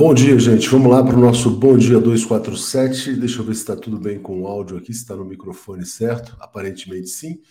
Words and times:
Bom 0.00 0.14
dia, 0.14 0.38
gente. 0.38 0.66
Vamos 0.70 0.90
lá 0.90 1.04
para 1.04 1.14
o 1.14 1.20
nosso 1.20 1.50
Bom 1.50 1.76
Dia 1.76 2.00
247. 2.00 3.16
Deixa 3.16 3.40
eu 3.40 3.44
ver 3.44 3.52
se 3.52 3.60
está 3.60 3.76
tudo 3.76 3.98
bem 3.98 4.18
com 4.18 4.40
o 4.40 4.46
áudio 4.46 4.78
aqui, 4.78 4.94
se 4.94 5.00
está 5.00 5.14
no 5.14 5.26
microfone 5.26 5.84
certo. 5.84 6.34
Aparentemente 6.40 7.08
sim. 7.08 7.42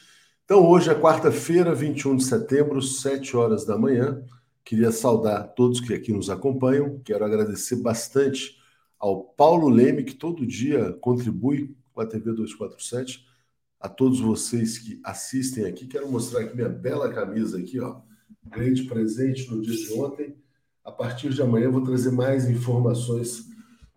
Então, 0.45 0.67
hoje 0.67 0.89
é 0.89 0.95
quarta-feira, 0.95 1.75
21 1.75 2.15
de 2.15 2.23
setembro, 2.23 2.81
7 2.81 3.37
horas 3.37 3.67
da 3.67 3.77
manhã. 3.77 4.23
Queria 4.65 4.91
saudar 4.91 5.43
todos 5.49 5.79
que 5.79 5.93
aqui 5.93 6.11
nos 6.11 6.27
acompanham. 6.27 6.99
Quero 7.05 7.23
agradecer 7.23 7.75
bastante 7.83 8.55
ao 8.97 9.25
Paulo 9.25 9.69
Leme, 9.69 10.03
que 10.03 10.15
todo 10.15 10.43
dia 10.43 10.97
contribui 11.01 11.77
com 11.93 12.01
a 12.01 12.05
TV 12.07 12.33
247. 12.33 13.27
A 13.79 13.87
todos 13.87 14.19
vocês 14.19 14.79
que 14.79 14.99
assistem 15.03 15.65
aqui. 15.65 15.85
Quero 15.85 16.11
mostrar 16.11 16.39
aqui 16.39 16.55
minha 16.55 16.67
bela 16.67 17.13
camisa 17.13 17.59
aqui, 17.59 17.79
ó. 17.79 18.01
Grande 18.43 18.85
presente 18.85 19.47
no 19.51 19.61
dia 19.61 19.75
de 19.75 19.93
ontem 19.93 20.35
a 20.89 20.91
partir 20.91 21.29
de 21.29 21.41
amanhã 21.41 21.65
eu 21.65 21.71
vou 21.71 21.83
trazer 21.83 22.11
mais 22.11 22.49
informações 22.49 23.45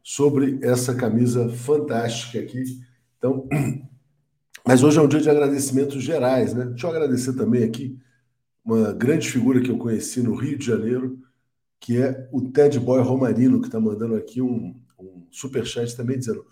sobre 0.03 0.59
essa 0.63 0.95
camisa 0.95 1.49
fantástica 1.49 2.39
aqui. 2.39 2.63
Então, 3.17 3.49
mas 4.67 4.83
hoje 4.83 4.99
é 4.99 5.03
um 5.03 5.09
dia 5.09 5.21
de 5.21 5.31
agradecimentos 5.31 6.03
gerais, 6.03 6.53
né? 6.53 6.67
Deixa 6.67 6.87
eu 6.87 6.91
agradecer 6.91 7.33
também 7.33 7.65
aqui 7.65 7.99
uma 8.63 8.93
grande 8.93 9.29
figura 9.29 9.61
que 9.61 9.71
eu 9.71 9.79
conheci 9.79 10.23
no 10.23 10.35
Rio 10.35 10.59
de 10.59 10.67
Janeiro, 10.67 11.19
que 11.81 12.01
é 12.01 12.29
o 12.31 12.43
Ted 12.43 12.79
Boy 12.79 13.01
Romarino, 13.01 13.61
que 13.61 13.69
está 13.69 13.81
mandando 13.81 14.15
aqui 14.15 14.43
um, 14.43 14.79
um 14.99 15.27
superchat 15.31 15.97
também 15.97 16.19
dizendo: 16.19 16.45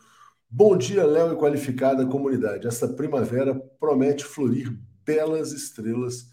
Bom 0.49 0.77
dia, 0.77 1.05
Léo 1.05 1.35
e 1.35 1.37
qualificada 1.37 2.07
comunidade. 2.07 2.67
Essa 2.67 2.89
primavera 2.89 3.55
promete 3.79 4.25
florir 4.25 4.75
belas 5.05 5.53
estrelas 5.53 6.31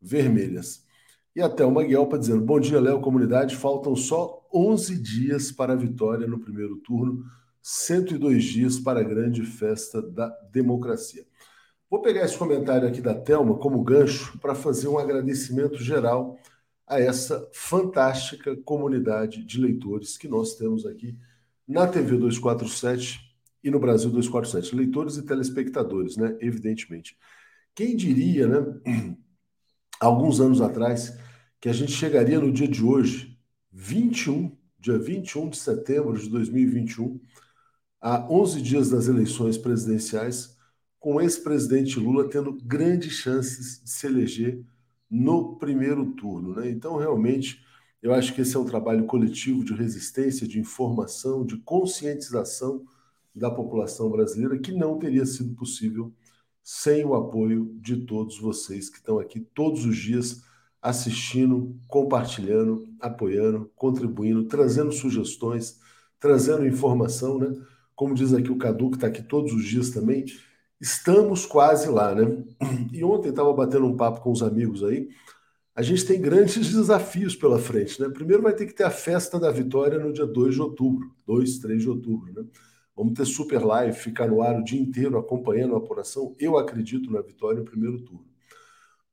vermelhas. 0.00 0.85
E 1.36 1.42
a 1.42 1.50
Thelma 1.50 1.84
Guelpa 1.84 2.18
dizendo: 2.18 2.42
Bom 2.42 2.58
dia, 2.58 2.80
Léo, 2.80 2.98
comunidade. 2.98 3.56
Faltam 3.56 3.94
só 3.94 4.48
11 4.50 4.98
dias 5.02 5.52
para 5.52 5.74
a 5.74 5.76
vitória 5.76 6.26
no 6.26 6.40
primeiro 6.40 6.76
turno, 6.76 7.26
102 7.60 8.42
dias 8.42 8.80
para 8.80 9.00
a 9.00 9.02
grande 9.02 9.42
festa 9.42 10.00
da 10.00 10.28
democracia. 10.50 11.26
Vou 11.90 12.00
pegar 12.00 12.24
esse 12.24 12.38
comentário 12.38 12.88
aqui 12.88 13.02
da 13.02 13.14
Thelma 13.14 13.58
como 13.58 13.84
gancho 13.84 14.38
para 14.38 14.54
fazer 14.54 14.88
um 14.88 14.96
agradecimento 14.96 15.76
geral 15.76 16.38
a 16.86 16.98
essa 16.98 17.46
fantástica 17.52 18.56
comunidade 18.64 19.44
de 19.44 19.60
leitores 19.60 20.16
que 20.16 20.26
nós 20.26 20.54
temos 20.54 20.86
aqui 20.86 21.18
na 21.68 21.86
TV 21.86 22.16
247 22.16 23.20
e 23.62 23.70
no 23.70 23.78
Brasil 23.78 24.08
247. 24.08 24.74
Leitores 24.74 25.18
e 25.18 25.22
telespectadores, 25.22 26.16
né? 26.16 26.34
Evidentemente. 26.40 27.14
Quem 27.74 27.94
diria, 27.94 28.48
né? 28.48 29.16
Alguns 30.00 30.40
anos 30.40 30.60
atrás, 30.60 31.25
que 31.60 31.68
a 31.68 31.72
gente 31.72 31.92
chegaria 31.92 32.40
no 32.40 32.52
dia 32.52 32.68
de 32.68 32.84
hoje, 32.84 33.38
21, 33.72 34.56
dia 34.78 34.98
21 34.98 35.50
de 35.50 35.56
setembro 35.56 36.18
de 36.18 36.28
2021, 36.28 37.20
a 38.00 38.26
11 38.30 38.62
dias 38.62 38.90
das 38.90 39.08
eleições 39.08 39.58
presidenciais, 39.58 40.56
com 40.98 41.14
o 41.14 41.20
ex-presidente 41.20 41.98
Lula 41.98 42.28
tendo 42.28 42.52
grandes 42.52 43.12
chances 43.12 43.82
de 43.82 43.90
se 43.90 44.06
eleger 44.06 44.64
no 45.10 45.56
primeiro 45.56 46.12
turno. 46.12 46.54
Né? 46.54 46.70
Então, 46.70 46.96
realmente, 46.96 47.64
eu 48.02 48.12
acho 48.12 48.34
que 48.34 48.40
esse 48.40 48.56
é 48.56 48.58
um 48.58 48.64
trabalho 48.64 49.06
coletivo 49.06 49.64
de 49.64 49.72
resistência, 49.72 50.46
de 50.46 50.60
informação, 50.60 51.44
de 51.44 51.56
conscientização 51.58 52.84
da 53.34 53.50
população 53.50 54.10
brasileira 54.10 54.58
que 54.58 54.72
não 54.72 54.98
teria 54.98 55.26
sido 55.26 55.54
possível 55.54 56.12
sem 56.62 57.04
o 57.04 57.14
apoio 57.14 57.76
de 57.80 58.04
todos 58.06 58.40
vocês 58.40 58.88
que 58.88 58.96
estão 58.96 59.18
aqui 59.18 59.40
todos 59.40 59.84
os 59.84 59.96
dias 59.96 60.42
assistindo, 60.86 61.76
compartilhando, 61.88 62.86
apoiando, 63.00 63.68
contribuindo, 63.74 64.44
trazendo 64.44 64.92
sugestões, 64.92 65.80
trazendo 66.20 66.64
informação, 66.64 67.38
né? 67.38 67.52
Como 67.96 68.14
diz 68.14 68.32
aqui 68.32 68.52
o 68.52 68.56
Cadu, 68.56 68.90
que 68.90 68.96
está 68.96 69.08
aqui 69.08 69.20
todos 69.20 69.52
os 69.52 69.64
dias 69.64 69.90
também, 69.90 70.24
estamos 70.80 71.44
quase 71.44 71.88
lá, 71.88 72.14
né? 72.14 72.44
E 72.92 73.02
ontem 73.02 73.30
estava 73.30 73.52
batendo 73.52 73.84
um 73.84 73.96
papo 73.96 74.20
com 74.20 74.30
os 74.30 74.44
amigos 74.44 74.84
aí. 74.84 75.08
A 75.74 75.82
gente 75.82 76.06
tem 76.06 76.20
grandes 76.20 76.72
desafios 76.72 77.34
pela 77.34 77.58
frente, 77.58 78.00
né? 78.00 78.08
Primeiro 78.08 78.44
vai 78.44 78.54
ter 78.54 78.66
que 78.66 78.72
ter 78.72 78.84
a 78.84 78.90
festa 78.90 79.40
da 79.40 79.50
vitória 79.50 79.98
no 79.98 80.12
dia 80.12 80.26
2 80.26 80.54
de 80.54 80.62
outubro, 80.62 81.10
2, 81.26 81.58
3 81.58 81.82
de 81.82 81.88
outubro, 81.88 82.32
né? 82.32 82.46
Vamos 82.94 83.14
ter 83.14 83.26
super 83.26 83.62
live, 83.62 83.92
ficar 83.92 84.28
no 84.28 84.40
ar 84.40 84.60
o 84.60 84.64
dia 84.64 84.80
inteiro 84.80 85.18
acompanhando 85.18 85.74
a 85.74 85.78
apuração. 85.78 86.36
Eu 86.38 86.56
acredito 86.56 87.10
na 87.10 87.20
vitória 87.20 87.58
no 87.58 87.64
primeiro 87.64 88.00
turno. 88.02 88.35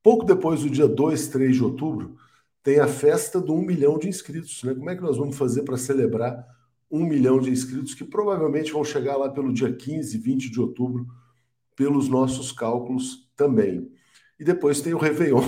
Pouco 0.04 0.26
depois 0.26 0.60
do 0.60 0.68
dia 0.68 0.86
2, 0.86 1.28
3 1.28 1.56
de 1.56 1.64
outubro, 1.64 2.14
tem 2.62 2.78
a 2.78 2.86
festa 2.86 3.40
do 3.40 3.54
1 3.54 3.62
milhão 3.62 3.98
de 3.98 4.06
inscritos. 4.06 4.62
Né? 4.62 4.74
Como 4.74 4.90
é 4.90 4.94
que 4.94 5.00
nós 5.00 5.16
vamos 5.16 5.34
fazer 5.34 5.62
para 5.62 5.78
celebrar 5.78 6.46
1 6.90 7.06
milhão 7.06 7.40
de 7.40 7.50
inscritos 7.50 7.94
que 7.94 8.04
provavelmente 8.04 8.70
vão 8.70 8.84
chegar 8.84 9.16
lá 9.16 9.30
pelo 9.30 9.50
dia 9.50 9.72
15, 9.72 10.18
20 10.18 10.50
de 10.50 10.60
outubro, 10.60 11.06
pelos 11.74 12.06
nossos 12.06 12.52
cálculos 12.52 13.30
também. 13.34 13.90
E 14.38 14.44
depois 14.44 14.82
tem 14.82 14.92
o 14.92 14.98
Réveillon, 14.98 15.40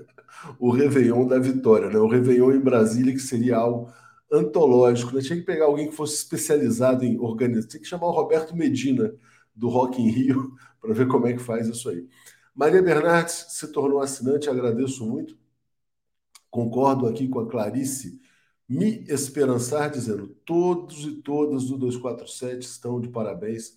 o 0.58 0.70
Réveillon 0.70 1.26
da 1.26 1.38
Vitória, 1.38 1.90
né? 1.90 1.98
o 1.98 2.08
Réveillon 2.08 2.52
em 2.52 2.60
Brasília, 2.60 3.12
que 3.12 3.20
seria 3.20 3.58
algo 3.58 3.92
antológico. 4.32 5.14
Né? 5.14 5.20
Tinha 5.20 5.38
que 5.38 5.44
pegar 5.44 5.66
alguém 5.66 5.90
que 5.90 5.94
fosse 5.94 6.14
especializado 6.14 7.04
em 7.04 7.20
organização, 7.20 7.68
tinha 7.68 7.82
que 7.82 7.88
chamar 7.88 8.06
o 8.06 8.12
Roberto 8.12 8.56
Medina, 8.56 9.12
do 9.54 9.68
Rock 9.68 10.00
in 10.00 10.08
Rio, 10.08 10.54
para 10.80 10.94
ver 10.94 11.06
como 11.08 11.26
é 11.26 11.34
que 11.34 11.42
faz 11.42 11.68
isso 11.68 11.90
aí. 11.90 12.08
Maria 12.54 12.82
Bernardes 12.82 13.46
se 13.50 13.68
tornou 13.68 14.00
assinante, 14.00 14.48
agradeço 14.48 15.06
muito. 15.06 15.36
Concordo 16.50 17.06
aqui 17.06 17.28
com 17.28 17.40
a 17.40 17.48
Clarice 17.48 18.20
me 18.68 19.04
esperançar, 19.08 19.90
dizendo: 19.90 20.28
todos 20.44 21.04
e 21.04 21.12
todas 21.22 21.64
do 21.64 21.78
247 21.78 22.66
estão 22.66 23.00
de 23.00 23.08
parabéns 23.08 23.76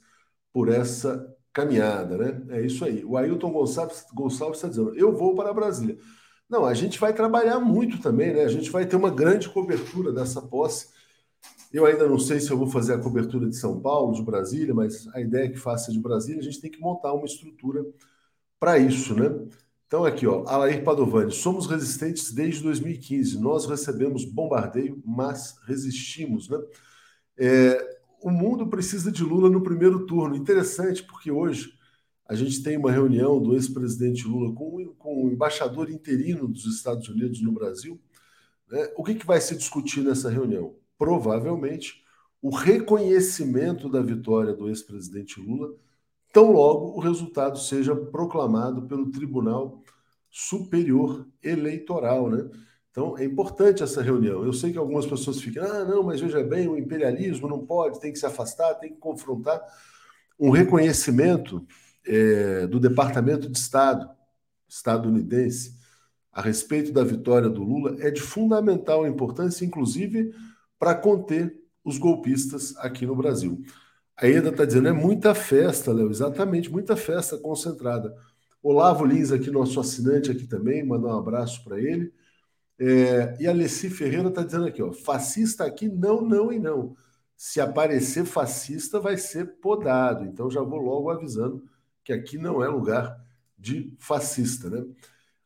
por 0.53 0.69
essa 0.69 1.35
caminhada, 1.51 2.17
né? 2.17 2.57
É 2.57 2.65
isso 2.65 2.83
aí. 2.85 3.03
O 3.03 3.17
Ailton 3.17 3.51
Gonçalves, 3.51 4.05
Gonçalves 4.13 4.57
está 4.57 4.67
dizendo: 4.67 4.95
eu 4.95 5.13
vou 5.15 5.35
para 5.35 5.53
Brasília. 5.53 5.97
Não, 6.49 6.65
a 6.65 6.73
gente 6.73 6.99
vai 6.99 7.13
trabalhar 7.13 7.59
muito 7.59 7.99
também, 7.99 8.33
né? 8.33 8.43
A 8.43 8.49
gente 8.49 8.69
vai 8.69 8.85
ter 8.85 8.95
uma 8.95 9.09
grande 9.09 9.49
cobertura 9.49 10.11
dessa 10.13 10.41
posse. 10.41 10.89
Eu 11.73 11.85
ainda 11.85 12.07
não 12.07 12.19
sei 12.19 12.39
se 12.39 12.51
eu 12.51 12.57
vou 12.57 12.67
fazer 12.67 12.93
a 12.93 12.99
cobertura 12.99 13.49
de 13.49 13.55
São 13.55 13.81
Paulo, 13.81 14.13
de 14.13 14.21
Brasília, 14.21 14.73
mas 14.73 15.07
a 15.13 15.19
ideia 15.19 15.45
é 15.45 15.49
que 15.49 15.57
faça 15.57 15.91
de 15.91 15.99
Brasília, 15.99 16.39
a 16.39 16.43
gente 16.43 16.61
tem 16.61 16.71
que 16.71 16.79
montar 16.79 17.13
uma 17.13 17.25
estrutura 17.25 17.83
para 18.59 18.77
isso, 18.77 19.13
né? 19.15 19.29
Então, 19.87 20.03
aqui, 20.03 20.25
ó, 20.25 20.43
Alair 20.47 20.83
Padovani, 20.83 21.31
somos 21.31 21.67
resistentes 21.67 22.31
desde 22.31 22.63
2015. 22.63 23.39
Nós 23.39 23.65
recebemos 23.65 24.25
bombardeio, 24.25 25.01
mas 25.05 25.57
resistimos, 25.65 26.49
né? 26.49 26.57
É, 27.37 27.99
o 28.21 28.31
mundo 28.31 28.67
precisa 28.67 29.11
de 29.11 29.23
Lula 29.23 29.49
no 29.49 29.61
primeiro 29.61 30.05
turno. 30.05 30.35
Interessante, 30.35 31.03
porque 31.03 31.29
hoje 31.29 31.73
a 32.27 32.33
gente 32.33 32.63
tem 32.63 32.75
uma 32.75 32.91
reunião 32.91 33.39
do 33.39 33.53
ex-presidente 33.53 34.27
Lula 34.27 34.53
com, 34.55 34.93
com 34.97 35.25
o 35.25 35.31
embaixador 35.31 35.91
interino 35.91 36.47
dos 36.47 36.65
Estados 36.65 37.07
Unidos 37.07 37.41
no 37.41 37.51
Brasil. 37.51 38.01
Né? 38.67 38.91
O 38.95 39.03
que, 39.03 39.13
que 39.13 39.25
vai 39.25 39.39
se 39.39 39.55
discutir 39.55 40.01
nessa 40.01 40.29
reunião? 40.29 40.75
Provavelmente 40.97 42.03
o 42.41 42.49
reconhecimento 42.49 43.89
da 43.89 44.01
vitória 44.01 44.53
do 44.53 44.69
ex-presidente 44.69 45.39
Lula 45.39 45.75
tão 46.35 46.51
logo 46.51 46.97
o 46.97 46.99
resultado 46.99 47.57
seja 47.57 47.95
proclamado 47.95 48.81
pelo 48.81 49.09
Tribunal 49.09 49.81
Superior 50.29 51.25
Eleitoral, 51.41 52.29
né? 52.29 52.49
Então 52.91 53.17
é 53.17 53.23
importante 53.23 53.81
essa 53.81 54.01
reunião. 54.01 54.43
Eu 54.43 54.51
sei 54.51 54.73
que 54.73 54.77
algumas 54.77 55.05
pessoas 55.05 55.39
ficam, 55.39 55.63
ah, 55.63 55.85
não, 55.85 56.03
mas 56.03 56.19
veja 56.19 56.43
bem, 56.43 56.67
o 56.67 56.77
imperialismo 56.77 57.47
não 57.47 57.65
pode, 57.65 58.01
tem 58.01 58.11
que 58.11 58.19
se 58.19 58.25
afastar, 58.25 58.73
tem 58.73 58.91
que 58.91 58.99
confrontar. 58.99 59.61
Um 60.37 60.49
reconhecimento 60.49 61.65
é, 62.05 62.67
do 62.67 62.81
Departamento 62.81 63.49
de 63.49 63.57
Estado 63.57 64.09
estadunidense 64.67 65.77
a 66.33 66.41
respeito 66.41 66.91
da 66.91 67.05
vitória 67.05 67.49
do 67.49 67.63
Lula 67.63 67.95
é 67.99 68.11
de 68.11 68.19
fundamental 68.19 69.07
importância, 69.07 69.63
inclusive 69.63 70.35
para 70.77 70.95
conter 70.95 71.57
os 71.81 71.97
golpistas 71.97 72.75
aqui 72.75 73.05
no 73.05 73.15
Brasil. 73.15 73.63
A 74.17 74.27
Eda 74.27 74.49
está 74.49 74.65
dizendo, 74.65 74.87
é 74.87 74.93
muita 74.93 75.35
festa, 75.35 75.91
Léo, 75.93 76.09
exatamente, 76.09 76.71
muita 76.71 76.95
festa 76.95 77.37
concentrada. 77.37 78.15
Olavo 78.63 79.05
Lins, 79.05 79.31
aqui, 79.31 79.51
nosso 79.51 79.79
assinante 79.79 80.31
aqui 80.31 80.47
também, 80.47 80.85
mandar 80.85 81.09
um 81.09 81.19
abraço 81.19 81.63
para 81.63 81.79
ele. 81.79 82.13
É, 82.79 83.37
e 83.39 83.47
a 83.47 83.51
Alessi 83.51 83.89
Ferreira 83.89 84.29
está 84.29 84.43
dizendo 84.43 84.65
aqui, 84.65 84.81
ó, 84.81 84.91
fascista 84.91 85.65
aqui, 85.65 85.87
não, 85.89 86.21
não 86.21 86.51
e 86.51 86.59
não. 86.59 86.95
Se 87.37 87.61
aparecer 87.61 88.25
fascista, 88.25 88.99
vai 88.99 89.17
ser 89.17 89.59
podado. 89.59 90.25
Então 90.25 90.49
já 90.49 90.61
vou 90.61 90.79
logo 90.79 91.09
avisando 91.09 91.63
que 92.03 92.13
aqui 92.13 92.37
não 92.37 92.63
é 92.63 92.67
lugar 92.67 93.17
de 93.57 93.93
fascista, 93.99 94.69
né? 94.69 94.85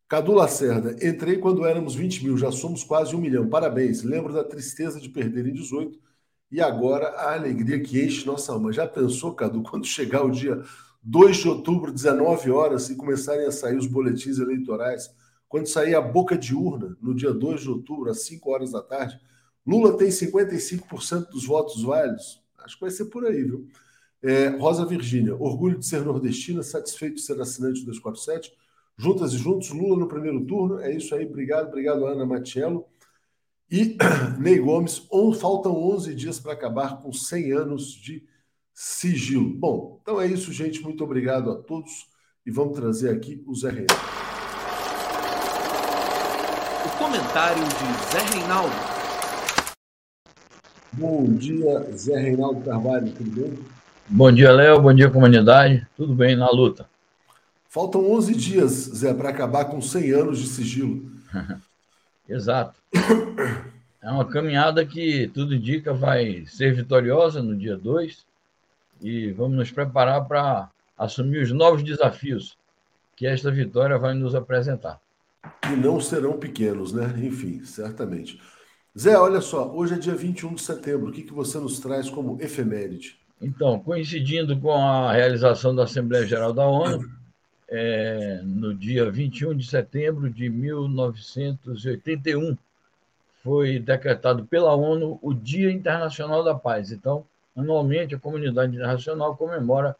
Cadu 0.08 0.34
Lacerda, 0.34 0.96
entrei 1.06 1.38
quando 1.38 1.66
éramos 1.66 1.96
20 1.96 2.24
mil, 2.24 2.38
já 2.38 2.52
somos 2.52 2.84
quase 2.84 3.16
um 3.16 3.20
milhão. 3.20 3.48
Parabéns. 3.50 4.04
Lembro 4.04 4.34
da 4.34 4.44
tristeza 4.44 5.00
de 5.00 5.10
perder 5.10 5.48
em 5.48 5.54
18 5.54 6.00
e 6.52 6.60
agora 6.62 7.10
a 7.10 7.34
alegria 7.34 7.80
que 7.80 8.04
enche 8.04 8.26
nossa 8.26 8.52
alma. 8.52 8.72
Já 8.72 8.88
pensou, 8.88 9.34
Cadu, 9.34 9.62
quando 9.62 9.86
chegar 9.86 10.24
o 10.24 10.32
dia 10.32 10.62
2 11.04 11.38
de 11.38 11.50
outubro, 11.50 11.92
19 11.92 12.52
horas, 12.52 12.90
e 12.90 12.96
começarem 12.96 13.46
a 13.46 13.52
sair 13.52 13.78
os 13.78 13.88
boletins 13.88 14.40
eleitorais, 14.40 15.10
quando 15.48 15.68
sair 15.68 15.96
a 15.96 16.02
boca 16.02 16.38
de 16.38 16.56
urna, 16.56 16.98
no 17.02 17.16
dia 17.16 17.34
2 17.34 17.62
de 17.62 17.70
outubro, 17.70 18.10
às 18.10 18.22
5 18.22 18.50
horas 18.52 18.72
da 18.72 18.82
tarde, 18.82 19.20
Lula 19.66 19.98
tem 19.98 20.10
55% 20.10 21.30
dos 21.30 21.46
votos 21.46 21.84
válidos? 21.84 22.42
Acho 22.60 22.76
que 22.76 22.82
vai 22.82 22.92
ser 22.92 23.06
por 23.06 23.26
aí, 23.26 23.44
viu? 23.44 23.68
É, 24.22 24.48
Rosa 24.50 24.86
Virgínia, 24.86 25.36
orgulho 25.36 25.78
de 25.78 25.86
ser 25.86 26.04
nordestina, 26.04 26.62
satisfeito 26.62 27.16
de 27.16 27.22
ser 27.22 27.40
assinante 27.40 27.82
do 27.82 27.88
247. 27.88 28.52
Juntas 28.98 29.32
e 29.32 29.38
juntos, 29.38 29.70
Lula 29.70 29.98
no 29.98 30.08
primeiro 30.08 30.46
turno. 30.46 30.80
É 30.80 30.92
isso 30.92 31.16
aí, 31.16 31.26
obrigado, 31.26 31.68
obrigado, 31.68 32.06
Ana 32.06 32.26
Matiello. 32.26 32.86
E 33.72 33.96
Ney 34.40 34.58
Gomes, 34.58 35.06
on, 35.12 35.32
faltam 35.32 35.76
11 35.76 36.16
dias 36.16 36.40
para 36.40 36.54
acabar 36.54 36.98
com 37.02 37.14
100 37.14 37.52
anos 37.52 37.92
de 37.92 38.24
sigilo. 38.74 39.48
Bom, 39.48 40.00
então 40.02 40.20
é 40.20 40.26
isso, 40.26 40.52
gente. 40.52 40.82
Muito 40.82 41.04
obrigado 41.04 41.52
a 41.52 41.56
todos 41.56 42.08
e 42.44 42.50
vamos 42.50 42.76
trazer 42.76 43.12
aqui 43.12 43.44
o 43.46 43.54
Zé 43.54 43.70
Reinaldo. 43.70 43.94
O 46.84 46.98
comentário 46.98 47.64
de 47.64 48.12
Zé 48.12 48.38
Reinaldo. 48.38 48.76
Bom 50.94 51.32
dia, 51.36 51.96
Zé 51.96 52.20
Reinaldo 52.20 52.62
Carvalho, 52.62 53.12
tudo 53.12 53.30
bem? 53.30 53.60
Bom 54.08 54.32
dia, 54.32 54.52
Léo. 54.52 54.82
Bom 54.82 54.94
dia, 54.96 55.12
comunidade. 55.12 55.88
Tudo 55.96 56.16
bem 56.16 56.36
na 56.36 56.50
luta. 56.50 56.90
Faltam 57.68 58.10
11 58.12 58.34
dias, 58.34 58.72
Zé, 58.72 59.14
para 59.14 59.30
acabar 59.30 59.66
com 59.66 59.80
100 59.80 60.12
anos 60.12 60.40
de 60.40 60.48
sigilo. 60.48 61.08
Exato. 62.30 62.80
É 64.02 64.10
uma 64.10 64.26
caminhada 64.26 64.86
que 64.86 65.28
tudo 65.34 65.54
indica 65.54 65.94
vai 65.94 66.46
ser 66.46 66.74
vitoriosa 66.74 67.44
no 67.44 67.56
dia 67.56 67.76
2 67.76 68.26
e 69.02 69.32
vamos 69.32 69.58
nos 69.58 69.72
preparar 69.72 70.26
para 70.26 70.70
assumir 70.98 71.42
os 71.42 71.52
novos 71.52 71.84
desafios 71.84 72.58
que 73.16 73.28
esta 73.28 73.52
vitória 73.52 73.98
vai 73.98 74.14
nos 74.14 74.36
apresentar. 74.36 75.02
E 75.70 75.76
não 75.76 76.00
serão 76.00 76.38
pequenos, 76.38 76.94
né? 76.94 77.14
Enfim, 77.18 77.64
certamente. 77.66 78.40
Zé, 78.98 79.18
olha 79.18 79.42
só, 79.42 79.70
hoje 79.74 79.96
é 79.96 79.98
dia 79.98 80.16
21 80.16 80.56
de 80.56 80.62
setembro. 80.62 81.10
O 81.10 81.12
que, 81.12 81.24
que 81.24 81.34
você 81.34 81.58
nos 81.60 81.80
traz 81.80 82.10
como 82.10 82.38
efeméride? 82.42 83.18
Então, 83.42 83.80
coincidindo 83.80 84.60
com 84.60 84.74
a 84.74 85.14
realização 85.14 85.74
da 85.74 85.84
Assembleia 85.84 86.26
Geral 86.26 86.54
da 86.54 86.66
ONU, 86.66 87.10
é, 87.72 88.42
no 88.44 88.74
dia 88.74 89.12
21 89.12 89.56
de 89.56 89.66
setembro 89.66 90.30
de 90.30 90.50
1981, 90.50 92.58
foi 93.44 93.80
decretado 93.80 94.46
pela 94.46 94.76
ONU 94.76 95.18
o 95.22 95.34
Dia 95.34 95.72
Internacional 95.72 96.44
da 96.44 96.56
Paz. 96.56 96.92
Então, 96.92 97.26
anualmente, 97.56 98.16
a 98.16 98.20
comunidade 98.20 98.76
internacional 98.76 99.38
comemora 99.38 99.96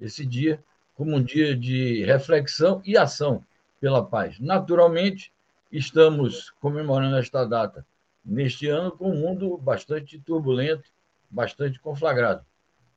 esse 0.00 0.24
dia 0.24 0.58
como 0.96 1.16
um 1.16 1.22
dia 1.22 1.54
de 1.56 2.04
reflexão 2.04 2.80
e 2.84 2.96
ação 2.96 3.44
pela 3.80 4.04
paz. 4.04 4.38
Naturalmente, 4.38 5.32
estamos 5.72 6.52
comemorando 6.60 7.16
esta 7.16 7.44
data 7.44 7.84
neste 8.24 8.68
ano 8.68 8.90
com 8.90 9.10
um 9.10 9.16
mundo 9.16 9.56
bastante 9.56 10.18
turbulento, 10.18 10.84
bastante 11.30 11.80
conflagrado. 11.80 12.44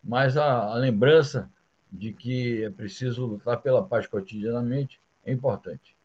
Mas 0.03 0.35
a, 0.35 0.73
a 0.73 0.75
lembrança 0.75 1.49
de 1.93 2.11
que 2.11 2.63
é 2.63 2.71
preciso 2.71 3.25
lutar 3.25 3.61
pela 3.61 3.83
paz 3.83 4.07
cotidianamente 4.07 4.99
é 5.23 5.31
importante. 5.31 5.95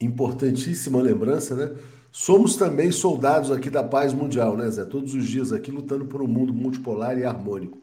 Importantíssima 0.00 1.00
lembrança, 1.00 1.54
né? 1.54 1.80
Somos 2.10 2.56
também 2.56 2.90
soldados 2.90 3.50
aqui 3.52 3.70
da 3.70 3.84
paz 3.84 4.12
mundial, 4.12 4.56
né, 4.56 4.68
Zé? 4.68 4.84
Todos 4.84 5.14
os 5.14 5.26
dias 5.26 5.52
aqui 5.52 5.70
lutando 5.70 6.04
por 6.04 6.20
um 6.20 6.26
mundo 6.26 6.52
multipolar 6.52 7.16
e 7.16 7.24
harmônico. 7.24 7.80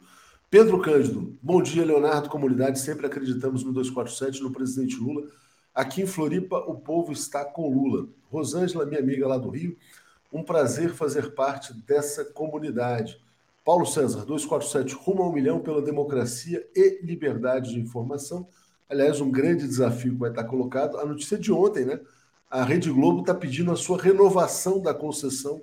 Pedro 0.50 0.80
Cândido, 0.80 1.36
bom 1.42 1.62
dia, 1.62 1.84
Leonardo, 1.84 2.28
comunidade. 2.28 2.78
Sempre 2.78 3.06
acreditamos 3.06 3.64
no 3.64 3.72
247, 3.72 4.42
no 4.42 4.52
presidente 4.52 4.96
Lula. 4.96 5.26
Aqui 5.74 6.02
em 6.02 6.06
Floripa, 6.06 6.58
o 6.58 6.74
povo 6.76 7.12
está 7.12 7.44
com 7.44 7.72
Lula. 7.72 8.08
Rosângela, 8.30 8.84
minha 8.84 9.00
amiga 9.00 9.26
lá 9.26 9.38
do 9.38 9.48
Rio, 9.48 9.76
um 10.32 10.42
prazer 10.42 10.92
fazer 10.92 11.34
parte 11.34 11.72
dessa 11.72 12.24
comunidade. 12.24 13.18
Paulo 13.64 13.86
César, 13.86 14.24
247, 14.24 14.94
rumo 14.94 15.22
a 15.22 15.28
um 15.28 15.32
milhão 15.32 15.60
pela 15.60 15.82
democracia 15.82 16.66
e 16.74 17.00
liberdade 17.02 17.74
de 17.74 17.80
informação. 17.80 18.48
Aliás, 18.88 19.20
um 19.20 19.30
grande 19.30 19.66
desafio 19.68 20.12
que 20.12 20.18
vai 20.18 20.30
estar 20.30 20.44
colocado. 20.44 20.98
A 20.98 21.04
notícia 21.04 21.38
de 21.38 21.52
ontem, 21.52 21.84
né? 21.84 22.00
A 22.50 22.64
Rede 22.64 22.90
Globo 22.90 23.20
está 23.20 23.34
pedindo 23.34 23.70
a 23.70 23.76
sua 23.76 24.00
renovação 24.00 24.80
da 24.80 24.92
concessão 24.92 25.62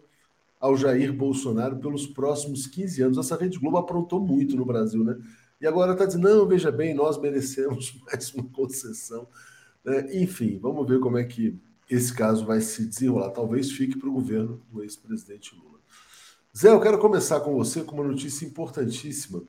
ao 0.59 0.77
Jair 0.77 1.11
Bolsonaro 1.11 1.77
pelos 1.77 2.07
próximos 2.07 2.67
15 2.67 3.01
anos. 3.01 3.17
Essa 3.17 3.35
Rede 3.35 3.59
Globo 3.59 3.77
aprontou 3.77 4.19
muito 4.19 4.55
no 4.55 4.65
Brasil, 4.65 5.03
né? 5.03 5.17
E 5.59 5.67
agora 5.67 5.93
está 5.93 6.05
dizendo: 6.05 6.29
não, 6.29 6.47
veja 6.47 6.71
bem, 6.71 6.93
nós 6.93 7.19
merecemos 7.19 7.99
mais 8.05 8.33
uma 8.33 8.47
concessão. 8.49 9.27
É, 9.85 10.21
enfim, 10.21 10.59
vamos 10.61 10.87
ver 10.87 10.99
como 10.99 11.17
é 11.17 11.23
que 11.23 11.59
esse 11.89 12.13
caso 12.13 12.45
vai 12.45 12.61
se 12.61 12.85
desenrolar. 12.85 13.31
Talvez 13.31 13.71
fique 13.71 13.97
para 13.97 14.09
o 14.09 14.13
governo 14.13 14.61
do 14.71 14.83
ex-presidente 14.83 15.55
Lula. 15.55 15.76
Zé, 16.57 16.69
eu 16.69 16.81
quero 16.81 16.97
começar 16.97 17.39
com 17.41 17.53
você 17.53 17.83
com 17.83 17.93
uma 17.93 18.03
notícia 18.03 18.43
importantíssima 18.43 19.43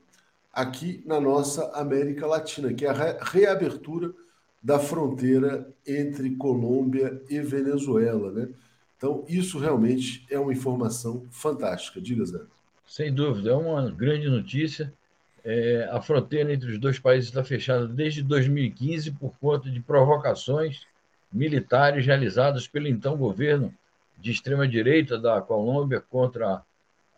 aqui 0.53 1.01
na 1.07 1.19
nossa 1.19 1.71
América 1.71 2.27
Latina, 2.27 2.71
que 2.71 2.85
é 2.85 2.89
a 2.89 3.23
reabertura 3.23 4.13
da 4.61 4.77
fronteira 4.77 5.67
entre 5.87 6.35
Colômbia 6.35 7.19
e 7.27 7.39
Venezuela, 7.39 8.31
né? 8.31 8.49
Então, 8.95 9.25
isso 9.27 9.57
realmente 9.57 10.23
é 10.29 10.37
uma 10.37 10.53
informação 10.53 11.25
fantástica. 11.31 11.99
Diga, 11.99 12.23
Zé. 12.25 12.41
Sem 12.85 13.11
dúvida, 13.11 13.49
é 13.49 13.55
uma 13.55 13.89
grande 13.89 14.29
notícia. 14.29 14.93
É, 15.43 15.89
a 15.91 15.99
fronteira 15.99 16.53
entre 16.53 16.73
os 16.73 16.77
dois 16.77 16.99
países 16.99 17.29
está 17.29 17.43
fechada 17.43 17.87
desde 17.87 18.21
2015 18.21 19.13
por 19.13 19.33
conta 19.41 19.67
de 19.71 19.79
provocações 19.79 20.85
militares 21.33 22.05
realizadas 22.05 22.67
pelo 22.67 22.87
então 22.87 23.17
governo 23.17 23.73
de 24.15 24.29
extrema-direita 24.29 25.17
da 25.17 25.41
Colômbia 25.41 25.99
contra 25.99 26.63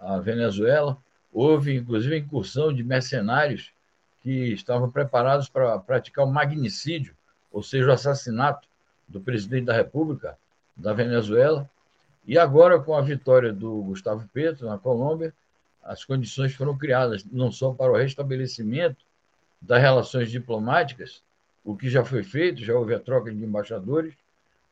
a 0.01 0.19
Venezuela. 0.19 0.97
Houve, 1.31 1.75
inclusive, 1.75 2.17
incursão 2.17 2.73
de 2.73 2.83
mercenários 2.83 3.71
que 4.21 4.53
estavam 4.53 4.89
preparados 4.91 5.47
para 5.47 5.77
praticar 5.79 6.25
o 6.25 6.31
magnicídio, 6.31 7.15
ou 7.51 7.63
seja, 7.63 7.87
o 7.87 7.91
assassinato 7.91 8.67
do 9.07 9.21
presidente 9.21 9.65
da 9.65 9.73
República 9.73 10.37
da 10.75 10.93
Venezuela. 10.93 11.69
E 12.25 12.37
agora, 12.37 12.79
com 12.79 12.95
a 12.95 13.01
vitória 13.01 13.51
do 13.53 13.81
Gustavo 13.83 14.27
Petro 14.33 14.67
na 14.67 14.77
Colômbia, 14.77 15.33
as 15.83 16.05
condições 16.05 16.53
foram 16.53 16.77
criadas 16.77 17.25
não 17.25 17.51
só 17.51 17.73
para 17.73 17.91
o 17.91 17.97
restabelecimento 17.97 19.03
das 19.61 19.81
relações 19.81 20.29
diplomáticas, 20.29 21.23
o 21.63 21.75
que 21.75 21.89
já 21.89 22.03
foi 22.03 22.23
feito, 22.23 22.63
já 22.63 22.73
houve 22.73 22.93
a 22.93 22.99
troca 22.99 23.31
de 23.31 23.43
embaixadores, 23.43 24.13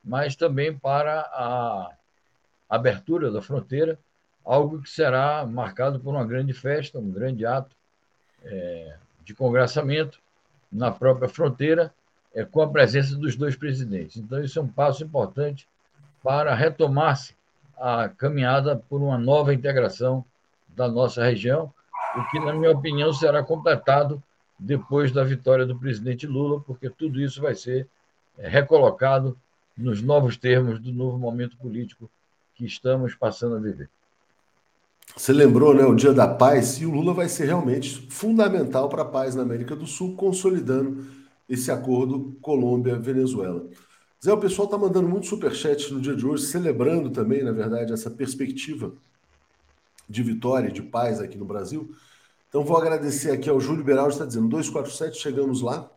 mas 0.03 0.35
também 0.35 0.75
para 0.75 1.21
a 1.21 1.91
abertura 2.69 3.31
da 3.31 3.41
fronteira 3.41 3.97
algo 4.49 4.81
que 4.81 4.89
será 4.89 5.45
marcado 5.45 5.99
por 5.99 6.09
uma 6.09 6.25
grande 6.25 6.53
festa, 6.53 6.97
um 6.97 7.11
grande 7.11 7.45
ato 7.45 7.75
é, 8.43 8.95
de 9.23 9.35
congraçamento 9.35 10.19
na 10.71 10.89
própria 10.89 11.29
fronteira, 11.29 11.93
é, 12.33 12.43
com 12.43 12.59
a 12.59 12.67
presença 12.67 13.15
dos 13.15 13.35
dois 13.35 13.55
presidentes. 13.55 14.17
Então, 14.17 14.43
isso 14.43 14.57
é 14.57 14.61
um 14.63 14.67
passo 14.67 15.03
importante 15.03 15.67
para 16.23 16.55
retomar-se 16.55 17.35
a 17.77 18.09
caminhada 18.09 18.75
por 18.75 19.03
uma 19.03 19.19
nova 19.19 19.53
integração 19.53 20.25
da 20.69 20.87
nossa 20.87 21.23
região, 21.23 21.71
o 22.15 22.23
que, 22.31 22.39
na 22.39 22.51
minha 22.51 22.71
opinião, 22.71 23.13
será 23.13 23.43
completado 23.43 24.21
depois 24.57 25.11
da 25.11 25.23
vitória 25.23 25.63
do 25.63 25.77
presidente 25.77 26.25
Lula, 26.25 26.59
porque 26.61 26.89
tudo 26.89 27.21
isso 27.21 27.39
vai 27.39 27.53
ser 27.53 27.87
é, 28.35 28.49
recolocado 28.49 29.37
nos 29.77 30.01
novos 30.01 30.37
termos 30.37 30.79
do 30.79 30.91
novo 30.91 31.19
momento 31.19 31.55
político 31.57 32.09
que 32.55 32.65
estamos 32.65 33.13
passando 33.13 33.55
a 33.55 33.59
viver. 33.59 33.87
Você 35.15 35.33
lembrou, 35.33 35.73
né, 35.73 35.83
o 35.85 35.95
Dia 35.95 36.13
da 36.13 36.27
Paz, 36.27 36.79
e 36.79 36.85
o 36.85 36.91
Lula 36.91 37.13
vai 37.13 37.27
ser 37.27 37.45
realmente 37.45 38.07
fundamental 38.09 38.87
para 38.87 39.01
a 39.01 39.05
paz 39.05 39.35
na 39.35 39.41
América 39.41 39.75
do 39.75 39.85
Sul, 39.85 40.15
consolidando 40.15 41.05
esse 41.49 41.71
acordo 41.71 42.37
Colômbia-Venezuela. 42.41 43.67
Zé, 44.23 44.31
o 44.31 44.37
pessoal 44.37 44.65
está 44.65 44.77
mandando 44.77 45.09
muito 45.09 45.27
superchat 45.27 45.93
no 45.93 45.99
dia 45.99 46.15
de 46.15 46.25
hoje, 46.25 46.45
celebrando 46.45 47.09
também, 47.09 47.43
na 47.43 47.51
verdade, 47.51 47.91
essa 47.91 48.09
perspectiva 48.09 48.93
de 50.07 50.23
vitória, 50.23 50.71
de 50.71 50.81
paz 50.81 51.19
aqui 51.19 51.37
no 51.37 51.45
Brasil. 51.45 51.93
Então, 52.47 52.63
vou 52.63 52.77
agradecer 52.77 53.31
aqui 53.31 53.49
ao 53.49 53.59
Júlio 53.59 53.83
Beraldi, 53.83 54.13
está 54.13 54.25
dizendo 54.25 54.47
247, 54.47 55.19
chegamos 55.19 55.61
lá. 55.61 55.89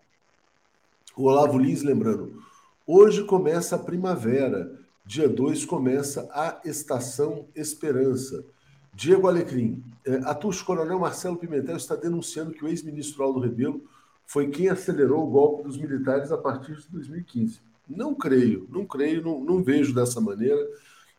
O 1.16 1.25
Olavo 1.25 1.59
Lins 1.59 1.83
lembrando, 1.83 2.42
hoje 2.87 3.25
começa 3.25 3.76
a 3.76 3.78
primavera, 3.78 4.73
dia 5.04 5.28
2 5.28 5.64
começa 5.64 6.28
a 6.33 6.61
estação 6.64 7.47
Esperança. 7.54 8.45
Diego 8.94 9.26
Alecrim, 9.26 9.82
é, 10.04 10.16
a 10.25 10.34
Coronel 10.34 10.99
Marcelo 10.99 11.37
Pimentel 11.37 11.76
está 11.76 11.96
denunciando 11.96 12.52
que 12.52 12.64
o 12.64 12.68
ex-ministro 12.68 13.22
Aldo 13.22 13.40
Rebelo 13.40 13.82
foi 14.26 14.49
quem 14.49 14.68
acelerou 14.68 15.26
o 15.26 15.30
golpe 15.30 15.62
dos 15.62 15.76
militares 15.76 16.30
a 16.30 16.38
partir 16.38 16.76
de 16.76 16.88
2015. 16.90 17.61
Não 17.88 18.14
creio, 18.14 18.68
não 18.70 18.87
creio, 18.87 19.22
não, 19.22 19.42
não 19.42 19.62
vejo 19.62 19.94
dessa 19.94 20.20
maneira. 20.20 20.61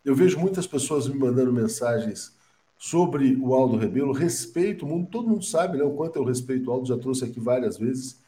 Eu 0.06 0.16
vejo 0.16 0.40
muitas 0.40 0.68
pessoas 0.68 1.08
me 1.08 1.18
mandando 1.18 1.52
mensagens 1.52 2.34
sobre 2.78 3.36
o 3.36 3.54
Aldo 3.54 3.78
Rebelo, 3.78 4.12
respeito 4.12 4.86
o 4.86 4.90
mundo, 4.90 5.08
todo 5.10 5.30
mundo 5.30 5.46
sabe 5.46 5.78
né, 5.78 5.84
o 5.84 5.92
quanto 5.92 6.18
eu 6.18 6.24
respeito 6.24 6.70
o 6.70 6.74
Aldo, 6.74 6.88
já 6.88 6.98
trouxe 6.98 7.24
aqui 7.24 7.40
várias 7.40 7.78
vezes, 7.78 8.20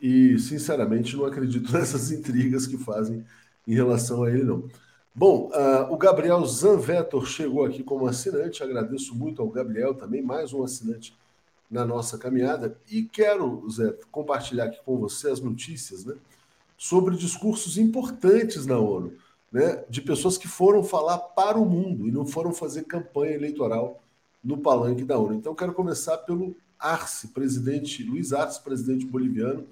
e 0.00 0.38
sinceramente 0.38 1.16
não 1.16 1.24
acredito 1.24 1.70
nessas 1.74 2.12
intrigas 2.12 2.66
que 2.66 2.78
fazem 2.78 3.24
em 3.66 3.74
relação 3.74 4.22
a 4.22 4.30
ele, 4.30 4.44
não. 4.44 4.68
Bom, 5.20 5.50
uh, 5.52 5.92
o 5.92 5.98
Gabriel 5.98 6.42
Zanvetor 6.46 7.26
chegou 7.26 7.66
aqui 7.66 7.82
como 7.82 8.06
assinante. 8.06 8.62
Agradeço 8.62 9.14
muito 9.14 9.42
ao 9.42 9.50
Gabriel 9.50 9.92
também, 9.92 10.22
mais 10.22 10.54
um 10.54 10.62
assinante 10.62 11.14
na 11.70 11.84
nossa 11.84 12.16
caminhada. 12.16 12.74
E 12.90 13.02
quero, 13.02 13.62
Zé, 13.70 13.94
compartilhar 14.10 14.64
aqui 14.64 14.78
com 14.82 14.96
você 14.96 15.28
as 15.28 15.38
notícias 15.38 16.06
né, 16.06 16.14
sobre 16.74 17.18
discursos 17.18 17.76
importantes 17.76 18.64
na 18.64 18.78
ONU, 18.78 19.12
né, 19.52 19.84
de 19.90 20.00
pessoas 20.00 20.38
que 20.38 20.48
foram 20.48 20.82
falar 20.82 21.18
para 21.18 21.58
o 21.58 21.66
mundo 21.66 22.08
e 22.08 22.10
não 22.10 22.24
foram 22.24 22.54
fazer 22.54 22.84
campanha 22.84 23.34
eleitoral 23.34 24.00
no 24.42 24.56
palanque 24.56 25.04
da 25.04 25.18
ONU. 25.18 25.34
Então, 25.34 25.54
quero 25.54 25.74
começar 25.74 26.16
pelo 26.16 26.56
Arce, 26.78 27.28
presidente 27.28 28.02
Luiz 28.02 28.32
Arce, 28.32 28.58
presidente 28.58 29.04
boliviano, 29.04 29.66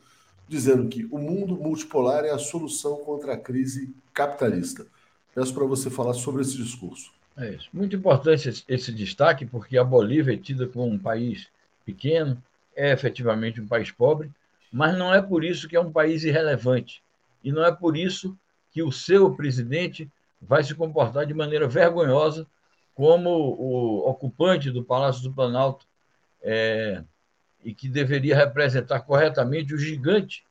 dizendo 0.46 0.86
que 0.90 1.06
o 1.10 1.16
mundo 1.16 1.56
multipolar 1.56 2.26
é 2.26 2.32
a 2.32 2.38
solução 2.38 2.96
contra 2.96 3.32
a 3.32 3.38
crise 3.38 3.94
capitalista. 4.12 4.86
Peço 5.34 5.54
para 5.54 5.64
você 5.64 5.90
falar 5.90 6.14
sobre 6.14 6.42
esse 6.42 6.56
discurso. 6.56 7.12
É 7.36 7.50
isso. 7.50 7.68
Muito 7.72 7.94
importante 7.94 8.48
esse, 8.48 8.64
esse 8.68 8.92
destaque, 8.92 9.46
porque 9.46 9.78
a 9.78 9.84
Bolívia 9.84 10.34
é 10.34 10.36
tida 10.36 10.66
como 10.66 10.92
um 10.92 10.98
país 10.98 11.48
pequeno, 11.84 12.42
é 12.74 12.92
efetivamente 12.92 13.60
um 13.60 13.66
país 13.66 13.90
pobre, 13.90 14.30
mas 14.72 14.96
não 14.96 15.14
é 15.14 15.22
por 15.22 15.44
isso 15.44 15.68
que 15.68 15.76
é 15.76 15.80
um 15.80 15.92
país 15.92 16.24
irrelevante. 16.24 17.02
E 17.42 17.52
não 17.52 17.64
é 17.64 17.72
por 17.72 17.96
isso 17.96 18.36
que 18.72 18.82
o 18.82 18.92
seu 18.92 19.34
presidente 19.34 20.10
vai 20.40 20.62
se 20.62 20.74
comportar 20.74 21.26
de 21.26 21.34
maneira 21.34 21.66
vergonhosa 21.66 22.46
como 22.94 23.30
o 23.30 24.08
ocupante 24.08 24.70
do 24.70 24.82
Palácio 24.82 25.22
do 25.22 25.32
Planalto 25.32 25.86
é, 26.42 27.02
e 27.64 27.72
que 27.72 27.88
deveria 27.88 28.36
representar 28.36 29.00
corretamente 29.00 29.72
o 29.72 29.78
gigante 29.78 30.44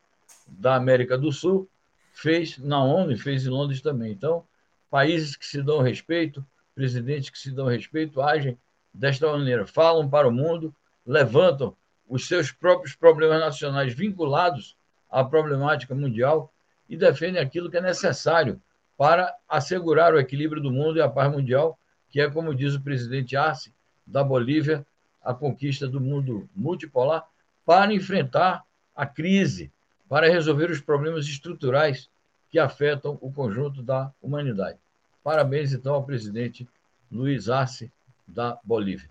da 0.47 0.75
América 0.75 1.17
do 1.17 1.31
Sul, 1.31 1.67
fez 2.13 2.57
na 2.57 2.81
ONU 2.81 3.11
e 3.11 3.17
fez 3.17 3.45
em 3.45 3.49
Londres 3.49 3.81
também. 3.81 4.11
Então, 4.11 4.45
países 4.89 5.35
que 5.35 5.45
se 5.45 5.61
dão 5.61 5.81
respeito, 5.81 6.45
presidentes 6.73 7.29
que 7.29 7.39
se 7.39 7.51
dão 7.51 7.67
respeito, 7.67 8.21
agem 8.21 8.57
desta 8.93 9.31
maneira, 9.31 9.65
falam 9.65 10.09
para 10.09 10.27
o 10.27 10.31
mundo, 10.31 10.73
levantam 11.05 11.75
os 12.07 12.27
seus 12.27 12.51
próprios 12.51 12.95
problemas 12.95 13.39
nacionais 13.39 13.93
vinculados 13.93 14.75
à 15.09 15.23
problemática 15.23 15.93
mundial 15.93 16.51
e 16.87 16.95
defendem 16.95 17.41
aquilo 17.41 17.69
que 17.69 17.77
é 17.77 17.81
necessário 17.81 18.61
para 18.97 19.33
assegurar 19.47 20.13
o 20.13 20.19
equilíbrio 20.19 20.61
do 20.61 20.71
mundo 20.71 20.97
e 20.97 21.01
a 21.01 21.09
paz 21.09 21.31
mundial, 21.31 21.77
que 22.09 22.19
é, 22.19 22.29
como 22.29 22.55
diz 22.55 22.73
o 22.73 22.81
presidente 22.81 23.35
Arce, 23.35 23.73
da 24.05 24.23
Bolívia, 24.23 24.85
a 25.21 25.33
conquista 25.33 25.87
do 25.87 25.99
mundo 25.99 26.49
multipolar, 26.55 27.27
para 27.65 27.93
enfrentar 27.93 28.63
a 28.95 29.05
crise, 29.05 29.71
para 30.07 30.29
resolver 30.29 30.71
os 30.71 30.79
problemas 30.79 31.25
estruturais 31.27 32.09
que 32.49 32.59
afetam 32.59 33.17
o 33.21 33.31
conjunto 33.31 33.81
da 33.81 34.11
humanidade. 34.21 34.77
Parabéns, 35.23 35.73
então, 35.73 35.93
ao 35.93 36.03
presidente 36.03 36.67
Luiz 37.11 37.49
Arce, 37.49 37.91
da 38.27 38.59
Bolívia. 38.63 39.09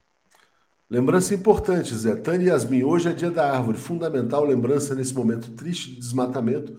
Lembrança 0.89 1.35
importante, 1.35 1.95
Zé. 1.95 2.15
Tânia 2.15 2.51
Yasmin, 2.51 2.85
hoje 2.85 3.09
é 3.09 3.13
dia 3.13 3.31
da 3.31 3.51
árvore. 3.51 3.79
Fundamental 3.79 4.45
lembrança 4.45 4.95
nesse 4.95 5.15
momento 5.15 5.51
triste 5.53 5.91
de 5.91 5.97
desmatamento 5.97 6.77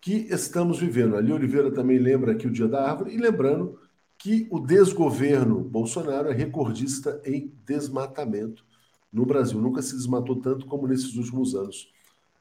que 0.00 0.26
estamos 0.30 0.78
vivendo. 0.78 1.16
Ali 1.16 1.32
Oliveira 1.32 1.70
também 1.70 1.98
lembra 1.98 2.32
aqui 2.32 2.46
o 2.46 2.50
dia 2.50 2.66
da 2.66 2.88
árvore 2.88 3.14
e 3.14 3.18
lembrando 3.18 3.78
que 4.16 4.46
o 4.50 4.58
desgoverno 4.58 5.60
Bolsonaro 5.60 6.28
é 6.28 6.32
recordista 6.32 7.20
em 7.24 7.52
desmatamento 7.66 8.64
no 9.12 9.26
Brasil. 9.26 9.60
Nunca 9.60 9.82
se 9.82 9.94
desmatou 9.94 10.36
tanto 10.36 10.64
como 10.66 10.86
nesses 10.86 11.14
últimos 11.16 11.54
anos 11.54 11.92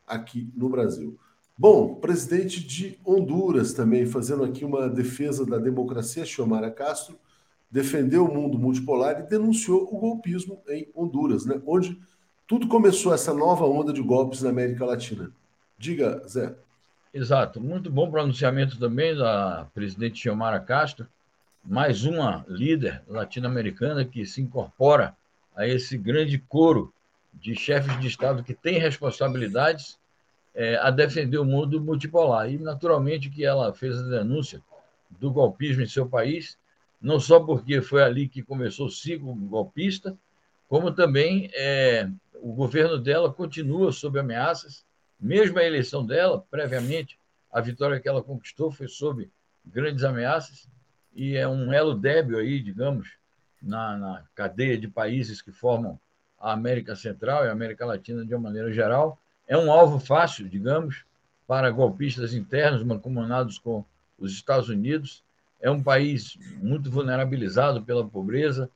aqui 0.08 0.50
no 0.56 0.70
Brasil. 0.70 1.20
Bom, 1.58 1.96
presidente 1.96 2.65
de 2.65 3.00
Honduras 3.05 3.74
também 3.74 4.05
fazendo 4.05 4.43
aqui 4.43 4.65
uma 4.65 4.89
defesa 4.89 5.46
da 5.46 5.58
democracia, 5.58 6.25
Xiomara 6.25 6.72
Castro 6.72 7.20
defendeu 7.70 8.25
o 8.25 8.34
mundo 8.34 8.60
multipolar 8.60 9.20
e 9.20 9.29
denunciou 9.29 9.84
o 9.91 9.98
golpismo 9.98 10.62
em 10.67 10.89
Honduras, 10.93 11.46
né? 11.46 11.62
onde 11.65 11.98
tudo 12.46 12.67
começou 12.67 13.13
essa 13.13 13.34
nova 13.34 13.65
onda 13.65 13.93
de 13.93 14.02
golpes 14.02 14.41
na 14.41 14.49
América 14.49 14.86
Latina. 14.86 15.32
Diga, 15.78 16.21
Zé. 16.28 16.54
Exato. 17.13 17.62
Muito 17.62 17.89
bom 17.89 18.12
pronunciamento 18.12 18.78
também 18.78 19.15
da 19.15 19.67
presidente 19.73 20.19
Xiomara 20.19 20.60
Castro, 20.60 21.08
mais 21.63 22.04
uma 22.04 22.45
líder 22.47 23.02
latino-americana 23.08 24.04
que 24.04 24.25
se 24.25 24.41
incorpora 24.41 25.15
a 25.56 25.67
esse 25.67 25.97
grande 25.97 26.38
coro 26.38 26.93
de 27.34 27.56
chefes 27.56 27.97
de 27.99 28.08
Estado 28.08 28.43
que 28.43 28.54
têm 28.54 28.80
responsabilidades 28.80 29.97
é, 30.53 30.75
a 30.77 30.89
defender 30.89 31.37
o 31.37 31.45
mundo 31.45 31.81
multipolar. 31.81 32.51
E, 32.51 32.57
naturalmente, 32.57 33.29
que 33.29 33.45
ela 33.45 33.73
fez 33.73 33.97
a 33.97 34.09
denúncia 34.09 34.61
do 35.09 35.31
golpismo 35.31 35.81
em 35.81 35.87
seu 35.87 36.07
país 36.07 36.57
não 37.01 37.19
só 37.19 37.39
porque 37.39 37.81
foi 37.81 38.03
ali 38.03 38.27
que 38.27 38.43
começou 38.43 38.85
o 38.85 38.91
ciclo 38.91 39.33
golpista, 39.33 40.15
como 40.69 40.91
também 40.91 41.49
é, 41.53 42.07
o 42.35 42.53
governo 42.53 42.97
dela 42.99 43.33
continua 43.33 43.91
sob 43.91 44.19
ameaças, 44.19 44.85
mesmo 45.19 45.57
a 45.57 45.63
eleição 45.63 46.05
dela, 46.05 46.45
previamente, 46.49 47.17
a 47.51 47.59
vitória 47.59 47.99
que 47.99 48.07
ela 48.07 48.23
conquistou 48.23 48.71
foi 48.71 48.87
sob 48.87 49.29
grandes 49.65 50.03
ameaças, 50.03 50.69
e 51.13 51.35
é 51.35 51.47
um 51.47 51.73
elo 51.73 51.95
débil 51.95 52.37
aí, 52.37 52.61
digamos, 52.61 53.09
na, 53.61 53.97
na 53.97 54.23
cadeia 54.33 54.77
de 54.77 54.87
países 54.87 55.41
que 55.41 55.51
formam 55.51 55.99
a 56.39 56.53
América 56.53 56.95
Central 56.95 57.45
e 57.45 57.49
a 57.49 57.51
América 57.51 57.85
Latina 57.85 58.25
de 58.25 58.33
uma 58.33 58.41
maneira 58.41 58.71
geral. 58.71 59.19
É 59.51 59.57
um 59.57 59.69
alvo 59.69 59.99
fácil, 59.99 60.47
digamos, 60.47 61.03
para 61.45 61.69
golpistas 61.69 62.33
internos 62.33 62.83
mancomunados 62.83 63.59
com 63.59 63.83
os 64.17 64.31
Estados 64.31 64.69
Unidos. 64.69 65.25
É 65.59 65.69
um 65.69 65.83
país 65.83 66.37
muito 66.61 66.89
vulnerabilizado 66.89 67.83
pela 67.83 68.07
pobreza, 68.07 68.69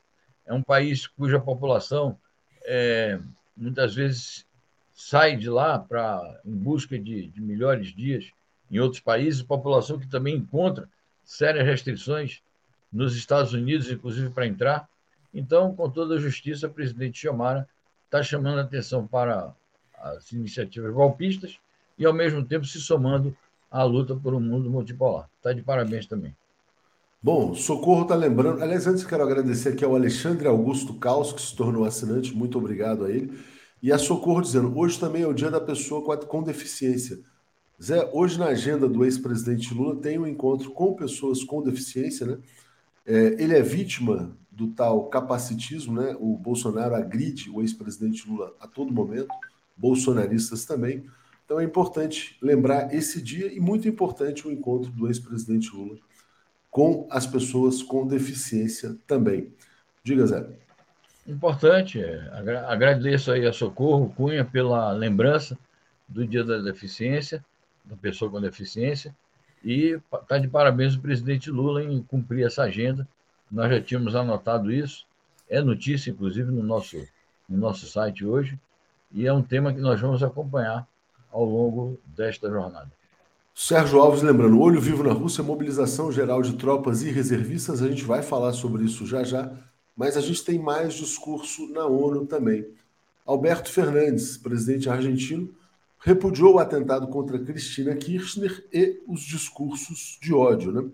é 0.46 0.54
um 0.54 0.62
país 0.62 1.08
cuja 1.08 1.40
população 1.40 2.20
é, 2.66 3.18
muitas 3.56 3.96
vezes 3.96 4.46
sai 4.94 5.38
de 5.38 5.50
lá 5.50 5.80
para 5.80 6.42
em 6.44 6.54
busca 6.54 7.00
de, 7.00 7.28
de 7.28 7.42
melhores 7.42 7.96
dias 7.96 8.30
em 8.70 8.78
outros 8.78 9.00
países, 9.00 9.42
população 9.42 9.98
que 9.98 10.08
também 10.08 10.36
encontra 10.36 10.90
sérias 11.24 11.66
restrições 11.66 12.42
nos 12.92 13.16
Estados 13.16 13.54
Unidos, 13.54 13.90
inclusive 13.90 14.30
para 14.30 14.46
entrar. 14.46 14.90
Então, 15.34 15.74
com 15.74 15.90
toda 15.90 16.16
a 16.16 16.20
justiça, 16.20 16.68
o 16.68 16.74
presidente 16.74 17.20
Xiomara 17.20 17.66
está 18.04 18.22
chamando 18.22 18.60
a 18.60 18.64
atenção 18.64 19.08
para 19.08 19.56
as 20.02 20.32
iniciativas 20.32 20.94
golpistas 20.94 21.58
e, 21.98 22.06
ao 22.06 22.14
mesmo 22.14 22.44
tempo, 22.46 22.66
se 22.66 22.80
somando 22.80 23.36
à 23.70 23.84
luta 23.84 24.16
por 24.16 24.34
um 24.34 24.40
mundo 24.40 24.70
multipolar. 24.70 25.30
Está 25.38 25.54
de 25.54 25.62
parabéns 25.62 26.06
também. 26.06 26.36
Bom, 27.22 27.56
Socorro 27.56 28.04
está 28.04 28.16
lembrando. 28.16 28.62
Aliás, 28.62 28.86
antes 28.86 29.04
quero 29.04 29.24
agradecer 29.24 29.70
aqui 29.70 29.84
ao 29.84 29.96
Alexandre 29.96 30.48
Augusto 30.48 30.94
Caos, 30.94 31.34
que 31.34 31.42
se 31.42 31.56
tornou 31.56 31.84
assinante, 31.84 32.36
muito 32.36 32.58
obrigado 32.58 33.04
a 33.04 33.10
ele. 33.10 33.38
E 33.82 33.92
a 33.92 33.98
Socorro 33.98 34.42
dizendo: 34.42 34.78
hoje 34.78 35.00
também 35.00 35.24
é 35.24 35.28
o 35.28 35.34
dia 35.34 35.50
da 35.50 35.60
pessoa 35.60 36.04
com 36.20 36.44
deficiência. 36.44 37.20
Zé, 37.82 38.10
hoje 38.14 38.40
na 38.40 38.46
agenda 38.46 38.88
do 38.88 39.04
ex-presidente 39.04 39.74
Lula 39.74 39.96
tem 39.98 40.18
um 40.18 40.28
encontro 40.28 40.72
com 40.72 40.94
pessoas 40.94 41.44
com 41.44 41.62
deficiência, 41.62 42.26
né? 42.26 42.38
É, 43.06 43.36
ele 43.38 43.56
é 43.56 43.62
vítima 43.62 44.36
do 44.50 44.68
tal 44.70 45.10
capacitismo, 45.10 46.02
né? 46.02 46.16
O 46.20 46.38
Bolsonaro 46.38 46.96
agride 46.96 47.50
o 47.50 47.62
ex-presidente 47.62 48.28
Lula 48.30 48.54
a 48.60 48.68
todo 48.68 48.94
momento, 48.94 49.28
bolsonaristas 49.76 50.66
também. 50.66 51.06
Então 51.46 51.60
é 51.60 51.64
importante 51.64 52.38
lembrar 52.42 52.94
esse 52.94 53.22
dia 53.22 53.54
e 53.54 53.60
muito 53.60 53.88
importante 53.88 54.48
o 54.48 54.52
encontro 54.52 54.92
do 54.92 55.08
ex-presidente 55.08 55.76
Lula 55.76 55.98
com 56.72 57.08
as 57.10 57.26
pessoas 57.26 57.82
com 57.82 58.06
deficiência 58.06 58.98
também. 59.08 59.54
Diga, 60.04 60.26
Zé. 60.28 60.46
Importante. 61.26 62.02
Agradeço 62.68 63.32
aí 63.32 63.48
a 63.48 63.54
Socorro 63.54 64.10
Cunha 64.10 64.44
pela 64.44 64.92
lembrança 64.92 65.58
do 66.08 66.28
Dia 66.28 66.44
da 66.44 66.58
Deficiência, 66.58 67.44
da 67.86 67.96
pessoa 67.96 68.30
com 68.30 68.42
deficiência, 68.42 69.16
e 69.64 70.00
está 70.22 70.38
de 70.38 70.48
parabéns 70.48 70.96
o 70.96 71.00
presidente 71.00 71.50
Lula 71.50 71.84
em 71.84 72.04
cumprir 72.04 72.46
essa 72.46 72.64
agenda. 72.64 73.08
Nós 73.50 73.72
já 73.72 73.82
tínhamos 73.82 74.16
anotado 74.16 74.72
isso, 74.72 75.08
é 75.50 75.62
notícia, 75.62 76.12
inclusive, 76.12 76.52
no 76.52 76.62
nosso, 76.62 76.98
no 77.48 77.58
nosso 77.58 77.88
site 77.88 78.26
hoje, 78.26 78.60
e 79.12 79.26
é 79.26 79.34
um 79.34 79.42
tema 79.42 79.74
que 79.74 79.80
nós 79.80 80.00
vamos 80.00 80.22
acompanhar 80.22 80.88
ao 81.32 81.44
longo 81.44 82.00
desta 82.06 82.50
jornada. 82.50 82.92
Sérgio 83.54 84.00
Alves 84.00 84.22
lembrando, 84.22 84.60
olho 84.60 84.82
vivo 84.82 85.04
na 85.04 85.14
Rússia, 85.14 85.44
mobilização 85.44 86.12
geral 86.12 86.42
de 86.42 86.58
tropas 86.58 87.02
e 87.04 87.10
reservistas, 87.10 87.82
a 87.82 87.88
gente 87.88 88.04
vai 88.04 88.22
falar 88.22 88.52
sobre 88.52 88.84
isso 88.84 89.06
já 89.06 89.24
já, 89.24 89.50
mas 89.96 90.18
a 90.18 90.22
gente 90.22 90.44
tem 90.44 90.60
mais 90.60 90.94
discurso 90.94 91.72
na 91.72 91.86
ONU 91.86 92.26
também. 92.26 92.68
Alberto 93.26 93.72
Fernandes, 93.72 94.38
presidente 94.38 94.90
argentino, 94.90 95.50
repudiou 96.00 96.56
o 96.56 96.60
atentado 96.60 97.08
contra 97.08 97.40
Cristina 97.40 97.96
Kirchner 97.96 98.64
e 98.72 99.02
os 99.08 99.22
discursos 99.22 100.20
de 100.22 100.34
ódio. 100.34 100.72
Né? 100.72 100.90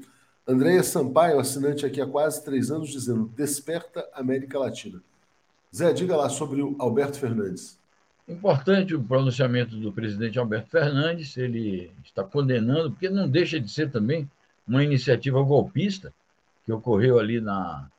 Andréia 0.48 0.84
Sampaio, 0.84 1.40
assinante 1.40 1.86
aqui 1.86 2.00
há 2.00 2.08
quase 2.08 2.44
três 2.44 2.72
anos, 2.72 2.90
dizendo: 2.90 3.30
desperta 3.36 4.08
América 4.14 4.58
Latina. 4.58 5.02
Zé, 5.76 5.92
diga 5.94 6.16
lá 6.16 6.30
sobre 6.30 6.62
o 6.62 6.76
Alberto 6.80 7.20
Fernandes. 7.20 7.78
Importante 8.32 8.96
o 8.96 9.04
pronunciamento 9.04 9.76
do 9.76 9.92
presidente 9.92 10.40
Alberto 10.40 10.70
Fernandes, 10.70 11.36
ele 11.36 11.92
está 12.02 12.24
condenando, 12.24 12.92
porque 12.92 13.10
não 13.10 13.28
deixa 13.28 13.60
de 13.60 13.70
ser 13.70 13.92
também 13.92 14.30
uma 14.66 14.82
iniciativa 14.82 15.44
golpista, 15.44 16.14
que 16.64 16.72
ocorreu 16.72 17.20
ali 17.20 17.42
na, 17.42 17.90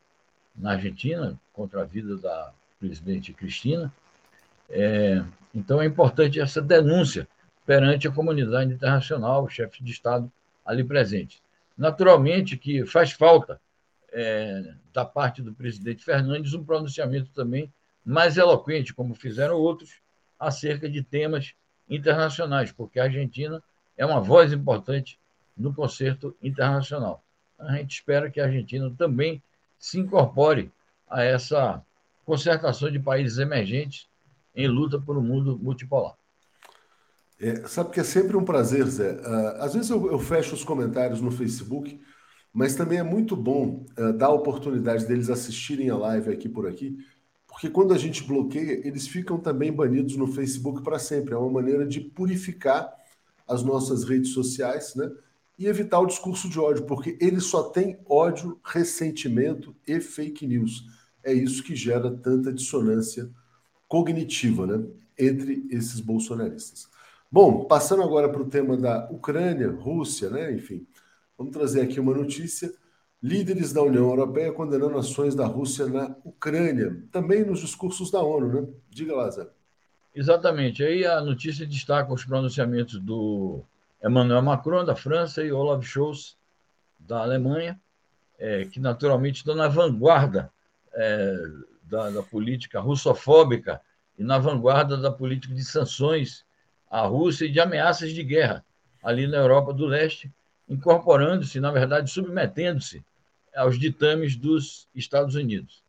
na 0.57 0.73
Argentina, 0.73 1.39
contra 1.53 1.83
a 1.83 1.85
vida 1.85 2.17
da 2.17 2.51
presidente 2.81 3.35
Cristina. 3.35 3.93
É, 4.71 5.23
então 5.55 5.83
é 5.83 5.85
importante 5.85 6.41
essa 6.41 6.63
denúncia 6.63 7.29
perante 7.67 8.09
a 8.09 8.11
comunidade 8.11 8.73
internacional, 8.73 9.47
chefes 9.51 9.85
de 9.85 9.93
Estado 9.93 10.33
ali 10.65 10.83
presentes. 10.83 11.43
Naturalmente 11.77 12.57
que 12.57 12.87
faz 12.87 13.13
falta 13.13 13.61
é, 14.11 14.73
da 14.95 15.05
parte 15.05 15.43
do 15.43 15.53
presidente 15.53 16.03
Fernandes 16.03 16.55
um 16.55 16.65
pronunciamento 16.65 17.31
também 17.35 17.71
mais 18.03 18.39
eloquente, 18.39 18.95
como 18.95 19.15
fizeram 19.15 19.57
outros, 19.57 20.02
acerca 20.43 20.89
de 20.89 21.03
temas 21.03 21.55
internacionais, 21.89 22.73
porque 22.73 22.99
a 22.99 23.05
Argentina 23.05 23.63
é 23.97 24.05
uma 24.05 24.21
voz 24.21 24.53
importante 24.53 25.19
no 25.57 25.73
concerto 25.73 26.35
internacional. 26.43 27.23
A 27.59 27.77
gente 27.77 27.95
espera 27.95 28.31
que 28.31 28.41
a 28.41 28.45
Argentina 28.47 28.93
também 28.99 29.43
se 29.79 29.99
incorpore 29.99 30.71
a 31.09 31.23
essa 31.23 31.83
concertação 32.25 32.91
de 32.91 32.99
países 32.99 33.39
emergentes 33.39 34.09
em 34.55 34.67
luta 34.67 34.99
por 34.99 35.17
um 35.17 35.23
mundo 35.23 35.59
multipolar. 35.63 36.15
É, 37.41 37.67
sabe 37.67 37.91
que 37.91 38.01
é 38.01 38.05
sempre 38.05 38.37
um 38.37 38.45
prazer, 38.45 38.87
Zé. 38.87 39.13
Uh, 39.13 39.63
às 39.63 39.75
vezes 39.75 39.91
eu, 39.91 40.11
eu, 40.11 40.19
fecho 40.19 40.55
os 40.55 40.63
comentários 40.63 41.21
no 41.21 41.31
Facebook, 41.31 42.01
mas 42.53 42.77
também 42.77 42.99
é 42.99 43.03
muito 43.03 43.35
bom 43.35 43.85
uh, 43.99 44.13
dar 44.13 44.27
a 44.27 44.33
oportunidade 44.33 45.07
deles 45.07 45.29
assistirem 45.29 45.91
a 45.91 45.97
live 45.97 46.31
aqui 46.31 46.49
por 46.49 46.69
aqui, 46.69 46.97
porque 47.53 47.69
quando 47.69 47.93
a 47.93 47.99
gente 47.99 48.25
bloqueia, 48.25 48.81
eles 48.87 49.07
ficam 49.07 49.39
também 49.39 49.71
banidos 49.71 50.17
no 50.17 50.27
Facebook 50.27 50.83
para 50.83 50.99
sempre. 50.99 51.35
É 51.35 51.37
uma 51.37 51.51
maneira 51.51 51.87
de 51.87 52.01
purificar 52.01 52.91
as 53.47 53.63
nossas 53.63 54.05
redes 54.05 54.31
sociais, 54.31 54.95
né? 54.95 55.13
E 55.59 55.67
evitar 55.67 56.01
o 56.01 56.07
discurso 56.07 56.49
de 56.49 56.59
ódio, 56.59 56.87
porque 56.87 57.17
ele 57.21 57.41
só 57.41 57.65
tem 57.65 57.99
ódio, 58.09 58.59
ressentimento 58.65 59.77
e 59.87 60.01
fake 60.01 60.47
news. 60.47 60.87
É 61.23 61.33
isso 61.33 61.63
que 61.63 61.77
gera 61.77 62.11
tanta 62.11 62.51
dissonância 62.51 63.29
cognitiva, 63.87 64.67
né? 64.67 64.83
Entre 65.19 65.67
esses 65.71 66.01
bolsonaristas. 66.01 66.89
Bom, 67.31 67.67
passando 67.67 68.03
agora 68.03 68.31
para 68.31 68.43
o 68.43 68.49
tema 68.49 68.79
da 68.79 69.11
Ucrânia, 69.11 69.71
Rússia, 69.71 70.31
né? 70.31 70.53
Enfim, 70.55 70.87
vamos 71.37 71.53
trazer 71.53 71.83
aqui 71.83 72.01
uma 72.01 72.15
notícia. 72.15 72.73
Líderes 73.23 73.73
da 73.73 73.81
União 73.83 74.09
Europeia 74.09 74.53
condenando 74.53 74.99
ações 74.99 75.33
da 75.37 75.47
Rússia 75.47 75.87
na 75.87 76.17
Ucrânia, 76.25 77.01
também 77.13 77.45
nos 77.45 77.61
discursos 77.61 78.11
da 78.11 78.21
ONU, 78.21 78.63
né? 78.63 78.69
Diga 78.91 79.15
lá, 79.15 79.31
Zé. 79.31 79.47
Exatamente. 80.13 80.83
Aí 80.83 81.07
a 81.07 81.21
notícia 81.21 81.65
destaca 81.65 82.13
os 82.13 82.25
pronunciamentos 82.25 82.99
do 82.99 83.63
Emmanuel 84.05 84.43
Macron, 84.43 84.85
da 84.85 84.97
França, 84.97 85.45
e 85.45 85.53
Olaf 85.53 85.85
Scholz, 85.85 86.37
da 86.99 87.23
Alemanha, 87.23 87.81
é, 88.41 88.65
que 88.65 88.81
naturalmente 88.81 89.37
estão 89.37 89.55
na 89.55 89.69
vanguarda 89.69 90.51
é, 90.93 91.37
da, 91.85 92.11
da 92.11 92.23
política 92.25 92.81
russofóbica 92.81 93.81
e 94.19 94.25
na 94.25 94.37
vanguarda 94.37 94.97
da 94.97 95.13
política 95.13 95.55
de 95.55 95.65
sanções 95.65 96.45
à 96.91 97.03
Rússia 97.03 97.45
e 97.45 97.53
de 97.53 97.61
ameaças 97.61 98.13
de 98.13 98.25
guerra 98.25 98.65
ali 99.01 99.29
na 99.29 99.37
Europa 99.37 99.73
do 99.73 99.87
Leste, 99.87 100.33
incorporando-se, 100.69 101.61
na 101.61 101.71
verdade, 101.71 102.11
submetendo-se 102.11 103.05
aos 103.55 103.79
ditames 103.79 104.37
dos 104.37 104.89
Estados 104.95 105.35
Unidos. 105.35 105.83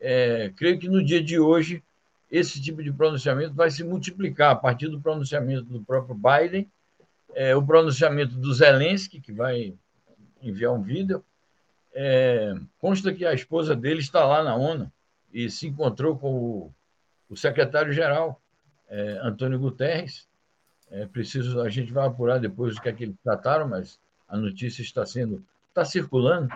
É, 0.00 0.52
creio 0.56 0.78
que 0.78 0.88
no 0.88 1.04
dia 1.04 1.22
de 1.22 1.38
hoje 1.38 1.82
esse 2.30 2.62
tipo 2.62 2.82
de 2.82 2.92
pronunciamento 2.92 3.54
vai 3.54 3.70
se 3.70 3.82
multiplicar 3.82 4.52
a 4.52 4.56
partir 4.56 4.88
do 4.88 5.00
pronunciamento 5.00 5.64
do 5.64 5.82
próprio 5.82 6.14
Biden, 6.14 6.70
é, 7.34 7.54
o 7.54 7.64
pronunciamento 7.64 8.34
do 8.36 8.52
Zelensky, 8.54 9.20
que 9.20 9.32
vai 9.32 9.74
enviar 10.40 10.72
um 10.72 10.82
vídeo. 10.82 11.24
É, 11.92 12.54
consta 12.78 13.12
que 13.12 13.26
a 13.26 13.34
esposa 13.34 13.74
dele 13.74 14.00
está 14.00 14.24
lá 14.24 14.44
na 14.44 14.54
ONU 14.54 14.90
e 15.32 15.50
se 15.50 15.66
encontrou 15.66 16.16
com 16.16 16.32
o, 16.32 16.74
o 17.28 17.36
secretário-geral, 17.36 18.40
é, 18.88 19.18
Antônio 19.22 19.58
Guterres, 19.58 20.28
é 20.90 21.06
preciso, 21.06 21.60
a 21.60 21.68
gente 21.68 21.92
vai 21.92 22.06
apurar 22.06 22.38
depois 22.38 22.76
o 22.76 22.82
que 22.82 22.88
é 22.88 22.92
que 22.92 23.04
eles 23.04 23.16
trataram, 23.22 23.68
mas 23.68 23.98
a 24.28 24.36
notícia 24.36 24.82
está 24.82 25.06
sendo, 25.06 25.44
está 25.68 25.84
circulando 25.84 26.48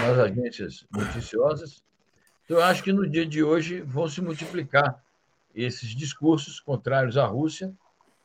nas 0.00 0.18
agências 0.18 0.86
noticiosas. 0.90 1.82
Então, 2.44 2.58
eu 2.58 2.64
acho 2.64 2.82
que 2.82 2.92
no 2.92 3.08
dia 3.08 3.26
de 3.26 3.42
hoje 3.42 3.80
vão 3.80 4.08
se 4.08 4.20
multiplicar 4.20 5.02
esses 5.54 5.90
discursos 5.90 6.58
contrários 6.60 7.16
à 7.16 7.26
Rússia 7.26 7.72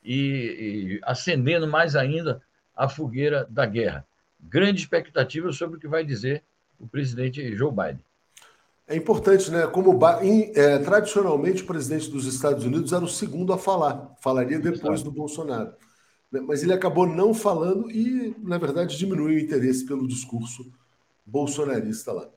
e, 0.03 0.97
e 0.97 0.99
acendendo 1.03 1.67
mais 1.67 1.95
ainda 1.95 2.41
a 2.75 2.87
fogueira 2.87 3.45
da 3.49 3.65
guerra. 3.65 4.05
Grande 4.39 4.81
expectativa 4.81 5.51
sobre 5.51 5.77
o 5.77 5.79
que 5.79 5.87
vai 5.87 6.03
dizer 6.03 6.43
o 6.79 6.87
presidente 6.87 7.55
Joe 7.55 7.71
Biden. 7.71 8.03
É 8.87 8.95
importante, 8.95 9.49
né? 9.49 9.65
Como 9.65 9.99
é, 10.53 10.77
tradicionalmente 10.79 11.63
o 11.63 11.65
presidente 11.65 12.09
dos 12.09 12.27
Estados 12.27 12.65
Unidos 12.65 12.93
era 12.93 13.03
o 13.03 13.07
segundo 13.07 13.51
a 13.51 13.57
falar, 13.57 14.15
falaria 14.21 14.59
depois 14.59 15.01
do 15.01 15.11
Bolsonaro. 15.11 15.73
Né? 16.31 16.39
Mas 16.41 16.61
ele 16.61 16.73
acabou 16.73 17.07
não 17.07 17.33
falando 17.33 17.89
e, 17.89 18.35
na 18.43 18.59
verdade, 18.59 18.95
diminuiu 18.95 19.37
o 19.37 19.39
interesse 19.39 19.85
pelo 19.85 20.07
discurso 20.07 20.71
bolsonarista 21.25 22.11
lá. 22.11 22.29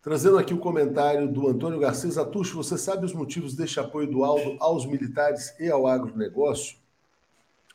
Trazendo 0.00 0.38
aqui 0.38 0.54
o 0.54 0.58
comentário 0.58 1.26
do 1.30 1.48
Antônio 1.48 1.80
Garcês 1.80 2.16
Atucho, 2.16 2.56
você 2.56 2.78
sabe 2.78 3.04
os 3.04 3.12
motivos 3.12 3.54
deste 3.56 3.80
apoio 3.80 4.08
do 4.08 4.22
Aldo 4.22 4.56
aos 4.60 4.86
militares 4.86 5.52
e 5.58 5.68
ao 5.68 5.86
agronegócio? 5.86 6.76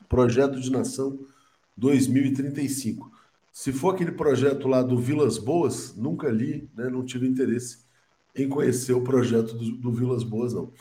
Projeto 0.07 0.59
de 0.59 0.71
Nação 0.71 1.19
2035. 1.75 3.11
Se 3.51 3.73
for 3.73 3.93
aquele 3.93 4.13
projeto 4.13 4.67
lá 4.67 4.81
do 4.81 4.97
Vilas 4.97 5.37
Boas, 5.37 5.93
nunca 5.95 6.29
li, 6.29 6.69
né, 6.73 6.89
não 6.89 7.03
tive 7.03 7.27
interesse 7.27 7.79
em 8.33 8.47
conhecer 8.47 8.93
o 8.93 9.03
projeto 9.03 9.53
do, 9.53 9.71
do 9.77 9.91
Vilas 9.91 10.23
Boas, 10.23 10.53
não. 10.53 10.71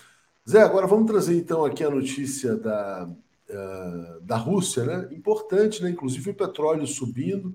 Zé, 0.48 0.62
agora 0.62 0.86
vamos 0.86 1.10
trazer 1.10 1.36
então 1.36 1.64
aqui 1.64 1.82
a 1.82 1.90
notícia 1.90 2.56
da, 2.56 3.08
uh, 3.08 4.20
da 4.22 4.36
Rússia, 4.36 4.84
né? 4.84 5.08
Importante, 5.12 5.82
né? 5.82 5.90
Inclusive 5.90 6.30
o 6.30 6.34
petróleo 6.34 6.86
subindo, 6.86 7.54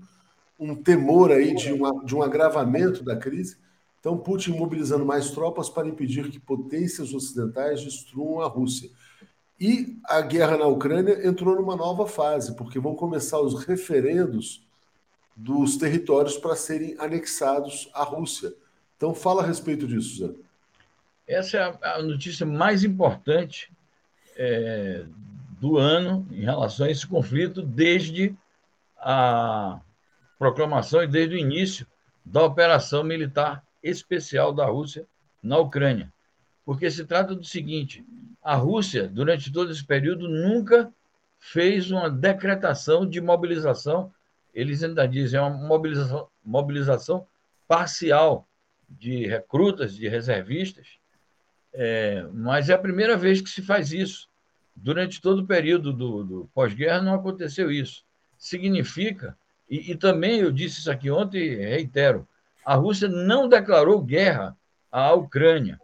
um 0.58 0.74
temor 0.74 1.30
aí 1.30 1.54
de, 1.54 1.72
uma, 1.72 2.04
de 2.04 2.14
um 2.14 2.22
agravamento 2.22 3.02
da 3.02 3.16
crise. 3.16 3.58
Então, 4.00 4.16
Putin 4.16 4.52
mobilizando 4.52 5.04
mais 5.04 5.30
tropas 5.30 5.68
para 5.68 5.88
impedir 5.88 6.30
que 6.30 6.38
potências 6.38 7.12
ocidentais 7.12 7.82
destruam 7.82 8.40
a 8.40 8.46
Rússia. 8.46 8.90
E 9.58 9.98
a 10.04 10.20
guerra 10.20 10.58
na 10.58 10.66
Ucrânia 10.66 11.26
entrou 11.26 11.56
numa 11.56 11.74
nova 11.76 12.06
fase, 12.06 12.54
porque 12.56 12.78
vão 12.78 12.94
começar 12.94 13.40
os 13.40 13.64
referendos 13.64 14.64
dos 15.34 15.76
territórios 15.76 16.36
para 16.36 16.56
serem 16.56 16.94
anexados 16.98 17.90
à 17.92 18.02
Rússia. 18.02 18.54
Então, 18.96 19.14
fala 19.14 19.42
a 19.42 19.46
respeito 19.46 19.86
disso, 19.86 20.18
Zé. 20.18 20.34
Essa 21.26 21.56
é 21.82 21.88
a 21.88 22.02
notícia 22.02 22.46
mais 22.46 22.84
importante 22.84 23.72
é, 24.36 25.04
do 25.60 25.76
ano 25.76 26.26
em 26.30 26.42
relação 26.42 26.86
a 26.86 26.90
esse 26.90 27.06
conflito, 27.06 27.62
desde 27.62 28.34
a 28.98 29.80
proclamação 30.38 31.02
e 31.02 31.06
desde 31.06 31.34
o 31.34 31.38
início 31.38 31.86
da 32.24 32.42
operação 32.42 33.04
militar 33.04 33.62
especial 33.82 34.52
da 34.52 34.66
Rússia 34.66 35.06
na 35.42 35.58
Ucrânia. 35.58 36.12
Porque 36.64 36.90
se 36.90 37.04
trata 37.04 37.34
do 37.34 37.44
seguinte: 37.44 38.04
a 38.42 38.54
Rússia, 38.54 39.08
durante 39.08 39.52
todo 39.52 39.70
esse 39.70 39.84
período, 39.84 40.28
nunca 40.28 40.92
fez 41.38 41.90
uma 41.90 42.10
decretação 42.10 43.08
de 43.08 43.20
mobilização, 43.20 44.12
eles 44.52 44.82
ainda 44.82 45.06
dizem, 45.06 45.38
é 45.38 45.42
uma 45.42 45.50
mobilização, 45.50 46.28
mobilização 46.44 47.26
parcial 47.68 48.48
de 48.88 49.26
recrutas, 49.26 49.94
de 49.94 50.08
reservistas, 50.08 50.98
é, 51.72 52.26
mas 52.32 52.68
é 52.68 52.74
a 52.74 52.78
primeira 52.78 53.16
vez 53.16 53.40
que 53.40 53.50
se 53.50 53.62
faz 53.62 53.92
isso. 53.92 54.28
Durante 54.74 55.20
todo 55.20 55.42
o 55.42 55.46
período 55.46 55.92
do, 55.92 56.24
do 56.24 56.50
pós-guerra 56.54 57.02
não 57.02 57.14
aconteceu 57.14 57.70
isso. 57.70 58.04
Significa, 58.38 59.36
e, 59.68 59.92
e 59.92 59.96
também 59.96 60.40
eu 60.40 60.52
disse 60.52 60.80
isso 60.80 60.90
aqui 60.90 61.10
ontem 61.10 61.56
reitero, 61.56 62.26
a 62.64 62.74
Rússia 62.74 63.08
não 63.08 63.48
declarou 63.48 64.02
guerra 64.02 64.56
à 64.90 65.12
Ucrânia. 65.12 65.80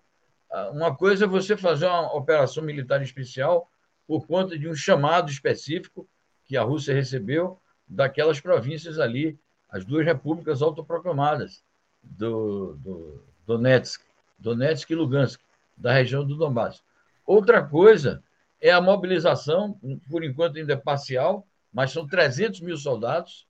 Ah, 0.51 0.71
uma 0.71 0.95
coisa 0.95 1.25
é 1.25 1.29
você 1.29 1.57
fazer 1.57 1.87
uma 1.87 2.15
operação 2.15 2.63
militar 2.63 3.03
especial 3.03 3.71
por 4.07 4.27
conta 4.27 4.59
de 4.59 4.69
um 4.69 4.75
chamado 4.75 5.31
específico 5.31 6.09
que 6.45 6.57
a 6.57 6.63
Rússia 6.63 6.95
recebeu 6.95 7.61
daquelas 7.87 8.41
províncias 8.41 8.99
ali, 8.99 9.39
as 9.69 9.85
duas 9.85 10.05
repúblicas 10.05 10.61
autoproclamadas 10.61 11.63
do, 12.03 12.75
do 12.77 13.23
Donetsk, 13.47 14.03
Donetsk 14.39 14.91
e 14.91 14.95
Lugansk, 14.95 15.41
da 15.77 15.93
região 15.93 16.25
do 16.25 16.37
Donbass. 16.37 16.83
Outra 17.25 17.63
coisa 17.63 18.23
é 18.61 18.71
a 18.71 18.81
mobilização, 18.81 19.79
por 20.11 20.25
enquanto 20.25 20.59
ainda 20.59 20.73
é 20.75 20.77
parcial, 20.77 21.47
mas 21.73 21.91
são 21.91 22.07
300 22.07 22.61
mil 22.61 22.77
soldados, 22.77 23.47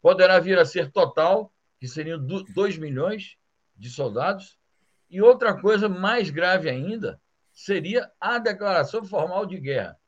poderá 0.00 0.38
vir 0.38 0.58
a 0.58 0.64
ser 0.64 0.90
total, 0.90 1.52
que 1.78 1.88
seriam 1.88 2.18
2 2.18 2.78
milhões 2.78 3.36
de 3.76 3.90
soldados, 3.90 4.58
e 5.08 5.20
outra 5.20 5.58
coisa 5.58 5.88
mais 5.88 6.30
grave 6.30 6.68
ainda 6.68 7.20
seria 7.52 8.10
a 8.20 8.38
declaração 8.38 9.04
formal 9.04 9.44
de 9.44 9.58
guerra. 9.58 9.98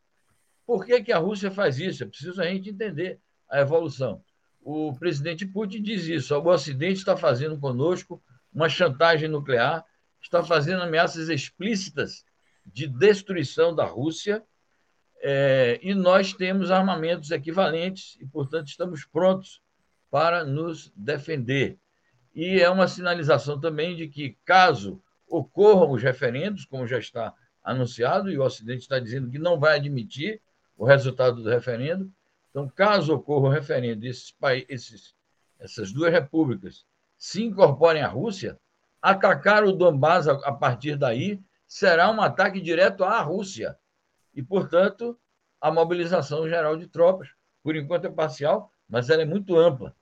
Por 0.67 0.85
que, 0.87 1.03
que 1.03 1.13
a 1.13 1.19
Rússia 1.19 1.51
faz 1.51 1.79
isso? 1.79 2.03
É 2.03 2.07
preciso 2.07 2.41
a 2.41 2.47
gente 2.47 2.71
entender 2.71 3.21
a 3.51 3.61
evolução. 3.61 4.25
o 4.65 4.97
presidente 4.97 5.45
Putin 5.45 5.83
diz 5.83 6.07
isso: 6.07 6.35
o 6.35 6.49
Ocidente 6.49 7.01
está 7.01 7.17
fazendo 7.17 7.59
conosco 7.59 8.23
uma 8.53 8.69
chantagem 8.69 9.29
nuclear, 9.29 9.85
está 10.23 10.43
fazendo 10.43 10.83
ameaças 10.83 11.29
explícitas 11.29 12.25
de 12.65 12.87
destruição 12.87 13.75
da 13.75 13.85
Rússia, 13.85 14.43
é, 15.21 15.79
e 15.83 15.95
nós 15.95 16.33
temos 16.33 16.71
armamentos 16.71 17.31
equivalentes 17.31 18.17
e, 18.21 18.27
portanto, 18.27 18.69
estamos 18.69 19.05
prontos 19.05 19.61
para 20.13 20.45
nos 20.45 20.93
defender. 20.95 21.79
E 22.35 22.61
é 22.61 22.69
uma 22.69 22.87
sinalização 22.87 23.59
também 23.59 23.97
de 23.97 24.09
que, 24.09 24.37
caso 24.45 25.03
ocorram 25.27 25.91
os 25.91 26.03
referendos, 26.03 26.67
como 26.67 26.87
já 26.87 26.99
está 26.99 27.33
anunciado, 27.65 28.31
e 28.31 28.37
o 28.37 28.43
Ocidente 28.43 28.83
está 28.83 28.99
dizendo 28.99 29.31
que 29.31 29.39
não 29.39 29.59
vai 29.59 29.77
admitir 29.77 30.43
o 30.77 30.85
resultado 30.85 31.43
do 31.43 31.49
referendo, 31.49 32.13
então, 32.51 32.69
caso 32.69 33.15
ocorra 33.15 33.47
o 33.47 33.51
referendo 33.51 34.05
e 34.05 34.11
esses, 34.69 35.15
essas 35.59 35.91
duas 35.91 36.13
repúblicas 36.13 36.85
se 37.17 37.43
incorporem 37.43 38.03
à 38.03 38.09
Rússia, 38.09 38.61
atacar 39.01 39.65
o 39.65 39.73
Donbass 39.73 40.29
a 40.29 40.53
partir 40.53 40.95
daí 40.95 41.41
será 41.67 42.11
um 42.11 42.21
ataque 42.21 42.61
direto 42.61 43.03
à 43.03 43.19
Rússia. 43.23 43.79
E, 44.35 44.43
portanto, 44.43 45.19
a 45.59 45.71
mobilização 45.71 46.47
geral 46.47 46.77
de 46.77 46.87
tropas, 46.87 47.31
por 47.63 47.75
enquanto 47.77 48.05
é 48.05 48.11
parcial, 48.11 48.71
mas 48.87 49.09
ela 49.09 49.23
é 49.23 49.25
muito 49.25 49.57
ampla. 49.57 49.97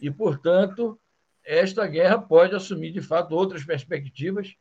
E, 0.00 0.10
portanto, 0.10 0.98
esta 1.44 1.86
guerra 1.86 2.18
pode 2.18 2.54
assumir, 2.54 2.92
de 2.92 3.00
fato, 3.00 3.34
outras 3.34 3.64
perspectivas 3.64 4.54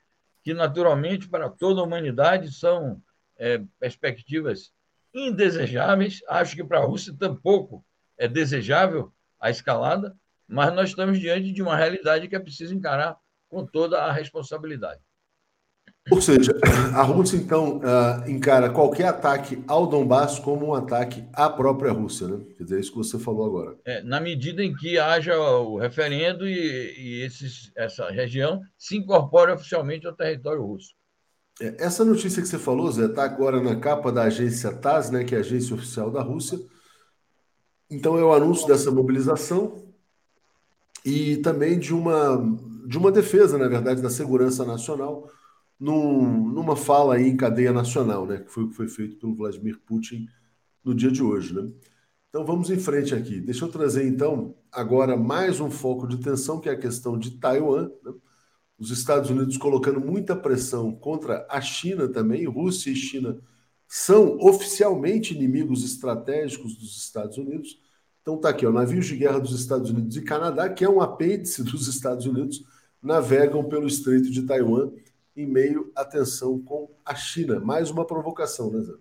que, 0.44 0.54
naturalmente, 0.54 1.28
para 1.28 1.50
toda 1.50 1.82
a 1.82 1.84
humanidade 1.84 2.52
são 2.52 3.02
é, 3.38 3.62
perspectivas 3.80 4.72
indesejáveis. 5.14 6.22
Acho 6.28 6.56
que 6.56 6.64
para 6.64 6.80
a 6.80 6.86
Rússia 6.86 7.16
tampouco 7.18 7.86
é 8.18 8.28
desejável 8.28 9.14
a 9.40 9.50
escalada, 9.50 10.16
mas 10.48 10.74
nós 10.74 10.90
estamos 10.90 11.20
diante 11.20 11.52
de 11.52 11.62
uma 11.62 11.76
realidade 11.76 12.28
que 12.28 12.36
é 12.36 12.40
preciso 12.40 12.76
encarar 12.76 13.18
com 13.50 13.66
toda 13.66 14.02
a 14.02 14.12
responsabilidade. 14.12 15.02
Ou 16.12 16.22
seja, 16.22 16.52
a 16.94 17.02
Rússia, 17.02 17.38
então, 17.38 17.78
uh, 17.78 18.30
encara 18.30 18.70
qualquer 18.70 19.06
ataque 19.06 19.64
ao 19.68 19.88
Donbass 19.88 20.38
como 20.38 20.68
um 20.68 20.74
ataque 20.74 21.24
à 21.32 21.50
própria 21.50 21.94
Rússia, 21.94 22.28
né? 22.28 22.44
Quer 22.58 22.64
dizer, 22.64 22.78
é 22.78 22.80
isso 22.82 22.92
que 22.92 22.98
você 22.98 23.18
falou 23.18 23.46
agora. 23.46 23.78
É, 23.86 24.04
na 24.04 24.20
medida 24.20 24.64
em 24.64 24.76
que 24.76 25.00
haja 25.00 25.38
o 25.40 25.78
referendo 25.78 26.48
e, 26.48 26.94
e 26.98 27.22
esses, 27.24 27.72
essa 27.76 28.10
região 28.10 28.60
se 28.78 28.98
incorpore 28.98 29.54
oficialmente 29.54 30.06
ao 30.06 30.14
território 30.14 30.66
russo. 30.66 30.94
É, 31.62 31.76
essa 31.80 32.04
notícia 32.04 32.42
que 32.42 32.48
você 32.48 32.60
falou, 32.60 32.92
Zé, 32.92 33.06
está 33.06 33.24
agora 33.24 33.62
na 33.62 33.78
capa 33.78 34.12
da 34.12 34.24
agência 34.24 34.74
TAS, 34.74 35.10
né, 35.10 35.24
que 35.24 35.36
é 35.36 35.38
a 35.38 35.42
agência 35.42 35.74
oficial 35.74 36.12
da 36.12 36.22
Rússia. 36.22 36.60
Então 37.90 38.18
é 38.18 38.24
o 38.24 38.34
anúncio 38.34 38.68
dessa 38.68 38.92
mobilização 38.92 39.82
e 41.06 41.38
também 41.38 41.80
de 41.80 41.94
uma, 41.94 42.38
de 42.88 42.98
uma 42.98 43.12
defesa, 43.12 43.58
na 43.58 43.68
verdade, 43.70 44.02
da 44.02 44.10
segurança 44.10 44.66
nacional 44.66 45.30
num, 45.80 46.50
numa 46.50 46.76
fala 46.76 47.16
aí 47.16 47.28
em 47.28 47.38
cadeia 47.38 47.74
nacional, 47.74 48.26
né, 48.26 48.38
que 48.38 48.52
foi 48.52 48.64
o 48.64 48.70
que 48.70 48.76
foi 48.76 48.88
feito 48.88 49.18
pelo 49.18 49.36
Vladimir 49.36 49.80
Putin 49.86 50.28
no 50.84 50.94
dia 50.94 51.12
de 51.12 51.24
hoje. 51.24 51.54
Né? 51.54 51.70
Então 52.30 52.46
vamos 52.46 52.70
em 52.70 52.80
frente 52.80 53.14
aqui. 53.14 53.40
Deixa 53.40 53.66
eu 53.66 53.70
trazer 53.70 54.08
então 54.08 54.56
agora 54.72 55.16
mais 55.16 55.60
um 55.60 55.70
foco 55.70 56.08
de 56.08 56.18
tensão, 56.18 56.60
que 56.60 56.70
é 56.70 56.74
a 56.74 56.80
questão 56.80 57.18
de 57.18 57.32
Taiwan. 57.32 57.90
Né? 58.04 58.14
os 58.84 58.92
Estados 58.92 59.30
Unidos 59.30 59.58
colocando 59.58 60.00
muita 60.00 60.36
pressão 60.36 60.92
contra 60.92 61.46
a 61.50 61.62
China 61.62 62.08
também. 62.08 62.46
Rússia 62.46 62.92
e 62.92 62.96
China 62.96 63.40
são 63.88 64.38
oficialmente 64.40 65.34
inimigos 65.34 65.84
estratégicos 65.84 66.76
dos 66.76 66.98
Estados 66.98 67.38
Unidos. 67.38 67.80
Então 68.22 68.38
tá 68.38 68.50
aqui, 68.50 68.66
ó, 68.66 68.72
navios 68.72 69.06
de 69.06 69.16
guerra 69.16 69.40
dos 69.40 69.58
Estados 69.58 69.90
Unidos 69.90 70.18
e 70.18 70.22
Canadá, 70.22 70.70
que 70.70 70.84
é 70.84 70.90
um 70.90 71.02
apêndice 71.02 71.64
dos 71.64 71.88
Estados 71.88 72.26
Unidos, 72.26 72.64
navegam 73.02 73.64
pelo 73.64 73.88
Estreito 73.88 74.30
de 74.30 74.44
Taiwan 74.44 74.92
em 75.36 75.46
meio 75.46 75.92
à 75.96 76.06
tensão 76.06 76.62
com 76.62 76.90
a 77.06 77.16
China. 77.16 77.60
Mais 77.60 77.90
uma 77.90 78.06
provocação, 78.06 78.72
né, 78.72 78.82
Zé? 78.82 78.94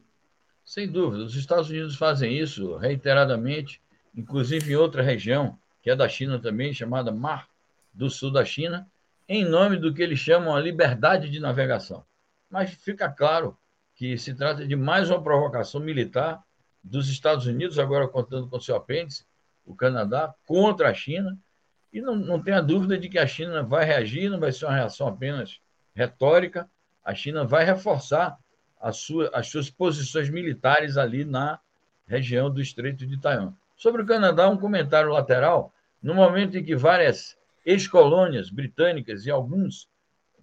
Sem 0.64 0.90
dúvida. 0.90 1.24
Os 1.24 1.34
Estados 1.34 1.68
Unidos 1.68 1.96
fazem 1.96 2.38
isso 2.38 2.76
reiteradamente, 2.76 3.80
inclusive 4.14 4.72
em 4.72 4.76
outra 4.76 5.02
região, 5.02 5.58
que 5.82 5.90
é 5.90 5.96
da 5.96 6.08
China 6.08 6.38
também, 6.38 6.72
chamada 6.72 7.10
Mar 7.10 7.48
do 7.92 8.08
Sul 8.08 8.30
da 8.30 8.44
China, 8.44 8.88
em 9.28 9.44
nome 9.44 9.76
do 9.76 9.92
que 9.92 10.02
eles 10.02 10.18
chamam 10.18 10.54
a 10.54 10.60
liberdade 10.60 11.28
de 11.28 11.40
navegação. 11.40 12.04
Mas 12.48 12.70
fica 12.70 13.08
claro 13.10 13.56
que 13.94 14.16
se 14.16 14.34
trata 14.34 14.66
de 14.66 14.76
mais 14.76 15.10
uma 15.10 15.22
provocação 15.22 15.80
militar 15.80 16.42
dos 16.82 17.08
Estados 17.08 17.46
Unidos, 17.46 17.78
agora 17.78 18.08
contando 18.08 18.48
com 18.48 18.60
seu 18.60 18.74
apêndice, 18.74 19.24
o 19.64 19.74
Canadá, 19.74 20.34
contra 20.46 20.90
a 20.90 20.94
China. 20.94 21.38
E 21.92 22.00
não, 22.00 22.16
não 22.16 22.42
tenha 22.42 22.60
dúvida 22.60 22.98
de 22.98 23.08
que 23.08 23.18
a 23.18 23.26
China 23.26 23.62
vai 23.62 23.84
reagir, 23.84 24.30
não 24.30 24.40
vai 24.40 24.50
ser 24.50 24.64
uma 24.64 24.74
reação 24.74 25.06
apenas 25.06 25.60
retórica. 25.94 26.68
A 27.04 27.14
China 27.14 27.44
vai 27.44 27.64
reforçar 27.64 28.38
sua, 28.92 29.30
as 29.32 29.48
suas 29.48 29.70
posições 29.70 30.30
militares 30.30 30.96
ali 30.96 31.24
na 31.24 31.60
região 32.06 32.50
do 32.50 32.60
Estreito 32.60 33.06
de 33.06 33.20
Taiwan. 33.20 33.54
Sobre 33.76 34.02
o 34.02 34.06
Canadá, 34.06 34.48
um 34.48 34.56
comentário 34.56 35.10
lateral. 35.10 35.72
No 36.02 36.14
momento 36.14 36.56
em 36.56 36.64
que 36.64 36.74
várias 36.74 37.36
ex-colônias 37.64 38.50
britânicas 38.50 39.24
e 39.26 39.30
alguns 39.30 39.88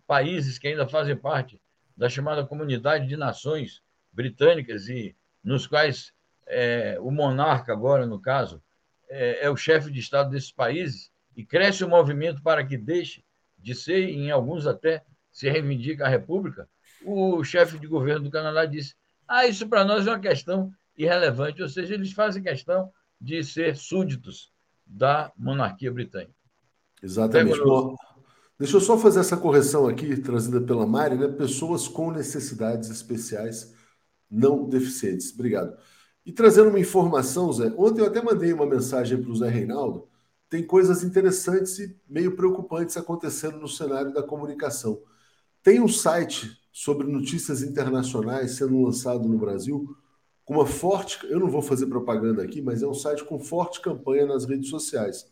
países 0.08 0.58
que 0.58 0.68
ainda 0.68 0.88
fazem 0.88 1.16
parte 1.16 1.62
da 1.96 2.10
chamada 2.10 2.46
Comunidade 2.46 3.08
de 3.08 3.18
Nações 3.18 3.82
Britânicas 4.12 4.88
e 4.88 5.16
nos 5.44 5.68
quais 5.68 6.14
é, 6.48 6.98
o 7.00 7.12
monarca 7.12 7.72
agora, 7.72 8.06
no 8.06 8.20
caso, 8.20 8.62
é, 9.10 9.46
é 9.46 9.50
o 9.50 9.58
chefe 9.58 9.92
de 9.92 10.00
Estado 10.00 10.30
desses 10.30 10.52
países 10.52 11.12
e 11.36 11.46
cresce 11.46 11.84
o 11.84 11.90
movimento 11.90 12.42
para 12.42 12.66
que 12.66 12.78
deixe 12.78 13.24
de 13.58 13.76
ser, 13.76 14.10
em 14.10 14.32
alguns 14.32 14.66
até 14.66 15.04
se 15.32 15.50
reivindica 15.50 16.06
a 16.06 16.10
República, 16.10 16.68
o 17.06 17.44
chefe 17.44 17.80
de 17.80 17.88
governo 17.88 18.26
do 18.26 18.32
Canadá 18.32 18.66
disse: 18.66 18.96
ah, 19.28 19.46
isso 19.46 19.68
para 19.68 19.86
nós 19.86 20.08
é 20.08 20.12
uma 20.12 20.20
questão 20.20 20.72
irrelevante, 20.98 21.62
ou 21.62 21.70
seja, 21.70 21.94
eles 21.94 22.12
fazem 22.12 22.44
questão 22.44 22.92
de 23.20 23.44
ser 23.44 23.76
súditos 23.76 24.52
da 24.86 25.32
monarquia 25.38 25.92
britânica. 25.92 26.34
Exatamente. 27.02 27.60
Bom, 27.60 27.96
deixa 28.58 28.78
eu 28.78 28.82
só 28.82 28.98
fazer 28.98 29.20
essa 29.20 29.38
correção 29.38 29.88
aqui, 29.88 30.18
trazida 30.18 30.60
pela 30.60 30.86
Mari, 30.86 31.16
né? 31.16 31.28
Pessoas 31.28 31.88
com 31.88 32.12
necessidades 32.12 32.90
especiais 32.90 33.76
não 34.30 34.68
deficientes. 34.68 35.34
Obrigado. 35.34 35.78
E 36.26 36.32
trazendo 36.32 36.70
uma 36.70 36.80
informação, 36.80 37.52
Zé, 37.52 37.74
ontem 37.78 38.02
eu 38.02 38.08
até 38.08 38.22
mandei 38.22 38.52
uma 38.52 38.66
mensagem 38.66 39.22
para 39.22 39.32
o 39.32 39.36
Zé 39.36 39.50
Reinaldo. 39.50 40.08
Tem 40.50 40.66
coisas 40.66 41.04
interessantes 41.04 41.80
e 41.80 41.96
meio 42.08 42.36
preocupantes 42.36 42.98
acontecendo 42.98 43.58
no 43.58 43.68
cenário 43.68 44.14
da 44.14 44.24
comunicação. 44.24 45.02
Tem 45.64 45.82
um 45.82 45.88
site 45.88 46.58
sobre 46.72 47.08
notícias 47.08 47.62
internacionais 47.62 48.52
sendo 48.52 48.82
lançado 48.82 49.28
no 49.28 49.38
Brasil 49.38 49.96
com 50.46 50.56
uma 50.56 50.66
forte. 50.66 51.20
Eu 51.28 51.40
não 51.40 51.50
vou 51.50 51.62
fazer 51.62 51.88
propaganda 51.88 52.44
aqui, 52.44 52.62
mas 52.62 52.82
é 52.82 52.88
um 52.88 52.94
site 52.94 53.24
com 53.24 53.40
forte 53.40 53.82
campanha 53.82 54.26
nas 54.26 54.46
redes 54.46 54.70
sociais 54.70 55.26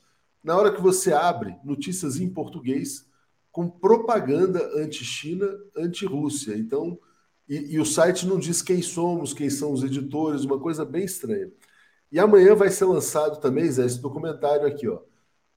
na 0.48 0.56
hora 0.56 0.74
que 0.74 0.82
você 0.82 1.12
abre 1.12 1.58
notícias 1.62 2.22
em 2.22 2.30
português 2.30 3.06
com 3.52 3.70
propaganda 3.70 4.66
anti-China, 4.78 5.46
anti-Rússia. 5.76 6.56
Então, 6.56 6.98
e, 7.50 7.74
e, 7.76 7.80
o 7.80 7.86
site 7.86 8.26
não 8.26 8.40
diz 8.40 8.62
quem 8.62 8.82
somos, 8.82 9.34
quem 9.34 9.50
são 9.50 9.74
os 9.74 9.84
editores, 9.84 10.46
uma 10.46 10.58
coisa 10.58 10.86
bem 10.86 11.04
estranha. 11.04 11.52
E 12.10 12.18
amanhã 12.18 12.56
vai 12.56 12.70
ser 12.70 12.86
lançado 12.86 13.42
também, 13.42 13.70
Zé, 13.70 13.86
esse 13.86 14.00
documentário 14.00 14.66
aqui, 14.66 14.88
ó, 14.88 15.02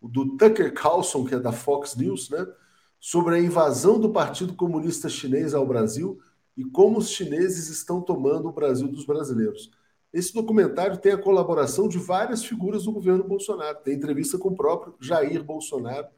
do 0.02 0.36
Tucker 0.36 0.74
Carlson, 0.74 1.24
que 1.24 1.36
é 1.36 1.38
da 1.38 1.52
Fox 1.52 1.94
News, 1.94 2.28
né, 2.30 2.44
sobre 3.00 3.34
a 3.34 3.40
invasão 3.40 3.98
do 3.98 4.10
Partido 4.10 4.54
Comunista 4.54 5.08
Chinês 5.08 5.54
ao 5.54 5.66
Brasil 5.66 6.20
e 6.56 6.62
como 6.62 6.98
os 6.98 7.08
chineses 7.08 7.70
estão 7.70 8.02
tomando 8.02 8.48
o 8.48 8.52
Brasil 8.52 8.86
dos 8.86 9.06
brasileiros. 9.06 9.70
Esse 10.12 10.34
documentário 10.34 10.98
tem 10.98 11.12
a 11.12 11.18
colaboração 11.18 11.88
de 11.88 11.96
várias 11.96 12.44
figuras 12.44 12.84
do 12.84 12.92
governo 12.92 13.24
Bolsonaro. 13.24 13.78
Tem 13.82 13.94
entrevista 13.94 14.36
com 14.36 14.50
o 14.50 14.56
próprio 14.56 14.94
Jair 15.00 15.42
Bolsonaro 15.42 16.08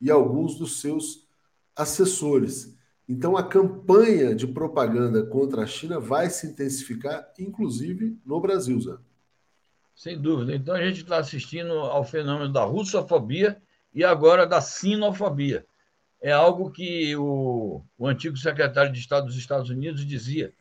e 0.00 0.10
alguns 0.10 0.56
dos 0.56 0.80
seus 0.80 1.28
assessores. 1.76 2.76
Então, 3.08 3.36
a 3.36 3.42
campanha 3.42 4.34
de 4.34 4.46
propaganda 4.46 5.22
contra 5.24 5.62
a 5.62 5.66
China 5.66 6.00
vai 6.00 6.30
se 6.30 6.46
intensificar, 6.46 7.30
inclusive 7.38 8.18
no 8.24 8.40
Brasil, 8.40 8.80
Zé. 8.80 8.96
Sem 9.94 10.20
dúvida. 10.20 10.54
Então, 10.54 10.74
a 10.74 10.84
gente 10.84 11.02
está 11.02 11.18
assistindo 11.18 11.72
ao 11.72 12.04
fenômeno 12.04 12.50
da 12.52 12.64
russofobia 12.64 13.60
e 13.94 14.02
agora 14.02 14.46
da 14.46 14.60
sinofobia. 14.60 15.66
É 16.22 16.32
algo 16.32 16.70
que 16.70 17.14
o, 17.16 17.82
o 17.98 18.06
antigo 18.06 18.36
secretário 18.36 18.92
de 18.92 19.00
Estado 19.00 19.26
dos 19.26 19.36
Estados 19.36 19.68
Unidos 19.68 20.06
dizia, 20.06 20.52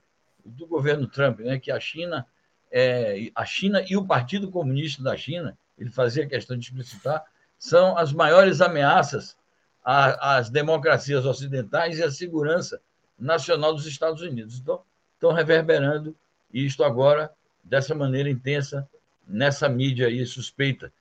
do 0.43 0.65
governo 0.65 1.07
Trump, 1.07 1.39
né, 1.39 1.59
que 1.59 1.71
a 1.71 1.79
China 1.79 2.25
é, 2.71 3.29
a 3.35 3.45
China 3.45 3.83
e 3.87 3.97
o 3.97 4.05
Partido 4.05 4.49
Comunista 4.49 5.03
da 5.03 5.17
China, 5.17 5.57
ele 5.77 5.89
fazia 5.89 6.27
questão 6.27 6.57
de 6.57 6.65
explicitar, 6.65 7.23
são 7.59 7.97
as 7.97 8.13
maiores 8.13 8.61
ameaças 8.61 9.37
às 9.83 10.49
democracias 10.49 11.25
ocidentais 11.25 11.99
e 11.99 12.03
à 12.03 12.09
segurança 12.09 12.79
nacional 13.19 13.73
dos 13.73 13.85
Estados 13.85 14.21
Unidos. 14.21 14.59
Então, 14.59 14.81
estão 15.13 15.33
reverberando 15.33 16.15
isto 16.53 16.83
agora 16.83 17.31
dessa 17.63 17.93
maneira 17.93 18.29
intensa 18.29 18.87
nessa 19.27 19.67
mídia 19.67 20.07
aí 20.07 20.25
suspeita. 20.25 20.91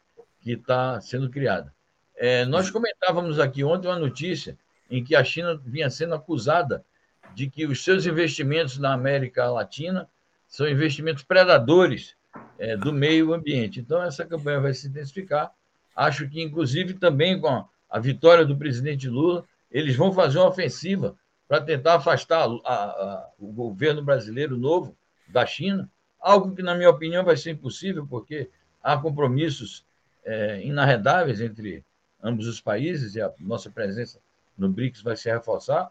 que 0.42 0.52
está 0.52 1.00
sendo 1.00 1.28
criada. 1.28 1.72
É, 2.22 2.44
nós 2.44 2.70
comentávamos 2.70 3.38
aqui 3.38 3.64
ontem 3.64 3.88
uma 3.88 3.98
notícia 3.98 4.54
em 4.90 5.02
que 5.02 5.16
a 5.16 5.24
China 5.24 5.58
vinha 5.64 5.88
sendo 5.88 6.14
acusada 6.14 6.84
de 7.34 7.48
que 7.48 7.64
os 7.64 7.82
seus 7.82 8.04
investimentos 8.04 8.76
na 8.76 8.92
América 8.92 9.48
Latina 9.50 10.06
são 10.46 10.68
investimentos 10.68 11.22
predadores 11.22 12.14
é, 12.58 12.76
do 12.76 12.92
meio 12.92 13.32
ambiente. 13.32 13.80
Então, 13.80 14.02
essa 14.02 14.26
campanha 14.26 14.60
vai 14.60 14.74
se 14.74 14.86
intensificar. 14.86 15.50
Acho 15.96 16.28
que, 16.28 16.42
inclusive, 16.42 16.92
também 16.92 17.40
com 17.40 17.64
a 17.88 17.98
vitória 17.98 18.44
do 18.44 18.54
presidente 18.54 19.08
Lula, 19.08 19.42
eles 19.70 19.96
vão 19.96 20.12
fazer 20.12 20.40
uma 20.40 20.48
ofensiva 20.50 21.16
para 21.48 21.62
tentar 21.62 21.94
afastar 21.94 22.46
a, 22.66 22.74
a, 22.74 23.30
o 23.38 23.50
governo 23.50 24.02
brasileiro 24.02 24.58
novo 24.58 24.94
da 25.26 25.46
China, 25.46 25.88
algo 26.20 26.54
que, 26.54 26.62
na 26.62 26.74
minha 26.74 26.90
opinião, 26.90 27.24
vai 27.24 27.38
ser 27.38 27.52
impossível, 27.52 28.06
porque 28.06 28.50
há 28.82 28.94
compromissos 28.98 29.86
é, 30.22 30.60
inarredáveis 30.62 31.40
entre 31.40 31.82
ambos 32.22 32.46
os 32.46 32.60
países 32.60 33.14
e 33.14 33.20
a 33.20 33.32
nossa 33.38 33.70
presença 33.70 34.20
no 34.56 34.68
BRICS 34.68 35.02
vai 35.02 35.16
se 35.16 35.30
reforçar. 35.30 35.90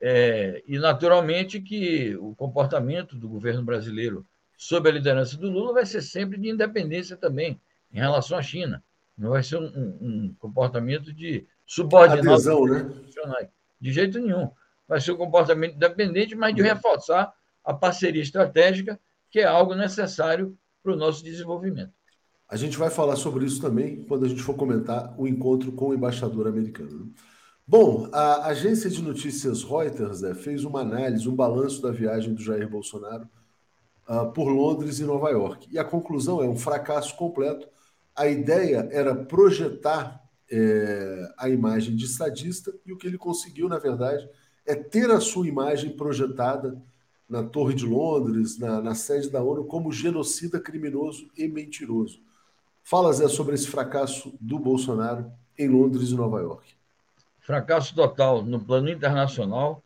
É, 0.00 0.62
e, 0.66 0.78
naturalmente, 0.78 1.60
que 1.60 2.16
o 2.16 2.34
comportamento 2.34 3.16
do 3.16 3.28
governo 3.28 3.62
brasileiro 3.62 4.26
sob 4.56 4.88
a 4.88 4.92
liderança 4.92 5.36
do 5.36 5.50
Lula 5.50 5.74
vai 5.74 5.86
ser 5.86 6.02
sempre 6.02 6.38
de 6.38 6.48
independência 6.48 7.16
também 7.16 7.60
em 7.92 7.98
relação 7.98 8.38
à 8.38 8.42
China. 8.42 8.82
Não 9.16 9.30
vai 9.30 9.42
ser 9.42 9.56
um, 9.56 9.98
um 10.00 10.34
comportamento 10.38 11.12
de 11.12 11.46
subordinação 11.66 12.64
né? 12.66 13.48
De 13.80 13.92
jeito 13.92 14.18
nenhum. 14.18 14.50
Vai 14.88 15.00
ser 15.00 15.12
um 15.12 15.16
comportamento 15.16 15.76
independente, 15.76 16.34
mas 16.34 16.54
de 16.54 16.62
reforçar 16.62 17.32
a 17.64 17.74
parceria 17.74 18.22
estratégica, 18.22 18.98
que 19.30 19.40
é 19.40 19.44
algo 19.44 19.74
necessário 19.74 20.56
para 20.82 20.92
o 20.92 20.96
nosso 20.96 21.22
desenvolvimento. 21.22 21.92
A 22.50 22.56
gente 22.56 22.76
vai 22.76 22.90
falar 22.90 23.14
sobre 23.14 23.46
isso 23.46 23.60
também 23.60 24.02
quando 24.02 24.24
a 24.24 24.28
gente 24.28 24.42
for 24.42 24.54
comentar 24.54 25.14
o 25.16 25.28
encontro 25.28 25.70
com 25.70 25.90
o 25.90 25.94
embaixador 25.94 26.48
americano. 26.48 27.04
Né? 27.04 27.06
Bom, 27.64 28.08
a 28.12 28.46
agência 28.46 28.90
de 28.90 29.00
notícias 29.00 29.62
Reuters 29.62 30.20
né, 30.20 30.34
fez 30.34 30.64
uma 30.64 30.80
análise, 30.80 31.28
um 31.28 31.36
balanço 31.36 31.80
da 31.80 31.92
viagem 31.92 32.34
do 32.34 32.42
Jair 32.42 32.68
Bolsonaro 32.68 33.28
uh, 34.08 34.32
por 34.32 34.48
Londres 34.48 34.98
e 34.98 35.04
Nova 35.04 35.30
York. 35.30 35.68
E 35.70 35.78
a 35.78 35.84
conclusão 35.84 36.42
é 36.42 36.48
um 36.48 36.56
fracasso 36.56 37.16
completo. 37.16 37.68
A 38.16 38.26
ideia 38.26 38.88
era 38.90 39.14
projetar 39.14 40.20
é, 40.50 41.32
a 41.38 41.48
imagem 41.48 41.94
de 41.94 42.06
estadista 42.06 42.74
e 42.84 42.92
o 42.92 42.96
que 42.96 43.06
ele 43.06 43.16
conseguiu, 43.16 43.68
na 43.68 43.78
verdade, 43.78 44.28
é 44.66 44.74
ter 44.74 45.08
a 45.12 45.20
sua 45.20 45.46
imagem 45.46 45.96
projetada 45.96 46.76
na 47.28 47.44
Torre 47.44 47.76
de 47.76 47.86
Londres, 47.86 48.58
na, 48.58 48.82
na 48.82 48.96
sede 48.96 49.30
da 49.30 49.40
ONU, 49.40 49.66
como 49.66 49.92
genocida 49.92 50.58
criminoso 50.58 51.30
e 51.36 51.46
mentiroso. 51.46 52.20
Fala, 52.82 53.12
Zé, 53.12 53.28
sobre 53.28 53.54
esse 53.54 53.68
fracasso 53.68 54.34
do 54.40 54.58
Bolsonaro 54.58 55.30
em 55.58 55.68
Londres 55.68 56.10
e 56.10 56.14
Nova 56.14 56.40
York. 56.40 56.74
Fracasso 57.40 57.94
total 57.94 58.42
no 58.42 58.60
plano 58.60 58.88
internacional. 58.88 59.82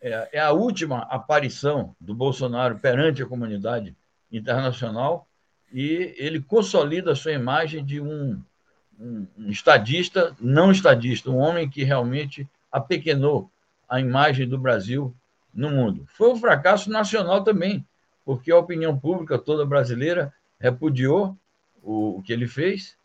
É, 0.00 0.30
é, 0.32 0.40
a 0.40 0.50
última 0.50 1.00
aparição 1.02 1.94
do 2.00 2.14
Bolsonaro 2.14 2.78
perante 2.78 3.22
a 3.22 3.26
comunidade 3.26 3.96
internacional 4.30 5.28
e 5.72 6.14
ele 6.18 6.40
consolida 6.40 7.12
a 7.12 7.16
sua 7.16 7.32
imagem 7.32 7.84
de 7.84 8.00
um, 8.00 8.42
um, 8.98 9.26
estadista, 9.48 10.34
não 10.40 10.72
estadista, 10.72 11.30
um 11.30 11.38
homem 11.38 11.68
que 11.68 11.84
realmente 11.84 12.48
apequenou 12.70 13.50
a 13.88 14.00
imagem 14.00 14.48
do 14.48 14.58
Brasil 14.58 15.14
no 15.54 15.70
mundo. 15.70 16.04
Foi 16.14 16.30
um 16.32 16.36
fracasso 16.36 16.90
nacional 16.90 17.44
também, 17.44 17.86
porque 18.24 18.50
a 18.50 18.58
opinião 18.58 18.98
pública 18.98 19.38
toda 19.38 19.66
brasileira 19.66 20.32
repudiou 20.58 21.36
o, 21.82 22.18
o 22.18 22.22
que 22.22 22.32
ele 22.32 22.46
fez 22.46 22.96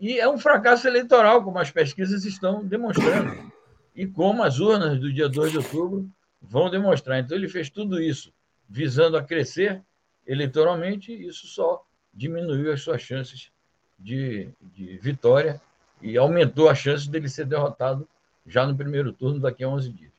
e 0.00 0.18
é 0.18 0.28
um 0.28 0.38
fracasso 0.38 0.86
eleitoral, 0.86 1.42
como 1.42 1.58
as 1.58 1.70
pesquisas 1.70 2.24
estão 2.24 2.64
demonstrando. 2.64 3.52
E 3.94 4.06
como 4.06 4.44
as 4.44 4.60
urnas 4.60 5.00
do 5.00 5.12
dia 5.12 5.28
2 5.28 5.50
de 5.50 5.58
outubro 5.58 6.08
vão 6.40 6.70
demonstrar. 6.70 7.18
Então, 7.18 7.36
ele 7.36 7.48
fez 7.48 7.68
tudo 7.68 8.00
isso 8.00 8.32
visando 8.68 9.16
a 9.16 9.22
crescer 9.22 9.82
eleitoralmente, 10.26 11.10
e 11.10 11.26
isso 11.26 11.48
só 11.48 11.84
diminuiu 12.14 12.72
as 12.72 12.80
suas 12.80 13.02
chances 13.02 13.50
de, 13.98 14.48
de 14.74 14.98
vitória 14.98 15.60
e 16.00 16.16
aumentou 16.16 16.68
a 16.68 16.74
chance 16.74 17.10
dele 17.10 17.28
ser 17.28 17.46
derrotado 17.46 18.06
já 18.46 18.64
no 18.64 18.76
primeiro 18.76 19.12
turno 19.12 19.40
daqui 19.40 19.64
a 19.64 19.68
11 19.68 19.88
dias. 19.90 20.12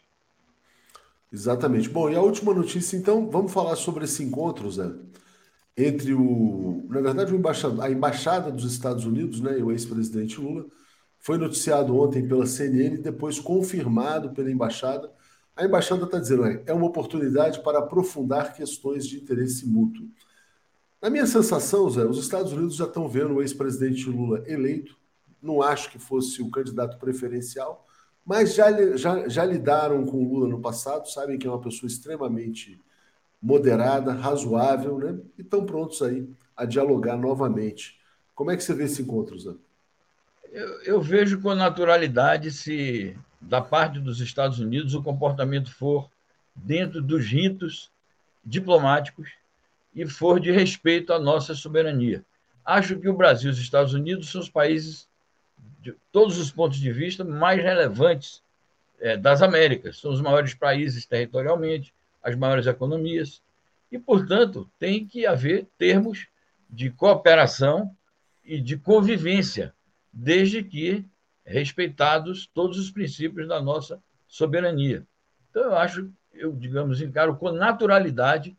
Exatamente. 1.31 1.87
Bom, 1.87 2.09
e 2.09 2.15
a 2.15 2.21
última 2.21 2.53
notícia, 2.53 2.97
então, 2.97 3.29
vamos 3.29 3.53
falar 3.53 3.75
sobre 3.77 4.03
esse 4.03 4.23
encontro, 4.23 4.69
Zé 4.69 4.91
entre 5.79 6.13
o, 6.13 6.85
na 6.89 6.99
verdade, 6.99 7.33
o 7.33 7.37
embaixador, 7.37 7.83
a 7.83 7.89
embaixada 7.89 8.51
dos 8.51 8.69
Estados 8.69 9.05
Unidos, 9.05 9.39
né, 9.39 9.57
e 9.57 9.63
o 9.63 9.71
ex-presidente 9.71 10.39
Lula, 10.39 10.65
foi 11.17 11.37
noticiado 11.37 11.97
ontem 11.97 12.27
pela 12.27 12.45
CNN, 12.45 12.97
depois 12.97 13.39
confirmado 13.39 14.31
pela 14.31 14.51
embaixada. 14.51 15.09
A 15.55 15.65
embaixada 15.65 16.03
está 16.03 16.19
dizendo 16.19 16.45
é, 16.45 16.73
uma 16.73 16.85
oportunidade 16.85 17.61
para 17.63 17.79
aprofundar 17.79 18.53
questões 18.53 19.07
de 19.07 19.17
interesse 19.17 19.65
mútuo. 19.65 20.07
Na 21.01 21.09
minha 21.09 21.25
sensação, 21.25 21.89
Zé, 21.89 22.05
os 22.05 22.17
Estados 22.17 22.51
Unidos 22.51 22.75
já 22.75 22.85
estão 22.85 23.07
vendo 23.07 23.35
o 23.35 23.41
ex-presidente 23.41 24.09
Lula 24.09 24.43
eleito. 24.45 24.97
Não 25.41 25.61
acho 25.61 25.89
que 25.91 25.99
fosse 25.99 26.41
o 26.41 26.51
candidato 26.51 26.97
preferencial, 26.97 27.85
mas 28.25 28.53
já, 28.53 28.97
já, 28.97 29.27
já 29.29 29.45
lidaram 29.45 30.05
com 30.05 30.17
o 30.17 30.33
Lula 30.33 30.49
no 30.49 30.59
passado, 30.59 31.09
sabem 31.09 31.37
que 31.37 31.47
é 31.47 31.49
uma 31.49 31.61
pessoa 31.61 31.87
extremamente 31.87 32.79
moderada, 33.41 34.11
razoável, 34.13 34.97
né? 34.97 35.19
E 35.37 35.41
estão 35.41 35.65
prontos 35.65 36.01
aí 36.01 36.27
a 36.55 36.65
dialogar 36.65 37.17
novamente. 37.17 37.97
Como 38.35 38.51
é 38.51 38.57
que 38.57 38.63
você 38.63 38.73
vê 38.73 38.83
esse 38.83 39.01
encontro, 39.01 39.39
Zé? 39.39 39.51
Eu, 40.51 40.81
eu 40.83 41.01
vejo 41.01 41.41
com 41.41 41.53
naturalidade 41.53 42.51
se, 42.51 43.15
da 43.39 43.61
parte 43.61 43.99
dos 43.99 44.19
Estados 44.19 44.59
Unidos, 44.59 44.93
o 44.93 45.03
comportamento 45.03 45.73
for 45.73 46.09
dentro 46.55 47.01
dos 47.01 47.25
ritos 47.25 47.91
diplomáticos 48.43 49.29
e 49.95 50.05
for 50.05 50.39
de 50.39 50.51
respeito 50.51 51.13
à 51.13 51.19
nossa 51.19 51.53
soberania. 51.53 52.23
Acho 52.65 52.99
que 52.99 53.07
o 53.07 53.13
Brasil 53.13 53.49
e 53.49 53.53
os 53.53 53.59
Estados 53.59 53.93
Unidos 53.93 54.31
são 54.31 54.41
os 54.41 54.49
países, 54.49 55.07
de 55.81 55.95
todos 56.11 56.37
os 56.37 56.51
pontos 56.51 56.77
de 56.77 56.91
vista, 56.91 57.23
mais 57.23 57.61
relevantes 57.61 58.43
é, 58.99 59.15
das 59.15 59.41
Américas. 59.41 59.99
São 59.99 60.11
os 60.11 60.21
maiores 60.21 60.53
países 60.53 61.05
territorialmente, 61.05 61.93
as 62.21 62.35
maiores 62.35 62.67
economias, 62.67 63.41
e, 63.91 63.97
portanto, 63.97 64.69
tem 64.77 65.05
que 65.05 65.25
haver 65.25 65.67
termos 65.77 66.27
de 66.69 66.89
cooperação 66.91 67.95
e 68.43 68.61
de 68.61 68.77
convivência, 68.77 69.73
desde 70.11 70.63
que 70.63 71.05
respeitados 71.45 72.47
todos 72.53 72.77
os 72.77 72.91
princípios 72.91 73.47
da 73.47 73.61
nossa 73.61 74.01
soberania. 74.27 75.05
Então, 75.49 75.63
eu 75.63 75.75
acho, 75.75 76.11
eu, 76.31 76.55
digamos, 76.55 77.01
encaro 77.01 77.35
com 77.35 77.51
naturalidade 77.51 78.55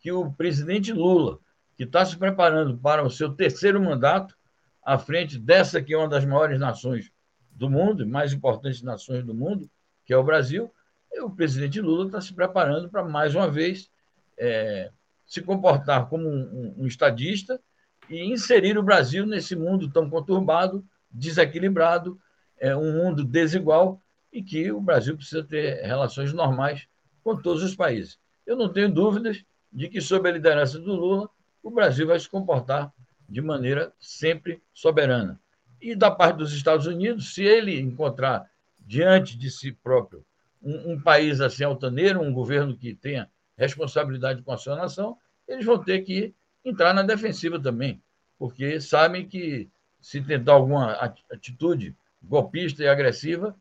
que 0.00 0.10
o 0.10 0.32
presidente 0.32 0.92
Lula, 0.92 1.38
que 1.76 1.84
está 1.84 2.04
se 2.04 2.16
preparando 2.16 2.76
para 2.76 3.04
o 3.04 3.10
seu 3.10 3.32
terceiro 3.32 3.80
mandato, 3.80 4.36
à 4.82 4.98
frente 4.98 5.38
dessa 5.38 5.80
que 5.80 5.94
é 5.94 5.96
uma 5.96 6.08
das 6.08 6.24
maiores 6.24 6.58
nações 6.58 7.12
do 7.52 7.70
mundo, 7.70 8.04
mais 8.06 8.32
importantes 8.32 8.82
nações 8.82 9.24
do 9.24 9.32
mundo, 9.32 9.70
que 10.04 10.12
é 10.12 10.16
o 10.16 10.24
Brasil, 10.24 10.72
o 11.20 11.30
presidente 11.30 11.80
Lula 11.80 12.06
está 12.06 12.20
se 12.20 12.32
preparando 12.32 12.88
para, 12.88 13.04
mais 13.04 13.34
uma 13.34 13.48
vez, 13.48 13.90
é, 14.38 14.90
se 15.26 15.42
comportar 15.42 16.08
como 16.08 16.28
um, 16.28 16.74
um, 16.78 16.86
estadista 16.86 17.60
e 18.08 18.24
inserir 18.24 18.78
o 18.78 18.82
Brasil 18.82 19.26
nesse 19.26 19.54
mundo 19.54 19.90
tão 19.90 20.08
conturbado, 20.08 20.84
desequilibrado, 21.10 22.18
é, 22.58 22.76
um 22.76 22.92
mundo 22.92 23.24
desigual 23.24 24.00
e 24.32 24.42
que 24.42 24.72
o 24.72 24.80
Brasil 24.80 25.16
precisa 25.16 25.42
ter 25.44 25.84
relações 25.84 26.32
normais 26.32 26.86
com 27.22 27.36
todos 27.36 27.62
os 27.62 27.74
países. 27.74 28.18
Eu 28.46 28.56
não 28.56 28.72
tenho 28.72 28.90
dúvidas 28.90 29.44
de 29.72 29.88
que, 29.88 30.00
sob 30.00 30.28
a 30.28 30.32
liderança 30.32 30.78
do 30.78 30.94
Lula, 30.94 31.28
o 31.62 31.70
Brasil 31.70 32.06
vai 32.06 32.18
se 32.18 32.28
comportar 32.28 32.92
de 33.28 33.40
maneira 33.40 33.92
sempre 34.00 34.62
soberana. 34.74 35.40
E 35.80 35.94
da 35.94 36.10
parte 36.10 36.36
dos 36.36 36.52
Estados 36.52 36.86
Unidos, 36.86 37.34
se 37.34 37.42
ele 37.42 37.78
encontrar 37.78 38.50
diante 38.78 39.38
de 39.38 39.50
si 39.50 39.72
próprio 39.72 40.24
um, 40.62 40.92
um, 40.92 41.00
país 41.00 41.40
assim 41.40 41.64
altaneiro, 41.64 42.20
um 42.20 42.32
governo 42.32 42.76
que 42.76 42.94
tenha 42.94 43.28
responsabilidade 43.56 44.42
com 44.42 44.52
a 44.52 44.56
sua 44.56 44.76
nação, 44.76 45.16
eles 45.46 45.64
vão 45.64 45.82
ter 45.82 46.00
que 46.02 46.34
entrar 46.64 46.94
na 46.94 47.02
defensiva 47.02 47.60
também, 47.60 48.00
porque 48.38 48.80
sabem 48.80 49.26
que 49.26 49.68
se 50.00 50.20
tentar 50.20 50.52
alguma 50.52 50.92
atitude 51.30 51.96
golpista 52.22 52.82
e 52.82 52.88
agressiva, 52.88 53.56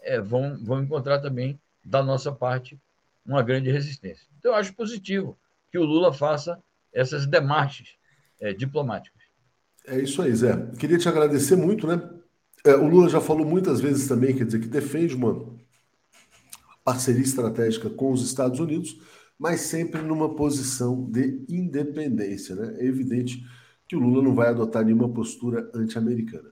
é, 0.00 0.20
vão, 0.20 0.56
vão 0.62 0.82
encontrar 0.82 1.20
também 1.20 1.58
da 1.84 2.02
nossa 2.02 2.32
parte 2.32 2.78
uma 3.24 3.42
grande 3.42 3.70
resistência. 3.70 4.26
Então, 4.38 4.52
eu 4.52 4.56
acho 4.56 4.74
positivo 4.74 5.36
que 5.70 5.78
o 5.78 5.84
Lula 5.84 6.12
faça 6.12 6.62
essas 6.92 7.26
demarches 7.26 7.94
é, 8.40 8.52
diplomáticas. 8.52 9.22
É 9.86 9.98
isso 10.00 10.22
aí, 10.22 10.34
Zé. 10.34 10.54
Queria 10.78 10.98
te 10.98 11.08
agradecer 11.08 11.56
muito, 11.56 11.86
né? 11.86 12.00
É, 12.64 12.74
o 12.74 12.88
Lula 12.88 13.08
já 13.08 13.20
falou 13.20 13.46
muitas 13.46 13.80
vezes 13.80 14.08
também, 14.08 14.36
quer 14.36 14.44
dizer, 14.44 14.60
que 14.60 14.66
defende 14.66 15.14
uma 15.14 15.55
parceria 16.86 17.22
estratégica 17.22 17.90
com 17.90 18.12
os 18.12 18.24
Estados 18.24 18.60
Unidos, 18.60 18.96
mas 19.36 19.62
sempre 19.62 20.00
numa 20.02 20.36
posição 20.36 21.04
de 21.10 21.44
independência. 21.48 22.54
Né? 22.54 22.76
É 22.78 22.84
evidente 22.86 23.44
que 23.88 23.96
o 23.96 23.98
Lula 23.98 24.22
não 24.22 24.36
vai 24.36 24.50
adotar 24.50 24.84
nenhuma 24.84 25.12
postura 25.12 25.68
anti-americana. 25.74 26.48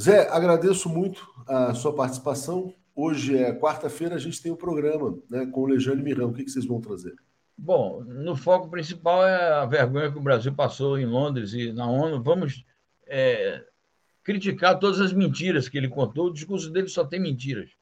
Zé, 0.00 0.28
agradeço 0.30 0.88
muito 0.88 1.26
a 1.44 1.74
sua 1.74 1.92
participação. 1.92 2.72
Hoje 2.94 3.36
é 3.36 3.52
quarta-feira, 3.52 4.14
a 4.14 4.18
gente 4.18 4.40
tem 4.40 4.52
o 4.52 4.54
um 4.54 4.58
programa 4.58 5.18
né, 5.28 5.44
com 5.46 5.62
o 5.62 5.66
Lejane 5.66 6.04
Mirão. 6.04 6.28
O 6.28 6.32
que, 6.32 6.48
vocês 6.48 6.64
vão 6.64 6.80
trazer? 6.80 7.16
Bom, 7.56 8.04
no 8.04 8.36
foco 8.36 8.70
principal 8.70 9.26
é 9.26 9.54
a 9.54 9.66
vergonha 9.66 10.12
que 10.12 10.18
o 10.18 10.22
Brasil 10.22 10.54
passou 10.54 10.96
em 10.96 11.06
Londres 11.06 11.52
e 11.52 11.72
na 11.72 11.90
ONU. 11.90 12.22
Vamos 12.22 12.64
é, 13.08 13.64
criticar 14.22 14.78
todas 14.78 15.00
as 15.00 15.12
mentiras 15.12 15.68
que 15.68 15.76
ele 15.76 15.88
contou. 15.88 16.26
O 16.26 16.32
discurso 16.32 16.70
dele 16.70 16.86
só 16.86 17.04
tem 17.04 17.18
mentiras. 17.18 17.77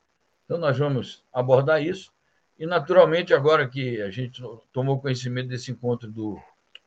Então, 0.47 0.57
nós 0.59 0.78
vamos 0.78 1.22
abordar 1.32 1.82
isso. 1.82 2.11
E, 2.59 2.64
naturalmente, 2.64 3.34
agora 3.34 3.68
que 3.68 4.01
a 4.01 4.11
gente 4.11 4.42
tomou 4.72 4.99
conhecimento 4.99 5.49
desse 5.49 5.70
encontro, 5.70 6.11
do, 6.11 6.40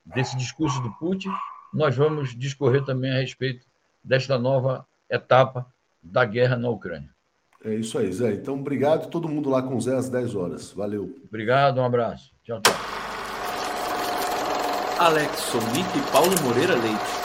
desse 0.04 0.36
discurso 0.36 0.82
do 0.82 0.92
Putin, 0.94 1.30
nós 1.72 1.96
vamos 1.96 2.36
discorrer 2.36 2.84
também 2.84 3.12
a 3.12 3.20
respeito 3.20 3.68
desta 4.04 4.40
nova 4.40 4.88
etapa 5.10 5.68
da 6.02 6.26
guerra 6.26 6.56
na 6.56 6.70
Ucrânia. 6.70 7.14
É 7.64 7.76
isso 7.76 7.98
aí, 7.98 8.12
Zé. 8.12 8.34
Então, 8.34 8.56
obrigado. 8.56 9.10
Todo 9.10 9.28
mundo 9.28 9.50
lá 9.50 9.62
com 9.62 9.76
o 9.76 9.82
Zé 9.82 9.96
às 9.96 10.10
10 10.10 10.34
horas. 10.34 10.72
Valeu. 10.72 11.14
Obrigado, 11.28 11.80
um 11.80 11.86
abraço. 11.86 12.32
Tchau, 12.44 12.62
tchau. 12.62 12.74
Alex 14.98 15.38
Sonic 15.40 15.98
e 15.98 16.12
Paulo 16.12 16.36
Moreira 16.44 16.76
Leite. 16.76 17.19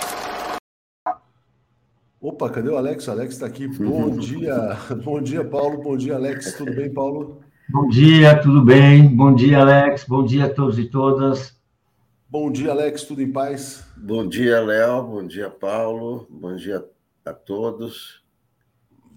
Opa, 2.24 2.48
cadê 2.48 2.70
o 2.70 2.78
Alex? 2.78 3.06
O 3.06 3.10
Alex 3.10 3.34
está 3.34 3.44
aqui. 3.44 3.68
Bom 3.68 4.16
dia. 4.16 4.78
Bom 5.04 5.20
dia, 5.20 5.44
Paulo. 5.44 5.82
Bom 5.82 5.94
dia, 5.94 6.14
Alex. 6.14 6.54
Tudo 6.54 6.74
bem, 6.74 6.90
Paulo? 6.90 7.42
Bom 7.68 7.86
dia, 7.86 8.40
tudo 8.40 8.64
bem? 8.64 9.14
Bom 9.14 9.34
dia, 9.34 9.58
Alex. 9.58 10.06
Bom 10.08 10.24
dia 10.24 10.46
a 10.46 10.48
todos 10.48 10.78
e 10.78 10.86
todas. 10.86 11.54
Bom 12.26 12.50
dia, 12.50 12.70
Alex. 12.70 13.02
Tudo 13.04 13.20
em 13.20 13.30
paz? 13.30 13.86
Bom 13.94 14.26
dia, 14.26 14.58
Léo. 14.62 15.02
Bom 15.02 15.26
dia, 15.26 15.50
Paulo. 15.50 16.26
Bom 16.30 16.56
dia 16.56 16.82
a 17.26 17.34
todos. 17.34 18.24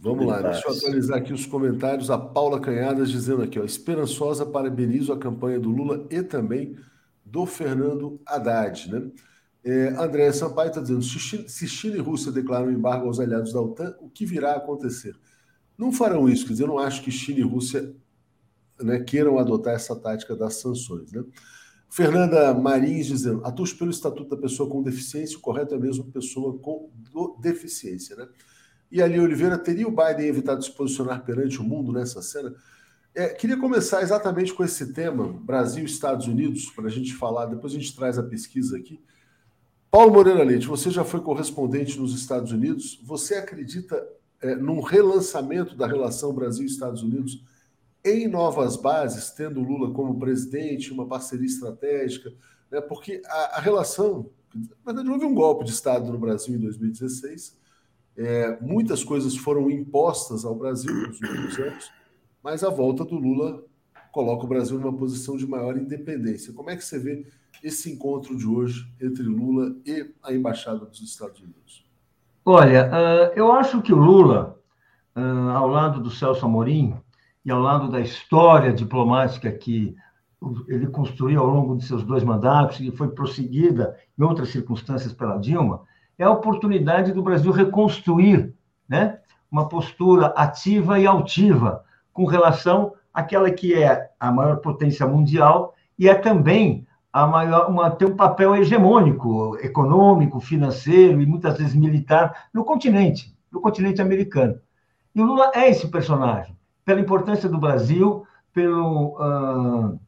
Vamos 0.01 0.25
lá, 0.25 0.41
deixa 0.41 0.67
eu 0.67 0.75
atualizar 0.75 1.19
aqui 1.19 1.31
os 1.31 1.45
comentários. 1.45 2.11
A 2.11 2.17
Paula 2.17 2.59
Canhadas 2.59 3.09
dizendo 3.09 3.41
aqui, 3.41 3.57
ó, 3.57 3.63
esperançosa, 3.63 4.45
parabenizo 4.45 5.13
a 5.13 5.17
campanha 5.17 5.57
do 5.57 5.69
Lula 5.69 6.05
e 6.11 6.21
também 6.21 6.75
do 7.23 7.45
Fernando 7.45 8.19
Haddad, 8.27 8.91
né? 8.91 9.09
É, 9.67 9.89
André 10.01 10.31
Sampaio 10.31 10.69
está 10.69 10.79
dizendo: 10.79 11.03
se 11.03 11.67
Chile 11.67 11.97
e 11.97 12.01
Rússia 12.01 12.31
declaram 12.31 12.71
embargo 12.71 13.05
aos 13.07 13.19
aliados 13.19 13.51
da 13.51 13.61
OTAN, 13.61 13.93
o 13.99 14.09
que 14.09 14.25
virá 14.25 14.53
a 14.53 14.57
acontecer? 14.57 15.13
Não 15.77 15.91
farão 15.91 16.29
isso, 16.29 16.45
quer 16.45 16.53
dizer, 16.53 16.63
eu 16.63 16.69
não 16.69 16.79
acho 16.79 17.03
que 17.03 17.11
Chile 17.11 17.41
e 17.41 17.43
Rússia 17.43 17.93
né, 18.81 19.01
queiram 19.01 19.37
adotar 19.37 19.73
essa 19.73 19.93
tática 19.93 20.37
das 20.37 20.55
sanções. 20.55 21.11
Né? 21.11 21.21
Fernanda 21.89 22.53
Marins 22.53 23.07
dizendo: 23.07 23.45
atuos 23.45 23.73
pelo 23.73 23.91
Estatuto 23.91 24.29
da 24.29 24.41
Pessoa 24.41 24.69
com 24.69 24.81
Deficiência, 24.81 25.37
o 25.37 25.41
correto 25.41 25.75
é 25.75 25.77
mesmo 25.77 26.05
pessoa 26.13 26.57
com 26.59 26.89
deficiência. 27.41 28.15
Né? 28.15 28.25
E 28.89 29.01
ali, 29.01 29.19
Oliveira, 29.19 29.57
teria 29.57 29.85
o 29.85 29.91
Biden 29.91 30.27
evitado 30.27 30.63
se 30.63 30.71
posicionar 30.71 31.25
perante 31.25 31.59
o 31.59 31.63
mundo 31.65 31.91
nessa 31.91 32.21
cena? 32.21 32.55
É, 33.13 33.33
queria 33.33 33.57
começar 33.57 34.01
exatamente 34.01 34.53
com 34.53 34.63
esse 34.63 34.93
tema, 34.93 35.27
Brasil 35.27 35.83
e 35.83 35.87
Estados 35.87 36.25
Unidos, 36.25 36.69
para 36.69 36.85
a 36.85 36.89
gente 36.89 37.13
falar, 37.13 37.47
depois 37.47 37.73
a 37.73 37.75
gente 37.75 37.93
traz 37.93 38.17
a 38.17 38.23
pesquisa 38.23 38.77
aqui. 38.77 39.03
Paulo 39.89 40.13
Moreira 40.13 40.43
Leite, 40.43 40.67
você 40.67 40.91
já 40.91 41.05
foi 41.05 41.21
correspondente 41.21 41.97
nos 41.97 42.13
Estados 42.13 42.51
Unidos. 42.51 42.99
Você 43.03 43.35
acredita 43.35 44.05
é, 44.41 44.55
num 44.55 44.81
relançamento 44.81 45.75
da 45.75 45.87
relação 45.87 46.33
Brasil-Estados 46.33 47.01
Unidos 47.01 47.41
em 48.03 48.27
novas 48.27 48.75
bases, 48.75 49.31
tendo 49.31 49.61
Lula 49.61 49.93
como 49.93 50.19
presidente, 50.19 50.91
uma 50.91 51.07
parceria 51.07 51.45
estratégica? 51.45 52.33
Né? 52.69 52.81
Porque 52.81 53.21
a, 53.25 53.57
a 53.57 53.61
relação. 53.61 54.29
Na 54.53 54.91
verdade, 54.91 55.09
houve 55.09 55.25
um 55.25 55.33
golpe 55.33 55.63
de 55.63 55.71
Estado 55.71 56.11
no 56.11 56.17
Brasil 56.17 56.55
em 56.55 56.59
2016. 56.59 57.57
É, 58.17 58.57
muitas 58.59 59.03
coisas 59.03 59.37
foram 59.37 59.69
impostas 59.69 60.43
ao 60.43 60.55
Brasil 60.55 60.93
nos 60.93 61.21
últimos 61.21 61.59
anos, 61.59 61.91
mas 62.41 62.63
a 62.63 62.69
volta 62.69 63.05
do 63.05 63.15
Lula 63.15 63.63
coloca 64.11 64.43
o 64.43 64.47
Brasil 64.47 64.79
numa 64.79 64.97
posição 64.97 65.37
de 65.37 65.45
maior 65.45 65.77
independência. 65.77 66.51
Como 66.51 66.69
é 66.71 66.75
que 66.75 66.83
você 66.83 66.97
vê 66.97 67.25
esse 67.63 67.91
encontro 67.91 68.37
de 68.37 68.47
hoje 68.47 68.91
entre 69.01 69.23
Lula 69.23 69.75
e 69.85 70.11
a 70.23 70.33
Embaixada 70.33 70.85
dos 70.85 71.01
Estados 71.01 71.41
Unidos? 71.41 71.85
Olha, 72.45 72.87
uh, 72.87 73.33
eu 73.35 73.51
acho 73.51 73.81
que 73.81 73.91
o 73.91 73.97
Lula, 73.97 74.57
uh, 75.15 75.49
ao 75.49 75.67
lado 75.67 75.99
do 75.99 76.09
Celso 76.09 76.45
Amorim 76.45 76.95
e 77.43 77.51
ao 77.51 77.59
lado 77.59 77.89
da 77.89 77.99
história 77.99 78.71
diplomática 78.71 79.51
que 79.51 79.95
ele 80.67 80.87
construiu 80.87 81.41
ao 81.41 81.47
longo 81.47 81.75
de 81.75 81.85
seus 81.85 82.03
dois 82.03 82.23
mandatos 82.23 82.79
e 82.79 82.91
foi 82.91 83.09
prosseguida 83.09 83.97
em 84.17 84.23
outras 84.23 84.49
circunstâncias 84.49 85.11
pela 85.11 85.37
Dilma, 85.37 85.81
é 86.17 86.23
a 86.23 86.31
oportunidade 86.31 87.11
do 87.11 87.23
Brasil 87.23 87.51
reconstruir 87.51 88.53
né, 88.87 89.19
uma 89.51 89.67
postura 89.67 90.27
ativa 90.27 90.99
e 90.99 91.07
altiva 91.07 91.83
com 92.13 92.25
relação 92.25 92.93
àquela 93.13 93.49
que 93.51 93.73
é 93.73 94.09
a 94.19 94.31
maior 94.31 94.57
potência 94.57 95.07
mundial 95.07 95.75
e 95.97 96.07
é 96.07 96.15
também 96.15 96.85
maior, 97.13 97.69
uma, 97.69 97.89
tem 97.89 98.07
um 98.07 98.15
papel 98.15 98.55
hegemônico, 98.55 99.57
econômico, 99.61 100.39
financeiro 100.39 101.21
e 101.21 101.25
muitas 101.25 101.57
vezes 101.57 101.73
militar 101.73 102.47
no 102.53 102.63
continente, 102.63 103.35
no 103.51 103.61
continente 103.61 104.01
americano. 104.01 104.59
E 105.15 105.21
o 105.21 105.25
Lula 105.25 105.51
é 105.55 105.69
esse 105.69 105.87
personagem, 105.87 106.55
pela 106.85 106.99
importância 106.99 107.49
do 107.49 107.57
Brasil, 107.57 108.25
pelo, 108.53 109.17
uh, 109.19 109.99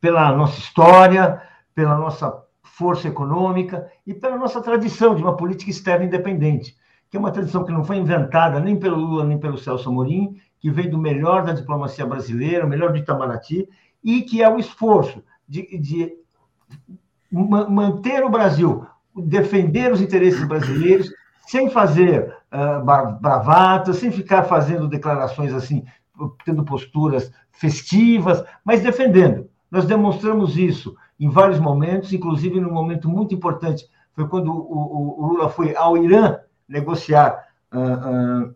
pela 0.00 0.32
nossa 0.32 0.58
história, 0.58 1.42
pela 1.74 1.98
nossa 1.98 2.42
força 2.62 3.08
econômica 3.08 3.90
e 4.06 4.14
pela 4.14 4.38
nossa 4.38 4.62
tradição 4.62 5.14
de 5.14 5.22
uma 5.22 5.36
política 5.36 5.70
externa 5.70 6.06
independente, 6.06 6.76
que 7.10 7.16
é 7.16 7.20
uma 7.20 7.30
tradição 7.30 7.64
que 7.64 7.72
não 7.72 7.84
foi 7.84 7.96
inventada 7.96 8.58
nem 8.58 8.78
pelo 8.78 8.96
Lula 8.96 9.24
nem 9.24 9.38
pelo 9.38 9.58
Celso 9.58 9.88
Amorim, 9.88 10.36
que 10.58 10.70
vem 10.70 10.88
do 10.88 10.96
melhor 10.96 11.44
da 11.44 11.52
diplomacia 11.52 12.06
brasileira, 12.06 12.64
o 12.64 12.68
melhor 12.68 12.92
do 12.92 12.98
Itamaraty, 12.98 13.68
e 14.02 14.22
que 14.22 14.42
é 14.42 14.48
o 14.48 14.58
esforço 14.58 15.22
de, 15.52 15.78
de 15.78 16.16
manter 17.30 18.24
o 18.24 18.30
Brasil, 18.30 18.86
defender 19.14 19.92
os 19.92 20.00
interesses 20.00 20.42
brasileiros, 20.48 21.12
sem 21.46 21.68
fazer 21.68 22.34
uh, 22.50 22.82
bravatas, 23.20 23.96
sem 23.96 24.10
ficar 24.10 24.44
fazendo 24.44 24.88
declarações 24.88 25.52
assim, 25.52 25.84
tendo 26.46 26.64
posturas 26.64 27.30
festivas, 27.50 28.42
mas 28.64 28.82
defendendo. 28.82 29.50
Nós 29.70 29.84
demonstramos 29.84 30.56
isso 30.56 30.96
em 31.20 31.28
vários 31.28 31.58
momentos, 31.58 32.12
inclusive 32.14 32.58
num 32.58 32.72
momento 32.72 33.08
muito 33.08 33.34
importante, 33.34 33.86
foi 34.14 34.26
quando 34.28 34.50
o, 34.50 34.56
o, 34.56 35.22
o 35.22 35.26
Lula 35.26 35.50
foi 35.50 35.76
ao 35.76 35.98
Irã 35.98 36.38
negociar 36.66 37.46
uh, 37.72 38.48
uh, 38.48 38.54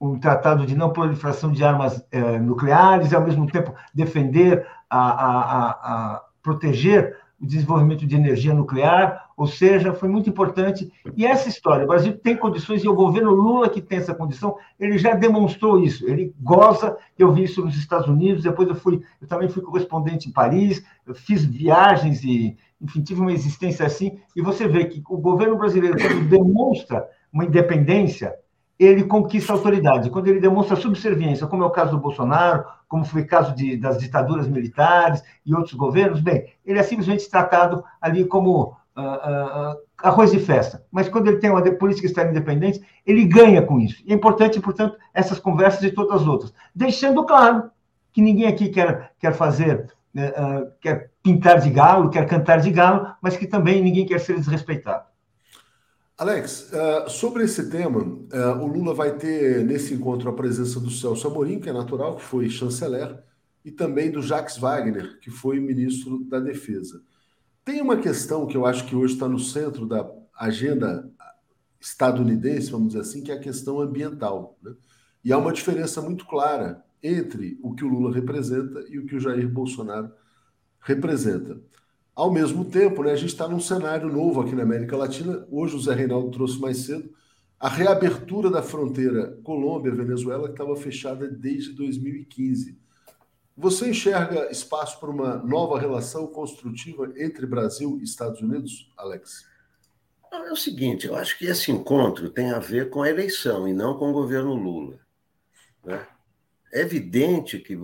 um 0.00 0.18
tratado 0.18 0.64
de 0.64 0.74
não 0.74 0.92
proliferação 0.92 1.52
de 1.52 1.62
armas 1.62 1.98
uh, 1.98 2.42
nucleares 2.42 3.12
e, 3.12 3.14
ao 3.16 3.22
mesmo 3.22 3.46
tempo, 3.46 3.74
defender 3.94 4.66
a, 4.88 4.98
a, 4.98 5.70
a 5.70 6.22
proteger 6.42 7.16
o 7.40 7.46
desenvolvimento 7.46 8.06
de 8.06 8.14
energia 8.14 8.52
nuclear, 8.52 9.30
ou 9.34 9.46
seja, 9.46 9.94
foi 9.94 10.08
muito 10.08 10.28
importante. 10.28 10.92
E 11.16 11.24
essa 11.24 11.48
história, 11.48 11.84
o 11.84 11.88
Brasil 11.88 12.16
tem 12.18 12.36
condições, 12.36 12.84
e 12.84 12.88
o 12.88 12.94
governo 12.94 13.30
Lula, 13.30 13.70
que 13.70 13.80
tem 13.80 13.98
essa 13.98 14.14
condição, 14.14 14.56
ele 14.78 14.98
já 14.98 15.14
demonstrou 15.14 15.82
isso, 15.82 16.06
ele 16.06 16.34
goza, 16.38 16.98
eu 17.18 17.32
vi 17.32 17.44
isso 17.44 17.64
nos 17.64 17.76
Estados 17.76 18.08
Unidos, 18.08 18.42
depois 18.42 18.68
eu 18.68 18.74
fui, 18.74 19.02
eu 19.20 19.26
também 19.26 19.48
fui 19.48 19.62
correspondente 19.62 20.28
em 20.28 20.32
Paris, 20.32 20.84
eu 21.06 21.14
fiz 21.14 21.42
viagens 21.42 22.22
e, 22.22 22.56
enfim, 22.80 23.00
tive 23.02 23.22
uma 23.22 23.32
existência 23.32 23.86
assim, 23.86 24.18
e 24.36 24.42
você 24.42 24.68
vê 24.68 24.84
que 24.84 25.02
o 25.08 25.16
governo 25.16 25.56
brasileiro, 25.56 25.96
quando 25.98 26.28
demonstra 26.28 27.08
uma 27.32 27.46
independência, 27.46 28.34
ele 28.80 29.04
conquista 29.04 29.52
autoridade. 29.52 30.08
Quando 30.08 30.28
ele 30.28 30.40
demonstra 30.40 30.74
subserviência, 30.74 31.46
como 31.46 31.62
é 31.62 31.66
o 31.66 31.70
caso 31.70 31.90
do 31.90 31.98
Bolsonaro, 31.98 32.64
como 32.88 33.04
foi 33.04 33.20
o 33.20 33.26
caso 33.26 33.54
de, 33.54 33.76
das 33.76 33.98
ditaduras 33.98 34.48
militares 34.48 35.22
e 35.44 35.54
outros 35.54 35.74
governos, 35.74 36.22
bem, 36.22 36.46
ele 36.64 36.78
é 36.78 36.82
simplesmente 36.82 37.28
tratado 37.28 37.84
ali 38.00 38.24
como 38.24 38.74
uh, 38.96 39.02
uh, 39.02 39.76
arroz 40.02 40.30
de 40.30 40.38
festa. 40.38 40.82
Mas 40.90 41.10
quando 41.10 41.28
ele 41.28 41.36
tem 41.36 41.50
uma 41.50 41.60
política 41.72 42.06
externa 42.06 42.30
independente, 42.30 42.80
ele 43.06 43.26
ganha 43.26 43.60
com 43.60 43.78
isso. 43.78 44.02
E 44.06 44.12
é 44.12 44.16
importante, 44.16 44.58
portanto, 44.58 44.96
essas 45.12 45.38
conversas 45.38 45.82
e 45.82 45.90
todas 45.90 46.22
as 46.22 46.26
outras. 46.26 46.54
Deixando 46.74 47.26
claro 47.26 47.70
que 48.14 48.22
ninguém 48.22 48.46
aqui 48.46 48.70
quer, 48.70 49.12
quer 49.18 49.34
fazer, 49.34 49.92
uh, 50.16 50.72
quer 50.80 51.10
pintar 51.22 51.60
de 51.60 51.68
galo, 51.68 52.08
quer 52.08 52.26
cantar 52.26 52.60
de 52.60 52.70
galo, 52.70 53.08
mas 53.20 53.36
que 53.36 53.46
também 53.46 53.82
ninguém 53.82 54.06
quer 54.06 54.20
ser 54.20 54.36
desrespeitado. 54.36 55.09
Alex, 56.20 56.70
uh, 56.70 57.08
sobre 57.08 57.44
esse 57.44 57.70
tema, 57.70 58.02
uh, 58.02 58.62
o 58.62 58.66
Lula 58.66 58.92
vai 58.92 59.16
ter 59.16 59.64
nesse 59.64 59.94
encontro 59.94 60.28
a 60.28 60.34
presença 60.34 60.78
do 60.78 60.90
Celso 60.90 61.26
Amorim, 61.26 61.58
que 61.58 61.70
é 61.70 61.72
natural, 61.72 62.16
que 62.16 62.22
foi 62.22 62.50
chanceler, 62.50 63.18
e 63.64 63.70
também 63.70 64.10
do 64.10 64.20
Jacques 64.20 64.58
Wagner, 64.58 65.18
que 65.20 65.30
foi 65.30 65.58
ministro 65.58 66.22
da 66.24 66.38
Defesa. 66.38 67.02
Tem 67.64 67.80
uma 67.80 67.96
questão 67.96 68.46
que 68.46 68.54
eu 68.54 68.66
acho 68.66 68.84
que 68.84 68.94
hoje 68.94 69.14
está 69.14 69.26
no 69.26 69.38
centro 69.38 69.86
da 69.86 70.12
agenda 70.38 71.10
estadunidense, 71.80 72.70
vamos 72.70 72.88
dizer 72.88 73.00
assim, 73.00 73.22
que 73.22 73.32
é 73.32 73.36
a 73.36 73.40
questão 73.40 73.80
ambiental. 73.80 74.58
Né? 74.62 74.74
E 75.24 75.32
há 75.32 75.38
uma 75.38 75.54
diferença 75.54 76.02
muito 76.02 76.26
clara 76.26 76.84
entre 77.02 77.58
o 77.62 77.74
que 77.74 77.82
o 77.82 77.88
Lula 77.88 78.14
representa 78.14 78.84
e 78.90 78.98
o 78.98 79.06
que 79.06 79.16
o 79.16 79.20
Jair 79.20 79.48
Bolsonaro 79.48 80.12
representa. 80.80 81.58
Ao 82.20 82.30
mesmo 82.30 82.66
tempo, 82.66 83.02
né, 83.02 83.12
a 83.12 83.16
gente 83.16 83.30
está 83.30 83.48
num 83.48 83.58
cenário 83.58 84.06
novo 84.12 84.42
aqui 84.42 84.54
na 84.54 84.62
América 84.62 84.94
Latina. 84.94 85.46
Hoje 85.50 85.74
o 85.74 85.80
Zé 85.80 85.94
Reinaldo 85.94 86.30
trouxe 86.30 86.60
mais 86.60 86.76
cedo 86.76 87.10
a 87.58 87.66
reabertura 87.66 88.50
da 88.50 88.62
fronteira 88.62 89.38
Colômbia-Venezuela, 89.42 90.48
que 90.48 90.52
estava 90.52 90.76
fechada 90.76 91.26
desde 91.26 91.72
2015. 91.72 92.78
Você 93.56 93.88
enxerga 93.88 94.50
espaço 94.50 95.00
para 95.00 95.08
uma 95.08 95.38
nova 95.38 95.80
relação 95.80 96.26
construtiva 96.26 97.10
entre 97.16 97.46
Brasil 97.46 97.96
e 97.98 98.04
Estados 98.04 98.42
Unidos, 98.42 98.92
Alex? 98.98 99.46
É 100.30 100.52
o 100.52 100.56
seguinte, 100.56 101.06
eu 101.06 101.16
acho 101.16 101.38
que 101.38 101.46
esse 101.46 101.72
encontro 101.72 102.28
tem 102.28 102.50
a 102.50 102.58
ver 102.58 102.90
com 102.90 103.00
a 103.00 103.08
eleição 103.08 103.66
e 103.66 103.72
não 103.72 103.96
com 103.96 104.10
o 104.10 104.12
governo 104.12 104.52
Lula. 104.52 105.00
Né? 105.82 106.06
É 106.70 106.82
evidente 106.82 107.58
que, 107.60 107.78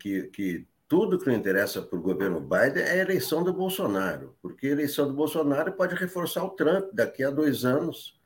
que, 0.00 0.22
que, 0.24 0.66
tudo 0.88 1.18
que 1.18 1.30
interessa 1.32 1.82
para 1.82 1.98
o 1.98 2.02
governo 2.02 2.40
Biden 2.40 2.82
é 2.82 2.92
a 2.92 2.96
eleição 2.96 3.42
do 3.42 3.52
Bolsonaro, 3.52 4.36
porque 4.40 4.68
a 4.68 4.70
eleição 4.70 5.08
do 5.08 5.14
Bolsonaro 5.14 5.72
pode 5.72 5.94
reforçar 5.96 6.44
o 6.44 6.50
Trump 6.50 6.90
daqui 6.92 7.24
a 7.24 7.30
dois 7.30 7.64
anos. 7.64 8.18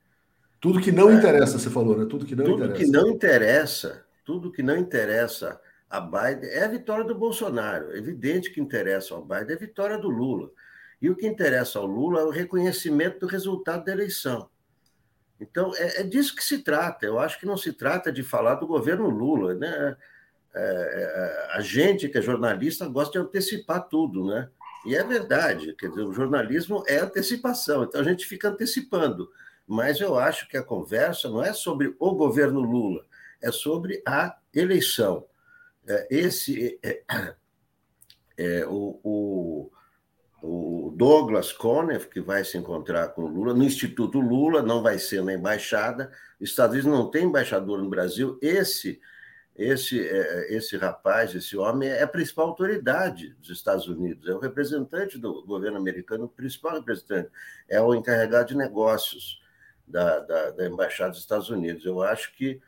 Tudo 0.61 0.81
que 0.81 0.93
não 0.93 1.11
é, 1.11 1.15
interessa, 1.15 1.59
você 1.59 1.71
falou, 1.71 1.97
né? 1.97 2.05
Tudo 2.05 2.27
que 2.27 2.37
não 2.37 2.45
tudo 2.45 2.65
interessa. 2.65 2.85
que 2.85 2.91
não 2.91 3.09
interessa, 3.09 4.05
tudo 4.27 4.53
que 4.53 4.63
não 4.63 4.77
interessa 4.77 5.59
a 5.89 6.01
Biden 6.01 6.51
é 6.51 6.65
a 6.65 6.69
vitória 6.69 7.05
do 7.05 7.15
Bolsonaro. 7.15 7.93
É 7.93 7.99
evidente 7.99 8.51
que 8.51 8.61
interessa 8.61 9.15
ao 9.15 9.25
Biden 9.25 9.51
é 9.51 9.55
a 9.55 9.59
vitória 9.59 9.99
do 9.99 10.09
Lula. 10.09 10.51
E 11.01 11.09
o 11.09 11.17
que 11.17 11.27
interessa 11.27 11.79
ao 11.79 11.87
Lula 11.87 12.21
é 12.21 12.25
o 12.25 12.31
reconhecimento 12.31 13.21
do 13.21 13.27
resultado 13.27 13.85
da 13.85 13.93
eleição. 13.93 14.51
Então, 15.41 15.75
é, 15.77 16.03
é 16.03 16.03
disso 16.03 16.37
que 16.37 16.45
se 16.45 16.59
trata. 16.59 17.07
Eu 17.07 17.19
acho 17.19 17.41
que 17.41 17.47
não 17.47 17.57
se 17.57 17.73
trata 17.73 18.13
de 18.13 18.23
falar 18.23 18.57
do 18.57 18.67
governo 18.67 19.09
Lula. 19.09 19.55
Né? 19.55 19.97
É, 20.55 20.61
é, 21.53 21.57
a 21.57 21.61
gente 21.61 22.09
que 22.09 22.19
é 22.19 22.23
jornalista 22.23 22.89
gosta 22.89 23.13
de 23.13 23.27
antecipar 23.27 23.89
tudo, 23.89 24.27
né? 24.27 24.49
E 24.87 24.97
é 24.97 25.05
verdade, 25.05 25.75
quer 25.75 25.91
dizer, 25.91 26.03
o 26.03 26.13
jornalismo 26.13 26.83
é 26.87 26.99
antecipação, 26.99 27.85
então 27.85 28.01
a 28.01 28.05
gente 28.05 28.25
fica 28.25 28.49
antecipando 28.49 29.31
mas 29.71 30.01
eu 30.01 30.19
acho 30.19 30.49
que 30.49 30.57
a 30.57 30.65
conversa 30.65 31.29
não 31.29 31.41
é 31.41 31.53
sobre 31.53 31.95
o 32.01 32.13
governo 32.17 32.61
Lula, 32.61 33.05
é 33.41 33.53
sobre 33.53 34.03
a 34.05 34.37
eleição. 34.53 35.25
É, 35.87 36.09
esse 36.11 36.77
é, 36.83 37.05
é, 38.37 38.67
o, 38.67 38.99
o, 39.05 39.71
o, 40.43 40.93
Douglas 40.97 41.53
Conniff, 41.53 42.09
que 42.09 42.21
vai 42.21 42.45
se 42.45 42.59
encontrar 42.59 43.11
com 43.11 43.23
o 43.23 43.29
Lula, 43.29 43.55
no 43.55 43.63
Instituto 43.63 44.19
Lula, 44.19 44.61
não 44.61 44.83
vai 44.83 44.99
ser 44.99 45.23
na 45.23 45.35
embaixada, 45.35 46.11
os 46.41 46.51
Estados 46.51 46.75
Unidos 46.75 46.91
não 46.91 47.09
tem 47.09 47.27
embaixador 47.27 47.79
no 47.81 47.89
Brasil, 47.89 48.41
esse 48.43 49.01
esse, 49.61 50.01
é, 50.01 50.55
esse 50.55 50.77
rapaz, 50.77 51.35
esse 51.35 51.55
homem, 51.57 51.89
é 51.89 52.03
a 52.03 52.09
principal 52.09 52.49
autoridade 52.49 53.35
dos 53.41 53.51
Estados 53.51 53.87
Unidos, 53.87 54.27
é 54.27 54.33
o 54.33 54.39
representante 54.39 55.19
do 55.19 55.45
governo 55.45 55.77
americano, 55.77 56.25
o 56.25 56.29
principal 56.29 56.77
representante, 56.77 57.29
é 57.69 57.81
o 57.81 57.95
encarregado 57.95 58.49
de 58.49 58.57
negócios 58.57 59.39
da, 59.87 60.21
da, 60.21 60.51
da 60.53 60.67
Embaixada 60.67 61.11
dos 61.11 61.21
Estados 61.21 61.51
Unidos. 61.51 61.85
Eu 61.85 62.03
acho 62.03 62.35
que 62.37 62.59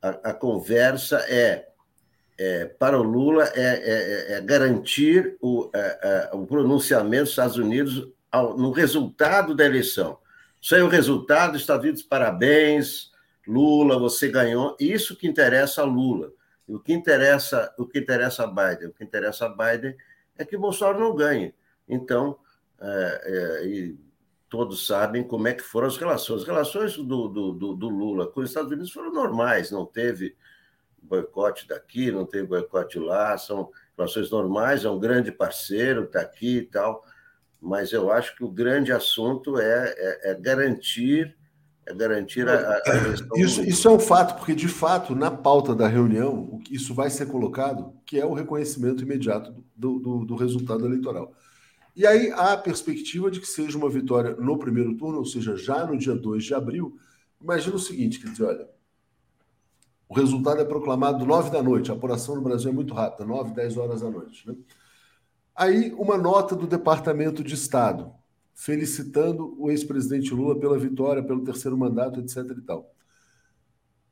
a, 0.00 0.30
a 0.30 0.32
conversa 0.32 1.18
é, 1.28 1.68
é, 2.38 2.64
para 2.64 2.98
o 2.98 3.02
Lula 3.02 3.44
é, 3.54 4.32
é, 4.32 4.32
é 4.34 4.40
garantir 4.40 5.36
o, 5.42 5.70
é, 5.74 6.30
é, 6.32 6.36
o 6.36 6.46
pronunciamento 6.46 7.24
dos 7.24 7.30
Estados 7.30 7.56
Unidos 7.56 8.08
ao, 8.32 8.56
no 8.56 8.70
resultado 8.70 9.54
da 9.54 9.66
eleição. 9.66 10.18
É 10.72 10.82
o 10.82 10.88
resultado, 10.88 11.56
Estados 11.56 11.84
Unidos, 11.84 12.02
parabéns, 12.02 13.10
Lula, 13.46 13.98
você 13.98 14.28
ganhou. 14.28 14.76
Isso 14.78 15.16
que 15.16 15.26
interessa 15.26 15.82
a 15.82 15.84
Lula. 15.84 16.32
E 16.68 16.74
o 16.74 16.80
que 16.80 16.92
interessa, 16.92 17.74
o 17.78 17.86
que 17.86 17.98
interessa 17.98 18.44
a 18.44 18.46
Biden? 18.46 18.88
O 18.88 18.92
que 18.92 19.02
interessa 19.02 19.46
a 19.46 19.48
Biden 19.48 19.96
é 20.36 20.44
que 20.44 20.56
Bolsonaro 20.56 21.00
não 21.00 21.14
ganhe. 21.14 21.54
Então, 21.88 22.38
é, 22.78 23.22
é, 23.24 23.92
todos 24.48 24.86
sabem 24.86 25.24
como 25.24 25.48
é 25.48 25.54
que 25.54 25.62
foram 25.62 25.88
as 25.88 25.96
relações. 25.96 26.42
As 26.42 26.46
relações 26.46 26.96
do, 26.96 27.28
do, 27.28 27.52
do, 27.52 27.74
do 27.74 27.88
Lula 27.88 28.26
com 28.26 28.40
os 28.40 28.50
Estados 28.50 28.70
Unidos 28.70 28.92
foram 28.92 29.12
normais, 29.12 29.70
não 29.70 29.86
teve 29.86 30.36
boicote 31.00 31.66
daqui, 31.66 32.10
não 32.10 32.26
teve 32.26 32.46
boicote 32.46 32.98
lá, 32.98 33.38
são 33.38 33.70
relações 33.96 34.30
normais, 34.30 34.84
é 34.84 34.90
um 34.90 34.98
grande 34.98 35.32
parceiro, 35.32 36.04
está 36.04 36.20
aqui 36.20 36.58
e 36.58 36.62
tal, 36.62 37.02
mas 37.60 37.92
eu 37.92 38.12
acho 38.12 38.36
que 38.36 38.44
o 38.44 38.50
grande 38.50 38.92
assunto 38.92 39.58
é, 39.58 39.94
é, 39.96 40.30
é 40.30 40.34
garantir 40.34 41.37
é 41.88 41.94
garantir 41.94 42.46
a, 42.46 42.52
a 42.52 42.82
isso, 43.36 43.62
isso 43.62 43.88
é 43.88 43.90
um 43.90 43.98
fato, 43.98 44.36
porque 44.36 44.54
de 44.54 44.68
fato, 44.68 45.14
na 45.14 45.30
pauta 45.30 45.74
da 45.74 45.88
reunião, 45.88 46.60
isso 46.70 46.94
vai 46.94 47.08
ser 47.08 47.26
colocado, 47.26 47.94
que 48.04 48.20
é 48.20 48.26
o 48.26 48.34
reconhecimento 48.34 49.02
imediato 49.02 49.54
do, 49.74 49.98
do, 49.98 50.24
do 50.26 50.36
resultado 50.36 50.84
eleitoral. 50.84 51.32
E 51.96 52.06
aí 52.06 52.30
há 52.30 52.52
a 52.52 52.58
perspectiva 52.58 53.30
de 53.30 53.40
que 53.40 53.46
seja 53.46 53.78
uma 53.78 53.88
vitória 53.88 54.36
no 54.36 54.58
primeiro 54.58 54.94
turno, 54.96 55.18
ou 55.18 55.24
seja, 55.24 55.56
já 55.56 55.86
no 55.86 55.96
dia 55.96 56.14
2 56.14 56.44
de 56.44 56.54
abril. 56.54 56.98
Imagina 57.40 57.76
o 57.76 57.80
seguinte, 57.80 58.20
quer 58.20 58.30
dizer, 58.30 58.44
olha, 58.44 58.68
o 60.06 60.14
resultado 60.14 60.60
é 60.60 60.64
proclamado 60.64 61.24
9 61.24 61.50
da 61.50 61.62
noite, 61.62 61.90
a 61.90 61.94
apuração 61.94 62.34
no 62.34 62.42
Brasil 62.42 62.70
é 62.70 62.74
muito 62.74 62.92
rápida, 62.92 63.24
9, 63.24 63.54
10 63.54 63.76
horas 63.78 64.02
da 64.02 64.10
noite. 64.10 64.46
Né? 64.46 64.54
Aí 65.56 65.92
uma 65.94 66.18
nota 66.18 66.54
do 66.54 66.66
Departamento 66.66 67.42
de 67.42 67.54
Estado, 67.54 68.12
felicitando 68.58 69.54
o 69.56 69.70
ex-presidente 69.70 70.34
Lula 70.34 70.58
pela 70.58 70.76
vitória, 70.76 71.22
pelo 71.22 71.44
terceiro 71.44 71.78
mandato, 71.78 72.18
etc. 72.18 72.38
e 72.58 72.60
tal. 72.60 72.92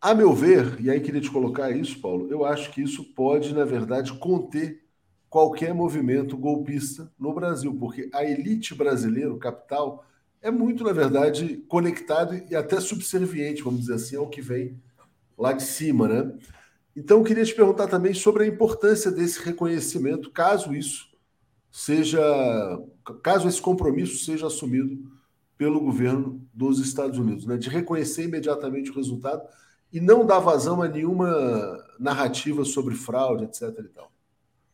A 0.01 0.15
meu 0.15 0.33
ver, 0.33 0.81
e 0.81 0.89
aí 0.89 1.01
queria 1.01 1.21
te 1.21 1.31
colocar 1.31 1.73
isso, 1.73 2.01
Paulo, 2.01 2.31
eu 2.31 2.45
acho 2.45 2.71
que 2.71 2.81
isso 2.81 3.13
pode, 3.13 3.53
na 3.53 3.65
verdade, 3.65 4.13
conter 4.13 4.85
qualquer 5.29 5.75
movimento 5.75 6.37
golpista 6.37 7.13
no 7.19 7.35
Brasil, 7.35 7.75
porque 7.75 8.09
a 8.15 8.25
elite 8.25 8.73
brasileira, 8.73 9.35
o 9.35 9.39
capital, 9.39 10.07
é 10.41 10.51
muito, 10.51 10.85
na 10.85 10.93
verdade, 10.93 11.65
conectado 11.67 12.41
e 12.49 12.55
até 12.55 12.79
subserviente, 12.79 13.65
vamos 13.65 13.81
dizer 13.81 13.95
assim, 13.95 14.15
ao 14.15 14.31
que 14.31 14.41
vem 14.41 14.81
lá 15.37 15.53
de 15.53 15.65
cima, 15.65 16.07
né? 16.07 16.33
Então, 16.95 17.19
eu 17.19 17.25
queria 17.25 17.45
te 17.45 17.55
perguntar 17.55 17.89
também 17.89 18.15
sobre 18.15 18.45
a 18.45 18.47
importância 18.47 19.11
desse 19.11 19.43
reconhecimento, 19.43 20.31
caso 20.31 20.73
isso 20.73 21.16
seja, 21.77 22.23
caso 23.23 23.47
esse 23.47 23.61
compromisso 23.61 24.25
seja 24.25 24.47
assumido 24.47 24.97
pelo 25.59 25.79
governo 25.79 26.41
dos 26.55 26.81
Estados 26.81 27.19
Unidos, 27.19 27.45
né? 27.45 27.59
De 27.59 27.69
reconhecer 27.69 28.25
imediatamente 28.25 28.91
o 28.91 28.95
resultado 28.95 29.43
e 29.93 30.01
não 30.01 30.25
dar 30.25 30.39
vazão 30.39 30.81
a 30.81 30.89
nenhuma 30.89 31.31
narrativa 32.01 32.65
sobre 32.65 32.95
fraude, 32.95 33.45
etc. 33.45 33.79
E 33.79 33.89
tal. 33.89 34.11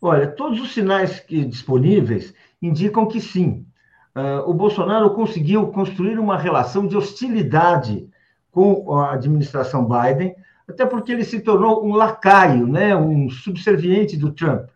Olha, 0.00 0.28
todos 0.28 0.60
os 0.60 0.72
sinais 0.72 1.18
que, 1.18 1.44
disponíveis 1.44 2.32
indicam 2.62 3.08
que 3.08 3.20
sim. 3.20 3.66
Uh, 4.14 4.48
o 4.48 4.54
Bolsonaro 4.54 5.10
conseguiu 5.10 5.66
construir 5.72 6.20
uma 6.20 6.38
relação 6.38 6.86
de 6.86 6.96
hostilidade 6.96 8.08
com 8.52 8.94
a 8.96 9.14
administração 9.14 9.84
Biden, 9.88 10.36
até 10.68 10.86
porque 10.86 11.10
ele 11.10 11.24
se 11.24 11.40
tornou 11.40 11.84
um 11.84 11.94
lacaio, 11.94 12.64
né, 12.68 12.94
um 12.94 13.28
subserviente 13.28 14.16
do 14.16 14.30
Trump. 14.30 14.68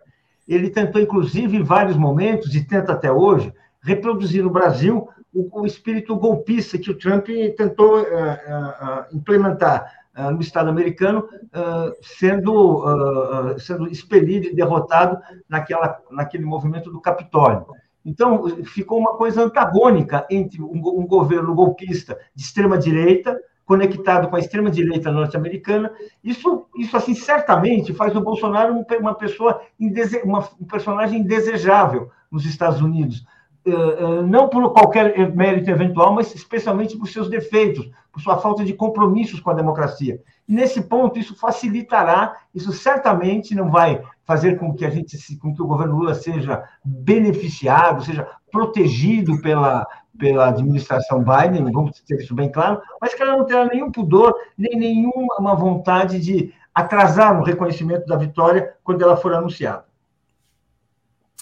Ele 0.46 0.70
tentou, 0.70 1.00
inclusive, 1.00 1.56
em 1.56 1.62
vários 1.62 1.96
momentos, 1.96 2.54
e 2.54 2.64
tenta 2.64 2.92
até 2.92 3.10
hoje, 3.10 3.52
reproduzir 3.82 4.42
no 4.42 4.50
Brasil 4.50 5.08
o, 5.32 5.60
o 5.60 5.66
espírito 5.66 6.16
golpista 6.16 6.78
que 6.78 6.90
o 6.90 6.98
Trump 6.98 7.26
tentou 7.56 8.00
uh, 8.00 8.02
uh, 8.02 9.16
implementar 9.16 9.92
uh, 10.16 10.30
no 10.30 10.40
Estado 10.40 10.70
americano, 10.70 11.28
sendo, 12.02 12.84
sendo 13.58 13.86
expelido 13.88 14.46
e 14.46 14.54
derrotado 14.54 15.18
naquela, 15.48 15.98
naquele 16.10 16.44
movimento 16.44 16.90
do 16.90 17.00
Capitólio. 17.00 17.66
Então, 18.04 18.46
ficou 18.64 18.98
uma 18.98 19.16
coisa 19.16 19.42
antagônica 19.42 20.26
entre 20.30 20.62
um, 20.62 20.74
um 20.74 21.06
governo 21.06 21.54
golpista 21.54 22.16
de 22.34 22.42
extrema-direita, 22.42 23.36
conectado 23.66 24.28
com 24.28 24.36
a 24.36 24.38
extrema-direita 24.38 25.10
norte-americana. 25.10 25.90
Isso, 26.22 26.66
isso, 26.78 26.96
assim, 26.96 27.14
certamente 27.14 27.92
faz 27.92 28.14
o 28.14 28.20
Bolsonaro 28.20 28.72
uma 29.00 29.14
pessoa, 29.14 29.60
uma, 30.24 30.48
um 30.60 30.64
personagem 30.64 31.20
indesejável 31.20 32.10
nos 32.30 32.46
Estados 32.46 32.80
Unidos. 32.80 33.26
não 34.28 34.48
por 34.48 34.72
qualquer 34.72 35.34
mérito 35.34 35.68
eventual, 35.68 36.14
mas 36.14 36.32
especialmente 36.32 36.96
por 36.96 37.08
seus 37.08 37.28
defeitos, 37.28 37.90
por 38.12 38.20
sua 38.22 38.38
falta 38.38 38.64
de 38.64 38.72
compromissos 38.72 39.40
com 39.40 39.50
a 39.50 39.54
democracia. 39.54 40.22
E 40.48 40.54
nesse 40.54 40.82
ponto, 40.82 41.18
isso 41.18 41.34
facilitará, 41.34 42.36
isso 42.54 42.72
certamente 42.72 43.52
não 43.52 43.68
vai 43.68 44.00
fazer 44.24 44.58
com 44.58 44.72
que 44.72 44.84
a 44.84 44.90
gente, 44.90 45.16
com 45.38 45.52
que 45.52 45.60
o 45.60 45.66
governo 45.66 45.96
Lula 45.96 46.14
seja 46.14 46.62
beneficiado, 46.84 48.04
seja 48.04 48.28
protegido 48.50 49.40
pela, 49.40 49.86
pela 50.18 50.48
administração 50.48 51.22
Biden, 51.22 51.70
vamos 51.72 52.00
ter 52.00 52.20
isso 52.20 52.34
bem 52.34 52.50
claro, 52.50 52.80
mas 53.00 53.14
que 53.14 53.22
ela 53.22 53.36
não 53.36 53.44
terá 53.44 53.66
nenhum 53.66 53.90
pudor, 53.90 54.34
nem 54.56 54.76
nenhuma 54.78 55.54
vontade 55.54 56.18
de 56.20 56.52
atrasar 56.74 57.40
o 57.40 57.44
reconhecimento 57.44 58.06
da 58.06 58.16
vitória 58.16 58.74
quando 58.84 59.02
ela 59.02 59.16
for 59.16 59.32
anunciada. 59.32 59.84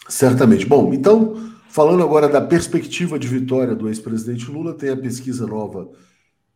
Certamente. 0.08 0.66
Bom, 0.66 0.92
então, 0.92 1.34
falando 1.68 2.02
agora 2.02 2.28
da 2.28 2.40
perspectiva 2.40 3.18
de 3.18 3.26
vitória 3.26 3.74
do 3.74 3.88
ex-presidente 3.88 4.50
Lula, 4.50 4.74
tem 4.74 4.90
a 4.90 4.96
pesquisa 4.96 5.46
nova 5.46 5.88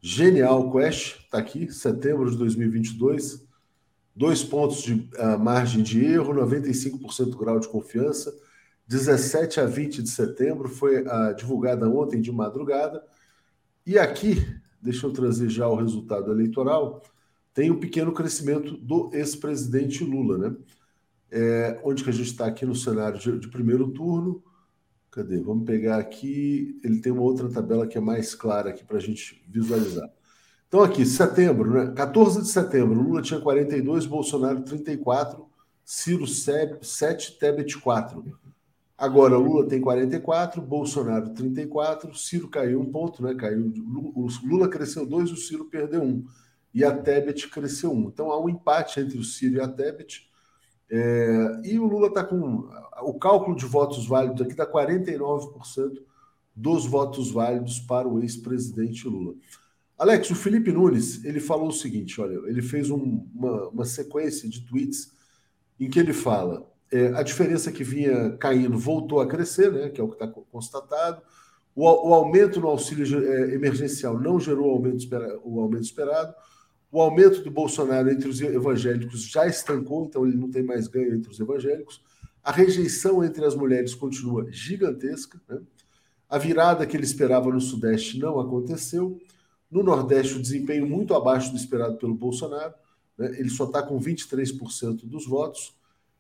Genial 0.01 0.71
Quest, 0.71 1.19
está 1.25 1.39
aqui, 1.39 1.73
setembro 1.73 2.31
de 2.31 2.37
2022. 2.37 3.47
Dois 4.15 4.43
pontos 4.45 4.83
de 4.83 4.95
uh, 4.95 5.39
margem 5.39 5.83
de 5.83 6.05
erro, 6.05 6.35
95% 6.35 7.37
grau 7.37 7.59
de 7.59 7.69
confiança. 7.69 8.33
17 8.89 9.61
a 9.61 9.67
20 9.67 10.03
de 10.03 10.09
setembro, 10.09 10.67
foi 10.67 11.03
uh, 11.03 11.35
divulgada 11.37 11.89
ontem 11.89 12.23
de 12.23 12.33
madrugada. 12.33 13.05
E 13.87 13.99
aqui, 13.99 14.45
deixa 14.81 15.07
eu 15.07 15.13
trazer 15.13 15.51
já 15.51 15.69
o 15.69 15.77
resultado 15.77 16.33
eleitoral, 16.33 17.03
tem 17.53 17.71
um 17.71 17.79
pequeno 17.79 18.13
crescimento 18.13 18.77
do 18.79 19.11
ex-presidente 19.13 20.03
Lula, 20.03 20.39
né? 20.39 20.57
É, 21.31 21.79
onde 21.85 22.03
que 22.03 22.09
a 22.09 22.13
gente 22.13 22.31
está 22.31 22.47
aqui 22.47 22.65
no 22.65 22.75
cenário 22.75 23.19
de, 23.19 23.39
de, 23.39 23.49
primeiro 23.49 23.89
turno? 23.91 24.43
Cadê? 25.11 25.39
Vamos 25.39 25.67
pegar 25.67 25.99
aqui. 25.99 26.81
Ele 26.83 27.01
tem 27.01 27.13
uma 27.13 27.23
outra 27.23 27.51
tabela 27.51 27.87
que 27.87 27.99
é 27.99 28.01
mais 28.01 28.35
clara 28.35 28.71
aqui 28.71 28.83
para 28.83 28.97
a 28.97 29.01
gente 29.01 29.45
visualizar. 29.47 30.09
Então, 30.67 30.83
aqui, 30.83 31.05
setembro, 31.05 31.71
né? 31.73 31.93
14 31.95 32.41
de 32.43 32.49
setembro, 32.49 33.03
Lula 33.03 33.21
tinha 33.21 33.41
42, 33.41 34.07
Bolsonaro 34.07 34.63
34, 34.63 35.47
Ciro 35.85 36.27
7, 36.27 37.39
Tebet 37.39 37.77
4. 37.79 38.25
Agora, 38.99 39.39
Lula 39.39 39.69
tem 39.69 39.81
44, 39.81 40.61
Bolsonaro 40.61 41.31
34, 41.31 42.13
Ciro 42.17 42.49
caiu 42.49 42.81
um 42.81 42.91
ponto, 42.91 43.23
né? 43.23 43.33
Caiu, 43.33 43.73
o 43.87 44.27
Lula 44.45 44.69
cresceu 44.69 45.07
dois, 45.07 45.31
o 45.31 45.37
Ciro 45.37 45.67
perdeu 45.67 46.03
um. 46.03 46.27
E 46.75 46.85
a 46.85 46.93
Tebet 46.93 47.49
cresceu 47.49 47.93
um. 47.93 48.09
Então 48.09 48.33
há 48.33 48.43
um 48.43 48.49
empate 48.49 48.99
entre 48.99 49.17
o 49.17 49.23
Ciro 49.23 49.55
e 49.55 49.61
a 49.61 49.69
Tebet. 49.69 50.29
É, 50.91 51.61
e 51.63 51.79
o 51.79 51.87
Lula 51.87 52.09
está 52.09 52.25
com. 52.25 52.69
O 53.03 53.15
cálculo 53.15 53.57
de 53.57 53.65
votos 53.65 54.05
válidos 54.05 54.43
aqui 54.43 54.57
dá 54.57 54.67
49% 54.67 56.03
dos 56.53 56.85
votos 56.85 57.31
válidos 57.31 57.79
para 57.79 58.09
o 58.09 58.21
ex-presidente 58.21 59.07
Lula. 59.07 59.37
Alex, 59.97 60.29
o 60.31 60.35
Felipe 60.35 60.73
Nunes, 60.73 61.25
ele 61.25 61.39
falou 61.39 61.69
o 61.69 61.73
seguinte: 61.73 62.21
olha, 62.21 62.35
ele 62.49 62.63
fez 62.63 62.91
um, 62.91 63.25
uma, 63.33 63.69
uma 63.69 63.85
sequência 63.85 64.49
de 64.49 64.63
tweets 64.63 65.13
em 65.79 65.89
que 65.89 66.01
ele 66.01 66.13
fala 66.13 66.69
é, 66.91 67.09
a 67.09 67.23
diferença 67.23 67.71
que 67.71 67.85
vinha 67.85 68.37
caindo 68.39 68.79
voltou 68.79 69.21
a 69.21 69.27
crescer, 69.27 69.71
né, 69.73 69.89
que 69.91 70.01
é 70.01 70.05
o 70.05 70.09
que 70.09 70.15
está 70.15 70.27
constatado. 70.27 71.23
O, 71.75 71.85
o, 72.09 72.15
aumento 72.15 72.61
no 72.61 72.69
auxílio 72.69 73.25
é, 73.25 73.55
emergencial 73.55 74.19
não 74.19 74.41
gerou 74.41 74.71
aumento, 74.71 74.99
espera, 74.99 75.39
o 75.45 75.61
aumento 75.61 75.85
esperado. 75.85 76.35
O 76.91 77.01
aumento 77.01 77.43
do 77.43 77.51
Bolsonaro 77.51 78.11
entre 78.11 78.29
os 78.29 78.41
evangélicos 78.41 79.23
já 79.29 79.47
estancou, 79.47 80.07
então 80.07 80.27
ele 80.27 80.37
não 80.37 80.51
tem 80.51 80.63
mais 80.63 80.89
ganho 80.89 81.15
entre 81.15 81.31
os 81.31 81.39
evangélicos. 81.39 82.03
A 82.43 82.51
rejeição 82.51 83.23
entre 83.23 83.45
as 83.45 83.55
mulheres 83.55 83.95
continua 83.95 84.51
gigantesca. 84.51 85.39
Né? 85.47 85.61
A 86.29 86.39
virada 86.39 86.87
que 86.87 86.97
ele 86.97 87.05
esperava 87.05 87.51
no 87.53 87.61
Sudeste 87.61 88.19
não 88.19 88.41
aconteceu. 88.41 89.21
No 89.71 89.83
Nordeste, 89.83 90.39
o 90.39 90.43
desempenho 90.43 90.87
muito 90.87 91.15
abaixo 91.15 91.51
do 91.51 91.59
esperado 91.59 91.99
pelo 91.99 92.15
Bolsonaro. 92.15 92.73
Né? 93.19 93.39
Ele 93.39 93.51
só 93.51 93.65
está 93.65 93.83
com 93.83 94.01
23% 94.01 95.05
dos 95.05 95.27
votos. 95.27 95.78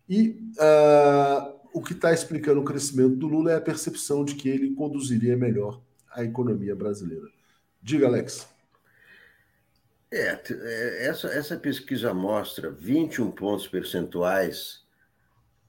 E 0.09 0.31
uh, 0.59 1.59
o 1.73 1.83
que 1.83 1.93
está 1.93 2.13
explicando 2.13 2.61
o 2.61 2.65
crescimento 2.65 3.17
do 3.17 3.27
Lula 3.27 3.53
é 3.53 3.57
a 3.57 3.61
percepção 3.61 4.25
de 4.25 4.35
que 4.35 4.49
ele 4.49 4.75
conduziria 4.75 5.37
melhor 5.37 5.81
a 6.11 6.25
economia 6.25 6.75
brasileira. 6.75 7.29
Diga, 7.83 8.07
Alex. 8.07 8.49
É, 10.11 10.41
é, 10.51 11.07
essa, 11.07 11.29
essa 11.29 11.57
pesquisa 11.57 12.15
mostra 12.15 12.71
21 12.71 13.31
pontos 13.31 13.69
percentuais 13.69 14.83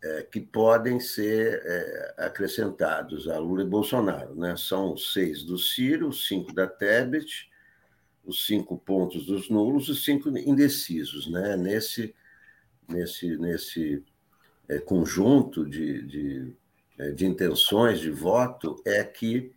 é, 0.02 0.24
que 0.24 0.40
podem 0.40 1.00
ser 1.00 1.62
é, 1.66 2.16
acrescentados 2.26 3.28
a 3.28 3.38
Lula 3.38 3.64
e 3.64 3.68
Bolsonaro. 3.68 4.34
Né? 4.36 4.56
São 4.56 4.96
seis 4.96 5.44
do 5.44 5.58
Ciro, 5.58 6.14
cinco 6.14 6.54
da 6.54 6.66
Tebet, 6.66 7.50
os 8.24 8.46
cinco 8.46 8.78
pontos 8.78 9.26
dos 9.26 9.50
nulos 9.50 9.90
e 9.90 9.96
cinco 9.96 10.30
indecisos. 10.30 11.30
Né? 11.30 11.58
Nesse, 11.58 12.16
nesse, 12.88 13.38
nesse 13.38 14.04
é, 14.70 14.80
conjunto 14.80 15.66
de, 15.66 16.02
de, 16.04 16.56
é, 16.98 17.12
de, 17.12 17.26
intenções 17.26 18.00
de 18.00 18.12
voto 18.12 18.82
é 18.86 19.04
que 19.04 19.52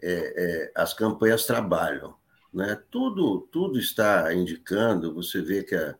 é, 0.00 0.70
as 0.74 0.94
campanhas 0.94 1.44
trabalham. 1.44 2.14
Né? 2.54 2.80
Tudo, 2.90 3.40
tudo 3.50 3.78
está 3.78 4.32
indicando, 4.32 5.12
você 5.12 5.42
vê 5.42 5.64
que 5.64 5.74
a, 5.74 5.96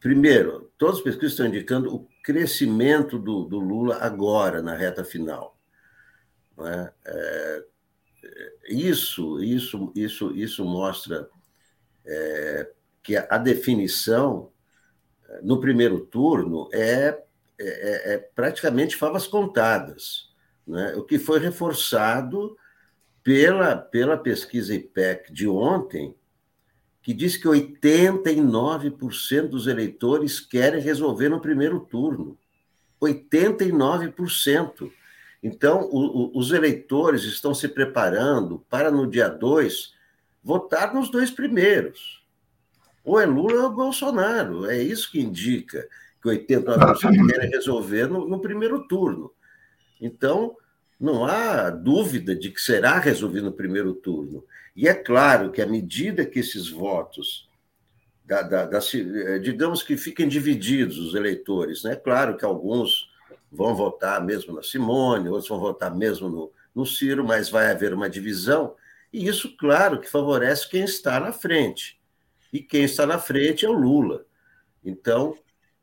primeiro, 0.00 0.70
todas 0.76 0.96
as 0.96 1.02
pesquisas 1.02 1.32
estão 1.32 1.46
indicando 1.46 1.94
o 1.94 2.08
crescimento 2.22 3.18
do, 3.18 3.44
do 3.44 3.58
Lula 3.58 3.98
agora, 4.00 4.60
na 4.60 4.74
reta 4.74 5.04
final. 5.04 5.56
É? 6.58 6.92
É, 7.06 7.64
isso, 8.68 9.42
isso, 9.42 9.92
isso, 9.94 10.34
isso 10.36 10.64
mostra 10.64 11.28
é, 12.04 12.70
que 13.02 13.16
a 13.16 13.38
definição 13.38 14.50
no 15.42 15.60
primeiro 15.60 16.00
turno 16.00 16.68
é, 16.72 17.18
é, 17.58 18.14
é 18.14 18.18
praticamente 18.18 18.96
favas 18.96 19.26
contadas, 19.26 20.30
né? 20.66 20.94
o 20.96 21.02
que 21.02 21.18
foi 21.18 21.38
reforçado 21.38 22.56
pela, 23.22 23.76
pela 23.76 24.16
pesquisa 24.16 24.74
IPEC 24.74 25.30
de 25.32 25.46
ontem, 25.48 26.14
que 27.02 27.12
diz 27.12 27.36
que 27.36 27.48
89% 27.48 29.48
dos 29.48 29.66
eleitores 29.66 30.40
querem 30.40 30.80
resolver 30.80 31.28
no 31.28 31.40
primeiro 31.40 31.80
turno. 31.80 32.38
89%. 33.00 34.90
Então, 35.42 35.88
o, 35.90 36.34
o, 36.34 36.38
os 36.38 36.52
eleitores 36.52 37.24
estão 37.24 37.54
se 37.54 37.68
preparando 37.68 38.64
para, 38.68 38.90
no 38.90 39.06
dia 39.06 39.28
2, 39.28 39.94
votar 40.42 40.92
nos 40.92 41.10
dois 41.10 41.30
primeiros 41.30 42.17
ou 43.08 43.18
é 43.18 43.24
Lula 43.24 43.62
ou 43.62 43.72
é 43.72 43.74
Bolsonaro. 43.74 44.70
É 44.70 44.76
isso 44.76 45.10
que 45.10 45.18
indica 45.18 45.88
que 46.22 46.28
89% 46.28 47.26
querem 47.26 47.50
resolver 47.50 48.06
no, 48.06 48.28
no, 48.28 48.38
primeiro 48.38 48.86
turno. 48.86 49.32
Então, 49.98 50.54
não 51.00 51.24
há 51.24 51.70
dúvida 51.70 52.36
de 52.36 52.50
que 52.50 52.60
será 52.60 52.98
resolvido 52.98 53.46
no 53.46 53.52
primeiro 53.52 53.94
turno. 53.94 54.44
E 54.76 54.86
é 54.86 54.92
claro 54.92 55.50
que, 55.50 55.62
à 55.62 55.66
medida 55.66 56.26
que 56.26 56.40
esses 56.40 56.68
votos, 56.68 57.48
da, 58.26 58.42
da, 58.42 58.66
da, 58.66 58.78
digamos 59.40 59.82
que 59.82 59.96
fiquem 59.96 60.28
divididos 60.28 60.98
os 60.98 61.14
eleitores, 61.14 61.82
né? 61.84 61.96
claro 61.96 62.36
que 62.36 62.44
alguns 62.44 63.08
vão 63.50 63.74
votar 63.74 64.22
mesmo 64.22 64.54
na 64.54 64.62
Simone, 64.62 65.30
outros 65.30 65.48
vão 65.48 65.58
votar 65.58 65.96
mesmo 65.96 66.28
no, 66.28 66.52
no 66.74 66.84
Ciro, 66.84 67.24
mas 67.24 67.48
vai 67.48 67.70
haver 67.70 67.94
uma 67.94 68.10
divisão, 68.10 68.74
e 69.10 69.26
isso, 69.26 69.56
claro, 69.56 69.98
que 69.98 70.10
favorece 70.10 70.68
quem 70.68 70.84
está 70.84 71.18
na 71.18 71.32
frente 71.32 71.97
e 72.52 72.60
quem 72.60 72.84
está 72.84 73.06
na 73.06 73.18
frente 73.18 73.66
é 73.66 73.68
o 73.68 73.72
Lula. 73.72 74.24
Então, 74.84 75.36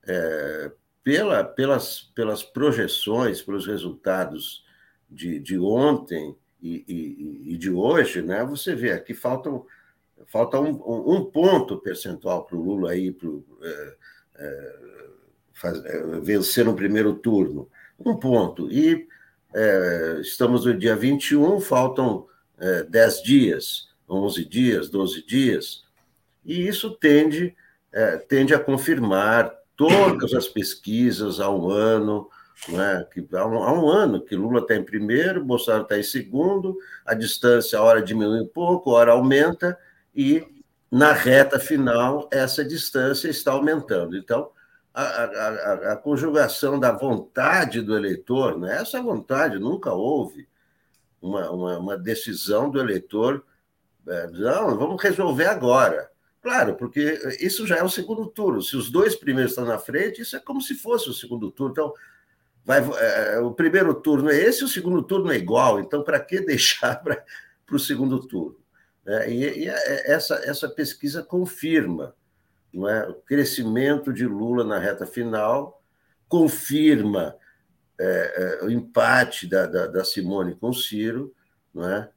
é, 0.08 0.72
pela, 1.04 1.44
pelas, 1.44 2.02
pelas 2.16 2.44
projeções, 2.44 3.42
pelos 3.42 3.68
resultados 3.68 4.66
de, 5.10 5.40
de 5.40 5.58
ontem 5.60 6.36
e, 6.62 6.84
e, 6.88 7.54
e 7.54 7.58
de 7.58 7.70
hoje, 7.70 8.22
né, 8.22 8.44
você 8.44 8.74
vê 8.74 8.92
aqui 8.92 9.14
faltam, 9.14 9.66
falta 10.26 10.60
um, 10.60 10.72
um 11.16 11.24
ponto 11.26 11.78
percentual 11.78 12.46
para 12.46 12.56
o 12.56 12.64
Lula 12.64 12.92
aí 12.92 13.12
pro, 13.12 13.46
é, 13.62 13.96
é, 14.38 14.76
faz, 15.54 15.86
é, 15.86 16.20
vencer 16.22 16.66
no 16.66 16.76
primeiro 16.76 17.14
turno. 17.14 17.70
Um 18.00 18.16
ponto. 18.18 18.70
E 18.72 19.08
é, 19.54 20.18
estamos 20.22 20.66
no 20.66 20.78
dia 20.78 20.96
21, 20.96 21.60
faltam 21.62 22.28
10 22.90 23.20
é, 23.20 23.22
dias, 23.22 23.90
11 24.10 24.46
dias, 24.46 24.90
12 24.90 25.26
dias 25.26 25.85
e 26.46 26.68
isso 26.68 26.92
tende, 26.92 27.56
é, 27.92 28.18
tende 28.18 28.54
a 28.54 28.60
confirmar 28.60 29.52
todas 29.76 30.34
as 30.34 30.48
pesquisas 30.48 31.40
há 31.40 31.50
um 31.50 31.70
ano, 31.70 32.30
né, 32.70 33.06
que 33.12 33.26
há 33.36 33.46
um, 33.46 33.64
há 33.64 33.74
um 33.74 33.90
ano 33.90 34.22
que 34.22 34.36
Lula 34.36 34.62
está 34.62 34.76
em 34.76 34.84
primeiro, 34.84 35.44
Bolsonaro 35.44 35.84
está 35.84 35.98
em 35.98 36.04
segundo, 36.04 36.78
a 37.06 37.14
distância, 37.14 37.78
a 37.78 37.84
hora 37.84 38.02
diminui 38.02 38.42
um 38.42 38.48
pouco, 38.48 38.92
a 38.92 39.00
hora 39.00 39.12
aumenta, 39.12 39.78
e 40.16 40.46
na 40.90 41.12
reta 41.12 41.60
final 41.60 42.30
essa 42.32 42.64
distância 42.64 43.28
está 43.28 43.52
aumentando. 43.52 44.16
Então, 44.16 44.50
a, 44.94 45.04
a, 45.04 45.94
a, 45.94 45.98
conjugação 45.98 46.80
da 46.80 46.92
vontade 46.92 47.82
do 47.82 47.98
eleitor, 47.98 48.58
né, 48.58 48.78
essa 48.78 49.02
vontade 49.02 49.60
nunca 49.60 49.92
houve 49.92 50.48
uma, 51.22 51.50
uma, 51.52 51.78
uma 51.78 51.98
decisão 51.98 52.70
do 52.70 52.80
eleitor, 52.80 53.44
é, 54.08 54.28
não, 54.28 54.78
vamos 54.78 55.02
resolver 55.04 55.48
agora. 55.48 56.10
Claro, 56.46 56.76
porque 56.76 57.20
isso 57.40 57.66
já 57.66 57.78
é 57.78 57.84
o 57.84 57.90
segundo 57.90 58.28
turno. 58.28 58.62
Se 58.62 58.78
os 58.78 58.92
dois 58.92 59.16
primeiros 59.16 59.54
estão 59.54 59.66
na 59.66 59.80
frente, 59.80 60.22
isso 60.22 60.36
é 60.36 60.40
como 60.40 60.62
se 60.62 60.76
fosse 60.76 61.10
o 61.10 61.14
segundo 61.14 61.50
turno. 61.50 61.72
Então, 61.72 61.94
vai, 62.64 62.88
é, 63.00 63.40
o 63.40 63.52
primeiro 63.52 63.96
turno 63.96 64.30
é 64.30 64.38
esse, 64.38 64.64
o 64.64 64.68
segundo 64.68 65.02
turno 65.02 65.32
é 65.32 65.38
igual. 65.38 65.80
Então, 65.80 66.04
para 66.04 66.20
que 66.20 66.40
deixar 66.46 67.02
para 67.02 67.26
o 67.72 67.80
segundo 67.80 68.20
turno? 68.28 68.60
É, 69.08 69.28
e, 69.28 69.64
e 69.64 69.68
é, 69.68 70.12
essa, 70.12 70.36
essa 70.46 70.70
pesquisa 70.70 71.24
confirma 71.24 72.14
não 72.72 72.88
é, 72.88 73.10
o 73.10 73.16
crescimento 73.16 74.14
de 74.14 74.28
Lula 74.28 74.64
na 74.64 74.78
reta 74.78 75.08
final, 75.08 75.82
confirma 76.30 77.36
é, 78.00 78.60
é, 78.62 78.64
o 78.64 78.70
empate 78.70 79.48
da, 79.48 79.66
da, 79.66 79.88
da, 79.88 80.06
Simone 80.06 80.54
com 80.54 80.72
Ciro, 80.72 81.34
não 81.74 81.90
é? 81.90 82.08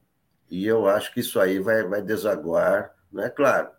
e 0.51 0.67
eu 0.67 0.85
acho 0.87 1.11
que 1.15 1.19
isso 1.19 1.39
aí 1.39 1.57
vai, 1.57 1.81
vai 1.81 2.03
desaguar. 2.03 2.93
Não 3.11 3.23
é 3.23 3.29
claro, 3.31 3.69
é, 3.69 3.78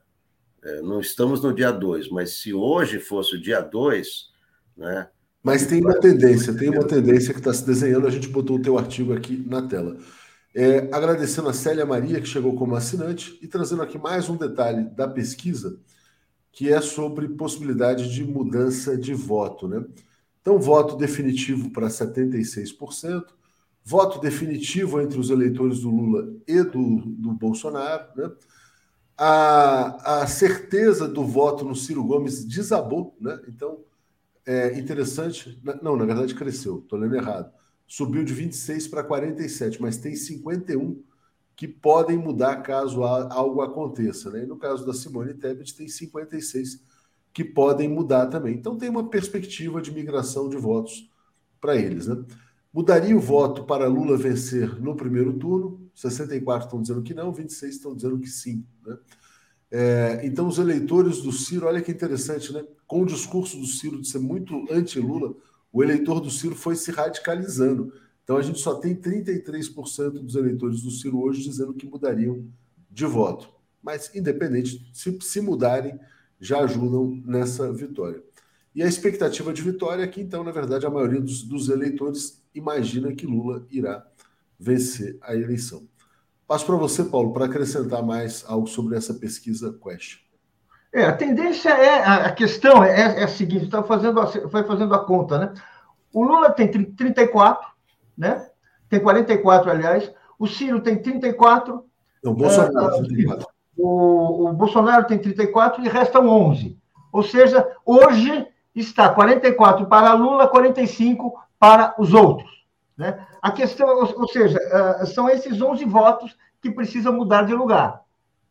não 0.83 1.01
estamos 1.01 1.43
no 1.43 1.55
dia 1.55 1.71
2, 1.71 2.11
mas 2.11 2.39
se 2.39 2.53
hoje 2.53 2.99
fosse 2.99 3.37
o 3.37 3.41
dia 3.41 3.61
2, 3.61 4.31
né, 4.77 5.09
Mas 5.43 5.67
tem 5.67 5.81
uma 5.81 5.99
tendência, 5.99 6.55
tem 6.55 6.69
uma 6.69 6.87
tendência 6.87 7.33
que 7.33 7.41
está 7.41 7.53
se 7.53 7.65
desenhando. 7.65 8.07
A 8.07 8.11
gente 8.11 8.29
botou 8.29 8.57
o 8.57 8.63
teu 8.63 8.79
artigo 8.79 9.13
aqui 9.13 9.43
na 9.47 9.63
tela. 9.63 9.97
É, 10.55 10.89
agradecendo 10.93 11.49
a 11.49 11.53
Célia 11.53 11.87
Maria, 11.87 12.21
que 12.21 12.27
chegou 12.27 12.57
como 12.57 12.75
assinante, 12.75 13.39
e 13.41 13.47
trazendo 13.47 13.83
aqui 13.83 13.97
mais 13.97 14.29
um 14.29 14.37
detalhe 14.37 14.85
da 14.91 15.07
pesquisa, 15.07 15.79
que 16.53 16.73
é 16.73 16.81
sobre 16.81 17.29
possibilidade 17.29 18.13
de 18.13 18.25
mudança 18.25 18.97
de 18.99 19.15
voto. 19.15 19.69
Né? 19.69 19.85
Então, 20.41 20.59
voto 20.59 20.97
definitivo 20.97 21.71
para 21.71 21.87
76%, 21.87 23.25
voto 23.85 24.21
definitivo 24.21 25.01
entre 25.01 25.19
os 25.19 25.31
eleitores 25.31 25.81
do 25.81 25.91
Lula 25.91 26.35
e 26.47 26.63
do, 26.63 26.97
do 27.07 27.33
Bolsonaro. 27.33 28.07
Né? 28.17 28.31
A, 29.23 30.23
a 30.23 30.27
certeza 30.27 31.07
do 31.07 31.23
voto 31.27 31.63
no 31.63 31.77
Ciro 31.77 32.03
Gomes 32.03 32.43
desabou. 32.43 33.15
Né? 33.21 33.39
Então, 33.49 33.85
é 34.47 34.79
interessante. 34.79 35.61
Não, 35.83 35.95
na 35.95 36.07
verdade, 36.07 36.35
cresceu, 36.35 36.79
estou 36.79 36.99
lendo 36.99 37.17
errado. 37.17 37.53
Subiu 37.87 38.25
de 38.25 38.33
26 38.33 38.89
para 38.89 39.05
47, 39.05 39.83
mas 39.83 39.99
tem 39.99 40.17
51 40.17 41.03
que 41.55 41.69
podem 41.69 42.17
mudar 42.17 42.63
caso 42.63 43.05
algo 43.05 43.61
aconteça. 43.61 44.31
Né? 44.31 44.45
E 44.45 44.47
no 44.47 44.57
caso 44.57 44.87
da 44.87 44.95
Simone 44.95 45.35
Tebet, 45.35 45.77
tem 45.77 45.87
56 45.87 46.83
que 47.31 47.45
podem 47.45 47.89
mudar 47.89 48.27
também. 48.29 48.55
Então 48.55 48.79
tem 48.79 48.89
uma 48.89 49.11
perspectiva 49.11 49.83
de 49.83 49.93
migração 49.93 50.49
de 50.49 50.57
votos 50.57 51.11
para 51.61 51.77
eles. 51.77 52.07
Né? 52.07 52.25
Mudaria 52.73 53.15
o 53.15 53.21
voto 53.21 53.65
para 53.65 53.87
Lula 53.87 54.17
vencer 54.17 54.81
no 54.81 54.97
primeiro 54.97 55.35
turno? 55.35 55.90
64 56.01 56.67
estão 56.67 56.81
dizendo 56.81 57.03
que 57.03 57.15
não, 57.15 57.33
26 57.33 57.75
estão 57.75 57.95
dizendo 57.95 58.19
que 58.19 58.29
sim. 58.29 58.65
Né? 58.87 58.99
É, 59.71 60.21
então, 60.25 60.49
os 60.49 60.59
eleitores 60.59 61.23
do 61.23 61.31
Ciro, 61.31 61.67
olha 61.67 61.81
que 61.81 61.93
interessante, 61.93 62.53
né? 62.53 62.65
Com 62.87 63.03
o 63.03 63.07
discurso 63.07 63.57
do 63.57 63.67
Ciro 63.67 64.01
de 64.01 64.09
ser 64.09 64.19
muito 64.19 64.67
anti-Lula, 64.71 65.35
o 65.73 65.83
eleitor 65.83 66.21
do 66.21 66.31
Ciro 66.31 66.57
foi 66.57 66.75
se 66.75 66.91
radicalizando. 66.91 67.93
Então, 68.25 68.37
a 68.37 68.43
gente 68.43 68.59
só 68.59 68.75
tem 68.75 68.95
33% 68.95 70.11
dos 70.11 70.35
eleitores 70.35 70.83
do 70.83 70.91
Ciro 70.91 71.21
hoje 71.21 71.43
dizendo 71.43 71.75
que 71.75 71.87
mudariam 71.87 72.49
de 72.91 73.07
voto. 73.07 73.49
Mas, 73.83 74.15
independente, 74.15 74.91
se, 74.93 75.17
se 75.21 75.41
mudarem, 75.41 75.99
já 76.41 76.61
ajudam 76.61 77.23
nessa 77.25 77.73
vitória. 77.73 78.23
E 78.75 78.83
a 78.83 78.87
expectativa 78.87 79.53
de 79.53 79.63
vitória 79.63 80.03
é 80.03 80.07
que, 80.07 80.21
então, 80.21 80.43
na 80.43 80.53
verdade, 80.53 80.87
a 80.87 80.91
maioria 80.91 81.21
dos, 81.21 81.43
dos 81.43 81.69
eleitores 81.69 82.43
imagina 82.55 83.13
que 83.13 83.27
Lula 83.27 83.67
irá 83.71 84.07
vencer 84.59 85.17
a 85.21 85.35
eleição. 85.35 85.89
Passo 86.51 86.67
para 86.67 86.75
você, 86.75 87.05
Paulo, 87.05 87.33
para 87.33 87.45
acrescentar 87.45 88.03
mais 88.03 88.45
algo 88.49 88.67
sobre 88.67 88.97
essa 88.97 89.15
pesquisa 89.15 89.73
Quest. 89.81 90.19
É, 90.93 91.05
a 91.05 91.13
tendência 91.13 91.69
é, 91.69 92.05
a 92.05 92.33
questão 92.33 92.83
é, 92.83 93.21
é 93.21 93.23
a 93.23 93.29
seguinte, 93.29 93.67
está 93.67 93.85
fazendo, 93.85 94.21
foi 94.27 94.65
fazendo 94.65 94.93
a 94.93 94.99
conta, 95.05 95.39
né? 95.39 95.55
O 96.13 96.25
Lula 96.25 96.51
tem 96.51 96.67
34, 96.67 97.69
né? 98.19 98.49
Tem 98.89 98.99
44, 98.99 99.71
aliás. 99.71 100.13
O 100.37 100.49
Ciro 100.49 100.81
tem 100.81 101.01
34. 101.01 101.85
Não, 102.25 102.33
o 102.33 102.35
Bolsonaro 102.35 102.95
tem 102.95 103.03
34. 103.05 103.47
O, 103.79 104.49
o 104.49 104.53
Bolsonaro 104.53 105.07
tem 105.07 105.19
34 105.19 105.85
e 105.85 105.89
restam 105.89 106.27
11. 106.27 106.77
Ou 107.13 107.23
seja, 107.23 107.65
hoje 107.87 108.45
está 108.75 109.09
44 109.09 109.87
para 109.87 110.15
Lula, 110.15 110.49
45 110.49 111.33
para 111.61 111.95
os 111.97 112.13
outros. 112.13 112.51
Né? 113.01 113.19
A 113.41 113.51
questão, 113.51 113.89
ou, 114.15 114.29
seja, 114.29 114.59
uh, 114.59 115.07
são 115.07 115.27
esses 115.27 115.59
11 115.59 115.87
votos 115.87 116.37
que 116.61 116.71
precisam 116.71 117.15
mudar 117.15 117.45
de 117.45 117.55
lugar. 117.55 118.03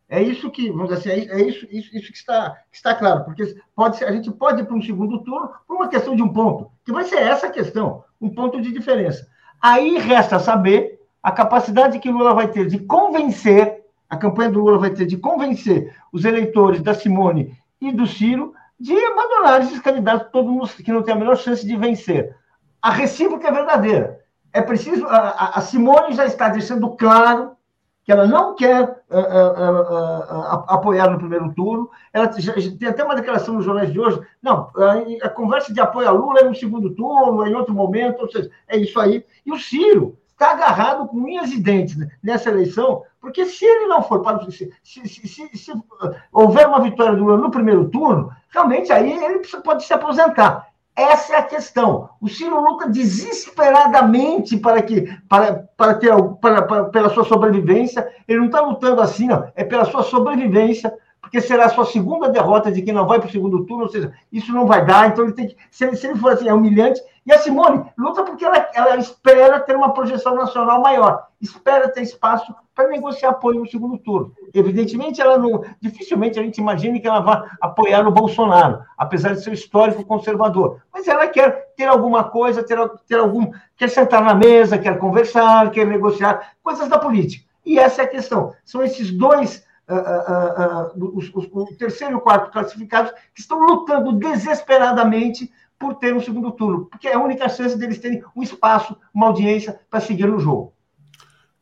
É 0.10 0.20
isso 0.20 0.50
que, 0.50 0.72
vamos 0.72 0.90
dizer 0.90 1.12
assim, 1.12 1.30
é, 1.30 1.40
é 1.40 1.48
isso, 1.48 1.68
isso, 1.70 1.96
isso 1.96 2.12
que, 2.12 2.18
está, 2.18 2.58
que 2.72 2.78
está 2.78 2.96
claro, 2.96 3.26
porque 3.26 3.56
pode 3.76 3.98
ser, 3.98 4.06
a 4.06 4.12
gente 4.12 4.32
pode 4.32 4.62
ir 4.62 4.66
para 4.66 4.76
um 4.76 4.82
segundo 4.82 5.24
turno 5.24 5.52
por 5.68 5.76
uma 5.76 5.88
questão 5.88 6.16
de 6.16 6.24
um 6.24 6.34
ponto, 6.34 6.72
que 6.84 6.92
vai 6.92 7.04
ser 7.04 7.20
essa 7.20 7.48
questão, 7.48 8.04
um 8.20 8.28
ponto 8.28 8.60
de 8.60 8.72
diferença. 8.72 9.28
Aí 9.62 10.00
resta 10.00 10.40
saber 10.40 11.00
a 11.22 11.32
capacidade 11.32 12.00
que 12.00 12.10
Lula 12.10 12.34
vai 12.34 12.48
ter 12.48 12.66
de 12.66 12.80
convencer, 12.80 13.84
a 14.10 14.18
campanha 14.18 14.50
do 14.50 14.62
Lula 14.62 14.80
vai 14.80 14.90
ter 14.90 15.06
de 15.06 15.18
convencer 15.18 15.96
os 16.12 16.26
eleitores 16.26 16.82
da 16.82 16.96
Simone 16.96 17.56
e 17.80 17.92
do 17.92 18.08
Ciro 18.08 18.56
de 18.80 18.98
abandonar 18.98 19.62
esses 19.62 19.80
candidatos 19.80 20.32
todo 20.32 20.50
mundo 20.50 20.68
que 20.70 20.92
não 20.92 21.04
tem 21.04 21.14
a 21.14 21.18
menor 21.18 21.38
chance 21.38 21.64
de 21.64 21.76
vencer. 21.76 22.36
A 22.82 22.90
recíproca 22.90 23.48
é 23.48 23.52
verdadeira. 23.52 24.20
É 24.54 24.62
preciso. 24.62 25.06
A, 25.08 25.58
a 25.58 25.62
Simone 25.62 26.14
já 26.14 26.26
está 26.26 26.50
deixando 26.50 26.90
claro 26.92 27.58
que 28.10 28.12
ela 28.12 28.26
não 28.26 28.56
quer 28.56 28.82
uh, 28.84 29.16
uh, 29.16 29.82
uh, 29.82 30.66
apoiar 30.68 31.12
no 31.12 31.20
primeiro 31.20 31.54
turno. 31.54 31.92
Ela 32.12 32.32
já, 32.40 32.54
tem 32.54 32.90
até 32.90 33.04
uma 33.04 33.16
declaração 33.16 33.54
nos 33.54 33.64
jornais 33.64 33.94
de 33.94 34.00
hoje. 34.00 34.20
Não, 34.42 34.72
a, 35.22 35.30
conversa 35.30 35.72
de 35.72 35.80
apoio 35.80 36.08
a 36.08 36.12
Lula 36.12 36.40
é 36.40 36.44
no 36.44 36.56
segundo 36.56 36.90
turno, 36.96 37.46
é 37.46 37.50
em 37.50 37.54
outro 37.54 37.72
momento, 37.72 38.22
ou 38.22 38.32
seja, 38.32 38.50
é 38.68 38.78
isso 38.78 39.00
aí. 39.00 39.24
E 39.46 39.52
o 39.52 39.60
Ciro 39.60 40.18
está 40.32 40.54
agarrado 40.54 41.08
com 41.08 41.18
unhas 41.18 41.52
e 41.52 41.62
dentes 41.62 41.98
nessa 42.24 42.50
eleição, 42.50 43.04
porque 43.22 43.46
se 43.46 43.64
ele 43.64 43.86
não 43.86 44.02
for 44.02 44.24
para. 44.24 44.50
Se, 44.50 44.74
se, 44.84 45.08
se, 45.08 45.56
se 45.56 45.74
houver 46.32 46.68
uma 46.68 46.82
vitória 46.82 47.16
do 47.16 47.24
Lula 47.24 47.38
no 47.38 47.52
primeiro 47.52 47.90
turno, 47.90 48.32
realmente 48.50 48.92
aí 48.92 49.12
ele 49.24 49.42
pode 49.64 49.84
se 49.84 49.94
aposentar. 49.94 50.69
Essa 51.00 51.36
é 51.36 51.38
a 51.38 51.44
questão. 51.44 52.10
O 52.20 52.28
Ciro 52.28 52.60
luta 52.60 52.90
desesperadamente 52.90 54.58
para 54.58 54.82
que 54.82 55.10
para, 55.30 55.70
para 55.78 55.94
ter 55.94 56.14
para, 56.42 56.62
para, 56.64 56.84
pela 56.86 57.10
sua 57.10 57.24
sobrevivência. 57.24 58.06
Ele 58.28 58.40
não 58.40 58.48
está 58.48 58.60
lutando 58.60 59.02
assim, 59.02 59.28
não. 59.28 59.50
É 59.56 59.64
pela 59.64 59.86
sua 59.86 60.04
sobrevivência, 60.04 60.94
porque 61.22 61.42
será 61.42 61.66
a 61.66 61.70
sua 61.70 61.86
segunda 61.86 62.30
derrota 62.30 62.72
de 62.72 62.82
que 62.82 62.92
não 62.92 63.06
vai 63.06 63.20
para 63.20 63.28
o 63.28 63.32
segundo 63.32 63.66
turno, 63.66 63.84
ou 63.84 63.90
seja, 63.90 64.14
isso 64.32 64.52
não 64.52 64.66
vai 64.66 64.86
dar. 64.86 65.10
Então 65.10 65.26
ele 65.26 65.34
tem 65.34 65.48
que, 65.48 65.58
se 65.70 65.86
ele, 65.86 65.96
se 65.96 66.08
ele 66.08 66.18
for 66.18 66.32
assim, 66.32 66.48
é 66.48 66.54
humilhante. 66.54 67.02
E 67.26 67.34
a 67.34 67.38
Simone 67.38 67.86
luta 67.98 68.24
porque 68.24 68.44
ela, 68.44 68.70
ela 68.74 68.96
espera 68.96 69.60
ter 69.60 69.76
uma 69.76 69.94
projeção 69.94 70.36
nacional 70.36 70.82
maior, 70.82 71.28
espera 71.40 71.90
ter 71.90 72.02
espaço 72.02 72.56
para 72.74 72.88
negociar 72.88 73.30
apoio 73.30 73.60
no 73.60 73.70
segundo 73.70 73.98
turno. 73.98 74.34
Evidentemente, 74.54 75.22
ela 75.22 75.38
não, 75.38 75.64
dificilmente 75.82 76.40
a 76.40 76.42
gente 76.42 76.60
imagina 76.60 77.00
que 77.00 77.08
ela 77.08 77.20
vá 77.20 77.46
apoiar 77.62 78.08
o 78.08 78.12
Bolsonaro, 78.12 78.82
apesar 78.98 79.34
de 79.34 79.44
ser 79.44 79.54
histórico 79.54 80.06
conservador. 80.06 80.82
Mas 80.92 81.08
ela 81.08 81.28
quer 81.28 81.74
ter 81.76 81.86
alguma 81.86 82.24
coisa, 82.24 82.64
ter, 82.64 82.78
ter 83.08 83.20
algum, 83.20 83.52
quer 83.76 83.90
sentar 83.90 84.24
na 84.24 84.34
mesa, 84.34 84.80
quer 84.80 84.98
conversar, 84.98 85.70
quer 85.72 85.86
negociar, 85.86 86.54
coisas 86.64 86.88
da 86.88 86.98
política. 86.98 87.46
E 87.66 87.78
essa 87.78 88.02
é 88.02 88.06
a 88.06 88.10
questão. 88.10 88.54
São 88.64 88.82
esses 88.82 89.12
dois 89.12 89.68
Os, 90.96 91.32
os, 91.34 91.46
o 91.52 91.78
terceiro 91.78 92.14
e 92.14 92.16
o 92.18 92.22
quarto 92.22 92.52
classificados, 92.52 93.12
que 93.34 93.42
estão 93.42 93.60
lutando 93.60 94.14
desesperadamente 94.14 95.52
por 95.80 95.96
ter 95.96 96.14
um 96.14 96.20
segundo 96.20 96.52
turno, 96.52 96.86
porque 96.86 97.08
é 97.08 97.16
a 97.16 97.24
única 97.24 97.48
chance 97.48 97.78
deles 97.78 98.00
terem 98.00 98.22
um 98.36 98.44
espaço, 98.44 98.98
uma 99.14 99.28
audiência 99.28 99.80
para 99.90 100.02
seguir 100.02 100.28
no 100.28 100.40
jogo. 100.40 100.74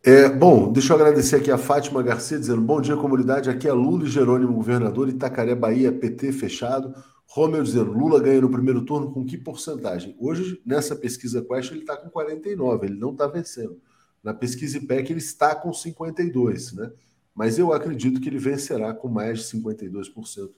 É, 0.04 0.30
bom, 0.30 0.72
deixa 0.72 0.94
eu 0.94 0.96
agradecer 0.96 1.36
aqui 1.36 1.52
a 1.52 1.58
Fátima 1.58 2.02
Garcia 2.02 2.40
dizendo: 2.40 2.62
bom 2.62 2.80
dia, 2.80 2.96
comunidade. 2.96 3.50
Aqui 3.50 3.68
é 3.68 3.74
Lula 3.74 4.06
e 4.06 4.10
Jerônimo, 4.10 4.54
governador, 4.54 5.10
Itacaré, 5.10 5.54
Bahia, 5.54 5.92
PT 5.92 6.32
fechado. 6.32 6.94
Romeu 7.26 7.62
dizendo: 7.62 7.92
Lula 7.92 8.20
ganha 8.20 8.40
no 8.40 8.50
primeiro 8.50 8.84
turno 8.84 9.12
com 9.12 9.26
que 9.26 9.38
porcentagem? 9.38 10.16
Hoje, 10.20 10.62
nessa 10.66 10.96
pesquisa 10.96 11.42
Quest, 11.42 11.72
ele 11.72 11.82
está 11.82 11.98
com 11.98 12.10
49, 12.10 12.86
ele 12.86 12.98
não 12.98 13.12
está 13.12 13.28
vencendo. 13.28 13.82
Na 14.24 14.34
pesquisa 14.34 14.78
IPEC, 14.78 15.12
ele 15.12 15.20
está 15.20 15.54
com 15.54 15.74
52, 15.74 16.74
né? 16.74 16.92
Mas 17.38 17.60
eu 17.60 17.72
acredito 17.72 18.20
que 18.20 18.28
ele 18.28 18.40
vencerá 18.40 18.92
com 18.96 19.08
mais 19.08 19.42
de 19.42 19.60
52% 19.60 20.50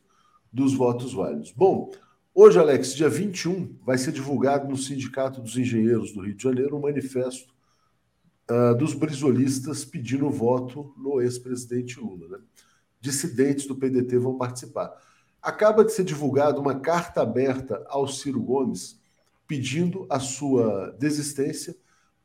dos 0.49 0.73
votos 0.73 1.13
válidos. 1.13 1.51
Bom, 1.51 1.91
hoje, 2.33 2.57
Alex, 2.57 2.95
dia 2.95 3.09
21, 3.09 3.75
vai 3.85 3.97
ser 3.97 4.13
divulgado 4.13 4.65
no 4.65 4.77
Sindicato 4.77 5.41
dos 5.41 5.57
Engenheiros 5.57 6.13
do 6.13 6.21
Rio 6.21 6.33
de 6.33 6.41
Janeiro 6.41 6.77
um 6.77 6.79
manifesto 6.79 7.53
uh, 8.49 8.73
dos 8.77 8.93
brisolistas 8.93 9.83
pedindo 9.83 10.29
voto 10.29 10.93
no 10.95 11.21
ex-presidente 11.21 11.99
Lula. 11.99 12.29
Né? 12.29 12.37
Dissidentes 13.01 13.67
do 13.67 13.75
PDT 13.75 14.17
vão 14.17 14.37
participar. 14.37 14.95
Acaba 15.41 15.83
de 15.83 15.91
ser 15.91 16.05
divulgada 16.05 16.61
uma 16.61 16.79
carta 16.79 17.21
aberta 17.21 17.85
ao 17.89 18.07
Ciro 18.07 18.41
Gomes 18.41 18.97
pedindo 19.45 20.07
a 20.09 20.17
sua 20.17 20.95
desistência 20.97 21.75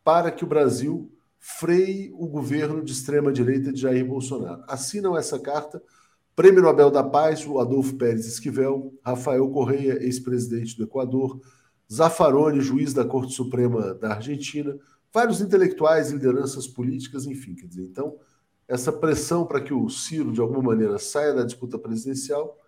para 0.05 0.31
que 0.31 0.45
o 0.45 0.47
Brasil 0.47 1.11
freie 1.47 2.11
o 2.15 2.27
governo 2.27 2.83
de 2.83 2.91
extrema-direita 2.91 3.71
de 3.71 3.83
Jair 3.83 4.03
Bolsonaro. 4.07 4.65
Assinam 4.67 5.15
essa 5.15 5.39
carta 5.39 5.83
Prêmio 6.35 6.63
Nobel 6.63 6.91
da 6.91 7.05
Paz, 7.05 7.47
o 7.47 7.59
Adolfo 7.59 7.97
Pérez 7.97 8.27
Esquivel, 8.27 8.95
Rafael 9.05 9.47
Correia, 9.51 10.03
ex-presidente 10.03 10.75
do 10.75 10.85
Equador, 10.85 11.39
Zaffaroni, 11.93 12.63
juiz 12.63 12.95
da 12.95 13.05
Corte 13.05 13.35
Suprema 13.35 13.93
da 13.93 14.15
Argentina, 14.15 14.75
vários 15.13 15.43
intelectuais, 15.43 16.11
lideranças 16.11 16.67
políticas, 16.67 17.27
enfim. 17.27 17.55
Quer 17.55 17.67
dizer, 17.67 17.83
então, 17.83 18.17
essa 18.67 18.91
pressão 18.91 19.45
para 19.45 19.61
que 19.61 19.75
o 19.75 19.87
Ciro, 19.91 20.33
de 20.33 20.41
alguma 20.41 20.63
maneira, 20.63 20.99
saia 20.99 21.35
da 21.35 21.45
disputa 21.45 21.79
presidencial 21.79 22.59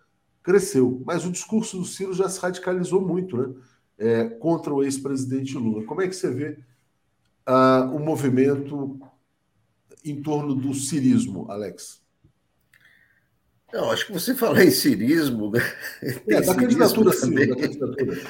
cresceu. 0.43 1.01
Mas 1.03 1.25
o 1.25 1.31
discurso 1.31 1.79
do 1.79 1.85
Ciro 1.85 2.13
já 2.13 2.29
se 2.29 2.39
radicalizou 2.39 3.01
muito 3.01 3.37
né? 3.37 3.55
É, 3.97 4.25
contra 4.25 4.71
o 4.71 4.83
ex-presidente 4.83 5.57
Lula. 5.57 5.83
Como 5.83 5.99
é 5.99 6.07
que 6.07 6.15
você 6.15 6.29
vê 6.29 6.59
uh, 7.47 7.95
o 7.95 7.99
movimento 7.99 8.99
em 10.03 10.21
torno 10.21 10.53
do 10.53 10.73
cirismo, 10.73 11.49
Alex? 11.49 12.01
Não, 13.73 13.91
acho 13.91 14.05
que 14.05 14.13
você 14.13 14.33
falar 14.33 14.63
em 14.63 14.71
cirismo. 14.71 15.51
Né? 15.51 15.59
É, 16.29 16.41
da 16.41 16.55
candidatura, 16.55 17.11
sim, 17.13 17.33
da 17.33 17.55
candidatura. 17.55 18.21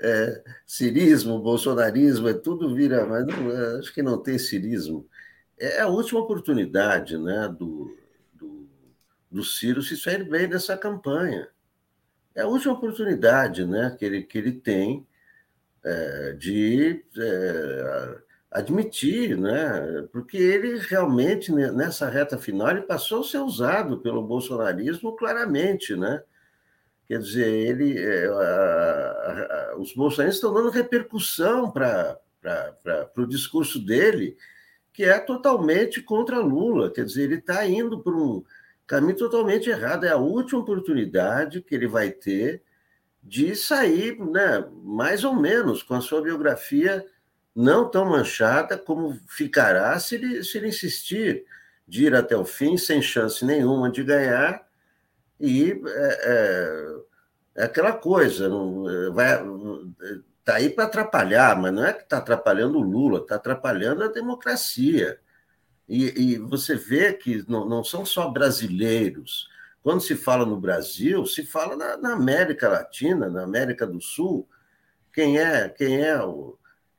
é, 0.00 0.44
cirismo, 0.66 1.40
bolsonarismo, 1.40 2.28
é 2.28 2.34
tudo 2.34 2.74
vira, 2.74 3.06
mas 3.06 3.26
não, 3.26 3.50
é, 3.50 3.78
acho 3.78 3.92
que 3.92 4.02
não 4.02 4.22
tem 4.22 4.38
cirismo. 4.38 5.08
É 5.58 5.80
a 5.80 5.88
última 5.88 6.20
oportunidade 6.20 7.18
né, 7.18 7.48
do, 7.58 7.96
do, 8.34 8.68
do 9.30 9.42
Ciro 9.42 9.82
se 9.82 9.96
sair 9.96 10.28
bem 10.28 10.48
dessa 10.48 10.76
campanha. 10.76 11.48
É 12.34 12.42
a 12.42 12.46
última 12.46 12.74
oportunidade 12.74 13.64
né, 13.64 13.96
que, 13.98 14.04
ele, 14.04 14.22
que 14.22 14.36
ele 14.36 14.52
tem 14.52 15.06
é, 15.82 16.32
de 16.32 17.04
é, 17.18 18.18
admitir, 18.56 19.36
né? 19.36 20.08
porque 20.10 20.38
ele 20.38 20.78
realmente, 20.78 21.52
nessa 21.52 22.08
reta 22.08 22.38
final, 22.38 22.70
ele 22.70 22.80
passou 22.80 23.20
a 23.20 23.24
ser 23.24 23.38
usado 23.38 23.98
pelo 23.98 24.22
bolsonarismo 24.22 25.14
claramente. 25.14 25.94
Né? 25.94 26.22
Quer 27.06 27.18
dizer, 27.18 27.46
ele, 27.46 27.98
é, 27.98 28.26
a, 28.26 29.72
a, 29.72 29.76
os 29.78 29.92
bolsonaristas 29.92 30.36
estão 30.36 30.54
dando 30.54 30.70
repercussão 30.70 31.70
para 31.70 32.18
o 33.14 33.26
discurso 33.26 33.78
dele, 33.78 34.38
que 34.90 35.04
é 35.04 35.18
totalmente 35.18 36.00
contra 36.00 36.38
Lula. 36.38 36.90
Quer 36.90 37.04
dizer, 37.04 37.24
ele 37.24 37.34
está 37.36 37.66
indo 37.66 38.00
por 38.00 38.16
um 38.16 38.42
caminho 38.86 39.18
totalmente 39.18 39.68
errado. 39.68 40.04
É 40.04 40.12
a 40.12 40.16
última 40.16 40.60
oportunidade 40.60 41.60
que 41.60 41.74
ele 41.74 41.86
vai 41.86 42.10
ter 42.10 42.62
de 43.22 43.54
sair, 43.54 44.18
né, 44.18 44.66
mais 44.82 45.24
ou 45.24 45.34
menos, 45.34 45.82
com 45.82 45.92
a 45.92 46.00
sua 46.00 46.22
biografia 46.22 47.04
não 47.56 47.88
tão 47.88 48.04
manchada 48.04 48.76
como 48.76 49.18
ficará 49.26 49.98
se 49.98 50.16
ele, 50.16 50.44
se 50.44 50.58
ele 50.58 50.68
insistir 50.68 51.46
de 51.88 52.04
ir 52.04 52.14
até 52.14 52.36
o 52.36 52.44
fim, 52.44 52.76
sem 52.76 53.00
chance 53.00 53.42
nenhuma 53.44 53.90
de 53.90 54.04
ganhar, 54.04 54.66
e 55.40 55.72
é, 55.86 56.20
é, 57.56 57.62
é 57.62 57.64
aquela 57.64 57.94
coisa, 57.94 58.48
não, 58.48 58.88
é, 58.88 59.10
vai 59.10 59.40
está 60.46 60.56
aí 60.56 60.70
para 60.70 60.84
atrapalhar, 60.84 61.60
mas 61.60 61.72
não 61.72 61.84
é 61.84 61.92
que 61.92 62.02
está 62.02 62.18
atrapalhando 62.18 62.78
o 62.78 62.82
Lula, 62.82 63.18
está 63.18 63.34
atrapalhando 63.34 64.04
a 64.04 64.08
democracia. 64.08 65.18
E, 65.88 66.34
e, 66.34 66.38
você 66.38 66.76
vê 66.76 67.12
que 67.12 67.44
não, 67.48 67.68
não 67.68 67.82
são 67.82 68.06
só 68.06 68.28
brasileiros. 68.28 69.48
Quando 69.82 70.00
se 70.00 70.14
fala 70.14 70.46
no 70.46 70.60
Brasil, 70.60 71.26
se 71.26 71.44
fala 71.44 71.76
na, 71.76 71.96
na 71.96 72.12
América 72.12 72.68
Latina, 72.68 73.28
na 73.28 73.42
América 73.42 73.86
do 73.86 74.00
Sul. 74.00 74.48
Quem 75.12 75.38
é 75.38 75.68
quem 75.68 76.00
é 76.02 76.22
o, 76.22 76.56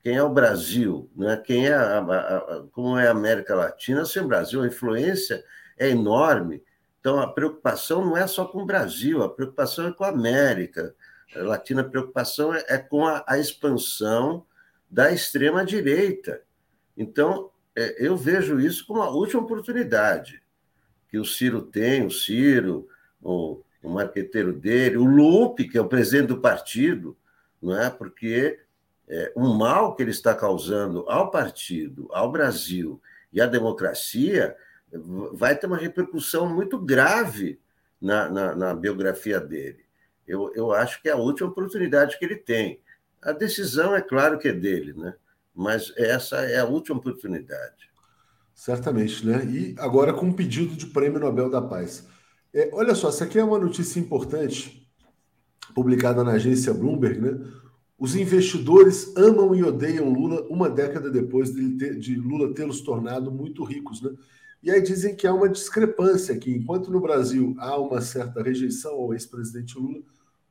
quem 0.07 0.15
é 0.15 0.23
o 0.23 0.29
Brasil, 0.29 1.11
né? 1.13 1.35
quem 1.35 1.67
é 1.67 1.73
a, 1.73 1.99
a, 1.99 2.37
a, 2.37 2.63
como 2.71 2.97
é 2.97 3.09
a 3.09 3.11
América 3.11 3.53
Latina, 3.53 4.05
sem 4.05 4.25
Brasil, 4.25 4.61
a 4.61 4.67
influência 4.67 5.43
é 5.77 5.89
enorme. 5.89 6.63
Então, 7.01 7.19
a 7.19 7.27
preocupação 7.27 8.05
não 8.05 8.15
é 8.15 8.25
só 8.25 8.45
com 8.45 8.59
o 8.61 8.65
Brasil, 8.65 9.21
a 9.21 9.27
preocupação 9.27 9.85
é 9.85 9.91
com 9.91 10.05
a 10.05 10.07
América 10.07 10.95
Latina, 11.35 11.81
a 11.81 11.89
preocupação 11.89 12.53
é, 12.53 12.63
é 12.69 12.77
com 12.77 13.05
a, 13.05 13.21
a 13.27 13.37
expansão 13.37 14.45
da 14.89 15.11
extrema-direita. 15.11 16.41
Então, 16.95 17.51
é, 17.75 17.97
eu 17.99 18.15
vejo 18.15 18.61
isso 18.61 18.87
como 18.87 19.01
a 19.01 19.09
última 19.09 19.41
oportunidade 19.41 20.41
que 21.09 21.17
o 21.19 21.25
Ciro 21.25 21.61
tem, 21.61 22.05
o 22.05 22.11
Ciro, 22.11 22.87
o, 23.21 23.61
o 23.83 23.89
marqueteiro 23.89 24.53
dele, 24.53 24.95
o 24.95 25.03
Lupe, 25.03 25.67
que 25.67 25.77
é 25.77 25.81
o 25.81 25.89
presidente 25.89 26.27
do 26.27 26.39
partido, 26.39 27.17
não 27.61 27.77
é? 27.77 27.89
porque 27.89 28.57
é, 29.09 29.31
o 29.35 29.53
mal 29.53 29.95
que 29.95 30.03
ele 30.03 30.11
está 30.11 30.33
causando 30.35 31.05
ao 31.07 31.31
partido, 31.31 32.07
ao 32.11 32.31
Brasil 32.31 33.01
e 33.31 33.41
à 33.41 33.45
democracia 33.45 34.55
vai 35.33 35.55
ter 35.55 35.67
uma 35.67 35.77
repercussão 35.77 36.47
muito 36.53 36.77
grave 36.77 37.59
na, 38.01 38.29
na, 38.29 38.55
na 38.55 38.73
biografia 38.73 39.39
dele. 39.39 39.85
Eu, 40.27 40.51
eu 40.55 40.71
acho 40.71 41.01
que 41.01 41.09
é 41.09 41.13
a 41.13 41.17
última 41.17 41.49
oportunidade 41.49 42.17
que 42.17 42.25
ele 42.25 42.35
tem. 42.35 42.81
A 43.21 43.31
decisão, 43.31 43.95
é 43.95 44.01
claro 44.01 44.37
que 44.37 44.49
é 44.49 44.53
dele, 44.53 44.93
né? 44.93 45.13
mas 45.57 45.91
essa 45.97 46.37
é 46.37 46.59
a 46.59 46.65
última 46.65 46.99
oportunidade. 46.99 47.89
Certamente, 48.53 49.25
né? 49.25 49.43
E 49.45 49.75
agora 49.79 50.13
com 50.13 50.27
um 50.27 50.33
pedido 50.33 50.75
de 50.75 50.85
prêmio 50.85 51.19
Nobel 51.19 51.49
da 51.49 51.61
Paz. 51.61 52.07
É, 52.53 52.69
olha 52.73 52.93
só, 52.93 53.09
essa 53.09 53.23
aqui 53.23 53.39
é 53.39 53.43
uma 53.43 53.57
notícia 53.57 53.99
importante, 53.99 54.87
publicada 55.73 56.23
na 56.23 56.33
agência 56.33 56.73
Bloomberg, 56.73 57.19
né? 57.19 57.39
Os 57.97 58.15
investidores 58.15 59.15
amam 59.17 59.55
e 59.55 59.63
odeiam 59.63 60.13
Lula 60.13 60.45
uma 60.49 60.69
década 60.69 61.09
depois 61.09 61.51
de, 61.51 61.77
ter, 61.77 61.97
de 61.97 62.15
Lula 62.15 62.53
tê-los 62.53 62.81
tornado 62.81 63.31
muito 63.31 63.63
ricos, 63.63 64.01
né? 64.01 64.11
E 64.61 64.71
aí 64.71 64.81
dizem 64.81 65.15
que 65.15 65.25
há 65.25 65.33
uma 65.33 65.49
discrepância 65.49 66.37
que, 66.37 66.51
enquanto 66.51 66.91
no 66.91 66.99
Brasil 66.99 67.55
há 67.59 67.77
uma 67.77 68.01
certa 68.01 68.41
rejeição 68.41 68.91
ao 68.93 69.13
ex-presidente 69.13 69.77
Lula, 69.77 70.01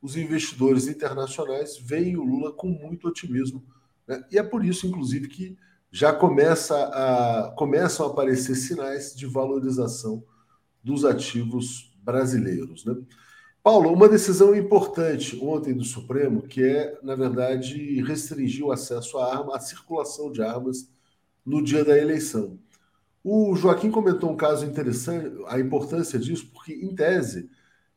os 0.00 0.16
investidores 0.16 0.86
internacionais 0.86 1.76
veem 1.76 2.16
o 2.16 2.22
Lula 2.22 2.52
com 2.52 2.68
muito 2.68 3.08
otimismo. 3.08 3.64
Né? 4.06 4.24
E 4.30 4.38
é 4.38 4.42
por 4.42 4.64
isso, 4.64 4.86
inclusive, 4.86 5.28
que 5.28 5.58
já 5.90 6.12
começa 6.12 6.76
a, 6.76 7.52
começam 7.56 8.06
a 8.06 8.10
aparecer 8.10 8.54
sinais 8.54 9.14
de 9.14 9.26
valorização 9.26 10.22
dos 10.82 11.04
ativos 11.04 11.92
brasileiros. 12.02 12.84
Né? 12.84 12.96
Paulo, 13.66 13.92
uma 13.92 14.08
decisão 14.08 14.54
importante 14.54 15.36
ontem 15.42 15.74
do 15.74 15.82
Supremo, 15.82 16.40
que 16.40 16.62
é, 16.62 16.96
na 17.02 17.16
verdade, 17.16 18.00
restringir 18.00 18.64
o 18.64 18.70
acesso 18.70 19.18
à 19.18 19.38
arma, 19.38 19.56
à 19.56 19.58
circulação 19.58 20.30
de 20.30 20.40
armas 20.40 20.88
no 21.44 21.60
dia 21.60 21.84
da 21.84 21.98
eleição. 21.98 22.60
O 23.24 23.56
Joaquim 23.56 23.90
comentou 23.90 24.30
um 24.30 24.36
caso 24.36 24.64
interessante, 24.64 25.36
a 25.48 25.58
importância 25.58 26.16
disso, 26.16 26.48
porque, 26.54 26.74
em 26.74 26.94
tese, 26.94 27.50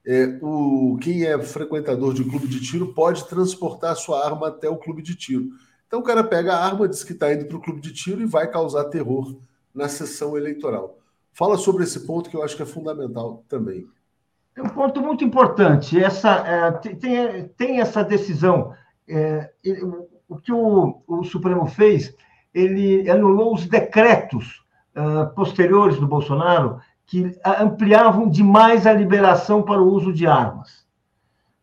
é, 0.03 0.39
o, 0.41 0.97
quem 1.03 1.24
é 1.24 1.39
frequentador 1.39 2.15
de 2.15 2.24
clube 2.24 2.47
de 2.47 2.59
tiro 2.61 2.91
pode 2.91 3.28
transportar 3.28 3.95
sua 3.95 4.26
arma 4.26 4.47
até 4.47 4.67
o 4.67 4.76
clube 4.76 5.03
de 5.03 5.13
tiro. 5.13 5.51
Então 5.86 5.99
o 5.99 6.03
cara 6.03 6.24
pega 6.24 6.55
a 6.55 6.65
arma, 6.65 6.88
diz 6.88 7.03
que 7.03 7.13
está 7.13 7.32
indo 7.32 7.45
para 7.45 7.57
o 7.57 7.61
clube 7.61 7.80
de 7.80 7.93
tiro 7.93 8.24
e 8.24 8.26
vai 8.26 8.49
causar 8.49 8.86
terror 8.86 9.36
na 9.72 9.88
sessão 9.88 10.36
eleitoral. 10.36 10.97
Fala 11.32 11.59
sobre 11.59 11.84
esse 11.84 12.07
ponto 12.07 12.28
que 12.28 12.36
eu 12.36 12.41
acho 12.41 12.55
que 12.55 12.63
é 12.63 12.65
fundamental 12.65 13.45
também. 13.47 13.88
É 14.60 14.62
um 14.62 14.68
ponto 14.68 15.01
muito 15.01 15.24
importante. 15.24 15.97
Essa, 16.03 16.32
é, 16.45 16.72
tem, 16.72 17.47
tem 17.55 17.80
essa 17.80 18.03
decisão. 18.03 18.74
É, 19.07 19.49
o 20.28 20.36
que 20.36 20.51
o, 20.51 21.01
o, 21.07 21.24
Supremo 21.24 21.66
fez, 21.66 22.14
ele 22.53 23.10
anulou 23.10 23.55
os 23.55 23.66
decretos 23.66 24.62
uh, 24.95 25.34
posteriores 25.34 25.97
do 25.97 26.05
Bolsonaro 26.05 26.80
que 27.05 27.32
ampliavam 27.45 28.30
demais 28.30 28.86
a 28.86 28.91
liberação 28.91 29.64
para 29.64 29.82
o 29.82 29.91
uso 29.93 30.12
de 30.12 30.28
armas, 30.28 30.86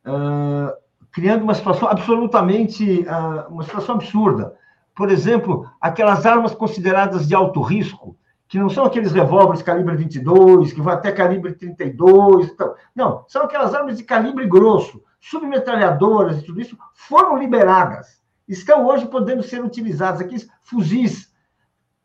uh, 0.07 0.73
criando 1.13 1.43
uma 1.43 1.55
situação 1.55 1.89
absolutamente, 1.89 3.03
uh, 3.03 3.53
uma 3.53 3.63
situação 3.63 3.97
absurda. 3.97 4.55
Por 4.95 5.11
exemplo, 5.11 5.71
aquelas 5.81 6.25
armas 6.25 6.55
consideradas 6.55 7.29
de 7.29 7.35
alto 7.35 7.61
risco, 7.61 8.17
que 8.49 8.59
não 8.59 8.69
são 8.69 8.85
aqueles 8.85 9.13
revólveres 9.13 9.63
calibre 9.63 9.97
22, 9.97 10.73
que 10.73 10.81
vão 10.81 10.93
até 10.93 11.11
calibre 11.11 11.55
32. 11.55 12.49
Então, 12.49 12.75
não, 12.95 13.25
são 13.29 13.43
aquelas 13.43 13.75
armas 13.75 13.97
de 13.97 14.05
calibre 14.05 14.47
grosso, 14.47 15.03
submetralhadoras 15.21 16.39
e 16.39 16.45
tudo 16.45 16.61
isso, 16.61 16.79
foram 16.95 17.37
liberadas. 17.37 18.21
Estão 18.47 18.87
hoje 18.87 19.07
podendo 19.07 19.43
ser 19.43 19.63
utilizadas, 19.63 20.21
aqui 20.21 20.37
fuzis. 20.63 21.35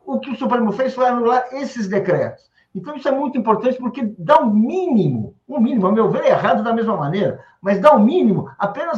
O 0.03 0.19
que 0.19 0.31
o 0.31 0.35
Supremo 0.35 0.71
fez 0.71 0.95
foi 0.95 1.07
anular 1.07 1.45
esses 1.51 1.87
decretos. 1.87 2.49
Então, 2.73 2.95
isso 2.95 3.07
é 3.07 3.11
muito 3.11 3.37
importante 3.37 3.77
porque 3.77 4.13
dá 4.17 4.41
um 4.41 4.49
mínimo, 4.49 5.35
um 5.47 5.59
mínimo, 5.59 5.87
a 5.87 5.91
meu 5.91 6.09
ver, 6.09 6.23
é 6.23 6.29
errado 6.29 6.63
da 6.63 6.73
mesma 6.73 6.95
maneira, 6.95 7.43
mas 7.61 7.79
dá 7.79 7.93
um 7.93 8.03
mínimo, 8.03 8.49
apenas 8.57 8.97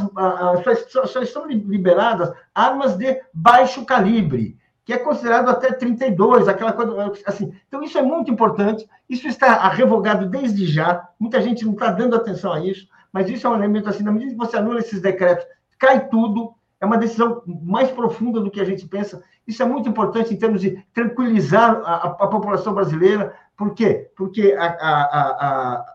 só, 0.89 1.05
só 1.07 1.21
estão 1.21 1.47
liberadas 1.47 2.31
armas 2.53 2.95
de 2.95 3.19
baixo 3.33 3.83
calibre 3.83 4.57
que 4.86 4.93
é 4.93 4.97
considerado 4.97 5.49
até 5.49 5.71
32, 5.71 6.47
aquela 6.47 6.73
coisa 6.73 7.13
assim. 7.25 7.53
Então, 7.67 7.81
isso 7.84 7.97
é 7.97 8.01
muito 8.01 8.29
importante. 8.31 8.88
Isso 9.09 9.27
está 9.27 9.67
revogado 9.69 10.27
desde 10.27 10.65
já. 10.65 11.07
Muita 11.19 11.41
gente 11.41 11.65
não 11.65 11.73
está 11.73 11.89
dando 11.91 12.15
atenção 12.15 12.51
a 12.51 12.59
isso, 12.59 12.88
mas 13.11 13.29
isso 13.29 13.47
é 13.47 13.49
um 13.49 13.55
elemento 13.55 13.88
assim, 13.88 14.03
na 14.03 14.11
medida 14.11 14.31
que 14.31 14.38
você 14.38 14.57
anula 14.57 14.79
esses 14.79 15.01
decretos, 15.01 15.45
cai 15.79 16.07
tudo. 16.09 16.53
É 16.81 16.86
uma 16.86 16.97
decisão 16.97 17.41
mais 17.45 17.89
profunda 17.91 18.41
do 18.41 18.51
que 18.51 18.59
a 18.59 18.65
gente 18.65 18.86
pensa. 18.86 19.23
Isso 19.47 19.63
é 19.63 19.65
muito 19.65 19.88
importante 19.88 20.34
em 20.34 20.38
termos 20.38 20.59
de 20.59 20.84
tranquilizar 20.93 21.81
a, 21.86 21.93
a, 21.93 22.07
a 22.07 22.27
população 22.27 22.73
brasileira. 22.73 23.34
Por 23.55 23.73
quê? 23.73 24.11
Porque 24.17 24.53
a, 24.57 24.65
a 24.65 25.93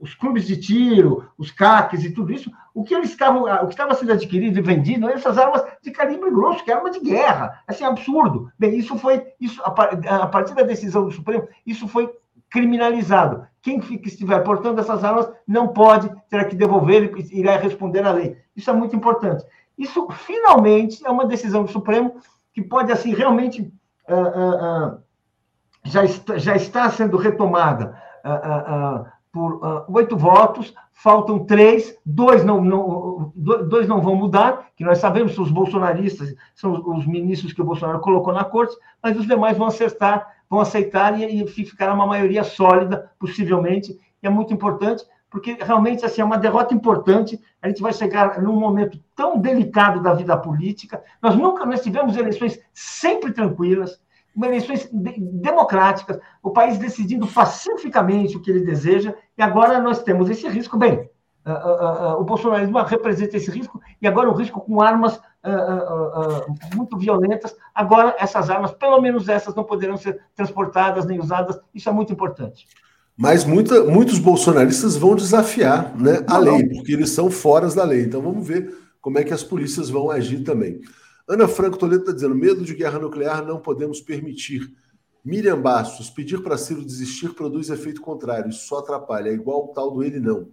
os 0.00 0.14
clubes 0.14 0.46
de 0.46 0.56
tiro, 0.56 1.28
os 1.36 1.50
CACs 1.50 2.04
e 2.04 2.10
tudo 2.10 2.32
isso, 2.32 2.50
o 2.74 2.82
que 2.82 2.94
eles 2.94 3.10
estavam, 3.10 3.42
o 3.42 3.66
que 3.66 3.74
estava 3.74 3.94
sendo 3.94 4.12
adquirido 4.12 4.58
e 4.58 4.62
vendido 4.62 5.06
eram 5.06 5.16
essas 5.16 5.36
armas 5.36 5.62
de 5.82 5.90
calibre 5.90 6.30
grosso, 6.30 6.64
que 6.64 6.70
é 6.70 6.74
arma 6.74 6.90
de 6.90 7.00
guerra. 7.00 7.62
Assim, 7.66 7.84
absurdo. 7.84 8.50
Bem, 8.58 8.78
isso 8.78 8.96
foi, 8.96 9.26
isso, 9.38 9.60
a 9.62 10.26
partir 10.26 10.54
da 10.54 10.62
decisão 10.62 11.04
do 11.04 11.12
Supremo, 11.12 11.46
isso 11.66 11.86
foi 11.86 12.10
criminalizado. 12.48 13.46
Quem 13.60 13.78
estiver 13.78 14.40
portando 14.40 14.80
essas 14.80 15.04
armas 15.04 15.30
não 15.46 15.68
pode, 15.68 16.10
terá 16.30 16.44
que 16.44 16.56
devolver 16.56 17.12
e 17.30 17.38
irá 17.38 17.56
responder 17.56 18.04
à 18.06 18.12
lei. 18.12 18.38
Isso 18.56 18.70
é 18.70 18.72
muito 18.72 18.96
importante. 18.96 19.44
Isso, 19.76 20.08
finalmente, 20.10 21.06
é 21.06 21.10
uma 21.10 21.26
decisão 21.26 21.64
do 21.64 21.70
Supremo 21.70 22.16
que 22.54 22.62
pode, 22.62 22.90
assim, 22.90 23.14
realmente 23.14 23.70
uh, 24.08 24.14
uh, 24.14 24.94
uh, 24.94 24.98
já, 25.84 26.04
está, 26.04 26.38
já 26.38 26.56
está 26.56 26.90
sendo 26.90 27.16
retomada 27.18 28.00
por 29.32 29.60
oito 29.88 30.14
uh, 30.14 30.18
votos, 30.18 30.74
faltam 30.92 31.44
três, 31.44 31.96
dois 32.04 32.44
não, 32.44 32.62
não, 32.62 33.32
dois 33.34 33.86
não 33.86 34.00
vão 34.00 34.14
mudar, 34.14 34.68
que 34.76 34.84
nós 34.84 34.98
sabemos 34.98 35.34
que 35.34 35.40
os 35.40 35.50
bolsonaristas 35.50 36.34
são 36.54 36.72
os 36.94 37.06
ministros 37.06 37.52
que 37.52 37.62
o 37.62 37.64
Bolsonaro 37.64 38.00
colocou 38.00 38.32
na 38.32 38.44
corte, 38.44 38.76
mas 39.02 39.16
os 39.16 39.26
demais 39.26 39.56
vão 39.56 39.68
acertar, 39.68 40.26
vão 40.48 40.60
aceitar 40.60 41.18
e, 41.18 41.42
e 41.42 41.46
ficará 41.46 41.94
uma 41.94 42.06
maioria 42.06 42.44
sólida, 42.44 43.10
possivelmente, 43.18 43.98
e 44.22 44.26
é 44.26 44.30
muito 44.30 44.52
importante, 44.52 45.04
porque 45.30 45.56
realmente 45.60 46.04
assim, 46.04 46.20
é 46.20 46.24
uma 46.24 46.36
derrota 46.36 46.74
importante. 46.74 47.40
A 47.62 47.68
gente 47.68 47.80
vai 47.80 47.92
chegar 47.92 48.42
num 48.42 48.56
momento 48.56 48.98
tão 49.14 49.38
delicado 49.38 50.02
da 50.02 50.12
vida 50.12 50.36
política. 50.36 51.02
Nós 51.22 51.36
nunca 51.36 51.64
nós 51.64 51.80
tivemos 51.80 52.16
eleições 52.16 52.60
sempre 52.74 53.32
tranquilas, 53.32 54.00
eleições 54.36 54.88
de, 54.92 55.14
democráticas, 55.18 56.18
o 56.42 56.50
país 56.50 56.78
decidindo 56.78 57.26
pacificamente 57.26 58.36
o 58.36 58.40
que 58.40 58.50
ele 58.50 58.64
deseja, 58.64 59.14
e 59.36 59.42
agora 59.42 59.80
nós 59.80 60.02
temos 60.02 60.30
esse 60.30 60.48
risco. 60.48 60.78
Bem, 60.78 61.10
uh, 61.46 61.50
uh, 61.50 62.14
uh, 62.14 62.20
o 62.20 62.24
bolsonarismo 62.24 62.80
representa 62.82 63.36
esse 63.36 63.50
risco, 63.50 63.80
e 64.00 64.06
agora 64.06 64.28
o 64.28 64.34
risco 64.34 64.60
com 64.60 64.80
armas 64.80 65.20
muito 66.74 66.98
violentas. 66.98 67.56
Agora, 67.74 68.14
essas 68.18 68.50
armas, 68.50 68.72
pelo 68.72 69.00
menos 69.00 69.26
essas, 69.26 69.54
não 69.54 69.64
poderão 69.64 69.96
ser 69.96 70.20
transportadas 70.36 71.06
nem 71.06 71.18
usadas. 71.18 71.58
Isso 71.74 71.88
é 71.88 71.92
muito 71.92 72.12
importante. 72.12 72.66
Mas 73.16 73.44
muita, 73.44 73.84
muitos 73.84 74.18
bolsonaristas 74.18 74.96
vão 74.96 75.14
desafiar 75.14 75.94
né, 75.96 76.24
a 76.26 76.38
lei, 76.38 76.68
porque 76.68 76.92
eles 76.92 77.10
são 77.10 77.30
fora 77.30 77.68
da 77.68 77.84
lei. 77.84 78.04
Então 78.04 78.20
vamos 78.20 78.46
ver 78.46 78.74
como 79.00 79.18
é 79.18 79.24
que 79.24 79.32
as 79.32 79.42
polícias 79.42 79.88
vão 79.90 80.10
agir 80.10 80.44
também. 80.44 80.80
Ana 81.30 81.46
Franco 81.46 81.78
Toledo 81.78 82.00
está 82.02 82.12
dizendo: 82.12 82.34
medo 82.34 82.64
de 82.64 82.74
guerra 82.74 82.98
nuclear 82.98 83.46
não 83.46 83.60
podemos 83.60 84.00
permitir. 84.00 84.74
Miriam 85.24 85.62
Bastos, 85.62 86.10
pedir 86.10 86.42
para 86.42 86.58
Ciro 86.58 86.84
desistir 86.84 87.34
produz 87.34 87.70
efeito 87.70 88.00
contrário, 88.00 88.52
só 88.52 88.78
atrapalha, 88.78 89.28
é 89.28 89.32
igual 89.32 89.66
o 89.66 89.68
tal 89.68 89.92
do 89.92 90.02
ele 90.02 90.18
não. 90.18 90.50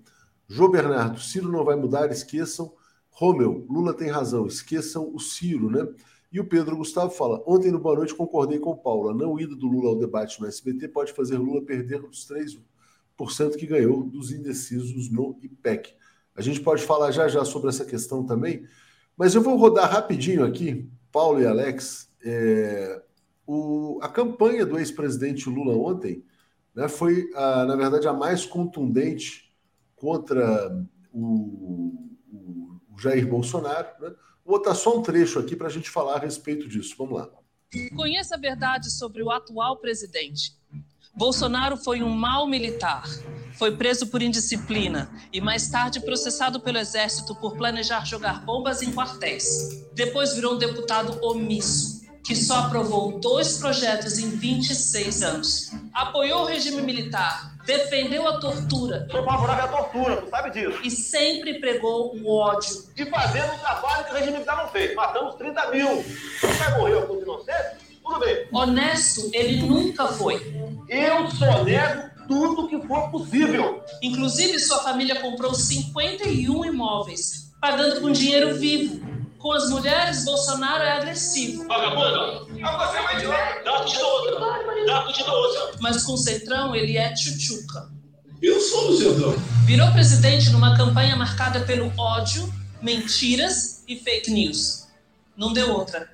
Jô 0.47 0.69
Bernardo, 0.69 1.19
Ciro 1.19 1.51
não 1.51 1.65
vai 1.65 1.75
mudar, 1.75 2.11
esqueçam. 2.11 2.71
Romeu, 3.09 3.65
Lula 3.67 3.91
tem 3.91 4.11
razão, 4.11 4.45
esqueçam 4.45 5.11
o 5.11 5.19
Ciro, 5.19 5.71
né? 5.71 5.87
E 6.31 6.39
o 6.39 6.45
Pedro 6.45 6.77
Gustavo 6.77 7.09
fala: 7.09 7.41
ontem 7.47 7.71
no 7.71 7.79
Boa 7.79 7.95
Noite 7.95 8.13
concordei 8.13 8.59
com 8.59 8.77
Paula. 8.77 9.15
Não 9.15 9.39
ida 9.39 9.55
do 9.55 9.65
Lula 9.65 9.89
ao 9.89 9.97
debate 9.97 10.39
no 10.39 10.45
SBT 10.45 10.89
pode 10.89 11.11
fazer 11.11 11.39
Lula 11.39 11.63
perder 11.63 12.05
os 12.05 12.27
3% 12.27 13.55
que 13.57 13.65
ganhou 13.65 14.03
dos 14.03 14.31
indecisos 14.31 15.09
no 15.09 15.39
IPEC. 15.41 15.95
A 16.35 16.41
gente 16.43 16.59
pode 16.59 16.83
falar 16.83 17.09
já 17.09 17.27
já 17.27 17.43
sobre 17.43 17.69
essa 17.69 17.83
questão 17.83 18.23
também, 18.23 18.67
mas 19.17 19.33
eu 19.33 19.41
vou 19.41 19.57
rodar 19.57 19.91
rapidinho 19.91 20.45
aqui, 20.45 20.87
Paulo 21.11 21.41
e 21.41 21.45
Alex. 21.45 22.09
É, 22.23 23.01
o, 23.45 23.99
a 24.01 24.07
campanha 24.07 24.65
do 24.65 24.77
ex-presidente 24.77 25.49
Lula 25.49 25.75
ontem 25.75 26.23
né, 26.75 26.87
foi, 26.87 27.29
a, 27.33 27.65
na 27.65 27.75
verdade, 27.75 28.07
a 28.07 28.13
mais 28.13 28.45
contundente 28.45 29.51
contra 29.95 30.69
o, 31.11 31.25
o, 32.31 32.81
o 32.93 32.99
Jair 32.99 33.27
Bolsonaro. 33.27 33.87
Né? 33.99 34.13
Vou 34.45 34.59
botar 34.59 34.75
só 34.75 34.97
um 34.97 35.01
trecho 35.01 35.39
aqui 35.39 35.55
para 35.55 35.67
a 35.67 35.71
gente 35.71 35.89
falar 35.89 36.15
a 36.15 36.19
respeito 36.19 36.67
disso. 36.67 36.95
Vamos 36.97 37.17
lá. 37.17 37.29
Conheça 37.95 38.35
a 38.35 38.39
verdade 38.39 38.91
sobre 38.91 39.23
o 39.23 39.31
atual 39.31 39.77
presidente. 39.77 40.56
Bolsonaro 41.17 41.75
foi 41.75 42.03
um 42.03 42.09
mau 42.09 42.45
militar. 42.45 43.03
Foi 43.57 43.75
preso 43.75 44.05
por 44.05 44.21
indisciplina 44.21 45.09
e 45.33 45.41
mais 45.41 45.67
tarde 45.67 45.99
processado 45.99 46.59
pelo 46.59 46.77
exército 46.77 47.33
por 47.35 47.57
planejar 47.57 48.05
jogar 48.05 48.45
bombas 48.45 48.83
em 48.83 48.93
quartéis. 48.93 49.83
Depois 49.95 50.35
virou 50.35 50.53
um 50.53 50.57
deputado 50.59 51.17
omisso 51.25 52.05
que 52.23 52.35
só 52.35 52.65
aprovou 52.65 53.19
dois 53.19 53.57
projetos 53.57 54.19
em 54.19 54.29
26 54.29 55.23
anos. 55.23 55.71
Apoiou 55.91 56.41
o 56.41 56.45
regime 56.45 56.83
militar, 56.83 57.55
defendeu 57.65 58.27
a 58.27 58.39
tortura. 58.39 59.07
Sou 59.09 59.23
favorável 59.23 59.63
à 59.63 59.67
tortura, 59.69 60.17
tu 60.17 60.29
sabe 60.29 60.51
disso. 60.51 60.79
E 60.83 60.91
sempre 60.91 61.59
pregou 61.59 62.15
o 62.15 62.29
ódio. 62.29 62.83
E 62.95 63.05
fazendo 63.07 63.53
um 63.53 63.57
trabalho 63.57 64.05
que 64.05 64.11
o 64.11 64.13
regime 64.13 64.33
militar 64.33 64.57
não 64.57 64.67
fez. 64.67 64.93
Matamos 64.93 65.33
30 65.35 65.71
mil. 65.71 66.05
Vai 66.59 66.77
morrer 66.77 66.93
alguns 66.93 67.23
inocentes? 67.23 67.86
Tudo 68.07 68.19
bem. 68.19 68.47
Honesto, 68.51 69.29
ele 69.33 69.61
nunca 69.61 70.07
foi. 70.07 70.55
Eu 70.87 71.29
só 71.31 71.63
nego 71.63 72.07
tudo 72.27 72.67
que 72.67 72.81
for 72.87 73.09
possível. 73.11 73.83
Inclusive, 74.01 74.59
sua 74.59 74.79
família 74.79 75.19
comprou 75.21 75.53
51 75.53 76.65
imóveis, 76.65 77.51
pagando 77.61 78.01
com 78.01 78.11
dinheiro 78.11 78.55
vivo 78.55 79.17
com 79.47 79.53
as 79.53 79.69
mulheres, 79.69 80.25
Bolsonaro 80.25 80.83
é 80.83 80.91
agressivo. 80.91 81.67
Vagabundo! 81.67 82.47
Ah, 82.63 82.85
você 82.85 83.01
vai 83.01 83.19
de 83.19 83.25
lá! 83.27 83.61
Dá 83.63 83.83
de 83.83 83.97
outra! 83.97 84.39
Dá 84.85 85.11
de 85.11 85.23
outra! 85.23 85.77
Mas 85.79 86.03
com 86.03 86.13
o 86.13 86.17
Centrão, 86.17 86.75
ele 86.75 86.97
é 86.97 87.13
tchutchuca. 87.13 87.89
Eu 88.41 88.59
sou 88.59 88.87
do 88.87 88.97
Centrão. 88.97 89.35
Virou 89.65 89.91
presidente 89.91 90.49
numa 90.49 90.75
campanha 90.75 91.15
marcada 91.15 91.61
pelo 91.61 91.91
ódio, 91.97 92.51
mentiras 92.81 93.83
e 93.87 93.95
fake 93.95 94.31
news. 94.31 94.87
Não 95.37 95.53
deu 95.53 95.71
outra. 95.71 96.09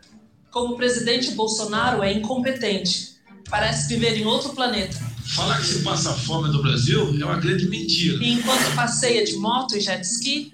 Como 0.53 0.75
o 0.75 0.77
presidente 0.77 1.31
Bolsonaro 1.31 2.03
é 2.03 2.13
incompetente. 2.13 3.15
Parece 3.49 3.87
viver 3.87 4.15
em 4.15 4.25
outro 4.27 4.53
planeta. 4.53 4.95
Falar 5.35 5.59
que 5.59 5.65
se 5.65 5.79
passa 5.79 6.13
fome 6.13 6.49
no 6.49 6.61
Brasil 6.61 7.09
é 7.19 7.25
uma 7.25 7.39
grande 7.39 7.67
mentira. 7.67 8.23
E 8.23 8.33
enquanto 8.33 8.75
passeia 8.75 9.25
de 9.25 9.35
moto 9.37 9.75
e 9.75 9.79
jet 9.79 10.03
ski, 10.03 10.51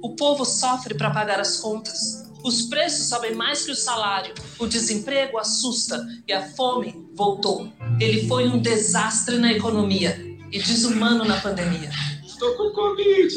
o 0.00 0.16
povo 0.16 0.46
sofre 0.46 0.94
para 0.94 1.10
pagar 1.10 1.40
as 1.40 1.58
contas. 1.58 2.24
Os 2.42 2.62
preços 2.62 3.06
sobem 3.06 3.34
mais 3.34 3.66
que 3.66 3.72
o 3.72 3.76
salário. 3.76 4.32
O 4.58 4.66
desemprego 4.66 5.36
assusta 5.36 6.02
e 6.26 6.32
a 6.32 6.48
fome 6.48 7.06
voltou. 7.14 7.70
Ele 8.00 8.26
foi 8.26 8.48
um 8.48 8.58
desastre 8.58 9.36
na 9.36 9.52
economia 9.52 10.38
e 10.50 10.58
desumano 10.58 11.22
na 11.22 11.38
pandemia. 11.38 11.90
Estou 12.34 12.52
com 12.56 12.70
Covid. 12.70 13.32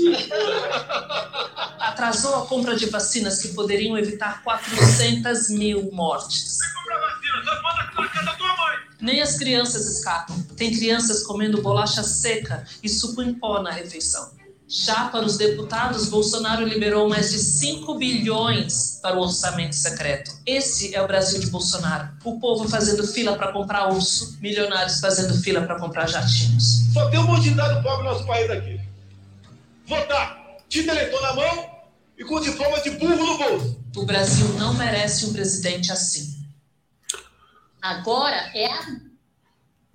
Atrasou 1.80 2.36
a 2.36 2.48
compra 2.48 2.76
de 2.76 2.88
vacinas 2.88 3.40
que 3.40 3.50
poderiam 3.50 3.96
evitar 3.96 4.42
400 4.44 5.52
mil 5.52 5.92
mortes. 5.92 6.58
Nem 9.00 9.22
as 9.22 9.38
crianças 9.38 9.86
escapam. 9.86 10.36
Tem 10.58 10.76
crianças 10.76 11.24
comendo 11.24 11.62
bolacha 11.62 12.02
seca 12.02 12.66
e 12.82 12.90
suco 12.90 13.22
em 13.22 13.36
pó 13.36 13.62
na 13.62 13.70
refeição. 13.70 14.32
Já 14.68 15.06
para 15.10 15.26
os 15.26 15.38
deputados, 15.38 16.10
Bolsonaro 16.10 16.68
liberou 16.68 17.08
mais 17.08 17.32
de 17.32 17.38
5 17.38 17.96
bilhões 17.96 19.00
para 19.02 19.16
o 19.16 19.22
orçamento 19.22 19.76
secreto. 19.76 20.32
Esse 20.46 20.94
é 20.94 21.02
o 21.02 21.08
Brasil 21.08 21.40
de 21.40 21.52
Bolsonaro. 21.52 22.10
O 22.26 22.40
povo 22.40 22.68
fazendo 22.68 23.08
fila 23.08 23.38
para 23.38 23.54
comprar 23.54 23.94
urso, 23.94 24.38
milionários 24.42 25.00
fazendo 25.00 25.40
fila 25.42 25.62
para 25.62 25.80
comprar 25.80 26.08
jatinhos. 26.08 26.82
Só 26.92 27.10
tem 27.10 27.20
um 27.20 27.28
monte 27.28 27.44
de 27.44 27.52
dado 27.52 27.82
pobre 27.82 28.04
no 28.04 28.12
nosso 28.12 28.26
país 28.26 28.50
aqui. 28.50 28.77
Votar, 29.88 30.58
título 30.68 30.98
eleitor 30.98 31.22
na 31.22 31.34
mão 31.34 31.70
e 32.18 32.24
com 32.26 32.42
diploma 32.42 32.80
de 32.82 32.90
burro 32.92 33.16
no 33.16 33.38
bolso. 33.38 33.82
O 33.96 34.06
Brasil 34.06 34.48
não 34.60 34.74
merece 34.74 35.26
um 35.26 35.34
presidente 35.34 35.92
assim. 35.92 36.46
Agora 37.82 38.36
é 38.54 38.66
a 38.66 39.08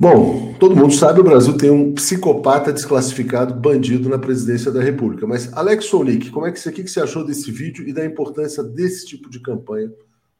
Bom, 0.02 0.54
todo 0.54 0.74
mundo 0.74 0.92
sabe 0.92 1.20
o 1.20 1.24
Brasil 1.24 1.56
tem 1.56 1.70
um 1.70 1.94
psicopata 1.94 2.72
desclassificado 2.72 3.54
bandido 3.54 4.08
na 4.08 4.18
presidência 4.18 4.72
da 4.72 4.82
República. 4.82 5.28
Mas, 5.28 5.52
Alex 5.52 5.84
Sonic, 5.84 6.30
como 6.30 6.44
é 6.44 6.50
que 6.50 6.58
você, 6.58 6.72
que 6.72 6.88
você 6.88 7.00
achou 7.00 7.24
desse 7.24 7.52
vídeo 7.52 7.86
e 7.86 7.92
da 7.92 8.04
importância 8.04 8.64
desse 8.64 9.06
tipo 9.06 9.30
de 9.30 9.38
campanha 9.38 9.92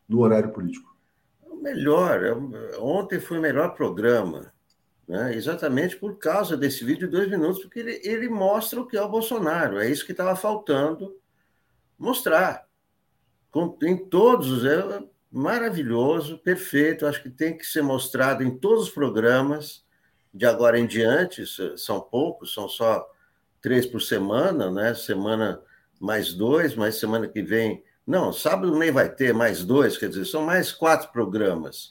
no 0.09 0.20
horário 0.20 0.50
político? 0.50 0.90
Melhor. 1.61 2.24
É 2.24 2.34
ontem 2.80 3.20
foi 3.20 3.38
o 3.38 3.40
melhor 3.40 3.72
programa. 3.74 4.53
Né? 5.09 5.34
Exatamente 5.34 5.96
por 5.96 6.18
causa 6.18 6.57
desse 6.57 6.84
vídeo 6.84 7.09
de 7.09 7.16
dois 7.16 7.30
minutos, 7.30 7.62
porque 7.62 7.80
ele, 7.80 8.00
ele 8.05 8.28
mostra 8.28 8.80
o 8.80 8.86
que 8.86 8.96
é 8.96 9.03
o 9.03 9.09
Bolsonaro. 9.09 9.78
É 9.78 9.88
isso 9.88 10.07
que 10.07 10.12
estava 10.12 10.34
faltando 10.36 11.16
mostrar. 11.98 12.66
Com, 13.50 13.76
em 13.82 13.96
todos 13.96 14.50
os. 14.50 14.64
É, 14.64 15.03
maravilhoso, 15.30 16.38
perfeito. 16.38 17.07
Acho 17.07 17.22
que 17.22 17.30
tem 17.30 17.57
que 17.57 17.64
ser 17.64 17.82
mostrado 17.82 18.42
em 18.42 18.59
todos 18.59 18.84
os 18.84 18.90
programas 18.90 19.84
de 20.32 20.46
agora 20.46 20.78
em 20.78 20.86
diante. 20.86 21.44
São 21.78 22.00
poucos, 22.00 22.53
são 22.55 22.68
só 22.68 23.07
três 23.61 23.86
por 23.86 24.00
semana, 24.00 24.70
né? 24.70 24.94
Semana 24.94 25.62
mais 26.00 26.34
dois, 26.34 26.74
mas 26.74 26.96
semana 26.96 27.28
que 27.28 27.42
vem. 27.42 27.82
Não, 28.05 28.32
sábado 28.32 28.76
nem 28.76 28.90
vai 28.90 29.09
ter 29.09 29.32
mais 29.32 29.64
dois, 29.64 29.96
quer 29.96 30.09
dizer, 30.09 30.24
são 30.24 30.42
mais 30.42 30.72
quatro 30.72 31.12
programas. 31.12 31.88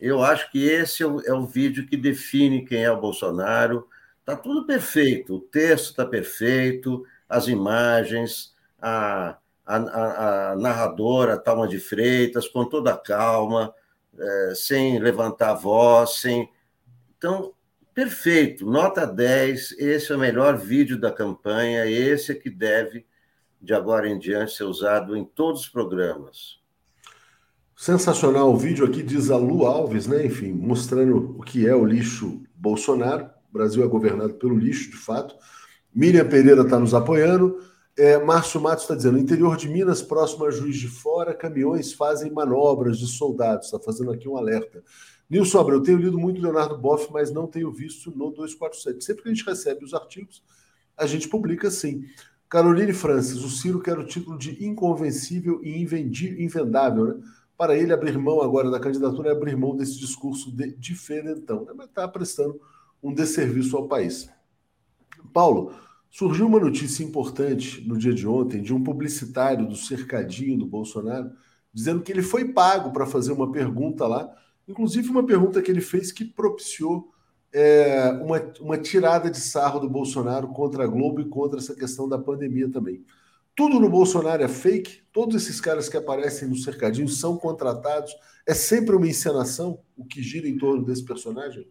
Eu 0.00 0.22
acho 0.22 0.50
que 0.50 0.64
esse 0.64 1.02
é 1.02 1.06
o, 1.06 1.20
é 1.20 1.32
o 1.32 1.44
vídeo 1.46 1.86
que 1.86 1.96
define 1.96 2.64
quem 2.64 2.82
é 2.82 2.90
o 2.90 3.00
Bolsonaro. 3.00 3.86
Está 4.20 4.34
tudo 4.34 4.66
perfeito, 4.66 5.36
o 5.36 5.40
texto 5.40 5.90
está 5.90 6.06
perfeito, 6.06 7.04
as 7.28 7.48
imagens, 7.48 8.54
a, 8.80 9.36
a, 9.66 9.76
a, 9.76 10.52
a 10.52 10.56
narradora 10.56 11.36
Talma 11.36 11.68
de 11.68 11.78
Freitas, 11.78 12.48
com 12.48 12.64
toda 12.64 12.92
a 12.94 12.96
calma, 12.96 13.74
é, 14.18 14.54
sem 14.54 14.98
levantar 14.98 15.50
a 15.50 15.54
voz, 15.54 16.16
sem. 16.20 16.50
Então, 17.18 17.52
perfeito, 17.92 18.64
nota 18.64 19.06
10, 19.06 19.72
esse 19.78 20.12
é 20.12 20.16
o 20.16 20.18
melhor 20.18 20.56
vídeo 20.56 20.98
da 20.98 21.12
campanha, 21.12 21.86
esse 21.86 22.32
é 22.32 22.34
que 22.34 22.48
deve, 22.48 23.06
de 23.60 23.74
agora 23.74 24.08
em 24.08 24.18
diante, 24.18 24.52
ser 24.52 24.64
usado 24.64 25.16
em 25.16 25.24
todos 25.24 25.62
os 25.62 25.68
programas. 25.68 26.59
Sensacional 27.80 28.52
o 28.52 28.58
vídeo 28.58 28.84
aqui, 28.84 29.02
diz 29.02 29.30
a 29.30 29.38
Lu 29.38 29.64
Alves, 29.64 30.06
né? 30.06 30.26
Enfim, 30.26 30.52
mostrando 30.52 31.34
o 31.38 31.42
que 31.42 31.66
é 31.66 31.74
o 31.74 31.82
lixo 31.82 32.42
Bolsonaro. 32.54 33.30
O 33.48 33.54
Brasil 33.54 33.82
é 33.82 33.86
governado 33.86 34.34
pelo 34.34 34.54
lixo, 34.54 34.90
de 34.90 34.98
fato. 34.98 35.34
Miriam 35.94 36.28
Pereira 36.28 36.60
está 36.60 36.78
nos 36.78 36.92
apoiando. 36.92 37.56
É, 37.96 38.22
Márcio 38.22 38.60
Matos 38.60 38.84
está 38.84 38.94
dizendo: 38.94 39.16
interior 39.16 39.56
de 39.56 39.66
Minas, 39.66 40.02
próximo 40.02 40.44
a 40.44 40.50
Juiz 40.50 40.76
de 40.76 40.88
Fora, 40.88 41.32
caminhões 41.32 41.94
fazem 41.94 42.30
manobras 42.30 42.98
de 42.98 43.06
soldados. 43.06 43.68
Está 43.68 43.80
fazendo 43.80 44.12
aqui 44.12 44.28
um 44.28 44.36
alerta. 44.36 44.84
Nilson 45.30 45.60
Abreu, 45.60 45.82
tenho 45.82 45.96
lido 45.96 46.18
muito 46.18 46.42
Leonardo 46.42 46.76
Boff, 46.76 47.10
mas 47.10 47.32
não 47.32 47.46
tenho 47.46 47.72
visto 47.72 48.10
no 48.10 48.30
247. 48.30 49.02
Sempre 49.02 49.22
que 49.22 49.30
a 49.30 49.32
gente 49.32 49.46
recebe 49.46 49.86
os 49.86 49.94
artigos, 49.94 50.44
a 50.98 51.06
gente 51.06 51.30
publica 51.30 51.70
sim. 51.70 52.04
Caroline 52.46 52.92
Francis, 52.92 53.42
o 53.42 53.48
Ciro 53.48 53.80
quer 53.80 53.98
o 53.98 54.04
título 54.04 54.36
de 54.36 54.62
inconvencível 54.62 55.62
e 55.62 55.80
invendável, 55.80 57.06
né? 57.06 57.14
Para 57.60 57.76
ele, 57.76 57.92
abrir 57.92 58.16
mão 58.16 58.40
agora 58.40 58.70
da 58.70 58.80
candidatura 58.80 59.28
é 59.28 59.32
abrir 59.32 59.54
mão 59.54 59.76
desse 59.76 59.98
discurso 59.98 60.50
de 60.50 60.74
diferentão, 60.78 61.66
né? 61.66 61.74
mas 61.76 61.88
está 61.88 62.08
prestando 62.08 62.58
um 63.02 63.12
desserviço 63.12 63.76
ao 63.76 63.86
país. 63.86 64.30
Paulo, 65.30 65.74
surgiu 66.08 66.46
uma 66.46 66.58
notícia 66.58 67.04
importante 67.04 67.86
no 67.86 67.98
dia 67.98 68.14
de 68.14 68.26
ontem 68.26 68.62
de 68.62 68.72
um 68.72 68.82
publicitário 68.82 69.68
do 69.68 69.76
cercadinho 69.76 70.56
do 70.56 70.64
Bolsonaro 70.64 71.32
dizendo 71.70 72.00
que 72.00 72.10
ele 72.10 72.22
foi 72.22 72.46
pago 72.46 72.92
para 72.92 73.04
fazer 73.04 73.32
uma 73.32 73.52
pergunta 73.52 74.06
lá, 74.06 74.34
inclusive 74.66 75.10
uma 75.10 75.26
pergunta 75.26 75.60
que 75.60 75.70
ele 75.70 75.82
fez 75.82 76.10
que 76.10 76.24
propiciou 76.24 77.12
é, 77.52 78.08
uma, 78.22 78.40
uma 78.58 78.78
tirada 78.78 79.30
de 79.30 79.38
sarro 79.38 79.80
do 79.80 79.90
Bolsonaro 79.90 80.48
contra 80.48 80.84
a 80.84 80.86
Globo 80.86 81.20
e 81.20 81.28
contra 81.28 81.58
essa 81.58 81.74
questão 81.74 82.08
da 82.08 82.18
pandemia 82.18 82.70
também. 82.70 83.04
Tudo 83.60 83.78
no 83.78 83.90
Bolsonaro 83.90 84.42
é 84.42 84.48
fake, 84.48 85.02
todos 85.12 85.36
esses 85.36 85.60
caras 85.60 85.86
que 85.86 85.94
aparecem 85.94 86.48
no 86.48 86.56
cercadinho 86.56 87.06
são 87.06 87.36
contratados, 87.36 88.16
é 88.48 88.54
sempre 88.54 88.96
uma 88.96 89.06
encenação 89.06 89.80
o 89.98 90.02
que 90.02 90.22
gira 90.22 90.48
em 90.48 90.56
torno 90.56 90.82
desse 90.82 91.04
personagem? 91.04 91.68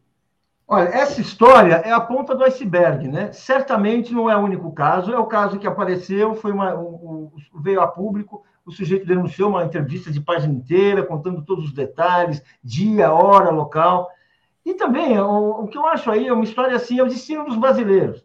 Olha, 0.68 0.88
essa 0.90 1.20
história 1.20 1.78
é 1.78 1.92
a 1.92 2.00
ponta 2.00 2.36
do 2.36 2.44
iceberg, 2.44 3.08
né? 3.08 3.32
Certamente 3.32 4.14
não 4.14 4.30
é 4.30 4.38
o 4.38 4.42
único 4.42 4.72
caso, 4.72 5.12
é 5.12 5.18
o 5.18 5.26
caso 5.26 5.58
que 5.58 5.66
apareceu, 5.66 6.36
foi 6.36 6.52
uma, 6.52 6.76
um, 6.76 7.32
um, 7.56 7.60
veio 7.60 7.82
a 7.82 7.88
público, 7.88 8.44
o 8.64 8.72
sujeito 8.72 9.08
denunciou 9.08 9.50
uma 9.50 9.66
entrevista 9.66 10.12
de 10.12 10.22
página 10.22 10.54
inteira, 10.54 11.02
contando 11.02 11.44
todos 11.44 11.66
os 11.66 11.74
detalhes, 11.74 12.40
dia, 12.64 13.12
hora, 13.12 13.50
local. 13.50 14.08
E 14.64 14.76
também, 14.76 15.18
o, 15.18 15.64
o, 15.64 15.68
que 15.68 15.76
eu 15.80 15.88
acho 15.88 16.12
aí 16.12 16.28
é 16.28 16.34
uma 16.34 16.44
história 16.44 16.76
assim, 16.76 17.00
é 17.00 17.04
o 17.04 17.08
destino 17.08 17.46
dos 17.46 17.58
brasileiros. 17.58 18.24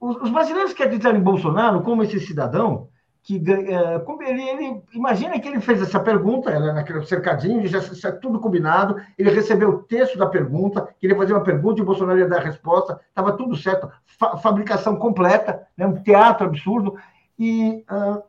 Os, 0.00 0.16
os 0.16 0.30
brasileiros 0.30 0.72
que 0.72 0.82
acreditam 0.82 1.16
em 1.16 1.20
Bolsonaro, 1.20 1.82
como 1.82 2.02
esse 2.02 2.20
cidadão, 2.20 2.88
que 3.22 3.36
é, 3.50 4.30
ele, 4.30 4.42
ele, 4.48 4.82
imagina 4.92 5.38
que 5.38 5.48
ele 5.48 5.60
fez 5.60 5.82
essa 5.82 6.00
pergunta, 6.00 6.50
ela 6.50 6.72
naquele 6.72 7.04
cercadinho, 7.04 7.66
já, 7.66 7.80
já 7.80 8.12
tudo 8.12 8.38
combinado, 8.38 8.96
ele 9.18 9.30
recebeu 9.30 9.70
o 9.70 9.82
texto 9.82 10.16
da 10.16 10.26
pergunta, 10.26 10.88
que 10.98 11.06
ele 11.06 11.14
ia 11.14 11.18
fazer 11.18 11.32
uma 11.34 11.42
pergunta 11.42 11.80
e 11.80 11.82
o 11.82 11.86
Bolsonaro 11.86 12.18
ia 12.18 12.28
dar 12.28 12.38
a 12.38 12.44
resposta, 12.44 13.00
estava 13.08 13.32
tudo 13.32 13.56
certo, 13.56 13.90
fa 14.18 14.36
fabricação 14.38 14.96
completa, 14.96 15.66
né, 15.76 15.86
um 15.86 16.02
teatro 16.02 16.46
absurdo, 16.46 16.96
e 17.38 17.84
uh, 17.90 18.22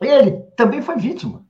ele 0.00 0.42
também 0.56 0.80
foi 0.80 0.96
vítima, 0.96 1.44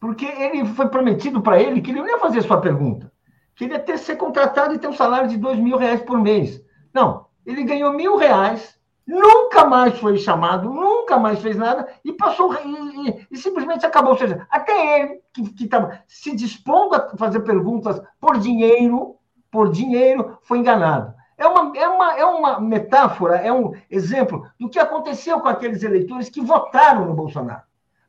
porque 0.00 0.24
ele 0.24 0.64
foi 0.66 0.88
prometido 0.88 1.40
para 1.40 1.60
ele 1.60 1.80
que 1.80 1.90
ele 1.90 2.00
não 2.00 2.08
ia 2.08 2.18
fazer 2.18 2.42
sua 2.42 2.60
pergunta 2.60 3.12
queria 3.56 3.78
ter, 3.78 3.98
ser 3.98 4.16
contratado 4.16 4.74
e 4.74 4.78
ter 4.78 4.86
um 4.86 4.92
salário 4.92 5.28
de 5.28 5.38
dois 5.38 5.58
mil 5.58 5.78
reais 5.78 6.02
por 6.02 6.20
mês. 6.20 6.62
Não, 6.92 7.25
ele 7.46 7.62
ganhou 7.62 7.92
mil 7.92 8.16
reais, 8.16 8.76
nunca 9.06 9.64
mais 9.64 9.98
foi 9.98 10.18
chamado, 10.18 10.68
nunca 10.68 11.16
mais 11.16 11.40
fez 11.40 11.56
nada 11.56 11.88
e 12.04 12.12
passou 12.12 12.52
e, 12.54 13.08
e, 13.08 13.26
e 13.30 13.36
simplesmente 13.36 13.86
acabou. 13.86 14.12
Ou 14.12 14.18
seja, 14.18 14.46
até 14.50 15.00
ele 15.00 15.22
que 15.32 15.64
estava 15.64 16.00
se 16.08 16.34
dispondo 16.34 16.96
a 16.96 17.16
fazer 17.16 17.40
perguntas 17.40 18.02
por 18.20 18.38
dinheiro, 18.38 19.16
por 19.50 19.70
dinheiro, 19.70 20.38
foi 20.42 20.58
enganado. 20.58 21.14
É 21.38 21.46
uma, 21.46 21.76
é, 21.76 21.86
uma, 21.86 22.18
é 22.18 22.24
uma 22.24 22.60
metáfora, 22.60 23.36
é 23.36 23.52
um 23.52 23.72
exemplo 23.90 24.50
do 24.58 24.68
que 24.68 24.78
aconteceu 24.78 25.38
com 25.40 25.48
aqueles 25.48 25.82
eleitores 25.82 26.28
que 26.28 26.40
votaram 26.40 27.04
no 27.04 27.14
Bolsonaro. 27.14 27.62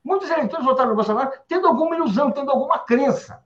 Muitos 0.04 0.30
eleitores 0.30 0.66
votaram 0.66 0.90
no 0.90 0.96
Bolsonaro 0.96 1.32
tendo 1.48 1.68
alguma 1.68 1.96
ilusão, 1.96 2.32
tendo 2.32 2.50
alguma 2.50 2.80
crença 2.80 3.46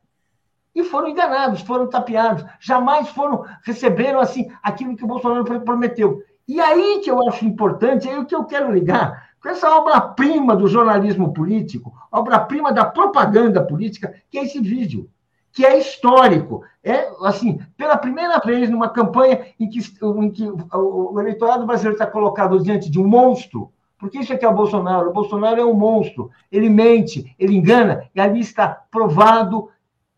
e 0.74 0.84
foram 0.84 1.09
enganados, 1.09 1.61
foram 1.61 1.88
tapeados, 1.88 2.45
jamais 2.59 3.09
foram 3.09 3.45
receberam 3.63 4.19
assim 4.19 4.49
aquilo 4.63 4.95
que 4.95 5.03
o 5.03 5.07
Bolsonaro 5.07 5.43
prometeu. 5.61 6.22
E 6.47 6.59
aí 6.59 7.01
que 7.03 7.11
eu 7.11 7.28
acho 7.28 7.45
importante, 7.45 8.09
é 8.09 8.17
o 8.17 8.26
que 8.26 8.36
eu 8.36 8.45
quero 8.45 8.72
ligar 8.72 9.32
com 9.41 9.49
essa 9.49 9.69
obra-prima 9.76 10.55
do 10.55 10.67
jornalismo 10.67 11.34
político, 11.34 11.91
obra-prima 12.11 12.72
da 12.72 12.86
propaganda 12.86 13.63
política, 13.63 14.13
que 14.30 14.38
é 14.38 14.43
esse 14.43 14.59
vídeo, 14.59 15.09
que 15.51 15.65
é 15.65 15.78
histórico. 15.78 16.63
É 16.84 17.09
assim, 17.24 17.59
pela 17.76 17.97
primeira 17.97 18.39
vez 18.39 18.69
numa 18.69 18.89
campanha 18.89 19.47
em 19.59 19.67
que, 19.67 19.80
em 19.80 20.30
que 20.30 20.47
o 20.74 21.19
eleitorado 21.19 21.65
brasileiro 21.65 21.95
está 21.95 22.05
colocado 22.05 22.61
diante 22.61 22.89
de 22.89 22.99
um 22.99 23.07
monstro, 23.07 23.72
porque 23.97 24.19
isso 24.19 24.34
é 24.34 24.38
que 24.38 24.45
é 24.45 24.49
o 24.49 24.53
Bolsonaro. 24.53 25.09
O 25.09 25.13
Bolsonaro 25.13 25.61
é 25.61 25.65
um 25.65 25.76
monstro. 25.76 26.32
Ele 26.51 26.69
mente, 26.69 27.36
ele 27.38 27.55
engana, 27.55 28.09
e 28.15 28.19
ali 28.19 28.39
está 28.39 28.67
provado 28.89 29.69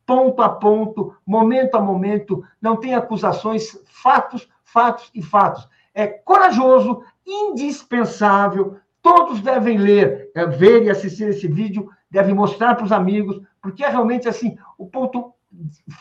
ponto 0.06 0.42
a 0.42 0.50
ponto, 0.50 1.16
momento 1.26 1.76
a 1.76 1.82
momento, 1.82 2.44
não 2.62 2.76
tem 2.76 2.94
acusações, 2.94 3.78
fatos, 3.86 4.48
fatos 4.64 5.10
e 5.14 5.22
fatos. 5.22 5.68
É 5.94 6.08
corajoso, 6.08 7.04
indispensável, 7.26 8.78
todos 9.02 9.42
devem 9.42 9.78
ler, 9.78 10.32
é, 10.34 10.46
ver 10.46 10.84
e 10.84 10.90
assistir 10.90 11.30
esse 11.30 11.48
vídeo, 11.48 11.90
devem 12.10 12.34
mostrar 12.34 12.76
para 12.76 12.86
os 12.86 12.92
amigos, 12.92 13.42
porque 13.62 13.84
é 13.84 13.90
realmente 13.90 14.28
assim, 14.28 14.58
o 14.78 14.88
ponto 14.88 15.34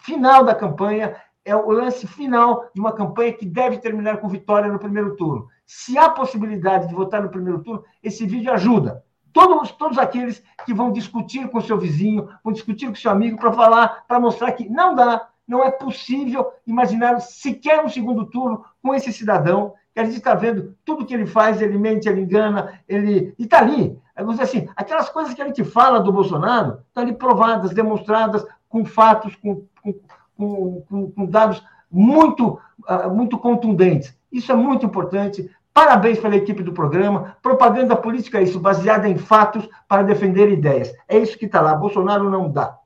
final 0.03 0.45
da 0.45 0.55
campanha 0.55 1.17
é 1.45 1.55
o 1.55 1.71
lance 1.71 2.07
final 2.07 2.71
de 2.75 2.81
uma 2.81 2.93
campanha 2.93 3.33
que 3.33 3.45
deve 3.45 3.79
terminar 3.79 4.19
com 4.19 4.29
vitória 4.29 4.71
no 4.71 4.79
primeiro 4.79 5.17
turno. 5.17 5.49
Se 5.67 5.99
há 5.99 6.09
possibilidade 6.09 6.89
de 6.89 6.95
votar 6.95 7.23
no 7.23 7.31
primeiro 7.31 7.63
turno, 7.63 7.85
esse 8.03 8.25
vídeo 8.27 8.53
ajuda. 8.53 9.05
Todos, 9.33 9.73
todos 9.73 9.99
aqueles 9.99 10.43
que 10.65 10.75
vão 10.75 10.93
discutir 10.93 11.49
com 11.49 11.61
seu 11.61 11.79
vizinho, 11.79 12.29
vão 12.45 12.53
discutir 12.53 12.89
com 12.89 12.95
seu 12.95 13.11
amigo 13.11 13.39
para 13.39 13.53
falar, 13.53 14.05
para 14.07 14.21
mostrar 14.21 14.53
que 14.53 14.69
não 14.69 14.95
dá, 14.95 15.29
não 15.47 15.65
é 15.65 15.71
possível 15.71 16.53
imaginar 16.67 17.21
sequer 17.21 17.85
um 17.85 17.89
segundo 17.89 18.27
turno 18.27 18.65
com 18.83 18.95
esse 18.95 19.13
cidadão 19.13 19.75
que 19.95 20.01
a 20.01 20.05
gente 20.05 20.17
está 20.17 20.35
vendo 20.35 20.75
tudo 20.85 21.05
que 21.05 21.13
ele 21.13 21.27
faz, 21.27 21.61
ele 21.61 21.79
mente, 21.79 22.09
ele 22.09 22.23
engana, 22.23 22.81
ele. 22.89 23.35
E 23.39 23.45
está 23.45 23.59
ali. 23.59 23.99
Vamos 24.17 24.39
dizer 24.39 24.45
assim, 24.45 24.69
aquelas 24.77 25.09
coisas 25.09 25.35
que 25.35 25.43
a 25.43 25.47
gente 25.47 25.65
fala 25.65 26.01
do 26.01 26.13
Bolsonaro 26.13 26.79
estão 26.89 27.03
ali 27.03 27.15
provadas, 27.15 27.73
demonstradas, 27.73 28.45
com 28.69 28.85
fatos, 28.85 29.37
com, 29.37 29.65
com, 29.83 30.83
com, 30.89 31.11
com 31.11 31.27
dados 31.27 31.63
muito, 31.91 32.59
uh, 32.89 33.11
muito 33.11 33.39
contundentes. 33.39 34.17
Isso 34.31 34.51
é 34.51 34.55
muito 34.55 34.87
importante 34.87 35.51
Parabéns 35.75 36.21
pela 36.21 36.37
equipe 36.37 36.63
do 36.63 36.73
programa. 36.73 37.37
Propaganda 37.43 37.97
política 37.97 38.39
é 38.39 38.43
isso, 38.43 38.61
baseada 38.61 39.09
em 39.09 39.17
fatos 39.17 39.67
para 39.89 40.03
defender 40.03 40.51
ideias. 40.51 40.93
É 41.09 41.19
isso 41.19 41.39
que 41.39 41.47
está 41.47 41.61
lá. 41.61 41.75
Bolsonaro 41.75 42.29
não 42.29 42.51
dá. 42.51 42.79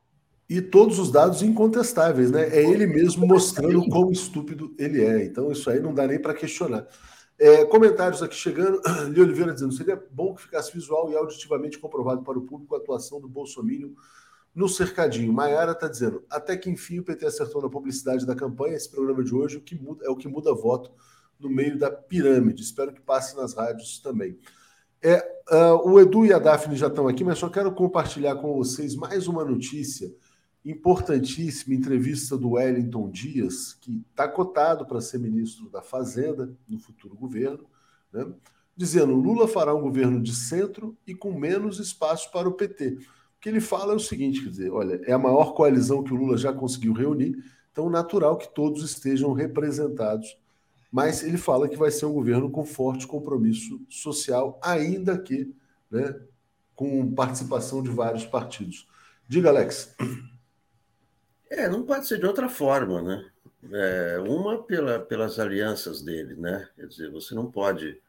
E 0.49 0.63
todos 0.63 1.01
os 1.01 1.11
dados 1.11 1.43
incontestáveis, 1.43 2.31
né? 2.31 2.49
É 2.49 2.63
ele 2.63 2.87
mesmo 2.87 3.27
mostrando 3.27 3.85
quão 3.89 4.13
estúpido 4.13 4.73
ele 4.79 5.05
é. 5.05 5.25
Então, 5.25 5.51
isso 5.51 5.69
aí 5.69 5.81
não 5.81 5.93
dá 5.93 6.07
nem 6.07 6.21
para 6.21 6.33
questionar. 6.33 6.87
É, 7.37 7.65
comentários 7.65 8.23
aqui 8.23 8.37
chegando. 8.37 8.81
Li 9.11 9.21
Oliveira 9.21 9.53
dizendo: 9.53 9.73
seria 9.73 10.01
bom 10.13 10.35
que 10.35 10.43
ficasse 10.43 10.73
visual 10.73 11.11
e 11.11 11.17
auditivamente 11.17 11.79
comprovado 11.81 12.23
para 12.23 12.39
o 12.39 12.43
público 12.43 12.77
a 12.77 12.79
atuação 12.79 13.21
do 13.21 13.29
Bolsonaro 13.29 13.95
no 14.55 14.69
cercadinho. 14.69 15.33
Maiara 15.33 15.73
está 15.73 15.89
dizendo: 15.89 16.25
até 16.31 16.57
que 16.57 16.71
enfim 16.71 17.01
o 17.01 17.05
PT 17.05 17.27
acertou 17.27 17.61
na 17.61 17.69
publicidade 17.69 18.25
da 18.25 18.37
campanha. 18.37 18.77
Esse 18.77 18.89
programa 18.89 19.25
de 19.25 19.35
hoje 19.35 19.57
o 19.57 19.61
que 19.61 19.75
muda, 19.75 20.07
é 20.07 20.09
o 20.09 20.17
que 20.17 20.29
muda 20.29 20.55
voto 20.55 20.93
no 21.39 21.51
meio 21.51 21.79
da 21.79 21.91
pirâmide. 21.91 22.63
Espero 22.63 22.93
que 22.93 23.01
passe 23.01 23.37
nas 23.37 23.55
rádios 23.55 23.99
também. 23.99 24.39
É, 25.03 25.19
uh, 25.51 25.89
o 25.89 26.01
Edu 26.01 26.25
e 26.25 26.33
a 26.33 26.39
Daphne 26.39 26.77
já 26.77 26.87
estão 26.87 27.07
aqui, 27.07 27.23
mas 27.23 27.39
só 27.39 27.49
quero 27.49 27.73
compartilhar 27.73 28.37
com 28.37 28.55
vocês 28.55 28.95
mais 28.95 29.29
uma 29.29 29.45
notícia 29.45 30.13
importantíssima, 30.65 31.75
entrevista 31.75 32.37
do 32.37 32.53
Wellington 32.53 33.09
Dias, 33.11 33.75
que 33.75 34.05
está 34.11 34.27
cotado 34.27 34.85
para 34.85 35.01
ser 35.01 35.19
ministro 35.19 35.71
da 35.71 35.81
Fazenda 35.81 36.53
no 36.69 36.79
futuro 36.79 37.15
governo, 37.15 37.65
né? 38.13 38.27
dizendo 38.77 39.15
Lula 39.15 39.47
fará 39.47 39.73
um 39.75 39.81
governo 39.81 40.21
de 40.21 40.35
centro 40.35 40.97
e 41.07 41.15
com 41.15 41.33
menos 41.33 41.79
espaço 41.79 42.31
para 42.33 42.49
o 42.49 42.53
PT. 42.53 42.99
O 42.99 43.41
que 43.41 43.49
ele 43.49 43.61
fala 43.61 43.93
é 43.93 43.97
o 43.97 44.01
seguinte, 44.01 44.43
quer 44.43 44.51
dizer, 44.51 44.73
olha, 44.73 45.01
é 45.05 45.13
a 45.13 45.19
maior 45.19 45.55
coalizão 45.55 46.03
que 46.03 46.13
o 46.13 46.17
Lula 46.17 46.37
já 46.37 46.53
conseguiu 46.53 46.93
reunir, 46.93 47.37
então 47.71 47.89
natural 47.89 48.37
que 48.37 48.53
todos 48.53 48.83
estejam 48.83 49.33
representados 49.33 50.37
mas 50.91 51.23
ele 51.23 51.37
fala 51.37 51.69
que 51.69 51.77
vai 51.77 51.91
ser 51.91 52.07
um 52.07 52.13
governo 52.13 52.51
com 52.51 52.65
forte 52.65 53.07
compromisso 53.07 53.81
social, 53.89 54.59
ainda 54.63 55.19
que 55.19 55.55
né, 55.91 56.15
com 56.75 57.15
participação 57.15 57.83
de 57.83 57.91
vários 57.91 58.25
partidos. 58.25 58.87
Diga, 59.29 59.49
Alex. 59.49 59.95
É, 61.49 61.69
não 61.69 61.85
pode 61.85 62.07
ser 62.07 62.19
de 62.19 62.27
outra 62.27 62.49
forma, 62.49 63.01
né? 63.01 63.31
É, 63.73 64.19
uma 64.19 64.63
pela, 64.63 64.99
pelas 64.99 65.39
alianças 65.39 66.03
dele, 66.03 66.35
né? 66.35 66.69
Quer 66.77 66.87
dizer, 66.87 67.11
você 67.11 67.35
não 67.35 67.51
pode 67.51 68.01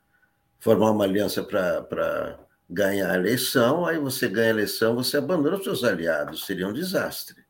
formar 0.60 0.92
uma 0.92 1.04
aliança 1.04 1.44
para 1.44 2.40
ganhar 2.70 3.12
a 3.12 3.16
eleição, 3.16 3.86
aí 3.86 3.98
você 3.98 4.28
ganha 4.28 4.48
a 4.48 4.50
eleição, 4.50 4.96
você 4.96 5.18
abandona 5.18 5.58
os 5.58 5.64
seus 5.64 5.84
aliados, 5.84 6.46
seria 6.46 6.68
um 6.68 6.74
desastre. 6.74 7.46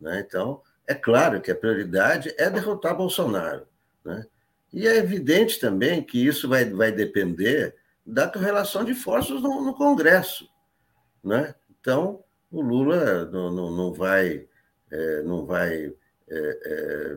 Né? 0.00 0.24
Então, 0.26 0.62
é 0.86 0.94
claro 0.94 1.40
que 1.40 1.50
a 1.50 1.54
prioridade 1.54 2.34
é 2.36 2.50
derrotar 2.50 2.96
Bolsonaro. 2.96 3.66
Né? 4.04 4.26
E 4.72 4.86
é 4.86 4.96
evidente 4.96 5.58
também 5.58 6.02
que 6.02 6.24
isso 6.24 6.48
vai, 6.48 6.64
vai 6.64 6.92
depender 6.92 7.74
da 8.06 8.28
correlação 8.28 8.84
de 8.84 8.94
forças 8.94 9.42
no, 9.42 9.62
no 9.62 9.74
Congresso. 9.74 10.48
Né? 11.22 11.54
Então, 11.80 12.22
o 12.50 12.60
Lula 12.60 13.24
não, 13.26 13.50
não, 13.52 13.70
não 13.70 13.92
vai, 13.92 14.46
é, 14.90 15.22
não 15.22 15.44
vai 15.44 15.92
é, 16.28 16.58
é, 16.64 17.16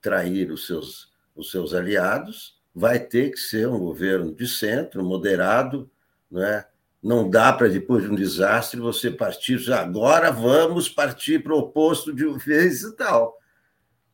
trair 0.00 0.50
os 0.50 0.66
seus, 0.66 1.12
os 1.34 1.50
seus 1.50 1.74
aliados, 1.74 2.60
vai 2.74 2.98
ter 2.98 3.30
que 3.30 3.38
ser 3.38 3.68
um 3.68 3.78
governo 3.78 4.34
de 4.34 4.48
centro, 4.48 5.04
moderado, 5.04 5.90
né? 6.30 6.64
não 7.02 7.28
dá 7.28 7.52
para, 7.52 7.68
depois 7.68 8.02
de 8.02 8.10
um 8.10 8.14
desastre, 8.14 8.80
você 8.80 9.10
partir, 9.10 9.72
agora 9.72 10.30
vamos 10.30 10.88
partir 10.88 11.42
para 11.42 11.54
o 11.54 11.58
oposto 11.58 12.14
de 12.14 12.24
uma 12.24 12.38
vez 12.38 12.82
e 12.82 12.96
tal. 12.96 13.38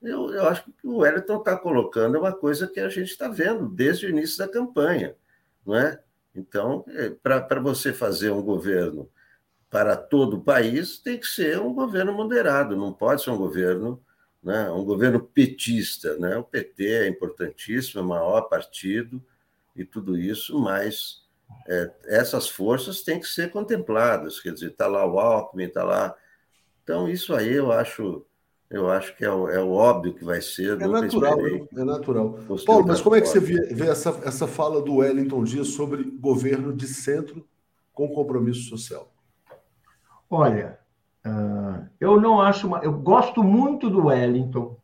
Eu, 0.02 0.32
eu 0.32 0.48
acho 0.48 0.64
que 0.64 0.86
o 0.86 0.98
Wellington 0.98 1.38
está 1.38 1.56
colocando 1.56 2.16
é 2.16 2.20
uma 2.20 2.32
coisa 2.32 2.66
que 2.66 2.80
a 2.80 2.88
gente 2.88 3.10
está 3.10 3.28
vendo 3.28 3.68
desde 3.68 4.06
o 4.06 4.08
início 4.08 4.38
da 4.38 4.48
campanha. 4.48 5.14
Não 5.64 5.76
é? 5.76 6.02
Então, 6.34 6.84
é, 6.88 7.10
para 7.10 7.60
você 7.60 7.92
fazer 7.92 8.30
um 8.30 8.42
governo 8.42 9.10
para 9.68 9.96
todo 9.96 10.38
o 10.38 10.42
país, 10.42 10.98
tem 10.98 11.18
que 11.18 11.26
ser 11.26 11.60
um 11.60 11.72
governo 11.72 12.12
moderado, 12.12 12.76
não 12.76 12.92
pode 12.92 13.22
ser 13.22 13.30
um 13.30 13.36
governo, 13.36 14.02
né, 14.42 14.68
um 14.70 14.84
governo 14.84 15.20
petista. 15.20 16.16
Né? 16.18 16.36
O 16.36 16.44
PT 16.44 16.86
é 16.86 17.08
importantíssimo, 17.08 18.00
é 18.00 18.04
o 18.04 18.08
maior 18.08 18.42
partido 18.42 19.22
e 19.76 19.84
tudo 19.84 20.18
isso, 20.18 20.58
mas 20.58 21.24
é, 21.68 21.90
essas 22.06 22.48
forças 22.48 23.02
têm 23.02 23.20
que 23.20 23.28
ser 23.28 23.50
contempladas. 23.50 24.40
Quer 24.40 24.52
dizer, 24.52 24.70
está 24.70 24.86
lá 24.86 25.06
o 25.06 25.18
Alckmin, 25.18 25.64
está 25.64 25.84
lá. 25.84 26.16
Então, 26.82 27.08
isso 27.08 27.34
aí 27.34 27.52
eu 27.52 27.70
acho. 27.70 28.26
Eu 28.70 28.88
acho 28.88 29.16
que 29.16 29.24
é 29.24 29.30
o, 29.30 29.48
é 29.48 29.60
o 29.60 29.72
óbvio 29.72 30.14
que 30.14 30.24
vai 30.24 30.40
ser. 30.40 30.80
É 30.80 30.86
natural, 30.86 31.42
né? 31.42 31.66
é 31.76 31.84
natural. 31.84 32.38
Paulo, 32.64 32.86
mas 32.86 33.00
como 33.00 33.16
é 33.16 33.20
que 33.20 33.26
você 33.26 33.40
vê, 33.40 33.60
vê, 33.74 33.88
essa, 33.88 34.10
essa 34.24 34.46
fala 34.46 34.80
do 34.80 34.96
Wellington 34.96 35.42
Dias 35.42 35.68
sobre 35.68 36.04
governo 36.04 36.72
de 36.72 36.86
centro 36.86 37.44
com 37.92 38.08
compromisso 38.08 38.68
social? 38.68 39.12
Olha, 40.30 40.78
uh, 41.26 41.84
eu 42.00 42.20
não 42.20 42.40
acho. 42.40 42.68
Uma, 42.68 42.78
eu 42.78 42.92
gosto 42.92 43.42
muito 43.42 43.90
do 43.90 44.06
Wellington. 44.06 44.78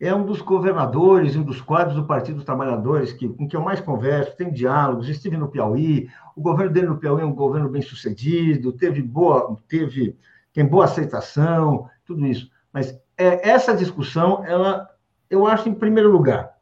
É 0.00 0.12
um 0.12 0.26
dos 0.26 0.40
governadores, 0.42 1.36
um 1.36 1.44
dos 1.44 1.60
quadros 1.60 1.94
do 1.94 2.04
Partido 2.04 2.34
dos 2.34 2.44
Trabalhadores 2.44 3.12
que, 3.12 3.28
com 3.28 3.46
que 3.46 3.56
eu 3.56 3.62
mais 3.62 3.80
converso, 3.80 4.36
tem 4.36 4.52
diálogos. 4.52 5.08
Estive 5.08 5.36
no 5.36 5.48
Piauí. 5.48 6.08
O 6.34 6.42
governo 6.42 6.72
dele 6.72 6.88
no 6.88 6.98
Piauí 6.98 7.22
é 7.22 7.24
um 7.24 7.32
governo 7.32 7.68
bem 7.68 7.80
sucedido, 7.80 8.72
teve 8.72 9.00
boa, 9.00 9.56
teve 9.68 10.18
tem 10.52 10.66
boa 10.66 10.84
aceitação, 10.84 11.88
tudo 12.04 12.26
isso. 12.26 12.50
Mas 12.72 12.98
é, 13.16 13.48
essa 13.48 13.74
discussão, 13.74 14.44
ela, 14.44 14.88
eu 15.30 15.46
acho, 15.46 15.68
em 15.68 15.74
primeiro 15.74 16.10
lugar, 16.10 16.52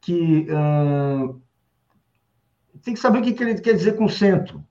que 0.00 0.46
uh, 0.50 1.40
tem 2.82 2.94
que 2.94 3.00
saber 3.00 3.20
o 3.20 3.22
que 3.22 3.42
ele 3.42 3.60
quer 3.60 3.74
dizer 3.74 3.96
com 3.96 4.08
centro 4.08 4.64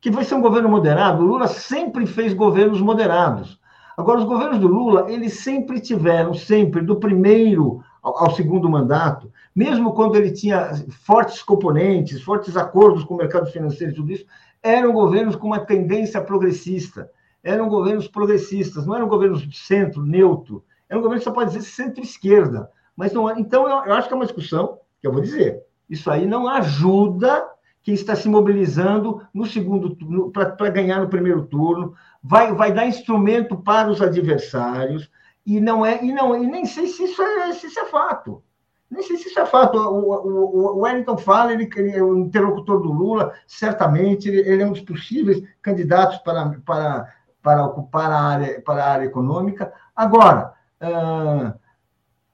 que 0.00 0.10
vai 0.10 0.24
ser 0.24 0.34
um 0.34 0.40
governo 0.40 0.68
moderado. 0.68 1.22
O 1.22 1.26
Lula 1.26 1.48
sempre 1.48 2.06
fez 2.06 2.32
governos 2.32 2.80
moderados. 2.80 3.58
Agora, 3.96 4.20
os 4.20 4.24
governos 4.24 4.60
do 4.60 4.68
Lula, 4.68 5.10
eles 5.10 5.34
sempre 5.40 5.80
tiveram, 5.80 6.32
sempre, 6.32 6.80
do 6.82 6.96
primeiro 6.96 7.82
ao, 8.00 8.24
ao, 8.24 8.30
segundo 8.30 8.70
mandato, 8.70 9.30
mesmo 9.54 9.92
quando 9.92 10.14
ele 10.14 10.30
tinha 10.30 10.70
fortes 11.04 11.42
componentes, 11.42 12.22
fortes 12.22 12.56
acordos 12.56 13.02
com 13.02 13.14
o 13.14 13.16
mercado 13.16 13.50
financeiro 13.50 13.92
e 13.92 13.96
tudo 13.96 14.12
isso, 14.12 14.24
eram 14.62 14.92
governos 14.92 15.34
com 15.34 15.48
uma 15.48 15.60
tendência 15.60 16.20
progressista. 16.20 17.10
Eram 17.48 17.68
governos 17.68 18.06
progressistas, 18.08 18.86
não 18.86 18.94
eram 18.94 19.08
governos 19.08 19.40
de 19.40 19.56
centro, 19.56 20.04
neutro. 20.04 20.64
Eram 20.88 21.00
governos, 21.00 21.24
você 21.24 21.30
pode 21.30 21.52
dizer, 21.52 21.66
centro-esquerda. 21.66 22.70
Mas 22.94 23.12
não. 23.12 23.30
Então, 23.38 23.68
eu, 23.68 23.86
eu 23.86 23.94
acho 23.94 24.06
que 24.06 24.12
é 24.12 24.16
uma 24.16 24.26
discussão 24.26 24.80
que 25.00 25.06
eu 25.06 25.12
vou 25.12 25.22
dizer. 25.22 25.62
Isso 25.88 26.10
aí 26.10 26.26
não 26.26 26.46
ajuda 26.46 27.48
quem 27.82 27.94
está 27.94 28.14
se 28.14 28.28
mobilizando 28.28 29.22
no 29.32 29.46
segundo 29.46 29.96
para 30.30 30.68
ganhar 30.68 31.00
no 31.00 31.08
primeiro 31.08 31.46
turno, 31.46 31.94
vai, 32.22 32.52
vai 32.52 32.70
dar 32.70 32.86
instrumento 32.86 33.56
para 33.56 33.88
os 33.88 34.02
adversários, 34.02 35.10
e 35.46 35.58
não 35.58 35.86
é, 35.86 36.04
e 36.04 36.12
não, 36.12 36.36
e 36.36 36.46
nem 36.46 36.66
sei 36.66 36.86
se 36.86 37.04
isso 37.04 37.22
é, 37.22 37.52
se 37.54 37.66
isso 37.66 37.80
é 37.80 37.86
fato. 37.86 38.42
Nem 38.90 39.02
sei 39.02 39.16
se 39.16 39.28
isso 39.28 39.40
é 39.40 39.46
fato. 39.46 39.78
O, 39.78 40.10
o, 40.10 40.76
o 40.76 40.78
Wellington 40.80 41.16
fala, 41.16 41.52
ele, 41.52 41.68
ele, 41.76 41.90
é 41.92 42.02
o 42.02 42.18
interlocutor 42.18 42.82
do 42.82 42.92
Lula, 42.92 43.32
certamente, 43.46 44.28
ele, 44.28 44.40
ele, 44.40 44.62
é 44.62 44.66
um 44.66 44.72
dos 44.72 44.82
possíveis 44.82 45.42
candidatos 45.62 46.18
para, 46.18 46.60
para, 46.66 47.14
para 47.42 47.64
ocupar 47.64 48.10
a 48.10 48.20
área, 48.20 48.60
para 48.60 48.84
a 48.84 48.90
área 48.90 49.04
econômica. 49.04 49.72
Agora, 49.94 50.54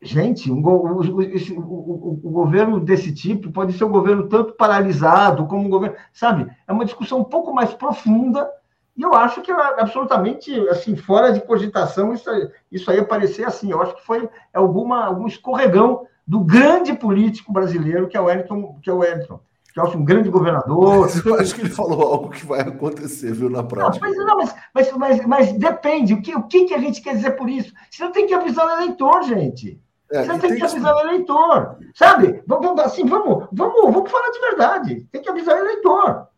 Gente, 0.05 0.53
um, 0.53 0.63
o, 0.63 1.01
o, 1.01 2.21
o, 2.23 2.31
governo 2.31 2.79
desse 2.79 3.11
tipo 3.11 3.51
pode 3.51 3.73
ser 3.73 3.85
um 3.85 3.91
governo 3.91 4.29
tanto 4.29 4.53
paralisado 4.53 5.47
como 5.47 5.65
um 5.65 5.71
governo. 5.71 5.97
Sabe? 6.13 6.47
É 6.69 6.73
uma 6.73 6.85
discussão 6.85 7.21
um 7.21 7.25
pouco 7.25 7.55
mais 7.55 7.73
profunda 7.73 8.47
e 8.95 9.03
eu 9.03 9.15
acho 9.15 9.41
que 9.41 9.51
é 9.51 9.81
absolutamente 9.81 10.53
assim, 10.69 10.95
fora 10.95 11.33
de 11.33 11.41
cogitação 11.41 12.13
isso, 12.13 12.31
isso 12.71 12.91
aí 12.91 12.99
aparecer 12.99 13.47
assim. 13.47 13.71
Eu 13.71 13.81
acho 13.81 13.97
que 13.97 14.05
foi 14.05 14.29
alguma, 14.53 15.07
algum 15.07 15.27
escorregão 15.27 16.07
do 16.27 16.41
grande 16.41 16.93
político 16.93 17.51
brasileiro 17.51 18.07
que 18.07 18.17
é 18.17 18.21
o 18.21 18.25
Wellington, 18.25 18.79
que 18.83 18.91
é 18.91 18.93
o 18.93 18.99
Wellington 18.99 19.41
que 19.75 19.81
eu 19.81 19.85
acho 19.85 19.99
um 19.99 20.05
grande 20.05 20.31
governador. 20.31 21.01
Mas 21.01 21.17
eu 21.27 21.35
acho 21.35 21.55
que 21.55 21.63
ele 21.63 21.71
falou 21.71 22.01
algo 22.01 22.31
que 22.31 22.47
vai 22.47 22.61
acontecer, 22.61 23.33
viu, 23.33 23.51
na 23.51 23.65
prática. 23.65 24.09
Não, 24.09 24.15
mas, 24.15 24.27
não, 24.27 24.37
mas, 24.37 24.55
mas, 24.73 24.93
mas, 24.93 25.27
mas, 25.27 25.53
depende. 25.53 26.15
O 26.15 26.23
que, 26.23 26.33
o 26.35 26.45
que, 26.45 26.67
que 26.67 26.75
a 26.75 26.79
gente 26.79 27.03
quer 27.03 27.17
dizer 27.17 27.33
por 27.33 27.51
isso? 27.51 27.75
Você 27.91 28.05
não 28.05 28.13
tem 28.13 28.27
que 28.27 28.33
avisar 28.33 28.67
o 28.67 28.71
eleitor, 28.71 29.25
gente. 29.25 29.81
É, 30.13 30.23
você 30.23 30.31
tem, 30.39 30.39
tem 30.39 30.57
que 30.59 30.65
avisar 30.65 30.95
que... 30.95 31.01
o 31.01 31.09
eleitor, 31.09 31.77
sabe? 31.93 32.43
Vamos, 32.47 32.81
assim, 32.81 33.05
vamos, 33.05 33.49
vamos, 33.51 33.93
vamos 33.93 34.11
falar 34.11 34.31
de 34.31 34.41
verdade. 34.41 35.09
Tem 35.11 35.21
que 35.21 35.29
avisar 35.29 35.57
o 35.57 35.65
eleitor. 35.65 36.29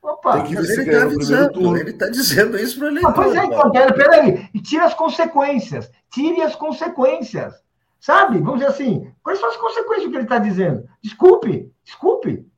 Opa, 0.00 0.38
ele 0.38 0.54
está 0.54 1.06
dizendo, 1.06 1.76
ele 1.76 1.90
está 1.90 2.08
dizendo 2.08 2.56
isso 2.56 2.78
para 2.78 2.86
o 2.86 2.88
eleitor. 2.88 3.10
Ah, 3.10 3.12
pois 3.12 3.34
é, 3.34 3.44
então, 3.44 3.70
pera, 3.70 3.92
peraí. 3.92 4.48
E 4.54 4.62
tira 4.62 4.84
as 4.84 4.94
consequências. 4.94 5.90
Tire 6.08 6.40
as 6.40 6.54
consequências. 6.54 7.52
Sabe? 7.98 8.38
Vamos 8.38 8.60
dizer 8.60 8.70
assim, 8.70 9.12
quais 9.22 9.40
são 9.40 9.48
as 9.48 9.56
consequências 9.56 10.04
do 10.04 10.10
que 10.10 10.16
ele 10.16 10.24
está 10.24 10.38
dizendo? 10.38 10.88
Desculpe, 11.02 11.70
desculpe. 11.84 12.49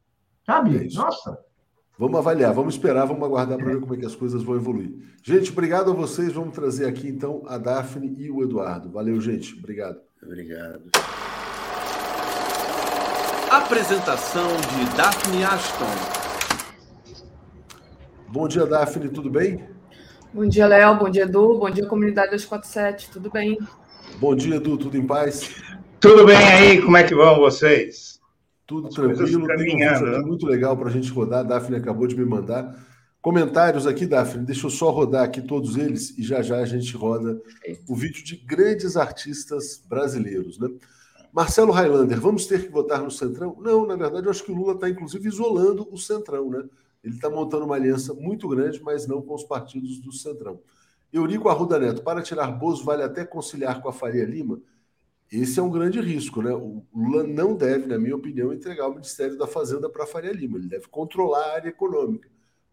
Sabe? 0.44 0.76
É 0.76 0.94
Nossa. 0.94 1.38
Vamos 1.98 2.18
avaliar, 2.18 2.52
vamos 2.52 2.74
esperar, 2.74 3.06
vamos 3.06 3.22
aguardar 3.22 3.58
para 3.58 3.66
ver 3.66 3.80
como 3.80 3.94
é 3.94 3.96
que 3.96 4.06
as 4.06 4.14
coisas 4.14 4.42
vão 4.42 4.56
evoluir. 4.56 4.92
Gente, 5.22 5.52
obrigado 5.52 5.90
a 5.90 5.94
vocês. 5.94 6.32
Vamos 6.32 6.54
trazer 6.54 6.86
aqui 6.86 7.06
então 7.06 7.42
a 7.46 7.58
Daphne 7.58 8.16
e 8.18 8.30
o 8.30 8.42
Eduardo. 8.42 8.90
Valeu, 8.90 9.20
gente. 9.20 9.54
Obrigado. 9.56 10.00
Obrigado. 10.22 10.90
Apresentação 13.50 14.48
de 14.48 14.96
Daphne 14.96 15.44
Ashton. 15.44 15.84
Bom 18.28 18.48
dia, 18.48 18.64
Daphne, 18.64 19.10
tudo 19.10 19.30
bem? 19.30 19.62
Bom 20.32 20.48
dia, 20.48 20.66
Léo. 20.66 20.96
Bom 20.96 21.10
dia, 21.10 21.24
Edu. 21.24 21.58
Bom 21.58 21.70
dia, 21.70 21.86
comunidade 21.86 22.30
247. 22.30 23.10
Tudo 23.10 23.30
bem? 23.30 23.58
Bom 24.18 24.34
dia, 24.34 24.56
Edu. 24.56 24.78
Tudo 24.78 24.96
em 24.96 25.06
paz? 25.06 25.54
Tudo 26.00 26.24
bem 26.24 26.36
aí? 26.36 26.82
Como 26.82 26.96
é 26.96 27.04
que 27.04 27.14
vão 27.14 27.38
vocês? 27.38 28.21
Tudo 28.66 28.88
As 28.88 28.94
tranquilo. 28.94 29.46
Tem 29.46 29.74
um 29.74 29.78
vídeo 29.78 30.26
muito 30.26 30.46
legal 30.46 30.76
para 30.76 30.88
a 30.88 30.92
gente 30.92 31.10
rodar. 31.10 31.40
A 31.40 31.42
Daphne 31.42 31.76
acabou 31.76 32.06
de 32.06 32.16
me 32.16 32.24
mandar. 32.24 32.74
Comentários 33.20 33.86
aqui, 33.86 34.04
Daphne, 34.04 34.44
deixa 34.44 34.66
eu 34.66 34.70
só 34.70 34.90
rodar 34.90 35.24
aqui 35.24 35.40
todos 35.40 35.76
eles 35.76 36.18
e 36.18 36.24
já 36.24 36.42
já 36.42 36.58
a 36.58 36.64
gente 36.64 36.96
roda 36.96 37.40
o 37.88 37.94
vídeo 37.94 38.24
de 38.24 38.34
grandes 38.36 38.96
artistas 38.96 39.80
brasileiros, 39.88 40.58
né? 40.58 40.68
Marcelo 41.32 41.72
Highlander, 41.72 42.20
vamos 42.20 42.46
ter 42.46 42.64
que 42.64 42.68
votar 42.68 43.00
no 43.00 43.10
Centrão? 43.10 43.56
Não, 43.60 43.86
na 43.86 43.96
verdade, 43.96 44.26
eu 44.26 44.30
acho 44.30 44.44
que 44.44 44.50
o 44.50 44.54
Lula 44.54 44.74
está, 44.74 44.88
inclusive, 44.90 45.28
isolando 45.28 45.88
o 45.90 45.96
Centrão, 45.96 46.50
né? 46.50 46.64
Ele 47.02 47.14
está 47.14 47.30
montando 47.30 47.64
uma 47.64 47.76
aliança 47.76 48.12
muito 48.12 48.48
grande, 48.48 48.82
mas 48.82 49.06
não 49.06 49.22
com 49.22 49.34
os 49.34 49.44
partidos 49.44 49.98
do 49.98 50.12
Centrão. 50.12 50.60
Eurico 51.12 51.48
Arruda 51.48 51.78
Neto, 51.78 52.02
para 52.02 52.22
tirar 52.22 52.50
Bozo, 52.50 52.84
vale 52.84 53.02
até 53.02 53.24
conciliar 53.24 53.80
com 53.80 53.88
a 53.88 53.92
Faria 53.92 54.24
Lima? 54.24 54.60
Esse 55.32 55.58
é 55.58 55.62
um 55.62 55.70
grande 55.70 55.98
risco, 56.00 56.42
né? 56.42 56.52
O 56.52 56.84
Lula 56.94 57.22
não 57.24 57.56
deve, 57.56 57.86
na 57.86 57.98
minha 57.98 58.14
opinião, 58.14 58.52
entregar 58.52 58.86
o 58.88 58.94
Ministério 58.94 59.38
da 59.38 59.46
Fazenda 59.46 59.88
para 59.88 60.04
a 60.04 60.06
Faria 60.06 60.32
Lima. 60.32 60.58
Ele 60.58 60.68
deve 60.68 60.88
controlar 60.88 61.40
a 61.40 61.54
área 61.54 61.68
econômica 61.70 62.28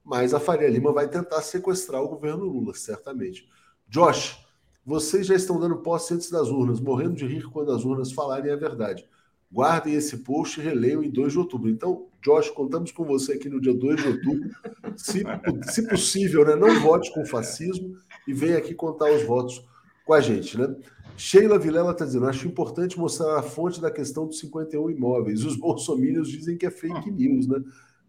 mas 0.09 0.33
a 0.33 0.39
Faria 0.39 0.67
Lima 0.67 0.91
vai 0.91 1.07
tentar 1.07 1.39
sequestrar 1.43 2.01
o 2.01 2.09
governo 2.09 2.43
Lula, 2.43 2.73
certamente. 2.73 3.47
Josh, 3.87 4.43
vocês 4.83 5.27
já 5.27 5.35
estão 5.35 5.59
dando 5.59 5.77
posse 5.77 6.15
antes 6.15 6.31
das 6.31 6.49
urnas, 6.49 6.79
morrendo 6.79 7.13
de 7.13 7.27
rir 7.27 7.43
quando 7.43 7.71
as 7.71 7.85
urnas 7.85 8.11
falarem 8.11 8.51
a 8.51 8.55
verdade. 8.55 9.05
Guardem 9.51 9.93
esse 9.93 10.17
post 10.17 10.59
e 10.59 10.63
releiam 10.63 11.03
em 11.03 11.11
2 11.11 11.33
de 11.33 11.37
outubro. 11.37 11.69
Então, 11.69 12.07
Josh, 12.23 12.49
contamos 12.49 12.91
com 12.91 13.05
você 13.05 13.33
aqui 13.33 13.49
no 13.49 13.61
dia 13.61 13.73
2 13.73 14.01
de 14.01 14.07
outubro. 14.07 14.49
Se, 14.97 15.23
se 15.71 15.87
possível, 15.87 16.43
né, 16.43 16.55
não 16.55 16.79
vote 16.81 17.13
com 17.13 17.23
fascismo 17.23 17.95
e 18.27 18.33
venha 18.33 18.57
aqui 18.57 18.73
contar 18.73 19.11
os 19.11 19.23
votos 19.23 19.63
com 20.05 20.13
a 20.13 20.21
gente. 20.21 20.57
Né? 20.57 20.75
Sheila 21.19 21.59
Vilela 21.59 21.91
está 21.91 22.05
dizendo: 22.05 22.25
acho 22.25 22.47
importante 22.47 22.97
mostrar 22.97 23.37
a 23.37 23.43
fonte 23.43 23.79
da 23.79 23.91
questão 23.91 24.25
dos 24.25 24.39
51 24.39 24.89
imóveis. 24.89 25.43
Os 25.43 25.55
bolsomínios 25.55 26.29
dizem 26.29 26.57
que 26.57 26.65
é 26.65 26.71
fake 26.71 27.11
news, 27.11 27.47
né? 27.47 27.63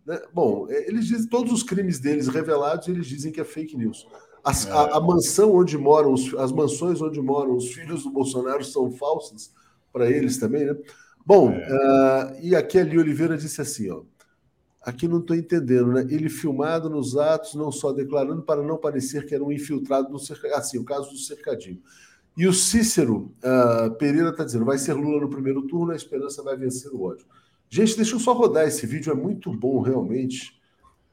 Né? 0.06 0.20
Bom, 0.32 0.66
é, 0.68 0.88
eles 0.88 1.06
dizem 1.06 1.28
todos 1.28 1.52
os 1.52 1.62
crimes 1.62 1.98
deles 1.98 2.28
revelados, 2.28 2.88
eles 2.88 3.06
dizem 3.06 3.32
que 3.32 3.40
é 3.40 3.44
fake 3.44 3.76
news. 3.76 4.06
As, 4.42 4.66
é. 4.66 4.72
a, 4.72 4.96
a, 4.96 5.00
mansão 5.00 5.54
onde 5.54 5.76
moram, 5.76 6.12
os, 6.12 6.34
as 6.34 6.50
mansões 6.50 7.00
onde 7.02 7.20
moram 7.20 7.54
os 7.54 7.72
filhos 7.72 8.02
do 8.02 8.10
Bolsonaro 8.10 8.64
são 8.64 8.90
falsas 8.90 9.52
para 9.92 10.10
eles 10.10 10.38
também, 10.38 10.64
né? 10.64 10.76
Bom, 11.24 11.50
é. 11.50 12.34
uh, 12.34 12.40
e 12.42 12.56
aqui 12.56 12.78
ali 12.78 12.98
Oliveira 12.98 13.36
disse 13.36 13.60
assim, 13.60 13.90
ó. 13.90 14.02
Aqui 14.82 15.06
não 15.06 15.18
estou 15.18 15.36
entendendo, 15.36 15.92
né? 15.92 16.06
Ele 16.08 16.30
filmado 16.30 16.88
nos 16.88 17.14
atos, 17.14 17.54
não 17.54 17.70
só 17.70 17.92
declarando 17.92 18.42
para 18.42 18.62
não 18.62 18.78
parecer 18.78 19.26
que 19.26 19.34
era 19.34 19.44
um 19.44 19.52
infiltrado 19.52 20.10
no 20.10 20.18
cercadinho. 20.18 20.58
Assim, 20.58 20.78
o 20.78 20.84
caso 20.84 21.10
do 21.10 21.18
cercadinho. 21.18 21.82
E 22.36 22.46
o 22.46 22.52
Cícero 22.52 23.32
uh, 23.42 23.90
Pereira 23.96 24.30
está 24.30 24.44
dizendo: 24.44 24.64
vai 24.64 24.78
ser 24.78 24.94
Lula 24.94 25.20
no 25.20 25.28
primeiro 25.28 25.62
turno, 25.62 25.92
a 25.92 25.96
esperança 25.96 26.42
vai 26.42 26.56
vencer 26.56 26.90
o 26.92 27.02
ódio. 27.02 27.26
Gente, 27.68 27.96
deixa 27.96 28.16
eu 28.16 28.20
só 28.20 28.32
rodar 28.32 28.66
esse 28.66 28.86
vídeo, 28.86 29.12
é 29.12 29.14
muito 29.14 29.52
bom 29.52 29.80
realmente. 29.80 30.58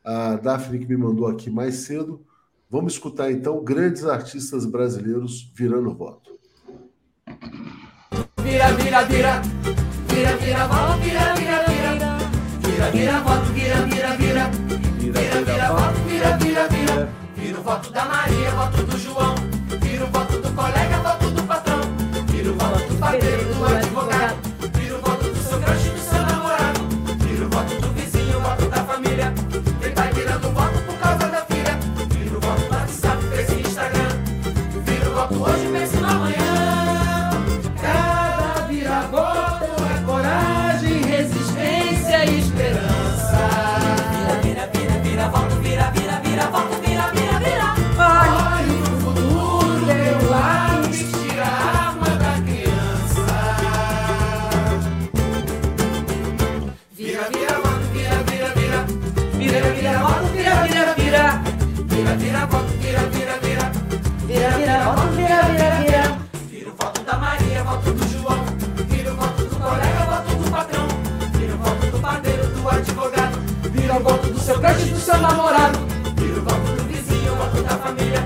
A 0.03 0.35
Daphne 0.37 0.79
que 0.79 0.85
me 0.85 0.97
mandou 0.97 1.27
aqui 1.27 1.49
mais 1.49 1.75
cedo. 1.75 2.25
Vamos 2.69 2.93
escutar 2.93 3.31
então 3.31 3.63
grandes 3.63 4.05
artistas 4.05 4.65
brasileiros 4.65 5.51
virando 5.53 5.93
voto. 5.93 6.37
Vira, 8.41 8.71
vira, 8.73 9.03
vira, 9.03 9.41
vira, 10.07 10.37
vira, 10.37 10.67
voto, 10.67 10.99
vira, 11.01 11.33
vira, 11.35 11.63
vira, 11.65 11.97
vira, 12.61 12.91
vira, 12.91 13.19
voto, 13.21 13.53
vira, 13.53 13.75
vira, 13.85 14.17
vira, 14.17 14.51
vira, 14.97 15.41
vira, 15.45 15.67
voto, 15.73 15.99
vira, 16.07 16.37
vira, 16.37 16.67
vira, 16.67 17.09
vira 17.35 17.59
o 17.59 17.63
voto 17.63 17.91
da 17.91 18.05
Maria, 18.05 18.51
voto 18.51 18.83
do 18.83 18.97
João, 18.97 19.35
seu 74.39 74.59
crush 74.59 74.91
do 74.91 74.99
seu 74.99 75.17
namorado. 75.17 75.79
Vira 76.17 76.39
o 76.39 76.43
voto 76.43 76.71
do 76.75 76.83
vizinho, 76.83 77.33
o 77.33 77.35
voto 77.35 77.63
da 77.63 77.77
família. 77.77 78.21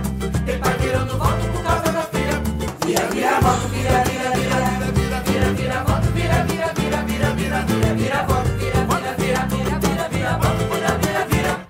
Tem 0.46 0.60
pai 0.60 0.78
virando 0.80 1.18
voto 1.18 1.48
por 1.54 1.64
causa 1.64 1.92
da 1.92 2.02
filha. 2.04 2.42
Vira, 2.86 3.08
vira, 3.08 3.40
voto, 3.40 3.68
vira, 3.70 4.04
vira, 4.04 4.32
vira. 4.32 4.60
Vira, 4.92 5.22
vira, 5.22 5.54
vira, 5.54 5.84
voto, 5.84 6.08
vira, 6.12 6.44
vira, 6.44 6.74
vira, 6.74 7.04
vira, 7.04 7.34
vira, 7.34 7.62
vira, 7.64 7.94
vira, 7.96 8.24
voto, 8.24 8.50
vira, 8.60 8.84
vira, 8.86 9.16
vira, 9.16 9.46
vira, 9.48 9.80
vira, 9.80 10.10
vira, 10.10 10.38
voto, 10.38 10.64
vira, 10.74 10.98
vira, 10.98 11.26
vira. 11.26 11.68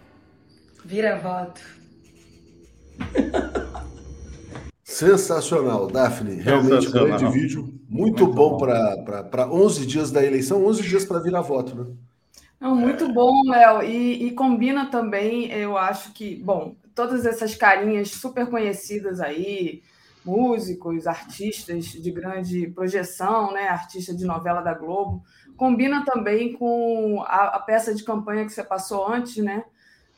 Vira 0.85 1.19
voto. 1.19 1.61
Sensacional, 4.83 5.87
Daphne. 5.87 6.41
Realmente 6.41 6.87
um 6.87 6.91
grande 6.91 7.27
vídeo. 7.29 7.61
Muito, 7.87 8.23
Muito 8.23 8.27
bom, 8.27 8.57
bom. 8.57 9.05
para 9.29 9.47
11 9.51 9.85
dias 9.85 10.11
da 10.11 10.25
eleição, 10.25 10.65
11 10.65 10.81
dias 10.81 11.05
para 11.05 11.19
virar 11.19 11.41
voto, 11.41 11.75
né? 11.75 11.85
Não, 12.61 12.75
muito 12.75 13.11
bom, 13.11 13.41
Léo. 13.49 13.81
E, 13.83 14.27
e, 14.27 14.31
combina 14.35 14.89
também, 14.91 15.51
eu 15.51 15.77
acho 15.77 16.13
que, 16.13 16.35
bom, 16.43 16.75
todas 16.93 17.25
essas 17.25 17.55
carinhas 17.55 18.11
super 18.11 18.47
conhecidas 18.49 19.19
aí, 19.19 19.81
músicos, 20.23 21.07
artistas 21.07 21.85
de 21.85 22.11
grande 22.11 22.67
projeção, 22.67 23.51
né? 23.51 23.67
Artista 23.69 24.15
de 24.15 24.25
novela 24.25 24.61
da 24.61 24.75
Globo, 24.75 25.23
combina 25.57 26.05
também 26.05 26.53
com 26.53 27.23
a, 27.27 27.55
a 27.55 27.59
peça 27.59 27.95
de 27.95 28.03
campanha 28.03 28.45
que 28.45 28.51
você 28.53 28.63
passou 28.63 29.07
antes, 29.07 29.37
né? 29.43 29.65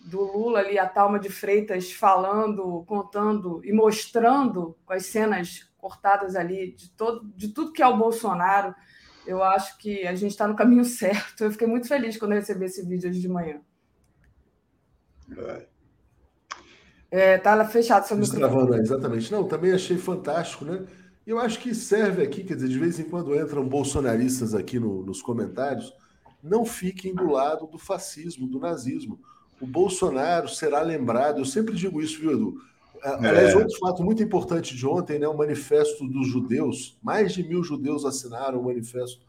Do 0.02 0.22
Lula 0.22 0.60
ali, 0.60 0.80
a 0.80 0.88
Talma 0.88 1.20
de 1.20 1.30
Freitas 1.30 1.94
falando, 1.94 2.84
contando 2.86 3.62
e 3.64 3.74
mostrando 3.74 4.78
com 4.86 4.94
as 4.94 5.06
cenas 5.06 5.70
cortadas 5.78 6.36
ali 6.36 6.74
de, 6.74 6.90
todo, 6.92 7.26
de 7.38 7.50
tudo 7.50 7.74
que 7.74 7.84
é 7.84 7.88
o 7.88 7.98
Bolsonaro 7.98 8.76
eu 9.26 9.44
acho 9.44 9.78
que 9.78 10.06
a 10.08 10.16
gente 10.16 10.32
está 10.32 10.48
no 10.48 10.56
caminho 10.56 10.86
certo. 10.86 11.44
Eu 11.44 11.52
fiquei 11.52 11.68
muito 11.68 11.88
feliz 11.88 12.18
quando 12.18 12.34
recebi 12.34 12.66
esse 12.66 12.86
vídeo 12.86 13.10
hoje 13.10 13.20
de 13.20 13.28
manhã. 13.28 13.62
É. 15.38 15.74
É, 17.10 17.38
tá 17.38 17.64
fechado 17.66 18.08
seu 18.08 18.18
microfone. 18.18 18.80
Exatamente. 18.80 19.32
Não, 19.32 19.48
também 19.48 19.72
achei 19.72 19.98
fantástico, 19.98 20.66
né? 20.66 20.84
E 21.26 21.30
eu 21.30 21.40
acho 21.40 21.60
que 21.60 21.74
serve 21.74 22.24
aqui, 22.24 22.44
quer 22.44 22.56
dizer, 22.56 22.68
de 22.68 22.80
vez 22.80 23.00
em 23.00 23.04
quando 23.04 23.36
entram 23.36 23.68
bolsonaristas 23.68 24.54
aqui 24.56 24.80
no, 24.80 25.06
nos 25.06 25.22
comentários, 25.22 25.94
não 26.42 26.66
fiquem 26.66 27.14
do 27.14 27.30
lado 27.30 27.68
do 27.68 27.78
fascismo, 27.78 28.48
do 28.48 28.60
nazismo. 28.60 29.20
O 29.62 29.68
Bolsonaro 29.68 30.50
será 30.50 30.82
lembrado, 30.82 31.40
eu 31.40 31.46
sempre 31.46 31.76
digo 31.76 32.02
isso, 32.02 32.20
viu, 32.20 32.32
Edu? 32.32 32.56
É. 33.04 33.28
Aliás, 33.28 33.54
outro 33.54 33.78
fato 33.80 34.02
muito 34.02 34.24
importante 34.24 34.76
de 34.76 34.88
ontem, 34.88 35.20
né, 35.20 35.28
o 35.28 35.38
manifesto 35.38 36.08
dos 36.08 36.28
judeus, 36.28 36.98
mais 37.04 37.34
de 37.34 37.44
mil 37.44 37.62
judeus 37.64 38.06
assinaram 38.06 38.62
o 38.62 38.64
manifesto 38.64 39.20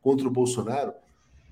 contra 0.00 0.28
o 0.28 0.30
Bolsonaro. 0.30 0.92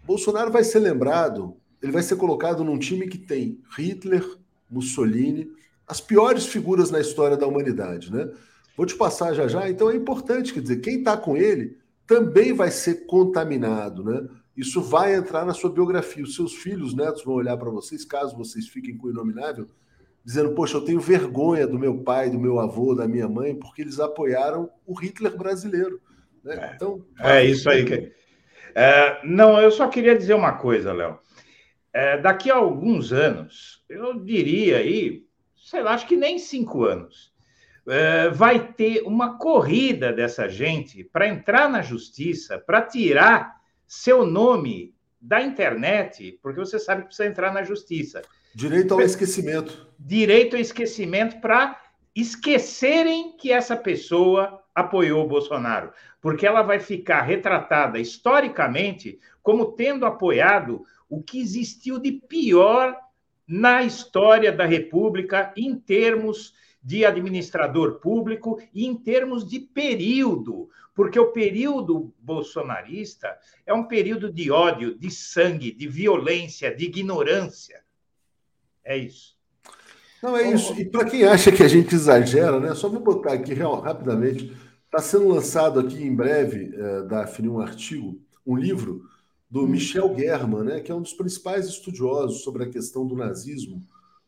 Bolsonaro 0.04 0.52
vai 0.52 0.62
ser 0.62 0.78
lembrado, 0.78 1.56
ele 1.82 1.90
vai 1.90 2.02
ser 2.02 2.16
colocado 2.16 2.62
num 2.62 2.78
time 2.78 3.08
que 3.08 3.18
tem 3.18 3.60
Hitler, 3.76 4.24
Mussolini, 4.70 5.50
as 5.86 6.00
piores 6.00 6.46
figuras 6.46 6.90
na 6.90 7.00
história 7.00 7.36
da 7.36 7.46
humanidade, 7.46 8.12
né? 8.12 8.30
Vou 8.76 8.86
te 8.86 8.94
passar 8.94 9.34
já 9.34 9.48
já, 9.48 9.68
então 9.68 9.90
é 9.90 9.96
importante, 9.96 10.54
quer 10.54 10.60
dizer, 10.60 10.76
quem 10.76 10.98
está 10.98 11.16
com 11.16 11.36
ele 11.36 11.76
também 12.06 12.52
vai 12.52 12.70
ser 12.70 13.06
contaminado, 13.06 14.04
né? 14.04 14.28
Isso 14.56 14.80
vai 14.80 15.14
entrar 15.14 15.44
na 15.44 15.54
sua 15.54 15.70
biografia. 15.70 16.22
Os 16.22 16.34
seus 16.34 16.54
filhos, 16.54 16.94
netos 16.94 17.24
vão 17.24 17.34
olhar 17.34 17.56
para 17.56 17.70
vocês, 17.70 18.04
caso 18.04 18.36
vocês 18.36 18.68
fiquem 18.68 18.96
com 18.96 19.06
o 19.06 19.10
inominável, 19.10 19.66
dizendo: 20.24 20.54
Poxa, 20.54 20.76
eu 20.76 20.84
tenho 20.84 21.00
vergonha 21.00 21.66
do 21.66 21.78
meu 21.78 21.98
pai, 21.98 22.30
do 22.30 22.38
meu 22.38 22.58
avô, 22.58 22.94
da 22.94 23.06
minha 23.06 23.28
mãe, 23.28 23.54
porque 23.54 23.82
eles 23.82 24.00
apoiaram 24.00 24.70
o 24.86 24.94
Hitler 24.94 25.36
brasileiro. 25.36 26.00
Né? 26.42 26.56
É, 26.60 26.74
então, 26.74 27.04
é 27.20 27.44
isso 27.44 27.68
aí. 27.68 27.84
Que... 27.84 28.12
É, 28.74 29.20
não, 29.24 29.60
eu 29.60 29.70
só 29.70 29.88
queria 29.88 30.16
dizer 30.16 30.34
uma 30.34 30.52
coisa, 30.52 30.92
Léo. 30.92 31.18
É, 31.92 32.16
daqui 32.16 32.50
a 32.50 32.56
alguns 32.56 33.12
anos, 33.12 33.84
eu 33.88 34.18
diria 34.18 34.78
aí, 34.78 35.26
sei 35.56 35.82
lá, 35.82 35.92
acho 35.92 36.06
que 36.06 36.16
nem 36.16 36.38
cinco 36.38 36.84
anos, 36.84 37.32
é, 37.86 38.30
vai 38.30 38.72
ter 38.72 39.02
uma 39.02 39.36
corrida 39.38 40.12
dessa 40.12 40.48
gente 40.48 41.04
para 41.04 41.28
entrar 41.28 41.68
na 41.68 41.82
justiça, 41.82 42.58
para 42.58 42.80
tirar 42.80 43.56
seu 43.86 44.24
nome 44.24 44.94
da 45.20 45.42
internet, 45.42 46.38
porque 46.42 46.58
você 46.58 46.78
sabe 46.78 47.02
que 47.02 47.08
precisa 47.08 47.28
entrar 47.28 47.52
na 47.52 47.62
justiça. 47.62 48.22
Direito 48.54 48.94
ao 48.94 49.00
esquecimento. 49.00 49.86
Direito 49.98 50.56
ao 50.56 50.60
esquecimento 50.60 51.40
para 51.40 51.80
esquecerem 52.14 53.36
que 53.36 53.50
essa 53.50 53.76
pessoa 53.76 54.62
apoiou 54.74 55.24
o 55.24 55.28
Bolsonaro, 55.28 55.92
porque 56.20 56.46
ela 56.46 56.62
vai 56.62 56.78
ficar 56.78 57.22
retratada 57.22 57.98
historicamente 57.98 59.18
como 59.42 59.72
tendo 59.72 60.04
apoiado 60.04 60.84
o 61.08 61.22
que 61.22 61.40
existiu 61.40 61.98
de 61.98 62.12
pior 62.12 62.96
na 63.46 63.82
história 63.82 64.52
da 64.52 64.64
República 64.64 65.52
em 65.56 65.74
termos 65.74 66.54
de 66.82 67.04
administrador 67.04 68.00
público 68.00 68.60
e 68.74 68.86
em 68.86 68.96
termos 68.96 69.48
de 69.48 69.60
período, 69.60 70.68
porque 70.94 71.18
o 71.18 71.32
período 71.32 72.12
bolsonarista 72.18 73.38
é 73.64 73.72
um 73.72 73.84
período 73.84 74.32
de 74.32 74.50
ódio, 74.50 74.98
de 74.98 75.10
sangue, 75.10 75.70
de 75.70 75.86
violência, 75.86 76.74
de 76.74 76.86
ignorância. 76.86 77.81
É 78.84 78.96
isso. 78.96 79.36
Não, 80.22 80.36
é 80.36 80.52
isso. 80.52 80.72
E 80.80 80.84
para 80.84 81.04
quem 81.04 81.24
acha 81.24 81.50
que 81.50 81.62
a 81.62 81.68
gente 81.68 81.94
exagera, 81.94 82.60
né? 82.60 82.74
Só 82.74 82.88
vou 82.88 83.00
botar 83.00 83.32
aqui 83.32 83.54
rapidamente. 83.54 84.56
Está 84.86 84.98
sendo 84.98 85.28
lançado 85.28 85.80
aqui 85.80 86.02
em 86.02 86.14
breve, 86.14 86.72
é, 86.74 87.02
da 87.04 87.26
FNI, 87.26 87.48
um 87.48 87.60
artigo, 87.60 88.20
um 88.46 88.56
livro 88.56 89.02
do 89.50 89.64
hum. 89.64 89.66
Michel 89.66 90.14
German, 90.16 90.64
né, 90.64 90.80
que 90.80 90.90
é 90.90 90.94
um 90.94 91.02
dos 91.02 91.12
principais 91.12 91.66
estudiosos 91.66 92.42
sobre 92.42 92.64
a 92.64 92.68
questão 92.68 93.06
do 93.06 93.16
nazismo 93.16 93.82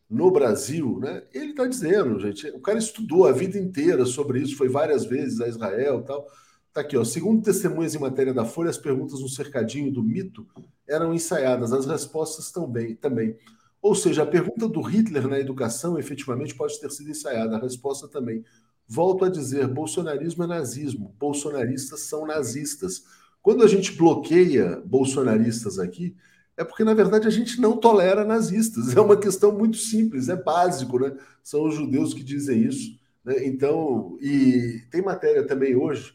no 0.08 0.30
Brasil. 0.30 0.98
Né? 1.00 1.22
Ele 1.32 1.50
está 1.50 1.66
dizendo, 1.66 2.18
gente, 2.20 2.46
o 2.48 2.60
cara 2.60 2.78
estudou 2.78 3.26
a 3.26 3.32
vida 3.32 3.58
inteira 3.58 4.04
sobre 4.04 4.40
isso, 4.40 4.56
foi 4.56 4.68
várias 4.68 5.04
vezes 5.04 5.40
a 5.40 5.48
Israel 5.48 6.00
e 6.00 6.06
tal. 6.06 6.26
Está 6.68 6.80
aqui, 6.80 6.96
ó. 6.96 7.04
Segundo 7.04 7.42
testemunhas 7.42 7.94
em 7.94 7.98
matéria 7.98 8.34
da 8.34 8.44
Folha, 8.44 8.68
as 8.68 8.76
perguntas 8.76 9.20
no 9.20 9.28
cercadinho 9.28 9.92
do 9.92 10.02
mito 10.02 10.46
eram 10.88 11.14
ensaiadas, 11.14 11.72
as 11.72 11.86
respostas 11.86 12.50
também. 12.50 12.94
também. 12.96 13.36
Ou 13.84 13.94
seja, 13.94 14.22
a 14.22 14.26
pergunta 14.26 14.66
do 14.66 14.80
Hitler 14.80 15.28
na 15.28 15.38
educação 15.38 15.98
efetivamente 15.98 16.54
pode 16.54 16.80
ter 16.80 16.90
sido 16.90 17.10
ensaiada. 17.10 17.56
A 17.56 17.60
resposta 17.60 18.08
também. 18.08 18.42
Volto 18.88 19.26
a 19.26 19.28
dizer: 19.28 19.68
bolsonarismo 19.68 20.42
é 20.42 20.46
nazismo, 20.46 21.14
bolsonaristas 21.18 22.00
são 22.00 22.26
nazistas. 22.26 23.04
Quando 23.42 23.62
a 23.62 23.68
gente 23.68 23.92
bloqueia 23.92 24.82
bolsonaristas 24.86 25.78
aqui, 25.78 26.16
é 26.56 26.64
porque, 26.64 26.82
na 26.82 26.94
verdade, 26.94 27.28
a 27.28 27.30
gente 27.30 27.60
não 27.60 27.76
tolera 27.76 28.24
nazistas. 28.24 28.96
É 28.96 29.00
uma 29.02 29.18
questão 29.18 29.52
muito 29.52 29.76
simples, 29.76 30.30
é 30.30 30.36
básico, 30.36 30.98
né? 30.98 31.14
São 31.42 31.68
os 31.68 31.74
judeus 31.74 32.14
que 32.14 32.24
dizem 32.24 32.62
isso. 32.62 32.98
Né? 33.22 33.46
Então, 33.46 34.16
e 34.18 34.80
tem 34.90 35.02
matéria 35.02 35.46
também 35.46 35.76
hoje 35.76 36.14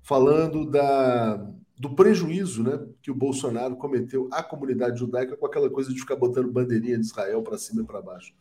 falando 0.00 0.64
da, 0.70 1.52
do 1.80 1.94
prejuízo 1.94 2.62
né, 2.62 2.78
que 3.00 3.10
o 3.10 3.14
Bolsonaro 3.14 3.74
cometeu 3.74 4.28
à 4.30 4.42
comunidade 4.42 4.98
judaica 4.98 5.34
com 5.34 5.46
aquela 5.46 5.70
coisa 5.70 5.90
de 5.90 5.98
ficar 5.98 6.14
botando 6.14 6.52
bandeirinha 6.52 6.98
de 6.98 7.06
Israel 7.06 7.42
para 7.42 7.56
cima 7.56 7.80
e 7.80 7.86
para 7.86 8.02
baixo. 8.02 8.34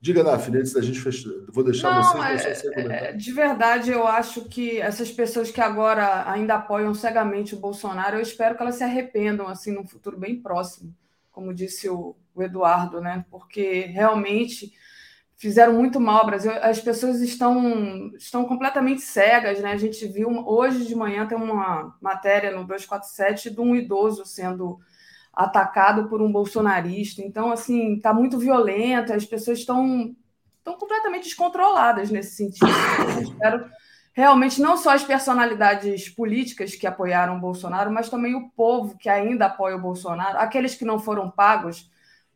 Diga, 0.00 0.24
Daphne, 0.24 0.56
antes 0.56 0.72
da 0.72 0.80
gente 0.80 0.98
fechar, 0.98 1.28
vou 1.52 1.62
deixar 1.62 1.90
Não, 1.90 2.02
você, 2.02 2.70
é, 2.76 3.12
De 3.12 3.30
verdade, 3.30 3.90
eu 3.90 4.06
acho 4.06 4.46
que 4.46 4.80
essas 4.80 5.10
pessoas 5.10 5.50
que 5.50 5.60
agora 5.60 6.30
ainda 6.30 6.54
apoiam 6.54 6.94
cegamente 6.94 7.54
o 7.54 7.58
Bolsonaro, 7.60 8.16
eu 8.16 8.22
espero 8.22 8.56
que 8.56 8.62
elas 8.62 8.76
se 8.76 8.84
arrependam 8.84 9.48
assim 9.48 9.70
num 9.70 9.86
futuro 9.86 10.16
bem 10.16 10.40
próximo, 10.40 10.94
como 11.30 11.52
disse 11.52 11.90
o, 11.90 12.16
o 12.34 12.42
Eduardo, 12.42 13.02
né? 13.02 13.22
Porque 13.30 13.80
realmente 13.80 14.72
fizeram 15.38 15.72
muito 15.72 16.00
mal 16.00 16.20
ao 16.20 16.26
Brasil. 16.26 16.52
As 16.60 16.80
pessoas 16.80 17.20
estão, 17.20 18.10
estão 18.16 18.44
completamente 18.44 19.00
cegas, 19.00 19.60
né? 19.60 19.72
A 19.72 19.76
gente 19.76 20.06
viu 20.06 20.28
hoje 20.46 20.84
de 20.84 20.94
manhã 20.94 21.26
tem 21.26 21.38
uma 21.38 21.96
matéria 22.02 22.50
no 22.50 22.64
247 22.64 23.50
de 23.50 23.60
um 23.60 23.74
idoso 23.74 24.26
sendo 24.26 24.78
atacado 25.32 26.08
por 26.08 26.20
um 26.20 26.30
bolsonarista. 26.30 27.22
Então, 27.22 27.52
assim, 27.52 27.94
está 27.94 28.12
muito 28.12 28.36
violento, 28.38 29.12
as 29.12 29.24
pessoas 29.24 29.60
estão, 29.60 30.14
estão 30.58 30.74
completamente 30.74 31.24
descontroladas 31.24 32.10
nesse 32.10 32.34
sentido. 32.34 32.66
Eu 33.16 33.22
espero 33.22 33.64
realmente 34.12 34.60
não 34.60 34.76
só 34.76 34.90
as 34.90 35.04
personalidades 35.04 36.08
políticas 36.08 36.74
que 36.74 36.88
apoiaram 36.88 37.36
o 37.36 37.40
Bolsonaro, 37.40 37.92
mas 37.92 38.10
também 38.10 38.34
o 38.34 38.50
povo 38.50 38.98
que 38.98 39.08
ainda 39.08 39.46
apoia 39.46 39.76
o 39.76 39.80
Bolsonaro, 39.80 40.38
aqueles 40.38 40.74
que 40.74 40.84
não 40.84 40.98
foram 40.98 41.30
pagos 41.30 41.88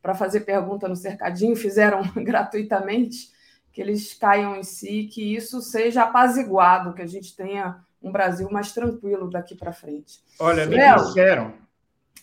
para 0.03 0.15
fazer 0.15 0.41
pergunta 0.41 0.89
no 0.89 0.97
cercadinho, 0.97 1.55
fizeram 1.55 2.03
gratuitamente, 2.17 3.31
que 3.73 3.81
eles 3.81 4.13
caiam 4.13 4.57
em 4.57 4.65
si, 4.65 5.05
que 5.05 5.35
isso 5.35 5.63
seja 5.63 6.03
apaziguado, 6.03 6.93
que 6.93 7.01
a 7.01 7.07
gente 7.07 7.35
tenha 7.35 7.81
um 8.03 8.11
Brasil 8.11 8.51
mais 8.51 8.73
tranquilo 8.73 9.31
daqui 9.31 9.55
para 9.55 9.73
frente. 9.73 10.19
Olha, 10.39 10.67
me 10.67 10.77
Léo, 10.77 10.97
disseram. 10.97 11.55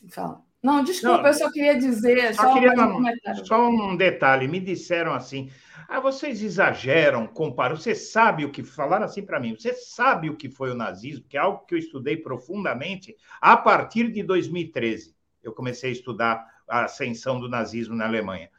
Fala. 0.10 0.41
Não, 0.61 0.84
desculpa, 0.84 1.22
Não, 1.22 1.27
eu 1.27 1.34
só 1.34 1.49
queria 1.49 1.77
dizer. 1.77 2.35
Só, 2.35 2.43
só, 2.43 2.53
queria 2.53 2.73
um, 2.73 3.45
só 3.45 3.69
um 3.69 3.95
detalhe: 3.95 4.47
me 4.47 4.60
disseram 4.60 5.14
assim. 5.14 5.49
Ah, 5.88 5.99
vocês 5.99 6.43
exageram, 6.43 7.26
comparam. 7.26 7.76
Você 7.76 7.95
sabe 7.95 8.45
o 8.45 8.51
que 8.51 8.61
falaram 8.61 9.06
assim 9.06 9.23
para 9.23 9.39
mim? 9.39 9.56
Você 9.56 9.73
sabe 9.73 10.30
o 10.30 10.35
que 10.35 10.47
foi 10.47 10.69
o 10.69 10.76
nazismo, 10.76 11.26
que 11.27 11.35
é 11.35 11.39
algo 11.39 11.65
que 11.65 11.73
eu 11.73 11.80
estudei 11.80 12.15
profundamente 12.18 13.15
a 13.41 13.57
partir 13.57 14.11
de 14.11 14.22
2013. 14.22 15.15
Eu 15.41 15.51
comecei 15.53 15.89
a 15.89 15.93
estudar 15.93 16.45
a 16.69 16.85
ascensão 16.85 17.39
do 17.39 17.49
nazismo 17.49 17.95
na 17.95 18.05
Alemanha. 18.05 18.49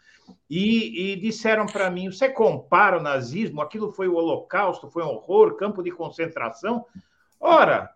E, 0.48 1.12
e 1.12 1.16
disseram 1.16 1.66
para 1.66 1.90
mim: 1.90 2.10
você 2.10 2.28
compara 2.28 2.98
o 2.98 3.02
nazismo, 3.02 3.60
aquilo 3.60 3.90
foi 3.90 4.08
o 4.08 4.14
Holocausto, 4.14 4.90
foi 4.90 5.02
um 5.02 5.08
horror, 5.08 5.56
campo 5.56 5.82
de 5.82 5.90
concentração. 5.90 6.84
Ora, 7.38 7.94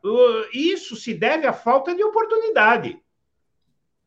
isso 0.52 0.96
se 0.96 1.12
deve 1.12 1.46
à 1.46 1.52
falta 1.52 1.94
de 1.94 2.02
oportunidade. 2.02 2.98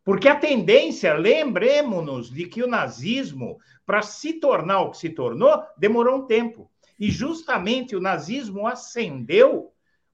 Porque 0.04 0.28
a 0.30 0.36
tendência, 0.36 1.14
lembremos-nos 1.14 2.32
de 2.32 2.46
que 2.48 2.64
o 2.64 2.68
nazismo, 2.68 3.60
para 3.86 4.02
se 4.02 4.34
tornar 4.34 4.82
o 4.82 4.92
que 4.92 4.98
se 4.98 5.10
tornou, 5.10 5.62
demorou 5.78 6.20
um 6.20 6.26
tempo. 6.26 6.72
E 6.98 7.12
justamente 7.12 7.96
o 7.96 8.02
nazismo 8.02 8.66
ascendeu 8.66 9.72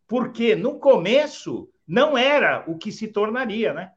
porque 0.08 0.56
no 0.56 0.80
começo 0.80 1.70
não 1.88 2.18
era 2.18 2.64
o 2.68 2.78
que 2.78 2.92
se 2.92 3.08
tornaria, 3.08 3.74
né? 3.74 3.92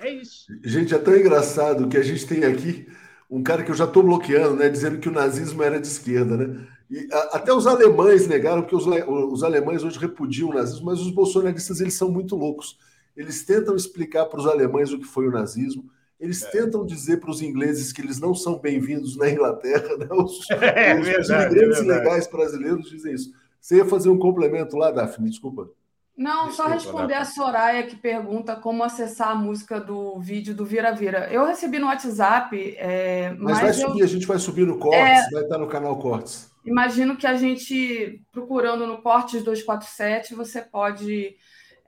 É 0.00 0.10
isso. 0.10 0.46
Gente, 0.62 0.94
é 0.94 0.98
tão 0.98 1.16
engraçado 1.16 1.88
que 1.88 1.96
a 1.96 2.02
gente 2.02 2.26
tem 2.26 2.44
aqui 2.44 2.86
um 3.30 3.42
cara 3.42 3.62
que 3.62 3.70
eu 3.70 3.74
já 3.74 3.84
estou 3.84 4.02
bloqueando, 4.02 4.56
né? 4.56 4.68
Dizendo 4.68 4.98
que 4.98 5.08
o 5.08 5.12
nazismo 5.12 5.62
era 5.62 5.80
de 5.80 5.86
esquerda, 5.86 6.36
né? 6.36 6.66
E 6.90 7.08
a, 7.12 7.18
até 7.36 7.52
os 7.52 7.66
alemães 7.66 8.26
negaram, 8.26 8.62
porque 8.62 8.76
os, 8.76 8.86
os 8.86 9.42
alemães 9.42 9.82
hoje 9.82 9.98
repudiam 9.98 10.50
o 10.50 10.54
nazismo, 10.54 10.86
mas 10.86 11.00
os 11.00 11.10
bolsonaristas 11.10 11.80
eles 11.80 11.94
são 11.94 12.10
muito 12.10 12.36
loucos. 12.36 12.78
Eles 13.16 13.44
tentam 13.44 13.74
explicar 13.76 14.26
para 14.26 14.40
os 14.40 14.46
alemães 14.46 14.92
o 14.92 14.98
que 14.98 15.06
foi 15.06 15.26
o 15.28 15.32
nazismo. 15.32 15.88
Eles 16.18 16.42
é. 16.42 16.50
tentam 16.50 16.84
dizer 16.84 17.18
para 17.20 17.30
os 17.30 17.42
ingleses 17.42 17.92
que 17.92 18.00
eles 18.00 18.20
não 18.20 18.34
são 18.34 18.58
bem-vindos 18.58 19.16
na 19.16 19.30
Inglaterra. 19.30 19.88
Né? 19.98 20.06
Os, 20.10 20.50
é, 20.50 20.98
os, 20.98 21.06
verdade, 21.06 21.48
os 21.48 21.56
imigrantes 21.56 21.80
é 21.80 21.84
legais 21.84 22.26
brasileiros 22.26 22.90
dizem 22.90 23.14
isso. 23.14 23.32
Você 23.60 23.76
ia 23.76 23.84
fazer 23.84 24.10
um 24.10 24.18
complemento 24.18 24.76
lá, 24.76 24.90
Daphne? 24.90 25.30
Desculpa. 25.30 25.70
Não, 26.16 26.46
Desculpa, 26.46 26.70
só 26.70 26.74
responder 26.74 27.14
a 27.14 27.24
Soraya 27.24 27.82
que 27.82 27.96
pergunta 27.96 28.54
como 28.54 28.84
acessar 28.84 29.30
a 29.30 29.34
música 29.34 29.80
do 29.80 30.18
vídeo 30.20 30.54
do 30.54 30.64
Vira 30.64 30.92
Vira. 30.92 31.28
Eu 31.32 31.44
recebi 31.44 31.78
no 31.78 31.86
WhatsApp. 31.86 32.76
É, 32.78 33.30
mas, 33.30 33.60
mas, 33.60 33.60
vai 33.60 33.72
subir, 33.72 34.02
a 34.04 34.06
gente 34.06 34.26
vai 34.26 34.38
subir 34.38 34.66
no 34.66 34.78
Cortes, 34.78 35.00
é, 35.00 35.30
vai 35.30 35.42
estar 35.42 35.58
no 35.58 35.66
canal 35.66 35.98
Cortes. 35.98 36.50
Imagino 36.64 37.16
que 37.16 37.26
a 37.26 37.34
gente, 37.34 38.22
procurando 38.30 38.86
no 38.86 39.02
Cortes 39.02 39.42
247, 39.42 40.34
você 40.34 40.62
pode 40.62 41.36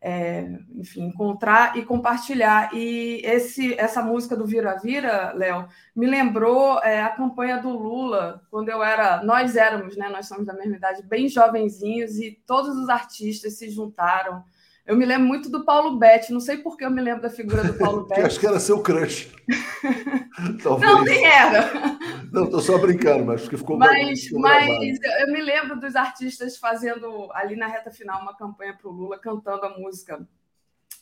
é, 0.09 0.49
enfim, 0.77 1.07
encontrar 1.07 1.77
e 1.77 1.85
compartilhar. 1.85 2.73
E 2.73 3.20
esse, 3.24 3.74
essa 3.74 4.01
música 4.01 4.37
do 4.37 4.47
Vira 4.47 4.78
Vira, 4.78 5.33
Léo, 5.33 5.66
me 5.97 6.07
lembrou 6.07 6.78
é, 6.78 7.03
a 7.03 7.09
campanha 7.09 7.61
do 7.61 7.70
Lula, 7.70 8.41
quando 8.49 8.69
eu 8.69 8.85
era, 8.85 9.24
nós 9.24 9.57
éramos, 9.57 9.97
né, 9.97 10.09
nós 10.09 10.28
somos 10.28 10.47
da 10.47 10.53
mesma 10.53 10.77
idade, 10.77 11.03
bem 11.03 11.28
jovenzinhos, 11.28 12.20
e 12.20 12.41
todos 12.47 12.77
os 12.77 12.89
artistas 12.89 13.55
se 13.55 13.69
juntaram 13.69 14.45
eu 14.86 14.96
me 14.96 15.04
lembro 15.04 15.26
muito 15.26 15.50
do 15.50 15.64
Paulo 15.64 15.98
Betti, 15.98 16.32
não 16.32 16.38
sei 16.38 16.58
por 16.58 16.76
que 16.76 16.84
eu 16.84 16.90
me 16.90 17.02
lembro 17.02 17.22
da 17.22 17.30
figura 17.30 17.64
do 17.64 17.74
Paulo 17.74 18.06
Betti. 18.08 18.20
acho 18.20 18.38
que 18.38 18.46
era 18.46 18.60
seu 18.60 18.80
crush. 18.80 19.28
não, 20.80 21.02
nem 21.02 21.24
era. 21.24 21.98
Não, 22.30 22.44
estou 22.44 22.60
só 22.60 22.78
brincando, 22.78 23.24
mas 23.24 23.48
que 23.48 23.56
ficou 23.56 23.76
Mas, 23.76 24.24
ficou 24.24 24.40
mas 24.40 24.98
eu 25.20 25.32
me 25.32 25.42
lembro 25.42 25.80
dos 25.80 25.96
artistas 25.96 26.56
fazendo 26.56 27.28
ali 27.32 27.56
na 27.56 27.66
reta 27.66 27.90
final 27.90 28.22
uma 28.22 28.36
campanha 28.36 28.76
para 28.80 28.88
o 28.88 28.92
Lula, 28.92 29.18
cantando 29.18 29.66
a 29.66 29.76
música 29.76 30.24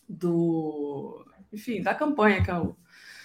do. 0.09 1.23
Enfim, 1.53 1.83
da 1.83 1.95
campanha 1.95 2.43
que 2.43 2.51
é 2.51 2.55
o. 2.55 2.75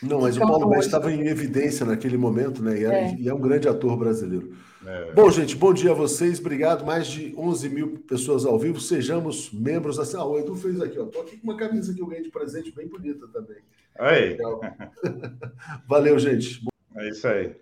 Não, 0.03 0.21
mas 0.21 0.35
o 0.35 0.41
Paulo 0.41 0.69
Betti 0.69 0.85
estava 0.85 1.11
em 1.11 1.27
evidência 1.27 1.85
naquele 1.85 2.17
momento, 2.17 2.61
né? 2.61 2.79
E, 2.79 2.83
era, 2.83 2.97
é. 2.97 3.15
e 3.15 3.29
é 3.29 3.33
um 3.33 3.39
grande 3.39 3.67
ator 3.67 3.97
brasileiro. 3.97 4.55
É. 4.89 5.11
Bom, 5.11 5.29
gente, 5.29 5.55
bom 5.55 5.71
dia 5.71 5.91
a 5.91 5.93
vocês. 5.93 6.39
Obrigado. 6.39 6.83
Mais 6.83 7.05
de 7.05 7.31
11 7.37 7.69
mil 7.69 7.99
pessoas 8.07 8.43
ao 8.43 8.57
vivo. 8.57 8.81
Sejamos 8.81 9.53
membros. 9.53 9.99
Assim, 9.99 10.17
ah, 10.17 10.25
o 10.25 10.39
Edu 10.39 10.55
fez 10.55 10.81
aqui, 10.81 10.97
ó. 10.97 11.05
Tô 11.05 11.21
aqui 11.21 11.37
com 11.37 11.43
uma 11.43 11.55
camisa 11.55 11.93
que 11.93 12.01
eu 12.01 12.07
ganhei 12.07 12.23
de 12.23 12.31
presente 12.31 12.71
bem 12.71 12.87
bonita 12.87 13.27
também. 13.27 13.57
Aí. 13.99 14.35
Valeu, 15.87 16.17
gente. 16.17 16.65
É 16.95 17.07
isso 17.07 17.27
aí. 17.27 17.55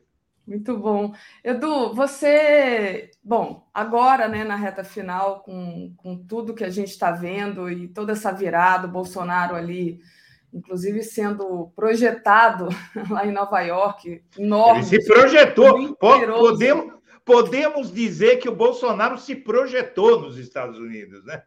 Muito 0.48 0.78
bom. 0.78 1.14
Edu, 1.44 1.94
você. 1.94 3.12
Bom, 3.22 3.68
agora, 3.74 4.30
né, 4.30 4.46
na 4.46 4.56
reta 4.56 4.86
final, 4.86 5.42
com, 5.42 5.94
com 5.98 6.16
tudo 6.16 6.54
que 6.54 6.64
a 6.64 6.70
gente 6.70 6.92
está 6.92 7.12
vendo 7.12 7.70
e 7.70 7.90
toda 7.90 8.14
essa 8.14 8.32
virada, 8.32 8.88
o 8.88 8.92
Bolsonaro 8.92 9.54
ali, 9.54 10.00
inclusive 10.54 11.04
sendo 11.04 11.74
projetado 11.76 12.70
lá 13.12 13.28
em 13.28 13.34
Nova 13.34 13.60
York, 13.60 14.24
enorme. 14.40 14.80
Ele 14.80 14.86
se 14.86 15.06
projetou. 15.06 15.94
Podemos, 15.96 16.97
podemos 17.28 17.94
dizer 17.94 18.38
que 18.38 18.48
o 18.48 18.56
Bolsonaro 18.56 19.18
se 19.20 19.36
projetou 19.36 20.22
nos 20.22 20.38
Estados 20.38 20.80
Unidos, 20.80 21.26
né? 21.26 21.44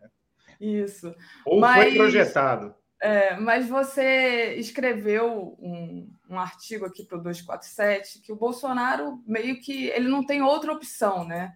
Isso. 0.61 1.13
Ou 1.47 1.59
mas, 1.59 1.85
foi 1.85 1.97
projetado. 1.97 2.75
É, 3.01 3.35
mas 3.37 3.67
você 3.67 4.57
escreveu 4.57 5.57
um, 5.59 6.13
um 6.29 6.39
artigo 6.39 6.85
aqui 6.85 7.03
para 7.03 7.17
o 7.17 7.23
247 7.23 8.21
que 8.21 8.31
o 8.31 8.37
Bolsonaro 8.37 9.23
meio 9.27 9.59
que 9.59 9.87
ele 9.87 10.07
não 10.07 10.25
tem 10.25 10.43
outra 10.43 10.71
opção, 10.71 11.25
né? 11.25 11.55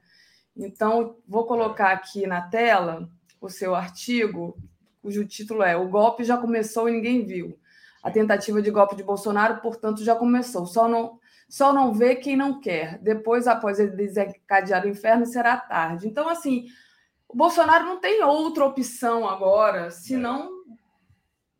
Então, 0.56 1.18
vou 1.28 1.44
colocar 1.46 1.92
aqui 1.92 2.26
na 2.26 2.40
tela 2.40 3.10
o 3.40 3.50
seu 3.50 3.74
artigo, 3.74 4.56
cujo 5.02 5.26
título 5.26 5.62
é 5.62 5.76
O 5.76 5.88
golpe 5.88 6.24
já 6.24 6.38
começou 6.38 6.88
e 6.88 6.92
ninguém 6.92 7.26
viu. 7.26 7.58
A 8.02 8.10
tentativa 8.10 8.62
de 8.62 8.70
golpe 8.70 8.96
de 8.96 9.02
Bolsonaro, 9.02 9.60
portanto, 9.60 10.02
já 10.02 10.14
começou. 10.14 10.64
Só 10.64 10.88
não, 10.88 11.18
só 11.48 11.72
não 11.72 11.92
vê 11.92 12.16
quem 12.16 12.36
não 12.36 12.60
quer. 12.60 12.98
Depois, 12.98 13.46
após 13.46 13.78
ele 13.78 13.90
desencadear 13.90 14.84
o 14.84 14.88
inferno, 14.88 15.26
será 15.26 15.56
tarde. 15.56 16.08
Então, 16.08 16.28
assim, 16.28 16.66
o 17.28 17.36
Bolsonaro 17.36 17.84
não 17.84 18.00
tem 18.00 18.22
outra 18.22 18.64
opção 18.64 19.28
agora, 19.28 19.90
senão 19.90 20.50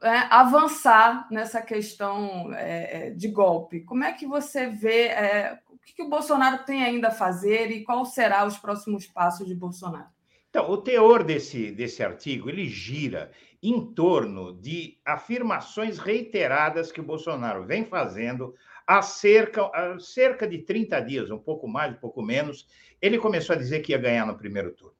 é, 0.02 0.27
avançar 0.31 1.27
nessa 1.31 1.62
questão 1.62 2.52
é, 2.55 3.09
é, 3.09 3.11
de 3.11 3.28
golpe. 3.28 3.81
Como 3.81 4.05
é 4.05 4.12
que 4.12 4.27
você 4.27 4.66
vê 4.66 5.06
é, 5.09 5.59
o 5.69 5.78
que, 5.78 5.94
que 5.94 6.02
o 6.02 6.09
Bolsonaro 6.09 6.65
tem 6.65 6.85
ainda 6.85 7.09
a 7.09 7.11
fazer 7.11 7.70
e 7.70 7.82
qual 7.82 8.05
será 8.05 8.44
os 8.44 8.59
próximos 8.59 9.06
passos 9.06 9.47
de 9.47 9.55
Bolsonaro? 9.55 10.09
Então, 10.51 10.70
o 10.70 10.77
teor 10.77 11.24
desse, 11.24 11.73
desse 11.73 12.02
artigo 12.02 12.48
ele 12.48 12.69
gira 12.69 13.32
em 13.62 13.93
torno 13.94 14.52
de 14.52 14.98
afirmações 15.05 15.98
reiteradas 15.98 16.93
que 16.93 17.01
o 17.01 17.05
Bolsonaro 17.05 17.65
vem 17.65 17.85
fazendo 17.85 18.55
há 18.86 19.02
cerca, 19.02 19.62
há 19.73 19.98
cerca 19.98 20.47
de 20.47 20.59
30 20.59 21.01
dias, 21.01 21.31
um 21.31 21.39
pouco 21.39 21.66
mais, 21.66 21.94
um 21.94 21.98
pouco 21.98 22.23
menos, 22.23 22.66
ele 23.01 23.19
começou 23.19 23.55
a 23.55 23.59
dizer 23.59 23.81
que 23.81 23.93
ia 23.93 23.98
ganhar 23.98 24.27
no 24.27 24.36
primeiro 24.36 24.73
turno. 24.73 24.97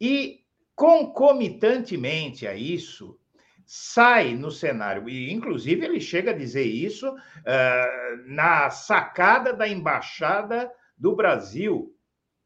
E, 0.00 0.40
concomitantemente 0.74 2.46
a 2.46 2.54
isso, 2.54 3.18
sai 3.66 4.34
no 4.34 4.50
cenário, 4.50 5.08
e 5.08 5.32
inclusive 5.32 5.84
ele 5.84 6.00
chega 6.00 6.32
a 6.32 6.36
dizer 6.36 6.64
isso 6.64 7.08
uh, 7.10 8.26
na 8.26 8.68
sacada 8.70 9.52
da 9.52 9.68
embaixada 9.68 10.70
do 10.96 11.14
Brasil 11.14 11.94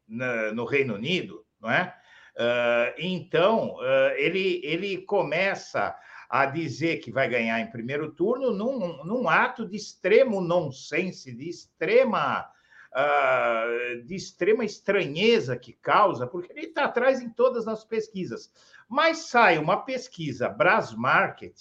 no 0.07 0.65
Reino 0.65 0.93
Unido, 0.93 1.43
não 1.59 1.71
é? 1.71 1.95
Uh, 2.35 2.93
então, 2.99 3.75
uh, 3.77 4.11
ele, 4.17 4.61
ele 4.63 4.97
começa 4.99 5.95
a 6.41 6.45
dizer 6.45 6.97
que 6.97 7.11
vai 7.11 7.29
ganhar 7.29 7.61
em 7.61 7.71
primeiro 7.71 8.11
turno 8.11 8.51
num, 8.51 9.03
num 9.05 9.29
ato 9.29 9.65
de 9.65 9.77
extremo 9.77 10.41
nonsense, 10.41 11.31
de 11.31 11.47
extrema, 11.47 12.45
uh, 12.91 14.03
de 14.03 14.15
extrema 14.15 14.65
estranheza 14.65 15.55
que 15.55 15.71
causa, 15.71 16.27
porque 16.27 16.51
ele 16.51 16.67
está 16.67 16.85
atrás 16.85 17.21
em 17.21 17.29
todas 17.29 17.69
as 17.69 17.85
pesquisas. 17.85 18.51
Mas 18.89 19.29
sai 19.29 19.57
uma 19.57 19.77
pesquisa 19.77 20.49
Brasmarket, 20.49 21.55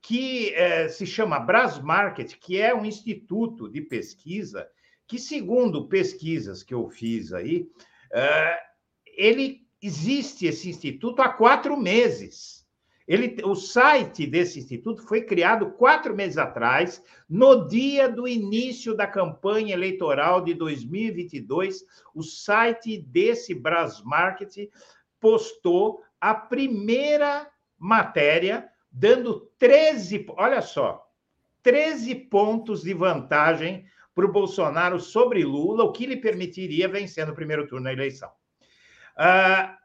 que 0.00 0.54
eh, 0.54 0.88
se 0.88 1.04
chama 1.04 1.38
Brasmarket, 1.38 2.38
que 2.38 2.58
é 2.58 2.74
um 2.74 2.86
instituto 2.86 3.68
de 3.68 3.82
pesquisa 3.82 4.66
que, 5.06 5.18
segundo 5.18 5.88
pesquisas 5.88 6.62
que 6.62 6.72
eu 6.72 6.88
fiz 6.88 7.32
aí, 7.32 7.68
uh, 8.12 8.70
ele 9.04 9.66
existe 9.82 10.46
esse 10.46 10.70
instituto 10.70 11.20
há 11.20 11.28
quatro 11.28 11.76
meses. 11.76 12.59
Ele, 13.10 13.36
o 13.42 13.56
site 13.56 14.24
desse 14.24 14.60
instituto 14.60 15.02
foi 15.02 15.22
criado 15.22 15.72
quatro 15.72 16.14
meses 16.14 16.38
atrás, 16.38 17.02
no 17.28 17.66
dia 17.66 18.08
do 18.08 18.28
início 18.28 18.94
da 18.94 19.04
campanha 19.04 19.74
eleitoral 19.74 20.40
de 20.44 20.54
2022. 20.54 21.84
O 22.14 22.22
site 22.22 22.96
desse 22.98 23.52
Brasmarket 23.52 24.70
postou 25.18 26.04
a 26.20 26.32
primeira 26.32 27.50
matéria, 27.76 28.68
dando 28.92 29.50
13, 29.58 30.26
olha 30.36 30.62
só, 30.62 31.04
13 31.64 32.14
pontos 32.14 32.82
de 32.82 32.94
vantagem 32.94 33.86
para 34.14 34.24
o 34.24 34.30
Bolsonaro 34.30 35.00
sobre 35.00 35.44
Lula, 35.44 35.82
o 35.82 35.90
que 35.90 36.06
lhe 36.06 36.16
permitiria 36.16 36.86
vencer 36.86 37.26
no 37.26 37.34
primeiro 37.34 37.66
turno 37.66 37.86
da 37.86 37.92
eleição. 37.92 38.30
Uh, 39.16 39.76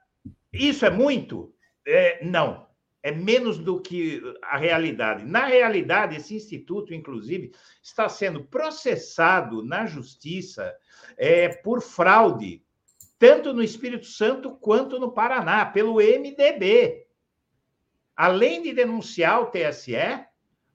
isso 0.54 0.86
é 0.86 0.92
muito? 0.92 1.52
É, 1.88 2.24
não. 2.24 2.68
É 3.06 3.12
menos 3.12 3.60
do 3.60 3.80
que 3.80 4.20
a 4.42 4.58
realidade. 4.58 5.24
Na 5.24 5.46
realidade, 5.46 6.16
esse 6.16 6.36
instituto, 6.36 6.92
inclusive, 6.92 7.52
está 7.80 8.10
sendo 8.10 8.44
processado 8.46 9.64
na 9.64 9.86
justiça 9.86 10.76
é, 11.16 11.50
por 11.50 11.84
fraude, 11.84 12.64
tanto 13.20 13.54
no 13.54 13.62
Espírito 13.62 14.08
Santo 14.08 14.56
quanto 14.56 15.00
no 15.00 15.12
Paraná, 15.12 15.68
pelo 15.68 15.98
MDB. 15.98 17.06
Além 18.16 18.64
de 18.64 18.74
denunciar 18.74 19.40
o 19.40 19.52
TSE 19.52 20.26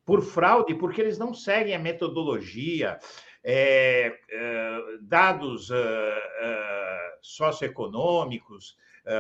por 0.05 0.23
fraude, 0.23 0.73
porque 0.77 1.01
eles 1.01 1.19
não 1.19 1.35
seguem 1.35 1.74
a 1.74 1.81
metodologia, 1.81 3.01
é, 3.43 4.16
é, 4.31 4.78
dados 5.01 5.69
uh, 5.70 5.74
uh, 5.74 7.19
socioeconômicos, 7.20 8.77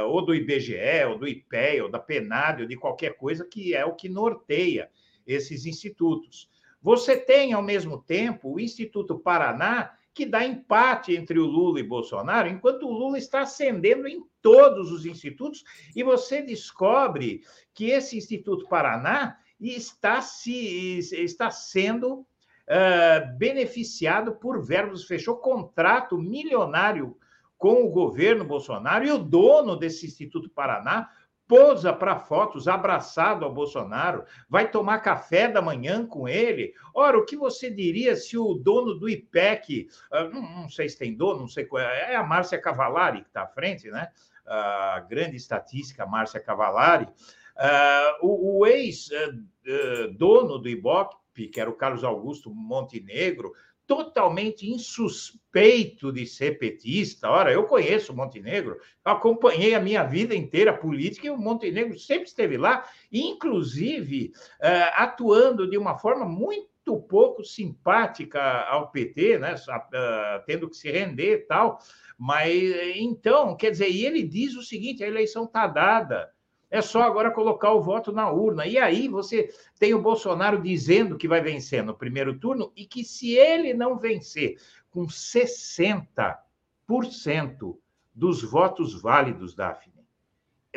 ou 0.08 0.24
do 0.24 0.34
IBGE, 0.34 1.04
ou 1.08 1.18
do 1.18 1.26
IPEA, 1.26 1.84
ou 1.84 1.90
da 1.90 1.98
PENAD, 1.98 2.62
ou 2.62 2.68
de 2.68 2.76
qualquer 2.76 3.16
coisa, 3.16 3.44
que 3.44 3.74
é 3.74 3.84
o 3.84 3.94
que 3.94 4.08
norteia 4.08 4.90
esses 5.26 5.66
institutos. 5.66 6.48
Você 6.82 7.16
tem, 7.16 7.52
ao 7.52 7.62
mesmo 7.62 8.02
tempo, 8.02 8.54
o 8.54 8.60
Instituto 8.60 9.18
Paraná, 9.18 9.92
que 10.14 10.26
dá 10.26 10.44
empate 10.44 11.14
entre 11.14 11.38
o 11.38 11.46
Lula 11.46 11.80
e 11.80 11.84
Bolsonaro, 11.84 12.48
enquanto 12.48 12.86
o 12.86 12.92
Lula 12.92 13.18
está 13.18 13.42
ascendendo 13.42 14.08
em 14.08 14.22
todos 14.42 14.90
os 14.90 15.06
institutos, 15.06 15.62
e 15.94 16.02
você 16.02 16.42
descobre 16.42 17.42
que 17.74 17.90
esse 17.90 18.16
Instituto 18.16 18.66
Paraná 18.68 19.38
está, 19.60 20.20
se, 20.22 20.98
está 20.98 21.50
sendo 21.50 22.20
uh, 22.20 23.36
beneficiado 23.36 24.32
por 24.36 24.64
verbos, 24.64 25.04
fechou 25.04 25.36
contrato 25.36 26.18
milionário 26.18 27.16
com 27.60 27.84
o 27.84 27.90
governo 27.90 28.42
Bolsonaro 28.42 29.06
e 29.06 29.12
o 29.12 29.18
dono 29.18 29.76
desse 29.76 30.06
Instituto 30.06 30.48
Paraná 30.48 31.10
posa 31.46 31.92
para 31.92 32.16
fotos 32.16 32.66
abraçado 32.66 33.44
ao 33.44 33.52
Bolsonaro, 33.52 34.24
vai 34.48 34.70
tomar 34.70 35.00
café 35.00 35.46
da 35.46 35.60
manhã 35.60 36.06
com 36.06 36.26
ele. 36.26 36.72
Ora, 36.94 37.18
o 37.18 37.24
que 37.26 37.36
você 37.36 37.70
diria 37.70 38.16
se 38.16 38.38
o 38.38 38.54
dono 38.54 38.94
do 38.94 39.10
IPEC, 39.10 39.88
uh, 40.10 40.30
não, 40.32 40.70
sei 40.70 40.88
se 40.88 40.96
tem 40.96 41.14
dono, 41.14 41.40
não 41.40 41.48
sei 41.48 41.66
qual 41.66 41.82
é, 41.82 42.12
é 42.12 42.16
a 42.16 42.22
Márcia 42.22 42.58
Cavalari 42.58 43.20
que 43.20 43.28
está 43.28 43.42
à 43.42 43.48
frente, 43.48 43.90
né? 43.90 44.08
A 44.46 45.00
grande 45.00 45.36
estatística 45.36 46.06
Márcia 46.06 46.40
Cavalari. 46.40 47.04
Uh, 47.04 48.26
o, 48.26 48.66
ex-dono 48.66 50.58
do 50.58 50.68
Ibope, 50.68 51.48
que 51.48 51.60
era 51.60 51.68
o 51.68 51.76
Carlos 51.76 52.04
Augusto 52.04 52.50
Montenegro, 52.54 53.52
totalmente 53.90 54.70
insuspeito 54.70 56.12
de 56.12 56.24
ser 56.24 56.60
petista. 56.60 57.28
Ora, 57.28 57.50
eu 57.50 57.64
conheço 57.64 58.12
o 58.12 58.16
Montenegro, 58.16 58.78
acompanhei 59.04 59.74
a 59.74 59.80
minha 59.80 60.04
vida 60.04 60.32
inteira 60.32 60.72
política 60.72 61.26
e 61.26 61.30
o 61.30 61.36
Montenegro 61.36 61.98
sempre 61.98 62.28
esteve 62.28 62.56
lá, 62.56 62.88
inclusive 63.10 64.30
uh, 64.60 64.94
atuando 64.94 65.68
de 65.68 65.76
uma 65.76 65.98
forma 65.98 66.24
muito 66.24 67.00
pouco 67.08 67.42
simpática 67.42 68.40
ao 68.68 68.92
PT, 68.92 69.40
né? 69.40 69.56
Uh, 69.56 70.46
tendo 70.46 70.70
que 70.70 70.76
se 70.76 70.88
render 70.88 71.32
e 71.32 71.38
tal. 71.38 71.80
Mas 72.16 72.52
então, 72.94 73.56
quer 73.56 73.72
dizer, 73.72 73.90
e 73.90 74.06
ele 74.06 74.22
diz 74.22 74.54
o 74.54 74.62
seguinte: 74.62 75.02
a 75.02 75.08
eleição 75.08 75.46
está 75.46 75.66
dada. 75.66 76.30
É 76.70 76.80
só 76.80 77.02
agora 77.02 77.32
colocar 77.32 77.72
o 77.72 77.82
voto 77.82 78.12
na 78.12 78.30
urna. 78.30 78.66
E 78.66 78.78
aí 78.78 79.08
você 79.08 79.52
tem 79.78 79.92
o 79.92 80.00
Bolsonaro 80.00 80.62
dizendo 80.62 81.18
que 81.18 81.26
vai 81.26 81.40
vencer 81.40 81.82
no 81.82 81.94
primeiro 81.94 82.38
turno 82.38 82.72
e 82.76 82.86
que 82.86 83.02
se 83.04 83.32
ele 83.32 83.74
não 83.74 83.98
vencer 83.98 84.56
com 84.88 85.06
60% 85.06 87.76
dos 88.14 88.42
votos 88.42 89.00
válidos, 89.00 89.54
Daphne, 89.54 90.06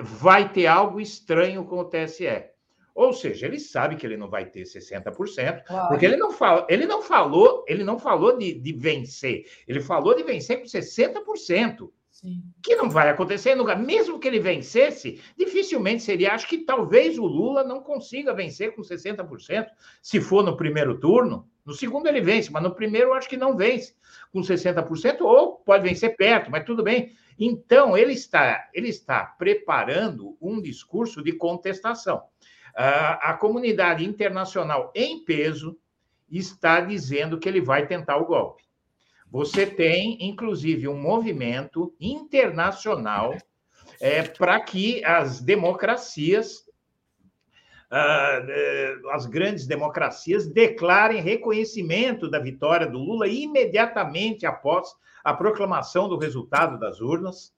vai 0.02 0.52
ter 0.52 0.66
algo 0.66 1.00
estranho 1.00 1.64
com 1.66 1.78
o 1.78 1.86
TSE. 1.86 2.52
Ou 2.96 3.12
seja, 3.12 3.48
ele 3.48 3.60
sabe 3.60 3.96
que 3.96 4.06
ele 4.06 4.18
não 4.18 4.30
vai 4.30 4.46
ter 4.46 4.64
60%, 4.64 5.64
claro. 5.66 5.90
porque 5.90 6.06
ele 6.06 6.16
não, 6.16 6.32
fala, 6.32 6.66
ele 6.70 6.86
não 6.86 7.02
falou, 7.02 7.66
ele 7.68 7.84
não 7.84 7.98
falou 7.98 8.38
de, 8.38 8.54
de 8.54 8.72
vencer, 8.72 9.46
ele 9.68 9.82
falou 9.82 10.16
de 10.16 10.24
vencer 10.24 10.60
com 10.60 10.66
60%. 10.66 11.90
Sim. 12.14 12.44
Que 12.62 12.76
não 12.76 12.92
vai 12.92 13.10
acontecer 13.10 13.56
nunca. 13.56 13.76
Mesmo 13.76 14.20
que 14.20 14.28
ele 14.28 14.40
vencesse, 14.40 15.20
dificilmente 15.36 16.04
seria. 16.04 16.34
Acho 16.34 16.48
que 16.48 16.60
talvez 16.60 17.18
o 17.18 17.26
Lula 17.26 17.64
não 17.64 17.82
consiga 17.82 18.36
vencer 18.36 18.76
com 18.76 18.84
60%, 18.84 19.66
se 20.00 20.22
for 20.22 20.44
no 20.44 20.56
primeiro 20.56 21.00
turno. 21.00 21.50
No 21.66 21.74
segundo 21.74 22.08
ele 22.08 22.22
vence, 22.22 22.52
mas 22.52 22.62
no 22.62 22.76
primeiro 22.76 23.14
acho 23.14 23.28
que 23.28 23.36
não 23.36 23.58
vence 23.58 23.96
com 24.32 24.42
60%, 24.42 25.22
ou 25.22 25.56
pode 25.56 25.90
vencer 25.90 26.16
perto, 26.16 26.52
mas 26.52 26.66
tudo 26.66 26.84
bem. 26.84 27.16
Então, 27.40 27.98
ele 27.98 28.14
está, 28.14 28.70
ele 28.74 28.90
está 28.90 29.26
preparando 29.26 30.38
um 30.40 30.62
discurso 30.62 31.24
de 31.24 31.32
contestação. 31.32 32.18
Uh, 32.76 33.18
a 33.22 33.34
comunidade 33.34 34.06
internacional, 34.06 34.92
em 34.94 35.26
peso, 35.26 35.76
está 36.30 36.80
dizendo 36.80 37.40
que 37.40 37.50
ele 37.50 37.62
vai 37.62 37.88
tentar 37.88 38.18
o 38.18 38.26
golpe. 38.26 38.64
Você 39.34 39.66
tem, 39.66 40.16
inclusive, 40.30 40.88
um 40.88 40.96
movimento 40.96 41.92
internacional 42.00 43.36
é, 44.00 44.22
para 44.22 44.60
que 44.62 45.04
as 45.04 45.42
democracias, 45.42 46.60
uh, 47.92 49.10
as 49.10 49.26
grandes 49.26 49.66
democracias, 49.66 50.46
declarem 50.46 51.20
reconhecimento 51.20 52.30
da 52.30 52.38
vitória 52.38 52.86
do 52.86 53.00
Lula 53.00 53.28
imediatamente 53.28 54.46
após 54.46 54.94
a 55.24 55.34
proclamação 55.34 56.08
do 56.08 56.20
resultado 56.20 56.80
das 56.80 57.02
urnas, 57.02 57.56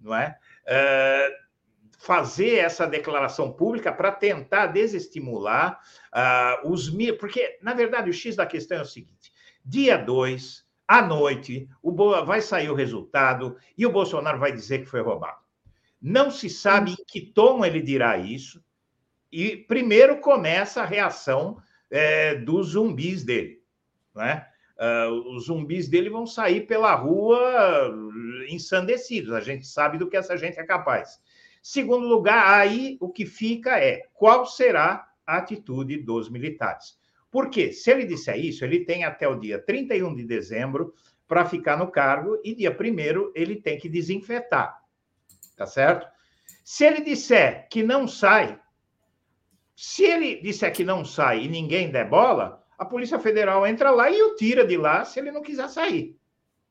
não 0.00 0.14
é? 0.14 0.38
Uh, 0.68 1.48
fazer 1.98 2.58
essa 2.58 2.86
declaração 2.86 3.52
pública 3.52 3.92
para 3.92 4.12
tentar 4.12 4.68
desestimular 4.68 5.80
uh, 6.14 6.70
os. 6.70 6.88
Porque, 7.18 7.58
na 7.60 7.74
verdade, 7.74 8.08
o 8.08 8.14
X 8.14 8.36
da 8.36 8.46
questão 8.46 8.78
é 8.78 8.82
o 8.82 8.86
seguinte: 8.86 9.32
dia 9.64 9.96
2, 9.96 10.67
à 10.88 11.02
noite, 11.02 11.68
o 11.82 11.92
Boa 11.92 12.24
vai 12.24 12.40
sair 12.40 12.70
o 12.70 12.74
resultado 12.74 13.58
e 13.76 13.84
o 13.84 13.92
Bolsonaro 13.92 14.38
vai 14.38 14.50
dizer 14.50 14.78
que 14.78 14.86
foi 14.86 15.02
roubado. 15.02 15.36
Não 16.00 16.30
se 16.30 16.48
sabe 16.48 16.92
em 16.92 17.04
que 17.06 17.20
tom 17.20 17.62
ele 17.62 17.82
dirá 17.82 18.16
isso. 18.16 18.64
E 19.30 19.54
primeiro 19.54 20.18
começa 20.20 20.80
a 20.80 20.86
reação 20.86 21.60
é, 21.90 22.36
dos 22.36 22.68
zumbis 22.68 23.22
dele. 23.22 23.62
Né? 24.14 24.46
Uh, 24.78 25.34
os 25.34 25.46
zumbis 25.46 25.88
dele 25.88 26.08
vão 26.08 26.26
sair 26.26 26.66
pela 26.66 26.94
rua 26.94 27.92
ensandecidos. 28.48 29.32
A 29.32 29.40
gente 29.40 29.66
sabe 29.66 29.98
do 29.98 30.08
que 30.08 30.16
essa 30.16 30.36
gente 30.38 30.58
é 30.58 30.64
capaz. 30.64 31.20
Segundo 31.60 32.06
lugar, 32.06 32.58
aí 32.58 32.96
o 33.00 33.10
que 33.10 33.26
fica 33.26 33.78
é 33.78 34.04
qual 34.14 34.46
será 34.46 35.06
a 35.26 35.36
atitude 35.36 35.98
dos 35.98 36.30
militares. 36.30 36.96
Porque 37.30 37.72
se 37.72 37.90
ele 37.90 38.04
disser 38.04 38.38
isso, 38.38 38.64
ele 38.64 38.84
tem 38.84 39.04
até 39.04 39.28
o 39.28 39.38
dia 39.38 39.58
31 39.58 40.14
de 40.14 40.24
dezembro 40.24 40.94
para 41.26 41.44
ficar 41.44 41.76
no 41.76 41.90
cargo 41.90 42.40
e 42.42 42.54
dia 42.54 42.70
1 42.70 43.32
ele 43.34 43.56
tem 43.56 43.78
que 43.78 43.88
desinfetar. 43.88 44.80
Tá 45.56 45.66
certo? 45.66 46.06
Se 46.64 46.84
ele 46.84 47.02
disser 47.02 47.68
que 47.68 47.82
não 47.82 48.08
sai, 48.08 48.58
se 49.76 50.04
ele 50.04 50.40
disser 50.40 50.72
que 50.72 50.84
não 50.84 51.04
sai 51.04 51.44
e 51.44 51.48
ninguém 51.48 51.90
der 51.90 52.08
bola, 52.08 52.64
a 52.78 52.84
Polícia 52.84 53.18
Federal 53.18 53.66
entra 53.66 53.90
lá 53.90 54.10
e 54.10 54.22
o 54.22 54.34
tira 54.34 54.64
de 54.64 54.76
lá 54.76 55.04
se 55.04 55.18
ele 55.18 55.30
não 55.30 55.42
quiser 55.42 55.68
sair. 55.68 56.16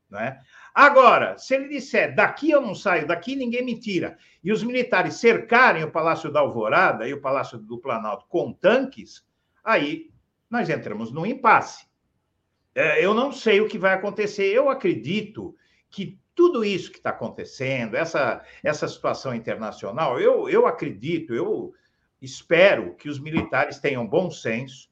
Né? 0.10 0.40
Agora, 0.74 1.38
se 1.38 1.54
ele 1.54 1.68
disser 1.68 2.16
daqui 2.16 2.50
eu 2.50 2.62
não 2.62 2.74
saio, 2.74 3.06
daqui 3.06 3.36
ninguém 3.36 3.64
me 3.64 3.80
tira, 3.80 4.18
e 4.44 4.52
os 4.52 4.64
militares 4.64 5.16
cercarem 5.16 5.84
o 5.84 5.92
Palácio 5.92 6.32
da 6.32 6.40
Alvorada 6.40 7.08
e 7.08 7.14
o 7.14 7.22
Palácio 7.22 7.58
do 7.58 7.78
Planalto 7.78 8.26
com 8.28 8.54
tanques, 8.54 9.26
aí 9.64 10.10
nós 10.50 10.70
entramos 10.70 11.12
num 11.12 11.26
impasse. 11.26 11.86
É, 12.74 13.04
eu 13.04 13.14
não 13.14 13.32
sei 13.32 13.60
o 13.60 13.68
que 13.68 13.78
vai 13.78 13.94
acontecer. 13.94 14.46
Eu 14.46 14.70
acredito 14.70 15.56
que 15.90 16.20
tudo 16.36 16.64
isso 16.64 16.92
que 16.92 16.98
está 16.98 17.10
acontecendo, 17.10 17.96
essa, 17.96 18.46
essa 18.64 18.88
situação 18.88 19.34
internacional, 19.34 20.20
eu, 20.20 20.48
eu 20.48 20.68
acredito, 20.68 21.34
eu 21.34 21.74
espero 22.22 22.96
que 22.96 23.10
os 23.10 23.20
militares 23.20 23.80
tenham 23.80 24.08
bom 24.08 24.30
senso, 24.30 24.92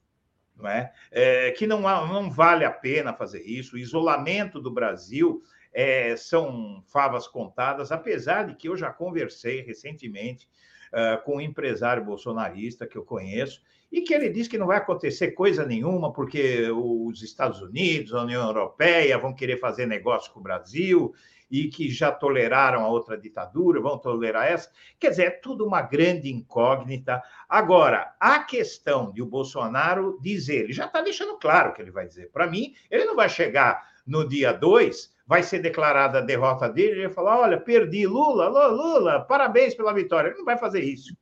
não 0.56 0.68
é? 0.68 0.91
é 1.11 1.52
que 1.52 1.68
não, 1.68 1.82
não 1.82 2.32
vale 2.32 2.65
a 2.65 2.72
pena 2.72 3.14
fazer 3.14 3.44
isso. 3.44 3.76
O 3.76 3.80
isolamento 3.80 4.60
do 4.60 4.72
Brasil 4.72 5.44
é, 5.72 6.15
são 6.15 6.84
favas 6.88 7.27
contadas, 7.27 7.91
apesar 7.91 8.48
de 8.48 8.56
que 8.56 8.68
eu 8.68 8.76
já 8.76 8.91
conversei 8.91 9.61
recentemente 9.61 10.49
uh, 10.94 11.22
com 11.23 11.36
um 11.36 11.41
empresário 11.41 12.03
bolsonarista 12.03 12.88
que 12.88 12.98
eu 12.98 13.03
conheço, 13.03 13.61
e 13.95 14.01
que 14.01 14.13
ele 14.13 14.27
diz 14.27 14.49
que 14.49 14.57
não 14.57 14.67
vai 14.67 14.76
acontecer 14.76 15.31
coisa 15.31 15.65
nenhuma, 15.65 16.11
porque 16.11 16.69
os 16.69 17.23
Estados 17.23 17.61
Unidos, 17.61 18.13
a 18.13 18.23
União 18.23 18.45
Europeia 18.45 19.17
vão 19.17 19.34
querer 19.34 19.57
fazer 19.57 19.85
negócio 19.85 20.34
com 20.34 20.41
o 20.41 20.43
Brasil 20.43 21.13
e 21.49 21.69
que 21.69 21.89
já 21.89 22.11
toleraram 22.11 22.84
a 22.84 22.89
outra 22.89 23.17
ditadura, 23.17 23.80
vão 23.80 23.97
tolerar 23.97 24.47
essa. 24.47 24.69
Quer 24.99 25.11
dizer, 25.11 25.23
é 25.23 25.30
tudo 25.30 25.65
uma 25.65 25.81
grande 25.81 26.30
incógnita. 26.30 27.23
Agora, 27.47 28.13
a 28.19 28.39
questão 28.39 29.13
de 29.13 29.22
o 29.22 29.26
Bolsonaro 29.26 30.19
dizer, 30.22 30.65
ele 30.65 30.73
já 30.73 30.88
está 30.88 31.01
deixando 31.01 31.38
claro 31.38 31.69
o 31.69 31.73
que 31.73 31.81
ele 31.81 31.91
vai 31.91 32.05
dizer. 32.05 32.30
Para 32.34 32.47
mim, 32.47 32.73
ele 32.91 33.05
não 33.05 33.15
vai 33.15 33.30
chegar 33.30 33.81
no 34.05 34.27
dia 34.27 34.51
2, 34.51 35.09
vai 35.26 35.41
ser 35.41 35.59
declarada 35.59 36.17
a 36.17 36.22
derrota 36.22 36.67
dele, 36.67 36.91
ele 36.91 37.05
vai 37.05 37.15
falar: 37.15 37.39
olha, 37.39 37.61
perdi, 37.61 38.05
Lula, 38.05 38.49
Lula, 38.49 38.67
Lula, 38.67 39.19
parabéns 39.22 39.73
pela 39.73 39.93
vitória. 39.93 40.27
Ele 40.27 40.38
não 40.38 40.43
vai 40.43 40.57
fazer 40.57 40.84
isso. 40.84 41.15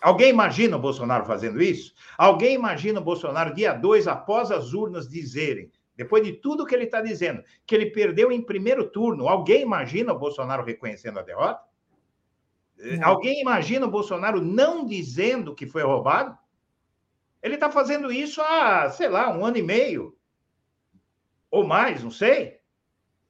Alguém 0.00 0.30
imagina 0.30 0.76
o 0.76 0.80
Bolsonaro 0.80 1.26
fazendo 1.26 1.60
isso? 1.60 1.94
Alguém 2.16 2.54
imagina 2.54 3.00
o 3.00 3.04
Bolsonaro, 3.04 3.54
dia 3.54 3.72
2, 3.74 4.08
após 4.08 4.50
as 4.50 4.72
urnas 4.72 5.08
dizerem, 5.08 5.70
depois 5.94 6.24
de 6.24 6.32
tudo 6.32 6.64
que 6.64 6.74
ele 6.74 6.84
está 6.84 7.02
dizendo, 7.02 7.42
que 7.66 7.74
ele 7.74 7.90
perdeu 7.90 8.32
em 8.32 8.40
primeiro 8.40 8.88
turno? 8.88 9.28
Alguém 9.28 9.60
imagina 9.60 10.12
o 10.12 10.18
Bolsonaro 10.18 10.64
reconhecendo 10.64 11.18
a 11.18 11.22
derrota? 11.22 11.62
Não. 12.78 13.08
Alguém 13.08 13.42
imagina 13.42 13.84
o 13.84 13.90
Bolsonaro 13.90 14.40
não 14.40 14.86
dizendo 14.86 15.54
que 15.54 15.66
foi 15.66 15.82
roubado? 15.82 16.36
Ele 17.42 17.54
está 17.54 17.70
fazendo 17.70 18.10
isso 18.10 18.40
há, 18.40 18.90
sei 18.90 19.08
lá, 19.08 19.30
um 19.30 19.44
ano 19.44 19.58
e 19.58 19.62
meio. 19.62 20.16
Ou 21.50 21.66
mais, 21.66 22.02
não 22.02 22.10
sei. 22.10 22.58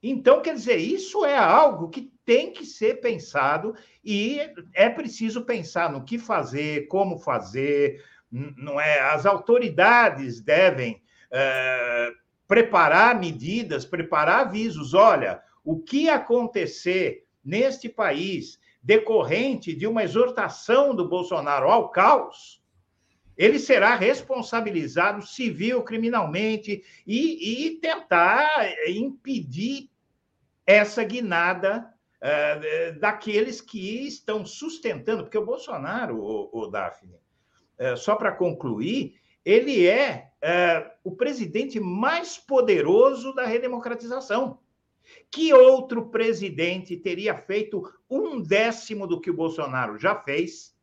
Então, 0.02 0.40
quer 0.40 0.54
dizer, 0.54 0.76
isso 0.76 1.24
é 1.24 1.36
algo 1.36 1.88
que 1.88 2.09
tem 2.24 2.52
que 2.52 2.64
ser 2.64 3.00
pensado 3.00 3.74
e 4.04 4.40
é 4.72 4.88
preciso 4.88 5.44
pensar 5.44 5.90
no 5.90 6.04
que 6.04 6.18
fazer, 6.18 6.86
como 6.86 7.18
fazer, 7.18 8.02
não 8.30 8.80
é? 8.80 9.00
As 9.00 9.26
autoridades 9.26 10.40
devem 10.40 11.02
é, 11.30 12.12
preparar 12.46 13.18
medidas, 13.18 13.84
preparar 13.84 14.46
avisos. 14.46 14.94
Olha, 14.94 15.42
o 15.64 15.80
que 15.80 16.08
acontecer 16.08 17.24
neste 17.44 17.88
país 17.88 18.58
decorrente 18.82 19.74
de 19.74 19.86
uma 19.86 20.04
exortação 20.04 20.94
do 20.94 21.08
Bolsonaro 21.08 21.68
ao 21.68 21.90
caos, 21.90 22.62
ele 23.36 23.58
será 23.58 23.94
responsabilizado 23.94 25.26
civil, 25.26 25.82
criminalmente 25.82 26.82
e, 27.06 27.66
e 27.66 27.70
tentar 27.76 28.50
impedir 28.88 29.90
essa 30.66 31.02
guinada 31.02 31.92
uh, 32.22 32.98
daqueles 32.98 33.60
que 33.60 34.06
estão 34.06 34.44
sustentando, 34.44 35.24
porque 35.24 35.38
o 35.38 35.44
Bolsonaro, 35.44 36.18
o, 36.18 36.50
o 36.52 36.66
Daphne, 36.66 37.14
uh, 37.78 37.96
só 37.96 38.16
para 38.16 38.32
concluir, 38.32 39.20
ele 39.44 39.86
é 39.86 40.30
uh, 40.42 40.90
o 41.04 41.16
presidente 41.16 41.80
mais 41.80 42.38
poderoso 42.38 43.34
da 43.34 43.46
redemocratização. 43.46 44.58
Que 45.30 45.52
outro 45.52 46.08
presidente 46.08 46.96
teria 46.96 47.34
feito 47.34 47.82
um 48.08 48.40
décimo 48.40 49.06
do 49.06 49.20
que 49.20 49.30
o 49.30 49.34
Bolsonaro 49.34 49.98
já 49.98 50.14
fez 50.14 50.76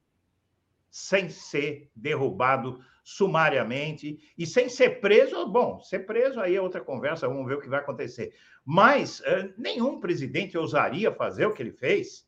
sem 0.90 1.30
ser 1.30 1.90
derrubado 1.96 2.80
sumariamente 3.08 4.20
e 4.38 4.46
sem 4.46 4.68
ser 4.68 5.00
preso? 5.00 5.48
Bom, 5.48 5.80
ser 5.80 6.00
preso 6.00 6.42
aí 6.42 6.58
é 6.58 6.62
outra 6.62 6.82
conversa, 6.82 7.26
vamos 7.26 7.48
ver 7.48 7.56
o 7.56 7.62
que 7.62 7.70
vai 7.70 7.80
acontecer. 7.80 8.34
Mas 8.66 9.22
uh, 9.22 9.54
nenhum 9.58 9.98
presidente 9.98 10.58
ousaria 10.58 11.10
fazer 11.10 11.46
o 11.46 11.54
que 11.54 11.64
ele 11.64 11.72
fez. 11.72 12.28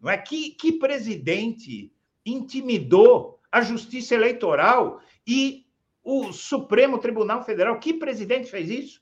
Não 0.00 0.10
é 0.10 0.18
que, 0.18 0.50
que 0.50 0.72
presidente 0.72 1.92
intimidou 2.26 3.40
a 3.52 3.60
Justiça 3.60 4.16
Eleitoral 4.16 5.00
e 5.24 5.64
o 6.02 6.32
Supremo 6.32 6.98
Tribunal 6.98 7.44
Federal? 7.44 7.78
Que 7.78 7.94
presidente 7.94 8.50
fez 8.50 8.68
isso? 8.68 9.00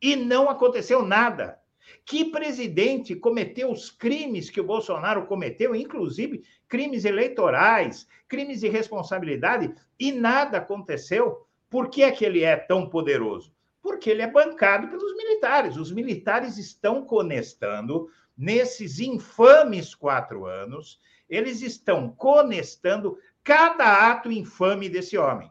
E 0.00 0.14
não 0.14 0.48
aconteceu 0.48 1.02
nada. 1.02 1.60
Que 2.04 2.24
presidente 2.24 3.14
cometeu 3.14 3.70
os 3.70 3.90
crimes 3.90 4.50
que 4.50 4.60
o 4.60 4.66
Bolsonaro 4.66 5.26
cometeu, 5.26 5.74
inclusive 5.74 6.42
crimes 6.68 7.04
eleitorais, 7.04 8.06
crimes 8.28 8.60
de 8.60 8.68
responsabilidade, 8.68 9.74
e 9.98 10.12
nada 10.12 10.58
aconteceu? 10.58 11.46
Por 11.68 11.88
que 11.88 12.02
é 12.02 12.10
que 12.10 12.24
ele 12.24 12.42
é 12.42 12.56
tão 12.56 12.88
poderoso? 12.88 13.52
Porque 13.80 14.10
ele 14.10 14.22
é 14.22 14.30
bancado 14.30 14.88
pelos 14.88 15.16
militares. 15.16 15.76
Os 15.76 15.90
militares 15.90 16.58
estão 16.58 17.04
conestando 17.04 18.08
nesses 18.36 19.00
infames 19.00 19.94
quatro 19.94 20.46
anos, 20.46 21.00
eles 21.28 21.62
estão 21.62 22.10
conestando 22.10 23.18
cada 23.42 24.10
ato 24.10 24.30
infame 24.30 24.88
desse 24.88 25.16
homem. 25.16 25.50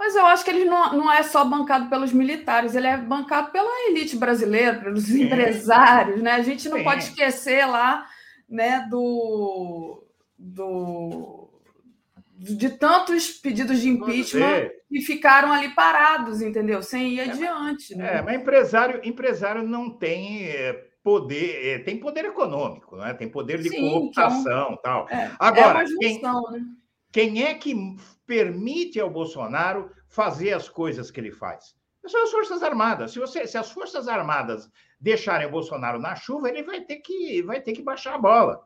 Mas 0.00 0.16
eu 0.16 0.24
acho 0.24 0.42
que 0.42 0.50
ele 0.50 0.64
não, 0.64 0.94
não 0.94 1.12
é 1.12 1.22
só 1.22 1.44
bancado 1.44 1.90
pelos 1.90 2.10
militares, 2.10 2.74
ele 2.74 2.86
é 2.86 2.96
bancado 2.96 3.50
pela 3.50 3.68
elite 3.90 4.16
brasileira, 4.16 4.78
pelos 4.78 5.04
Sim. 5.04 5.24
empresários, 5.24 6.22
né? 6.22 6.32
A 6.32 6.42
gente 6.42 6.70
não 6.70 6.78
Sim. 6.78 6.84
pode 6.84 7.04
esquecer 7.04 7.66
lá, 7.66 8.06
né, 8.48 8.86
do, 8.88 10.02
do 10.38 11.50
de 12.34 12.70
tantos 12.70 13.28
pedidos 13.28 13.82
de 13.82 13.90
impeachment 13.90 14.70
que 14.88 15.02
ficaram 15.02 15.52
ali 15.52 15.68
parados, 15.74 16.40
entendeu? 16.40 16.82
Sem 16.82 17.16
ir 17.16 17.20
é, 17.20 17.24
adiante. 17.24 17.94
Né? 17.94 18.16
É, 18.16 18.22
mas 18.22 18.40
empresário, 18.40 19.00
empresário 19.04 19.62
não 19.62 19.90
tem 19.90 20.46
é, 20.46 20.82
poder, 21.02 21.66
é, 21.66 21.78
tem 21.78 21.98
poder 21.98 22.24
econômico, 22.24 22.96
né? 22.96 23.12
tem 23.12 23.28
poder 23.28 23.60
de 23.60 23.68
Sim, 23.68 23.90
cooptação 23.90 24.68
é 24.68 24.72
um, 24.72 24.76
tal. 24.78 25.06
É, 25.10 25.30
Agora, 25.38 25.82
é 25.82 25.86
junção, 25.86 26.42
quem, 26.44 26.58
né? 26.58 26.66
Quem 27.12 27.44
é 27.44 27.54
que 27.54 27.74
permite 28.26 29.00
ao 29.00 29.10
Bolsonaro 29.10 29.90
fazer 30.08 30.52
as 30.52 30.68
coisas 30.68 31.10
que 31.10 31.20
ele 31.20 31.32
faz? 31.32 31.74
São 32.06 32.22
as 32.22 32.30
Forças 32.30 32.62
Armadas. 32.62 33.12
Se, 33.12 33.18
você, 33.18 33.46
se 33.46 33.58
as 33.58 33.70
Forças 33.70 34.08
Armadas 34.08 34.70
deixarem 34.98 35.46
o 35.46 35.50
Bolsonaro 35.50 35.98
na 35.98 36.14
chuva, 36.14 36.48
ele 36.48 36.62
vai 36.62 36.80
ter 36.80 36.96
que, 36.96 37.42
vai 37.42 37.60
ter 37.60 37.72
que 37.72 37.82
baixar 37.82 38.14
a 38.14 38.18
bola. 38.18 38.64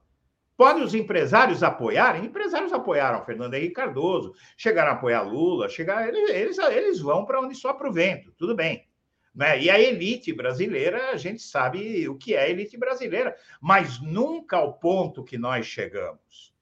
Podem 0.57 0.85
os 0.85 0.95
empresários 0.95 1.62
apoiarem? 1.65 2.27
Empresários 2.27 2.73
apoiaram 2.73 3.25
Fernando 3.25 3.55
Henrique 3.55 3.75
Cardoso, 3.75 4.33
chegaram 4.57 4.93
a 4.93 4.95
apoiar 4.95 5.23
Lula, 5.23 5.69
chegaram, 5.69 6.15
eles, 6.15 6.59
eles 6.59 7.01
vão 7.01 7.25
para 7.25 7.41
onde 7.41 7.57
sopra 7.57 7.89
o 7.89 7.93
vento, 7.93 8.33
tudo 8.39 8.55
bem. 8.55 8.87
Né? 9.35 9.62
E 9.62 9.71
a 9.71 9.81
elite 9.81 10.33
brasileira, 10.33 11.11
a 11.11 11.16
gente 11.16 11.43
sabe 11.43 12.09
o 12.09 12.16
que 12.16 12.37
é 12.37 12.49
elite 12.49 12.77
brasileira, 12.77 13.35
mas 13.61 14.01
nunca 14.01 14.59
ao 14.59 14.75
ponto 14.75 15.25
que 15.25 15.37
nós 15.37 15.66
chegamos. 15.66 16.54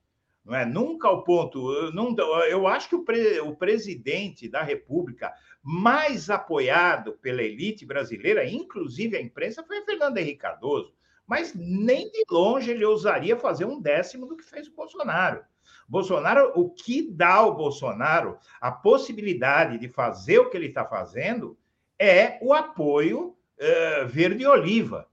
Não 0.44 0.54
é? 0.54 0.64
Nunca 0.64 1.08
ao 1.08 1.22
ponto. 1.22 1.92
Não, 1.92 2.16
eu 2.44 2.66
acho 2.66 2.88
que 2.88 2.96
o, 2.96 3.04
pre, 3.04 3.40
o 3.40 3.54
presidente 3.54 4.48
da 4.48 4.62
República 4.62 5.32
mais 5.62 6.28
apoiado 6.28 7.12
pela 7.12 7.42
elite 7.42 7.86
brasileira, 7.86 8.44
inclusive 8.44 9.16
a 9.16 9.20
imprensa, 9.20 9.62
foi 9.62 9.82
Fernando 9.82 10.18
Henrique 10.18 10.40
Cardoso 10.40 10.92
mas 11.26 11.54
nem 11.54 12.10
de 12.10 12.24
longe 12.30 12.70
ele 12.70 12.84
ousaria 12.84 13.36
fazer 13.36 13.64
um 13.64 13.80
décimo 13.80 14.26
do 14.26 14.36
que 14.36 14.44
fez 14.44 14.68
o 14.68 14.74
Bolsonaro. 14.74 15.42
Bolsonaro, 15.88 16.52
o 16.54 16.70
que 16.70 17.10
dá 17.10 17.34
ao 17.34 17.56
Bolsonaro 17.56 18.38
a 18.60 18.70
possibilidade 18.70 19.78
de 19.78 19.88
fazer 19.88 20.38
o 20.38 20.50
que 20.50 20.56
ele 20.56 20.66
está 20.66 20.84
fazendo 20.84 21.56
é 21.98 22.38
o 22.42 22.52
apoio 22.52 23.28
uh, 23.28 24.06
verde-oliva. 24.06 25.08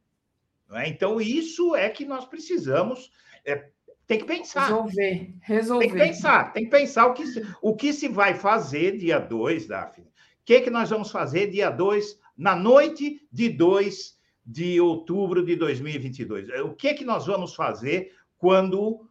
É? 0.72 0.88
Então, 0.88 1.20
isso 1.20 1.76
é 1.76 1.90
que 1.90 2.06
nós 2.06 2.26
precisamos 2.26 3.12
é, 3.46 3.70
Tem 4.10 4.18
que 4.18 4.26
pensar. 4.26 4.69
Resolver, 4.69 5.36
resolver. 5.40 5.86
Tem 5.86 5.94
que 5.94 6.03
pensar, 6.07 6.52
tem 6.52 6.64
que 6.64 6.72
pensar 6.72 7.06
o 7.06 7.14
que 7.14 7.27
se, 7.27 7.45
o 7.61 7.76
que 7.76 7.94
se 7.94 8.07
vai 8.07 8.34
fazer 8.34 8.98
dia 8.98 9.19
2, 9.19 9.68
Daphne. 9.68 10.07
O 10.07 10.10
que, 10.45 10.61
que 10.61 10.72
nós 10.72 10.90
vamos 10.90 11.11
fazer 11.11 11.52
dia 11.52 11.69
2, 11.69 12.19
na 12.36 12.56
noite 12.56 13.22
de 13.31 13.49
2 13.49 14.18
de 14.44 14.81
outubro 14.81 15.45
de 15.45 15.56
2022? 15.56 16.49
O 16.61 16.73
que, 16.73 16.95
que 16.95 17.06
nós 17.06 17.27
vamos 17.27 17.53
fazer 17.53 18.11
quando 18.40 19.07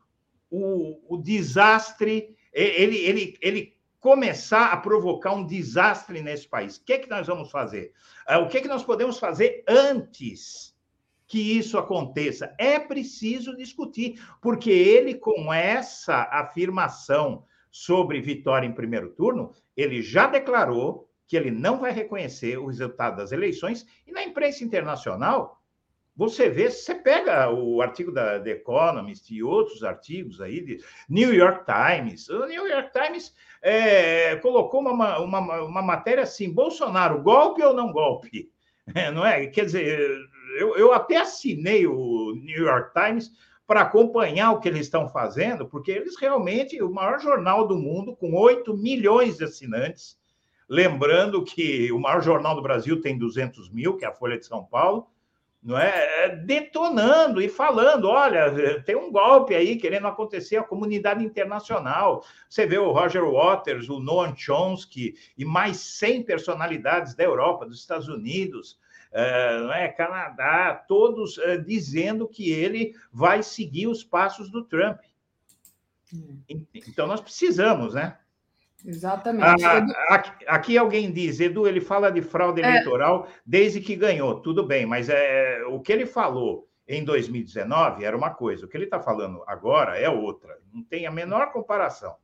o, 0.50 1.14
o 1.14 1.16
desastre 1.16 2.36
ele, 2.52 2.96
ele, 2.96 3.38
ele 3.40 3.76
começar 4.00 4.72
a 4.72 4.76
provocar 4.78 5.32
um 5.32 5.46
desastre 5.46 6.20
nesse 6.20 6.48
país? 6.48 6.76
O 6.76 6.84
que, 6.84 6.98
que 6.98 7.08
nós 7.08 7.24
vamos 7.24 7.52
fazer? 7.52 7.92
O 8.42 8.48
que, 8.48 8.62
que 8.62 8.68
nós 8.68 8.82
podemos 8.82 9.20
fazer 9.20 9.62
antes 9.68 10.76
que 11.28 11.58
isso 11.58 11.76
aconteça. 11.76 12.54
É 12.58 12.80
preciso 12.80 13.54
discutir, 13.54 14.20
porque 14.40 14.70
ele, 14.70 15.14
com 15.14 15.52
essa 15.52 16.26
afirmação 16.32 17.44
sobre 17.70 18.20
vitória 18.20 18.66
em 18.66 18.72
primeiro 18.72 19.10
turno, 19.10 19.52
ele 19.76 20.00
já 20.00 20.26
declarou 20.26 21.06
que 21.26 21.36
ele 21.36 21.50
não 21.50 21.78
vai 21.78 21.92
reconhecer 21.92 22.58
o 22.58 22.66
resultado 22.66 23.18
das 23.18 23.30
eleições, 23.30 23.86
e 24.06 24.10
na 24.10 24.24
imprensa 24.24 24.64
internacional, 24.64 25.58
você 26.16 26.48
vê, 26.48 26.70
você 26.70 26.94
pega 26.94 27.48
o 27.50 27.80
artigo 27.82 28.10
da 28.10 28.40
The 28.40 28.50
Economist 28.50 29.32
e 29.32 29.42
outros 29.42 29.84
artigos 29.84 30.40
aí, 30.40 30.64
de 30.64 30.80
New 31.08 31.32
York 31.32 31.64
Times, 31.66 32.28
o 32.30 32.46
New 32.46 32.66
York 32.66 32.90
Times 32.90 33.34
é, 33.62 34.36
colocou 34.36 34.80
uma, 34.80 35.18
uma, 35.20 35.62
uma 35.62 35.82
matéria 35.82 36.24
assim, 36.24 36.50
Bolsonaro, 36.52 37.22
golpe 37.22 37.62
ou 37.62 37.74
não 37.74 37.92
golpe? 37.92 38.50
É, 38.94 39.10
não 39.12 39.24
é? 39.24 39.46
Quer 39.46 39.66
dizer, 39.66 40.18
eu, 40.56 40.76
eu 40.76 40.92
até 40.92 41.16
assinei 41.16 41.86
o 41.86 42.34
New 42.34 42.64
York 42.64 42.92
Times 42.92 43.30
para 43.66 43.82
acompanhar 43.82 44.52
o 44.52 44.60
que 44.60 44.68
eles 44.68 44.86
estão 44.86 45.08
fazendo, 45.08 45.66
porque 45.66 45.90
eles 45.90 46.18
realmente, 46.18 46.82
o 46.82 46.90
maior 46.90 47.20
jornal 47.20 47.68
do 47.68 47.76
mundo, 47.76 48.16
com 48.16 48.34
8 48.34 48.74
milhões 48.74 49.36
de 49.36 49.44
assinantes, 49.44 50.18
lembrando 50.68 51.44
que 51.44 51.92
o 51.92 51.98
maior 51.98 52.22
jornal 52.22 52.54
do 52.54 52.62
Brasil 52.62 53.00
tem 53.00 53.18
200 53.18 53.70
mil, 53.70 53.96
que 53.96 54.04
é 54.04 54.08
a 54.08 54.14
Folha 54.14 54.38
de 54.38 54.46
São 54.46 54.64
Paulo, 54.64 55.06
não 55.62 55.78
é? 55.78 56.24
é 56.24 56.36
detonando 56.36 57.42
e 57.42 57.48
falando, 57.48 58.08
olha, 58.08 58.82
tem 58.84 58.96
um 58.96 59.10
golpe 59.10 59.54
aí 59.54 59.76
querendo 59.76 60.06
acontecer 60.06 60.56
a 60.56 60.62
comunidade 60.62 61.22
internacional. 61.22 62.24
Você 62.48 62.64
vê 62.64 62.78
o 62.78 62.92
Roger 62.92 63.24
Waters, 63.28 63.88
o 63.88 63.98
Noam 63.98 64.34
Chomsky 64.36 65.14
e 65.36 65.44
mais 65.44 65.76
100 65.76 66.22
personalidades 66.22 67.14
da 67.14 67.24
Europa, 67.24 67.66
dos 67.66 67.80
Estados 67.80 68.08
Unidos, 68.08 68.78
é, 69.12 69.88
Canadá, 69.88 70.74
todos 70.86 71.38
uh, 71.38 71.62
dizendo 71.64 72.28
que 72.28 72.50
ele 72.50 72.94
vai 73.12 73.42
seguir 73.42 73.86
os 73.86 74.04
passos 74.04 74.50
do 74.50 74.64
Trump. 74.64 75.00
Hum. 76.12 76.40
Então, 76.74 77.06
nós 77.06 77.20
precisamos, 77.20 77.94
né? 77.94 78.16
Exatamente. 78.84 79.64
Ah, 79.64 80.22
aqui, 80.46 80.78
alguém 80.78 81.12
diz, 81.12 81.40
Edu, 81.40 81.66
ele 81.66 81.80
fala 81.80 82.10
de 82.10 82.22
fraude 82.22 82.62
é... 82.62 82.68
eleitoral 82.68 83.28
desde 83.44 83.80
que 83.80 83.96
ganhou. 83.96 84.40
Tudo 84.40 84.64
bem, 84.64 84.86
mas 84.86 85.08
é, 85.08 85.64
o 85.68 85.80
que 85.80 85.92
ele 85.92 86.06
falou 86.06 86.68
em 86.86 87.04
2019 87.04 88.04
era 88.04 88.16
uma 88.16 88.30
coisa, 88.30 88.64
o 88.64 88.68
que 88.68 88.76
ele 88.76 88.84
está 88.84 89.00
falando 89.00 89.42
agora 89.46 89.98
é 89.98 90.08
outra. 90.08 90.58
Não 90.72 90.82
tem 90.82 91.06
a 91.06 91.10
menor 91.10 91.52
comparação. 91.52 92.16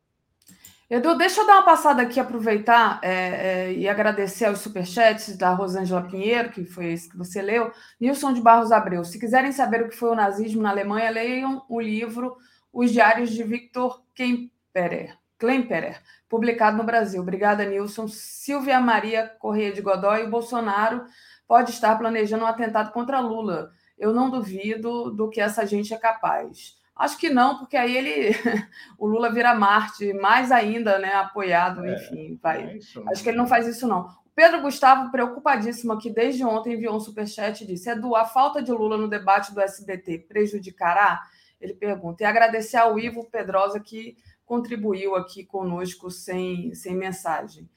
Edu, 0.95 1.19
deixa 1.19 1.41
eu 1.41 1.47
dar 1.49 1.55
uma 1.55 1.65
passada 1.65 2.03
aqui, 2.03 2.21
aproveitar 2.21 3.01
é, 3.03 3.09
é, 3.11 3.73
e 3.73 3.89
agradecer 3.89 4.45
aos 4.45 4.61
superchats 4.61 5.37
da 5.37 5.53
Rosângela 5.53 6.03
Pinheiro, 6.03 6.51
que 6.51 6.65
foi 6.65 6.93
esse 6.93 7.11
que 7.11 7.19
você 7.19 7.43
leu. 7.43 7.73
Nilson 8.01 8.33
de 8.33 8.41
Barros 8.41 8.71
Abreu. 8.71 9.05
Se 9.05 9.19
quiserem 9.19 9.51
saber 9.51 9.83
o 9.83 9.89
que 9.89 9.97
foi 9.97 10.11
o 10.11 10.15
nazismo 10.15 10.63
na 10.63 10.71
Alemanha, 10.71 11.11
leiam 11.11 11.65
o 11.69 11.81
livro 11.81 12.37
Os 12.73 12.93
Diários 12.93 13.31
de 13.31 13.43
Victor 13.43 14.05
Klemperer, 14.15 15.19
Klemperer 15.37 16.01
publicado 16.29 16.77
no 16.77 16.85
Brasil. 16.85 17.21
Obrigada, 17.21 17.65
Nilson. 17.65 18.07
Silvia 18.07 18.79
Maria 18.79 19.27
Correia 19.41 19.73
de 19.73 19.83
Godoy. 19.83 20.23
O 20.23 20.31
Bolsonaro 20.31 21.07
pode 21.49 21.73
estar 21.73 21.99
planejando 21.99 22.45
um 22.45 22.47
atentado 22.47 22.93
contra 22.93 23.19
Lula. 23.19 23.73
Eu 23.99 24.15
não 24.15 24.31
duvido 24.31 25.11
do 25.11 25.29
que 25.29 25.41
essa 25.41 25.67
gente 25.67 25.93
é 25.93 25.99
capaz. 25.99 26.77
Acho 26.97 27.19
que 27.19 27.29
não, 27.29 27.59
porque 27.59 27.77
aí 27.77 27.97
ele, 27.97 28.37
o 28.99 29.07
Lula 29.07 29.33
vira 29.33 29.55
Marte, 29.55 30.13
mais 30.13 30.53
ainda, 30.53 30.99
né, 30.99 31.13
apoiado, 31.15 31.85
é, 31.85 31.95
enfim, 31.95 32.39
vai. 32.41 32.63
É 32.63 32.79
Acho 33.11 33.23
que 33.23 33.29
ele 33.29 33.39
não 33.39 33.49
faz 33.49 33.67
isso 33.67 33.89
não. 33.89 34.03
O 34.03 34.31
Pedro 34.35 34.63
Gustavo, 34.63 35.11
preocupadíssimo 35.11 35.93
aqui 35.93 36.09
desde 36.09 36.45
ontem, 36.45 36.75
enviou 36.75 36.97
um 36.97 37.01
superchat 37.01 37.63
e 37.63 37.67
disse: 37.67 37.91
Edu, 37.91 38.15
a 38.15 38.25
falta 38.25 38.63
de 38.63 38.71
Lula 38.71 38.97
no 38.97 39.09
debate 39.09 39.53
do 39.53 39.61
SBT 39.61 40.27
prejudicará? 40.29 41.21
Ele 41.61 41.75
pergunta. 41.75 42.23
E 42.23 42.27
agradecer 42.27 42.77
ao 42.77 42.99
Ivo 42.99 43.25
Pedrosa 43.25 43.81
que 43.81 44.17
contribuiu 44.45 45.15
aqui 45.17 45.45
conosco 45.45 46.11
sem, 46.11 46.75
sem 46.75 46.95
mensagem. 46.95 47.69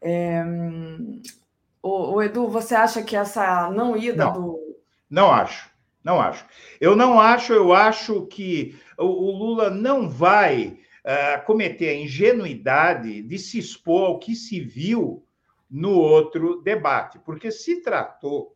É... 0.00 0.42
O, 1.82 2.14
o 2.14 2.22
Edu, 2.22 2.48
você 2.48 2.74
acha 2.74 3.02
que 3.02 3.14
essa 3.14 3.70
não 3.70 3.94
ida 3.94 4.24
não, 4.24 4.32
do. 4.32 4.58
Não 5.10 5.30
acho. 5.30 5.73
Não 6.04 6.20
acho. 6.20 6.44
Eu 6.78 6.94
não 6.94 7.18
acho, 7.18 7.54
eu 7.54 7.72
acho 7.72 8.26
que 8.26 8.78
o, 8.98 9.06
o 9.06 9.30
Lula 9.30 9.70
não 9.70 10.06
vai 10.06 10.78
uh, 11.02 11.44
cometer 11.46 11.88
a 11.88 11.94
ingenuidade 11.94 13.22
de 13.22 13.38
se 13.38 13.58
expor 13.58 14.08
ao 14.08 14.18
que 14.18 14.36
se 14.36 14.60
viu 14.60 15.26
no 15.70 15.92
outro 15.92 16.60
debate, 16.62 17.18
porque 17.18 17.50
se 17.50 17.80
tratou 17.80 18.54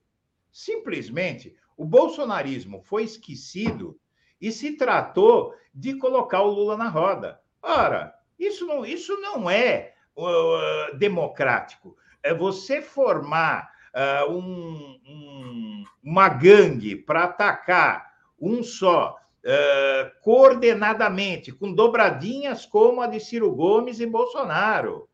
simplesmente 0.53 1.57
o 1.77 1.85
bolsonarismo 1.85 2.83
foi 2.83 3.05
esquecido 3.05 3.99
e 4.41 4.53
se 4.53 4.77
tratou 4.77 5.55
de 5.73 5.95
colocar 5.95 6.43
o 6.43 6.51
Lula 6.51 6.77
na 6.77 6.89
roda. 6.89 7.41
Ora, 7.63 8.15
isso 8.39 8.67
não, 8.67 8.85
isso 8.85 9.17
não 9.21 9.49
é 9.49 9.95
uh, 10.17 10.97
democrático. 10.97 11.97
É 12.23 12.35
você 12.35 12.83
formar 12.83 13.71
uh, 13.99 14.31
um, 14.31 15.01
um, 15.07 15.85
uma 16.03 16.29
gangue 16.29 16.95
para 16.95 17.25
atacar 17.25 18.13
um 18.41 18.63
só, 18.63 19.17
uh, 19.45 20.23
coordenadamente, 20.23 21.51
com 21.51 21.73
dobradinhas 21.73 22.65
como 22.65 23.01
a 23.01 23.07
de 23.09 23.19
Ciro 23.19 23.53
Gomes 23.53 23.99
e 23.99 24.07
Bolsonaro, 24.07 25.09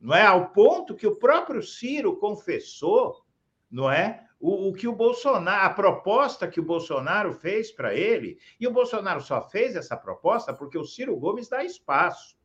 não 0.00 0.14
é? 0.14 0.22
Ao 0.22 0.50
ponto 0.50 0.94
que 0.94 1.06
o 1.06 1.16
próprio 1.16 1.62
Ciro 1.62 2.16
confessou, 2.16 3.24
não 3.70 3.90
é? 3.90 4.24
O, 4.40 4.68
o, 4.68 4.72
que 4.72 4.86
o 4.86 4.94
Bolsonaro, 4.94 5.66
a 5.66 5.70
proposta 5.70 6.46
que 6.46 6.60
o 6.60 6.64
Bolsonaro 6.64 7.32
fez 7.32 7.72
para 7.72 7.94
ele, 7.94 8.38
e 8.58 8.66
o 8.66 8.72
Bolsonaro 8.72 9.20
só 9.20 9.42
fez 9.42 9.74
essa 9.74 9.96
proposta 9.96 10.54
porque 10.54 10.78
o 10.78 10.84
Ciro 10.84 11.16
Gomes 11.16 11.48
dá 11.48 11.64
espaço, 11.64 12.36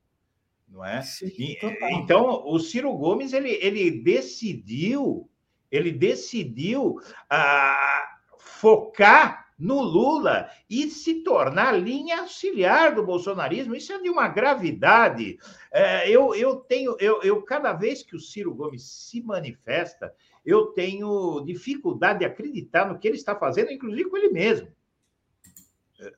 não 0.67 0.83
é? 0.83 1.03
Sim, 1.03 1.31
e, 1.37 1.57
então, 1.91 2.47
o 2.47 2.59
Ciro 2.59 2.91
Gomes 2.93 3.31
ele, 3.31 3.51
ele 3.61 3.91
decidiu 3.91 5.29
ele 5.75 5.91
decidiu 5.91 6.99
ah, 7.29 8.17
focar 8.37 9.43
no 9.57 9.81
Lula 9.81 10.49
e 10.69 10.89
se 10.89 11.23
tornar 11.23 11.71
linha 11.71 12.21
auxiliar 12.21 12.93
do 12.93 13.03
bolsonarismo. 13.03 13.75
Isso 13.75 13.93
é 13.93 13.99
de 13.99 14.09
uma 14.09 14.27
gravidade. 14.27 15.37
É, 15.71 16.09
eu, 16.09 16.35
eu 16.35 16.57
tenho, 16.57 16.95
eu, 16.99 17.21
eu, 17.23 17.41
cada 17.41 17.73
vez 17.73 18.03
que 18.03 18.15
o 18.15 18.19
Ciro 18.19 18.53
Gomes 18.53 18.83
se 18.83 19.21
manifesta, 19.21 20.13
eu 20.45 20.67
tenho 20.67 21.39
dificuldade 21.41 22.19
de 22.19 22.25
acreditar 22.25 22.87
no 22.87 22.99
que 22.99 23.07
ele 23.07 23.17
está 23.17 23.35
fazendo, 23.35 23.71
inclusive 23.71 24.09
com 24.09 24.17
ele 24.17 24.29
mesmo. 24.29 24.67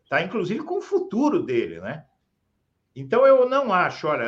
Está, 0.04 0.22
inclusive, 0.22 0.64
com 0.64 0.80
o 0.80 0.82
futuro 0.82 1.44
dele, 1.44 1.80
né? 1.80 2.04
Então, 2.96 3.28
eu 3.28 3.48
não 3.50 3.74
acho, 3.74 4.08
olha, 4.08 4.26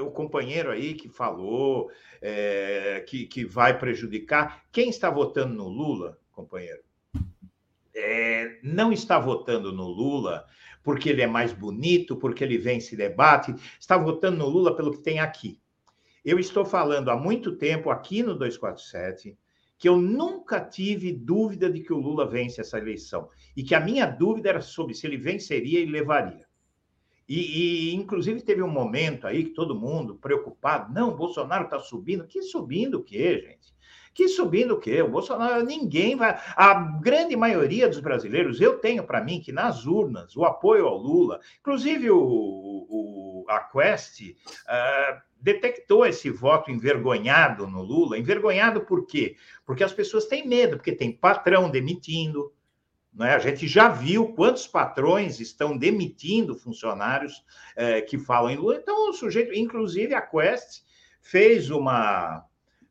o 0.00 0.10
companheiro 0.10 0.70
aí 0.70 0.92
que 0.92 1.08
falou 1.08 1.90
é, 2.20 3.02
que, 3.08 3.26
que 3.26 3.44
vai 3.44 3.78
prejudicar. 3.78 4.64
Quem 4.70 4.90
está 4.90 5.08
votando 5.08 5.54
no 5.54 5.68
Lula, 5.68 6.18
companheiro, 6.30 6.82
é, 7.94 8.58
não 8.62 8.92
está 8.92 9.18
votando 9.18 9.72
no 9.72 9.86
Lula 9.86 10.44
porque 10.82 11.08
ele 11.08 11.22
é 11.22 11.26
mais 11.26 11.52
bonito, 11.52 12.16
porque 12.16 12.44
ele 12.44 12.58
vence 12.58 12.94
debate, 12.94 13.54
está 13.80 13.96
votando 13.96 14.38
no 14.38 14.46
Lula 14.46 14.76
pelo 14.76 14.92
que 14.92 15.02
tem 15.02 15.18
aqui. 15.18 15.58
Eu 16.24 16.38
estou 16.38 16.64
falando 16.64 17.10
há 17.10 17.16
muito 17.16 17.56
tempo 17.56 17.88
aqui 17.88 18.22
no 18.22 18.34
247 18.34 19.36
que 19.78 19.88
eu 19.88 19.96
nunca 19.96 20.60
tive 20.60 21.12
dúvida 21.12 21.70
de 21.70 21.80
que 21.80 21.92
o 21.92 21.98
Lula 21.98 22.26
vence 22.26 22.60
essa 22.60 22.78
eleição 22.78 23.28
e 23.56 23.62
que 23.62 23.74
a 23.74 23.80
minha 23.80 24.06
dúvida 24.06 24.48
era 24.48 24.60
sobre 24.60 24.94
se 24.94 25.06
ele 25.06 25.16
venceria 25.16 25.80
e 25.80 25.86
levaria. 25.86 26.45
E, 27.28 27.90
e, 27.90 27.94
inclusive, 27.94 28.40
teve 28.40 28.62
um 28.62 28.70
momento 28.70 29.26
aí 29.26 29.44
que 29.44 29.50
todo 29.50 29.74
mundo 29.74 30.14
preocupado, 30.14 30.92
não, 30.92 31.16
Bolsonaro 31.16 31.64
está 31.64 31.78
subindo. 31.80 32.26
Que 32.26 32.42
subindo 32.42 32.98
o 32.98 33.02
quê, 33.02 33.40
gente? 33.40 33.74
Que 34.14 34.28
subindo 34.28 34.74
o 34.74 34.80
quê? 34.80 35.02
O 35.02 35.10
Bolsonaro, 35.10 35.62
ninguém 35.62 36.16
vai. 36.16 36.40
A 36.56 36.72
grande 37.02 37.36
maioria 37.36 37.86
dos 37.86 38.00
brasileiros, 38.00 38.60
eu 38.60 38.78
tenho 38.78 39.04
para 39.04 39.22
mim 39.22 39.40
que 39.40 39.52
nas 39.52 39.84
urnas, 39.84 40.34
o 40.36 40.44
apoio 40.44 40.86
ao 40.86 40.96
Lula, 40.96 41.38
inclusive 41.60 42.10
o, 42.10 42.18
o 42.18 43.44
a 43.48 43.60
Quest, 43.60 44.22
uh, 44.22 45.20
detectou 45.38 46.06
esse 46.06 46.30
voto 46.30 46.70
envergonhado 46.70 47.66
no 47.66 47.82
Lula. 47.82 48.18
Envergonhado 48.18 48.80
por 48.80 49.06
quê? 49.06 49.36
Porque 49.66 49.84
as 49.84 49.92
pessoas 49.92 50.26
têm 50.26 50.48
medo, 50.48 50.76
porque 50.76 50.92
tem 50.92 51.12
patrão 51.12 51.70
demitindo, 51.70 52.52
Não 53.16 53.24
é? 53.24 53.34
A 53.34 53.38
gente 53.38 53.66
já 53.66 53.88
viu 53.88 54.28
quantos 54.34 54.66
patrões 54.66 55.40
estão 55.40 55.76
demitindo 55.76 56.54
funcionários 56.54 57.42
é, 57.74 58.02
que 58.02 58.18
falam 58.18 58.50
em 58.50 58.56
Lula. 58.56 58.76
Então, 58.76 59.08
o 59.08 59.14
sujeito, 59.14 59.54
inclusive 59.54 60.14
a 60.14 60.20
Quest, 60.20 60.82
fez 61.22 61.70
uma, 61.70 62.44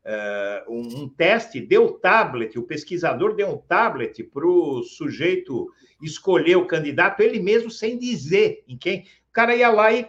uh, 0.04 0.72
um, 0.72 1.02
um, 1.02 1.08
teste, 1.08 1.60
deu 1.60 1.92
tablet, 1.92 2.58
o 2.58 2.64
pesquisador 2.64 3.36
deu 3.36 3.50
um 3.50 3.56
tablet 3.56 4.24
para 4.24 4.44
o 4.44 4.82
sujeito 4.82 5.70
escolher 6.02 6.56
o 6.56 6.66
candidato, 6.66 7.20
ele 7.20 7.38
mesmo 7.38 7.70
sem 7.70 7.96
dizer 7.96 8.64
em 8.66 8.76
quem. 8.76 9.02
O 9.30 9.32
cara 9.32 9.54
ia 9.54 9.70
lá 9.70 9.92
e, 9.92 10.08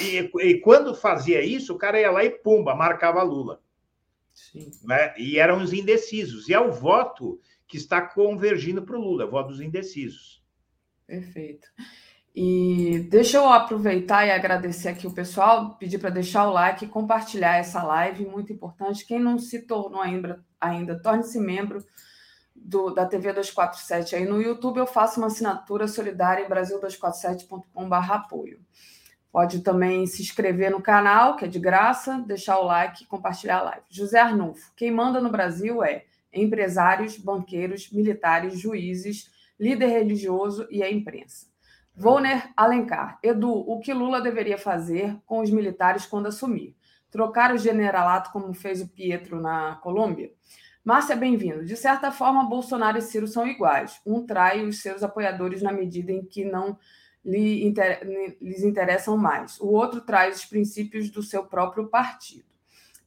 e, 0.00 0.30
e 0.42 0.60
quando 0.60 0.94
fazia 0.94 1.42
isso, 1.42 1.74
o 1.74 1.78
cara 1.78 2.00
ia 2.00 2.10
lá 2.12 2.24
e 2.24 2.30
pumba, 2.30 2.72
marcava 2.72 3.20
Lula. 3.24 3.60
Sim. 4.32 4.70
Né? 4.84 5.12
E 5.18 5.38
eram 5.38 5.60
os 5.60 5.72
indecisos. 5.72 6.48
E 6.48 6.54
é 6.54 6.60
o 6.60 6.70
voto 6.70 7.40
que 7.66 7.76
está 7.76 8.00
convergindo 8.00 8.82
para 8.82 8.96
o 8.96 9.00
Lula, 9.00 9.26
voto 9.26 9.48
dos 9.48 9.60
indecisos. 9.60 10.42
Perfeito. 11.06 11.68
E 12.34 13.06
deixa 13.08 13.38
eu 13.38 13.48
aproveitar 13.48 14.26
e 14.26 14.30
agradecer 14.30 14.88
aqui 14.88 15.06
o 15.06 15.14
pessoal, 15.14 15.74
pedir 15.76 15.98
para 15.98 16.10
deixar 16.10 16.46
o 16.46 16.52
like 16.52 16.86
compartilhar 16.86 17.56
essa 17.56 17.82
live, 17.82 18.26
muito 18.26 18.52
importante. 18.52 19.06
Quem 19.06 19.18
não 19.18 19.38
se 19.38 19.62
tornou 19.62 20.02
ainda, 20.02 20.44
ainda 20.60 21.00
torne-se 21.00 21.40
membro 21.40 21.82
do, 22.54 22.90
da 22.90 23.06
TV 23.06 23.32
247 23.32 24.16
aí 24.16 24.26
no 24.26 24.42
YouTube. 24.42 24.76
Eu 24.76 24.86
faço 24.86 25.18
uma 25.18 25.28
assinatura 25.28 25.88
solidária 25.88 26.44
em 26.44 26.48
brasil247.com.br 26.48 28.12
apoio. 28.12 28.60
Pode 29.32 29.60
também 29.60 30.06
se 30.06 30.22
inscrever 30.22 30.70
no 30.70 30.82
canal, 30.82 31.36
que 31.36 31.46
é 31.46 31.48
de 31.48 31.58
graça, 31.58 32.22
deixar 32.26 32.58
o 32.58 32.64
like 32.64 33.04
e 33.04 33.06
compartilhar 33.06 33.58
a 33.58 33.62
live. 33.62 33.82
José 33.88 34.18
Arnulfo, 34.18 34.72
quem 34.76 34.90
manda 34.90 35.22
no 35.22 35.30
Brasil 35.30 35.82
é 35.82 36.04
empresários, 36.36 37.16
banqueiros, 37.16 37.90
militares, 37.90 38.58
juízes, 38.58 39.30
líder 39.58 39.86
religioso 39.86 40.66
e 40.70 40.82
a 40.82 40.90
imprensa. 40.90 41.46
Volner 41.94 42.50
Alencar. 42.56 43.18
Edu, 43.22 43.50
o 43.50 43.80
que 43.80 43.94
Lula 43.94 44.20
deveria 44.20 44.58
fazer 44.58 45.18
com 45.24 45.40
os 45.40 45.50
militares 45.50 46.04
quando 46.04 46.26
assumir? 46.26 46.76
Trocar 47.10 47.54
o 47.54 47.58
generalato 47.58 48.30
como 48.32 48.52
fez 48.52 48.82
o 48.82 48.88
Pietro 48.88 49.40
na 49.40 49.76
Colômbia? 49.76 50.30
Márcia, 50.84 51.16
bem-vindo. 51.16 51.64
De 51.64 51.76
certa 51.76 52.12
forma, 52.12 52.48
Bolsonaro 52.48 52.98
e 52.98 53.02
Ciro 53.02 53.26
são 53.26 53.46
iguais. 53.46 54.00
Um 54.04 54.26
trai 54.26 54.64
os 54.64 54.82
seus 54.82 55.02
apoiadores 55.02 55.62
na 55.62 55.72
medida 55.72 56.12
em 56.12 56.22
que 56.22 56.44
não 56.44 56.78
lhe 57.24 57.66
inter... 57.66 58.00
lhes 58.40 58.62
interessam 58.62 59.16
mais. 59.16 59.58
O 59.58 59.66
outro 59.66 60.02
traz 60.02 60.36
os 60.36 60.44
princípios 60.44 61.10
do 61.10 61.22
seu 61.22 61.44
próprio 61.44 61.88
partido. 61.88 62.55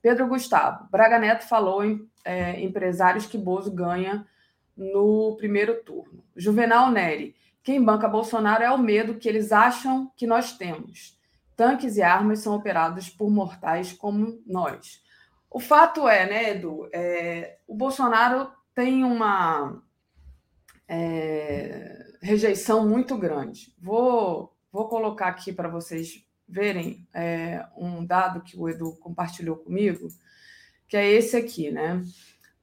Pedro 0.01 0.27
Gustavo. 0.27 0.88
Braga 0.89 1.19
Neto 1.19 1.47
falou 1.47 1.84
em 1.84 2.09
é, 2.23 2.61
empresários 2.61 3.26
que 3.26 3.38
Bozo 3.38 3.71
ganha 3.71 4.26
no 4.76 5.35
primeiro 5.38 5.84
turno. 5.84 6.23
Juvenal 6.35 6.89
Neri. 6.89 7.35
Quem 7.61 7.84
banca 7.84 8.07
Bolsonaro 8.07 8.63
é 8.63 8.71
o 8.71 8.77
medo 8.77 9.15
que 9.15 9.27
eles 9.27 9.51
acham 9.51 10.11
que 10.15 10.26
nós 10.26 10.57
temos. 10.57 11.17
Tanques 11.55 11.97
e 11.97 12.01
armas 12.01 12.39
são 12.39 12.55
operados 12.55 13.09
por 13.09 13.30
mortais 13.30 13.91
como 13.91 14.41
nós. 14.47 15.03
O 15.51 15.59
fato 15.59 16.07
é, 16.07 16.26
né, 16.26 16.51
Edu? 16.51 16.88
É, 16.93 17.57
o 17.67 17.76
Bolsonaro 17.76 18.49
tem 18.73 19.03
uma 19.03 19.81
é, 20.88 22.05
rejeição 22.21 22.88
muito 22.88 23.17
grande. 23.17 23.73
Vou, 23.77 24.55
vou 24.71 24.88
colocar 24.88 25.27
aqui 25.27 25.51
para 25.51 25.67
vocês 25.67 26.26
verem 26.49 27.07
é, 27.13 27.65
um 27.77 28.03
dado 28.03 28.41
que 28.41 28.57
o 28.57 28.67
Edu 28.67 28.95
compartilhou 28.97 29.55
comigo, 29.55 30.07
que 30.88 30.97
é 30.97 31.09
esse 31.09 31.38
aqui, 31.38 31.71
né? 31.71 32.03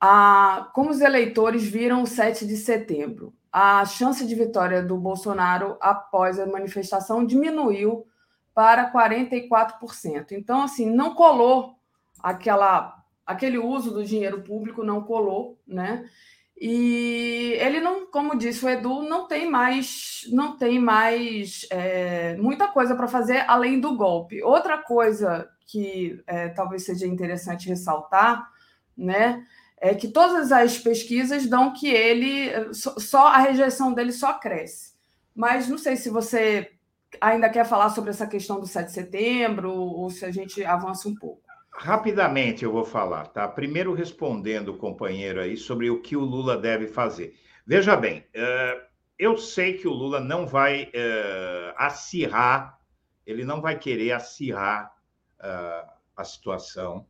A, 0.00 0.70
como 0.74 0.90
os 0.90 1.00
eleitores 1.00 1.62
viram 1.64 2.02
o 2.02 2.06
7 2.06 2.46
de 2.46 2.56
setembro? 2.56 3.32
a 3.58 3.86
chance 3.86 4.26
de 4.26 4.34
vitória 4.34 4.82
do 4.82 4.98
Bolsonaro 4.98 5.78
após 5.80 6.38
a 6.38 6.44
manifestação 6.44 7.24
diminuiu 7.24 8.06
para 8.54 8.92
44%. 8.92 10.32
Então, 10.32 10.60
assim, 10.60 10.84
não 10.90 11.14
colou 11.14 11.74
aquela, 12.22 13.02
aquele 13.24 13.56
uso 13.56 13.92
do 13.92 14.04
dinheiro 14.04 14.42
público, 14.42 14.84
não 14.84 15.02
colou, 15.02 15.58
né? 15.66 16.06
E 16.58 17.54
ele 17.60 17.80
não, 17.80 18.06
como 18.06 18.36
disse 18.36 18.64
o 18.64 18.68
Edu, 18.68 19.02
não 19.02 19.26
tem 19.26 19.50
mais, 19.50 20.22
não 20.32 20.56
tem 20.56 20.78
mais 20.78 21.66
é, 21.70 22.34
muita 22.36 22.68
coisa 22.68 22.94
para 22.94 23.08
fazer 23.08 23.44
além 23.46 23.78
do 23.78 23.96
golpe. 23.96 24.42
Outra 24.42 24.78
coisa 24.78 25.48
que 25.66 26.22
é, 26.26 26.48
talvez 26.48 26.84
seja 26.84 27.06
interessante 27.06 27.68
ressaltar, 27.68 28.48
né? 28.96 29.44
é 29.78 29.94
que 29.94 30.08
todas 30.08 30.50
as 30.52 30.78
pesquisas 30.78 31.46
dão 31.46 31.72
que 31.72 31.88
ele 31.88 32.50
só 32.72 33.28
a 33.28 33.38
rejeição 33.38 33.92
dele 33.92 34.12
só 34.12 34.34
cresce. 34.34 34.94
Mas 35.34 35.68
não 35.68 35.76
sei 35.76 35.96
se 35.96 36.08
você 36.08 36.72
ainda 37.20 37.48
quer 37.48 37.64
falar 37.64 37.90
sobre 37.90 38.10
essa 38.10 38.26
questão 38.26 38.58
do 38.58 38.66
7 38.66 38.86
de 38.86 38.92
setembro 38.92 39.72
ou 39.72 40.10
se 40.10 40.24
a 40.24 40.30
gente 40.30 40.64
avança 40.64 41.08
um 41.08 41.14
pouco. 41.14 41.45
Rapidamente 41.78 42.64
eu 42.64 42.72
vou 42.72 42.84
falar, 42.84 43.26
tá? 43.26 43.46
Primeiro 43.46 43.92
respondendo 43.92 44.70
o 44.70 44.78
companheiro 44.78 45.40
aí 45.40 45.56
sobre 45.56 45.90
o 45.90 46.00
que 46.00 46.16
o 46.16 46.20
Lula 46.20 46.56
deve 46.56 46.88
fazer. 46.88 47.34
Veja 47.66 47.94
bem, 47.94 48.24
eh, 48.32 48.86
eu 49.18 49.36
sei 49.36 49.74
que 49.74 49.86
o 49.86 49.92
Lula 49.92 50.18
não 50.20 50.46
vai 50.46 50.90
eh, 50.92 51.74
acirrar, 51.76 52.78
ele 53.26 53.44
não 53.44 53.60
vai 53.60 53.78
querer 53.78 54.12
acirrar 54.12 54.90
eh, 55.40 55.84
a 56.16 56.24
situação, 56.24 57.06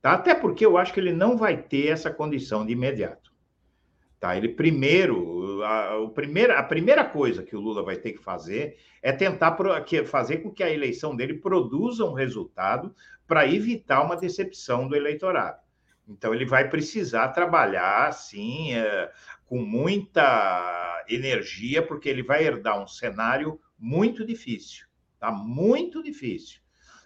Tá? 0.00 0.12
Até 0.12 0.34
porque 0.34 0.64
eu 0.64 0.76
acho 0.76 0.92
que 0.92 1.00
ele 1.00 1.12
não 1.12 1.36
vai 1.36 1.60
ter 1.60 1.88
essa 1.88 2.10
condição 2.10 2.64
de 2.64 2.72
imediato. 2.72 3.32
Tá? 4.20 4.36
Ele 4.36 4.48
primeiro, 4.48 5.62
a, 5.62 5.98
o 5.98 6.10
primeiro, 6.10 6.52
a 6.52 6.62
primeira 6.62 7.04
coisa 7.04 7.42
que 7.42 7.56
o 7.56 7.60
Lula 7.60 7.82
vai 7.82 7.96
ter 7.96 8.12
que 8.12 8.22
fazer 8.22 8.76
é 9.02 9.12
tentar 9.12 9.56
fazer 10.06 10.38
com 10.38 10.50
que 10.50 10.62
a 10.62 10.70
eleição 10.70 11.14
dele 11.14 11.34
produza 11.34 12.04
um 12.04 12.12
resultado 12.12 12.94
para 13.28 13.46
evitar 13.46 14.02
uma 14.02 14.16
decepção 14.16 14.88
do 14.88 14.96
eleitorado. 14.96 15.60
Então 16.08 16.34
ele 16.34 16.44
vai 16.44 16.68
precisar 16.68 17.28
trabalhar 17.28 18.08
assim 18.08 18.74
é, 18.74 19.12
com 19.46 19.62
muita 19.62 21.04
energia, 21.08 21.86
porque 21.86 22.08
ele 22.08 22.24
vai 22.24 22.44
herdar 22.44 22.82
um 22.82 22.86
cenário 22.88 23.60
muito 23.78 24.26
difícil, 24.26 24.86
tá? 25.20 25.30
Muito 25.30 26.02
difícil. 26.02 26.60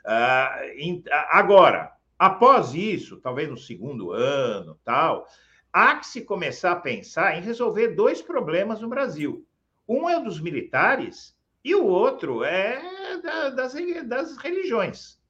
Uh, 0.05 1.03
agora, 1.31 1.93
Após 2.23 2.73
isso, 2.73 3.17
talvez 3.17 3.51
no 3.51 3.57
segundo 3.57 4.13
ano, 4.13 4.79
tal, 4.85 5.27
há 5.73 5.97
que 5.97 6.07
se 6.07 6.21
começar 6.21 6.71
a 6.71 6.77
pensar 6.77 7.37
em 7.37 7.43
resolver 7.43 7.97
dois 7.97 8.23
problemas 8.23 8.81
no 8.81 8.89
Brasil. 8.89 9.45
Um 9.89 10.09
é 10.09 10.17
o 10.17 10.23
dos 10.23 10.41
militares 10.41 11.37
e 11.65 11.75
o 11.75 11.85
outro 11.85 12.45
é 12.45 12.81
das, 13.57 13.75
das 14.07 14.37
religiões, 14.37 15.21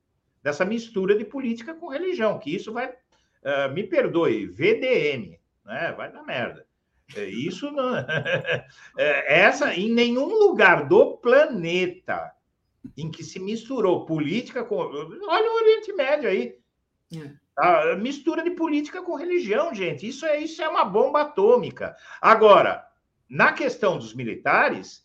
dessa 0.42 0.64
mistura 0.64 1.16
de 1.16 1.24
política 1.24 1.74
com 1.74 1.88
religião, 1.88 2.38
que 2.38 2.54
isso 2.54 2.72
vai, 2.72 2.88
uh, 2.88 3.72
me 3.72 3.84
perdoe, 3.84 4.46
VDM, 4.46 5.38
né? 5.64 5.92
vai 5.96 6.10
dar 6.12 6.22
merda. 6.22 6.66
É, 7.16 7.24
isso 7.24 7.70
não. 7.70 7.92
É, 8.98 9.40
essa, 9.40 9.74
em 9.74 9.92
nenhum 9.92 10.26
lugar 10.26 10.86
do 10.88 11.16
planeta 11.16 12.32
em 12.96 13.10
que 13.10 13.22
se 13.22 13.38
misturou 13.38 14.06
política 14.06 14.64
com. 14.64 14.76
Olha 14.76 15.50
o 15.50 15.62
Oriente 15.62 15.92
Médio 15.92 16.28
aí. 16.28 16.56
A 17.56 17.96
mistura 17.96 18.42
de 18.42 18.50
política 18.50 19.02
com 19.02 19.14
religião, 19.14 19.74
gente. 19.74 20.08
Isso 20.08 20.24
é, 20.26 20.40
isso 20.40 20.62
é 20.62 20.68
uma 20.68 20.84
bomba 20.84 21.22
atômica. 21.22 21.94
Agora, 22.20 22.86
na 23.28 23.52
questão 23.52 23.98
dos 23.98 24.14
militares, 24.14 25.01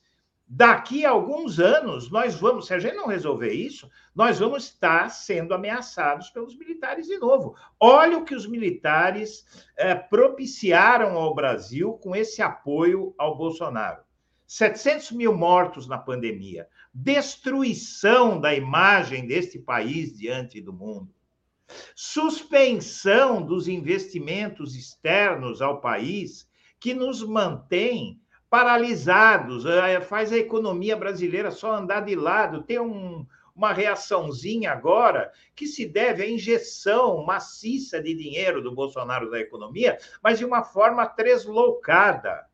daqui 0.47 1.05
a 1.05 1.11
alguns 1.11 1.59
anos, 1.59 2.09
nós 2.09 2.35
vamos, 2.35 2.67
se 2.67 2.73
a 2.73 2.79
gente 2.79 2.95
não 2.95 3.07
resolver 3.07 3.51
isso, 3.51 3.89
nós 4.15 4.39
vamos 4.39 4.65
estar 4.65 5.09
sendo 5.09 5.53
ameaçados 5.53 6.29
pelos 6.29 6.57
militares 6.57 7.07
de 7.07 7.17
novo. 7.17 7.55
Olha 7.79 8.17
o 8.17 8.25
que 8.25 8.35
os 8.35 8.47
militares 8.47 9.45
é, 9.75 9.93
propiciaram 9.93 11.17
ao 11.17 11.35
Brasil 11.35 11.93
com 11.93 12.15
esse 12.15 12.41
apoio 12.41 13.13
ao 13.17 13.37
Bolsonaro. 13.37 14.01
700 14.45 15.11
mil 15.11 15.35
mortos 15.35 15.87
na 15.87 15.97
pandemia, 15.97 16.67
destruição 16.93 18.39
da 18.39 18.53
imagem 18.55 19.27
deste 19.27 19.59
país 19.59 20.17
diante 20.17 20.61
do 20.61 20.71
mundo 20.71 21.13
suspensão 21.95 23.41
dos 23.41 23.67
investimentos 23.67 24.75
externos 24.75 25.61
ao 25.61 25.81
país, 25.81 26.47
que 26.79 26.93
nos 26.93 27.23
mantém 27.23 28.21
paralisados, 28.49 29.65
eh, 29.65 30.01
faz 30.01 30.31
a 30.31 30.37
economia 30.37 30.95
brasileira 30.95 31.51
só 31.51 31.73
andar 31.73 32.01
de 32.01 32.15
lado, 32.15 32.63
tem 32.63 32.79
um, 32.79 33.25
uma 33.55 33.73
reaçãozinha 33.73 34.71
agora 34.71 35.31
que 35.55 35.67
se 35.67 35.85
deve 35.85 36.23
à 36.23 36.29
injeção 36.29 37.23
maciça 37.25 38.01
de 38.01 38.13
dinheiro 38.13 38.61
do 38.61 38.73
Bolsonaro 38.73 39.29
da 39.29 39.39
economia, 39.39 39.97
mas 40.23 40.37
de 40.39 40.45
uma 40.45 40.63
forma 40.63 41.05
tresloucada. 41.05 42.45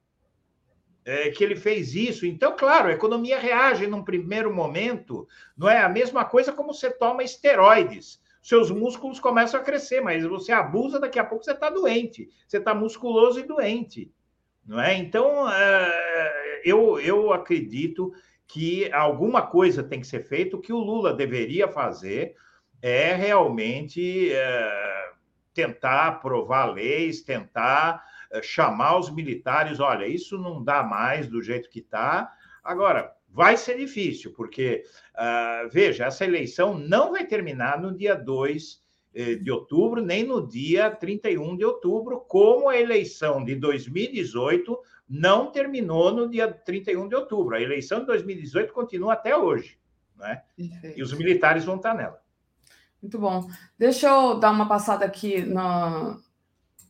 É, 1.06 1.32
que 1.32 1.44
ele 1.44 1.57
fez 1.57 1.94
isso. 1.94 2.26
Então, 2.26 2.56
claro, 2.56 2.88
a 2.88 2.94
economia 2.94 3.38
reage 3.38 3.86
num 3.86 4.06
primeiro 4.06 4.53
momento, 4.53 5.28
não 5.57 5.68
é 5.68 5.82
a 5.82 5.90
mesma 5.90 6.24
coisa 6.24 6.53
como 6.53 6.74
você 6.74 6.90
toma 6.90 7.22
esteroides 7.24 8.24
seus 8.44 8.70
músculos 8.70 9.22
começam 9.22 9.57
a 9.57 9.64
crescer, 9.64 10.02
mas 10.02 10.26
você 10.26 10.52
abusa, 10.52 10.99
daqui 10.99 11.18
a 11.18 11.24
pouco 11.24 11.45
você 11.45 11.53
está 11.53 11.70
doente. 11.70 12.30
Você 12.45 12.57
está 12.57 12.76
musculoso 12.76 13.40
e 13.40 13.44
doente. 13.44 14.11
Não 14.65 14.80
é? 14.80 14.95
Então, 14.95 15.52
é, 15.52 16.61
eu, 16.64 16.99
eu 16.99 17.34
acredito 17.34 18.14
que 18.48 18.91
alguma 18.91 19.41
coisa 19.41 19.84
tem 19.84 19.99
que 19.99 20.07
ser 20.07 20.23
feita. 20.23 20.56
O 20.56 20.61
que 20.61 20.72
o 20.72 20.77
Lula 20.77 21.14
deveria 21.14 21.68
fazer 21.68 22.35
é 22.81 23.14
realmente 23.14 24.31
é, 24.31 25.11
tentar 25.53 26.07
aprovar 26.07 26.73
leis, 26.73 27.22
tentar 27.22 28.03
é, 28.31 28.41
chamar 28.41 28.98
os 28.99 29.10
militares. 29.10 29.80
Olha, 29.80 30.07
isso 30.07 30.38
não 30.38 30.64
dá 30.64 30.84
mais 30.84 31.27
do 31.27 31.41
jeito 31.41 31.69
que 31.69 31.80
está. 31.80 32.31
Agora, 32.64 33.11
vai 33.27 33.57
ser 33.57 33.77
difícil, 33.77 34.31
porque, 34.31 34.84
veja, 35.72 36.06
essa 36.06 36.23
eleição 36.23 36.77
não 36.77 37.11
vai 37.11 37.26
terminar 37.26 37.81
no 37.81 37.94
dia 37.94 38.15
2 38.15 38.80
eh, 38.80 38.82
de 39.14 39.52
outubro, 39.52 40.02
nem 40.02 40.26
no 40.26 40.48
dia 40.48 40.90
31 40.90 41.56
de 41.56 41.64
outubro, 41.64 42.22
como 42.27 42.68
a 42.68 42.80
eleição 42.80 43.44
de 43.44 43.56
2018 43.56 44.77
não 45.07 45.52
terminou 45.52 46.11
no 46.11 46.27
dia 46.27 46.52
31 46.52 47.07
de 47.07 47.15
outubro. 47.15 47.56
A 47.56 47.61
eleição 47.61 47.99
de 47.99 48.07
2018 48.07 48.73
continua 48.73 49.14
até 49.14 49.38
hoje. 49.38 49.77
Né? 50.18 50.41
E 50.95 51.03
os 51.03 51.14
militares 51.14 51.65
vão 51.65 51.76
estar 51.76 51.94
nela. 51.94 52.19
Muito 53.02 53.19
bom. 53.19 53.48
Deixa 53.77 54.07
eu 54.07 54.40
dar 54.40 54.52
uma 54.52 54.68
passada 54.68 55.06
aqui 55.06 55.41
na, 55.45 56.18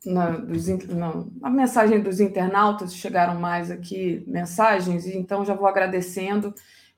na, 0.05 0.29
dos, 0.37 0.67
na, 0.87 1.25
na 1.41 1.49
mensagem 1.49 2.01
dos 2.01 2.19
internautas. 2.19 2.95
Chegaram 2.95 3.39
mais 3.39 3.71
aqui 3.71 4.23
mensagens, 4.27 5.07
então 5.07 5.43
já 5.43 5.55
vou 5.55 5.67
agradecendo. 5.67 6.53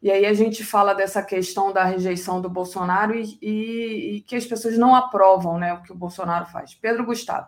E 0.06 0.12
aí 0.12 0.24
a 0.24 0.36
gente 0.36 0.64
fala 0.64 0.94
dessa 0.94 1.24
questão 1.24 1.74
da 1.74 1.84
rejeição 1.84 2.40
do 2.40 2.48
Bolsonaro 2.48 3.16
e, 3.16 3.40
e, 3.42 4.18
e, 4.18 4.22
que 4.22 4.36
as 4.36 4.46
pessoas 4.46 4.78
não 4.78 4.94
aprovam 4.94 5.58
né, 5.58 5.74
o 5.74 5.82
que 5.82 5.92
o 5.92 5.96
Bolsonaro 5.96 6.46
faz. 6.46 6.76
Pedro 6.76 7.04
Gustavo. 7.04 7.48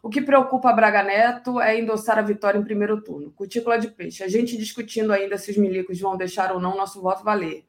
O 0.00 0.08
que 0.08 0.22
preocupa 0.22 0.72
Braga 0.72 1.02
Neto 1.02 1.60
é 1.60 1.76
endossar 1.76 2.16
a 2.16 2.22
vitória 2.22 2.60
em 2.60 2.62
primeiro 2.62 3.02
turno. 3.02 3.32
Cutícula 3.32 3.76
de 3.76 3.88
peixe. 3.88 4.22
A 4.22 4.28
gente 4.28 4.56
discutindo 4.56 5.12
ainda 5.12 5.36
se 5.36 5.50
os 5.50 5.56
milicos 5.56 5.98
vão 5.98 6.16
deixar 6.16 6.52
ou 6.52 6.60
não 6.60 6.76
nosso 6.76 7.02
voto 7.02 7.24
valer. 7.24 7.64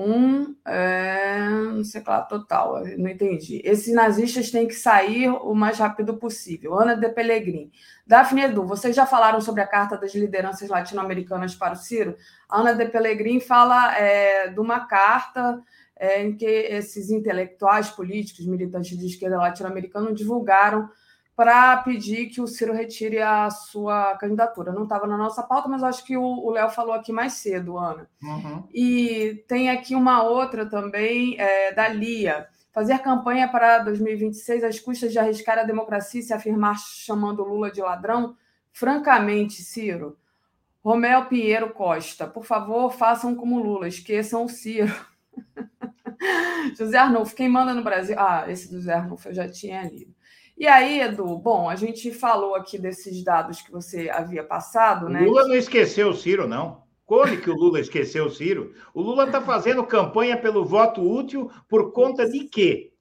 Um, 0.00 0.54
é, 0.64 1.48
não 1.50 1.82
sei 1.82 2.00
lá, 2.06 2.22
total, 2.22 2.84
não 2.96 3.10
entendi. 3.10 3.60
Esses 3.64 3.92
nazistas 3.92 4.48
têm 4.48 4.68
que 4.68 4.74
sair 4.74 5.28
o 5.28 5.52
mais 5.56 5.76
rápido 5.80 6.16
possível. 6.16 6.78
Ana 6.78 6.94
de 6.94 7.08
Pellegrini. 7.08 7.72
Daphne 8.06 8.42
Edu, 8.42 8.64
vocês 8.64 8.94
já 8.94 9.04
falaram 9.04 9.40
sobre 9.40 9.60
a 9.60 9.66
carta 9.66 9.98
das 9.98 10.14
lideranças 10.14 10.68
latino-americanas 10.68 11.56
para 11.56 11.72
o 11.72 11.76
Ciro? 11.76 12.14
Ana 12.48 12.74
de 12.74 12.86
Pellegrini 12.86 13.40
fala 13.40 13.92
é, 13.96 14.46
de 14.50 14.60
uma 14.60 14.86
carta 14.86 15.60
é, 15.96 16.22
em 16.22 16.36
que 16.36 16.46
esses 16.46 17.10
intelectuais 17.10 17.90
políticos, 17.90 18.46
militantes 18.46 18.96
de 18.96 19.04
esquerda 19.04 19.36
latino-americana, 19.38 20.14
divulgaram 20.14 20.88
para 21.38 21.76
pedir 21.76 22.26
que 22.26 22.40
o 22.40 22.48
Ciro 22.48 22.72
retire 22.72 23.20
a 23.20 23.48
sua 23.48 24.16
candidatura. 24.16 24.72
Não 24.72 24.82
estava 24.82 25.06
na 25.06 25.16
nossa 25.16 25.40
pauta, 25.40 25.68
mas 25.68 25.84
acho 25.84 26.04
que 26.04 26.16
o 26.16 26.50
Léo 26.50 26.68
falou 26.68 26.92
aqui 26.92 27.12
mais 27.12 27.34
cedo, 27.34 27.78
Ana. 27.78 28.10
Uhum. 28.20 28.64
E 28.74 29.44
tem 29.46 29.70
aqui 29.70 29.94
uma 29.94 30.24
outra 30.24 30.66
também 30.66 31.40
é, 31.40 31.72
da 31.72 31.86
Lia. 31.86 32.48
Fazer 32.72 32.98
campanha 32.98 33.46
para 33.46 33.78
2026 33.78 34.64
às 34.64 34.80
custas 34.80 35.12
de 35.12 35.18
arriscar 35.20 35.60
a 35.60 35.62
democracia 35.62 36.18
e 36.18 36.24
se 36.24 36.34
afirmar 36.34 36.76
chamando 36.76 37.44
Lula 37.44 37.70
de 37.70 37.80
ladrão? 37.80 38.34
Francamente, 38.72 39.62
Ciro. 39.62 40.18
Romel 40.82 41.26
Pinheiro 41.26 41.70
Costa, 41.70 42.26
por 42.26 42.44
favor, 42.44 42.90
façam 42.90 43.36
como 43.36 43.62
Lula, 43.62 43.86
esqueçam 43.86 44.44
o 44.44 44.48
Ciro. 44.48 44.92
José 46.76 46.98
Arnulfo, 46.98 47.36
quem 47.36 47.48
manda 47.48 47.72
no 47.72 47.84
Brasil? 47.84 48.16
Ah, 48.18 48.46
esse 48.48 48.68
do 48.68 48.78
José 48.78 48.92
Arnulfo 48.92 49.28
eu 49.28 49.34
já 49.34 49.48
tinha 49.48 49.84
lido. 49.84 50.17
E 50.58 50.66
aí, 50.66 51.00
Edu, 51.00 51.38
bom, 51.38 51.70
a 51.70 51.76
gente 51.76 52.10
falou 52.10 52.56
aqui 52.56 52.76
desses 52.76 53.22
dados 53.22 53.62
que 53.62 53.70
você 53.70 54.10
havia 54.10 54.42
passado, 54.42 55.08
né? 55.08 55.22
O 55.22 55.26
Lula 55.26 55.46
não 55.46 55.54
esqueceu 55.54 56.08
o 56.08 56.14
Ciro, 56.14 56.48
não. 56.48 56.82
Como 57.06 57.40
que 57.40 57.48
o 57.48 57.54
Lula 57.54 57.78
esqueceu 57.78 58.26
o 58.26 58.30
Ciro? 58.30 58.74
O 58.92 59.00
Lula 59.00 59.24
está 59.24 59.40
fazendo 59.40 59.84
campanha 59.84 60.36
pelo 60.36 60.64
voto 60.64 61.00
útil 61.00 61.48
por 61.68 61.92
conta 61.92 62.28
de 62.28 62.40
quê? 62.40 62.92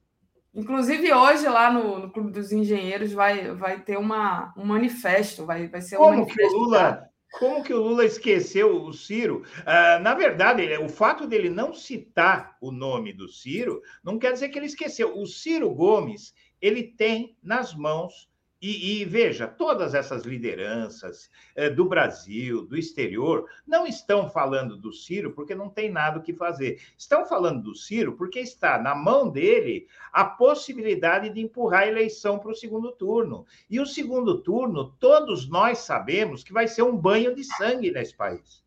Inclusive, 0.54 1.12
hoje, 1.12 1.50
lá 1.50 1.72
no, 1.74 2.00
no 2.00 2.12
Clube 2.12 2.32
dos 2.32 2.52
Engenheiros, 2.52 3.12
vai, 3.12 3.52
vai 3.56 3.82
ter 3.82 3.98
uma, 3.98 4.54
um 4.56 4.64
manifesto, 4.64 5.46
vai, 5.46 5.68
vai 5.68 5.82
ser 5.82 5.98
um 5.98 6.00
Como 6.00 6.26
que 6.28 6.44
o 6.44 6.52
Lula... 6.52 7.10
Como 7.38 7.62
que 7.62 7.74
o 7.74 7.82
Lula 7.82 8.06
esqueceu 8.06 8.84
o 8.84 8.94
Ciro? 8.94 9.44
Uh, 9.60 10.02
na 10.02 10.14
verdade, 10.14 10.66
o 10.78 10.88
fato 10.88 11.28
dele 11.28 11.50
não 11.50 11.74
citar 11.74 12.56
o 12.62 12.72
nome 12.72 13.12
do 13.12 13.28
Ciro 13.28 13.82
não 14.02 14.18
quer 14.18 14.32
dizer 14.32 14.48
que 14.48 14.58
ele 14.58 14.66
esqueceu. 14.66 15.20
O 15.20 15.26
Ciro 15.26 15.70
Gomes 15.72 16.34
ele 16.62 16.84
tem 16.84 17.36
nas 17.42 17.74
mãos. 17.74 18.30
E, 18.60 19.02
e 19.02 19.06
veja, 19.06 19.48
todas 19.48 19.94
essas 19.94 20.24
lideranças 20.24 21.30
eh, 21.56 21.70
do 21.70 21.86
Brasil, 21.86 22.66
do 22.66 22.76
exterior, 22.76 23.48
não 23.68 23.86
estão 23.86 24.28
falando 24.28 24.76
do 24.76 24.92
Ciro 24.92 25.32
porque 25.32 25.54
não 25.54 25.70
tem 25.70 25.92
nada 25.92 26.18
o 26.18 26.24
que 26.24 26.34
fazer. 26.34 26.82
Estão 26.98 27.24
falando 27.24 27.62
do 27.62 27.76
Ciro 27.76 28.14
porque 28.14 28.40
está 28.40 28.82
na 28.82 28.96
mão 28.96 29.30
dele 29.30 29.88
a 30.12 30.26
possibilidade 30.26 31.30
de 31.30 31.40
empurrar 31.40 31.82
a 31.82 31.88
eleição 31.88 32.40
para 32.40 32.50
o 32.50 32.56
segundo 32.56 32.92
turno. 32.92 33.46
E 33.70 33.80
o 33.80 33.86
segundo 33.86 34.42
turno, 34.42 34.92
todos 35.00 35.48
nós 35.48 35.78
sabemos 35.78 36.44
que 36.44 36.52
vai 36.52 36.68
ser 36.68 36.82
um 36.82 36.98
banho 36.98 37.36
de 37.36 37.44
sangue 37.44 37.92
nesse 37.92 38.16
país. 38.16 38.66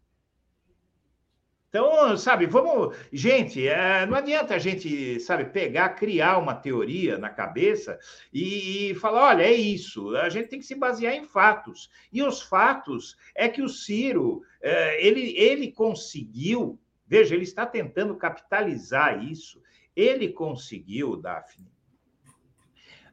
Então, 1.71 2.17
sabe, 2.17 2.47
vamos. 2.47 2.97
Gente, 3.13 3.67
é, 3.67 4.05
não 4.05 4.17
adianta 4.17 4.57
a 4.57 4.59
gente, 4.59 5.21
sabe, 5.21 5.45
pegar, 5.45 5.91
criar 5.91 6.37
uma 6.39 6.53
teoria 6.53 7.17
na 7.17 7.31
cabeça 7.31 7.97
e, 8.33 8.91
e, 8.91 8.95
falar: 8.97 9.29
olha, 9.29 9.45
é 9.45 9.53
isso. 9.53 10.17
A 10.17 10.29
gente 10.29 10.49
tem 10.49 10.59
que 10.59 10.67
se 10.67 10.75
basear 10.75 11.15
em 11.15 11.25
fatos. 11.25 11.89
E 12.13 12.25
os 12.25 12.43
fatos 12.43 13.17
é 13.37 13.49
que 13.49 13.63
o 13.63 13.69
Ciro, 13.69 14.43
é, 14.61 15.07
ele, 15.07 15.33
ele 15.39 15.71
conseguiu, 15.71 16.77
veja, 17.07 17.37
ele 17.37 17.45
está 17.45 17.65
tentando 17.65 18.17
capitalizar 18.17 19.23
isso. 19.23 19.63
Ele 19.95 20.29
conseguiu, 20.29 21.17
Daphne, 21.17 21.71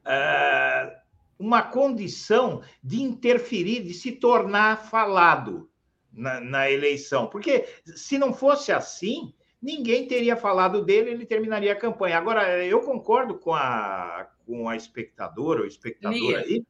é, 0.03 0.97
uma 1.37 1.61
condição 1.61 2.63
de 2.83 3.03
interferir, 3.03 3.83
de 3.83 3.93
se 3.93 4.13
tornar 4.13 4.89
falado 4.89 5.69
na, 6.17 6.41
na 6.41 6.69
eleição. 6.69 7.27
Porque 7.27 7.65
se 7.85 8.17
não 8.17 8.33
fosse 8.33 8.71
assim, 8.71 9.33
ninguém 9.61 10.07
teria 10.07 10.35
falado 10.35 10.83
dele, 10.83 11.11
ele 11.11 11.25
terminaria 11.25 11.71
a 11.71 11.75
campanha. 11.75 12.17
Agora, 12.17 12.65
eu 12.65 12.81
concordo 12.81 13.37
com 13.37 13.53
a, 13.53 14.27
com 14.45 14.67
a 14.67 14.75
espectadora 14.75 15.61
ou 15.61 15.67
espectadora 15.67 16.39
aí, 16.39 16.63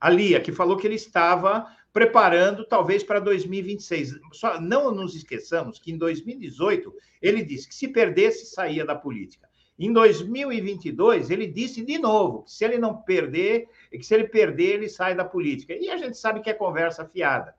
a 0.00 0.10
Lia, 0.10 0.40
que 0.40 0.50
falou 0.50 0.76
que 0.76 0.86
ele 0.86 0.96
estava 0.96 1.66
preparando 1.92 2.64
talvez 2.64 3.04
para 3.04 3.20
2026. 3.20 4.18
Só 4.32 4.60
não 4.60 4.92
nos 4.92 5.14
esqueçamos 5.14 5.78
que 5.78 5.92
em 5.92 5.98
2018 5.98 6.92
ele 7.22 7.44
disse 7.44 7.68
que 7.68 7.74
se 7.74 7.88
perdesse 7.88 8.46
saía 8.46 8.84
da 8.84 8.94
política. 8.94 9.48
Em 9.78 9.92
2022 9.92 11.30
ele 11.30 11.46
disse 11.46 11.84
de 11.84 11.98
novo 11.98 12.44
que 12.44 12.52
se 12.52 12.64
ele 12.64 12.78
não 12.78 12.96
perder, 12.96 13.68
que 13.90 14.02
se 14.02 14.14
ele 14.14 14.28
perder 14.28 14.74
ele 14.74 14.88
sai 14.88 15.14
da 15.14 15.24
política. 15.24 15.74
E 15.74 15.88
a 15.90 15.96
gente 15.96 16.16
sabe 16.16 16.40
que 16.40 16.50
é 16.50 16.54
conversa 16.54 17.04
fiada 17.04 17.54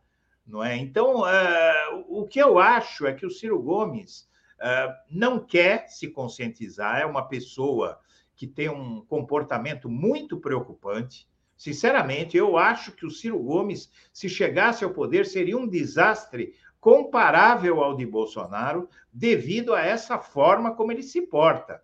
não 0.46 0.64
é? 0.64 0.76
Então, 0.78 1.22
uh, 1.22 2.06
o 2.08 2.28
que 2.28 2.40
eu 2.40 2.60
acho 2.60 3.06
é 3.08 3.14
que 3.14 3.26
o 3.26 3.32
Ciro 3.32 3.62
Gomes 3.62 4.30
uh, 4.60 4.94
não 5.10 5.40
quer 5.40 5.88
se 5.88 6.08
conscientizar, 6.10 7.02
é 7.02 7.06
uma 7.06 7.28
pessoa 7.28 8.00
que 8.36 8.46
tem 8.46 8.70
um 8.70 9.04
comportamento 9.06 9.90
muito 9.90 10.40
preocupante. 10.40 11.28
Sinceramente, 11.58 12.36
eu 12.36 12.58
acho 12.58 12.92
que 12.92 13.06
o 13.06 13.10
Ciro 13.12 13.40
Gomes, 13.40 13.90
se 14.12 14.28
chegasse 14.28 14.84
ao 14.84 14.92
poder, 14.92 15.26
seria 15.26 15.58
um 15.58 15.68
desastre 15.68 16.54
comparável 16.80 17.82
ao 17.82 17.96
de 17.96 18.06
Bolsonaro, 18.06 18.90
devido 19.12 19.74
a 19.74 19.82
essa 19.82 20.20
forma 20.20 20.76
como 20.76 20.92
ele 20.92 21.02
se 21.02 21.22
porta. 21.22 21.82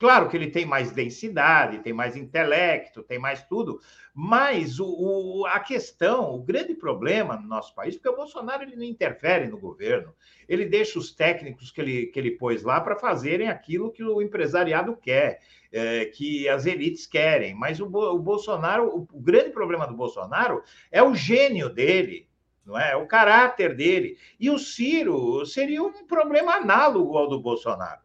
Claro 0.00 0.30
que 0.30 0.36
ele 0.36 0.50
tem 0.50 0.64
mais 0.64 0.90
densidade, 0.92 1.80
tem 1.80 1.92
mais 1.92 2.16
intelecto, 2.16 3.02
tem 3.02 3.18
mais 3.18 3.44
tudo, 3.44 3.82
mas 4.14 4.80
o, 4.80 4.86
o, 4.86 5.44
a 5.46 5.60
questão, 5.60 6.34
o 6.34 6.42
grande 6.42 6.74
problema 6.74 7.36
no 7.36 7.46
nosso 7.46 7.74
país, 7.74 7.96
porque 7.96 8.08
o 8.08 8.16
Bolsonaro 8.16 8.62
ele 8.62 8.76
não 8.76 8.82
interfere 8.82 9.46
no 9.46 9.58
governo, 9.58 10.14
ele 10.48 10.64
deixa 10.64 10.98
os 10.98 11.14
técnicos 11.14 11.70
que 11.70 11.82
ele, 11.82 12.06
que 12.06 12.18
ele 12.18 12.30
pôs 12.30 12.62
lá 12.62 12.80
para 12.80 12.96
fazerem 12.96 13.50
aquilo 13.50 13.92
que 13.92 14.02
o 14.02 14.22
empresariado 14.22 14.96
quer, 14.96 15.42
é, 15.70 16.06
que 16.06 16.48
as 16.48 16.64
elites 16.64 17.06
querem. 17.06 17.54
Mas 17.54 17.78
o, 17.78 17.84
o 17.84 18.18
Bolsonaro, 18.18 18.86
o, 18.86 19.06
o 19.12 19.20
grande 19.20 19.50
problema 19.50 19.86
do 19.86 19.92
Bolsonaro 19.92 20.62
é 20.90 21.02
o 21.02 21.14
gênio 21.14 21.68
dele, 21.68 22.26
não 22.64 22.78
é? 22.80 22.96
O 22.96 23.06
caráter 23.06 23.76
dele. 23.76 24.16
E 24.40 24.48
o 24.48 24.58
Ciro 24.58 25.44
seria 25.44 25.82
um 25.82 26.06
problema 26.06 26.54
análogo 26.54 27.18
ao 27.18 27.28
do 27.28 27.38
Bolsonaro 27.38 28.00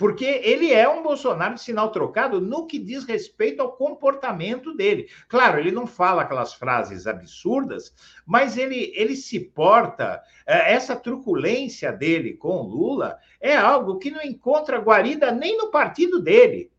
porque 0.00 0.24
ele 0.24 0.72
é 0.72 0.88
um 0.88 1.02
Bolsonaro 1.02 1.56
de 1.56 1.60
sinal 1.60 1.92
trocado 1.92 2.40
no 2.40 2.66
que 2.66 2.78
diz 2.78 3.04
respeito 3.04 3.60
ao 3.60 3.72
comportamento 3.72 4.74
dele. 4.74 5.10
Claro, 5.28 5.60
ele 5.60 5.70
não 5.70 5.86
fala 5.86 6.22
aquelas 6.22 6.54
frases 6.54 7.06
absurdas, 7.06 7.94
mas 8.24 8.56
ele, 8.56 8.94
ele 8.96 9.14
se 9.14 9.38
porta, 9.38 10.22
é, 10.46 10.72
essa 10.72 10.96
truculência 10.96 11.92
dele 11.92 12.32
com 12.32 12.62
Lula 12.62 13.18
é 13.38 13.54
algo 13.54 13.98
que 13.98 14.10
não 14.10 14.22
encontra 14.22 14.78
guarida 14.78 15.30
nem 15.32 15.58
no 15.58 15.70
partido 15.70 16.18
dele. 16.18 16.72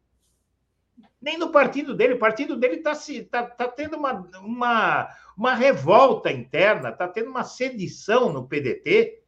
Nem 1.21 1.37
no 1.37 1.51
partido 1.51 1.93
dele. 1.93 2.15
O 2.15 2.19
partido 2.19 2.55
dele 2.55 2.77
está 2.77 2.95
tá, 3.29 3.43
tá 3.43 3.67
tendo 3.67 3.97
uma, 3.97 4.13
uma, 4.39 5.09
uma 5.37 5.53
revolta 5.53 6.31
interna, 6.31 6.89
está 6.89 7.07
tendo 7.07 7.29
uma 7.29 7.43
sedição 7.43 8.33
no 8.33 8.47
PDT, 8.47 9.20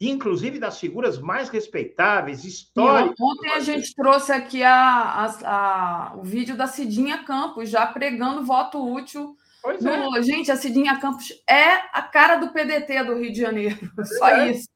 inclusive 0.00 0.58
das 0.58 0.78
figuras 0.78 1.18
mais 1.18 1.48
respeitáveis, 1.50 2.44
históricas. 2.44 3.14
E 3.18 3.22
ontem 3.22 3.50
a 3.52 3.60
gente 3.60 3.94
trouxe 3.94 4.32
aqui 4.32 4.62
a, 4.62 4.72
a- 4.74 5.36
a- 5.44 6.16
o 6.16 6.22
vídeo 6.22 6.56
da 6.56 6.66
Cidinha 6.66 7.22
Campos, 7.24 7.68
já 7.68 7.86
pregando 7.86 8.44
voto 8.44 8.82
útil 8.82 9.36
Pois 9.62 9.82
no 9.82 10.16
é. 10.16 10.22
Gente, 10.22 10.50
a 10.50 10.56
Cidinha 10.56 10.98
Campos 10.98 11.28
é 11.46 11.74
a 11.92 12.00
cara 12.00 12.36
do 12.36 12.50
PDT 12.50 13.04
do 13.04 13.18
Rio 13.18 13.30
de 13.30 13.40
Janeiro. 13.40 13.78
Só 14.18 14.28
é. 14.28 14.52
isso. 14.52 14.66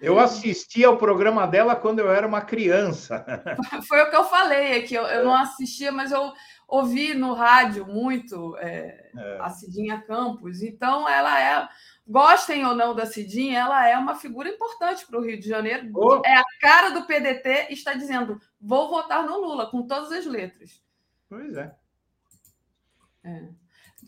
Eu 0.00 0.18
assisti 0.18 0.82
ao 0.82 0.96
programa 0.96 1.46
dela 1.46 1.76
quando 1.76 1.98
eu 1.98 2.10
era 2.10 2.26
uma 2.26 2.40
criança. 2.40 3.24
Foi 3.88 4.02
o 4.02 4.10
que 4.10 4.16
eu 4.16 4.24
falei 4.24 4.78
aqui. 4.78 4.94
Eu, 4.94 5.04
eu 5.04 5.24
não 5.24 5.34
assistia, 5.34 5.92
mas 5.92 6.10
eu 6.12 6.32
ouvi 6.68 7.14
no 7.14 7.34
rádio 7.34 7.86
muito 7.86 8.56
é, 8.58 9.10
a 9.40 9.50
Cidinha 9.50 10.02
Campos. 10.06 10.62
Então, 10.62 11.08
ela 11.08 11.40
é. 11.40 11.68
Gostem 12.10 12.66
ou 12.66 12.74
não 12.74 12.92
da 12.92 13.06
Cidinha, 13.06 13.60
ela 13.60 13.88
é 13.88 13.96
uma 13.96 14.16
figura 14.16 14.48
importante 14.48 15.06
para 15.06 15.16
o 15.16 15.22
Rio 15.24 15.38
de 15.38 15.48
Janeiro. 15.48 15.88
Oh. 15.94 16.20
É 16.26 16.34
a 16.34 16.44
cara 16.60 16.90
do 16.90 17.06
PDT 17.06 17.68
e 17.70 17.74
está 17.74 17.94
dizendo: 17.94 18.40
vou 18.60 18.90
votar 18.90 19.24
no 19.24 19.38
Lula, 19.38 19.70
com 19.70 19.86
todas 19.86 20.10
as 20.10 20.26
letras. 20.26 20.82
Pois 21.28 21.56
é. 21.56 21.72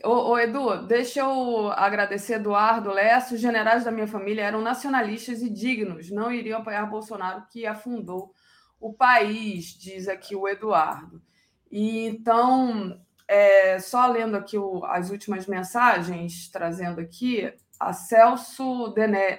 Ô, 0.03 0.31
ô, 0.31 0.39
Edu, 0.39 0.85
deixa 0.87 1.21
eu 1.21 1.71
agradecer 1.71 2.35
Eduardo 2.35 2.91
Lessa. 2.91 3.37
Os 3.37 3.41
generais 3.41 3.85
da 3.85 3.93
minha 3.93 4.09
família 4.09 4.43
eram 4.43 4.61
nacionalistas 4.61 5.41
e 5.41 5.49
dignos, 5.49 6.11
não 6.11 6.33
iriam 6.33 6.59
apoiar 6.59 6.87
Bolsonaro, 6.87 7.47
que 7.53 7.65
afundou 7.67 8.35
o 8.81 8.93
país, 8.93 9.67
diz 9.67 10.09
aqui 10.09 10.35
o 10.35 10.49
Eduardo. 10.49 11.23
E 11.71 12.07
então, 12.07 13.01
é, 13.29 13.79
só 13.79 14.09
lendo 14.09 14.37
aqui 14.37 14.59
o- 14.59 14.85
as 14.87 15.11
últimas 15.11 15.47
mensagens, 15.47 16.49
trazendo 16.51 17.01
aqui, 17.01 17.55
a 17.89 17.93
Celso 17.93 18.95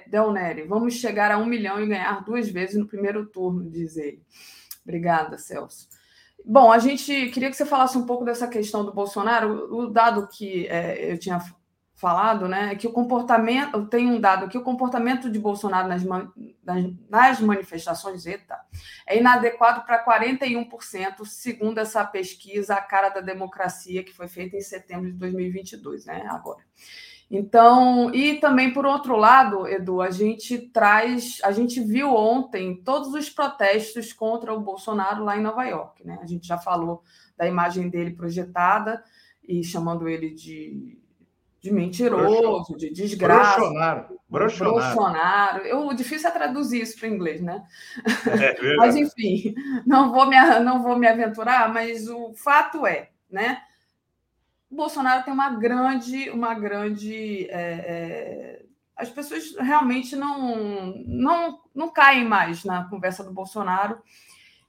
Del 0.06 0.32
Neri. 0.32 0.62
Vamos 0.62 0.94
chegar 0.94 1.30
a 1.30 1.38
um 1.38 1.46
milhão 1.46 1.80
e 1.80 1.86
ganhar 1.86 2.22
duas 2.24 2.48
vezes 2.48 2.76
no 2.76 2.86
primeiro 2.86 3.26
turno, 3.26 3.70
diz 3.70 3.96
ele. 3.96 4.22
Obrigada, 4.82 5.38
Celso. 5.38 5.88
Bom, 6.44 6.70
a 6.70 6.78
gente 6.78 7.30
queria 7.30 7.48
que 7.48 7.56
você 7.56 7.64
falasse 7.64 7.96
um 7.96 8.04
pouco 8.04 8.24
dessa 8.24 8.46
questão 8.46 8.84
do 8.84 8.92
Bolsonaro. 8.92 9.74
O 9.74 9.88
dado 9.88 10.28
que 10.28 10.66
é, 10.66 11.12
eu 11.12 11.18
tinha 11.18 11.40
falado, 11.94 12.46
né, 12.46 12.72
é 12.72 12.74
que 12.74 12.86
o 12.86 12.92
comportamento, 12.92 13.86
tem 13.86 14.10
um 14.10 14.20
dado 14.20 14.48
que 14.48 14.58
o 14.58 14.62
comportamento 14.62 15.30
de 15.30 15.38
Bolsonaro 15.38 15.88
nas, 15.88 16.04
nas, 16.04 16.92
nas 17.08 17.40
manifestações, 17.40 18.26
eita, 18.26 18.60
é 19.06 19.16
inadequado 19.18 19.86
para 19.86 20.04
41%, 20.04 21.24
segundo 21.24 21.78
essa 21.78 22.04
pesquisa 22.04 22.74
A 22.74 22.80
Cara 22.82 23.08
da 23.08 23.20
Democracia, 23.20 24.04
que 24.04 24.12
foi 24.12 24.28
feita 24.28 24.56
em 24.56 24.60
setembro 24.60 25.10
de 25.10 25.16
2022, 25.16 26.04
né, 26.04 26.26
agora. 26.28 26.60
Então, 27.36 28.14
e 28.14 28.36
também 28.36 28.72
por 28.72 28.86
outro 28.86 29.16
lado, 29.16 29.66
Edu, 29.66 30.00
a 30.00 30.08
gente 30.08 30.56
traz, 30.56 31.40
a 31.42 31.50
gente 31.50 31.80
viu 31.80 32.14
ontem 32.14 32.80
todos 32.84 33.12
os 33.12 33.28
protestos 33.28 34.12
contra 34.12 34.54
o 34.54 34.60
Bolsonaro 34.60 35.24
lá 35.24 35.36
em 35.36 35.42
Nova 35.42 35.64
York, 35.64 36.06
né? 36.06 36.16
A 36.22 36.26
gente 36.26 36.46
já 36.46 36.56
falou 36.56 37.02
da 37.36 37.44
imagem 37.44 37.88
dele 37.88 38.12
projetada 38.12 39.02
e 39.42 39.64
chamando 39.64 40.08
ele 40.08 40.30
de, 40.30 40.96
de 41.60 41.72
mentiroso, 41.72 42.76
de 42.76 42.92
desgraça. 42.92 43.58
Brochonaro. 43.58 44.20
Bolsonaro. 44.30 45.62
Eu, 45.64 45.92
difícil 45.92 46.28
é 46.28 46.32
traduzir 46.32 46.82
isso 46.82 46.96
para 47.00 47.08
o 47.08 47.12
inglês, 47.12 47.40
né? 47.40 47.64
É. 48.28 48.76
Mas, 48.78 48.94
enfim, 48.94 49.52
não 49.84 50.12
vou, 50.12 50.26
me, 50.26 50.36
não 50.60 50.84
vou 50.84 50.96
me 50.96 51.08
aventurar, 51.08 51.72
mas 51.72 52.08
o 52.08 52.32
fato 52.32 52.86
é, 52.86 53.10
né? 53.28 53.58
O 54.74 54.76
Bolsonaro 54.76 55.22
tem 55.22 55.32
uma 55.32 55.50
grande, 55.50 56.28
uma 56.30 56.52
grande. 56.52 57.46
é, 57.48 57.62
é, 57.62 58.64
as 58.96 59.08
pessoas 59.08 59.54
realmente 59.56 60.16
não, 60.16 60.96
não, 61.06 61.60
não 61.72 61.92
caem 61.92 62.24
mais 62.24 62.64
na 62.64 62.82
conversa 62.88 63.22
do 63.22 63.32
Bolsonaro 63.32 64.02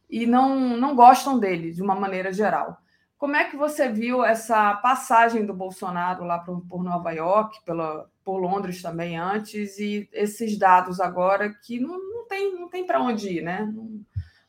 e 0.08 0.28
não, 0.28 0.78
não 0.78 0.96
gostam 0.96 1.40
dele, 1.40 1.72
de 1.72 1.82
uma 1.82 1.96
maneira 1.96 2.32
geral. 2.32 2.78
Como 3.18 3.36
é 3.36 3.46
que 3.46 3.58
você 3.58 3.90
viu 3.90 4.24
essa 4.24 4.76
passagem 4.76 5.44
do 5.44 5.56
Bolsonaro 5.56 6.24
lá 6.24 6.38
por, 6.38 6.62
por 6.68 6.84
Nova 6.84 7.12
York, 7.12 7.66
pela, 7.66 8.08
por 8.24 8.38
Londres 8.38 8.84
também 8.84 9.18
antes, 9.18 9.80
e 9.80 10.08
esses 10.14 10.56
dados 10.56 11.00
agora 11.00 11.52
que 11.52 11.80
não, 11.80 11.98
não 11.98 12.28
tem, 12.28 12.54
não 12.54 12.70
tem 12.70 12.86
para 12.86 13.02
onde 13.02 13.40
ir, 13.40 13.42
né? 13.42 13.72
Não, 13.74 14.02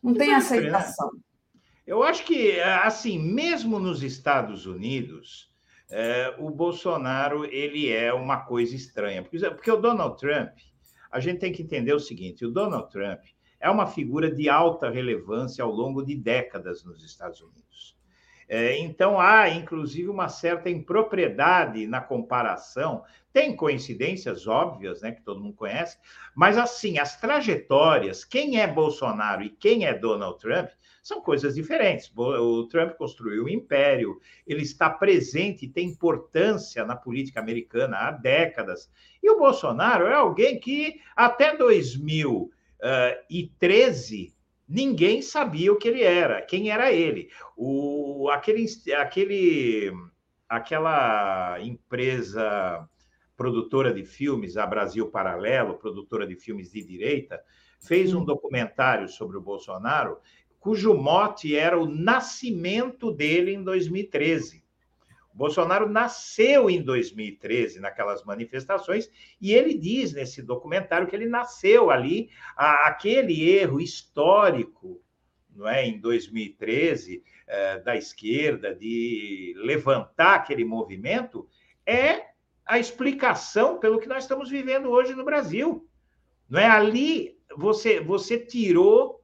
não 0.02 0.12
tem 0.12 0.28
né? 0.28 0.34
aceitação. 0.34 1.12
Eu 1.86 2.02
acho 2.02 2.24
que, 2.24 2.60
assim, 2.60 3.16
mesmo 3.16 3.78
nos 3.78 4.02
Estados 4.02 4.66
Unidos, 4.66 5.52
eh, 5.88 6.34
o 6.38 6.50
Bolsonaro 6.50 7.44
ele 7.44 7.88
é 7.92 8.12
uma 8.12 8.38
coisa 8.40 8.74
estranha. 8.74 9.22
Porque, 9.22 9.38
porque 9.50 9.70
o 9.70 9.76
Donald 9.76 10.18
Trump, 10.18 10.50
a 11.12 11.20
gente 11.20 11.38
tem 11.38 11.52
que 11.52 11.62
entender 11.62 11.94
o 11.94 12.00
seguinte: 12.00 12.44
o 12.44 12.50
Donald 12.50 12.90
Trump 12.90 13.20
é 13.60 13.70
uma 13.70 13.86
figura 13.86 14.28
de 14.28 14.48
alta 14.48 14.90
relevância 14.90 15.62
ao 15.62 15.70
longo 15.70 16.02
de 16.02 16.16
décadas 16.16 16.84
nos 16.84 17.04
Estados 17.04 17.40
Unidos. 17.40 17.96
Eh, 18.48 18.78
então, 18.78 19.20
há, 19.20 19.48
inclusive, 19.48 20.08
uma 20.08 20.28
certa 20.28 20.68
impropriedade 20.68 21.86
na 21.86 22.00
comparação. 22.00 23.04
Tem 23.32 23.54
coincidências 23.54 24.48
óbvias, 24.48 25.02
né, 25.02 25.12
que 25.12 25.22
todo 25.22 25.40
mundo 25.40 25.54
conhece, 25.54 25.98
mas, 26.34 26.56
assim, 26.58 26.98
as 26.98 27.20
trajetórias, 27.20 28.24
quem 28.24 28.60
é 28.60 28.66
Bolsonaro 28.66 29.42
e 29.42 29.50
quem 29.50 29.84
é 29.86 29.94
Donald 29.94 30.38
Trump, 30.38 30.70
são 31.06 31.20
coisas 31.20 31.54
diferentes. 31.54 32.10
O 32.16 32.66
Trump 32.66 32.96
construiu 32.96 33.44
um 33.44 33.48
império, 33.48 34.20
ele 34.44 34.62
está 34.62 34.90
presente 34.90 35.64
e 35.64 35.68
tem 35.68 35.86
importância 35.86 36.84
na 36.84 36.96
política 36.96 37.38
americana 37.38 37.98
há 37.98 38.10
décadas. 38.10 38.90
E 39.22 39.30
o 39.30 39.38
Bolsonaro 39.38 40.06
é 40.06 40.14
alguém 40.14 40.58
que, 40.58 41.00
até 41.14 41.56
2013, 41.56 44.34
ninguém 44.68 45.22
sabia 45.22 45.72
o 45.72 45.76
que 45.76 45.86
ele 45.86 46.02
era, 46.02 46.42
quem 46.42 46.70
era 46.70 46.92
ele. 46.92 47.30
O, 47.56 48.28
aquele, 48.28 48.66
aquele, 48.98 49.92
aquela 50.48 51.60
empresa 51.60 52.84
produtora 53.36 53.94
de 53.94 54.04
filmes, 54.04 54.56
a 54.56 54.66
Brasil 54.66 55.08
Paralelo, 55.08 55.78
produtora 55.78 56.26
de 56.26 56.34
filmes 56.34 56.72
de 56.72 56.82
direita, 56.82 57.40
fez 57.80 58.12
um 58.12 58.24
documentário 58.24 59.08
sobre 59.08 59.36
o 59.36 59.40
Bolsonaro 59.40 60.18
cujo 60.66 60.94
mote 60.94 61.54
era 61.54 61.78
o 61.78 61.86
nascimento 61.86 63.12
dele 63.12 63.52
em 63.52 63.62
2013. 63.62 64.64
O 65.32 65.36
Bolsonaro 65.36 65.88
nasceu 65.88 66.68
em 66.68 66.82
2013, 66.82 67.78
naquelas 67.78 68.24
manifestações, 68.24 69.08
e 69.40 69.52
ele 69.52 69.74
diz 69.74 70.12
nesse 70.12 70.42
documentário 70.42 71.06
que 71.06 71.14
ele 71.14 71.28
nasceu 71.28 71.88
ali, 71.88 72.30
a, 72.56 72.88
aquele 72.88 73.48
erro 73.48 73.80
histórico, 73.80 75.00
não 75.54 75.68
é, 75.68 75.86
em 75.86 76.00
2013, 76.00 77.22
eh, 77.46 77.78
da 77.78 77.94
esquerda, 77.94 78.74
de 78.74 79.54
levantar 79.58 80.34
aquele 80.34 80.64
movimento, 80.64 81.48
é 81.86 82.24
a 82.66 82.76
explicação 82.76 83.78
pelo 83.78 84.00
que 84.00 84.08
nós 84.08 84.24
estamos 84.24 84.50
vivendo 84.50 84.90
hoje 84.90 85.14
no 85.14 85.24
Brasil. 85.24 85.88
Não 86.50 86.58
é 86.58 86.66
ali 86.66 87.38
você 87.56 88.00
você 88.00 88.36
tirou 88.36 89.15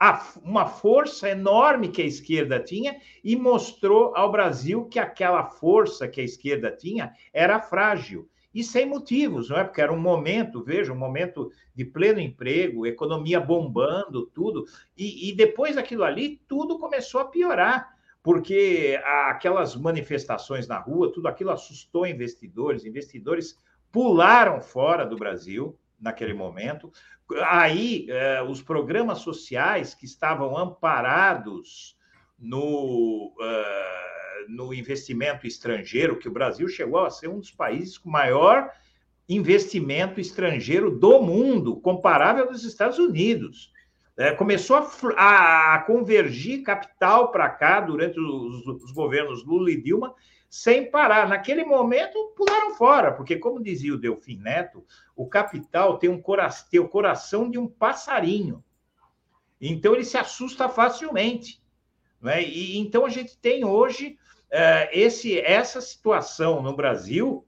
a, 0.00 0.26
uma 0.42 0.66
força 0.66 1.28
enorme 1.28 1.90
que 1.90 2.00
a 2.00 2.06
esquerda 2.06 2.58
tinha 2.58 2.98
e 3.22 3.36
mostrou 3.36 4.16
ao 4.16 4.32
Brasil 4.32 4.86
que 4.86 4.98
aquela 4.98 5.44
força 5.44 6.08
que 6.08 6.22
a 6.22 6.24
esquerda 6.24 6.70
tinha 6.72 7.12
era 7.34 7.60
frágil. 7.60 8.26
E 8.52 8.64
sem 8.64 8.86
motivos, 8.86 9.50
não 9.50 9.58
é? 9.58 9.62
Porque 9.62 9.80
era 9.80 9.92
um 9.92 10.00
momento, 10.00 10.64
veja, 10.64 10.92
um 10.92 10.96
momento 10.96 11.52
de 11.74 11.84
pleno 11.84 12.18
emprego, 12.18 12.86
economia 12.86 13.38
bombando, 13.38 14.26
tudo. 14.26 14.64
E, 14.96 15.28
e 15.28 15.36
depois 15.36 15.76
daquilo 15.76 16.02
ali, 16.02 16.40
tudo 16.48 16.78
começou 16.78 17.20
a 17.20 17.26
piorar, 17.26 17.94
porque 18.22 18.98
aquelas 19.28 19.76
manifestações 19.76 20.66
na 20.66 20.78
rua, 20.78 21.12
tudo 21.12 21.28
aquilo 21.28 21.50
assustou 21.50 22.06
investidores, 22.06 22.84
investidores 22.84 23.56
pularam 23.92 24.60
fora 24.60 25.04
do 25.04 25.16
Brasil 25.16 25.78
naquele 26.00 26.32
momento, 26.32 26.90
aí 27.44 28.06
eh, 28.08 28.42
os 28.42 28.62
programas 28.62 29.18
sociais 29.18 29.94
que 29.94 30.04
estavam 30.04 30.56
amparados 30.56 31.96
no, 32.38 33.34
uh, 33.38 34.50
no 34.50 34.72
investimento 34.72 35.46
estrangeiro, 35.46 36.18
que 36.18 36.28
o 36.28 36.32
Brasil 36.32 36.66
chegou 36.68 37.04
a 37.04 37.10
ser 37.10 37.28
um 37.28 37.38
dos 37.38 37.50
países 37.50 37.98
com 37.98 38.10
maior 38.10 38.70
investimento 39.28 40.20
estrangeiro 40.20 40.90
do 40.90 41.22
mundo, 41.22 41.80
comparável 41.80 42.48
dos 42.48 42.64
Estados 42.64 42.98
Unidos. 42.98 43.70
É, 44.16 44.32
começou 44.32 44.76
a, 45.16 45.74
a, 45.74 45.78
convergir 45.86 46.62
capital 46.62 47.30
para 47.30 47.48
cá 47.48 47.80
durante 47.80 48.18
os, 48.18 48.66
os 48.66 48.92
governos 48.92 49.44
Lula 49.46 49.70
e 49.70 49.80
Dilma, 49.80 50.14
sem 50.50 50.90
parar. 50.90 51.28
Naquele 51.28 51.64
momento, 51.64 52.34
pularam 52.36 52.74
fora, 52.74 53.12
porque, 53.12 53.36
como 53.36 53.62
dizia 53.62 53.94
o 53.94 53.98
Delfim 53.98 54.36
Neto, 54.36 54.84
o 55.14 55.28
capital 55.28 55.96
tem, 55.96 56.10
um 56.10 56.20
cora 56.20 56.50
tem 56.68 56.80
o 56.80 56.88
coração 56.88 57.48
de 57.48 57.56
um 57.56 57.68
passarinho. 57.68 58.62
Então, 59.60 59.94
ele 59.94 60.04
se 60.04 60.18
assusta 60.18 60.68
facilmente. 60.68 61.62
Né? 62.20 62.42
E, 62.42 62.76
então, 62.78 63.06
a 63.06 63.08
gente 63.08 63.38
tem 63.38 63.64
hoje 63.64 64.18
é, 64.50 64.90
esse, 64.92 65.38
essa 65.38 65.80
situação 65.80 66.60
no 66.60 66.74
Brasil. 66.74 67.46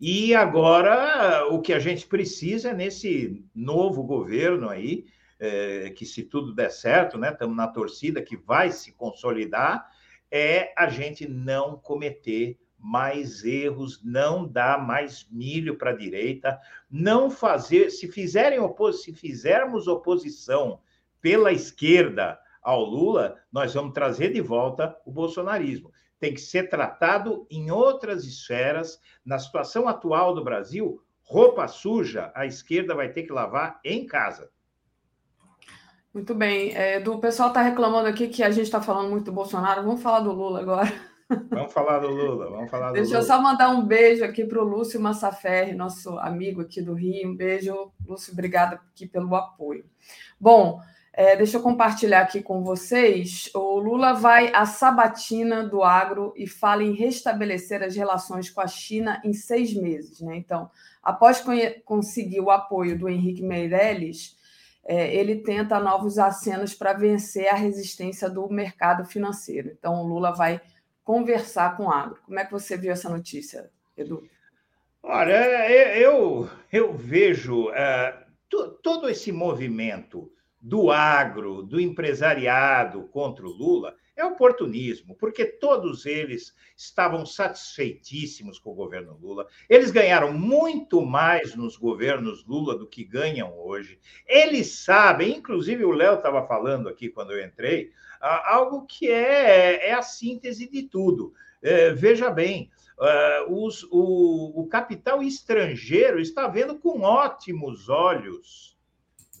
E 0.00 0.34
agora 0.34 1.46
o 1.48 1.60
que 1.60 1.72
a 1.72 1.78
gente 1.78 2.06
precisa 2.06 2.70
é 2.70 2.74
nesse 2.74 3.44
novo 3.54 4.02
governo 4.02 4.68
aí, 4.68 5.06
é, 5.40 5.90
que 5.90 6.04
se 6.04 6.22
tudo 6.22 6.54
der 6.54 6.70
certo, 6.70 7.16
né? 7.16 7.30
Estamos 7.30 7.56
na 7.56 7.66
torcida 7.66 8.22
que 8.22 8.36
vai 8.36 8.70
se 8.70 8.92
consolidar, 8.92 9.88
é 10.36 10.72
a 10.76 10.88
gente 10.88 11.28
não 11.28 11.76
cometer 11.76 12.58
mais 12.76 13.44
erros, 13.44 14.02
não 14.02 14.44
dar 14.44 14.84
mais 14.84 15.28
milho 15.30 15.78
para 15.78 15.90
a 15.90 15.96
direita, 15.96 16.60
não 16.90 17.30
fazer, 17.30 17.88
se 17.90 18.08
fizerem 18.08 18.58
se 18.94 19.14
fizermos 19.14 19.86
oposição 19.86 20.80
pela 21.20 21.52
esquerda 21.52 22.36
ao 22.60 22.82
Lula, 22.82 23.36
nós 23.52 23.74
vamos 23.74 23.94
trazer 23.94 24.32
de 24.32 24.40
volta 24.40 24.98
o 25.06 25.12
bolsonarismo. 25.12 25.92
Tem 26.18 26.34
que 26.34 26.40
ser 26.40 26.68
tratado 26.68 27.46
em 27.48 27.70
outras 27.70 28.24
esferas. 28.24 29.00
Na 29.24 29.38
situação 29.38 29.86
atual 29.86 30.34
do 30.34 30.42
Brasil, 30.42 31.00
roupa 31.22 31.68
suja, 31.68 32.32
a 32.34 32.44
esquerda 32.44 32.92
vai 32.92 33.08
ter 33.08 33.22
que 33.22 33.32
lavar 33.32 33.78
em 33.84 34.04
casa. 34.04 34.50
Muito 36.14 36.32
bem. 36.32 36.72
É, 36.76 37.00
do, 37.00 37.14
o 37.14 37.18
pessoal 37.18 37.48
está 37.48 37.60
reclamando 37.60 38.06
aqui 38.06 38.28
que 38.28 38.44
a 38.44 38.50
gente 38.50 38.66
está 38.66 38.80
falando 38.80 39.10
muito 39.10 39.24
do 39.24 39.32
Bolsonaro. 39.32 39.82
Vamos 39.82 40.00
falar 40.00 40.20
do 40.20 40.30
Lula 40.30 40.60
agora. 40.60 40.92
Vamos 41.50 41.72
falar 41.72 41.98
do 41.98 42.08
Lula, 42.08 42.50
vamos 42.50 42.70
falar 42.70 42.88
do 42.88 42.92
Deixa 42.92 43.08
Lula. 43.08 43.20
eu 43.20 43.26
só 43.26 43.42
mandar 43.42 43.70
um 43.70 43.84
beijo 43.84 44.22
aqui 44.24 44.44
para 44.44 44.62
o 44.62 44.64
Lúcio 44.64 45.00
Massaferri, 45.00 45.74
nosso 45.74 46.16
amigo 46.18 46.60
aqui 46.60 46.80
do 46.80 46.94
Rio. 46.94 47.30
Um 47.30 47.34
beijo, 47.34 47.90
Lúcio, 48.06 48.32
obrigada 48.32 48.76
aqui 48.76 49.08
pelo 49.08 49.34
apoio. 49.34 49.84
Bom, 50.38 50.80
é, 51.12 51.34
deixa 51.34 51.56
eu 51.56 51.62
compartilhar 51.62 52.20
aqui 52.20 52.42
com 52.42 52.62
vocês. 52.62 53.50
O 53.54 53.80
Lula 53.80 54.12
vai 54.12 54.52
à 54.54 54.66
sabatina 54.66 55.66
do 55.66 55.82
agro 55.82 56.32
e 56.36 56.46
fala 56.46 56.84
em 56.84 56.92
restabelecer 56.92 57.82
as 57.82 57.96
relações 57.96 58.50
com 58.50 58.60
a 58.60 58.68
China 58.68 59.20
em 59.24 59.32
seis 59.32 59.74
meses. 59.74 60.20
Né? 60.20 60.36
Então, 60.36 60.70
após 61.02 61.42
conseguir 61.84 62.40
o 62.40 62.50
apoio 62.50 62.96
do 62.96 63.08
Henrique 63.08 63.42
Meirelles, 63.42 64.36
é, 64.86 65.14
ele 65.14 65.36
tenta 65.36 65.80
novos 65.80 66.18
acenos 66.18 66.74
para 66.74 66.92
vencer 66.92 67.48
a 67.48 67.54
resistência 67.54 68.28
do 68.28 68.48
mercado 68.48 69.04
financeiro. 69.04 69.70
Então, 69.70 69.94
o 69.94 70.06
Lula 70.06 70.32
vai 70.32 70.60
conversar 71.02 71.76
com 71.76 71.84
o 71.84 71.90
agro. 71.90 72.20
Como 72.24 72.38
é 72.38 72.44
que 72.44 72.52
você 72.52 72.76
viu 72.76 72.92
essa 72.92 73.08
notícia, 73.08 73.70
Edu? 73.96 74.22
Olha, 75.02 75.70
eu, 75.98 76.48
eu 76.72 76.94
vejo 76.94 77.68
uh, 77.68 78.74
todo 78.82 79.08
esse 79.08 79.30
movimento 79.30 80.30
do 80.60 80.90
agro, 80.90 81.62
do 81.62 81.78
empresariado 81.78 83.02
contra 83.08 83.44
o 83.44 83.50
Lula, 83.50 83.94
é 84.16 84.24
oportunismo, 84.24 85.14
porque 85.16 85.44
todos 85.44 86.06
eles 86.06 86.54
estavam 86.76 87.26
satisfeitíssimos 87.26 88.58
com 88.58 88.70
o 88.70 88.74
governo 88.74 89.18
Lula. 89.20 89.46
Eles 89.68 89.90
ganharam 89.90 90.32
muito 90.32 91.04
mais 91.04 91.54
nos 91.54 91.76
governos 91.76 92.44
Lula 92.46 92.78
do 92.78 92.86
que 92.86 93.04
ganham 93.04 93.58
hoje. 93.58 93.98
Eles 94.26 94.84
sabem, 94.84 95.36
inclusive 95.36 95.84
o 95.84 95.92
Léo 95.92 96.14
estava 96.14 96.46
falando 96.46 96.88
aqui 96.88 97.08
quando 97.08 97.32
eu 97.32 97.44
entrei, 97.44 97.90
algo 98.20 98.86
que 98.86 99.10
é, 99.10 99.88
é 99.88 99.92
a 99.92 100.02
síntese 100.02 100.70
de 100.70 100.84
tudo. 100.84 101.34
É, 101.60 101.92
veja 101.92 102.30
bem, 102.30 102.70
uh, 102.98 103.64
os, 103.64 103.82
o, 103.90 104.60
o 104.60 104.66
capital 104.68 105.22
estrangeiro 105.22 106.20
está 106.20 106.46
vendo 106.46 106.78
com 106.78 107.00
ótimos 107.00 107.88
olhos 107.88 108.74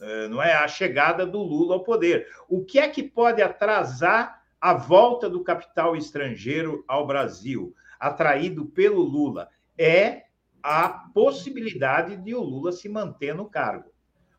uh, 0.00 0.28
não 0.28 0.42
é 0.42 0.54
a 0.54 0.66
chegada 0.68 1.26
do 1.26 1.42
Lula 1.42 1.74
ao 1.74 1.84
poder. 1.84 2.28
O 2.48 2.64
que 2.64 2.78
é 2.78 2.88
que 2.88 3.02
pode 3.02 3.42
atrasar 3.42 4.43
a 4.64 4.72
volta 4.72 5.28
do 5.28 5.44
capital 5.44 5.94
estrangeiro 5.94 6.82
ao 6.88 7.06
Brasil, 7.06 7.74
atraído 8.00 8.64
pelo 8.64 9.02
Lula? 9.02 9.50
É 9.76 10.22
a 10.62 10.88
possibilidade 10.88 12.16
de 12.16 12.34
o 12.34 12.40
Lula 12.40 12.72
se 12.72 12.88
manter 12.88 13.34
no 13.34 13.44
cargo. 13.44 13.92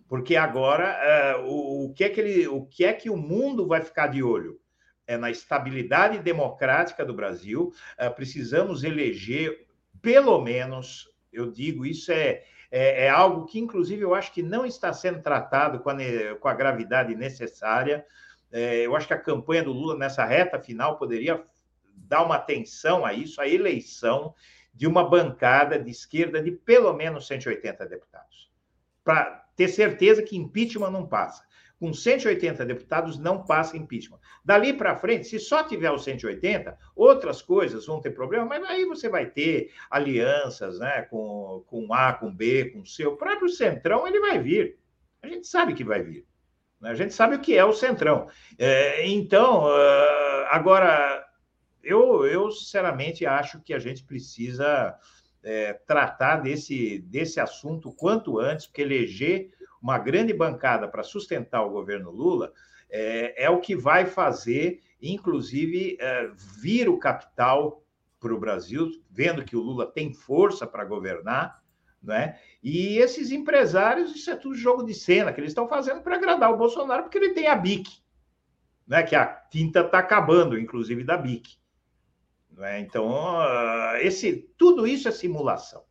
Porque 0.07 0.35
agora 0.35 1.37
uh, 1.37 1.85
o, 1.85 1.93
que 1.93 2.03
é 2.03 2.09
que 2.09 2.19
ele, 2.19 2.47
o 2.47 2.65
que 2.65 2.83
é 2.83 2.91
que 2.91 3.07
o 3.07 3.15
mundo 3.15 3.67
vai 3.67 3.81
ficar 3.81 4.07
de 4.07 4.23
olho? 4.23 4.59
É 5.05 5.15
na 5.15 5.29
estabilidade 5.29 6.17
democrática 6.17 7.05
do 7.05 7.13
Brasil. 7.13 7.71
Uh, 7.99 8.11
precisamos 8.15 8.83
eleger, 8.83 9.67
pelo 10.01 10.41
menos, 10.41 11.07
eu 11.31 11.51
digo, 11.51 11.85
isso 11.85 12.11
é, 12.11 12.41
é, 12.71 13.05
é, 13.05 13.09
algo 13.09 13.45
que, 13.45 13.59
inclusive, 13.59 14.01
eu 14.01 14.15
acho 14.15 14.33
que 14.33 14.41
não 14.41 14.65
está 14.65 14.91
sendo 14.91 15.21
tratado 15.21 15.81
com 15.81 15.91
a, 15.91 15.95
com 16.39 16.47
a 16.47 16.53
gravidade 16.55 17.13
necessária. 17.13 18.03
É, 18.57 18.85
eu 18.85 18.95
acho 18.95 19.05
que 19.05 19.13
a 19.13 19.19
campanha 19.19 19.63
do 19.63 19.73
Lula 19.73 19.97
nessa 19.97 20.23
reta 20.23 20.57
final 20.57 20.97
poderia 20.97 21.43
dar 21.93 22.23
uma 22.23 22.35
atenção 22.35 23.05
a 23.05 23.11
isso, 23.11 23.41
a 23.41 23.47
eleição 23.49 24.33
de 24.73 24.87
uma 24.87 25.03
bancada 25.03 25.77
de 25.77 25.91
esquerda 25.91 26.41
de 26.41 26.51
pelo 26.51 26.93
menos 26.93 27.27
180 27.27 27.85
deputados. 27.85 28.49
Para 29.03 29.45
ter 29.57 29.67
certeza 29.67 30.23
que 30.23 30.37
impeachment 30.37 30.89
não 30.89 31.05
passa. 31.05 31.43
Com 31.77 31.93
180 31.93 32.65
deputados, 32.65 33.19
não 33.19 33.43
passa 33.43 33.75
impeachment. 33.75 34.19
Dali 34.43 34.71
para 34.71 34.95
frente, 34.95 35.27
se 35.27 35.37
só 35.37 35.61
tiver 35.61 35.91
os 35.91 36.05
180, 36.05 36.77
outras 36.95 37.41
coisas 37.41 37.85
vão 37.85 37.99
ter 37.99 38.11
problema, 38.11 38.45
mas 38.45 38.63
aí 38.63 38.85
você 38.85 39.09
vai 39.09 39.25
ter 39.25 39.73
alianças 39.89 40.79
né, 40.79 41.01
com, 41.01 41.61
com 41.67 41.93
A, 41.93 42.13
com 42.13 42.33
B, 42.33 42.69
com 42.69 42.85
C. 42.85 43.05
O 43.05 43.17
próprio 43.17 43.49
Centrão 43.49 44.07
ele 44.07 44.21
vai 44.21 44.39
vir. 44.39 44.79
A 45.21 45.27
gente 45.27 45.45
sabe 45.45 45.73
que 45.73 45.83
vai 45.83 46.01
vir. 46.01 46.25
A 46.85 46.93
gente 46.93 47.13
sabe 47.13 47.35
o 47.35 47.39
que 47.39 47.55
é 47.57 47.65
o 47.65 47.73
Centrão. 47.73 48.27
É, 48.57 49.07
então, 49.07 49.65
uh, 49.65 50.45
agora, 50.49 51.25
eu, 51.83 52.25
eu 52.25 52.51
sinceramente 52.51 53.25
acho 53.25 53.61
que 53.61 53.73
a 53.73 53.79
gente 53.79 54.03
precisa 54.03 54.97
é, 55.43 55.73
tratar 55.73 56.37
desse, 56.37 56.99
desse 56.99 57.39
assunto 57.39 57.93
quanto 57.93 58.39
antes, 58.39 58.65
porque 58.65 58.81
eleger 58.81 59.51
uma 59.81 59.99
grande 59.99 60.33
bancada 60.33 60.87
para 60.87 61.03
sustentar 61.03 61.63
o 61.63 61.69
governo 61.69 62.09
Lula 62.09 62.51
é, 62.89 63.45
é, 63.45 63.49
o 63.49 63.59
que 63.59 63.75
vai 63.75 64.05
fazer, 64.05 64.81
inclusive, 65.01 65.97
é, 65.99 66.31
vir 66.61 66.89
o 66.89 66.97
capital 66.97 67.83
para 68.19 68.33
o 68.33 68.39
Brasil, 68.39 68.89
vendo 69.11 69.45
que 69.45 69.55
o 69.55 69.61
Lula 69.61 69.85
tem 69.85 70.13
força 70.13 70.65
para 70.65 70.85
governar, 70.85 71.61
né? 72.05 72.37
E 72.63 72.97
esses 72.97 73.31
empresários, 73.31 74.15
isso 74.15 74.29
é 74.31 74.35
tudo 74.35 74.55
jogo 74.55 74.83
de 74.83 74.93
cena 74.93 75.33
que 75.33 75.39
eles 75.39 75.51
estão 75.51 75.67
fazendo 75.67 76.01
para 76.01 76.15
agradar 76.15 76.51
o 76.51 76.57
Bolsonaro, 76.57 77.03
porque 77.03 77.17
ele 77.17 77.33
tem 77.33 77.47
a 77.47 77.55
BIC, 77.55 77.89
né? 78.87 79.03
que 79.03 79.15
a 79.15 79.25
tinta 79.25 79.81
está 79.81 79.99
acabando, 79.99 80.57
inclusive 80.57 81.03
da 81.03 81.17
BIC. 81.17 81.57
Né? 82.51 82.79
Então, 82.79 83.37
ah, 83.39 83.97
esse, 84.01 84.49
tudo 84.57 84.87
isso 84.87 85.07
é 85.07 85.11
simulação. 85.11 85.83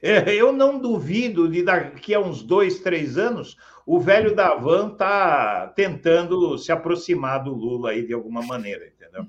É, 0.00 0.32
eu 0.32 0.52
não 0.52 0.78
duvido 0.78 1.48
de 1.48 1.62
daqui 1.62 2.14
a 2.14 2.20
uns 2.20 2.42
dois, 2.42 2.80
três 2.80 3.18
anos, 3.18 3.56
o 3.84 3.98
velho 3.98 4.34
da 4.34 4.54
Van 4.54 4.90
tá 4.90 5.68
tentando 5.68 6.56
se 6.56 6.70
aproximar 6.70 7.42
do 7.42 7.52
Lula 7.52 7.90
aí 7.90 8.06
de 8.06 8.12
alguma 8.12 8.42
maneira, 8.42 8.86
entendeu? 8.86 9.26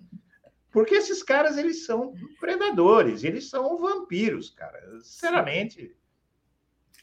Porque 0.72 0.96
esses 0.96 1.24
caras, 1.24 1.58
eles 1.58 1.86
são 1.86 2.14
predadores, 2.40 3.24
eles 3.24 3.50
são 3.50 3.78
vampiros, 3.78 4.52
cara. 4.52 4.80
Sinceramente. 5.02 5.96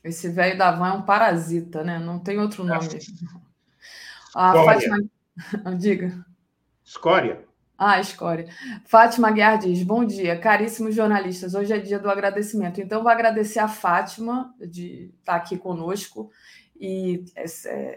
Esse 0.06 0.28
velho 0.28 0.56
da 0.56 0.70
Van 0.70 0.88
é 0.88 0.92
um 0.92 1.02
parasita, 1.02 1.82
né? 1.82 1.98
Não 1.98 2.20
tem 2.20 2.38
outro 2.38 2.62
nome. 2.62 2.88
A 4.34 4.52
Fátima... 4.52 4.98
Diga. 5.76 6.24
Escória. 6.84 7.44
Ah, 7.76 8.00
escória. 8.00 8.48
Fátima 8.86 9.32
Guiar 9.32 9.58
diz: 9.58 9.82
Bom 9.82 10.04
dia, 10.04 10.38
caríssimos 10.38 10.94
jornalistas. 10.94 11.54
Hoje 11.54 11.72
é 11.72 11.78
dia 11.78 11.98
do 11.98 12.08
agradecimento. 12.08 12.80
Então, 12.80 13.02
vou 13.02 13.10
agradecer 13.10 13.58
a 13.58 13.66
Fátima 13.66 14.54
de 14.60 15.12
estar 15.18 15.34
aqui 15.34 15.58
conosco. 15.58 16.30
E 16.78 17.24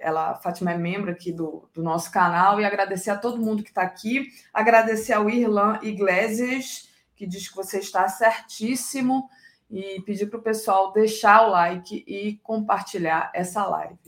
ela, 0.02 0.32
a 0.32 0.36
Fátima 0.36 0.72
é 0.72 0.78
membro 0.78 1.12
aqui 1.12 1.32
do, 1.32 1.70
do 1.74 1.84
nosso 1.84 2.12
canal. 2.12 2.60
E 2.60 2.66
agradecer 2.66 3.12
a 3.12 3.18
todo 3.18 3.42
mundo 3.42 3.62
que 3.62 3.70
está 3.70 3.84
aqui. 3.84 4.28
Agradecer 4.52 5.14
ao 5.14 5.30
Irlan 5.30 5.80
Iglesias, 5.84 6.90
que 7.16 7.28
diz 7.28 7.48
que 7.48 7.56
você 7.56 7.78
está 7.78 8.08
certíssimo. 8.08 9.30
E 9.70 10.02
pedir 10.02 10.28
para 10.28 10.40
o 10.40 10.44
pessoal 10.44 10.92
deixar 10.92 11.48
o 11.48 11.52
like 11.52 12.04
e 12.08 12.38
compartilhar 12.44 13.32
essa 13.34 13.66
live. 13.66 14.00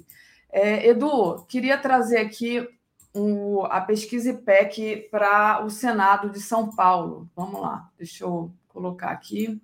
É, 0.52 0.88
Edu, 0.88 1.46
queria 1.48 1.78
trazer 1.78 2.18
aqui 2.18 2.68
o, 3.14 3.64
a 3.66 3.82
pesquisa 3.82 4.32
IPEC 4.32 5.08
para 5.12 5.64
o 5.64 5.70
Senado 5.70 6.30
de 6.30 6.40
São 6.40 6.70
Paulo. 6.70 7.30
Vamos 7.36 7.62
lá, 7.62 7.90
deixa 7.98 8.24
eu 8.24 8.52
colocar 8.68 9.12
aqui. 9.12 9.62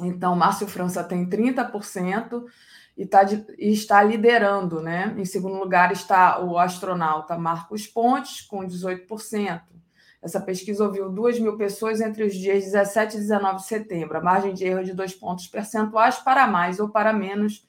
Então, 0.00 0.36
Márcio 0.36 0.66
França 0.66 1.02
tem 1.02 1.28
30% 1.28 2.44
e, 2.96 3.06
tá 3.06 3.24
de, 3.24 3.44
e 3.58 3.72
está 3.72 4.02
liderando, 4.02 4.80
né? 4.80 5.14
Em 5.16 5.24
segundo 5.24 5.58
lugar 5.58 5.92
está 5.92 6.40
o 6.40 6.58
astronauta 6.58 7.38
Marcos 7.38 7.86
Pontes, 7.86 8.40
com 8.40 8.60
18%. 8.60 9.62
Essa 10.26 10.40
pesquisa 10.40 10.84
ouviu 10.84 11.08
2 11.08 11.38
mil 11.38 11.56
pessoas 11.56 12.00
entre 12.00 12.24
os 12.24 12.34
dias 12.34 12.64
17 12.64 13.16
e 13.16 13.20
19 13.20 13.58
de 13.58 13.66
setembro. 13.66 14.18
A 14.18 14.20
margem 14.20 14.52
de 14.52 14.64
erro 14.64 14.80
é 14.80 14.82
de 14.82 14.92
dois 14.92 15.14
pontos 15.14 15.46
percentuais 15.46 16.16
para 16.18 16.48
mais 16.48 16.80
ou 16.80 16.88
para 16.88 17.12
menos 17.12 17.64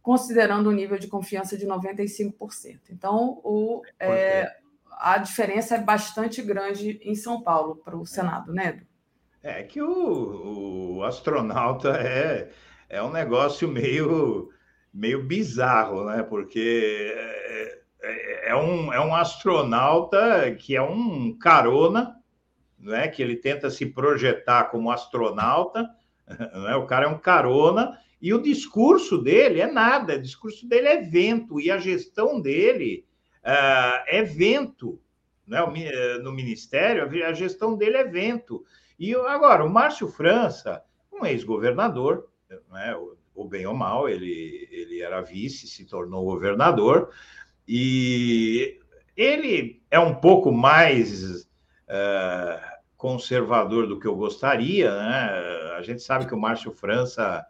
considerando 0.00 0.68
o 0.68 0.72
nível 0.72 1.00
de 1.00 1.08
confiança 1.08 1.58
de 1.58 1.66
95%. 1.66 2.78
Então, 2.90 3.40
o, 3.42 3.82
é, 3.98 4.56
a 4.92 5.18
diferença 5.18 5.74
é 5.74 5.80
bastante 5.80 6.40
grande 6.42 7.00
em 7.02 7.16
São 7.16 7.42
Paulo 7.42 7.74
para 7.74 7.96
o 7.96 8.06
Senado, 8.06 8.52
né, 8.52 8.68
Edu? 8.68 8.86
É 9.42 9.64
que 9.64 9.82
o, 9.82 10.98
o 10.98 11.02
astronauta 11.02 11.88
é, 11.96 12.52
é 12.88 13.02
um 13.02 13.10
negócio 13.10 13.66
meio, 13.66 14.48
meio 14.94 15.24
bizarro, 15.24 16.04
né? 16.04 16.22
Porque 16.22 17.12
é, 18.06 18.50
é, 18.50 18.56
um, 18.56 18.92
é 18.92 19.00
um 19.00 19.14
astronauta 19.14 20.54
que 20.54 20.76
é 20.76 20.82
um 20.82 21.36
carona, 21.36 22.16
né? 22.78 23.08
Que 23.08 23.22
ele 23.22 23.36
tenta 23.36 23.70
se 23.70 23.86
projetar 23.86 24.64
como 24.64 24.90
astronauta, 24.90 25.88
né? 26.28 26.76
O 26.76 26.86
cara 26.86 27.06
é 27.06 27.08
um 27.08 27.18
carona 27.18 27.98
e 28.20 28.32
o 28.32 28.42
discurso 28.42 29.18
dele 29.18 29.60
é 29.60 29.66
nada, 29.66 30.14
o 30.14 30.22
discurso 30.22 30.68
dele 30.68 30.88
é 30.88 31.00
vento 31.02 31.60
e 31.60 31.70
a 31.70 31.78
gestão 31.78 32.40
dele 32.40 33.04
uh, 33.44 34.02
é 34.06 34.22
vento, 34.22 35.00
né? 35.46 35.58
No 36.22 36.32
ministério 36.32 37.04
a 37.26 37.32
gestão 37.32 37.76
dele 37.76 37.96
é 37.96 38.04
vento. 38.04 38.64
E 38.98 39.14
agora, 39.14 39.64
o 39.64 39.70
Márcio 39.70 40.08
França, 40.08 40.82
um 41.12 41.26
ex-governador, 41.26 42.28
né, 42.70 42.96
o 43.36 43.44
bem 43.44 43.66
ou 43.66 43.74
mal, 43.74 44.08
ele, 44.08 44.66
ele 44.70 45.02
era 45.02 45.20
vice, 45.20 45.68
se 45.68 45.84
tornou 45.84 46.24
governador, 46.24 47.10
e 47.66 48.78
ele 49.16 49.82
é 49.90 49.98
um 49.98 50.14
pouco 50.14 50.52
mais 50.52 51.42
uh, 51.42 52.60
conservador 52.96 53.86
do 53.86 53.98
que 53.98 54.06
eu 54.06 54.16
gostaria, 54.16 54.90
né? 54.90 55.74
A 55.76 55.82
gente 55.82 56.02
sabe 56.02 56.26
que 56.26 56.34
o 56.34 56.38
Márcio 56.38 56.72
França 56.72 57.44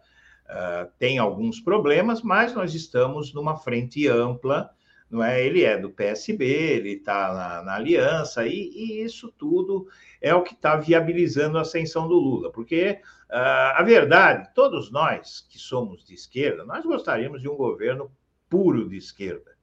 uh, 0.44 0.90
tem 0.98 1.18
alguns 1.18 1.60
problemas, 1.60 2.22
mas 2.22 2.54
nós 2.54 2.74
estamos 2.74 3.32
numa 3.34 3.56
frente 3.56 4.08
ampla 4.08 4.70
não 5.10 5.22
é? 5.22 5.44
Ele 5.44 5.62
é 5.62 5.78
do 5.78 5.90
PSB, 5.90 6.44
ele 6.44 6.92
está 6.94 7.32
na, 7.32 7.62
na, 7.62 7.74
aliança, 7.76 8.46
e, 8.46 8.70
e, 8.74 9.02
isso 9.02 9.32
tudo 9.38 9.88
é 10.20 10.34
o 10.34 10.42
que 10.42 10.54
está 10.54 10.76
viabilizando 10.76 11.58
a 11.58 11.62
ascensão 11.62 12.08
do 12.08 12.14
Lula, 12.14 12.50
porque 12.50 13.00
uh, 13.30 13.76
a 13.76 13.82
verdade, 13.82 14.50
todos 14.54 14.90
nós 14.90 15.46
que 15.48 15.58
somos 15.58 16.04
de 16.04 16.14
esquerda, 16.14 16.64
nós 16.64 16.84
gostaríamos 16.84 17.40
de 17.40 17.48
um 17.48 17.56
governo 17.56 18.10
puro 18.48 18.88
de 18.88 18.96
esquerda, 18.96 19.55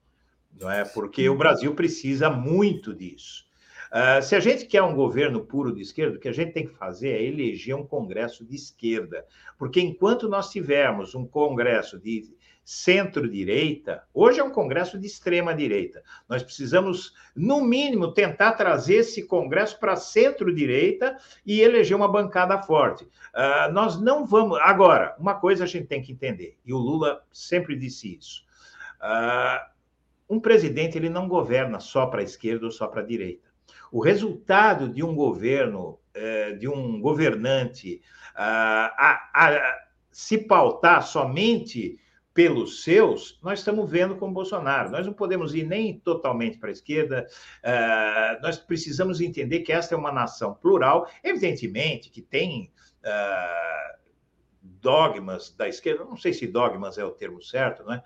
não 0.59 0.69
é? 0.69 0.85
Porque 0.85 1.27
o 1.29 1.37
Brasil 1.37 1.73
precisa 1.73 2.29
muito 2.29 2.93
disso. 2.93 3.45
Uh, 3.93 4.23
se 4.23 4.35
a 4.35 4.39
gente 4.39 4.65
quer 4.65 4.81
um 4.81 4.95
governo 4.95 5.45
puro 5.45 5.71
de 5.71 5.81
esquerda, 5.81 6.17
o 6.17 6.19
que 6.19 6.27
a 6.27 6.33
gente 6.33 6.51
tem 6.51 6.65
que 6.65 6.73
fazer 6.73 7.09
é 7.09 7.23
eleger 7.23 7.75
um 7.75 7.85
Congresso 7.85 8.43
de 8.43 8.55
esquerda. 8.55 9.23
Porque 9.55 9.79
enquanto 9.79 10.27
nós 10.27 10.49
tivermos 10.49 11.13
um 11.13 11.27
Congresso 11.27 11.99
de 11.99 12.33
centro-direita, 12.65 14.01
hoje 14.11 14.39
é 14.39 14.43
um 14.43 14.49
Congresso 14.49 14.97
de 14.97 15.05
extrema-direita. 15.05 16.01
Nós 16.27 16.41
precisamos, 16.41 17.13
no 17.35 17.61
mínimo, 17.61 18.13
tentar 18.13 18.53
trazer 18.53 18.95
esse 18.95 19.27
Congresso 19.27 19.79
para 19.79 19.95
centro-direita 19.95 21.17
e 21.45 21.61
eleger 21.61 21.95
uma 21.95 22.07
bancada 22.07 22.63
forte. 22.63 23.03
Uh, 23.03 23.71
nós 23.71 24.01
não 24.01 24.25
vamos. 24.25 24.57
Agora, 24.61 25.15
uma 25.19 25.35
coisa 25.35 25.65
a 25.65 25.67
gente 25.67 25.85
tem 25.85 26.01
que 26.01 26.11
entender, 26.11 26.57
e 26.65 26.73
o 26.73 26.77
Lula 26.77 27.23
sempre 27.31 27.75
disse 27.75 28.17
isso. 28.17 28.43
Uh, 28.99 29.72
um 30.29 30.39
presidente 30.39 30.97
ele 30.97 31.09
não 31.09 31.27
governa 31.27 31.79
só 31.79 32.05
para 32.05 32.21
a 32.21 32.23
esquerda 32.23 32.65
ou 32.65 32.71
só 32.71 32.87
para 32.87 33.01
a 33.01 33.05
direita. 33.05 33.47
O 33.91 34.01
resultado 34.01 34.89
de 34.89 35.03
um 35.03 35.15
governo, 35.15 35.99
uh, 36.15 36.57
de 36.57 36.67
um 36.67 36.99
governante, 36.99 38.01
ah, 38.35 38.91
a, 38.97 39.47
a, 39.47 39.83
se 40.11 40.37
pautar 40.37 41.03
somente 41.03 41.99
pelos 42.33 42.83
seus, 42.83 43.39
nós 43.43 43.59
estamos 43.59 43.89
vendo 43.89 44.15
com 44.15 44.33
Bolsonaro. 44.33 44.89
Nós 44.89 45.05
não 45.05 45.13
podemos 45.13 45.53
ir 45.53 45.67
nem 45.67 45.99
totalmente 45.99 46.57
para 46.57 46.69
a 46.69 46.71
esquerda, 46.71 47.27
uh, 47.63 48.41
nós 48.41 48.57
precisamos 48.57 49.21
entender 49.21 49.59
que 49.59 49.71
esta 49.71 49.93
é 49.93 49.97
uma 49.97 50.11
nação 50.11 50.53
plural, 50.55 51.07
evidentemente 51.23 52.09
que 52.09 52.21
tem 52.21 52.71
uh, 53.05 53.99
dogmas 54.63 55.51
da 55.55 55.67
esquerda, 55.67 56.03
não 56.03 56.17
sei 56.17 56.33
se 56.33 56.47
dogmas 56.47 56.97
é 56.97 57.05
o 57.05 57.11
termo 57.11 57.41
certo, 57.41 57.83
né? 57.83 58.01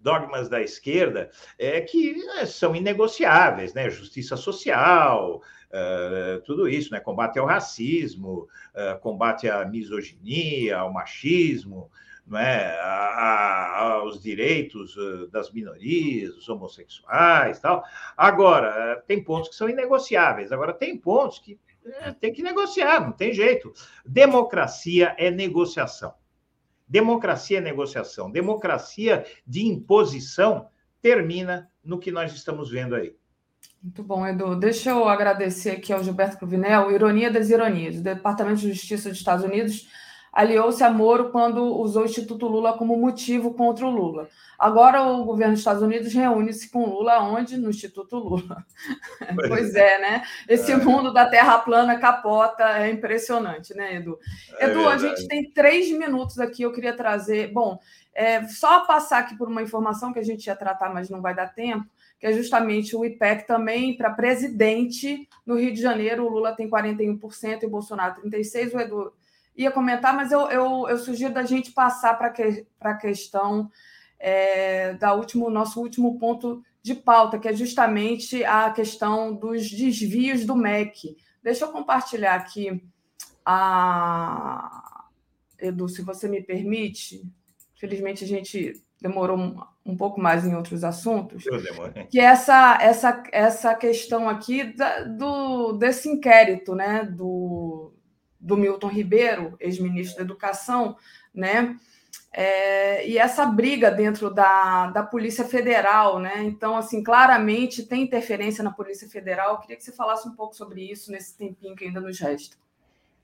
Dogmas 0.00 0.48
da 0.48 0.60
esquerda 0.60 1.30
é, 1.58 1.80
que 1.80 2.14
né, 2.14 2.46
são 2.46 2.74
inegociáveis, 2.74 3.74
né? 3.74 3.88
Justiça 3.90 4.36
social, 4.36 5.42
uh, 5.70 6.40
tudo 6.42 6.68
isso, 6.68 6.92
né? 6.92 7.00
Combate 7.00 7.38
ao 7.38 7.46
racismo, 7.46 8.48
uh, 8.74 8.98
combate 9.00 9.48
à 9.48 9.64
misoginia, 9.64 10.78
ao 10.78 10.92
machismo, 10.92 11.90
não 12.26 12.38
é, 12.38 12.78
a, 12.80 13.78
aos 13.80 14.22
direitos 14.22 14.96
eh, 14.96 15.26
das 15.32 15.50
minorias, 15.50 16.32
dos 16.36 16.48
homossexuais 16.48 17.58
tal. 17.58 17.82
Agora, 18.16 19.02
tem 19.04 19.22
pontos 19.22 19.48
que 19.48 19.56
são 19.56 19.68
inegociáveis. 19.68 20.52
Agora, 20.52 20.72
tem 20.72 20.96
pontos 20.96 21.40
que 21.40 21.58
é, 21.84 22.12
tem 22.12 22.32
que 22.32 22.42
negociar, 22.42 23.00
não 23.00 23.12
tem 23.12 23.32
jeito. 23.32 23.72
Democracia 24.06 25.14
é 25.18 25.30
negociação. 25.30 26.14
Democracia 26.90 27.58
é 27.58 27.60
negociação. 27.60 28.28
Democracia 28.28 29.24
de 29.46 29.64
imposição 29.64 30.66
termina 31.00 31.70
no 31.84 32.00
que 32.00 32.10
nós 32.10 32.34
estamos 32.34 32.68
vendo 32.68 32.96
aí. 32.96 33.14
Muito 33.80 34.02
bom, 34.02 34.26
Edu. 34.26 34.56
Deixa 34.56 34.90
eu 34.90 35.08
agradecer 35.08 35.70
aqui 35.70 35.92
ao 35.92 36.02
Gilberto 36.02 36.36
Cruvinel, 36.36 36.90
Ironia 36.90 37.30
das 37.30 37.48
Ironias, 37.48 37.94
do 37.94 38.02
Departamento 38.02 38.60
de 38.60 38.72
Justiça 38.72 39.08
dos 39.08 39.18
Estados 39.18 39.44
Unidos 39.44 39.88
aliou-se 40.32 40.82
a 40.82 40.90
Moro 40.90 41.30
quando 41.30 41.64
usou 41.78 42.02
o 42.02 42.06
Instituto 42.06 42.46
Lula 42.46 42.76
como 42.76 42.96
motivo 42.96 43.54
contra 43.54 43.86
o 43.86 43.90
Lula. 43.90 44.28
Agora 44.58 45.02
o 45.02 45.24
governo 45.24 45.54
dos 45.54 45.60
Estados 45.60 45.82
Unidos 45.82 46.12
reúne-se 46.12 46.70
com 46.70 46.84
Lula 46.84 47.20
onde? 47.20 47.56
No 47.56 47.70
Instituto 47.70 48.16
Lula. 48.16 48.64
pois 49.48 49.74
é, 49.74 49.98
né? 49.98 50.22
Esse 50.48 50.72
é. 50.72 50.76
mundo 50.76 51.12
da 51.12 51.28
Terra 51.28 51.58
plana 51.58 51.98
capota 51.98 52.64
é 52.78 52.90
impressionante, 52.90 53.74
né, 53.74 53.96
Edu? 53.96 54.18
É 54.58 54.66
Edu, 54.66 54.80
verdade. 54.80 55.06
a 55.06 55.08
gente 55.08 55.28
tem 55.28 55.50
três 55.50 55.90
minutos 55.90 56.38
aqui, 56.38 56.62
eu 56.62 56.72
queria 56.72 56.96
trazer. 56.96 57.52
Bom, 57.52 57.78
é, 58.14 58.46
só 58.46 58.80
passar 58.80 59.20
aqui 59.20 59.36
por 59.36 59.48
uma 59.48 59.62
informação 59.62 60.12
que 60.12 60.18
a 60.18 60.24
gente 60.24 60.46
ia 60.46 60.56
tratar, 60.56 60.92
mas 60.92 61.08
não 61.08 61.20
vai 61.20 61.34
dar 61.34 61.54
tempo, 61.54 61.86
que 62.18 62.26
é 62.26 62.32
justamente 62.32 62.94
o 62.94 63.04
IPEC 63.04 63.46
também 63.46 63.96
para 63.96 64.10
presidente 64.10 65.28
no 65.44 65.56
Rio 65.56 65.72
de 65.72 65.80
Janeiro. 65.80 66.26
O 66.26 66.28
Lula 66.28 66.52
tem 66.52 66.68
41% 66.68 67.62
e 67.62 67.66
o 67.66 67.70
Bolsonaro 67.70 68.20
36%. 68.22 68.74
O 68.74 68.80
Edu 68.80 69.12
ia 69.60 69.70
comentar, 69.70 70.14
mas 70.14 70.32
eu, 70.32 70.48
eu, 70.50 70.88
eu 70.88 70.98
sugiro 70.98 71.34
da 71.34 71.42
gente 71.42 71.72
passar 71.72 72.14
para 72.14 72.30
que, 72.30 72.66
a 72.80 72.94
questão 72.94 73.70
é, 74.18 74.94
da 74.94 75.14
último, 75.14 75.50
nosso 75.50 75.80
último 75.80 76.18
ponto 76.18 76.62
de 76.82 76.94
pauta, 76.94 77.38
que 77.38 77.48
é 77.48 77.52
justamente 77.54 78.42
a 78.44 78.70
questão 78.70 79.34
dos 79.34 79.70
desvios 79.70 80.44
do 80.44 80.56
MEC. 80.56 81.16
Deixa 81.42 81.64
eu 81.64 81.72
compartilhar 81.72 82.34
aqui 82.34 82.82
a. 83.44 85.08
Edu, 85.58 85.88
se 85.88 86.00
você 86.00 86.26
me 86.26 86.42
permite, 86.42 87.22
felizmente 87.78 88.24
a 88.24 88.26
gente 88.26 88.82
demorou 88.98 89.36
um, 89.36 89.60
um 89.84 89.94
pouco 89.94 90.18
mais 90.18 90.46
em 90.46 90.54
outros 90.54 90.84
assuntos, 90.84 91.44
que 92.10 92.18
é 92.18 92.24
essa, 92.24 92.78
essa, 92.80 93.22
essa 93.30 93.74
questão 93.74 94.26
aqui 94.26 94.64
da, 94.74 95.04
do, 95.04 95.72
desse 95.72 96.08
inquérito, 96.08 96.74
né, 96.74 97.04
do, 97.04 97.92
do 98.40 98.56
Milton 98.56 98.88
Ribeiro, 98.88 99.54
ex-ministro 99.60 100.16
da 100.16 100.22
Educação, 100.22 100.96
né? 101.34 101.76
É, 102.32 103.06
e 103.08 103.18
essa 103.18 103.44
briga 103.44 103.90
dentro 103.90 104.32
da, 104.32 104.86
da 104.88 105.02
Polícia 105.02 105.44
Federal, 105.44 106.18
né? 106.20 106.42
Então, 106.44 106.76
assim, 106.76 107.02
claramente 107.02 107.84
tem 107.84 108.02
interferência 108.02 108.62
na 108.62 108.70
Polícia 108.70 109.08
Federal. 109.08 109.54
Eu 109.54 109.58
queria 109.58 109.76
que 109.76 109.84
você 109.84 109.92
falasse 109.92 110.28
um 110.28 110.34
pouco 110.34 110.54
sobre 110.54 110.90
isso 110.90 111.10
nesse 111.10 111.36
tempinho 111.36 111.74
que 111.74 111.84
ainda 111.84 112.00
nos 112.00 112.18
resta. 112.18 112.56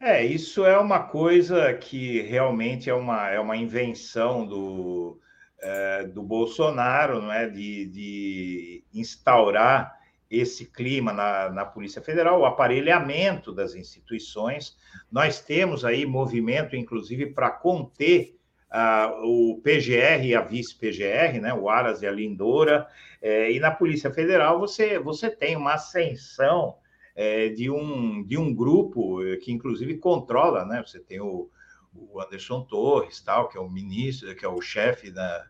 É, 0.01 0.24
isso 0.24 0.66
é 0.66 0.78
uma 0.78 1.05
coisa 1.05 1.72
que 1.72 2.20
realmente 2.22 2.90
é 2.90 2.94
uma, 2.94 3.30
é 3.30 3.40
uma 3.40 3.56
invenção 3.56 4.47
do, 4.47 5.18
é, 5.60 6.05
do 6.05 6.22
Bolsonaro, 6.22 7.22
não 7.22 7.32
é? 7.32 7.48
De, 7.48 7.86
de 7.86 8.84
instaurar 8.93 9.95
esse 10.30 10.66
clima 10.66 11.12
na, 11.12 11.50
na 11.50 11.64
Polícia 11.64 12.02
Federal, 12.02 12.40
o 12.40 12.46
aparelhamento 12.46 13.52
das 13.52 13.74
instituições. 13.74 14.76
Nós 15.10 15.40
temos 15.40 15.84
aí 15.84 16.04
movimento, 16.04 16.74
inclusive, 16.74 17.26
para 17.26 17.50
conter 17.50 18.36
uh, 18.70 19.24
o 19.24 19.60
PGR 19.62 20.24
e 20.24 20.34
a 20.34 20.40
vice-PGR, 20.40 21.40
né, 21.40 21.54
o 21.54 21.68
Aras 21.68 22.02
e 22.02 22.06
a 22.06 22.10
Lindora, 22.10 22.86
é, 23.22 23.50
e 23.50 23.58
na 23.58 23.70
Polícia 23.70 24.12
Federal 24.12 24.58
você, 24.58 24.98
você 24.98 25.30
tem 25.30 25.56
uma 25.56 25.74
ascensão 25.74 26.76
é, 27.14 27.48
de, 27.48 27.70
um, 27.70 28.22
de 28.22 28.36
um 28.36 28.54
grupo 28.54 29.18
que, 29.42 29.50
inclusive, 29.50 29.96
controla, 29.96 30.66
né? 30.66 30.84
Você 30.86 31.00
tem 31.00 31.18
o, 31.18 31.50
o 31.94 32.20
Anderson 32.20 32.62
Torres, 32.62 33.20
tal, 33.20 33.48
que 33.48 33.56
é 33.56 33.60
o 33.60 33.70
ministro, 33.70 34.34
que 34.36 34.44
é 34.44 34.48
o 34.48 34.60
chefe 34.60 35.10
da, 35.10 35.46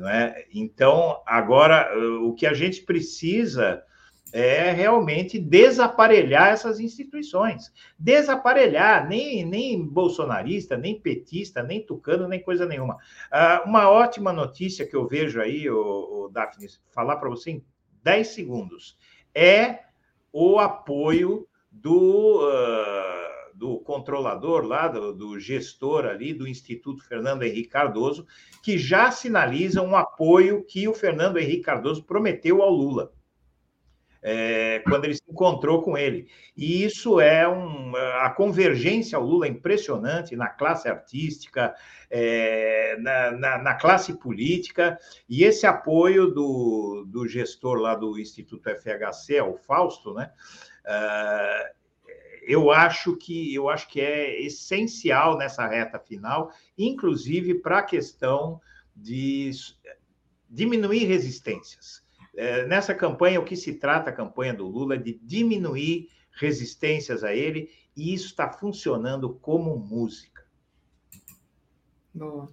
não 0.00 0.08
é? 0.08 0.44
Então, 0.52 1.22
agora, 1.26 1.90
o 2.22 2.34
que 2.34 2.46
a 2.46 2.54
gente 2.54 2.82
precisa 2.82 3.82
é 4.34 4.72
realmente 4.72 5.38
desaparelhar 5.38 6.48
essas 6.48 6.80
instituições. 6.80 7.72
Desaparelhar, 7.96 9.08
nem, 9.08 9.46
nem 9.46 9.80
bolsonarista, 9.80 10.76
nem 10.76 11.00
petista, 11.00 11.62
nem 11.62 11.86
tucano, 11.86 12.26
nem 12.26 12.42
coisa 12.42 12.66
nenhuma. 12.66 12.96
Uh, 12.96 13.68
uma 13.68 13.88
ótima 13.88 14.32
notícia 14.32 14.84
que 14.84 14.96
eu 14.96 15.06
vejo 15.06 15.40
aí, 15.40 15.70
o, 15.70 16.24
o 16.24 16.28
Daphne, 16.32 16.66
falar 16.90 17.14
para 17.18 17.28
você 17.28 17.52
em 17.52 17.64
10 18.02 18.26
segundos. 18.26 18.98
É 19.32 19.84
o 20.32 20.58
apoio 20.58 21.46
do, 21.70 22.40
uh, 22.40 23.23
do 23.54 23.78
controlador 23.78 24.64
lá, 24.64 24.88
do, 24.88 25.12
do, 25.12 25.38
gestor 25.38 26.04
ali 26.06 26.34
do 26.34 26.46
Instituto 26.46 27.04
Fernando 27.04 27.42
Henrique 27.42 27.68
Cardoso, 27.68 28.26
que 28.62 28.76
já 28.76 29.10
sinaliza 29.10 29.80
um 29.82 29.94
apoio 29.94 30.64
que 30.64 30.88
o 30.88 30.94
Fernando 30.94 31.38
Henrique 31.38 31.62
Cardoso 31.62 32.04
prometeu 32.04 32.62
ao 32.62 32.70
Lula 32.70 33.12
é, 34.24 34.82
quando 34.88 35.04
ele 35.04 35.14
se 35.14 35.22
encontrou 35.28 35.82
com 35.82 35.98
ele. 35.98 36.26
E 36.56 36.82
isso 36.82 37.20
é 37.20 37.46
um, 37.46 37.94
a 37.94 38.30
convergência 38.30 39.18
ao 39.18 39.24
Lula 39.24 39.44
é 39.44 39.50
impressionante 39.50 40.34
na 40.34 40.48
classe 40.48 40.88
artística, 40.88 41.74
é, 42.10 42.96
na, 43.00 43.32
na, 43.32 43.58
na, 43.58 43.74
classe 43.74 44.18
política, 44.18 44.98
e 45.28 45.44
esse 45.44 45.66
apoio 45.66 46.28
do, 46.28 47.04
do 47.06 47.28
gestor 47.28 47.76
lá 47.76 47.94
do 47.94 48.18
Instituto 48.18 48.70
FHC, 48.70 49.42
o 49.42 49.58
Fausto, 49.58 50.14
né? 50.14 50.30
Uh, 50.86 51.83
eu 52.46 52.70
acho 52.70 53.16
que 53.16 53.54
eu 53.54 53.68
acho 53.68 53.88
que 53.88 54.00
é 54.00 54.40
essencial 54.42 55.36
nessa 55.36 55.66
reta 55.66 55.98
final, 55.98 56.52
inclusive 56.76 57.54
para 57.54 57.78
a 57.78 57.82
questão 57.82 58.60
de 58.94 59.50
diminuir 60.48 61.04
resistências. 61.04 62.02
É, 62.36 62.66
nessa 62.66 62.94
campanha, 62.94 63.40
o 63.40 63.44
que 63.44 63.56
se 63.56 63.74
trata 63.74 64.10
a 64.10 64.12
campanha 64.12 64.54
do 64.54 64.66
Lula 64.66 64.94
é 64.94 64.98
de 64.98 65.18
diminuir 65.22 66.08
resistências 66.32 67.22
a 67.22 67.32
ele, 67.32 67.70
e 67.96 68.12
isso 68.12 68.26
está 68.26 68.50
funcionando 68.50 69.34
como 69.34 69.76
música. 69.78 70.44
Boa. 72.12 72.50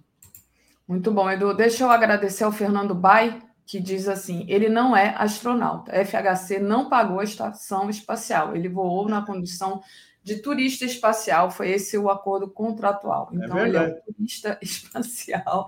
Muito 0.86 1.10
bom, 1.12 1.30
Edu. 1.30 1.54
Deixa 1.54 1.84
eu 1.84 1.90
agradecer 1.90 2.44
ao 2.44 2.52
Fernando 2.52 2.94
Bai, 2.94 3.42
que 3.72 3.80
diz 3.80 4.06
assim: 4.06 4.44
ele 4.50 4.68
não 4.68 4.94
é 4.94 5.14
astronauta. 5.16 5.98
A 5.98 6.04
FHC 6.04 6.58
não 6.58 6.90
pagou 6.90 7.20
a 7.20 7.24
estação 7.24 7.88
espacial, 7.88 8.54
ele 8.54 8.68
voou 8.68 9.08
na 9.08 9.24
condição 9.24 9.82
de 10.22 10.42
turista 10.42 10.84
espacial, 10.84 11.50
foi 11.50 11.70
esse 11.70 11.96
o 11.96 12.10
acordo 12.10 12.50
contratual. 12.50 13.30
É 13.32 13.36
então, 13.36 13.58
é 13.58 13.68
ele 13.68 13.76
é 13.78 13.80
um 13.80 14.12
turista 14.12 14.58
espacial, 14.60 15.66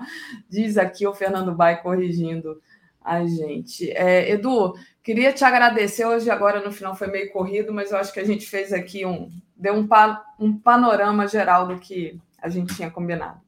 diz 0.51 0.77
aqui 0.77 1.07
o 1.07 1.15
Fernando 1.15 1.55
Bai 1.55 1.81
corrigindo 1.81 2.61
a 3.01 3.25
gente. 3.25 3.91
É, 3.93 4.31
Edu, 4.33 4.75
queria 5.03 5.33
te 5.33 5.43
agradecer. 5.43 6.05
Hoje, 6.05 6.29
agora 6.29 6.61
no 6.61 6.71
final, 6.71 6.95
foi 6.95 7.07
meio 7.07 7.33
corrido, 7.33 7.73
mas 7.73 7.91
eu 7.91 7.97
acho 7.97 8.13
que 8.13 8.21
a 8.21 8.27
gente 8.27 8.45
fez 8.45 8.71
aqui 8.71 9.07
um. 9.07 9.31
deu 9.57 9.73
um, 9.73 9.87
pa, 9.87 10.23
um 10.39 10.55
panorama 10.55 11.27
geral 11.27 11.67
do 11.67 11.79
que 11.79 12.21
a 12.39 12.51
gente 12.51 12.77
tinha 12.77 12.91
combinado. 12.91 13.41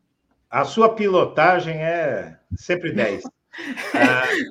A 0.48 0.64
sua 0.64 0.94
pilotagem 0.94 1.76
é 1.76 2.38
sempre 2.56 2.94
10. 2.94 3.35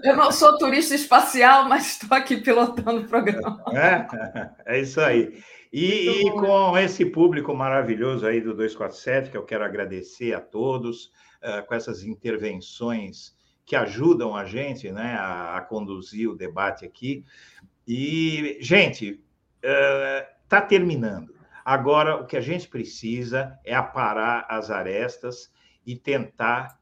Eu 0.03 0.15
não 0.15 0.31
sou 0.31 0.57
turista 0.57 0.95
espacial, 0.95 1.67
mas 1.69 2.01
estou 2.01 2.17
aqui 2.17 2.37
pilotando 2.37 3.01
o 3.01 3.07
programa. 3.07 3.63
É, 3.73 4.77
é 4.77 4.81
isso 4.81 4.99
aí. 4.99 5.43
E, 5.71 6.21
e, 6.25 6.31
com 6.31 6.77
esse 6.77 7.05
público 7.05 7.53
maravilhoso 7.53 8.25
aí 8.25 8.39
do 8.39 8.53
247, 8.53 9.29
que 9.29 9.37
eu 9.37 9.43
quero 9.43 9.63
agradecer 9.63 10.33
a 10.33 10.39
todos, 10.39 11.11
uh, 11.43 11.65
com 11.67 11.75
essas 11.75 12.03
intervenções 12.03 13.35
que 13.65 13.75
ajudam 13.75 14.35
a 14.35 14.45
gente 14.45 14.91
né, 14.91 15.15
a, 15.19 15.57
a 15.57 15.61
conduzir 15.61 16.29
o 16.29 16.35
debate 16.35 16.85
aqui. 16.85 17.25
E, 17.87 18.57
gente, 18.61 19.21
está 19.61 20.63
uh, 20.63 20.67
terminando. 20.67 21.35
Agora, 21.63 22.17
o 22.17 22.25
que 22.25 22.37
a 22.37 22.41
gente 22.41 22.67
precisa 22.67 23.59
é 23.65 23.73
aparar 23.73 24.45
as 24.47 24.69
arestas 24.69 25.51
e 25.85 25.95
tentar 25.95 26.79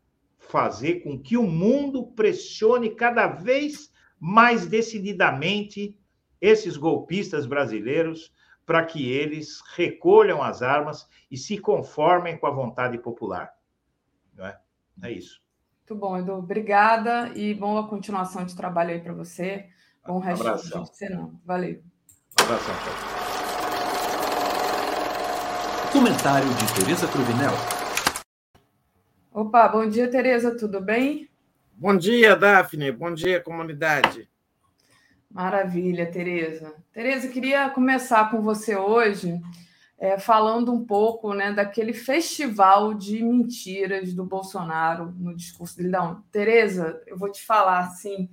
fazer 0.49 1.02
com 1.02 1.20
que 1.20 1.38
o 1.38 1.44
mundo 1.44 2.07
pressione 2.07 2.95
cada 2.95 3.28
vez 3.28 3.91
mais 4.20 4.65
decididamente 4.65 5.98
esses 6.40 6.78
golpistas 6.78 7.45
brasileiros 7.45 8.32
para 8.65 8.86
que 8.86 9.10
eles 9.11 9.61
recolham 9.76 10.41
as 10.41 10.61
armas 10.61 11.07
e 11.30 11.38
se 11.38 11.57
conformem 11.57 12.38
com 12.38 12.48
a 12.48 12.52
vontade 12.52 12.98
popular. 12.98 13.52
Não 14.34 14.45
é? 14.45 14.60
é 15.03 15.11
isso. 15.11 15.41
Muito 15.80 15.99
bom, 15.99 16.18
Edu. 16.18 16.34
Obrigada 16.34 17.32
e 17.36 17.53
boa 17.53 17.88
continuação 17.88 18.45
de 18.45 18.56
trabalho 18.56 18.91
aí 18.91 19.02
para 19.02 19.14
você. 19.14 19.68
Bom 20.06 20.20
resto 20.20 20.48
Abração. 20.48 20.84
de 20.84 21.10
não. 21.10 21.40
Valeu. 21.45 21.82
Abração. 22.40 22.74
Comentário 25.91 26.49
de 26.49 26.74
Tereza 26.74 27.07
Cruvinel. 27.07 27.82
Opa, 29.35 29.68
bom 29.68 29.89
dia, 29.89 30.07
Tereza, 30.07 30.55
tudo 30.55 30.80
bem? 30.80 31.27
Bom 31.73 31.97
dia, 31.97 32.35
Daphne. 32.35 32.91
Bom 32.91 33.11
dia, 33.11 33.41
comunidade. 33.41 34.30
Maravilha, 35.27 36.05
Tereza. 36.05 36.76
Tereza, 36.91 37.27
queria 37.30 37.68
começar 37.72 38.30
com 38.30 38.43
você 38.43 38.76
hoje 38.76 39.41
é, 39.97 40.19
falando 40.19 40.72
um 40.72 40.85
pouco 40.85 41.34
né, 41.34 41.51
daquele 41.51 41.93
festival 41.93 42.93
de 42.93 43.23
mentiras 43.23 44.14
do 44.14 44.23
Bolsonaro 44.23 45.11
no 45.18 45.35
discurso 45.35 45.77
dele. 45.77 45.89
Não, 45.89 46.22
Tereza, 46.31 47.01
eu 47.07 47.18
vou 47.18 47.31
te 47.31 47.43
falar 47.43 47.80
assim, 47.80 48.30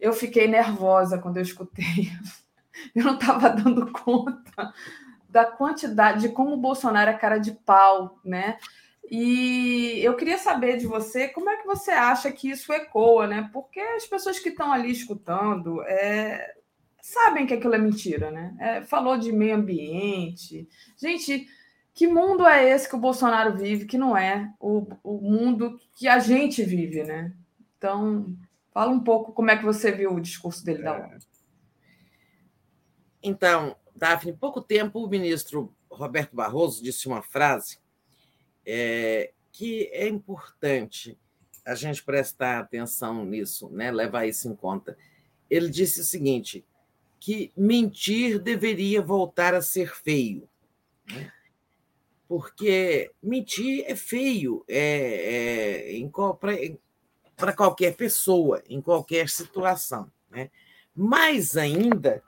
eu 0.00 0.14
fiquei 0.14 0.48
nervosa 0.48 1.18
quando 1.18 1.36
eu 1.36 1.42
escutei. 1.42 1.84
Eu 2.96 3.04
não 3.04 3.16
estava 3.16 3.50
dando 3.50 3.92
conta 3.92 4.72
da 5.28 5.44
quantidade, 5.44 6.22
de 6.22 6.28
como 6.30 6.54
o 6.54 6.60
Bolsonaro 6.60 7.10
é 7.10 7.14
cara 7.14 7.36
de 7.36 7.52
pau, 7.52 8.18
né? 8.24 8.56
E 9.10 9.98
eu 10.04 10.14
queria 10.14 10.38
saber 10.38 10.76
de 10.76 10.86
você 10.86 11.26
como 11.26 11.50
é 11.50 11.56
que 11.56 11.66
você 11.66 11.90
acha 11.90 12.30
que 12.30 12.48
isso 12.48 12.72
ecoa, 12.72 13.26
né? 13.26 13.50
Porque 13.52 13.80
as 13.80 14.06
pessoas 14.06 14.38
que 14.38 14.50
estão 14.50 14.72
ali 14.72 14.92
escutando 14.92 15.82
é, 15.82 16.54
sabem 17.02 17.44
que 17.44 17.54
aquilo 17.54 17.74
é 17.74 17.78
mentira, 17.78 18.30
né? 18.30 18.56
É, 18.60 18.82
falou 18.82 19.18
de 19.18 19.32
meio 19.32 19.56
ambiente. 19.56 20.68
Gente, 20.96 21.48
que 21.92 22.06
mundo 22.06 22.46
é 22.46 22.70
esse 22.70 22.88
que 22.88 22.94
o 22.94 23.00
Bolsonaro 23.00 23.58
vive, 23.58 23.84
que 23.84 23.98
não 23.98 24.16
é 24.16 24.54
o, 24.60 24.86
o 25.02 25.20
mundo 25.20 25.76
que 25.96 26.06
a 26.06 26.20
gente 26.20 26.62
vive, 26.62 27.02
né? 27.02 27.34
Então, 27.76 28.32
fala 28.72 28.92
um 28.92 29.00
pouco 29.00 29.32
como 29.32 29.50
é 29.50 29.56
que 29.56 29.64
você 29.64 29.90
viu 29.90 30.14
o 30.14 30.20
discurso 30.20 30.64
dele 30.64 30.84
da 30.84 30.92
ONU. 30.92 31.18
Então, 33.20 33.74
Daphne, 33.96 34.32
pouco 34.34 34.60
tempo 34.60 35.04
o 35.04 35.08
ministro 35.08 35.74
Roberto 35.90 36.36
Barroso 36.36 36.80
disse 36.80 37.08
uma 37.08 37.22
frase 37.22 37.80
é, 38.66 39.32
que 39.52 39.88
é 39.92 40.08
importante 40.08 41.18
a 41.64 41.74
gente 41.74 42.02
prestar 42.02 42.58
atenção 42.58 43.24
nisso, 43.24 43.68
né? 43.70 43.90
levar 43.90 44.26
isso 44.26 44.48
em 44.48 44.54
conta. 44.54 44.96
Ele 45.48 45.68
disse 45.68 46.00
o 46.00 46.04
seguinte: 46.04 46.64
que 47.18 47.52
mentir 47.56 48.38
deveria 48.38 49.02
voltar 49.02 49.54
a 49.54 49.62
ser 49.62 49.94
feio. 49.94 50.48
Né? 51.06 51.30
Porque 52.26 53.10
mentir 53.22 53.84
é 53.86 53.94
feio 53.94 54.64
é, 54.68 55.92
é, 55.92 56.10
para 57.36 57.52
qualquer 57.52 57.94
pessoa, 57.94 58.62
em 58.68 58.80
qualquer 58.80 59.28
situação. 59.28 60.10
Né? 60.30 60.50
Mais 60.94 61.56
ainda, 61.56 62.22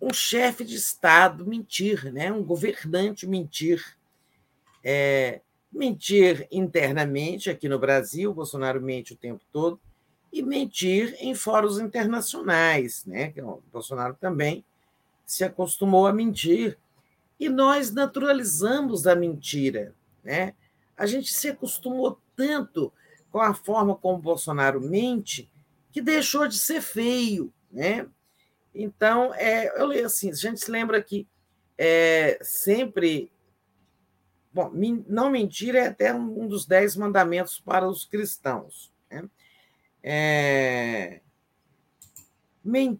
um 0.00 0.12
chefe 0.12 0.64
de 0.64 0.76
Estado 0.76 1.44
mentir, 1.44 2.12
né? 2.12 2.30
um 2.32 2.44
governante 2.44 3.26
mentir. 3.26 3.98
É, 4.84 5.40
mentir 5.78 6.48
internamente 6.50 7.48
aqui 7.48 7.68
no 7.68 7.78
Brasil, 7.78 8.34
Bolsonaro 8.34 8.80
mente 8.80 9.12
o 9.12 9.16
tempo 9.16 9.44
todo, 9.52 9.80
e 10.32 10.42
mentir 10.42 11.16
em 11.20 11.34
fóruns 11.34 11.78
internacionais, 11.78 13.04
né? 13.06 13.30
Que 13.30 13.40
o 13.40 13.62
Bolsonaro 13.72 14.16
também 14.20 14.64
se 15.24 15.44
acostumou 15.44 16.06
a 16.06 16.12
mentir. 16.12 16.76
E 17.38 17.48
nós 17.48 17.92
naturalizamos 17.92 19.06
a 19.06 19.14
mentira, 19.14 19.94
né? 20.24 20.52
A 20.96 21.06
gente 21.06 21.32
se 21.32 21.48
acostumou 21.48 22.18
tanto 22.34 22.92
com 23.30 23.40
a 23.40 23.54
forma 23.54 23.94
como 23.94 24.18
Bolsonaro 24.18 24.80
mente 24.80 25.48
que 25.92 26.02
deixou 26.02 26.48
de 26.48 26.58
ser 26.58 26.82
feio, 26.82 27.52
né? 27.70 28.04
Então, 28.74 29.32
é, 29.34 29.80
eu 29.80 29.86
leio 29.86 30.06
assim, 30.06 30.30
a 30.30 30.34
gente 30.34 30.60
se 30.60 30.70
lembra 30.70 31.00
que 31.00 31.26
é, 31.78 32.38
sempre 32.42 33.30
Bom, 34.58 34.72
não 35.06 35.30
mentir 35.30 35.76
é 35.76 35.86
até 35.86 36.12
um 36.12 36.48
dos 36.48 36.66
dez 36.66 36.96
mandamentos 36.96 37.60
para 37.60 37.88
os 37.88 38.04
cristãos. 38.04 38.92
Né? 39.08 39.24
É... 40.02 41.20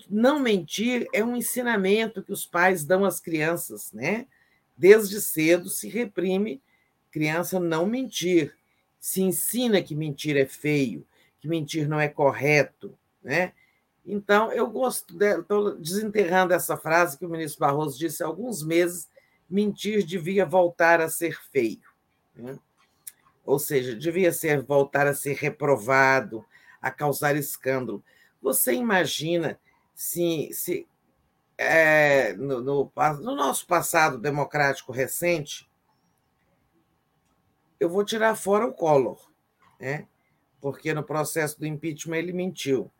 Não 0.09 0.39
mentir 0.39 1.09
é 1.13 1.25
um 1.25 1.35
ensinamento 1.35 2.23
que 2.23 2.31
os 2.31 2.47
pais 2.47 2.85
dão 2.85 3.05
às 3.05 3.19
crianças, 3.19 3.93
né? 3.93 4.29
Desde 4.77 5.21
cedo 5.21 5.69
se 5.69 5.89
reprime 5.89 6.63
criança 7.11 7.59
não 7.59 7.87
mentir, 7.87 8.55
se 9.01 9.21
ensina 9.21 9.83
que 9.83 9.97
mentir 9.97 10.37
é 10.37 10.47
feio, 10.47 11.05
que 11.41 11.49
mentir 11.49 11.89
não 11.89 11.99
é 11.99 12.07
correto, 12.07 12.97
né? 13.21 13.53
Então, 14.07 14.53
eu 14.53 14.69
gosto, 14.71 15.21
estou 15.21 15.75
desenterrando 15.75 16.55
essa 16.55 16.77
frase 16.77 17.19
que 17.19 17.27
o 17.27 17.29
ministro 17.29 17.59
Barroso 17.59 17.99
disse 17.99 18.23
há 18.23 18.27
alguns 18.27 18.63
meses, 18.63 19.09
mentir 19.49 20.05
devia 20.05 20.45
voltar 20.45 21.01
a 21.01 21.09
ser 21.09 21.41
feio. 21.51 21.83
Né? 22.35 22.59
Ou 23.45 23.59
seja, 23.59 23.95
devia 23.95 24.33
ser 24.33 24.63
voltar 24.63 25.07
a 25.07 25.15
ser 25.15 25.35
reprovado, 25.35 26.45
a 26.81 26.91
causar 26.91 27.37
escândalo. 27.37 28.05
Você 28.43 28.75
imagina 28.75 29.59
se, 29.95 30.51
se 30.53 30.87
é, 31.57 32.35
no, 32.35 32.61
no, 32.61 32.93
no 33.21 33.35
nosso 33.35 33.67
passado 33.67 34.19
democrático 34.19 34.93
recente, 34.93 35.69
eu 37.81 37.89
vou 37.89 38.05
tirar 38.05 38.35
fora 38.37 38.67
o 38.67 38.73
Collor, 38.73 39.31
né? 39.81 40.07
porque 40.61 40.93
no 40.93 41.03
processo 41.03 41.59
do 41.59 41.67
impeachment 41.67 42.19
ele 42.19 42.33
mentiu. 42.33 42.91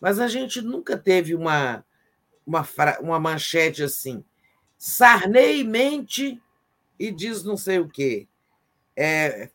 Mas 0.00 0.18
a 0.18 0.28
gente 0.28 0.62
nunca 0.62 0.96
teve 0.96 1.34
uma, 1.34 1.84
uma, 2.46 2.66
uma 3.00 3.20
manchete 3.20 3.82
assim. 3.82 4.24
Sarney 4.82 5.62
mente 5.62 6.40
e 6.98 7.12
diz 7.12 7.44
não 7.44 7.54
sei 7.54 7.80
o 7.80 7.86
quê. 7.86 8.26
É, 8.96 9.50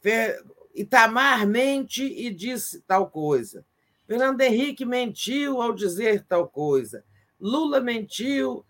Itamar 0.76 1.48
mente 1.48 2.04
e 2.04 2.30
diz 2.30 2.80
tal 2.86 3.10
coisa. 3.10 3.66
Fernando 4.06 4.40
Henrique 4.42 4.86
mentiu 4.86 5.64
ao 5.64 5.74
dizer 5.74 6.24
tal 6.28 6.48
coisa. 6.48 7.04
Lula 7.42 7.82
mentiu, 7.82 8.64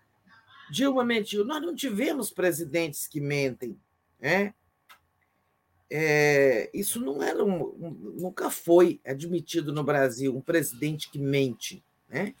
Dilma 0.70 1.04
mentiu. 1.04 1.44
Nós 1.44 1.60
não 1.60 1.74
tivemos 1.74 2.30
presidentes 2.30 3.06
que 3.06 3.20
mentem. 3.20 3.78
Né? 4.18 4.54
É, 5.90 6.70
isso 6.72 6.98
não 6.98 7.22
era 7.22 7.44
um, 7.44 7.70
nunca 8.18 8.50
foi 8.50 8.98
admitido 9.04 9.74
no 9.74 9.84
Brasil 9.84 10.34
um 10.34 10.40
presidente 10.40 11.10
que 11.10 11.18
mente. 11.18 11.84
Né? 12.08 12.34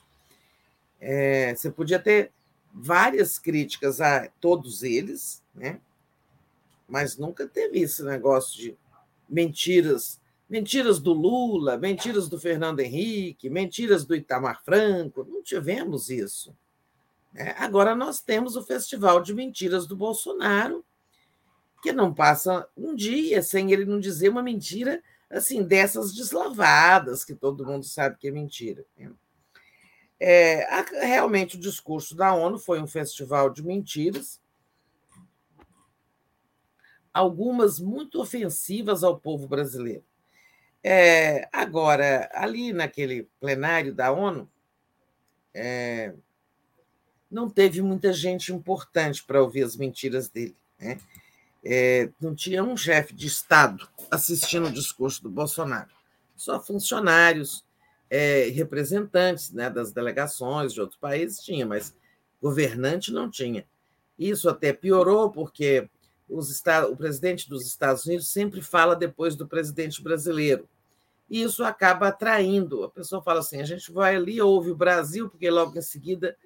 É, 0.98 1.54
você 1.54 1.70
podia 1.70 1.98
ter 1.98 2.32
várias 2.78 3.38
críticas 3.38 4.00
a 4.00 4.28
todos 4.40 4.82
eles, 4.82 5.42
né? 5.54 5.80
mas 6.86 7.16
nunca 7.16 7.46
teve 7.46 7.80
esse 7.80 8.02
negócio 8.02 8.56
de 8.58 8.76
mentiras 9.28 10.20
mentiras 10.48 11.00
do 11.00 11.12
Lula, 11.12 11.76
mentiras 11.76 12.28
do 12.28 12.38
Fernando 12.38 12.78
Henrique, 12.78 13.50
mentiras 13.50 14.04
do 14.04 14.14
Itamar 14.14 14.62
Franco. 14.62 15.24
Não 15.28 15.42
tivemos 15.42 16.08
isso. 16.08 16.56
Né? 17.32 17.52
Agora 17.58 17.96
nós 17.96 18.20
temos 18.20 18.54
o 18.54 18.62
Festival 18.62 19.20
de 19.20 19.34
Mentiras 19.34 19.88
do 19.88 19.96
Bolsonaro, 19.96 20.84
que 21.82 21.92
não 21.92 22.14
passa 22.14 22.68
um 22.76 22.94
dia 22.94 23.42
sem 23.42 23.72
ele 23.72 23.84
não 23.84 23.98
dizer 23.98 24.28
uma 24.28 24.42
mentira 24.42 25.02
assim 25.28 25.64
dessas 25.64 26.14
deslavadas 26.14 27.24
que 27.24 27.34
todo 27.34 27.66
mundo 27.66 27.84
sabe 27.84 28.16
que 28.16 28.28
é 28.28 28.30
mentira. 28.30 28.84
Né? 28.96 29.10
É, 30.18 30.66
realmente 31.02 31.56
o 31.56 31.60
discurso 31.60 32.14
da 32.14 32.34
ONU 32.34 32.58
foi 32.58 32.80
um 32.80 32.86
festival 32.86 33.50
de 33.50 33.62
mentiras, 33.62 34.40
algumas 37.12 37.78
muito 37.78 38.20
ofensivas 38.20 39.02
ao 39.02 39.18
povo 39.18 39.46
brasileiro. 39.46 40.04
É, 40.82 41.48
agora, 41.52 42.30
ali 42.32 42.72
naquele 42.72 43.28
plenário 43.40 43.94
da 43.94 44.12
ONU, 44.12 44.48
é, 45.52 46.14
não 47.30 47.50
teve 47.50 47.82
muita 47.82 48.12
gente 48.12 48.52
importante 48.52 49.24
para 49.24 49.42
ouvir 49.42 49.64
as 49.64 49.76
mentiras 49.76 50.28
dele. 50.28 50.56
Né? 50.78 50.98
É, 51.64 52.10
não 52.20 52.34
tinha 52.34 52.62
um 52.62 52.76
chefe 52.76 53.12
de 53.12 53.26
Estado 53.26 53.88
assistindo 54.10 54.68
o 54.68 54.72
discurso 54.72 55.22
do 55.22 55.28
Bolsonaro, 55.28 55.90
só 56.36 56.62
funcionários, 56.62 57.65
é, 58.08 58.48
representantes 58.50 59.52
né, 59.52 59.68
das 59.68 59.92
delegações 59.92 60.72
de 60.72 60.80
outros 60.80 60.98
países 60.98 61.40
tinha, 61.40 61.66
mas 61.66 61.96
governante 62.40 63.12
não 63.12 63.30
tinha. 63.30 63.66
Isso 64.18 64.48
até 64.48 64.72
piorou, 64.72 65.30
porque 65.30 65.88
os, 66.28 66.62
o 66.90 66.96
presidente 66.96 67.48
dos 67.48 67.66
Estados 67.66 68.04
Unidos 68.06 68.28
sempre 68.28 68.60
fala 68.62 68.94
depois 68.94 69.36
do 69.36 69.46
presidente 69.46 70.02
brasileiro 70.02 70.68
e 71.28 71.42
isso 71.42 71.64
acaba 71.64 72.08
atraindo. 72.08 72.84
A 72.84 72.90
pessoa 72.90 73.22
fala 73.22 73.40
assim: 73.40 73.60
a 73.60 73.64
gente 73.64 73.92
vai 73.92 74.16
ali, 74.16 74.40
ouve 74.40 74.70
o 74.70 74.76
Brasil, 74.76 75.28
porque 75.28 75.50
logo 75.50 75.76
em 75.76 75.82
seguida 75.82 76.36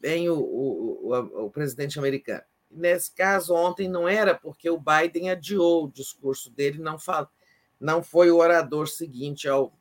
vem 0.00 0.28
o, 0.28 0.38
o, 0.38 1.12
o, 1.12 1.44
o 1.46 1.50
presidente 1.50 1.98
americano. 1.98 2.42
Nesse 2.70 3.14
caso, 3.14 3.54
ontem 3.54 3.88
não 3.88 4.08
era 4.08 4.34
porque 4.34 4.68
o 4.68 4.80
Biden 4.80 5.30
adiou 5.30 5.84
o 5.84 5.90
discurso 5.90 6.50
dele, 6.50 6.78
não, 6.78 6.98
fala, 6.98 7.30
não 7.78 8.02
foi 8.02 8.30
o 8.30 8.38
orador 8.38 8.88
seguinte 8.88 9.48
ao, 9.48 9.72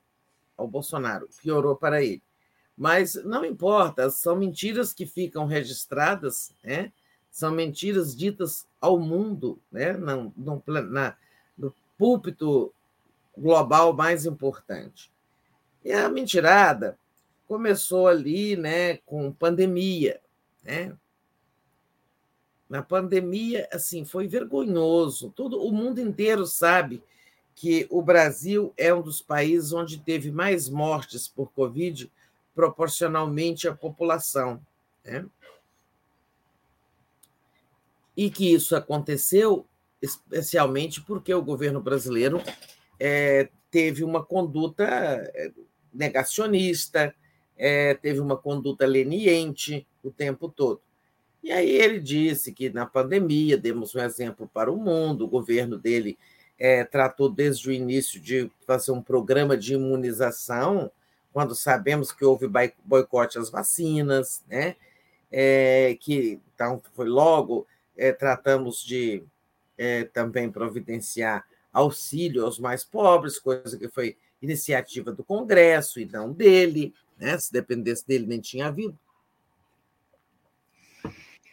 ao 0.57 0.67
Bolsonaro, 0.67 1.29
piorou 1.41 1.75
para 1.75 2.03
ele. 2.03 2.23
Mas 2.77 3.15
não 3.23 3.45
importa, 3.45 4.09
são 4.09 4.35
mentiras 4.35 4.93
que 4.93 5.05
ficam 5.05 5.45
registradas, 5.45 6.53
né? 6.63 6.91
são 7.31 7.51
mentiras 7.51 8.15
ditas 8.15 8.67
ao 8.79 8.99
mundo, 8.99 9.59
né? 9.71 9.93
no, 9.93 10.33
no, 10.35 10.63
na, 10.89 11.15
no 11.57 11.73
púlpito 11.97 12.73
global 13.37 13.93
mais 13.93 14.25
importante. 14.25 15.11
E 15.83 15.91
a 15.91 16.09
mentirada 16.09 16.97
começou 17.47 18.07
ali, 18.07 18.55
né, 18.55 18.97
com 18.97 19.31
pandemia, 19.31 20.19
né? 20.63 20.95
Na 22.67 22.81
pandemia, 22.81 23.67
assim, 23.71 24.03
foi 24.03 24.27
vergonhoso. 24.27 25.31
Todo 25.35 25.61
o 25.61 25.71
mundo 25.71 26.01
inteiro 26.01 26.47
sabe 26.47 27.03
que 27.55 27.87
o 27.89 28.01
Brasil 28.01 28.73
é 28.77 28.93
um 28.93 29.01
dos 29.01 29.21
países 29.21 29.71
onde 29.71 29.97
teve 29.97 30.29
mais 30.29 30.67
mortes 30.67 31.27
por 31.27 31.51
Covid 31.53 32.11
proporcionalmente 32.53 33.67
à 33.67 33.73
população. 33.73 34.61
Né? 35.03 35.25
E 38.15 38.29
que 38.29 38.53
isso 38.53 38.75
aconteceu 38.75 39.65
especialmente 40.01 41.01
porque 41.01 41.33
o 41.33 41.41
governo 41.41 41.81
brasileiro 41.81 42.41
é, 42.99 43.49
teve 43.71 44.03
uma 44.03 44.23
conduta 44.23 44.83
é, 44.85 45.51
negacionista, 45.93 47.15
é, 47.57 47.93
teve 47.95 48.19
uma 48.19 48.37
conduta 48.37 48.85
leniente 48.85 49.87
o 50.03 50.11
tempo 50.11 50.49
todo. 50.49 50.81
E 51.41 51.51
aí 51.51 51.69
ele 51.69 51.99
disse 51.99 52.51
que 52.51 52.69
na 52.69 52.85
pandemia, 52.85 53.57
demos 53.57 53.95
um 53.95 53.99
exemplo 53.99 54.49
para 54.53 54.71
o 54.71 54.77
mundo, 54.77 55.25
o 55.25 55.29
governo 55.29 55.77
dele 55.77 56.17
é, 56.57 56.83
tratou 56.83 57.29
desde 57.29 57.69
o 57.69 57.73
início 57.73 58.19
de 58.19 58.49
fazer 58.65 58.91
um 58.91 59.01
programa 59.01 59.57
de 59.57 59.73
imunização, 59.73 60.91
quando 61.33 61.53
sabemos 61.53 62.11
que 62.11 62.23
houve 62.23 62.49
boicote 62.83 63.37
às 63.37 63.49
vacinas, 63.49 64.43
né? 64.47 64.75
É, 65.31 65.97
que 65.99 66.39
então 66.53 66.81
foi 66.93 67.07
logo 67.07 67.67
é, 67.97 68.11
tratamos 68.11 68.83
de 68.83 69.23
é, 69.77 70.03
também 70.05 70.51
providenciar 70.51 71.45
auxílio 71.71 72.45
aos 72.45 72.59
mais 72.59 72.83
pobres, 72.83 73.39
coisa 73.39 73.77
que 73.77 73.89
foi 73.89 74.17
iniciativa 74.41 75.11
do 75.11 75.23
Congresso 75.23 75.99
e 75.99 76.05
não 76.05 76.31
dele, 76.31 76.93
né? 77.17 77.37
se 77.37 77.51
dependesse 77.51 78.07
dele 78.07 78.25
nem 78.25 78.39
tinha 78.39 78.67
havido. 78.67 78.97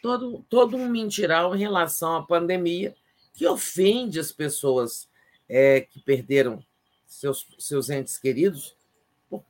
Todo, 0.01 0.45
todo 0.49 0.75
um 0.75 0.89
mentiral 0.89 1.55
em 1.55 1.59
relação 1.59 2.15
à 2.15 2.23
pandemia 2.23 2.95
que 3.33 3.47
ofende 3.47 4.19
as 4.19 4.31
pessoas 4.31 5.09
é, 5.49 5.81
que 5.81 5.99
perderam 5.99 6.63
seus, 7.05 7.47
seus 7.57 7.89
entes 7.89 8.17
queridos 8.17 8.75
por, 9.29 9.43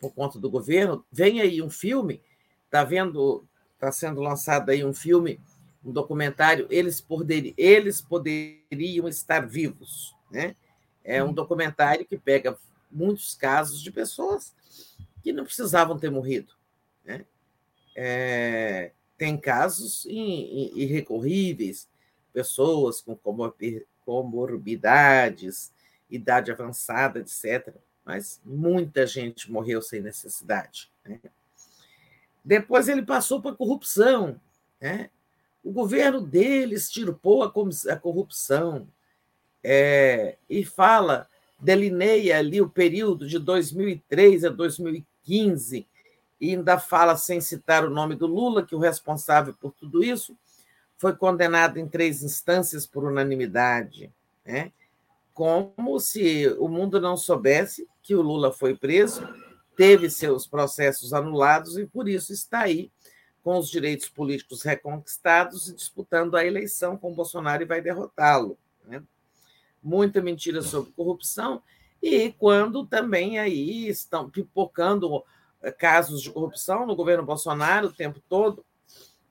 por 0.00 0.12
conta 0.12 0.38
do 0.38 0.50
governo. 0.50 1.04
Vem 1.10 1.40
aí 1.40 1.60
um 1.60 1.70
filme, 1.70 2.22
está 2.64 2.84
vendo, 2.84 3.44
está 3.74 3.90
sendo 3.90 4.20
lançado 4.20 4.70
aí 4.70 4.84
um 4.84 4.94
filme 4.94 5.40
um 5.86 5.92
documentário, 5.92 6.66
eles, 6.68 7.00
poder, 7.00 7.54
eles 7.56 8.00
poderiam 8.00 9.06
estar 9.08 9.46
vivos. 9.46 10.16
Né? 10.30 10.56
É 11.04 11.22
um 11.22 11.32
documentário 11.32 12.04
que 12.04 12.18
pega 12.18 12.58
muitos 12.90 13.36
casos 13.36 13.80
de 13.80 13.92
pessoas 13.92 14.52
que 15.22 15.32
não 15.32 15.44
precisavam 15.44 15.96
ter 15.96 16.10
morrido. 16.10 16.52
Né? 17.04 17.24
É, 17.94 18.90
tem 19.16 19.38
casos 19.38 20.04
irrecorríveis, 20.06 21.88
pessoas 22.36 23.00
com 23.00 23.16
comorbidades, 24.04 25.72
idade 26.10 26.52
avançada, 26.52 27.18
etc. 27.18 27.74
Mas 28.04 28.38
muita 28.44 29.06
gente 29.06 29.50
morreu 29.50 29.80
sem 29.80 30.02
necessidade. 30.02 30.90
Né? 31.02 31.18
Depois 32.44 32.88
ele 32.88 33.00
passou 33.00 33.40
para 33.40 33.52
a 33.52 33.56
corrupção. 33.56 34.38
Né? 34.78 35.08
O 35.64 35.72
governo 35.72 36.20
dele 36.20 36.74
extirpou 36.74 37.42
a 37.42 37.50
corrupção 37.50 38.86
é, 39.64 40.36
e 40.48 40.62
fala, 40.62 41.26
delineia 41.58 42.38
ali 42.38 42.60
o 42.60 42.68
período 42.68 43.26
de 43.26 43.38
2003 43.38 44.44
a 44.44 44.50
2015, 44.50 45.86
e 46.38 46.50
ainda 46.50 46.78
fala, 46.78 47.16
sem 47.16 47.40
citar 47.40 47.82
o 47.82 47.88
nome 47.90 48.14
do 48.14 48.26
Lula, 48.26 48.62
que 48.62 48.74
o 48.74 48.78
responsável 48.78 49.54
por 49.54 49.72
tudo 49.72 50.04
isso 50.04 50.36
foi 50.96 51.14
condenado 51.14 51.78
em 51.78 51.88
três 51.88 52.22
instâncias 52.22 52.86
por 52.86 53.04
unanimidade, 53.04 54.12
né? 54.44 54.72
como 55.36 56.00
se 56.00 56.48
o 56.58 56.66
mundo 56.66 56.98
não 56.98 57.14
soubesse 57.14 57.86
que 58.02 58.14
o 58.14 58.22
Lula 58.22 58.50
foi 58.50 58.74
preso, 58.74 59.28
teve 59.76 60.08
seus 60.08 60.46
processos 60.46 61.12
anulados 61.12 61.76
e 61.76 61.84
por 61.84 62.08
isso 62.08 62.32
está 62.32 62.60
aí 62.60 62.90
com 63.42 63.58
os 63.58 63.68
direitos 63.68 64.08
políticos 64.08 64.62
reconquistados 64.62 65.68
e 65.68 65.74
disputando 65.74 66.36
a 66.36 66.44
eleição 66.44 66.96
com 66.96 67.14
Bolsonaro 67.14 67.62
e 67.62 67.66
vai 67.66 67.82
derrotá-lo. 67.82 68.56
Né? 68.86 69.02
Muita 69.82 70.22
mentira 70.22 70.62
sobre 70.62 70.90
corrupção 70.92 71.62
e 72.02 72.32
quando 72.32 72.86
também 72.86 73.38
aí 73.38 73.88
estão 73.88 74.30
pipocando 74.30 75.22
casos 75.78 76.22
de 76.22 76.30
corrupção 76.30 76.86
no 76.86 76.96
governo 76.96 77.24
Bolsonaro 77.24 77.88
o 77.88 77.92
tempo 77.92 78.22
todo, 78.26 78.64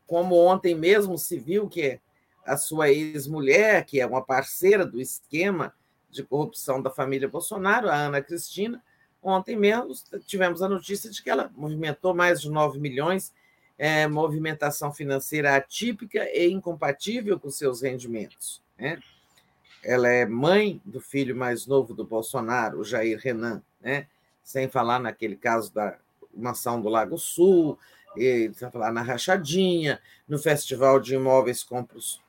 como 0.07 0.35
ontem 0.35 0.75
mesmo 0.75 1.17
se 1.17 1.37
viu 1.37 1.67
que 1.67 1.99
a 2.45 2.55
sua 2.57 2.89
ex-mulher, 2.89 3.85
que 3.85 3.99
é 3.99 4.05
uma 4.05 4.23
parceira 4.23 4.85
do 4.85 5.01
esquema 5.01 5.73
de 6.09 6.23
corrupção 6.23 6.81
da 6.81 6.89
família 6.89 7.27
Bolsonaro, 7.27 7.89
a 7.89 7.95
Ana 7.95 8.21
Cristina, 8.21 8.81
ontem 9.21 9.55
mesmo 9.55 9.91
tivemos 10.25 10.61
a 10.61 10.69
notícia 10.69 11.09
de 11.09 11.21
que 11.21 11.29
ela 11.29 11.51
movimentou 11.55 12.13
mais 12.13 12.41
de 12.41 12.49
9 12.49 12.79
milhões, 12.79 13.33
é, 13.77 14.07
movimentação 14.07 14.93
financeira 14.93 15.55
atípica 15.55 16.23
e 16.31 16.47
incompatível 16.49 17.39
com 17.39 17.49
seus 17.49 17.81
rendimentos. 17.81 18.61
Né? 18.77 18.99
Ela 19.83 20.07
é 20.09 20.25
mãe 20.25 20.79
do 20.85 21.01
filho 21.01 21.35
mais 21.35 21.65
novo 21.65 21.93
do 21.93 22.05
Bolsonaro, 22.05 22.79
o 22.79 22.85
Jair 22.85 23.19
Renan, 23.19 23.61
né? 23.81 24.07
sem 24.43 24.69
falar 24.69 24.99
naquele 24.99 25.35
caso 25.35 25.73
da 25.73 25.97
mansão 26.33 26.79
do 26.79 26.87
Lago 26.87 27.17
Sul, 27.17 27.77
e, 28.17 28.51
sem 28.53 28.71
falar 28.71 28.91
na 28.91 29.01
Rachadinha, 29.01 29.99
no 30.27 30.37
Festival 30.37 30.99
de 30.99 31.15
Imóveis 31.15 31.63
compros, 31.63 32.21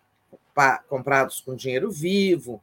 comprados 0.89 1.41
com 1.41 1.55
dinheiro 1.55 1.91
vivo, 1.91 2.63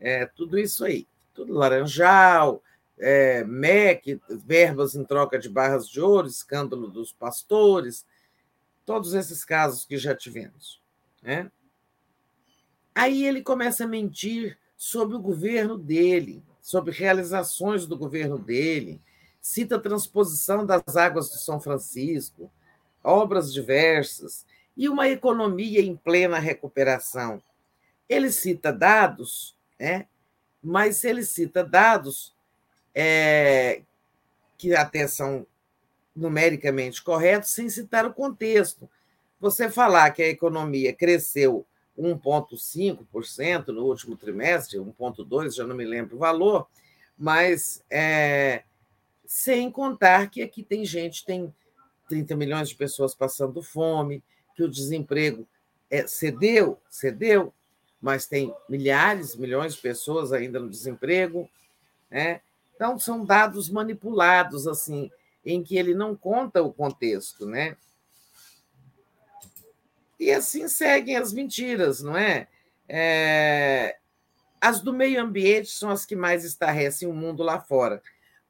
é, 0.00 0.26
tudo 0.26 0.58
isso 0.58 0.84
aí. 0.84 1.06
Tudo 1.34 1.52
Laranjal, 1.52 2.62
é, 2.98 3.44
MEC, 3.44 4.20
verbas 4.28 4.94
em 4.94 5.04
troca 5.04 5.38
de 5.38 5.48
barras 5.48 5.88
de 5.88 6.00
ouro, 6.00 6.28
escândalo 6.28 6.88
dos 6.88 7.12
pastores, 7.12 8.06
todos 8.84 9.14
esses 9.14 9.44
casos 9.44 9.84
que 9.84 9.96
já 9.96 10.14
tivemos. 10.14 10.80
Né? 11.22 11.50
Aí 12.94 13.26
ele 13.26 13.42
começa 13.42 13.84
a 13.84 13.88
mentir 13.88 14.58
sobre 14.76 15.16
o 15.16 15.20
governo 15.20 15.76
dele, 15.76 16.42
sobre 16.60 16.92
realizações 16.92 17.86
do 17.86 17.96
governo 17.96 18.38
dele, 18.38 19.00
cita 19.44 19.76
a 19.76 19.78
transposição 19.78 20.64
das 20.64 20.96
águas 20.96 21.28
do 21.28 21.36
São 21.36 21.60
Francisco, 21.60 22.50
obras 23.02 23.52
diversas 23.52 24.46
e 24.74 24.88
uma 24.88 25.06
economia 25.06 25.82
em 25.82 25.94
plena 25.94 26.38
recuperação. 26.38 27.42
Ele 28.08 28.32
cita 28.32 28.72
dados, 28.72 29.54
né? 29.78 30.06
mas 30.62 31.04
ele 31.04 31.22
cita 31.22 31.62
dados 31.62 32.34
é, 32.94 33.82
que 34.56 34.74
até 34.74 35.06
são 35.06 35.46
numericamente 36.16 37.04
corretos, 37.04 37.50
sem 37.50 37.68
citar 37.68 38.06
o 38.06 38.14
contexto. 38.14 38.88
Você 39.38 39.68
falar 39.68 40.10
que 40.12 40.22
a 40.22 40.28
economia 40.28 40.90
cresceu 40.90 41.66
1,5% 41.98 43.68
no 43.68 43.84
último 43.84 44.16
trimestre, 44.16 44.78
1,2%, 44.78 45.54
já 45.54 45.66
não 45.66 45.76
me 45.76 45.84
lembro 45.84 46.16
o 46.16 46.18
valor, 46.18 46.66
mas 47.18 47.84
é, 47.90 48.64
sem 49.26 49.70
contar 49.70 50.30
que 50.30 50.42
aqui 50.42 50.62
tem 50.62 50.84
gente, 50.84 51.24
tem 51.24 51.52
30 52.08 52.36
milhões 52.36 52.68
de 52.68 52.74
pessoas 52.74 53.14
passando 53.14 53.62
fome, 53.62 54.22
que 54.54 54.62
o 54.62 54.70
desemprego 54.70 55.46
é, 55.90 56.06
cedeu, 56.06 56.80
cedeu, 56.90 57.52
mas 58.00 58.26
tem 58.26 58.54
milhares, 58.68 59.34
milhões 59.34 59.74
de 59.74 59.80
pessoas 59.80 60.32
ainda 60.32 60.60
no 60.60 60.68
desemprego. 60.68 61.48
Né? 62.10 62.40
Então, 62.74 62.98
são 62.98 63.24
dados 63.24 63.70
manipulados, 63.70 64.66
assim, 64.66 65.10
em 65.44 65.62
que 65.62 65.76
ele 65.76 65.94
não 65.94 66.14
conta 66.14 66.62
o 66.62 66.72
contexto. 66.72 67.46
Né? 67.46 67.76
E 70.20 70.30
assim 70.30 70.68
seguem 70.68 71.16
as 71.16 71.32
mentiras, 71.32 72.02
não 72.02 72.16
é? 72.16 72.46
é? 72.88 73.96
As 74.60 74.80
do 74.80 74.92
meio 74.92 75.20
ambiente 75.20 75.68
são 75.68 75.90
as 75.90 76.06
que 76.06 76.14
mais 76.14 76.44
estarrecem 76.44 77.08
o 77.08 77.12
mundo 77.12 77.42
lá 77.42 77.60
fora 77.60 78.02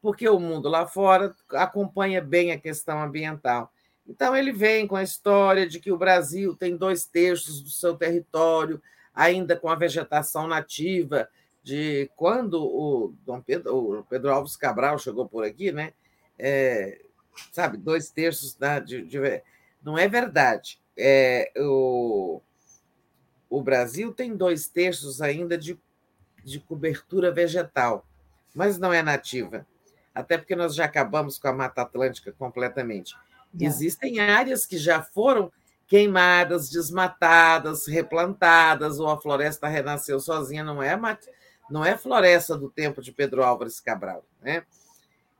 porque 0.05 0.29
o 0.29 0.39
mundo 0.39 0.69
lá 0.69 0.87
fora 0.87 1.35
acompanha 1.53 2.21
bem 2.21 2.53
a 2.53 2.61
questão 2.61 3.03
ambiental. 3.03 3.73
Então, 4.07 4.37
ele 4.37 4.53
vem 4.53 4.87
com 4.87 4.97
a 4.97 5.03
história 5.03 5.67
de 5.67 5.81
que 5.81 5.91
o 5.91 5.97
Brasil 5.97 6.55
tem 6.55 6.77
dois 6.77 7.07
terços 7.07 7.63
do 7.63 7.71
seu 7.71 7.97
território 7.97 8.83
ainda 9.15 9.57
com 9.57 9.67
a 9.71 9.75
vegetação 9.75 10.47
nativa, 10.47 11.27
de 11.63 12.11
quando 12.17 12.63
o 12.63 13.15
Dom 13.25 13.41
Pedro, 13.41 14.01
o 14.01 14.05
Pedro 14.05 14.31
Alves 14.31 14.59
Cabral 14.59 14.99
chegou 14.99 15.27
por 15.27 15.43
aqui, 15.43 15.73
né? 15.73 15.95
É, 16.39 17.01
sabe, 17.51 17.79
dois 17.79 18.11
terços 18.11 18.55
da, 18.55 18.81
de, 18.81 19.07
de, 19.07 19.19
não 19.83 19.97
é 19.97 20.07
verdade. 20.07 20.79
É, 20.95 21.51
o, 21.57 22.43
o 23.49 23.63
Brasil 23.63 24.13
tem 24.13 24.37
dois 24.37 24.69
terços 24.69 25.23
ainda 25.23 25.57
de, 25.57 25.81
de 26.45 26.61
cobertura 26.61 27.33
vegetal, 27.33 28.07
mas 28.55 28.79
não 28.79 28.93
é 28.93 29.03
nativa 29.03 29.67
até 30.15 30.39
porque 30.39 30.55
nós 30.55 30.75
já 30.75 30.85
acabamos 30.85 31.39
com 31.39 31.49
a 31.49 31.53
Mata 31.53 31.83
Atlântica 31.83 32.33
completamente. 32.33 33.17
Existem 33.59 34.21
áreas 34.21 34.67
que 34.67 34.77
já 34.77 35.03
foram 35.03 35.51
queimadas, 35.87 36.71
desmatadas, 36.71 37.87
replantadas, 37.87 38.99
ou 38.99 39.09
a 39.09 39.21
floresta 39.21 39.69
renasceu 39.69 40.19
sozinha, 40.19 40.65
não 40.65 40.83
é, 40.83 40.99
não 41.71 41.85
é 41.85 41.97
floresta 41.97 42.57
do 42.57 42.71
tempo 42.71 43.03
de 43.03 43.13
Pedro 43.13 43.45
Álvares 43.45 43.81
Cabral. 43.81 44.25
Né? 44.43 44.65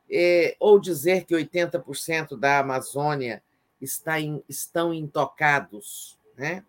E, 0.09 0.55
ou 0.59 0.79
dizer 0.79 1.25
que 1.25 1.35
80% 1.35 2.37
da 2.37 2.59
Amazônia 2.59 3.41
está 3.81 4.19
em, 4.19 4.43
estão 4.47 4.93
intocados. 4.93 6.17
Né? 6.37 6.63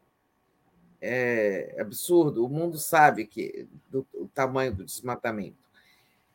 É 1.01 1.77
absurdo, 1.79 2.45
o 2.45 2.49
mundo 2.49 2.79
sabe 2.79 3.27
que 3.27 3.69
do, 3.91 4.07
o 4.15 4.27
tamanho 4.29 4.75
do 4.75 4.85
desmatamento. 4.85 5.66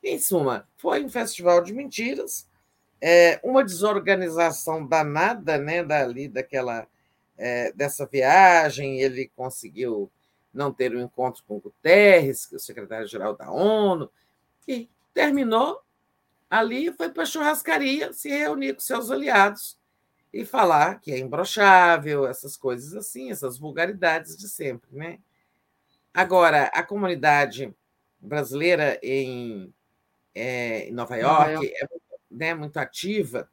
Em 0.03 0.17
suma, 0.17 0.67
foi 0.77 1.03
um 1.03 1.09
festival 1.09 1.61
de 1.61 1.73
mentiras, 1.73 2.47
é, 2.99 3.39
uma 3.43 3.63
desorganização 3.63 4.85
danada 4.85 5.57
né, 5.57 5.83
dali, 5.83 6.27
daquela, 6.27 6.87
é, 7.37 7.71
dessa 7.71 8.05
viagem. 8.05 8.99
Ele 8.99 9.31
conseguiu 9.35 10.11
não 10.53 10.73
ter 10.73 10.95
um 10.95 11.01
encontro 11.01 11.43
com 11.47 11.59
Guterres, 11.59 12.45
que 12.45 12.55
é 12.55 12.57
o 12.57 12.59
secretário-geral 12.59 13.35
da 13.35 13.51
ONU, 13.51 14.09
e 14.67 14.89
terminou 15.13 15.81
ali, 16.49 16.91
foi 16.91 17.09
para 17.09 17.23
a 17.23 17.25
churrascaria 17.25 18.11
se 18.11 18.29
reunir 18.29 18.73
com 18.73 18.81
seus 18.81 19.09
aliados 19.09 19.77
e 20.33 20.45
falar 20.45 20.99
que 20.99 21.11
é 21.11 21.19
imbrochável, 21.19 22.25
essas 22.27 22.55
coisas 22.57 22.93
assim, 22.93 23.31
essas 23.31 23.57
vulgaridades 23.57 24.37
de 24.37 24.47
sempre. 24.49 24.89
Né? 24.91 25.19
Agora, 26.13 26.65
a 26.73 26.83
comunidade 26.83 27.73
brasileira 28.19 28.99
em 29.01 29.73
é, 30.33 30.87
em 30.87 30.91
Nova 30.91 31.15
York, 31.15 31.39
Nova 31.39 31.51
York. 31.51 31.73
é 31.75 31.87
né, 32.29 32.53
muito 32.53 32.77
ativa, 32.77 33.49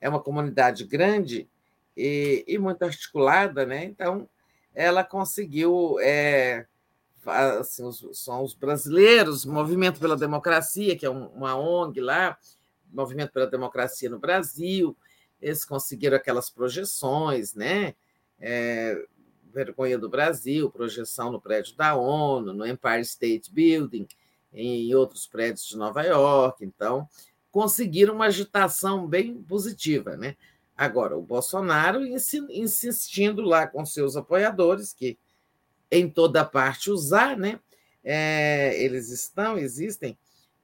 é 0.00 0.08
uma 0.08 0.22
comunidade 0.22 0.84
grande 0.84 1.48
e, 1.96 2.44
e 2.46 2.58
muito 2.58 2.82
articulada, 2.82 3.66
né? 3.66 3.84
então 3.84 4.28
ela 4.74 5.04
conseguiu. 5.04 5.98
É, 6.00 6.66
assim, 7.58 7.84
os, 7.84 8.04
são 8.14 8.42
os 8.42 8.54
brasileiros, 8.54 9.44
Movimento 9.44 10.00
pela 10.00 10.16
Democracia, 10.16 10.96
que 10.96 11.04
é 11.04 11.10
uma 11.10 11.56
ONG 11.56 12.00
lá, 12.00 12.38
Movimento 12.92 13.32
pela 13.32 13.46
Democracia 13.46 14.08
no 14.08 14.18
Brasil, 14.18 14.96
eles 15.40 15.64
conseguiram 15.64 16.16
aquelas 16.16 16.50
projeções, 16.50 17.54
né? 17.54 17.94
É, 18.38 19.04
vergonha 19.52 19.98
do 19.98 20.08
Brasil, 20.08 20.70
projeção 20.70 21.32
no 21.32 21.40
prédio 21.40 21.76
da 21.76 21.94
ONU, 21.94 22.52
no 22.54 22.66
Empire 22.66 23.00
State 23.00 23.52
Building, 23.52 24.06
em 24.52 24.94
outros 24.94 25.26
prédios 25.26 25.66
de 25.66 25.76
Nova 25.76 26.02
York. 26.02 26.64
Então, 26.64 27.08
conseguiram 27.50 28.14
uma 28.14 28.26
agitação 28.26 29.06
bem 29.06 29.42
positiva. 29.42 30.16
Né? 30.16 30.36
Agora, 30.76 31.16
o 31.16 31.22
Bolsonaro 31.22 32.00
insistindo 32.04 33.42
lá 33.42 33.66
com 33.66 33.84
seus 33.84 34.16
apoiadores, 34.16 34.92
que 34.92 35.18
em 35.90 36.08
toda 36.08 36.44
parte 36.44 36.90
usar, 36.90 37.36
né? 37.36 37.58
É, 38.02 38.82
eles 38.82 39.10
estão, 39.10 39.58
existem, 39.58 40.16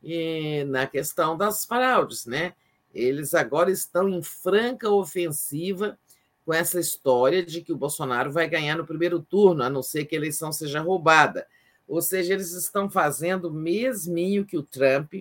e 0.03 0.65
na 0.65 0.87
questão 0.87 1.37
das 1.37 1.65
fraudes, 1.67 2.25
né? 2.25 2.55
Eles 2.95 3.35
agora 3.35 3.71
estão 3.71 4.09
em 4.09 4.23
franca 4.23 4.89
ofensiva 4.89 5.99
com 6.47 6.55
essa 6.55 6.79
história 6.79 7.45
de 7.45 7.61
que 7.61 7.73
o 7.73 7.77
Bolsonaro 7.77 8.31
vai 8.33 8.49
ganhar 8.49 8.77
no 8.77 8.87
primeiro 8.87 9.21
turno, 9.21 9.63
a 9.63 9.69
não 9.69 9.83
ser 9.83 10.07
que 10.07 10.15
a 10.15 10.19
eleição 10.19 10.53
seja 10.53 10.81
roubada. 10.81 11.47
Ou 11.89 12.03
seja, 12.03 12.33
eles 12.33 12.53
estão 12.53 12.91
fazendo 12.91 13.49
o 13.49 13.53
mesminho 13.53 14.45
que 14.45 14.57
o 14.57 14.63
Trump, 14.63 15.15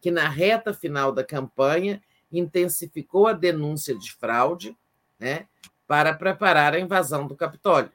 que 0.00 0.10
na 0.10 0.28
reta 0.28 0.72
final 0.72 1.12
da 1.12 1.24
campanha 1.24 2.02
intensificou 2.32 3.26
a 3.26 3.32
denúncia 3.32 3.94
de 3.94 4.12
fraude 4.12 4.76
né, 5.18 5.46
para 5.86 6.14
preparar 6.14 6.74
a 6.74 6.80
invasão 6.80 7.26
do 7.26 7.36
Capitólio. 7.36 7.92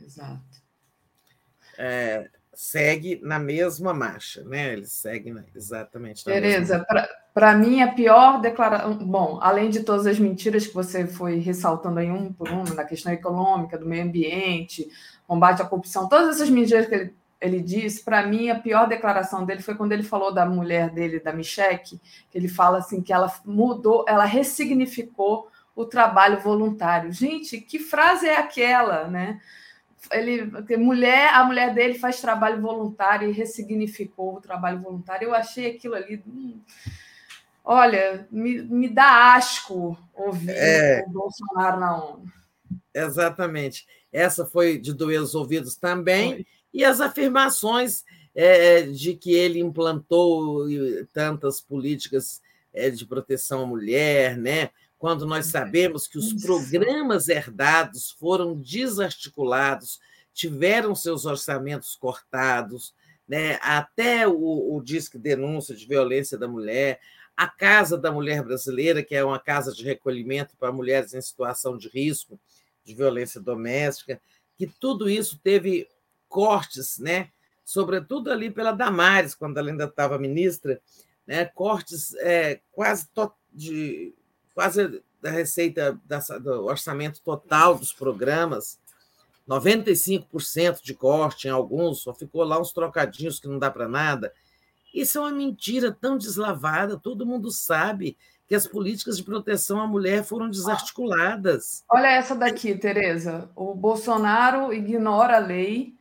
Exato. 0.00 0.42
É, 1.78 2.28
segue 2.56 3.20
na 3.22 3.38
mesma 3.38 3.92
marcha, 3.92 4.42
né? 4.44 4.72
Eles 4.72 4.92
seguem 4.92 5.36
exatamente 5.54 6.26
na 6.26 6.32
Tereza, 6.32 6.86
para 7.34 7.54
mim 7.54 7.82
a 7.82 7.92
pior 7.92 8.40
declaração. 8.40 8.96
Bom, 8.96 9.38
além 9.42 9.68
de 9.68 9.80
todas 9.80 10.06
as 10.06 10.18
mentiras 10.18 10.66
que 10.66 10.74
você 10.74 11.06
foi 11.06 11.38
ressaltando 11.38 11.98
aí 11.98 12.10
um 12.10 12.32
por 12.32 12.50
um, 12.50 12.64
na 12.74 12.84
questão 12.84 13.12
econômica, 13.12 13.78
do 13.78 13.86
meio 13.86 14.04
ambiente, 14.04 14.88
combate 15.26 15.62
à 15.62 15.64
corrupção, 15.64 16.08
todas 16.08 16.36
essas 16.36 16.50
mentiras 16.50 16.86
que 16.86 16.94
ele 16.94 17.14
ele 17.40 17.60
disse, 17.60 18.02
para 18.02 18.26
mim, 18.26 18.48
a 18.48 18.58
pior 18.58 18.88
declaração 18.88 19.44
dele 19.44 19.62
foi 19.62 19.74
quando 19.74 19.92
ele 19.92 20.02
falou 20.02 20.32
da 20.32 20.46
mulher 20.46 20.90
dele, 20.90 21.20
da 21.20 21.32
Michelle, 21.32 21.78
que 21.78 22.00
ele 22.34 22.48
fala 22.48 22.78
assim 22.78 23.02
que 23.02 23.12
ela 23.12 23.32
mudou, 23.44 24.04
ela 24.08 24.24
ressignificou 24.24 25.48
o 25.74 25.84
trabalho 25.84 26.40
voluntário. 26.40 27.12
Gente, 27.12 27.60
que 27.60 27.78
frase 27.78 28.26
é 28.26 28.38
aquela, 28.38 29.06
né? 29.08 29.40
Ele, 30.10 30.50
mulher, 30.78 31.34
a 31.34 31.44
mulher 31.44 31.74
dele 31.74 31.98
faz 31.98 32.20
trabalho 32.20 32.62
voluntário 32.62 33.28
e 33.28 33.32
ressignificou 33.32 34.36
o 34.36 34.40
trabalho 34.40 34.80
voluntário. 34.80 35.26
Eu 35.26 35.34
achei 35.34 35.70
aquilo 35.72 35.94
ali. 35.94 36.22
Hum, 36.26 36.60
olha, 37.62 38.26
me, 38.30 38.62
me 38.62 38.88
dá 38.88 39.34
asco 39.34 39.98
ouvir 40.14 40.50
é, 40.50 41.04
o 41.06 41.10
Bolsonaro 41.10 41.80
na 41.80 42.04
ONU. 42.04 42.32
Exatamente. 42.94 43.86
Essa 44.12 44.46
foi 44.46 44.78
de 44.78 44.92
doer 44.92 45.20
os 45.20 45.34
ouvidos 45.34 45.76
também. 45.76 46.34
Foi. 46.34 46.46
E 46.72 46.84
as 46.84 47.00
afirmações 47.00 48.04
é, 48.34 48.82
de 48.82 49.14
que 49.14 49.32
ele 49.32 49.58
implantou 49.58 50.66
tantas 51.12 51.60
políticas 51.60 52.42
é, 52.72 52.90
de 52.90 53.06
proteção 53.06 53.62
à 53.62 53.66
mulher, 53.66 54.36
né? 54.36 54.70
quando 54.98 55.26
nós 55.26 55.46
sabemos 55.46 56.06
que 56.06 56.18
os 56.18 56.32
programas 56.42 57.28
herdados 57.28 58.10
foram 58.10 58.54
desarticulados, 58.54 60.00
tiveram 60.32 60.94
seus 60.94 61.24
orçamentos 61.24 61.96
cortados, 61.96 62.94
né? 63.26 63.58
até 63.62 64.28
o, 64.28 64.76
o 64.76 64.82
Disque 64.82 65.18
Denúncia 65.18 65.74
de 65.74 65.86
Violência 65.86 66.36
da 66.36 66.48
Mulher, 66.48 67.00
a 67.36 67.46
Casa 67.46 67.98
da 67.98 68.10
Mulher 68.10 68.42
Brasileira, 68.42 69.02
que 69.02 69.14
é 69.14 69.24
uma 69.24 69.38
casa 69.38 69.72
de 69.72 69.84
recolhimento 69.84 70.56
para 70.58 70.72
mulheres 70.72 71.12
em 71.12 71.20
situação 71.20 71.76
de 71.76 71.88
risco 71.88 72.38
de 72.86 72.94
violência 72.94 73.40
doméstica, 73.40 74.20
que 74.56 74.66
tudo 74.66 75.10
isso 75.10 75.38
teve 75.42 75.88
cortes, 76.28 76.98
né? 76.98 77.30
sobretudo 77.64 78.30
ali 78.30 78.48
pela 78.48 78.70
Damares, 78.70 79.34
quando 79.34 79.58
ela 79.58 79.70
ainda 79.70 79.84
estava 79.84 80.16
ministra, 80.18 80.80
né? 81.26 81.44
cortes 81.44 82.14
é, 82.14 82.60
quase 82.70 83.08
de 83.52 84.14
quase 84.54 85.02
da 85.20 85.30
receita 85.30 86.00
do 86.40 86.64
orçamento 86.64 87.20
total 87.20 87.76
dos 87.76 87.92
programas, 87.92 88.78
95% 89.48 90.82
de 90.82 90.94
corte 90.94 91.48
em 91.48 91.50
alguns, 91.50 92.02
só 92.02 92.14
ficou 92.14 92.44
lá 92.44 92.60
uns 92.60 92.72
trocadinhos 92.72 93.40
que 93.40 93.48
não 93.48 93.58
dá 93.58 93.70
para 93.70 93.88
nada. 93.88 94.32
Isso 94.94 95.18
é 95.18 95.20
uma 95.20 95.32
mentira 95.32 95.92
tão 95.92 96.16
deslavada, 96.16 96.96
todo 96.96 97.26
mundo 97.26 97.50
sabe 97.50 98.16
que 98.46 98.54
as 98.54 98.66
políticas 98.66 99.16
de 99.16 99.24
proteção 99.24 99.80
à 99.80 99.86
mulher 99.86 100.24
foram 100.24 100.48
desarticuladas. 100.48 101.84
Olha 101.90 102.08
essa 102.08 102.34
daqui, 102.34 102.74
Tereza. 102.76 103.50
O 103.56 103.74
Bolsonaro 103.74 104.72
ignora 104.72 105.36
a 105.36 105.40
lei 105.40 105.94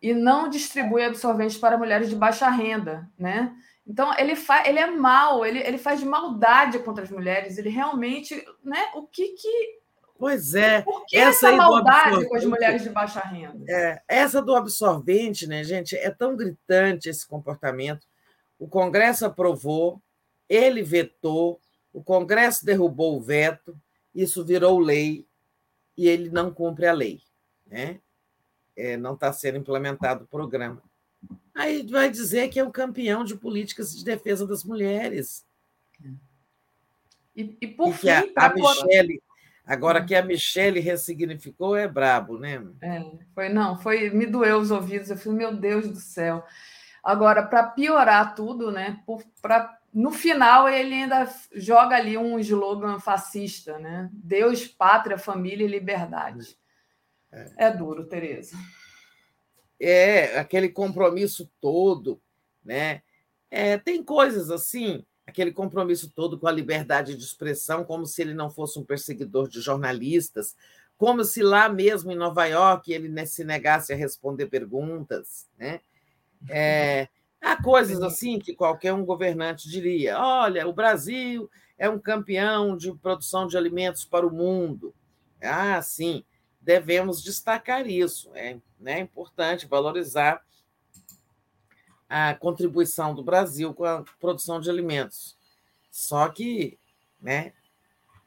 e 0.00 0.14
não 0.14 0.48
distribui 0.48 1.04
absorventes 1.04 1.56
para 1.56 1.76
mulheres 1.76 2.08
de 2.08 2.14
baixa 2.14 2.48
renda, 2.48 3.08
né? 3.18 3.52
Então, 3.84 4.14
ele, 4.18 4.36
faz, 4.36 4.68
ele 4.68 4.78
é 4.78 4.90
mal, 4.90 5.44
ele, 5.44 5.58
ele 5.60 5.78
faz 5.78 6.02
maldade 6.02 6.78
contra 6.80 7.02
as 7.02 7.10
mulheres, 7.10 7.56
ele 7.58 7.70
realmente, 7.70 8.46
né? 8.62 8.90
O 8.94 9.02
que 9.02 9.28
que... 9.30 9.78
Pois 10.18 10.54
é. 10.54 10.82
Por 10.82 11.06
que 11.06 11.16
essa, 11.16 11.48
essa 11.48 11.56
maldade 11.56 12.28
com 12.28 12.36
as 12.36 12.44
mulheres 12.44 12.82
de 12.82 12.90
baixa 12.90 13.20
renda? 13.20 13.64
É, 13.68 14.02
essa 14.06 14.42
do 14.42 14.54
absorvente, 14.54 15.46
né, 15.46 15.64
gente, 15.64 15.96
é 15.96 16.10
tão 16.10 16.36
gritante 16.36 17.08
esse 17.08 17.26
comportamento. 17.26 18.06
O 18.58 18.68
Congresso 18.68 19.24
aprovou, 19.24 20.02
ele 20.48 20.82
vetou, 20.82 21.60
o 21.98 22.02
Congresso 22.04 22.64
derrubou 22.64 23.16
o 23.16 23.20
veto, 23.20 23.76
isso 24.14 24.44
virou 24.44 24.78
lei 24.78 25.26
e 25.96 26.06
ele 26.06 26.30
não 26.30 26.54
cumpre 26.54 26.86
a 26.86 26.92
lei, 26.92 27.20
né? 27.66 27.98
É, 28.76 28.96
não 28.96 29.14
está 29.14 29.32
sendo 29.32 29.58
implementado 29.58 30.22
o 30.22 30.28
programa. 30.28 30.80
Aí 31.52 31.84
vai 31.84 32.08
dizer 32.08 32.50
que 32.50 32.60
é 32.60 32.64
o 32.64 32.70
campeão 32.70 33.24
de 33.24 33.34
políticas 33.34 33.96
de 33.96 34.04
defesa 34.04 34.46
das 34.46 34.62
mulheres. 34.62 35.44
E, 37.34 37.56
e 37.60 37.66
por 37.66 37.88
e 37.88 37.92
fim, 37.94 38.10
a, 38.10 38.22
a 38.36 38.54
Michele, 38.54 39.20
agora 39.66 40.04
que 40.04 40.14
a 40.14 40.22
Michele 40.22 40.78
ressignificou, 40.78 41.74
é 41.74 41.88
brabo, 41.88 42.38
né? 42.38 42.64
É, 42.80 43.04
foi, 43.34 43.48
não, 43.48 43.76
foi, 43.76 44.10
me 44.10 44.24
doeu 44.24 44.58
os 44.58 44.70
ouvidos, 44.70 45.10
eu 45.10 45.16
falei, 45.16 45.38
meu 45.38 45.56
Deus 45.56 45.88
do 45.88 45.98
céu. 45.98 46.44
Agora, 47.02 47.42
para 47.42 47.64
piorar 47.64 48.36
tudo, 48.36 48.70
né? 48.70 49.02
Por, 49.04 49.24
pra, 49.42 49.77
no 49.92 50.10
final, 50.10 50.68
ele 50.68 50.94
ainda 50.94 51.28
joga 51.54 51.96
ali 51.96 52.16
um 52.16 52.38
slogan 52.38 52.98
fascista, 52.98 53.78
né? 53.78 54.08
Deus, 54.12 54.66
pátria, 54.66 55.18
família 55.18 55.64
e 55.64 55.70
liberdade. 55.70 56.56
É, 57.32 57.66
é 57.66 57.70
duro, 57.70 58.06
Tereza 58.06 58.56
é 59.80 60.38
aquele 60.38 60.68
compromisso 60.68 61.50
todo, 61.60 62.20
né? 62.64 63.02
É, 63.50 63.78
tem 63.78 64.02
coisas 64.02 64.50
assim, 64.50 65.04
aquele 65.26 65.52
compromisso 65.52 66.10
todo 66.10 66.38
com 66.38 66.46
a 66.46 66.52
liberdade 66.52 67.16
de 67.16 67.22
expressão, 67.22 67.84
como 67.84 68.04
se 68.04 68.20
ele 68.20 68.34
não 68.34 68.50
fosse 68.50 68.78
um 68.78 68.84
perseguidor 68.84 69.48
de 69.48 69.60
jornalistas, 69.60 70.56
como 70.96 71.24
se 71.24 71.42
lá 71.42 71.68
mesmo 71.68 72.10
em 72.10 72.16
Nova 72.16 72.44
York 72.46 72.92
ele 72.92 73.26
se 73.26 73.44
negasse 73.44 73.92
a 73.92 73.96
responder 73.96 74.46
perguntas, 74.46 75.46
né? 75.56 75.80
É, 76.48 77.08
há 77.40 77.62
coisas 77.62 78.02
assim 78.02 78.38
que 78.38 78.54
qualquer 78.54 78.92
um 78.92 79.04
governante 79.04 79.68
diria: 79.68 80.18
olha, 80.18 80.66
o 80.66 80.72
Brasil 80.72 81.50
é 81.78 81.88
um 81.88 81.98
campeão 81.98 82.76
de 82.76 82.92
produção 82.94 83.46
de 83.46 83.56
alimentos 83.56 84.04
para 84.04 84.26
o 84.26 84.32
mundo. 84.32 84.94
Ah, 85.40 85.80
sim 85.82 86.24
devemos 86.68 87.22
destacar 87.22 87.86
isso. 87.86 88.30
É 88.34 88.58
né, 88.78 89.00
importante 89.00 89.66
valorizar 89.66 90.44
a 92.06 92.34
contribuição 92.34 93.14
do 93.14 93.22
Brasil 93.22 93.72
com 93.72 93.86
a 93.86 94.04
produção 94.20 94.60
de 94.60 94.68
alimentos. 94.68 95.34
Só 95.90 96.28
que, 96.28 96.78
né, 97.22 97.54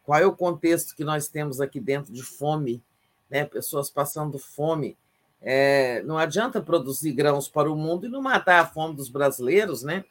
qual 0.02 0.20
é 0.20 0.26
o 0.26 0.36
contexto 0.36 0.96
que 0.96 1.04
nós 1.04 1.28
temos 1.28 1.62
aqui 1.62 1.80
dentro 1.80 2.12
de 2.12 2.24
fome, 2.24 2.84
né, 3.30 3.46
pessoas 3.46 3.92
passando 3.92 4.40
fome? 4.40 4.98
É, 5.42 6.04
não 6.04 6.18
adianta 6.18 6.62
produzir 6.62 7.14
grãos 7.14 7.48
para 7.48 7.72
o 7.72 7.76
mundo 7.76 8.06
e 8.06 8.10
não 8.10 8.22
matar 8.22 8.62
a 8.62 8.68
fome 8.68 8.96
dos 8.96 9.10
brasileiros, 9.10 9.82
né? 9.82 10.06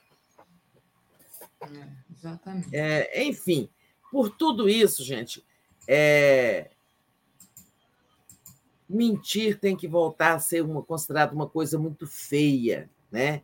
É, 1.60 1.86
exatamente. 2.12 2.76
É, 2.76 3.22
enfim, 3.24 3.68
por 4.10 4.30
tudo 4.30 4.68
isso, 4.68 5.04
gente, 5.04 5.44
é, 5.86 6.70
mentir 8.88 9.60
tem 9.60 9.76
que 9.76 9.86
voltar 9.86 10.34
a 10.34 10.40
ser 10.40 10.62
uma, 10.64 10.82
considerado 10.82 11.32
uma 11.32 11.48
coisa 11.48 11.78
muito 11.78 12.08
feia, 12.08 12.90
né? 13.10 13.42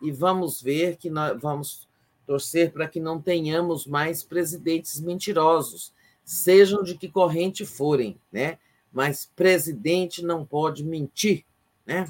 E 0.00 0.10
vamos 0.10 0.62
ver 0.62 0.96
que 0.96 1.10
nós 1.10 1.38
vamos 1.40 1.86
torcer 2.26 2.72
para 2.72 2.88
que 2.88 2.98
não 2.98 3.20
tenhamos 3.20 3.86
mais 3.86 4.22
presidentes 4.22 5.00
mentirosos, 5.00 5.92
sejam 6.24 6.82
de 6.82 6.96
que 6.96 7.08
corrente 7.08 7.64
forem, 7.66 8.18
né? 8.32 8.58
Mas 8.96 9.30
presidente 9.36 10.24
não 10.24 10.42
pode 10.42 10.82
mentir, 10.82 11.44
né? 11.84 12.06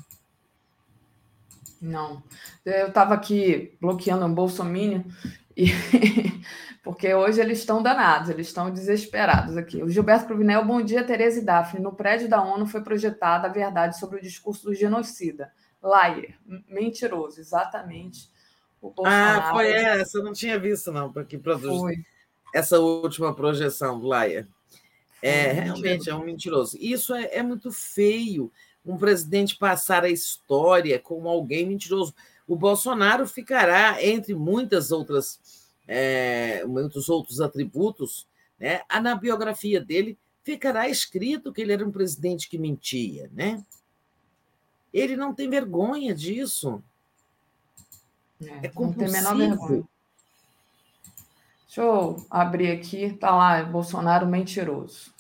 Não. 1.83 2.23
Eu 2.65 2.87
estava 2.87 3.13
aqui 3.13 3.77
bloqueando 3.81 4.25
um 4.25 4.33
bolsomínio 4.33 5.05
e 5.57 5.67
porque 6.85 7.13
hoje 7.13 7.41
eles 7.41 7.59
estão 7.59 7.83
danados, 7.83 8.31
eles 8.31 8.47
estão 8.47 8.71
desesperados 8.71 9.57
aqui. 9.57 9.83
O 9.83 9.89
Gilberto 9.89 10.27
Cruvinel, 10.27 10.65
bom 10.65 10.81
dia, 10.81 11.03
Tereza 11.03 11.41
e 11.41 11.45
Daphne. 11.45 11.83
No 11.83 11.93
prédio 11.93 12.29
da 12.29 12.41
ONU 12.41 12.69
foi 12.69 12.81
projetada 12.81 13.49
a 13.49 13.53
verdade 13.53 13.99
sobre 13.99 14.19
o 14.19 14.23
discurso 14.23 14.67
do 14.67 14.73
genocida. 14.73 15.51
Liar, 15.83 16.39
mentiroso, 16.69 17.41
exatamente. 17.41 18.31
ah, 19.05 19.51
foi 19.53 19.73
essa, 19.73 20.19
eu 20.19 20.23
não 20.23 20.33
tinha 20.33 20.57
visto, 20.57 20.93
não, 20.93 21.13
porque 21.13 21.37
produz 21.37 21.81
foi. 21.81 21.97
essa 22.55 22.79
última 22.79 23.35
projeção 23.35 24.01
Liar. 24.01 24.47
É, 25.27 25.53
realmente 25.53 26.09
é 26.09 26.15
um 26.15 26.25
mentiroso. 26.25 26.77
Isso 26.81 27.15
é, 27.15 27.37
é 27.37 27.43
muito 27.43 27.73
feio, 27.73 28.53
um 28.85 28.97
presidente 28.97 29.57
passar 29.57 30.05
a 30.05 30.11
história 30.11 30.99
como 30.99 31.29
alguém 31.29 31.67
mentiroso. 31.67 32.15
O 32.47 32.55
Bolsonaro 32.55 33.27
ficará, 33.27 34.03
entre 34.05 34.35
muitas 34.35 34.93
outras 34.93 35.41
é, 35.87 36.65
muitos 36.65 37.09
outros 37.09 37.41
atributos, 37.41 38.27
né? 38.59 38.81
na 39.01 39.15
biografia 39.15 39.81
dele 39.81 40.19
ficará 40.43 40.89
escrito 40.89 41.53
que 41.53 41.61
ele 41.61 41.73
era 41.73 41.87
um 41.87 41.93
presidente 41.93 42.49
que 42.49 42.59
mentia. 42.59 43.31
Né? 43.33 43.65
Ele 44.93 45.17
não 45.17 45.35
tem 45.35 45.49
vergonha 45.49 46.15
disso. 46.15 46.83
É, 48.41 48.67
é 48.67 48.73
não 48.75 48.93
tem 48.93 49.09
a 49.09 49.11
menor 49.11 49.37
vergonha. 49.37 49.89
Deixa 51.77 51.91
eu 51.91 52.17
abrir 52.31 52.71
aqui, 52.71 53.13
tá 53.13 53.37
lá, 53.37 53.63
Bolsonaro 53.63 54.27
mentiroso. 54.27 55.13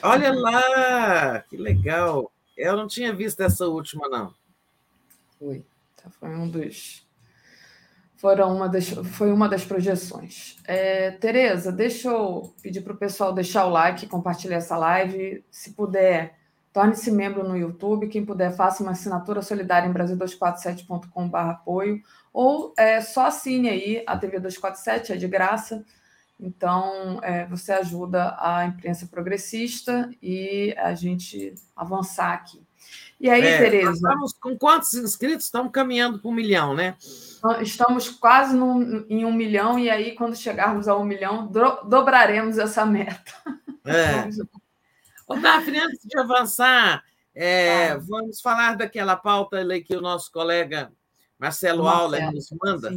Olha 0.00 0.32
lá, 0.32 1.40
que 1.40 1.56
legal. 1.56 2.30
Eu 2.56 2.76
não 2.76 2.86
tinha 2.86 3.12
visto 3.12 3.40
essa 3.40 3.66
última, 3.66 4.08
não. 4.08 4.32
Foi. 5.36 5.66
Foi 6.20 6.28
um 6.28 6.48
dos 6.48 7.04
foram 8.18 8.54
uma 8.54 8.68
das, 8.68 8.88
foi 8.88 9.32
uma 9.32 9.48
das 9.48 9.64
projeções. 9.64 10.58
É, 10.64 11.10
Tereza, 11.10 11.72
deixa 11.72 12.08
eu 12.08 12.54
pedir 12.62 12.82
para 12.82 12.92
o 12.92 12.96
pessoal 12.96 13.32
deixar 13.32 13.66
o 13.66 13.70
like, 13.70 14.06
compartilhar 14.06 14.58
essa 14.58 14.76
live. 14.76 15.44
Se 15.50 15.72
puder 15.72 16.38
Torne-se 16.76 17.10
membro 17.10 17.42
no 17.42 17.56
YouTube. 17.56 18.06
Quem 18.06 18.22
puder, 18.22 18.54
faça 18.54 18.82
uma 18.82 18.92
assinatura 18.92 19.40
solidária 19.40 19.88
em 19.88 19.92
Brasil247.com.br 19.94 21.34
apoio. 21.38 22.02
Ou 22.34 22.74
é, 22.76 23.00
só 23.00 23.28
assine 23.28 23.70
aí 23.70 24.04
a 24.06 24.14
TV 24.14 24.38
247, 24.40 25.14
é 25.14 25.16
de 25.16 25.26
graça. 25.26 25.82
Então, 26.38 27.18
é, 27.22 27.46
você 27.46 27.72
ajuda 27.72 28.36
a 28.38 28.66
imprensa 28.66 29.06
progressista 29.06 30.10
e 30.22 30.74
a 30.76 30.94
gente 30.94 31.54
avançar 31.74 32.34
aqui. 32.34 32.62
E 33.18 33.30
aí, 33.30 33.40
É, 33.40 33.56
Tereza? 33.56 33.92
estamos 33.92 34.34
com 34.34 34.54
quantos 34.58 34.92
inscritos? 34.92 35.46
Estamos 35.46 35.72
caminhando 35.72 36.18
para 36.18 36.30
um 36.30 36.34
milhão, 36.34 36.74
né? 36.74 36.94
Estamos 37.62 38.10
quase 38.10 38.54
num- 38.54 39.06
em 39.08 39.24
um 39.24 39.32
milhão, 39.32 39.78
e 39.78 39.88
aí, 39.88 40.14
quando 40.14 40.36
chegarmos 40.36 40.88
a 40.88 40.94
um 40.94 41.04
milhão, 41.04 41.46
dro- 41.46 41.80
dobraremos 41.88 42.58
essa 42.58 42.84
meta. 42.84 43.32
É. 43.82 44.28
Ô, 45.26 45.34
Daphne, 45.34 45.78
antes 45.78 46.00
de 46.04 46.18
avançar, 46.18 47.02
é, 47.34 47.96
vamos 47.96 48.40
falar 48.40 48.76
daquela 48.76 49.16
pauta 49.16 49.58
que 49.80 49.96
o 49.96 50.00
nosso 50.00 50.30
colega 50.30 50.92
Marcelo 51.38 51.84
Marcelo, 51.84 51.88
Auler 51.88 52.32
nos 52.32 52.48
manda. 52.62 52.92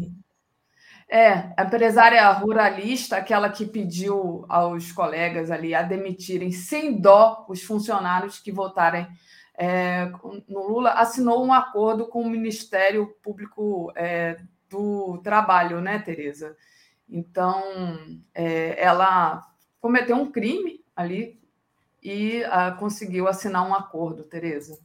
É, 1.10 1.54
a 1.58 1.64
empresária 1.64 2.30
ruralista, 2.34 3.18
aquela 3.18 3.50
que 3.50 3.66
pediu 3.66 4.46
aos 4.48 4.92
colegas 4.92 5.50
ali 5.50 5.74
a 5.74 5.82
demitirem 5.82 6.52
sem 6.52 7.02
dó 7.02 7.46
os 7.50 7.64
funcionários 7.64 8.38
que 8.38 8.52
votarem 8.52 9.08
é, 9.58 10.06
no 10.48 10.68
Lula, 10.68 10.92
assinou 10.92 11.44
um 11.44 11.52
acordo 11.52 12.08
com 12.08 12.22
o 12.22 12.30
Ministério 12.30 13.08
Público 13.24 13.92
é, 13.96 14.40
do 14.70 15.18
Trabalho, 15.24 15.82
né, 15.82 15.98
Tereza? 15.98 16.56
Então, 17.10 17.64
é, 18.36 18.80
ela 18.80 19.42
cometeu 19.82 20.16
um 20.16 20.32
crime 20.32 20.86
ali 20.96 21.39
e 22.02 22.44
ah, 22.46 22.72
conseguiu 22.72 23.28
assinar 23.28 23.68
um 23.68 23.74
acordo, 23.74 24.24
Tereza. 24.24 24.80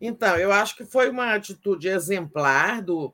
Então, 0.00 0.36
eu 0.36 0.52
acho 0.52 0.76
que 0.76 0.84
foi 0.84 1.10
uma 1.10 1.34
atitude 1.34 1.88
exemplar 1.88 2.82
do, 2.82 3.12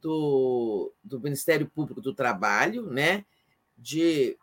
do, 0.00 0.92
do 1.02 1.20
Ministério 1.20 1.68
Público 1.68 2.00
do 2.00 2.14
Trabalho, 2.14 2.86
né, 2.86 3.24
de 3.78 4.36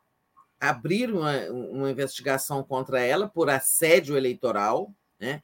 abrir 0.60 1.12
uma, 1.12 1.38
uma 1.50 1.92
investigação 1.92 2.64
contra 2.64 3.02
ela 3.02 3.28
por 3.28 3.50
assédio 3.50 4.16
eleitoral, 4.16 4.94
né, 5.20 5.44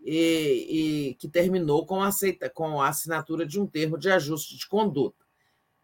e, 0.00 1.10
e 1.10 1.14
que 1.14 1.28
terminou 1.28 1.86
com 1.86 2.02
aceita, 2.02 2.50
com 2.50 2.80
a 2.80 2.88
assinatura 2.88 3.46
de 3.46 3.60
um 3.60 3.66
termo 3.66 3.96
de 3.96 4.10
ajuste 4.10 4.56
de 4.56 4.66
conduta. 4.66 5.27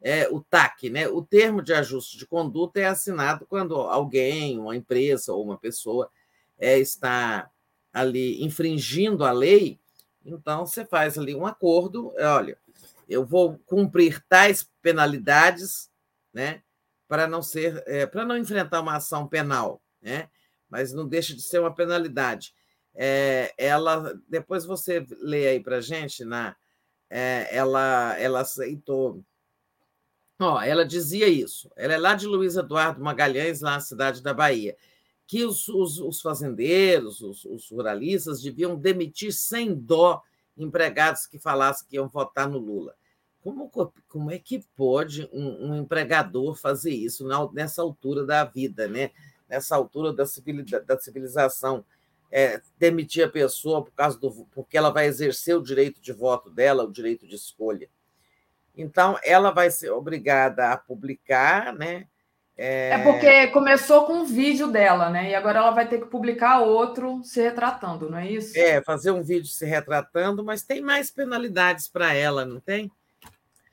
É, 0.07 0.28
o 0.28 0.41
TAC, 0.42 0.91
né? 0.91 1.08
O 1.08 1.23
termo 1.23 1.62
de 1.62 1.73
ajuste 1.73 2.18
de 2.18 2.26
conduta 2.26 2.78
é 2.78 2.84
assinado 2.84 3.47
quando 3.47 3.74
alguém, 3.74 4.58
uma 4.58 4.76
empresa 4.76 5.33
ou 5.33 5.42
uma 5.42 5.57
pessoa 5.57 6.10
é, 6.58 6.78
está 6.78 7.50
ali 7.91 8.44
infringindo 8.44 9.24
a 9.24 9.33
lei, 9.33 9.81
então 10.24 10.66
você 10.66 10.84
faz 10.84 11.16
ali 11.16 11.34
um 11.34 11.47
acordo, 11.47 12.12
olha, 12.18 12.58
eu 13.08 13.24
vou 13.24 13.58
cumprir 13.66 14.24
tais 14.28 14.68
penalidades, 14.83 15.91
né, 16.33 16.62
para 17.07 17.28
não 17.28 17.42
ser, 17.42 17.83
é, 17.86 18.05
para 18.05 18.24
não 18.24 18.36
enfrentar 18.36 18.81
uma 18.81 18.97
ação 18.97 19.28
penal, 19.28 19.81
né, 20.02 20.28
mas 20.68 20.92
não 20.92 21.07
deixa 21.07 21.34
de 21.34 21.42
ser 21.42 21.60
uma 21.60 21.74
penalidade. 21.74 22.55
É, 22.94 23.55
ela, 23.57 24.15
depois 24.28 24.65
você 24.65 25.07
lê 25.20 25.49
aí 25.49 25.60
para 25.60 25.81
gente, 25.81 26.24
na, 26.24 26.57
é, 27.10 27.49
ela, 27.50 28.18
ela 28.18 28.41
aceitou. 28.41 29.24
Ó, 30.41 30.61
ela 30.61 30.85
dizia 30.85 31.29
isso. 31.29 31.71
Ela 31.77 31.95
é 31.95 31.99
lá 31.99 32.15
de 32.15 32.27
Luiz 32.27 32.57
Eduardo 32.57 33.03
Magalhães, 33.03 33.61
lá 33.61 33.73
na 33.73 33.81
cidade 33.81 34.23
da 34.23 34.35
Bahia 34.35 34.77
que 35.27 35.45
os, 35.45 35.69
os, 35.69 35.99
os 35.99 36.21
fazendeiros, 36.21 37.21
os, 37.21 37.45
os, 37.45 37.71
ruralistas, 37.71 38.43
deviam 38.43 38.77
demitir 38.77 39.33
sem 39.33 39.75
dó 39.75 40.23
empregados 40.57 41.27
que 41.27 41.39
falassem 41.39 41.87
que 41.89 41.97
iam 41.97 42.09
votar 42.09 42.49
no 42.49 42.59
Lula. 42.59 42.95
Como, 43.43 43.71
como 44.09 44.31
é 44.31 44.39
que 44.39 44.65
pode 44.77 45.29
um, 45.33 45.71
um 45.71 45.75
empregador 45.77 46.55
fazer 46.55 46.93
isso 46.93 47.27
nessa 47.53 47.83
altura 47.83 48.25
da 48.25 48.45
vida, 48.45 48.89
né? 48.89 49.11
nessa 49.49 49.77
altura 49.77 50.13
da, 50.13 50.25
civilização, 50.25 50.87
da 50.87 50.99
civilização? 50.99 51.85
É, 52.31 52.61
demitir 52.79 53.25
a 53.25 53.31
pessoa 53.31 53.85
por 53.85 53.93
causa 53.93 54.19
do, 54.19 54.29
porque 54.53 54.77
ela 54.77 54.91
vai 54.91 55.07
exercer 55.07 55.57
o 55.57 55.63
direito 55.63 56.01
de 56.01 56.13
voto 56.13 56.51
dela, 56.51 56.83
o 56.83 56.91
direito 56.91 57.29
de 57.29 57.37
escolha. 57.37 57.89
Então, 58.77 59.19
ela 59.23 59.51
vai 59.51 59.70
ser 59.70 59.91
obrigada 59.91 60.73
a 60.73 60.77
publicar, 60.77 61.73
né? 61.73 62.07
É... 62.57 62.91
é... 62.91 62.99
porque 62.99 63.49
começou 63.49 64.05
com 64.05 64.15
um 64.15 64.25
vídeo 64.25 64.69
dela, 64.69 65.11
né? 65.11 65.31
E 65.31 65.35
agora 65.35 65.59
ela 65.59 65.70
vai 65.70 65.89
ter 65.89 65.99
que 65.99 66.07
publicar 66.07 66.61
outro 66.61 67.23
se 67.25 67.41
retratando, 67.43 68.11
não 68.11 68.19
é 68.19 68.28
isso? 68.28 68.57
É, 68.59 68.83
fazer 68.83 69.11
um 69.11 69.23
vídeo 69.23 69.49
se 69.49 69.67
retratando, 69.67 70.44
mas 70.44 70.62
tem 70.62 70.81
mais 70.81 71.11
penalidades 71.11 71.89
para 71.89 72.15
ela, 72.15 72.44
não 72.44 72.61
tem? 72.61 72.91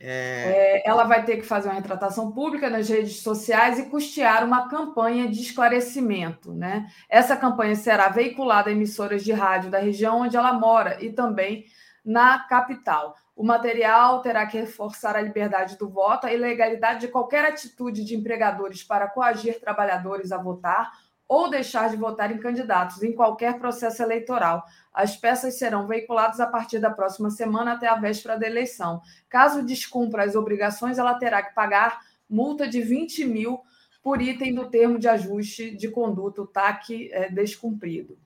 É... 0.04 0.82
É, 0.84 0.90
ela 0.90 1.04
vai 1.04 1.24
ter 1.24 1.38
que 1.38 1.44
fazer 1.44 1.70
uma 1.70 1.76
retratação 1.76 2.32
pública 2.32 2.72
nas 2.72 2.90
redes 2.90 3.18
sociais 3.18 3.78
e 3.78 3.86
custear 3.86 4.44
uma 4.44 4.68
campanha 4.68 5.28
de 5.28 5.40
esclarecimento, 5.40 6.52
né? 6.52 6.88
Essa 7.08 7.38
campanha 7.38 7.76
será 7.76 8.10
veiculada 8.10 8.72
em 8.72 8.76
emissoras 8.76 9.24
de 9.24 9.32
rádio 9.32 9.70
da 9.70 9.78
região 9.78 10.22
onde 10.22 10.36
ela 10.36 10.54
mora 10.54 10.98
e 11.04 11.12
também 11.12 11.66
na 12.04 12.40
capital. 12.40 13.16
O 13.42 13.44
material 13.44 14.22
terá 14.22 14.46
que 14.46 14.60
reforçar 14.60 15.16
a 15.16 15.22
liberdade 15.22 15.76
do 15.76 15.90
voto, 15.90 16.28
a 16.28 16.32
ilegalidade 16.32 17.00
de 17.00 17.08
qualquer 17.08 17.44
atitude 17.44 18.06
de 18.06 18.16
empregadores 18.16 18.84
para 18.84 19.08
coagir 19.08 19.60
trabalhadores 19.60 20.32
a 20.32 20.38
votar 20.38 20.92
ou 21.28 21.50
deixar 21.50 21.90
de 21.90 21.96
votar 21.96 22.32
em 22.32 22.38
candidatos 22.38 23.02
em 23.02 23.16
qualquer 23.16 23.58
processo 23.58 24.04
eleitoral. 24.04 24.64
As 24.94 25.18
peças 25.18 25.56
serão 25.56 25.88
veiculadas 25.88 26.40
a 26.40 26.46
partir 26.46 26.78
da 26.78 26.92
próxima 26.92 27.32
semana 27.32 27.74
até 27.74 27.88
a 27.88 27.96
véspera 27.96 28.38
da 28.38 28.46
eleição. 28.46 29.02
Caso 29.28 29.66
descumpra 29.66 30.24
as 30.24 30.36
obrigações, 30.36 31.00
ela 31.00 31.16
terá 31.16 31.42
que 31.42 31.56
pagar 31.56 32.00
multa 32.30 32.68
de 32.68 32.80
20 32.80 33.26
mil 33.26 33.60
por 34.04 34.22
item 34.22 34.54
do 34.54 34.70
termo 34.70 35.00
de 35.00 35.08
ajuste 35.08 35.76
de 35.76 35.90
conduta, 35.90 36.44
o 36.44 36.48
TAC 36.48 37.10
é, 37.12 37.28
descumprido. 37.32 38.20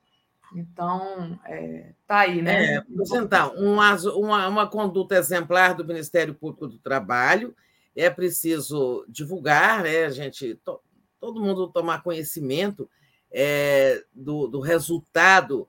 Então, 0.54 1.38
é, 1.44 1.92
tá 2.06 2.20
aí, 2.20 2.40
né? 2.40 2.74
É, 2.74 2.76
apresentar 2.76 3.48
uma, 3.54 3.94
uma, 4.12 4.48
uma 4.48 4.66
conduta 4.66 5.16
exemplar 5.16 5.74
do 5.74 5.84
Ministério 5.84 6.34
Público 6.34 6.66
do 6.66 6.78
Trabalho. 6.78 7.54
É 7.94 8.08
preciso 8.10 9.04
divulgar, 9.08 9.82
né, 9.82 10.10
gente? 10.10 10.54
To, 10.56 10.80
todo 11.18 11.40
mundo 11.40 11.68
tomar 11.68 12.02
conhecimento 12.02 12.88
é, 13.30 14.04
do, 14.14 14.46
do 14.46 14.60
resultado 14.60 15.68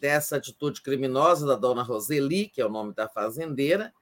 dessa 0.00 0.36
atitude 0.36 0.82
criminosa 0.82 1.46
da 1.46 1.56
dona 1.56 1.82
Roseli, 1.82 2.48
que 2.48 2.60
é 2.60 2.66
o 2.66 2.70
nome 2.70 2.94
da 2.94 3.08
fazendeira, 3.08 3.92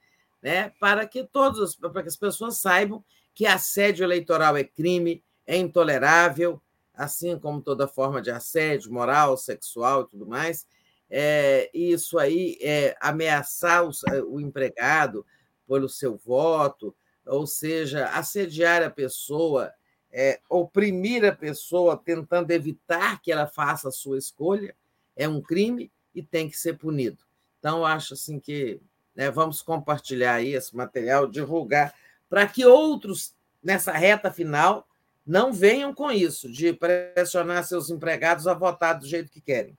né, 0.43 0.73
para 0.79 1.07
que 1.07 1.25
todos, 1.25 1.77
para 1.77 2.03
que 2.03 2.09
as 2.09 2.17
pessoas 2.17 2.59
saibam 2.59 3.03
que 3.35 3.47
assédio 3.47 4.05
eleitoral 4.05 4.57
é 4.57 4.65
crime, 4.65 5.25
é 5.47 5.57
intolerável, 5.57 6.61
assim 6.95 7.39
como 7.39 7.61
toda 7.61 7.89
forma 7.89 8.23
de 8.23 8.31
assédio 8.31 8.93
moral, 8.93 9.37
sexual 9.37 10.03
e 10.03 10.09
tudo 10.09 10.27
mais. 10.27 10.67
É, 11.11 11.71
isso 11.75 12.19
aí 12.19 12.57
é 12.61 12.97
ameaçar 13.01 13.85
o, 13.85 13.91
o 14.33 14.41
empregado 14.41 15.27
pelo 15.67 15.89
seu 15.89 16.17
voto, 16.17 16.95
ou 17.27 17.47
seja, 17.47 18.09
assediar 18.09 18.83
a 18.83 18.91
pessoa, 18.91 19.73
é, 20.13 20.41
oprimir 20.49 21.25
a 21.25 21.33
pessoa, 21.33 21.97
tentando 21.97 22.51
evitar 22.51 23.21
que 23.21 23.33
ela 23.33 23.47
faça 23.47 23.89
a 23.89 23.93
sua 23.93 24.19
escolha, 24.19 24.75
é 25.17 25.29
um 25.29 25.41
crime 25.41 25.91
e 26.15 26.23
tem 26.23 26.49
que 26.49 26.57
ser 26.57 26.75
punido. 26.75 27.25
Então, 27.59 27.85
acho 27.85 28.15
assim 28.15 28.39
que 28.39 28.81
né, 29.15 29.31
vamos 29.31 29.63
compartilhar 29.63 30.35
aí 30.35 30.55
esse 30.55 30.75
material, 30.77 31.27
divulgar, 31.27 31.95
para 32.29 32.47
que 32.47 32.65
outros, 32.65 33.35
nessa 33.63 33.93
reta 33.93 34.31
final, 34.31 34.87
não 35.27 35.53
venham 35.53 35.95
com 35.95 36.11
isso, 36.11 36.51
de 36.51 36.73
pressionar 36.73 37.65
seus 37.65 37.91
empregados 37.91 38.47
a 38.47 38.55
votar 38.55 38.99
do 38.99 39.07
jeito 39.07 39.31
que 39.31 39.41
querem. 39.41 39.77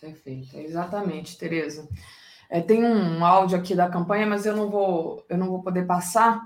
Perfeito, 0.00 0.56
exatamente, 0.58 1.38
Tereza. 1.38 1.88
É, 2.48 2.60
tem 2.60 2.84
um 2.84 3.24
áudio 3.24 3.58
aqui 3.58 3.74
da 3.74 3.88
campanha, 3.88 4.26
mas 4.26 4.46
eu 4.46 4.54
não 4.54 4.70
vou, 4.70 5.24
eu 5.28 5.36
não 5.36 5.48
vou 5.48 5.62
poder 5.62 5.86
passar. 5.86 6.40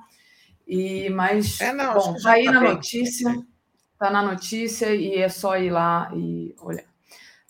E 0.67 1.11
mas 1.11 1.61
é, 1.61 1.73
não, 1.73 1.95
bom, 1.95 2.15
tá 2.23 2.33
aí 2.33 2.45
tá 2.45 2.53
na 2.53 2.61
bem. 2.61 2.75
notícia, 2.75 3.47
tá 3.99 4.11
na 4.11 4.23
notícia 4.23 4.95
e 4.95 5.17
é 5.17 5.29
só 5.29 5.57
ir 5.59 5.71
lá 5.71 6.11
e 6.15 6.55
olhar. 6.61 6.85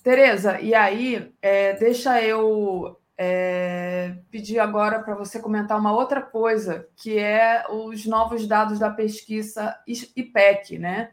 Tereza, 0.03 0.61
e 0.61 0.75
aí 0.75 1.31
é, 1.43 1.75
deixa 1.75 2.23
eu 2.23 3.00
é, 3.23 4.17
pedir 4.31 4.59
agora 4.59 4.99
para 5.03 5.15
você 5.15 5.39
comentar 5.39 5.79
uma 5.79 5.93
outra 5.93 6.23
coisa, 6.23 6.89
que 6.97 7.19
é 7.19 7.63
os 7.69 8.07
novos 8.07 8.47
dados 8.47 8.79
da 8.79 8.89
pesquisa 8.89 9.79
IPEC, 9.87 10.79
né? 10.79 11.11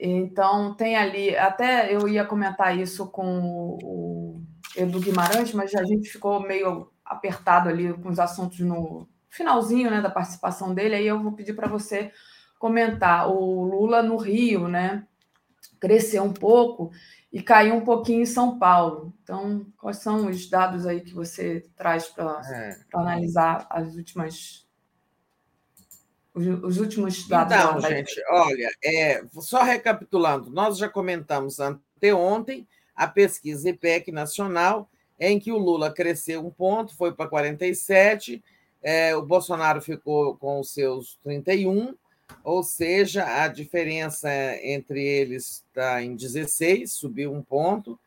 Então, 0.00 0.74
tem 0.74 0.96
ali, 0.96 1.36
até 1.36 1.94
eu 1.94 2.08
ia 2.08 2.24
comentar 2.24 2.78
isso 2.78 3.08
com 3.08 3.76
o 3.82 4.42
Edu 4.74 5.00
Guimarães, 5.00 5.52
mas 5.52 5.74
a 5.74 5.84
gente 5.84 6.08
ficou 6.08 6.40
meio 6.40 6.90
apertado 7.04 7.68
ali 7.68 7.92
com 7.92 8.08
os 8.08 8.18
assuntos 8.18 8.60
no 8.60 9.06
finalzinho 9.28 9.90
né, 9.90 10.00
da 10.00 10.08
participação 10.08 10.72
dele, 10.72 10.94
aí 10.94 11.06
eu 11.06 11.22
vou 11.22 11.32
pedir 11.32 11.52
para 11.52 11.68
você 11.68 12.10
comentar 12.58 13.28
o 13.28 13.64
Lula 13.64 14.02
no 14.02 14.16
Rio, 14.16 14.66
né? 14.66 15.06
Cresceu 15.82 16.22
um 16.22 16.32
pouco 16.32 16.92
e 17.32 17.42
caiu 17.42 17.74
um 17.74 17.80
pouquinho 17.80 18.22
em 18.22 18.26
São 18.26 18.56
Paulo. 18.56 19.12
Então, 19.24 19.66
quais 19.76 19.96
são 19.96 20.28
os 20.28 20.48
dados 20.48 20.86
aí 20.86 21.00
que 21.00 21.12
você 21.12 21.66
traz 21.76 22.06
para 22.06 22.40
É. 22.54 22.78
analisar 22.94 23.66
as 23.68 23.96
últimas 23.96 24.64
os, 26.32 26.46
os 26.62 26.78
últimos 26.78 27.26
dados? 27.26 27.56
Então, 27.56 27.80
da- 27.80 27.88
gente, 27.88 28.14
olha, 28.30 28.70
é, 28.84 29.24
só 29.40 29.62
recapitulando, 29.64 30.50
nós 30.50 30.78
já 30.78 30.88
comentamos 30.88 31.58
anteontem 31.58 32.66
a 32.94 33.08
pesquisa 33.08 33.70
IPEC 33.70 34.12
nacional, 34.12 34.88
em 35.18 35.40
que 35.40 35.50
o 35.50 35.58
Lula 35.58 35.92
cresceu 35.92 36.46
um 36.46 36.50
ponto, 36.50 36.96
foi 36.96 37.12
para 37.12 37.28
47, 37.28 38.42
é, 38.82 39.16
o 39.16 39.22
Bolsonaro 39.22 39.80
ficou 39.82 40.36
com 40.36 40.60
os 40.60 40.72
seus 40.72 41.18
31, 41.24 41.94
ou 42.44 42.62
seja, 42.62 43.24
a 43.42 43.48
diferença 43.48 44.28
entre 44.62 45.02
eles 45.02 45.64
está 45.66 46.02
em 46.02 46.14
16, 46.14 46.92
subiu 46.92 47.32
um 47.32 47.42
ponto, 47.42 47.98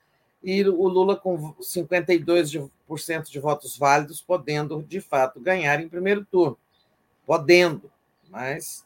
e 0.44 0.64
o 0.64 0.88
Lula 0.88 1.16
com 1.16 1.54
52% 1.56 2.70
de 3.30 3.40
votos 3.40 3.78
válidos, 3.78 4.22
podendo, 4.22 4.84
de 4.84 5.02
fato, 5.02 5.40
ganhar 5.40 5.82
em 5.82 5.90
primeiro 5.90 6.24
turno. 6.24 6.58
Podendo, 7.26 7.92
mas 8.30 8.86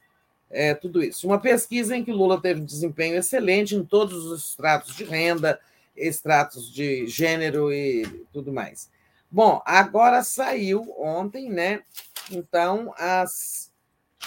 é 0.50 0.74
tudo 0.74 1.03
isso. 1.03 1.27
Uma 1.27 1.40
pesquisa 1.40 1.95
em 1.95 2.03
que 2.03 2.11
Lula 2.11 2.42
teve 2.42 2.61
um 2.61 2.66
desempenho 2.66 3.18
excelente 3.18 3.76
em 3.76 3.84
todos 3.84 4.26
os 4.26 4.50
estratos 4.51 4.95
de 4.95 5.03
renda, 5.03 5.59
estratos 5.95 6.72
de 6.72 7.06
gênero 7.08 7.74
e 7.74 8.26
tudo 8.32 8.53
mais. 8.53 8.90
Bom, 9.30 9.61
agora 9.66 10.24
saiu 10.24 10.95
ontem, 10.98 11.50
né? 11.50 11.84
Então, 12.32 12.93
as, 12.98 13.72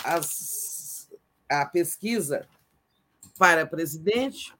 as, 0.05 0.72
a 1.61 1.67
pesquisa 1.67 2.47
para 3.39 3.67
presidente, 3.67 4.55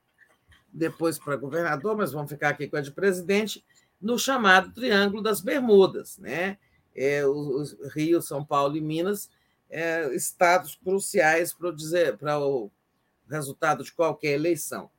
depois 0.73 1.19
para 1.19 1.37
governador, 1.37 1.97
mas 1.97 2.13
vamos 2.13 2.31
ficar 2.31 2.51
aqui 2.51 2.67
com 2.67 2.77
a 2.77 2.81
de 2.81 2.91
presidente, 2.91 3.65
no 4.01 4.19
chamado 4.19 4.73
Triângulo 4.73 5.23
das 5.23 5.41
Bermudas, 5.41 6.19
né? 6.19 6.59
É, 6.95 7.25
os, 7.25 7.73
os 7.73 7.95
Rio, 7.95 8.21
São 8.21 8.45
Paulo 8.45 8.77
e 8.77 8.81
Minas, 8.81 9.31
é, 9.71 10.15
estados 10.15 10.75
cruciais 10.75 11.55
para 11.55 11.69
o, 11.69 11.73
dizer, 11.73 12.19
para 12.19 12.39
o 12.39 12.71
resultado 13.31 13.83
de 13.83 13.93
qualquer 13.93 14.33
eleição. 14.33 14.91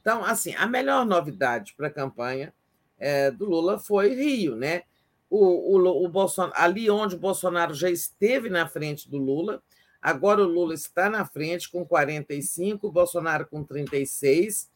Então, 0.00 0.24
assim, 0.24 0.54
a 0.54 0.66
melhor 0.66 1.06
novidade 1.06 1.74
para 1.76 1.88
a 1.88 1.92
campanha 1.92 2.52
é, 2.98 3.30
do 3.30 3.46
Lula 3.46 3.78
foi 3.78 4.14
Rio, 4.14 4.56
né? 4.56 4.82
O, 5.30 5.76
o, 5.76 6.04
o 6.04 6.08
Bolsonaro, 6.08 6.54
ali 6.56 6.90
onde 6.90 7.14
o 7.14 7.18
Bolsonaro 7.18 7.74
já 7.74 7.90
esteve 7.90 8.48
na 8.48 8.66
frente 8.66 9.10
do 9.10 9.18
Lula, 9.18 9.62
agora 10.00 10.42
o 10.42 10.46
Lula 10.46 10.74
está 10.74 11.08
na 11.08 11.24
frente 11.24 11.70
com 11.70 11.84
45, 11.84 12.86
o 12.86 12.92
Bolsonaro 12.92 13.46
com 13.46 13.64
36, 13.64 14.70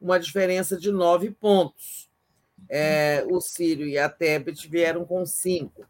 uma 0.00 0.18
diferença 0.18 0.76
de 0.76 0.90
nove 0.90 1.30
pontos. 1.30 2.10
É, 2.68 3.24
o 3.28 3.40
Círio 3.40 3.86
e 3.86 3.98
a 3.98 4.08
Tebet 4.08 4.68
vieram 4.68 5.04
com 5.04 5.26
cinco. 5.26 5.86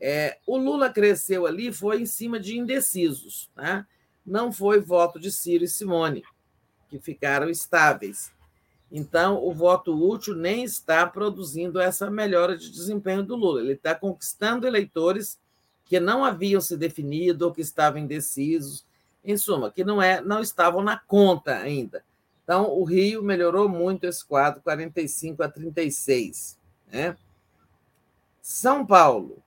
É, 0.00 0.38
o 0.46 0.56
Lula 0.56 0.90
cresceu 0.90 1.46
ali, 1.46 1.72
foi 1.72 2.02
em 2.02 2.06
cima 2.06 2.38
de 2.38 2.58
indecisos, 2.58 3.50
tá? 3.54 3.86
não 4.24 4.52
foi 4.52 4.80
voto 4.80 5.18
de 5.18 5.30
Ciro 5.30 5.64
e 5.64 5.68
Simone, 5.68 6.22
que 6.88 6.98
ficaram 6.98 7.48
estáveis. 7.50 8.32
Então, 8.90 9.42
o 9.42 9.52
voto 9.52 9.94
útil 9.94 10.34
nem 10.34 10.64
está 10.64 11.06
produzindo 11.06 11.80
essa 11.80 12.10
melhora 12.10 12.56
de 12.56 12.70
desempenho 12.70 13.22
do 13.22 13.34
Lula. 13.34 13.60
Ele 13.60 13.72
está 13.72 13.94
conquistando 13.94 14.66
eleitores 14.66 15.40
que 15.84 16.00
não 16.00 16.24
haviam 16.24 16.60
se 16.60 16.76
definido 16.76 17.46
ou 17.46 17.52
que 17.52 17.60
estavam 17.60 18.00
indecisos, 18.00 18.84
em 19.24 19.36
suma, 19.36 19.70
que 19.70 19.84
não, 19.84 20.02
é, 20.02 20.20
não 20.20 20.40
estavam 20.40 20.82
na 20.82 20.98
conta 20.98 21.56
ainda. 21.56 22.04
Então, 22.42 22.70
o 22.70 22.82
Rio 22.82 23.22
melhorou 23.22 23.68
muito 23.68 24.04
esse 24.04 24.24
quadro, 24.24 24.60
45 24.62 25.42
a 25.42 25.48
36. 25.48 26.58
Né? 26.90 27.16
São 28.40 28.84
Paulo, 28.84 29.42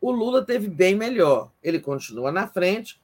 o 0.00 0.10
Lula 0.10 0.44
teve 0.44 0.68
bem 0.68 0.94
melhor. 0.94 1.50
Ele 1.62 1.78
continua 1.78 2.32
na 2.32 2.48
frente, 2.48 3.00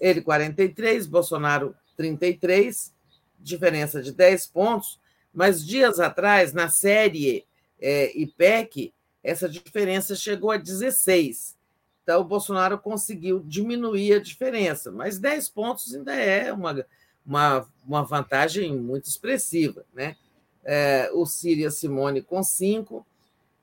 ele 0.00 0.22
43, 0.22 1.06
Bolsonaro 1.06 1.76
33, 1.96 2.92
diferença 3.38 4.02
de 4.02 4.12
10 4.12 4.46
pontos, 4.46 4.98
mas 5.32 5.64
dias 5.64 6.00
atrás, 6.00 6.52
na 6.52 6.68
série 6.68 7.44
é, 7.80 8.16
IPEC, 8.18 8.92
essa 9.22 9.48
diferença 9.48 10.16
chegou 10.16 10.50
a 10.50 10.56
16. 10.56 11.56
Então, 12.02 12.20
o 12.20 12.24
Bolsonaro 12.24 12.78
conseguiu 12.78 13.40
diminuir 13.40 14.14
a 14.14 14.20
diferença, 14.20 14.90
mas 14.90 15.18
10 15.18 15.48
pontos 15.50 15.94
ainda 15.94 16.14
é 16.14 16.52
uma, 16.52 16.84
uma, 17.24 17.68
uma 17.86 18.02
vantagem 18.02 18.76
muito 18.76 19.08
expressiva. 19.08 19.84
Né? 19.94 20.16
É, 20.64 21.10
o 21.14 21.24
Síria 21.24 21.70
Simone 21.70 22.20
com 22.20 22.42
5. 22.42 23.06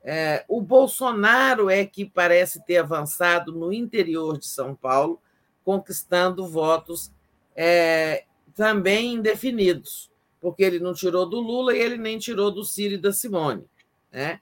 É, 0.02 0.46
o 0.48 0.62
Bolsonaro 0.62 1.70
é 1.70 1.86
que 1.86 2.06
parece 2.06 2.66
ter 2.66 2.78
avançado 2.78 3.52
no 3.52 3.74
interior 3.74 4.38
de 4.38 4.48
São 4.48 4.74
Paulo, 4.74 5.22
conquistando 5.66 6.48
votos 6.48 7.12
é, 7.54 8.24
também 8.56 9.16
indefinidos, 9.16 10.10
porque 10.40 10.64
ele 10.64 10.80
não 10.80 10.94
tirou 10.94 11.30
do 11.30 11.42
Lula 11.42 11.76
e 11.76 11.82
ele 11.82 11.98
nem 11.98 12.18
tirou 12.18 12.50
do 12.50 12.64
Ciro 12.64 12.94
e 12.94 12.98
da 12.98 13.12
Simone. 13.12 13.66
Né? 14.10 14.40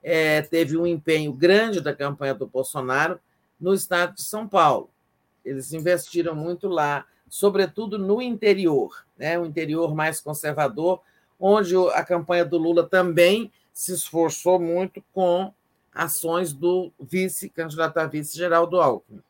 É, 0.00 0.40
teve 0.40 0.76
um 0.76 0.86
empenho 0.86 1.32
grande 1.32 1.80
da 1.80 1.92
campanha 1.92 2.32
do 2.32 2.46
Bolsonaro 2.46 3.20
no 3.60 3.74
estado 3.74 4.14
de 4.14 4.22
São 4.22 4.48
Paulo. 4.48 4.90
Eles 5.44 5.72
investiram 5.72 6.34
muito 6.34 6.68
lá, 6.68 7.04
sobretudo 7.28 7.98
no 7.98 8.20
interior, 8.20 9.04
né? 9.16 9.38
o 9.38 9.44
interior 9.44 9.94
mais 9.94 10.20
conservador, 10.20 11.00
onde 11.38 11.74
a 11.94 12.04
campanha 12.04 12.44
do 12.44 12.58
Lula 12.58 12.86
também 12.86 13.50
se 13.72 13.92
esforçou 13.92 14.58
muito 14.58 15.02
com 15.12 15.52
ações 15.94 16.52
do 16.52 16.92
vice, 17.00 17.48
candidato 17.48 17.98
a 17.98 18.06
vice 18.06 18.36
Geraldo 18.36 18.80
Alckmin. 18.80 19.22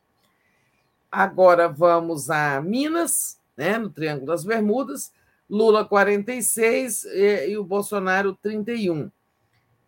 Agora 1.11 1.69
vamos 1.69 2.31
a 2.31 2.61
Minas, 2.61 3.39
né, 3.57 3.79
no 3.79 3.91
Triângulo 3.91 4.27
das 4.27 4.45
Bermudas, 4.45 5.13
Lula 5.49 5.85
46 5.85 7.05
e, 7.05 7.49
e 7.49 7.59
o 7.59 7.65
Bolsonaro 7.65 8.35
31. 8.35 9.11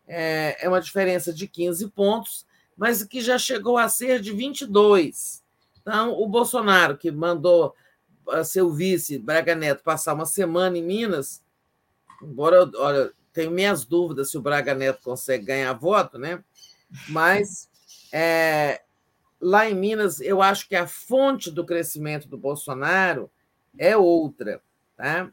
É, 0.07 0.65
é 0.65 0.69
uma 0.69 0.81
diferença 0.81 1.33
de 1.33 1.47
15 1.47 1.89
pontos, 1.91 2.45
mas 2.77 3.05
que 3.05 3.21
já 3.21 3.39
chegou 3.39 3.77
a 3.79 3.89
ser 3.89 4.21
de 4.21 4.33
22. 4.33 5.43
Então, 5.81 6.13
o 6.21 6.27
Bolsonaro, 6.27 6.97
que 6.97 7.11
mandou 7.11 7.75
seu 8.45 8.71
vice, 8.71 9.19
Braga 9.19 9.55
Neto, 9.55 9.83
passar 9.83 10.15
uma 10.15 10.27
semana 10.27 10.79
em 10.79 10.83
Minas, 10.83 11.43
embora, 12.23 12.71
olha, 12.77 13.13
tenho 13.33 13.51
minhas 13.51 13.85
dúvidas 13.85 14.31
se 14.31 14.39
o 14.39 14.43
Braga 14.43 14.75
Neto 14.75 15.03
consegue 15.03 15.47
ganhar 15.47 15.73
voto, 15.73 16.19
né? 16.19 16.43
Mas 17.09 17.69
é, 18.13 18.83
lá 19.41 19.69
em 19.69 19.75
Minas, 19.75 20.21
eu 20.21 20.41
acho 20.41 20.69
que 20.69 20.77
a 20.77 20.87
fonte 20.87 21.51
do 21.51 21.65
crescimento 21.65 22.29
do 22.29 22.39
Bolsonaro 22.39 23.31
é 23.77 23.97
outra, 23.97 24.63
tá? 24.97 25.31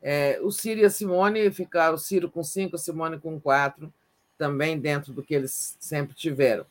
É, 0.00 0.38
o 0.42 0.50
Ciro 0.52 0.80
e 0.80 0.84
a 0.84 0.90
Simone 0.90 1.50
ficaram, 1.50 1.96
o 1.96 1.98
Ciro 1.98 2.30
com 2.30 2.44
cinco, 2.44 2.76
a 2.76 2.78
Simone 2.78 3.18
com 3.18 3.40
quatro, 3.40 3.92
também 4.36 4.78
dentro 4.78 5.12
do 5.12 5.22
que 5.22 5.34
eles 5.34 5.76
sempre 5.80 6.14
tiveram. 6.14 6.64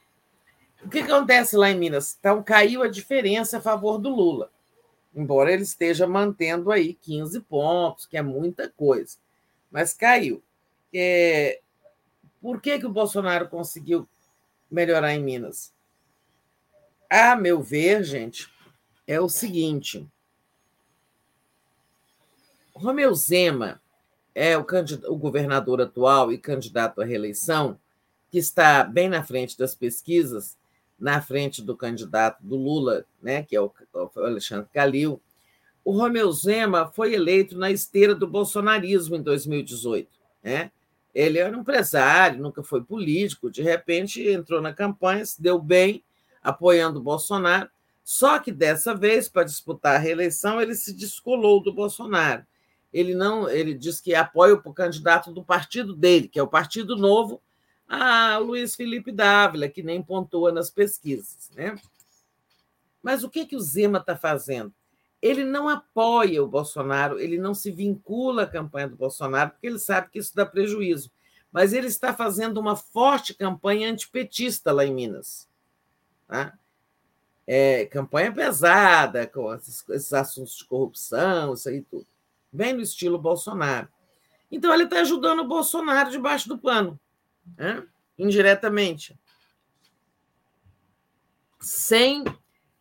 O 0.83 0.89
que 0.89 0.99
acontece 0.99 1.55
lá 1.55 1.69
em 1.69 1.77
Minas? 1.77 2.15
Então, 2.19 2.43
caiu 2.43 2.83
a 2.83 2.87
diferença 2.87 3.57
a 3.57 3.61
favor 3.61 3.97
do 3.97 4.09
Lula, 4.09 4.51
embora 5.13 5.51
ele 5.51 5.63
esteja 5.63 6.07
mantendo 6.07 6.71
aí 6.71 6.93
15 6.93 7.41
pontos, 7.41 8.05
que 8.05 8.17
é 8.17 8.21
muita 8.21 8.69
coisa, 8.69 9.17
mas 9.71 9.93
caiu. 9.93 10.41
É, 10.93 11.59
por 12.41 12.61
que, 12.61 12.79
que 12.79 12.85
o 12.85 12.91
Bolsonaro 12.91 13.49
conseguiu 13.49 14.07
melhorar 14.69 15.13
em 15.13 15.23
Minas? 15.23 15.73
A 17.09 17.35
meu 17.35 17.61
ver, 17.61 18.03
gente, 18.03 18.47
é 19.05 19.19
o 19.19 19.29
seguinte: 19.29 20.07
Romeu 22.73 23.13
Zema 23.15 23.81
é 24.35 24.57
o, 24.57 24.65
o 25.07 25.15
governador 25.15 25.81
atual 25.81 26.31
e 26.31 26.37
candidato 26.37 27.01
à 27.01 27.05
reeleição, 27.05 27.79
que 28.29 28.37
está 28.37 28.83
bem 28.83 29.09
na 29.09 29.23
frente 29.23 29.57
das 29.57 29.73
pesquisas, 29.73 30.57
na 30.99 31.21
frente 31.21 31.61
do 31.61 31.75
candidato 31.75 32.39
do 32.41 32.55
Lula, 32.55 33.05
né, 33.21 33.43
que 33.43 33.55
é 33.55 33.61
o 33.61 33.71
Alexandre 34.15 34.67
Calil. 34.73 35.21
O 35.85 35.91
Romeu 35.91 36.31
Zema 36.31 36.87
foi 36.87 37.13
eleito 37.13 37.57
na 37.57 37.71
esteira 37.71 38.15
do 38.15 38.27
bolsonarismo 38.27 39.15
em 39.15 39.21
2018. 39.21 40.09
Né? 40.43 40.71
Ele 41.13 41.37
era 41.37 41.55
um 41.55 41.61
empresário, 41.61 42.41
nunca 42.41 42.63
foi 42.63 42.83
político, 42.83 43.49
de 43.49 43.61
repente 43.61 44.27
entrou 44.27 44.61
na 44.61 44.73
campanha, 44.73 45.25
se 45.25 45.41
deu 45.41 45.59
bem, 45.59 46.03
apoiando 46.43 46.99
o 46.99 47.03
Bolsonaro. 47.03 47.69
Só 48.03 48.39
que 48.39 48.51
dessa 48.51 48.95
vez, 48.95 49.27
para 49.27 49.43
disputar 49.43 49.95
a 49.95 49.99
reeleição, 49.99 50.61
ele 50.61 50.75
se 50.75 50.93
descolou 50.93 51.61
do 51.61 51.73
Bolsonaro. 51.73 52.45
Ele 52.91 53.13
não, 53.13 53.49
ele 53.49 53.73
diz 53.73 53.99
que 53.99 54.15
apoia 54.15 54.53
o 54.53 54.73
candidato 54.73 55.31
do 55.31 55.43
partido 55.43 55.95
dele, 55.95 56.27
que 56.27 56.39
é 56.39 56.43
o 56.43 56.47
Partido 56.47 56.95
Novo, 56.95 57.41
a 57.87 58.37
Luiz 58.37 58.75
Felipe 58.75 59.11
Dávila, 59.11 59.69
que 59.69 59.81
nem 59.81 60.01
pontua 60.01 60.51
nas 60.51 60.69
pesquisas. 60.69 61.49
Né? 61.55 61.75
Mas 63.01 63.23
o 63.23 63.29
que, 63.29 63.45
que 63.45 63.55
o 63.55 63.61
Zema 63.61 63.99
está 63.99 64.15
fazendo? 64.15 64.73
ele 65.21 65.43
não 65.43 65.67
apoia 65.67 66.43
o 66.43 66.47
Bolsonaro, 66.47 67.19
ele 67.19 67.37
não 67.37 67.53
se 67.53 67.71
vincula 67.71 68.43
à 68.43 68.47
campanha 68.47 68.87
do 68.87 68.95
Bolsonaro, 68.95 69.51
porque 69.51 69.67
ele 69.67 69.79
sabe 69.79 70.09
que 70.09 70.19
isso 70.19 70.35
dá 70.35 70.45
prejuízo. 70.45 71.11
Mas 71.51 71.73
ele 71.73 71.87
está 71.87 72.13
fazendo 72.13 72.59
uma 72.59 72.75
forte 72.75 73.33
campanha 73.33 73.89
antipetista 73.89 74.71
lá 74.71 74.85
em 74.85 74.93
Minas. 74.93 75.49
Tá? 76.27 76.53
É, 77.47 77.85
campanha 77.85 78.31
pesada, 78.31 79.25
com 79.25 79.53
esses, 79.53 79.83
esses 79.89 80.13
assuntos 80.13 80.57
de 80.57 80.65
corrupção, 80.65 81.53
isso 81.53 81.67
aí 81.69 81.81
tudo. 81.81 82.05
Bem 82.51 82.73
no 82.73 82.81
estilo 82.81 83.17
Bolsonaro. 83.17 83.87
Então, 84.51 84.73
ele 84.73 84.83
está 84.83 84.99
ajudando 84.99 85.39
o 85.39 85.47
Bolsonaro 85.47 86.11
debaixo 86.11 86.47
do 86.47 86.57
pano, 86.57 86.99
né? 87.55 87.85
indiretamente. 88.17 89.17
Sem 91.59 92.23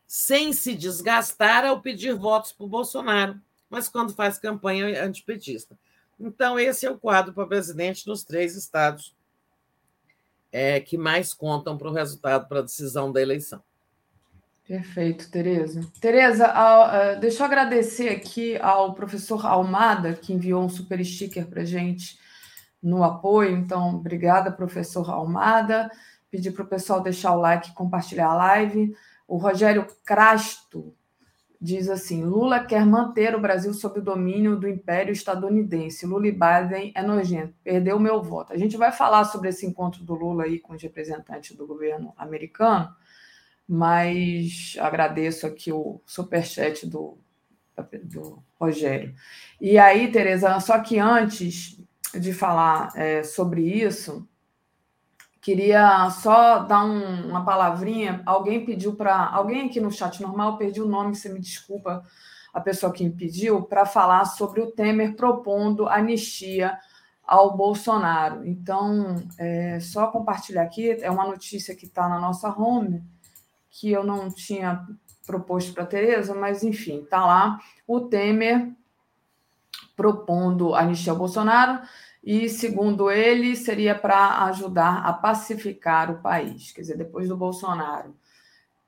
sem 0.07 0.53
se 0.53 0.75
desgastar 0.75 1.65
ao 1.65 1.83
pedir 1.83 2.15
votos 2.15 2.53
para 2.53 2.65
o 2.65 2.69
Bolsonaro, 2.69 3.39
mas 3.69 3.89
quando 3.89 4.15
faz 4.15 4.39
campanha 4.39 5.05
antipetista. 5.05 5.77
Então, 6.19 6.59
esse 6.59 6.86
é 6.86 6.91
o 6.91 6.97
quadro 6.97 7.35
para 7.35 7.47
presidente 7.47 8.07
nos 8.07 8.25
três 8.25 8.57
estados 8.57 9.15
é, 10.51 10.81
que 10.81 10.97
mais 10.97 11.35
contam 11.35 11.77
para 11.77 11.89
o 11.89 11.93
resultado, 11.93 12.49
para 12.49 12.61
a 12.61 12.62
decisão 12.62 13.12
da 13.12 13.20
eleição. 13.20 13.62
Perfeito, 14.67 15.31
Tereza. 15.31 15.86
Tereza, 16.01 16.53
deixa 17.20 17.43
eu 17.43 17.47
agradecer 17.47 18.09
aqui 18.09 18.57
ao 18.57 18.95
professor 18.95 19.45
Almada, 19.47 20.15
que 20.15 20.33
enviou 20.33 20.65
um 20.65 20.69
super 20.69 21.05
sticker 21.05 21.47
para 21.47 21.65
gente 21.65 22.19
no 22.83 23.03
apoio. 23.03 23.57
Então, 23.57 23.97
obrigada, 23.97 24.51
professor 24.51 25.11
Almada. 25.11 25.91
Pedir 26.31 26.53
para 26.53 26.65
o 26.65 26.69
pessoal 26.69 27.01
deixar 27.01 27.33
o 27.33 27.41
like 27.41 27.71
e 27.71 27.75
compartilhar 27.75 28.29
a 28.29 28.35
live. 28.35 28.95
O 29.27 29.37
Rogério 29.37 29.87
Crasto 30.05 30.95
diz 31.61 31.89
assim: 31.89 32.25
Lula 32.25 32.65
quer 32.65 32.85
manter 32.85 33.35
o 33.35 33.41
Brasil 33.41 33.73
sob 33.75 33.99
o 33.99 34.03
domínio 34.03 34.57
do 34.57 34.69
Império 34.69 35.13
Estadunidense. 35.13 36.07
Lula 36.07 36.29
e 36.29 36.33
Biden 36.33 36.93
é 36.95 37.03
nojento. 37.03 37.55
Perdeu 37.63 37.97
o 37.97 38.01
meu 38.01 38.23
voto. 38.23 38.53
A 38.53 38.59
gente 38.59 38.77
vai 38.77 38.93
falar 38.93 39.25
sobre 39.25 39.49
esse 39.49 39.67
encontro 39.67 40.05
do 40.05 40.15
Lula 40.15 40.45
aí 40.45 40.59
com 40.59 40.75
os 40.75 40.83
representantes 40.83 41.57
do 41.57 41.67
governo 41.67 42.13
americano, 42.17 42.89
mas 43.69 44.77
agradeço 44.79 45.47
aqui 45.47 45.73
o 45.73 46.01
superchat 46.07 46.87
do, 46.87 47.19
do 48.05 48.43
Rogério. 48.55 49.15
E 49.61 49.79
aí, 49.79 50.11
Tereza, 50.11 50.59
só 50.61 50.79
que 50.81 50.99
antes 50.99 51.81
de 52.20 52.33
falar 52.33 52.93
é, 52.95 53.23
sobre 53.23 53.62
isso, 53.62 54.27
Queria 55.47 56.11
só 56.11 56.59
dar 56.59 56.85
um, 56.85 57.28
uma 57.28 57.45
palavrinha. 57.45 58.20
Alguém 58.27 58.65
pediu 58.65 58.97
para. 58.97 59.28
Alguém 59.28 59.69
aqui 59.69 59.78
no 59.78 59.93
chat 59.93 60.20
normal, 60.20 60.59
perdi 60.59 60.83
o 60.83 60.89
nome, 60.89 61.15
você 61.15 61.28
me 61.28 61.39
desculpa, 61.39 62.03
a 62.53 62.61
pessoa 62.61 62.93
que 62.93 63.05
me 63.05 63.12
pediu, 63.12 63.62
para 63.62 63.86
falar 63.86 64.25
sobre 64.25 64.61
o 64.61 64.73
Temer 64.73 65.15
propondo 65.15 65.86
anistia 65.86 66.77
ao 67.25 67.57
Bolsonaro. 67.57 68.45
Então, 68.45 69.25
é, 69.39 69.78
só 69.78 70.09
compartilhar 70.09 70.62
aqui, 70.62 70.91
é 71.01 71.09
uma 71.12 71.28
notícia 71.28 71.77
que 71.77 71.86
está 71.86 72.09
na 72.09 72.19
nossa 72.19 72.49
home, 72.49 73.05
que 73.70 73.93
eu 73.93 74.03
não 74.03 74.28
tinha 74.28 74.85
proposto 75.25 75.73
para 75.73 75.85
a 75.85 75.86
Tereza, 75.86 76.35
mas 76.35 76.65
enfim, 76.65 77.03
está 77.03 77.25
lá 77.25 77.61
o 77.86 78.01
Temer 78.01 78.73
propondo 79.95 80.75
anistia 80.75 81.12
ao 81.12 81.19
Bolsonaro 81.19 81.81
e, 82.27 82.49
segundo 82.49 83.09
ele, 83.09 83.55
seria 83.55 83.95
para 83.95 84.47
ajudar 84.47 85.07
a 85.07 85.13
pacificar 85.13 86.11
o 86.11 86.21
país. 86.21 86.73
Quer 86.73 86.81
dizer, 86.81 86.99
depois 86.99 87.29
do 87.29 87.37
Bolsonaro 87.37 88.17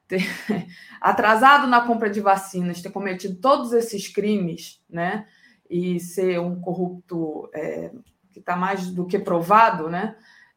ter 0.09 0.23
atrasado 1.01 1.69
na 1.69 1.83
compra 1.83 2.11
de 2.11 2.21
vacinas, 2.21 2.83
ter 2.83 2.91
cometido 2.91 3.37
todos 3.37 3.73
esses 3.73 4.09
crimes, 4.09 4.83
né? 4.91 5.25
E 5.71 6.01
ser 6.01 6.41
um 6.41 6.61
corrupto 6.61 7.49
é, 7.55 7.93
que 8.33 8.41
está 8.41 8.57
mais 8.57 8.91
do 8.91 9.07
que 9.07 9.21
provado, 9.21 9.89
né? 9.89 10.17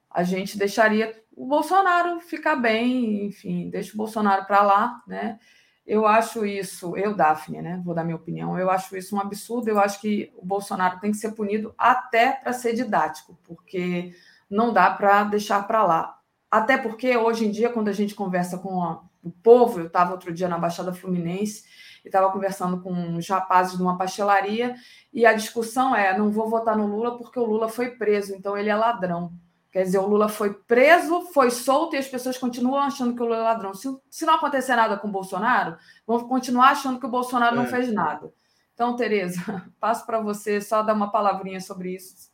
A 0.09 0.23
gente 0.23 0.57
deixaria 0.57 1.13
o 1.35 1.45
Bolsonaro 1.45 2.19
ficar 2.19 2.55
bem, 2.55 3.27
enfim, 3.27 3.69
deixa 3.69 3.93
o 3.93 3.97
Bolsonaro 3.97 4.45
para 4.47 4.63
lá, 4.63 5.03
né? 5.05 5.37
Eu 5.85 6.05
acho 6.05 6.45
isso, 6.45 6.95
eu, 6.95 7.15
Daphne, 7.15 7.61
né? 7.61 7.81
Vou 7.83 7.93
dar 7.93 8.03
minha 8.03 8.15
opinião. 8.15 8.57
Eu 8.57 8.69
acho 8.69 8.95
isso 8.95 9.15
um 9.15 9.19
absurdo. 9.19 9.67
Eu 9.69 9.79
acho 9.79 9.99
que 9.99 10.31
o 10.37 10.45
Bolsonaro 10.45 10.99
tem 10.99 11.11
que 11.11 11.17
ser 11.17 11.31
punido 11.31 11.73
até 11.77 12.33
para 12.33 12.53
ser 12.53 12.73
didático, 12.73 13.37
porque 13.43 14.13
não 14.49 14.71
dá 14.71 14.91
para 14.91 15.23
deixar 15.23 15.65
para 15.67 15.83
lá. 15.83 16.17
Até 16.49 16.77
porque 16.77 17.15
hoje 17.17 17.45
em 17.45 17.51
dia, 17.51 17.69
quando 17.69 17.87
a 17.87 17.93
gente 17.93 18.13
conversa 18.13 18.57
com 18.57 18.83
a, 18.83 19.03
o 19.23 19.31
povo, 19.31 19.79
eu 19.79 19.87
estava 19.87 20.11
outro 20.11 20.33
dia 20.33 20.47
na 20.47 20.57
Baixada 20.57 20.93
Fluminense 20.93 21.63
e 22.03 22.07
estava 22.07 22.31
conversando 22.31 22.81
com 22.81 22.91
uns 22.91 23.27
rapazes 23.29 23.77
de 23.77 23.83
uma 23.83 23.97
pastelaria, 23.97 24.75
e 25.13 25.25
a 25.25 25.33
discussão 25.33 25.95
é: 25.95 26.17
não 26.17 26.31
vou 26.31 26.49
votar 26.49 26.75
no 26.75 26.87
Lula 26.87 27.17
porque 27.17 27.39
o 27.39 27.45
Lula 27.45 27.69
foi 27.69 27.91
preso, 27.91 28.35
então 28.35 28.57
ele 28.57 28.69
é 28.69 28.75
ladrão. 28.75 29.31
Quer 29.71 29.83
dizer, 29.83 29.99
o 29.99 30.07
Lula 30.07 30.27
foi 30.27 30.53
preso, 30.53 31.21
foi 31.33 31.49
solto 31.49 31.95
e 31.95 31.97
as 31.97 32.07
pessoas 32.07 32.37
continuam 32.37 32.81
achando 32.81 33.15
que 33.15 33.21
o 33.21 33.25
Lula 33.25 33.37
é 33.37 33.41
ladrão. 33.41 33.73
Se, 33.73 33.87
se 34.09 34.25
não 34.25 34.35
acontecer 34.35 34.75
nada 34.75 34.97
com 34.97 35.07
o 35.07 35.11
Bolsonaro, 35.11 35.77
vão 36.05 36.27
continuar 36.27 36.71
achando 36.71 36.99
que 36.99 37.05
o 37.05 37.09
Bolsonaro 37.09 37.55
é. 37.55 37.57
não 37.57 37.65
fez 37.65 37.91
nada. 37.91 38.33
Então, 38.73 38.95
Tereza, 38.97 39.39
passo 39.79 40.05
para 40.05 40.19
você 40.19 40.59
só 40.59 40.83
dar 40.83 40.93
uma 40.93 41.09
palavrinha 41.09 41.61
sobre 41.61 41.95
isso. 41.95 42.29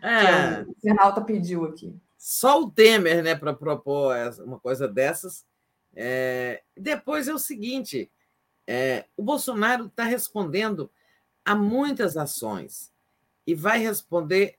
É. 0.00 0.62
Que 0.62 0.70
o 0.70 0.74
Fernalta 0.80 1.20
pediu 1.20 1.64
aqui. 1.64 1.98
Só 2.16 2.62
o 2.62 2.70
Temer, 2.70 3.24
né, 3.24 3.34
para 3.34 3.52
propor 3.52 4.14
uma 4.44 4.60
coisa 4.60 4.86
dessas. 4.86 5.44
É... 5.96 6.62
Depois 6.76 7.26
é 7.26 7.34
o 7.34 7.38
seguinte: 7.38 8.08
é... 8.66 9.04
o 9.16 9.22
Bolsonaro 9.22 9.86
está 9.86 10.04
respondendo 10.04 10.88
a 11.44 11.56
muitas 11.56 12.16
ações 12.16 12.92
e 13.44 13.54
vai 13.54 13.78
responder 13.78 14.58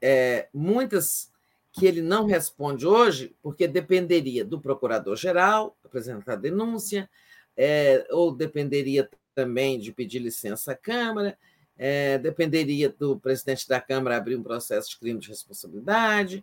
é, 0.00 0.48
muitas 0.52 1.30
que 1.78 1.86
ele 1.86 2.00
não 2.00 2.24
responde 2.24 2.86
hoje, 2.86 3.36
porque 3.42 3.68
dependeria 3.68 4.44
do 4.44 4.58
procurador-geral 4.58 5.76
apresentar 5.84 6.36
denúncia, 6.36 7.08
é, 7.54 8.06
ou 8.10 8.32
dependeria 8.32 9.08
também 9.34 9.78
de 9.78 9.92
pedir 9.92 10.18
licença 10.18 10.72
à 10.72 10.74
Câmara, 10.74 11.36
é, 11.76 12.16
dependeria 12.16 12.88
do 12.88 13.18
presidente 13.18 13.68
da 13.68 13.78
Câmara 13.78 14.16
abrir 14.16 14.36
um 14.36 14.42
processo 14.42 14.88
de 14.90 14.98
crime 14.98 15.20
de 15.20 15.28
responsabilidade. 15.28 16.42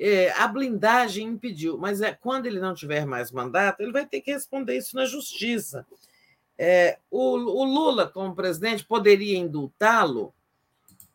É, 0.00 0.32
a 0.32 0.48
blindagem 0.48 1.28
impediu, 1.28 1.78
mas 1.78 2.00
é 2.00 2.12
quando 2.12 2.46
ele 2.46 2.58
não 2.58 2.74
tiver 2.74 3.06
mais 3.06 3.30
mandato, 3.30 3.80
ele 3.80 3.92
vai 3.92 4.04
ter 4.04 4.20
que 4.20 4.32
responder 4.32 4.76
isso 4.76 4.96
na 4.96 5.04
justiça. 5.04 5.86
É, 6.58 6.98
o, 7.08 7.36
o, 7.36 7.64
Lula, 7.64 8.08
como 8.08 8.34
presidente, 8.34 8.84
poderia 8.84 9.38
indultá-lo, 9.38 10.34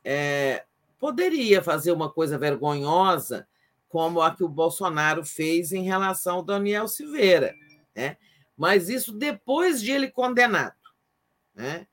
é, 0.05 0.63
poderia 0.97 1.61
fazer 1.61 1.91
uma 1.91 2.09
coisa 2.09 2.37
vergonhosa 2.37 3.45
como 3.87 4.21
a 4.21 4.35
que 4.35 4.43
o 4.43 4.49
Bolsonaro 4.49 5.23
fez 5.25 5.71
em 5.71 5.83
relação 5.83 6.37
ao 6.37 6.43
Daniel 6.43 6.87
Silveira, 6.87 7.55
né? 7.95 8.17
mas 8.57 8.89
isso 8.89 9.13
depois 9.13 9.81
de 9.81 9.91
ele 9.91 10.09
condenado. 10.09 10.75
Né? 11.55 11.87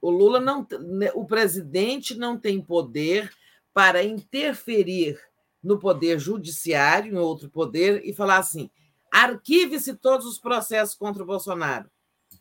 O 0.00 0.10
Lula 0.10 0.40
não, 0.40 0.66
né, 0.80 1.10
o 1.14 1.24
presidente 1.24 2.14
não 2.14 2.38
tem 2.38 2.60
poder 2.60 3.32
para 3.72 4.02
interferir 4.02 5.18
no 5.62 5.78
poder 5.78 6.18
judiciário, 6.18 7.14
em 7.14 7.18
outro 7.18 7.48
poder, 7.48 8.02
e 8.04 8.12
falar 8.12 8.36
assim: 8.36 8.70
arquive-se 9.10 9.94
todos 9.94 10.26
os 10.26 10.38
processos 10.38 10.94
contra 10.94 11.22
o 11.22 11.26
Bolsonaro. 11.26 11.90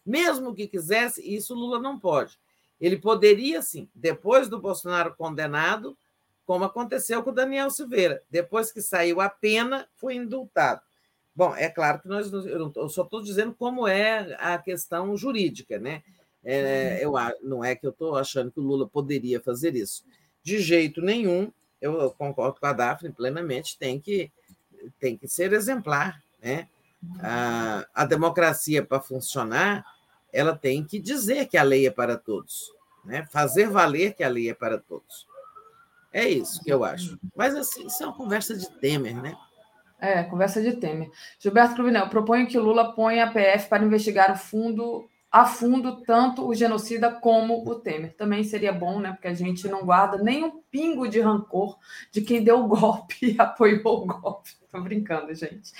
Mesmo 0.05 0.53
que 0.53 0.67
quisesse, 0.67 1.21
isso 1.23 1.53
Lula 1.55 1.79
não 1.79 1.97
pode. 1.97 2.37
Ele 2.81 2.97
poderia, 2.97 3.61
sim, 3.61 3.89
depois 3.95 4.49
do 4.49 4.59
Bolsonaro 4.59 5.15
condenado, 5.15 5.97
como 6.45 6.65
aconteceu 6.65 7.23
com 7.23 7.29
o 7.29 7.33
Daniel 7.33 7.69
Silveira. 7.69 8.21
Depois 8.29 8.71
que 8.71 8.81
saiu 8.81 9.21
a 9.21 9.29
pena, 9.29 9.87
foi 9.95 10.15
indultado. 10.15 10.81
Bom, 11.35 11.55
é 11.55 11.67
claro 11.67 11.99
que 11.99 12.07
nós, 12.07 12.31
eu 12.31 12.89
só 12.89 13.03
estou 13.03 13.21
dizendo 13.21 13.55
como 13.57 13.87
é 13.87 14.35
a 14.39 14.57
questão 14.57 15.15
jurídica, 15.17 15.79
né? 15.79 16.03
É, 16.43 16.99
eu, 17.01 17.13
não 17.41 17.63
é 17.63 17.73
que 17.75 17.87
eu 17.87 17.91
estou 17.91 18.17
achando 18.17 18.51
que 18.51 18.59
o 18.59 18.63
Lula 18.63 18.87
poderia 18.87 19.39
fazer 19.39 19.75
isso. 19.75 20.03
De 20.43 20.59
jeito 20.59 21.01
nenhum, 21.01 21.51
eu 21.81 22.11
concordo 22.11 22.59
com 22.59 22.65
a 22.65 22.73
Daphne 22.73 23.11
plenamente, 23.11 23.77
tem 23.77 23.99
que, 23.99 24.29
tem 24.99 25.17
que 25.17 25.27
ser 25.27 25.53
exemplar. 25.53 26.21
Né? 26.41 26.67
A, 27.21 27.87
a 27.93 28.05
democracia, 28.05 28.85
para 28.85 28.99
funcionar, 28.99 29.85
ela 30.31 30.55
tem 30.55 30.83
que 30.83 30.99
dizer 30.99 31.47
que 31.47 31.57
a 31.57 31.63
lei 31.63 31.87
é 31.87 31.91
para 31.91 32.17
todos, 32.17 32.73
né? 33.05 33.25
fazer 33.31 33.69
valer 33.69 34.13
que 34.13 34.23
a 34.23 34.29
lei 34.29 34.49
é 34.49 34.53
para 34.53 34.77
todos. 34.77 35.25
É 36.13 36.29
isso 36.29 36.63
que 36.63 36.71
eu 36.71 36.83
acho. 36.83 37.19
Mas 37.35 37.55
assim, 37.55 37.87
isso 37.87 38.03
é 38.03 38.05
uma 38.05 38.15
conversa 38.15 38.55
de 38.55 38.69
Temer, 38.79 39.19
né? 39.21 39.35
É, 39.99 40.21
conversa 40.23 40.61
de 40.61 40.73
Temer. 40.73 41.09
Gilberto 41.39 41.75
Cruvinel, 41.75 42.07
proponho 42.09 42.47
que 42.47 42.59
Lula 42.59 42.93
ponha 42.93 43.25
a 43.25 43.31
PF 43.31 43.67
para 43.67 43.83
investigar 43.83 44.31
o 44.31 44.37
fundo 44.37 45.09
a 45.33 45.47
fundo 45.47 46.03
tanto 46.03 46.47
o 46.47 46.53
genocida 46.53 47.09
como 47.09 47.67
o 47.67 47.73
Temer. 47.73 48.15
Também 48.15 48.43
seria 48.43 48.71
bom, 48.71 48.99
né? 48.99 49.13
Porque 49.13 49.27
a 49.27 49.33
gente 49.33 49.67
não 49.67 49.83
guarda 49.83 50.21
nem 50.21 50.43
um 50.43 50.61
pingo 50.69 51.07
de 51.07 51.19
rancor 51.19 51.79
de 52.11 52.21
quem 52.21 52.43
deu 52.43 52.59
o 52.59 52.67
golpe 52.67 53.15
e 53.19 53.35
apoiou 53.41 54.03
o 54.03 54.05
golpe. 54.05 54.51
Estou 54.63 54.81
brincando, 54.81 55.33
gente. 55.33 55.71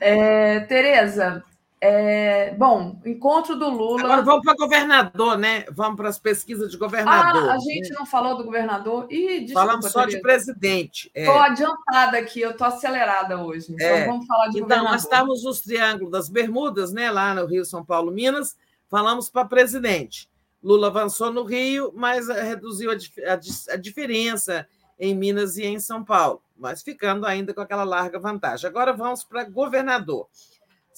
É, 0.00 0.60
Tereza, 0.60 1.44
É, 1.80 2.54
bom, 2.54 3.00
encontro 3.06 3.54
do 3.56 3.68
Lula. 3.68 4.02
Agora 4.02 4.22
vamos 4.22 4.42
para 4.44 4.56
governador, 4.56 5.38
né? 5.38 5.64
Vamos 5.70 5.96
para 5.96 6.08
as 6.08 6.18
pesquisas 6.18 6.70
de 6.70 6.76
governador. 6.76 7.50
Ah, 7.50 7.54
a 7.54 7.58
gente 7.58 7.90
não 7.90 8.04
falou 8.04 8.36
do 8.36 8.44
governador. 8.44 9.06
Ih, 9.08 9.40
desculpa, 9.40 9.60
Falamos 9.60 9.92
só 9.92 10.04
de 10.04 10.20
presidente. 10.20 11.08
Estou 11.14 11.36
é. 11.36 11.46
adiantada 11.50 12.18
aqui, 12.18 12.40
eu 12.40 12.50
estou 12.50 12.66
acelerada 12.66 13.40
hoje. 13.40 13.72
Então 13.72 13.86
é. 13.86 14.06
vamos 14.06 14.26
falar 14.26 14.46
de 14.46 14.56
então, 14.56 14.62
governador. 14.62 14.90
nós 14.90 15.02
estávamos 15.04 15.44
nos 15.44 15.60
Triângulos 15.60 16.10
das 16.10 16.28
Bermudas, 16.28 16.92
né? 16.92 17.10
Lá 17.12 17.32
no 17.32 17.46
Rio, 17.46 17.64
São 17.64 17.84
Paulo, 17.84 18.10
Minas. 18.10 18.56
Falamos 18.88 19.30
para 19.30 19.44
presidente. 19.44 20.28
Lula 20.60 20.88
avançou 20.88 21.30
no 21.30 21.44
Rio, 21.44 21.92
mas 21.94 22.28
reduziu 22.28 22.90
a, 22.90 22.94
a, 22.94 23.74
a 23.74 23.76
diferença 23.76 24.66
em 24.98 25.14
Minas 25.14 25.56
e 25.56 25.64
em 25.64 25.78
São 25.78 26.04
Paulo, 26.04 26.42
mas 26.56 26.82
ficando 26.82 27.24
ainda 27.24 27.54
com 27.54 27.60
aquela 27.60 27.84
larga 27.84 28.18
vantagem. 28.18 28.68
Agora 28.68 28.92
vamos 28.92 29.22
para 29.22 29.44
governador. 29.44 30.26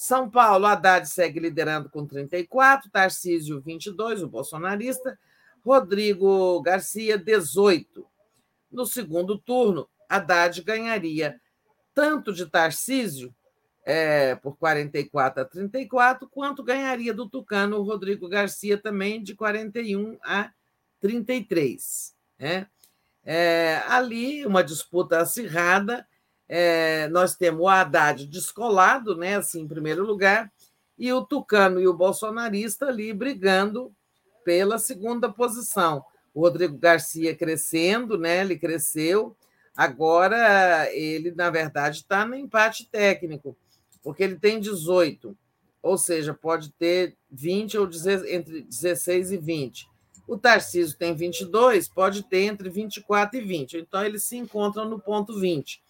São 0.01 0.31
Paulo, 0.31 0.65
Haddad 0.65 1.07
segue 1.07 1.39
liderando 1.39 1.91
com 1.91 2.07
34, 2.07 2.89
Tarcísio 2.91 3.61
22, 3.61 4.23
o 4.23 4.29
bolsonarista, 4.29 5.19
Rodrigo 5.63 6.59
Garcia 6.63 7.19
18. 7.19 8.07
No 8.73 8.87
segundo 8.87 9.37
turno, 9.37 9.87
Haddad 10.09 10.63
ganharia 10.63 11.39
tanto 11.93 12.33
de 12.33 12.47
Tarcísio 12.47 13.35
é, 13.85 14.35
por 14.37 14.57
44 14.57 15.43
a 15.43 15.45
34, 15.45 16.27
quanto 16.31 16.65
ganharia 16.65 17.13
do 17.13 17.29
Tucano 17.29 17.83
Rodrigo 17.83 18.27
Garcia 18.27 18.79
também 18.79 19.23
de 19.23 19.35
41 19.35 20.17
a 20.25 20.51
33. 20.99 22.17
Né? 22.39 22.67
É, 23.23 23.83
ali, 23.87 24.47
uma 24.47 24.65
disputa 24.65 25.21
acirrada 25.21 26.09
é, 26.53 27.07
nós 27.11 27.37
temos 27.37 27.61
o 27.61 27.69
Haddad 27.69 28.27
descolado, 28.27 29.17
né, 29.17 29.37
assim, 29.37 29.61
em 29.61 29.69
primeiro 29.69 30.05
lugar, 30.05 30.53
e 30.99 31.13
o 31.13 31.25
Tucano 31.25 31.81
e 31.81 31.87
o 31.87 31.95
bolsonarista 31.95 32.87
ali 32.87 33.15
brigando 33.15 33.95
pela 34.45 34.77
segunda 34.77 35.33
posição. 35.33 36.05
O 36.35 36.41
Rodrigo 36.41 36.77
Garcia 36.77 37.37
crescendo, 37.37 38.19
né, 38.19 38.41
ele 38.41 38.59
cresceu, 38.59 39.37
agora 39.77 40.93
ele, 40.93 41.31
na 41.31 41.51
verdade, 41.51 41.99
está 41.99 42.27
no 42.27 42.35
empate 42.35 42.85
técnico, 42.91 43.57
porque 44.03 44.25
ele 44.25 44.37
tem 44.37 44.59
18, 44.59 45.39
ou 45.81 45.97
seja, 45.97 46.35
pode 46.35 46.73
ter 46.73 47.17
20 47.31 47.79
ou 47.79 47.89
entre 48.29 48.63
16 48.63 49.31
e 49.31 49.37
20. 49.37 49.89
O 50.27 50.37
Tarcísio 50.37 50.99
tem 50.99 51.15
22, 51.15 51.89
pode 51.89 52.25
ter 52.25 52.43
entre 52.43 52.69
24 52.69 53.39
e 53.39 53.41
20. 53.41 53.79
Então, 53.79 54.05
eles 54.05 54.25
se 54.25 54.37
encontram 54.37 54.89
no 54.89 54.99
ponto 54.99 55.39
20 55.39 55.81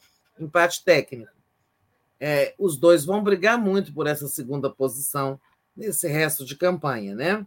empate 0.44 0.84
técnico. 0.84 1.32
É, 2.18 2.54
os 2.58 2.76
dois 2.76 3.04
vão 3.04 3.22
brigar 3.22 3.58
muito 3.58 3.94
por 3.94 4.06
essa 4.06 4.28
segunda 4.28 4.68
posição 4.68 5.40
nesse 5.74 6.06
resto 6.06 6.44
de 6.44 6.54
campanha, 6.54 7.14
né? 7.14 7.46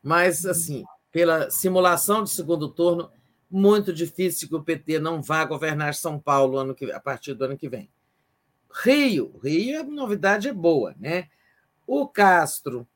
Mas, 0.00 0.46
assim, 0.46 0.84
pela 1.10 1.50
simulação 1.50 2.22
de 2.22 2.30
segundo 2.30 2.68
turno, 2.68 3.10
muito 3.50 3.92
difícil 3.92 4.48
que 4.48 4.54
o 4.54 4.62
PT 4.62 5.00
não 5.00 5.20
vá 5.20 5.44
governar 5.44 5.94
São 5.94 6.18
Paulo 6.18 6.58
ano 6.58 6.74
que, 6.74 6.90
a 6.92 7.00
partir 7.00 7.34
do 7.34 7.44
ano 7.44 7.58
que 7.58 7.68
vem. 7.68 7.90
Rio, 8.72 9.36
Rio, 9.42 9.80
a 9.80 9.82
novidade 9.82 10.48
é 10.48 10.52
boa, 10.52 10.94
né? 10.98 11.28
O 11.84 12.06
Castro 12.06 12.86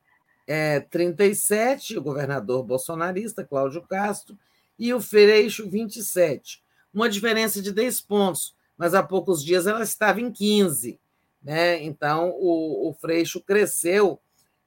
é 0.47 0.78
37, 0.78 1.98
o 1.98 2.02
governador 2.02 2.62
bolsonarista, 2.62 3.42
Cláudio 3.42 3.82
Castro, 3.82 4.39
e 4.78 4.94
o 4.94 5.00
Freixo, 5.00 5.68
27 5.68 6.63
uma 6.94 7.08
diferença 7.08 7.60
de 7.60 7.73
10 7.73 8.00
pontos, 8.02 8.55
mas 8.76 8.94
há 8.94 9.02
poucos 9.02 9.44
dias 9.44 9.66
ela 9.66 9.82
estava 9.82 10.20
em 10.20 10.31
15. 10.31 10.98
Né? 11.42 11.82
Então, 11.82 12.31
o, 12.31 12.89
o 12.89 12.94
Freixo 12.94 13.40
cresceu 13.40 14.18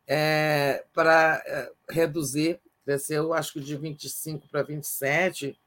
é, 0.08 0.84
para 0.94 1.42
é, 1.46 1.72
reduzir, 1.90 2.60
cresceu 2.86 3.34
acho 3.34 3.54
que 3.54 3.60
de 3.60 3.76
25 3.76 4.48
para 4.48 4.64
27, 4.64 5.58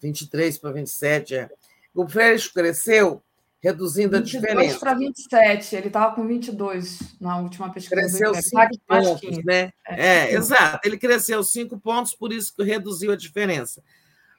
23 0.00 0.58
para 0.58 0.72
27. 0.72 1.34
É. 1.34 1.50
O 1.94 2.06
Freixo 2.06 2.52
cresceu 2.52 3.22
reduzindo 3.60 4.16
a 4.16 4.20
diferença. 4.20 4.60
22 4.60 4.78
para 4.78 4.94
27, 4.94 5.76
ele 5.76 5.86
estava 5.88 6.14
com 6.14 6.26
22 6.26 7.16
na 7.20 7.38
última 7.38 7.72
pesquisa. 7.72 8.00
Cresceu 8.00 8.34
5 8.34 8.68
pontos, 8.86 9.44
né? 9.44 9.72
É, 9.86 10.06
é, 10.06 10.34
exato, 10.34 10.86
ele 10.86 10.96
cresceu 10.96 11.42
5 11.42 11.78
pontos, 11.78 12.14
por 12.14 12.32
isso 12.32 12.54
que 12.54 12.62
reduziu 12.62 13.10
a 13.12 13.16
diferença. 13.16 13.82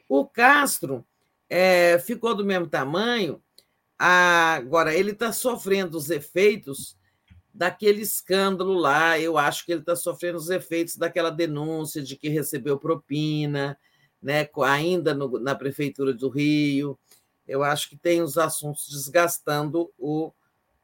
O 0.08 0.26
Castro 0.26 1.06
é, 1.50 1.98
ficou 2.00 2.36
do 2.36 2.46
mesmo 2.46 2.68
tamanho. 2.68 3.42
Agora, 3.98 4.94
ele 4.94 5.12
está 5.12 5.34
sofrendo 5.34 5.98
os 5.98 6.10
efeitos 6.10 6.98
daquele 7.54 8.02
escândalo 8.02 8.74
lá. 8.74 9.20
Eu 9.20 9.38
acho 9.38 9.66
que 9.66 9.72
ele 9.72 9.82
está 9.82 9.96
sofrendo 9.96 10.38
os 10.38 10.50
efeitos 10.50 10.96
daquela 10.96 11.30
denúncia 11.30 12.02
de 12.02 12.16
que 12.16 12.30
recebeu 12.30 12.78
propina, 12.78 13.78
né, 14.22 14.48
ainda 14.64 15.14
no, 15.14 15.40
na 15.40 15.56
Prefeitura 15.56 16.14
do 16.14 16.30
Rio. 16.30 16.98
Eu 17.48 17.64
acho 17.64 17.90
que 17.90 17.98
tem 17.98 18.22
os 18.22 18.38
assuntos 18.38 18.88
desgastando 18.88 19.92
o, 19.98 20.32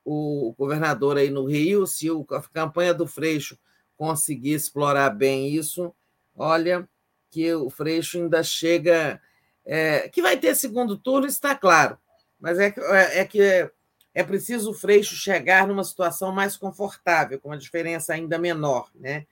o 0.03 0.53
governador 0.57 1.17
aí 1.17 1.29
no 1.29 1.45
Rio. 1.45 1.85
Se 1.85 2.07
a 2.09 2.41
campanha 2.41 2.93
do 2.93 3.05
Freixo 3.05 3.57
conseguir 3.95 4.53
explorar 4.53 5.11
bem 5.11 5.49
isso, 5.49 5.93
olha 6.35 6.89
que 7.29 7.53
o 7.53 7.69
Freixo 7.69 8.17
ainda 8.17 8.43
chega 8.43 9.21
é, 9.65 10.07
que 10.09 10.21
vai 10.21 10.37
ter 10.37 10.55
segundo 10.55 10.97
turno, 10.97 11.25
está 11.25 11.55
claro, 11.55 11.97
mas 12.39 12.59
é, 12.59 12.73
é, 12.77 13.19
é 13.21 13.25
que 13.25 13.41
é, 13.41 13.71
é 14.13 14.23
preciso 14.23 14.71
o 14.71 14.73
Freixo 14.73 15.15
chegar 15.15 15.67
numa 15.67 15.83
situação 15.83 16.31
mais 16.31 16.55
confortável, 16.55 17.39
com 17.39 17.49
uma 17.49 17.57
diferença 17.57 18.13
ainda 18.13 18.37
menor, 18.37 18.89
né? 18.93 19.25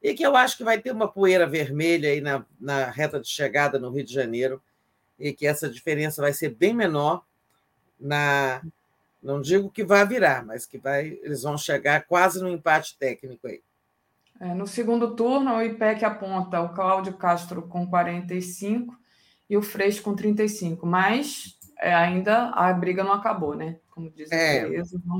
E 0.00 0.14
que 0.14 0.24
eu 0.24 0.36
acho 0.36 0.56
que 0.56 0.64
vai 0.64 0.80
ter 0.80 0.90
uma 0.90 1.06
poeira 1.06 1.46
vermelha 1.46 2.10
aí 2.10 2.20
na, 2.20 2.44
na 2.60 2.90
reta 2.90 3.20
de 3.20 3.28
chegada 3.28 3.78
no 3.78 3.90
Rio 3.90 4.04
de 4.04 4.12
Janeiro, 4.12 4.60
e 5.18 5.32
que 5.32 5.46
essa 5.46 5.68
diferença 5.68 6.20
vai 6.20 6.32
ser 6.32 6.50
bem 6.50 6.74
menor 6.74 7.24
na. 7.98 8.62
Não 9.22 9.40
digo 9.40 9.70
que 9.70 9.84
vai 9.84 10.04
virar, 10.04 10.44
mas 10.44 10.66
que 10.66 10.78
vai, 10.78 11.20
eles 11.22 11.42
vão 11.42 11.56
chegar 11.56 12.06
quase 12.06 12.42
no 12.42 12.48
empate 12.48 12.96
técnico 12.98 13.46
aí. 13.46 13.62
É, 14.40 14.52
no 14.52 14.66
segundo 14.66 15.14
turno, 15.14 15.54
o 15.54 15.62
IPEC 15.62 16.04
aponta 16.04 16.60
o 16.60 16.70
Cláudio 16.70 17.12
Castro 17.12 17.62
com 17.62 17.86
45 17.86 18.98
e 19.48 19.56
o 19.56 19.62
Freixo 19.62 20.02
com 20.02 20.14
35. 20.14 20.86
Mas 20.86 21.58
é, 21.78 21.94
ainda 21.94 22.50
a 22.50 22.72
briga 22.72 23.02
não 23.02 23.12
acabou, 23.12 23.54
né? 23.54 23.78
Como 23.90 24.10
diz 24.10 24.30
é, 24.30 24.66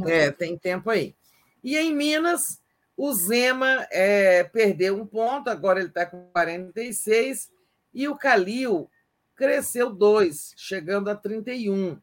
é, 0.07 0.31
tem 0.31 0.57
tempo 0.57 0.89
aí. 0.89 1.15
E 1.63 1.77
em 1.77 1.95
Minas, 1.95 2.63
o 2.97 3.13
Zema 3.13 3.87
é, 3.91 4.45
perdeu 4.45 5.01
um 5.01 5.07
ponto, 5.07 5.49
agora 5.49 5.81
ele 5.81 5.89
está 5.89 6.07
com 6.07 6.31
46, 6.33 7.51
e 7.93 8.09
o 8.09 8.17
Calil 8.17 8.89
cresceu 9.35 9.91
dois, 9.91 10.53
chegando 10.57 11.11
a 11.11 11.17
31. 11.17 11.99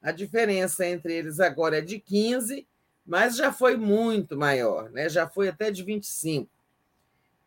A 0.00 0.12
diferença 0.12 0.86
entre 0.86 1.14
eles 1.14 1.40
agora 1.40 1.78
é 1.78 1.80
de 1.80 1.98
15, 1.98 2.66
mas 3.04 3.36
já 3.36 3.52
foi 3.52 3.76
muito 3.76 4.36
maior, 4.36 4.90
né? 4.90 5.08
já 5.08 5.28
foi 5.28 5.48
até 5.48 5.70
de 5.70 5.82
25. 5.82 6.50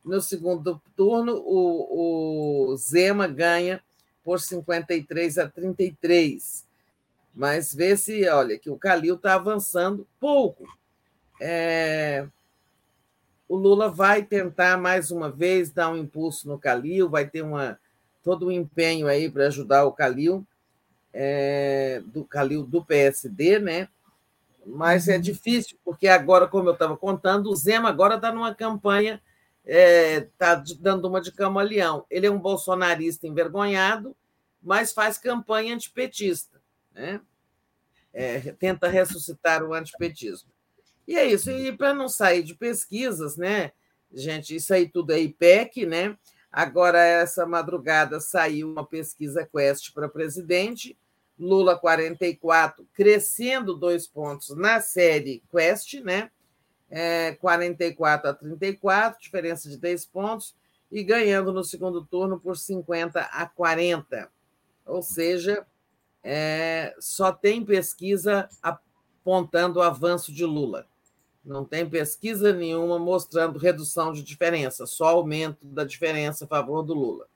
No 0.04 0.22
segundo 0.22 0.82
turno, 0.96 1.36
o, 1.46 2.72
o 2.72 2.78
Zema 2.78 3.28
ganha 3.28 3.84
por 4.26 4.42
53 4.42 5.38
a 5.38 5.48
33. 5.48 6.66
Mas 7.34 7.74
vê 7.74 7.96
se, 7.96 8.28
olha, 8.28 8.58
que 8.58 8.72
o 8.72 8.78
Calil 8.78 9.16
está 9.16 9.36
avançando 9.36 10.08
pouco. 10.20 10.66
É... 11.40 12.28
O 13.48 13.56
Lula 13.56 13.88
vai 13.88 14.24
tentar 14.24 14.78
mais 14.78 15.12
uma 15.12 15.30
vez 15.30 15.70
dar 15.70 15.92
um 15.92 15.98
impulso 15.98 16.48
no 16.48 16.58
Calil, 16.58 17.08
vai 17.08 17.30
ter 17.30 17.44
uma, 17.44 17.80
todo 18.24 18.48
um 18.48 18.52
empenho 18.52 19.08
aí 19.08 19.30
para 19.30 19.46
ajudar 19.46 19.86
o 19.86 19.92
Calil, 19.92 20.46
é... 21.14 22.02
do 22.08 22.26
Calil 22.26 22.64
do 22.64 22.84
PSD, 22.84 23.60
né? 23.60 23.88
Mas 24.66 25.08
é 25.08 25.18
uhum. 25.18 25.22
difícil, 25.22 25.78
porque 25.86 26.08
agora, 26.08 26.48
como 26.48 26.70
eu 26.70 26.74
estava 26.74 26.98
contando, 26.98 27.52
o 27.52 27.56
Zema 27.56 27.90
agora 27.90 28.16
está 28.16 28.32
numa 28.32 28.56
campanha 28.56 29.22
está 29.66 29.80
é, 29.80 30.22
tá 30.38 30.64
dando 30.80 31.08
uma 31.08 31.20
de 31.20 31.32
camaleão. 31.32 32.06
Ele 32.10 32.28
é 32.28 32.32
um 32.32 32.40
bolsonarista 32.40 33.28
envergonhado, 33.28 34.16
mas 34.62 34.94
faz 34.94 35.18
campanha 35.18 35.74
antipetista, 35.74 36.62
né? 36.94 37.20
É, 38.14 38.40
tenta 38.54 38.88
ressuscitar 38.88 39.64
o 39.64 39.74
antipetismo. 39.74 40.50
E 41.08 41.18
é 41.18 41.26
isso. 41.26 41.52
E 41.52 41.76
para 41.76 41.94
não 41.94 42.08
sair 42.08 42.44
de 42.44 42.56
pesquisas, 42.56 43.36
né, 43.36 43.72
gente, 44.14 44.56
isso 44.56 44.74
aí 44.74 44.88
tudo 44.88 45.12
é 45.12 45.20
IPEC, 45.20 45.86
né? 45.86 46.18
Agora, 46.52 47.04
essa 47.04 47.46
madrugada, 47.46 48.22
saiu 48.22 48.72
uma 48.72 48.86
pesquisa 48.86 49.46
Quest 49.46 49.92
para 49.94 50.08
presidente, 50.08 50.98
Lula 51.38 51.78
44, 51.78 52.88
crescendo 52.94 53.76
dois 53.76 54.08
pontos 54.08 54.56
na 54.56 54.80
série 54.80 55.44
Quest, 55.52 55.96
né? 55.96 56.32
É, 56.90 57.34
44 57.34 58.30
a 58.30 58.34
34, 58.34 59.22
diferença 59.22 59.70
de 59.70 59.78
10 59.78 60.06
pontos, 60.06 60.56
e 60.92 61.04
ganhando 61.04 61.52
no 61.52 61.64
segundo 61.64 62.06
turno 62.06 62.40
por 62.40 62.58
50 62.58 63.20
a 63.20 63.46
40. 63.48 64.30
Ou 64.86 65.02
seja, 65.02 65.66
é, 66.24 66.96
só 67.00 67.32
tem 67.32 67.64
pesquisa 67.66 68.48
apontando 68.62 69.80
o 69.80 69.82
avanço 69.82 70.32
de 70.32 70.46
Lula. 70.46 70.88
Não 71.44 71.64
tem 71.64 71.88
pesquisa 71.88 72.52
nenhuma 72.52 72.98
mostrando 72.98 73.60
redução 73.60 74.12
de 74.12 74.24
diferença, 74.24 74.88
só 74.88 75.10
aumento 75.10 75.66
da 75.66 75.84
diferença 75.84 76.46
a 76.46 76.48
favor 76.48 76.82
do 76.82 76.94
Lula. 76.94 77.28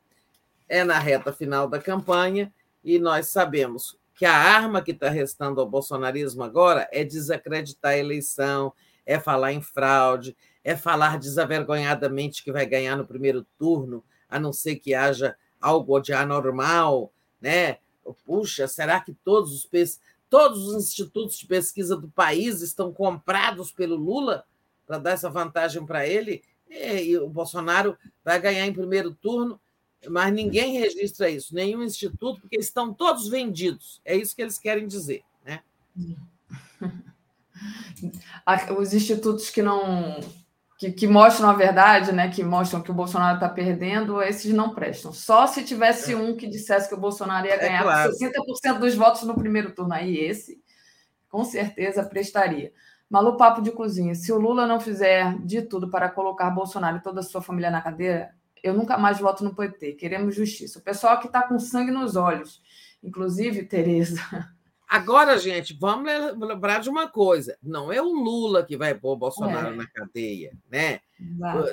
É 0.67 0.83
na 0.83 0.97
reta 0.97 1.31
final 1.31 1.67
da 1.67 1.79
campanha 1.79 2.51
e 2.83 2.97
nós 2.97 3.27
sabemos 3.29 3.97
que 4.15 4.25
a 4.25 4.33
arma 4.33 4.81
que 4.81 4.91
está 4.91 5.09
restando 5.09 5.61
ao 5.61 5.69
bolsonarismo 5.69 6.43
agora 6.43 6.89
é 6.91 7.03
desacreditar 7.03 7.91
a 7.91 7.97
eleição, 7.97 8.73
é 9.09 9.19
falar 9.19 9.51
em 9.53 9.61
fraude, 9.61 10.38
é 10.63 10.75
falar 10.75 11.17
desavergonhadamente 11.17 12.43
que 12.43 12.51
vai 12.51 12.63
ganhar 12.63 12.95
no 12.95 13.07
primeiro 13.07 13.43
turno, 13.57 14.03
a 14.29 14.39
não 14.39 14.53
ser 14.53 14.75
que 14.75 14.93
haja 14.93 15.35
algo 15.59 15.99
de 15.99 16.13
anormal, 16.13 17.11
né? 17.41 17.79
Puxa, 18.23 18.67
será 18.67 18.99
que 18.99 19.11
todos 19.11 19.51
os 19.51 19.99
todos 20.29 20.67
os 20.67 20.75
institutos 20.75 21.39
de 21.39 21.47
pesquisa 21.47 21.97
do 21.97 22.07
país 22.07 22.61
estão 22.61 22.93
comprados 22.93 23.71
pelo 23.71 23.95
Lula 23.95 24.45
para 24.85 24.99
dar 24.99 25.11
essa 25.11 25.27
vantagem 25.27 25.83
para 25.88 26.07
ele? 26.07 26.43
E 26.69 27.17
o 27.17 27.27
Bolsonaro 27.27 27.97
vai 28.23 28.39
ganhar 28.39 28.67
em 28.67 28.73
primeiro 28.73 29.11
turno, 29.15 29.59
mas 30.07 30.31
ninguém 30.31 30.77
registra 30.77 31.31
isso, 31.31 31.55
nenhum 31.55 31.81
instituto, 31.81 32.41
porque 32.41 32.59
estão 32.59 32.93
todos 32.93 33.27
vendidos. 33.27 33.99
É 34.05 34.15
isso 34.15 34.35
que 34.35 34.41
eles 34.43 34.59
querem 34.59 34.85
dizer, 34.85 35.23
né? 35.43 35.63
Os 38.77 38.93
institutos 38.93 39.49
que 39.49 39.61
não 39.61 40.19
que, 40.79 40.91
que, 40.93 41.07
mostram 41.07 41.49
a 41.49 41.53
verdade, 41.53 42.13
né, 42.13 42.29
que 42.29 42.41
mostram 42.41 42.81
que 42.81 42.89
o 42.89 42.93
Bolsonaro 42.93 43.35
está 43.35 43.49
perdendo, 43.49 44.21
esses 44.21 44.53
não 44.53 44.73
prestam. 44.73 45.11
Só 45.11 45.45
se 45.45 45.61
tivesse 45.61 46.13
é. 46.13 46.15
um 46.15 46.38
que 46.38 46.47
dissesse 46.47 46.88
que 46.88 46.95
o 46.95 46.99
Bolsonaro 46.99 47.45
ia 47.45 47.55
é 47.55 47.57
ganhar 47.57 47.81
é 47.81 47.83
claro. 47.83 48.13
60% 48.13 48.79
dos 48.79 48.95
votos 48.95 49.23
no 49.23 49.35
primeiro 49.35 49.75
turno, 49.75 49.93
aí 49.93 50.17
esse, 50.17 50.63
com 51.27 51.43
certeza, 51.43 52.01
prestaria. 52.05 52.71
Malu 53.09 53.35
Papo 53.35 53.61
de 53.61 53.71
Cozinha, 53.71 54.15
se 54.15 54.31
o 54.31 54.39
Lula 54.39 54.65
não 54.65 54.79
fizer 54.79 55.38
de 55.39 55.63
tudo 55.63 55.89
para 55.89 56.07
colocar 56.07 56.49
Bolsonaro 56.49 56.97
e 56.97 57.01
toda 57.01 57.19
a 57.19 57.23
sua 57.23 57.41
família 57.41 57.69
na 57.69 57.81
cadeira, 57.81 58.33
eu 58.63 58.73
nunca 58.73 58.97
mais 58.97 59.19
voto 59.19 59.43
no 59.43 59.53
PT. 59.53 59.93
Queremos 59.93 60.33
justiça. 60.33 60.79
O 60.79 60.81
pessoal 60.81 61.19
que 61.19 61.27
está 61.27 61.43
com 61.43 61.59
sangue 61.59 61.91
nos 61.91 62.15
olhos, 62.15 62.61
inclusive, 63.03 63.63
Tereza, 63.63 64.21
Agora, 64.89 65.37
gente, 65.37 65.77
vamos 65.79 66.11
lembrar 66.35 66.79
de 66.79 66.89
uma 66.89 67.07
coisa: 67.07 67.55
não 67.61 67.93
é 67.93 68.01
o 68.01 68.11
Lula 68.11 68.65
que 68.65 68.75
vai 68.75 68.95
pôr 68.95 69.11
o 69.11 69.17
Bolsonaro 69.17 69.75
é. 69.75 69.75
na 69.75 69.87
cadeia, 69.87 70.57
né? 70.67 70.99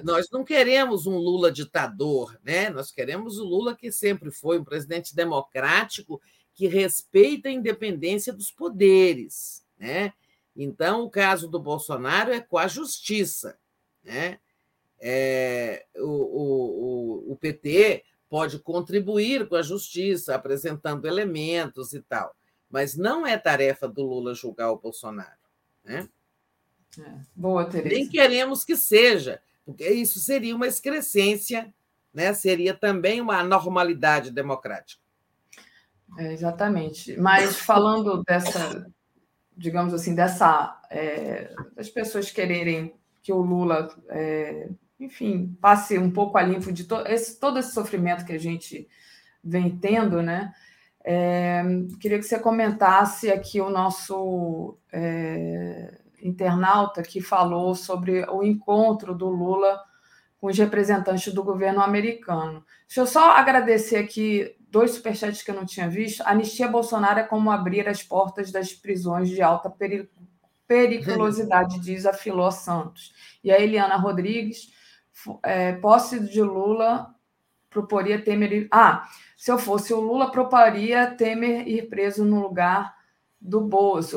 Nós 0.05 0.29
não 0.31 0.45
queremos 0.45 1.07
um 1.07 1.17
Lula 1.17 1.51
ditador, 1.51 2.39
né? 2.45 2.69
Nós 2.69 2.93
queremos 2.93 3.39
o 3.39 3.45
Lula 3.45 3.75
que 3.75 3.91
sempre 3.91 4.31
foi 4.31 4.59
um 4.59 4.65
presidente 4.65 5.17
democrático 5.17 6.21
que 6.55 6.67
respeita 6.67 7.49
a 7.49 7.53
independência 7.53 8.35
dos 8.35 8.51
poderes, 8.51 9.65
né? 9.79 10.13
Então, 10.55 11.03
o 11.03 11.11
caso 11.11 11.49
do 11.49 11.59
Bolsonaro 11.59 12.31
é 12.31 12.41
com 12.41 12.59
a 12.59 12.69
justiça, 12.69 13.57
né? 14.05 14.39
É, 15.01 15.87
o, 15.97 17.31
o, 17.31 17.33
o 17.33 17.37
PT 17.37 18.05
pode 18.29 18.59
contribuir 18.59 19.49
com 19.49 19.57
a 19.57 19.63
justiça, 19.63 20.35
apresentando 20.35 21.07
elementos 21.07 21.95
e 21.95 22.03
tal 22.03 22.37
mas 22.77 22.95
não 22.95 23.27
é 23.27 23.39
tarefa 23.39 23.89
do 23.89 24.03
Lula 24.03 24.35
julgar 24.35 24.71
o 24.71 24.77
Bolsonaro. 24.77 25.39
Né? 25.83 26.07
É. 26.99 27.15
Boa, 27.35 27.65
Tereza. 27.65 27.95
Nem 27.95 28.07
queremos 28.07 28.67
que 28.67 28.77
seja, 28.77 29.41
porque 29.65 29.89
isso 29.89 30.21
seria 30.21 30.55
uma 30.55 30.67
excrescência, 30.67 31.73
né? 32.13 32.35
seria 32.35 32.75
também 32.75 33.19
uma 33.19 33.39
anormalidade 33.39 34.31
democrática. 34.31 35.01
É, 36.19 36.35
exatamente. 36.35 37.19
Mas 37.19 37.59
falando 37.59 38.23
dessa, 38.23 38.87
digamos 39.57 39.95
assim, 39.95 40.15
dessa. 40.15 40.79
É, 40.91 41.55
das 41.75 41.89
pessoas 41.89 42.31
quererem 42.31 42.95
que 43.23 43.33
o 43.33 43.41
Lula, 43.41 43.89
é, 44.11 44.69
enfim, 45.01 45.57
passe 45.63 45.99
um 45.99 46.11
pouco 46.11 46.37
a 46.37 46.43
limpo 46.43 46.71
de 46.71 46.85
to 46.85 46.97
esse, 47.07 47.41
todo 47.41 47.59
esse 47.59 47.73
sofrimento 47.73 48.27
que 48.27 48.35
a 48.35 48.39
gente 48.39 48.87
vem 49.43 49.75
tendo, 49.79 50.21
né? 50.21 50.53
É, 51.09 51.63
queria 52.01 52.19
que 52.19 52.25
você 52.25 52.37
comentasse 52.37 53.31
aqui 53.31 53.61
o 53.61 53.71
nosso 53.71 54.77
é, 54.93 56.01
internauta 56.21 57.01
que 57.01 57.21
falou 57.21 57.77
sobre 57.77 58.25
o 58.29 58.43
encontro 58.43 59.15
do 59.15 59.29
Lula 59.29 59.81
com 60.41 60.49
os 60.49 60.59
representantes 60.59 61.33
do 61.33 61.45
governo 61.45 61.81
americano. 61.81 62.65
Deixa 62.89 63.03
eu 63.03 63.07
só 63.07 63.37
agradecer 63.37 63.99
aqui 63.99 64.57
dois 64.69 64.91
superchats 64.91 65.43
que 65.43 65.51
eu 65.53 65.55
não 65.55 65.65
tinha 65.65 65.89
visto. 65.89 66.23
Anistia 66.23 66.67
Bolsonaro 66.67 67.21
é 67.21 67.23
como 67.23 67.53
abrir 67.53 67.89
as 67.89 68.03
portas 68.03 68.51
das 68.51 68.73
prisões 68.73 69.29
de 69.29 69.41
alta 69.41 69.73
periculosidade, 70.67 71.79
diz 71.79 72.05
a 72.05 72.13
Filó 72.13 72.51
Santos. 72.51 73.13
E 73.45 73.53
a 73.53 73.61
Eliana 73.61 73.97
Rodrigues, 73.97 74.73
é, 75.45 75.73
posse 75.75 76.19
de 76.19 76.43
Lula 76.43 77.15
proporia 77.77 78.23
Temer. 78.23 78.67
Ah, 78.71 79.07
se 79.37 79.53
eu 79.53 79.59
fosse 79.59 79.93
o 79.93 80.01
Lula, 80.01 80.31
proporia 80.31 81.11
Temer 81.11 81.69
ir 81.69 81.91
preso 81.91 82.25
no 82.25 82.41
lugar 82.41 82.97
do 83.39 83.61
Bozo. 83.61 84.17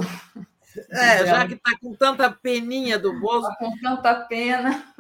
É, 0.91 1.25
já 1.25 1.45
que 1.45 1.55
está 1.55 1.77
com 1.81 1.93
tanta 1.93 2.31
peninha 2.31 2.97
do 2.97 3.19
Bozo. 3.19 3.47
Tá 3.49 3.55
com 3.55 3.77
tanta 3.79 4.15
pena. 4.15 4.93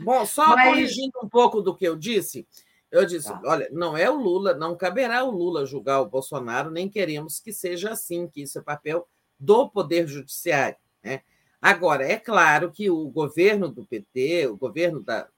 Bom, 0.00 0.24
só 0.24 0.54
Mas... 0.54 0.68
corrigindo 0.68 1.12
um 1.22 1.28
pouco 1.28 1.60
do 1.60 1.76
que 1.76 1.84
eu 1.84 1.96
disse, 1.96 2.46
eu 2.90 3.04
disse: 3.04 3.28
tá. 3.28 3.42
olha, 3.44 3.68
não 3.72 3.96
é 3.96 4.08
o 4.08 4.16
Lula, 4.16 4.54
não 4.54 4.74
caberá 4.74 5.22
o 5.22 5.30
Lula 5.30 5.66
julgar 5.66 6.00
o 6.00 6.08
Bolsonaro, 6.08 6.70
nem 6.70 6.88
queremos 6.88 7.40
que 7.40 7.52
seja 7.52 7.90
assim, 7.90 8.26
que 8.26 8.42
isso 8.42 8.58
é 8.58 8.62
papel 8.62 9.06
do 9.38 9.68
Poder 9.68 10.06
Judiciário. 10.06 10.78
Né? 11.02 11.20
Agora, 11.60 12.06
é 12.06 12.16
claro 12.16 12.70
que 12.70 12.88
o 12.88 13.08
governo 13.10 13.68
do 13.68 13.84
PT, 13.84 14.46
o 14.46 14.56
governo 14.56 15.02
da. 15.02 15.28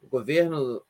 O 0.00 0.06
governo 0.06 0.82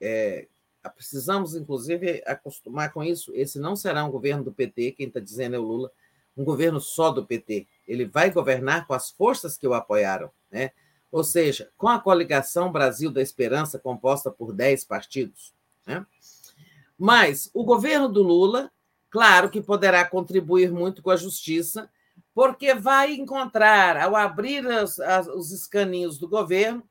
é, 0.00 0.46
precisamos, 0.88 1.54
inclusive, 1.54 2.22
acostumar 2.26 2.92
com 2.92 3.02
isso. 3.02 3.32
Esse 3.34 3.58
não 3.58 3.76
será 3.76 4.04
um 4.04 4.10
governo 4.10 4.44
do 4.44 4.52
PT, 4.52 4.92
quem 4.92 5.08
está 5.08 5.20
dizendo 5.20 5.56
é 5.56 5.58
o 5.58 5.62
Lula, 5.62 5.90
um 6.36 6.44
governo 6.44 6.80
só 6.80 7.10
do 7.10 7.24
PT. 7.24 7.66
Ele 7.86 8.04
vai 8.04 8.30
governar 8.30 8.86
com 8.86 8.94
as 8.94 9.10
forças 9.10 9.56
que 9.56 9.66
o 9.66 9.74
apoiaram, 9.74 10.30
né? 10.50 10.70
ou 11.10 11.24
seja, 11.24 11.70
com 11.76 11.88
a 11.88 11.98
coligação 11.98 12.70
Brasil 12.70 13.10
da 13.10 13.22
Esperança, 13.22 13.78
composta 13.78 14.30
por 14.30 14.52
10 14.52 14.84
partidos. 14.84 15.54
Né? 15.86 16.04
Mas 16.98 17.50
o 17.54 17.64
governo 17.64 18.08
do 18.08 18.22
Lula, 18.22 18.70
claro 19.10 19.48
que 19.48 19.62
poderá 19.62 20.04
contribuir 20.04 20.70
muito 20.70 21.02
com 21.02 21.10
a 21.10 21.16
justiça, 21.16 21.88
porque 22.34 22.74
vai 22.74 23.14
encontrar, 23.14 23.96
ao 23.96 24.14
abrir 24.14 24.66
as, 24.66 25.00
as, 25.00 25.26
os 25.26 25.52
escaninhos 25.52 26.18
do 26.18 26.28
governo, 26.28 26.82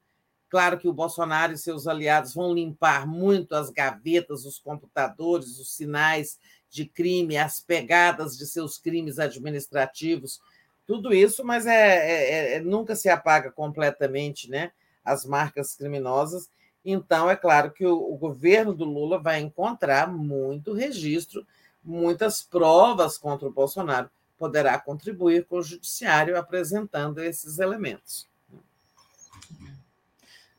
Claro 0.56 0.77
que 0.77 0.88
o 0.88 0.93
Bolsonaro 0.93 1.51
e 1.51 1.58
seus 1.58 1.85
aliados 1.85 2.34
vão 2.34 2.53
limpar 2.53 3.06
muito 3.06 3.53
as 3.53 3.69
gavetas, 3.69 4.45
os 4.45 4.58
computadores, 4.58 5.59
os 5.59 5.75
sinais 5.75 6.40
de 6.69 6.85
crime, 6.85 7.35
as 7.35 7.59
pegadas 7.59 8.38
de 8.38 8.45
seus 8.45 8.77
crimes 8.77 9.19
administrativos, 9.19 10.40
tudo 10.88 11.14
isso, 11.14 11.43
mas 11.43 11.66
é, 11.66 11.74
é, 11.74 12.53
é, 12.53 12.61
nunca 12.61 12.95
se 12.95 13.09
apaga 13.09 13.51
completamente 13.51 14.50
né, 14.50 14.72
as 15.03 15.25
marcas 15.25 15.75
criminosas. 15.75 16.50
Então, 16.85 17.30
é 17.30 17.35
claro 17.35 17.72
que 17.74 17.85
o, 17.85 18.14
o 18.14 18.16
governo 18.16 18.74
do 18.74 18.85
Lula 18.85 19.19
vai 19.19 19.42
encontrar 19.42 20.09
muito 20.09 20.72
registro, 20.72 21.45
muitas 21.84 22.42
provas 22.42 23.17
contra 23.17 23.45
o 23.45 23.51
Bolsonaro, 23.51 24.09
poderá 24.38 24.80
contribuir 24.80 25.48
com 25.48 25.58
o 25.58 25.64
judiciário 25.64 26.38
apresentando 26.38 27.22
esses 27.22 27.59
elementos. 27.59 28.25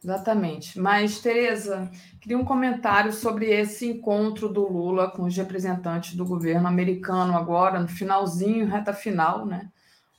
Exatamente. 0.07 0.79
Mas, 0.79 1.19
Tereza, 1.19 1.91
queria 2.21 2.39
um 2.39 2.45
comentário 2.45 3.13
sobre 3.13 3.47
esse 3.47 3.89
encontro 3.89 4.49
do 4.49 4.63
Lula 4.65 5.11
com 5.11 5.25
os 5.25 5.37
representantes 5.37 6.15
do 6.15 6.25
governo 6.25 6.69
americano 6.69 7.37
agora, 7.37 7.81
no 7.81 7.89
finalzinho, 7.89 8.69
reta 8.69 8.95
final, 8.95 9.45
né? 9.45 9.69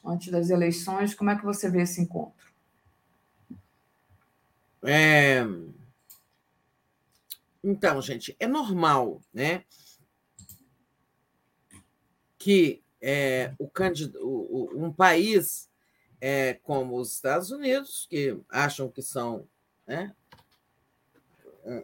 Antes 0.04 0.30
das 0.30 0.50
eleições. 0.50 1.16
Como 1.16 1.30
é 1.30 1.38
que 1.38 1.46
você 1.46 1.72
vê 1.72 1.84
esse 1.84 2.02
encontro? 2.02 2.52
É... 4.84 5.46
Então, 7.64 8.02
gente, 8.02 8.36
é 8.42 8.46
normal, 8.46 9.22
né? 9.34 9.64
Que 12.38 12.84
é, 13.02 13.54
o 13.58 13.70
candidato, 13.70 14.20
um 14.76 14.92
país 14.92 15.70
é, 16.20 16.56
como 16.56 17.00
os 17.00 17.14
Estados 17.14 17.52
Unidos, 17.52 18.06
que 18.10 18.38
acham 18.50 18.90
que 18.90 19.02
são 19.02 19.48
né? 19.88 20.14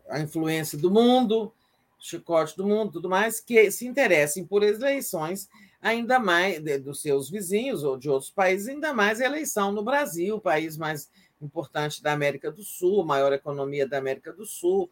a 0.10 0.20
influência 0.20 0.78
do 0.78 0.92
mundo, 0.92 1.54
chicote 2.00 2.56
do 2.56 2.66
mundo, 2.66 2.94
tudo 2.94 3.10
mais, 3.10 3.40
que 3.40 3.72
se 3.72 3.88
interessem 3.88 4.46
por 4.46 4.64
eleições, 4.64 5.50
ainda 5.82 6.20
mais 6.20 6.62
dos 6.82 7.02
seus 7.02 7.30
vizinhos 7.30 7.84
ou 7.84 7.98
de 7.98 8.10
outros 8.10 8.30
países, 8.30 8.68
ainda 8.68 8.94
mais 8.94 9.20
a 9.20 9.26
eleição 9.26 9.72
no 9.72 9.84
Brasil, 9.84 10.40
país 10.40 10.78
mais 10.78 11.10
importante 11.42 12.02
da 12.02 12.14
América 12.14 12.52
do 12.52 12.64
Sul, 12.64 13.04
maior 13.06 13.34
economia 13.34 13.88
da 13.88 13.98
América 13.98 14.32
do 14.32 14.46
Sul, 14.46 14.90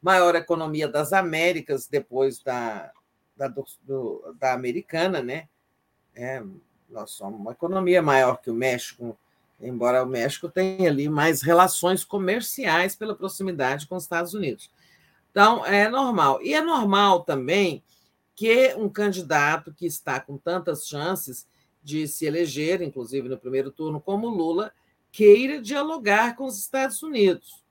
maior 0.00 0.34
economia 0.34 0.88
das 0.88 1.12
Américas 1.12 1.86
depois 1.86 2.40
da, 2.40 2.92
da, 3.36 3.48
do, 3.82 4.34
da 4.38 4.52
americana, 4.52 5.20
né? 5.20 5.48
É, 6.14 6.42
nós 6.88 7.10
somos 7.12 7.40
uma 7.40 7.52
economia 7.52 8.02
maior 8.02 8.40
que 8.40 8.50
o 8.50 8.54
México, 8.54 9.18
embora 9.60 10.02
o 10.02 10.06
México 10.06 10.48
tenha 10.48 10.90
ali 10.90 11.08
mais 11.08 11.42
relações 11.42 12.04
comerciais 12.04 12.96
pela 12.96 13.14
proximidade 13.14 13.86
com 13.86 13.96
os 13.96 14.04
Estados 14.04 14.34
Unidos. 14.34 14.70
Então, 15.30 15.64
é 15.64 15.88
normal. 15.88 16.40
E 16.42 16.54
é 16.54 16.60
normal 16.60 17.20
também 17.24 17.82
que 18.34 18.74
um 18.74 18.88
candidato 18.88 19.72
que 19.72 19.86
está 19.86 20.18
com 20.18 20.36
tantas 20.38 20.86
chances 20.86 21.46
de 21.82 22.06
se 22.08 22.26
eleger, 22.26 22.82
inclusive 22.82 23.28
no 23.28 23.38
primeiro 23.38 23.70
turno, 23.70 24.00
como 24.00 24.28
Lula, 24.28 24.72
queira 25.12 25.60
dialogar 25.60 26.36
com 26.36 26.44
os 26.44 26.58
Estados 26.58 27.02
Unidos. 27.02 27.62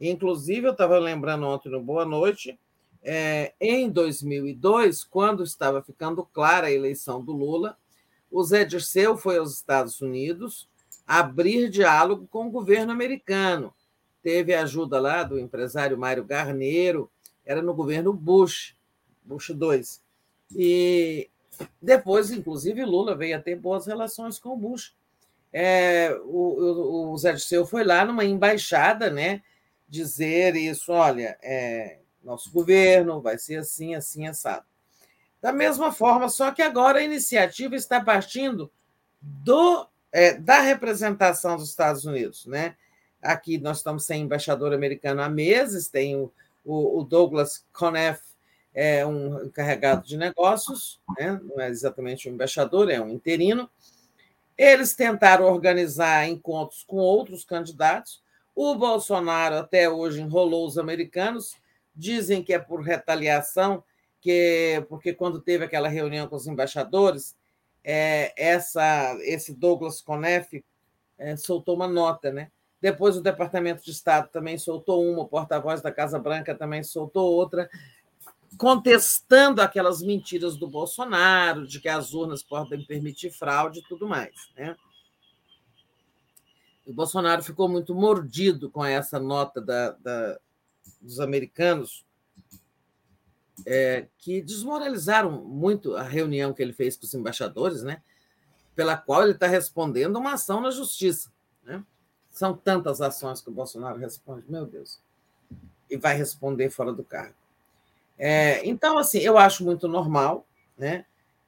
Inclusive, 0.00 0.66
eu 0.66 0.72
estava 0.72 0.98
lembrando 0.98 1.46
ontem 1.46 1.70
no 1.70 1.82
Boa 1.82 2.04
Noite, 2.04 2.58
é, 3.02 3.52
em 3.60 3.90
2002, 3.90 5.04
quando 5.04 5.42
estava 5.42 5.82
ficando 5.82 6.24
clara 6.24 6.68
a 6.68 6.72
eleição 6.72 7.22
do 7.22 7.32
Lula, 7.32 7.76
o 8.30 8.42
Zé 8.42 8.64
Dirceu 8.64 9.16
foi 9.16 9.38
aos 9.38 9.54
Estados 9.54 10.00
Unidos 10.00 10.68
abrir 11.06 11.68
diálogo 11.68 12.26
com 12.30 12.46
o 12.46 12.50
governo 12.50 12.92
americano. 12.92 13.74
Teve 14.22 14.54
ajuda 14.54 15.00
lá 15.00 15.22
do 15.22 15.38
empresário 15.38 15.98
Mário 15.98 16.24
Garneiro, 16.24 17.10
era 17.44 17.60
no 17.60 17.74
governo 17.74 18.12
Bush, 18.12 18.76
Bush 19.24 19.50
II. 19.50 19.82
E 20.54 21.28
depois, 21.80 22.30
inclusive, 22.30 22.84
Lula 22.84 23.16
veio 23.16 23.36
a 23.36 23.40
ter 23.40 23.56
boas 23.56 23.86
relações 23.86 24.38
com 24.38 24.50
o 24.50 24.56
Bush. 24.56 24.94
É, 25.52 26.16
o, 26.24 27.10
o, 27.12 27.18
Zé 27.18 27.32
Dirceu 27.32 27.66
foi 27.66 27.84
lá 27.84 28.04
numa 28.04 28.24
embaixada, 28.24 29.10
né, 29.10 29.42
dizer 29.86 30.56
isso, 30.56 30.90
olha, 30.90 31.36
é, 31.42 31.98
nosso 32.24 32.50
governo 32.50 33.20
vai 33.20 33.36
ser 33.36 33.56
assim, 33.56 33.94
assim, 33.94 34.26
assado. 34.26 34.64
Da 35.42 35.52
mesma 35.52 35.92
forma, 35.92 36.28
só 36.30 36.50
que 36.52 36.62
agora 36.62 37.00
a 37.00 37.02
iniciativa 37.02 37.76
está 37.76 38.00
partindo 38.00 38.70
do, 39.20 39.86
é, 40.12 40.34
da 40.34 40.60
representação 40.60 41.56
dos 41.56 41.70
Estados 41.70 42.04
Unidos. 42.04 42.46
Né? 42.46 42.76
Aqui 43.20 43.58
nós 43.58 43.78
estamos 43.78 44.04
sem 44.04 44.22
embaixador 44.22 44.72
americano 44.72 45.22
há 45.22 45.28
meses, 45.28 45.88
tem 45.88 46.16
o, 46.16 46.30
o, 46.64 47.00
o 47.00 47.04
Douglas 47.04 47.64
Conniff, 47.72 48.20
é 48.74 49.04
um 49.06 49.44
encarregado 49.44 50.06
de 50.06 50.16
negócios, 50.16 51.00
né? 51.18 51.40
não 51.42 51.60
é 51.60 51.68
exatamente 51.68 52.28
um 52.28 52.34
embaixador, 52.34 52.90
é 52.90 53.00
um 53.00 53.08
interino. 53.08 53.68
Eles 54.56 54.94
tentaram 54.94 55.46
organizar 55.46 56.28
encontros 56.28 56.84
com 56.84 56.96
outros 56.96 57.44
candidatos. 57.44 58.22
O 58.54 58.74
Bolsonaro 58.74 59.56
até 59.56 59.88
hoje 59.88 60.20
enrolou 60.20 60.66
os 60.66 60.78
americanos, 60.78 61.54
dizem 61.94 62.42
que 62.42 62.52
é 62.52 62.58
por 62.58 62.80
retaliação, 62.82 63.82
que 64.20 64.84
porque 64.88 65.12
quando 65.12 65.40
teve 65.40 65.64
aquela 65.64 65.88
reunião 65.88 66.26
com 66.28 66.36
os 66.36 66.46
embaixadores, 66.46 67.34
é, 67.84 68.32
essa, 68.36 69.16
esse 69.20 69.54
Douglas 69.54 70.00
Conef 70.00 70.64
é, 71.18 71.36
soltou 71.36 71.74
uma 71.74 71.88
nota, 71.88 72.30
né? 72.30 72.50
Depois 72.80 73.16
o 73.16 73.22
Departamento 73.22 73.84
de 73.84 73.92
Estado 73.92 74.28
também 74.28 74.58
soltou 74.58 75.04
uma, 75.04 75.22
o 75.22 75.28
porta-voz 75.28 75.80
da 75.80 75.92
Casa 75.92 76.18
Branca 76.18 76.54
também 76.54 76.82
soltou 76.82 77.32
outra, 77.32 77.70
contestando 78.58 79.62
aquelas 79.62 80.02
mentiras 80.02 80.56
do 80.56 80.68
Bolsonaro, 80.68 81.66
de 81.66 81.80
que 81.80 81.88
as 81.88 82.12
urnas 82.12 82.42
podem 82.42 82.84
permitir 82.84 83.30
fraude 83.30 83.80
e 83.80 83.84
tudo 83.84 84.08
mais. 84.08 84.34
Né? 84.56 84.76
O 86.84 86.92
Bolsonaro 86.92 87.42
ficou 87.42 87.68
muito 87.68 87.94
mordido 87.94 88.68
com 88.68 88.84
essa 88.84 89.20
nota 89.20 89.60
da, 89.60 89.92
da 89.92 90.38
dos 91.00 91.20
americanos, 91.20 92.04
é, 93.66 94.06
que 94.18 94.40
desmoralizaram 94.40 95.30
muito 95.44 95.96
a 95.96 96.02
reunião 96.02 96.52
que 96.52 96.62
ele 96.62 96.72
fez 96.72 96.96
com 96.96 97.04
os 97.04 97.14
embaixadores, 97.14 97.82
né? 97.82 98.02
pela 98.74 98.96
qual 98.96 99.22
ele 99.22 99.32
está 99.32 99.46
respondendo 99.46 100.16
uma 100.16 100.34
ação 100.34 100.60
na 100.60 100.70
justiça. 100.70 101.30
Né? 101.64 101.82
São 102.30 102.56
tantas 102.56 103.00
ações 103.00 103.40
que 103.40 103.50
o 103.50 103.52
Bolsonaro 103.52 103.98
responde, 103.98 104.44
meu 104.48 104.66
Deus, 104.66 105.00
e 105.90 105.96
vai 105.96 106.16
responder 106.16 106.70
fora 106.70 106.92
do 106.92 107.04
cargo. 107.04 107.34
É, 108.18 108.66
então, 108.66 108.98
assim, 108.98 109.18
eu 109.18 109.36
acho 109.36 109.64
muito 109.64 109.88
normal, 109.88 110.46
né? 110.76 111.04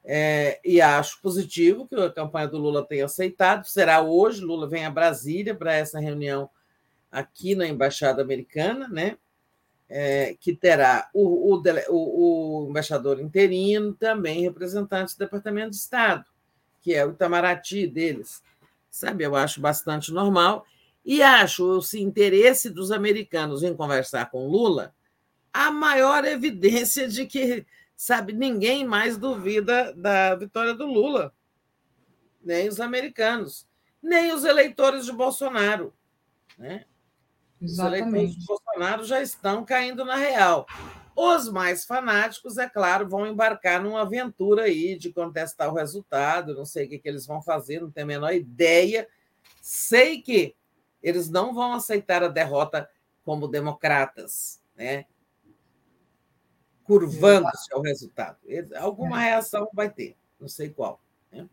É, 0.06 0.60
e 0.62 0.82
acho 0.82 1.22
positivo 1.22 1.86
que 1.86 1.94
a 1.94 2.12
campanha 2.12 2.46
do 2.46 2.58
Lula 2.58 2.84
tenha 2.84 3.06
aceitado. 3.06 3.64
Será 3.64 4.02
hoje, 4.02 4.44
Lula 4.44 4.68
vem 4.68 4.84
a 4.84 4.90
Brasília 4.90 5.54
para 5.54 5.72
essa 5.72 5.98
reunião 5.98 6.50
aqui 7.10 7.54
na 7.54 7.66
Embaixada 7.66 8.20
Americana, 8.20 8.86
né? 8.88 9.16
É, 9.88 10.34
que 10.40 10.56
terá 10.56 11.10
o, 11.12 11.54
o, 11.54 11.62
o, 11.90 12.64
o, 12.64 12.70
embaixador 12.70 13.20
interino, 13.20 13.92
também 13.92 14.40
representante 14.40 15.14
do 15.14 15.18
Departamento 15.18 15.70
de 15.70 15.76
Estado, 15.76 16.24
que 16.80 16.94
é 16.94 17.04
o 17.04 17.10
Itamaraty 17.10 17.86
deles. 17.86 18.42
Sabe, 18.90 19.24
eu 19.24 19.36
acho 19.36 19.60
bastante 19.60 20.10
normal. 20.10 20.64
E 21.04 21.22
acho 21.22 21.78
o 21.78 21.96
interesse 21.96 22.70
dos 22.70 22.90
americanos 22.90 23.62
em 23.62 23.76
conversar 23.76 24.30
com 24.30 24.48
Lula 24.48 24.94
a 25.54 25.70
maior 25.70 26.24
evidência 26.24 27.06
de 27.06 27.26
que, 27.26 27.64
sabe, 27.96 28.32
ninguém 28.32 28.84
mais 28.84 29.16
duvida 29.16 29.92
da 29.94 30.34
vitória 30.34 30.74
do 30.74 30.84
Lula, 30.84 31.32
nem 32.42 32.68
os 32.68 32.80
americanos, 32.80 33.64
nem 34.02 34.32
os 34.32 34.44
eleitores 34.44 35.06
de 35.06 35.12
Bolsonaro. 35.12 35.94
Né? 36.58 36.84
Os 37.62 37.78
eleitores 37.78 38.34
de 38.34 38.44
Bolsonaro 38.44 38.63
já 39.02 39.20
estão 39.20 39.64
caindo 39.64 40.04
na 40.04 40.16
real. 40.16 40.66
Os 41.16 41.48
mais 41.48 41.84
fanáticos, 41.84 42.58
é 42.58 42.68
claro, 42.68 43.08
vão 43.08 43.26
embarcar 43.26 43.82
numa 43.82 44.02
aventura 44.02 44.64
aí 44.64 44.96
de 44.96 45.12
contestar 45.12 45.70
o 45.70 45.76
resultado, 45.76 46.54
não 46.54 46.64
sei 46.64 46.86
o 46.86 46.88
que, 46.88 46.98
que 46.98 47.08
eles 47.08 47.26
vão 47.26 47.40
fazer, 47.40 47.80
não 47.80 47.90
tenho 47.90 48.06
a 48.06 48.08
menor 48.08 48.32
ideia. 48.32 49.08
Sei 49.60 50.20
que 50.20 50.56
eles 51.02 51.30
não 51.30 51.54
vão 51.54 51.74
aceitar 51.74 52.22
a 52.22 52.28
derrota 52.28 52.88
como 53.22 53.46
democratas, 53.46 54.60
né? 54.76 55.06
curvando-se 56.84 57.72
ao 57.72 57.80
resultado. 57.80 58.38
Alguma 58.76 59.20
é. 59.20 59.30
reação 59.30 59.68
vai 59.72 59.90
ter, 59.90 60.16
não 60.38 60.46
sei 60.46 60.68
qual. 60.68 61.00
Né? 61.32 61.48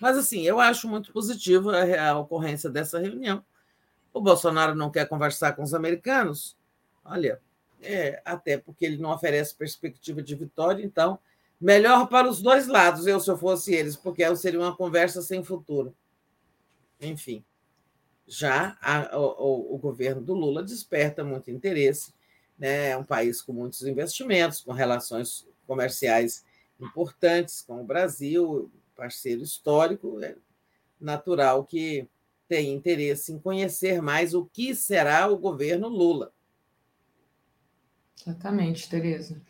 Mas, 0.00 0.16
assim, 0.16 0.42
eu 0.42 0.58
acho 0.58 0.88
muito 0.88 1.12
positiva 1.12 1.76
a 2.00 2.18
ocorrência 2.18 2.70
dessa 2.70 2.98
reunião. 2.98 3.44
O 4.12 4.20
Bolsonaro 4.20 4.74
não 4.74 4.90
quer 4.90 5.08
conversar 5.08 5.52
com 5.52 5.62
os 5.62 5.74
americanos, 5.74 6.56
olha, 7.04 7.40
é, 7.80 8.20
até 8.24 8.58
porque 8.58 8.84
ele 8.84 8.98
não 8.98 9.10
oferece 9.10 9.54
perspectiva 9.54 10.22
de 10.22 10.34
vitória, 10.34 10.84
então, 10.84 11.18
melhor 11.60 12.08
para 12.08 12.28
os 12.28 12.42
dois 12.42 12.66
lados, 12.66 13.06
eu 13.06 13.18
se 13.18 13.30
eu 13.30 13.38
fosse 13.38 13.74
eles, 13.74 13.96
porque 13.96 14.36
seria 14.36 14.60
uma 14.60 14.76
conversa 14.76 15.22
sem 15.22 15.42
futuro. 15.42 15.94
Enfim, 17.00 17.44
já 18.26 18.76
a, 18.80 19.18
o, 19.18 19.74
o 19.74 19.78
governo 19.78 20.20
do 20.20 20.34
Lula 20.34 20.62
desperta 20.62 21.24
muito 21.24 21.50
interesse 21.50 22.12
né? 22.62 22.90
é 22.90 22.96
um 22.96 23.04
país 23.04 23.42
com 23.42 23.52
muitos 23.52 23.82
investimentos, 23.82 24.60
com 24.60 24.72
relações 24.72 25.48
comerciais 25.66 26.44
importantes 26.80 27.62
com 27.62 27.80
o 27.80 27.84
Brasil, 27.84 28.70
parceiro 28.96 29.42
histórico, 29.42 30.22
é 30.22 30.36
natural 31.00 31.64
que 31.64 32.06
tenha 32.52 32.74
interesse 32.74 33.32
em 33.32 33.38
conhecer 33.38 34.02
mais 34.02 34.34
o 34.34 34.44
que 34.44 34.74
será 34.74 35.26
o 35.26 35.38
governo 35.38 35.88
Lula. 35.88 36.30
Exatamente, 38.20 38.90
Tereza. 38.90 39.40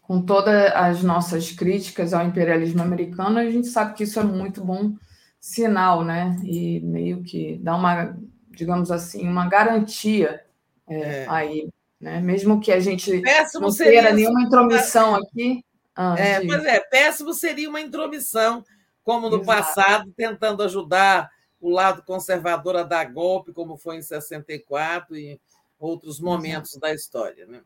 Com 0.00 0.22
todas 0.22 0.70
as 0.72 1.02
nossas 1.02 1.50
críticas 1.50 2.14
ao 2.14 2.24
imperialismo 2.24 2.80
americano, 2.80 3.40
a 3.40 3.50
gente 3.50 3.66
sabe 3.66 3.94
que 3.94 4.04
isso 4.04 4.20
é 4.20 4.22
muito 4.22 4.64
bom 4.64 4.94
sinal, 5.40 6.04
né? 6.04 6.36
E 6.44 6.78
meio 6.80 7.24
que 7.24 7.58
dá 7.58 7.74
uma, 7.74 8.16
digamos 8.50 8.92
assim, 8.92 9.26
uma 9.26 9.48
garantia 9.48 10.44
é, 10.88 11.00
é. 11.00 11.26
aí 11.28 11.68
né? 12.00 12.20
Mesmo 12.20 12.60
que 12.60 12.72
a 12.72 12.80
gente 12.80 13.20
péssimo 13.20 13.68
não 13.68 13.74
tenha 13.74 14.12
nenhuma 14.12 14.42
intromissão 14.42 15.14
aqui. 15.14 15.64
Ah, 15.94 16.16
é, 16.18 16.44
pois 16.44 16.64
é, 16.64 16.80
péssimo 16.80 17.32
seria 17.32 17.68
uma 17.68 17.80
intromissão, 17.80 18.64
como 19.04 19.28
no 19.28 19.40
Exato. 19.40 19.46
passado, 19.46 20.12
tentando 20.16 20.64
ajudar 20.64 21.30
o 21.62 21.70
lado 21.70 22.02
conservador 22.02 22.76
a 22.76 22.82
dar 22.82 23.04
golpe, 23.04 23.52
como 23.52 23.76
foi 23.76 23.96
em 23.96 24.02
64 24.02 25.16
e 25.16 25.40
outros 25.78 26.20
momentos 26.20 26.72
Exato. 26.72 26.80
da 26.80 26.92
história. 26.92 27.46
Né? 27.46 27.60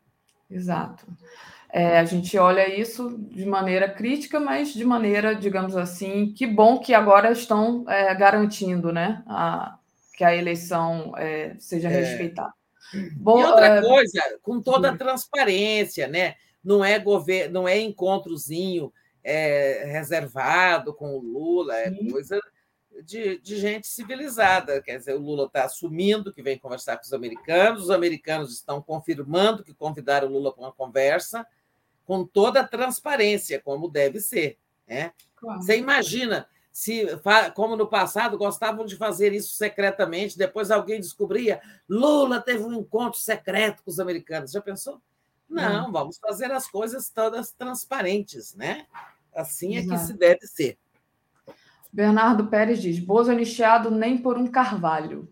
Exato. 0.50 1.06
É, 1.72 1.98
a 1.98 2.04
gente 2.04 2.36
olha 2.38 2.78
isso 2.78 3.18
de 3.18 3.44
maneira 3.46 3.88
crítica, 3.88 4.38
mas 4.38 4.72
de 4.72 4.84
maneira, 4.84 5.34
digamos 5.34 5.76
assim, 5.76 6.32
que 6.32 6.46
bom 6.46 6.78
que 6.78 6.94
agora 6.94 7.32
estão 7.32 7.84
é, 7.88 8.14
garantindo 8.14 8.92
né, 8.92 9.24
a, 9.26 9.78
que 10.14 10.22
a 10.22 10.36
eleição 10.36 11.14
é, 11.16 11.56
seja 11.58 11.88
é. 11.88 11.92
respeitada. 11.92 12.52
Bom, 13.16 13.40
e 13.40 13.44
outra 13.44 13.66
é, 13.66 13.82
coisa, 13.82 14.22
com 14.42 14.60
toda 14.60 14.90
a 14.90 14.96
transparência, 14.96 16.06
né? 16.06 16.34
Não 16.62 16.84
é 16.84 16.98
governo, 16.98 17.52
não 17.52 17.68
é 17.68 17.78
encontrozinho 17.80 18.92
é, 19.24 19.84
reservado 19.86 20.94
com 20.94 21.16
o 21.16 21.20
Lula, 21.20 21.76
é 21.76 21.90
coisa 22.10 22.40
de, 23.02 23.38
de, 23.38 23.58
gente 23.58 23.86
civilizada. 23.86 24.80
Quer 24.82 24.98
dizer, 24.98 25.14
o 25.14 25.20
Lula 25.20 25.46
está 25.46 25.64
assumindo 25.64 26.32
que 26.32 26.42
vem 26.42 26.58
conversar 26.58 26.96
com 26.96 27.04
os 27.04 27.12
americanos, 27.12 27.84
os 27.84 27.90
americanos 27.90 28.52
estão 28.52 28.80
confirmando 28.82 29.62
que 29.62 29.74
convidaram 29.74 30.28
o 30.28 30.32
Lula 30.32 30.52
para 30.52 30.64
uma 30.64 30.72
conversa, 30.72 31.46
com 32.04 32.24
toda 32.24 32.60
a 32.60 32.68
transparência, 32.68 33.60
como 33.60 33.88
deve 33.88 34.20
ser. 34.20 34.58
Né? 34.86 35.12
Claro. 35.34 35.62
Você 35.62 35.76
imagina 35.76 36.48
se, 36.70 37.06
como 37.54 37.74
no 37.74 37.88
passado, 37.88 38.36
gostavam 38.36 38.84
de 38.84 38.96
fazer 38.96 39.32
isso 39.32 39.54
secretamente, 39.54 40.36
depois 40.36 40.70
alguém 40.70 41.00
descobria, 41.00 41.60
Lula 41.88 42.40
teve 42.40 42.62
um 42.64 42.74
encontro 42.74 43.18
secreto 43.18 43.82
com 43.82 43.90
os 43.90 43.98
americanos. 43.98 44.52
Já 44.52 44.60
pensou? 44.60 45.00
Não, 45.48 45.90
vamos 45.90 46.18
fazer 46.18 46.50
as 46.52 46.68
coisas 46.68 47.08
todas 47.08 47.50
transparentes, 47.52 48.54
né? 48.54 48.86
Assim 49.34 49.76
é 49.76 49.82
que 49.86 49.96
se 49.98 50.12
deve 50.12 50.46
ser. 50.46 50.78
Bernardo 51.96 52.48
Pérez 52.48 52.82
diz: 52.82 52.98
Bozo 52.98 53.32
anistiado 53.32 53.90
nem 53.90 54.18
por 54.18 54.36
um 54.36 54.46
carvalho. 54.46 55.26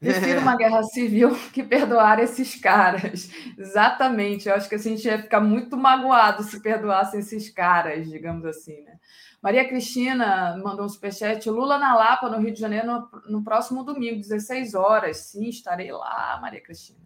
Prefiro 0.00 0.40
uma 0.40 0.56
guerra 0.56 0.82
civil 0.82 1.36
que 1.52 1.62
perdoar 1.62 2.18
esses 2.20 2.54
caras. 2.54 3.30
Exatamente. 3.58 4.48
Eu 4.48 4.54
acho 4.54 4.66
que 4.66 4.76
a 4.76 4.78
gente 4.78 5.06
ia 5.06 5.20
ficar 5.20 5.40
muito 5.40 5.76
magoado 5.76 6.42
se 6.42 6.62
perdoassem 6.62 7.20
esses 7.20 7.50
caras, 7.50 8.08
digamos 8.08 8.46
assim, 8.46 8.80
né? 8.80 8.96
Maria 9.42 9.68
Cristina 9.68 10.58
mandou 10.64 10.86
um 10.86 10.88
superchat. 10.88 11.50
Lula 11.50 11.76
na 11.76 11.94
Lapa, 11.94 12.30
no 12.30 12.38
Rio 12.38 12.54
de 12.54 12.60
Janeiro, 12.60 12.86
no, 12.86 13.10
no 13.28 13.44
próximo 13.44 13.84
domingo, 13.84 14.16
16 14.16 14.74
horas. 14.74 15.18
Sim, 15.18 15.50
estarei 15.50 15.92
lá, 15.92 16.38
Maria 16.40 16.62
Cristina. 16.62 16.98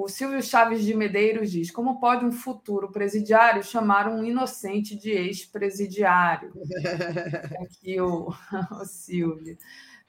O 0.00 0.06
Silvio 0.06 0.40
Chaves 0.40 0.84
de 0.84 0.94
Medeiros 0.94 1.50
diz: 1.50 1.72
Como 1.72 1.98
pode 1.98 2.24
um 2.24 2.30
futuro 2.30 2.92
presidiário 2.92 3.64
chamar 3.64 4.06
um 4.06 4.22
inocente 4.22 4.94
de 4.94 5.10
ex-presidiário? 5.10 6.52
Aqui 7.60 8.00
o, 8.00 8.28
o 8.80 8.84
Silvio. 8.84 9.58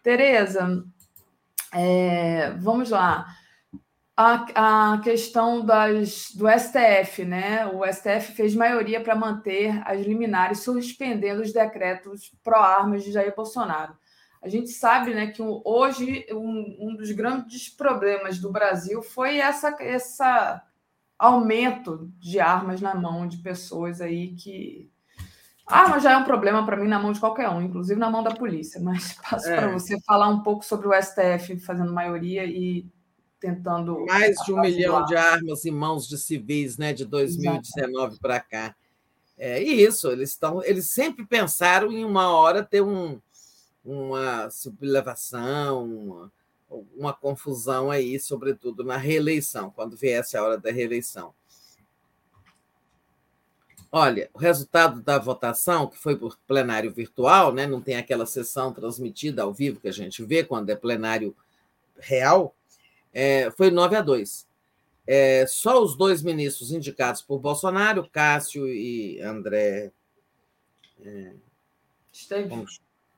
Tereza, 0.04 0.86
é, 1.74 2.52
vamos 2.52 2.92
lá. 2.92 3.26
A, 4.16 4.94
a 4.94 5.02
questão 5.02 5.66
das, 5.66 6.36
do 6.36 6.46
STF, 6.48 7.26
né? 7.26 7.66
O 7.66 7.84
STF 7.84 8.34
fez 8.34 8.54
maioria 8.54 9.02
para 9.02 9.16
manter 9.16 9.82
as 9.86 10.00
liminares, 10.06 10.60
suspendendo 10.60 11.42
os 11.42 11.52
decretos 11.52 12.32
pró-armas 12.44 13.04
de 13.04 13.12
Jair 13.12 13.34
Bolsonaro. 13.36 13.98
A 14.42 14.48
gente 14.48 14.70
sabe 14.70 15.14
né, 15.14 15.28
que 15.28 15.42
hoje 15.42 16.26
um, 16.32 16.78
um 16.80 16.96
dos 16.96 17.12
grandes 17.12 17.68
problemas 17.70 18.40
do 18.40 18.52
Brasil 18.52 19.02
foi 19.02 19.38
essa, 19.38 19.76
essa 19.80 20.64
aumento 21.18 22.10
de 22.18 22.40
armas 22.40 22.80
na 22.80 22.96
mão 22.96 23.28
de 23.28 23.38
pessoas 23.38 24.00
aí 24.00 24.34
que. 24.36 24.90
Arma 25.68 26.00
já 26.00 26.14
é 26.14 26.18
um 26.18 26.24
problema 26.24 26.66
para 26.66 26.78
mim 26.78 26.88
na 26.88 26.98
mão 26.98 27.12
de 27.12 27.20
qualquer 27.20 27.48
um, 27.48 27.62
inclusive 27.62 28.00
na 28.00 28.10
mão 28.10 28.24
da 28.24 28.34
polícia. 28.34 28.82
Mas 28.82 29.14
passo 29.30 29.50
é. 29.50 29.56
para 29.56 29.72
você 29.72 30.00
falar 30.02 30.28
um 30.30 30.42
pouco 30.42 30.66
sobre 30.66 30.88
o 30.88 30.94
STF 30.94 31.60
fazendo 31.60 31.94
maioria 31.94 32.46
e 32.46 32.88
tentando. 33.40 34.06
Mais 34.06 34.36
de 34.38 34.54
um 34.54 34.62
milhão 34.62 35.06
de 35.06 35.16
armas 35.16 35.66
em 35.66 35.72
mãos 35.72 36.08
de 36.08 36.18
civis, 36.18 36.78
né, 36.78 36.94
de 36.94 37.06
2019 37.06 38.18
para 38.20 38.40
cá. 38.40 38.76
É 39.38 39.62
isso, 39.62 40.10
eles 40.10 40.32
estão, 40.32 40.62
eles 40.64 40.90
sempre 40.92 41.26
pensaram 41.26 41.92
em 41.92 42.04
uma 42.04 42.30
hora 42.30 42.62
ter 42.62 42.82
um, 42.82 43.22
uma 43.84 44.50
sublevação, 44.50 45.86
uma, 45.86 46.32
uma 46.96 47.14
confusão 47.14 47.90
aí, 47.90 48.20
sobretudo 48.20 48.84
na 48.84 48.98
reeleição, 48.98 49.72
quando 49.72 49.98
viesse 49.98 50.38
a 50.38 50.44
hora 50.44 50.58
da 50.58 50.72
reeleição. 50.72 51.34
Olha, 53.92 54.30
o 54.34 54.38
resultado 54.38 55.02
da 55.02 55.18
votação, 55.18 55.88
que 55.88 55.98
foi 55.98 56.16
por 56.16 56.38
plenário 56.48 56.92
virtual, 56.94 57.52
né, 57.52 57.66
não 57.66 57.82
tem 57.82 57.98
aquela 57.98 58.26
sessão 58.26 58.72
transmitida 58.72 59.42
ao 59.42 59.52
vivo 59.52 59.80
que 59.80 59.88
a 59.88 59.94
gente 59.94 60.24
vê 60.24 60.44
quando 60.44 60.70
é 60.70 60.76
plenário 60.76 61.36
real, 61.98 62.56
é, 63.12 63.50
foi 63.52 63.72
9 63.72 63.96
a 63.96 64.02
2. 64.02 64.48
É, 65.08 65.48
só 65.48 65.82
os 65.82 65.98
dois 65.98 66.22
ministros 66.22 66.72
indicados 66.72 67.24
por 67.24 67.40
Bolsonaro, 67.40 68.08
Cássio 68.12 68.68
e 68.68 69.20
André. 69.22 69.92
É, 71.04 71.34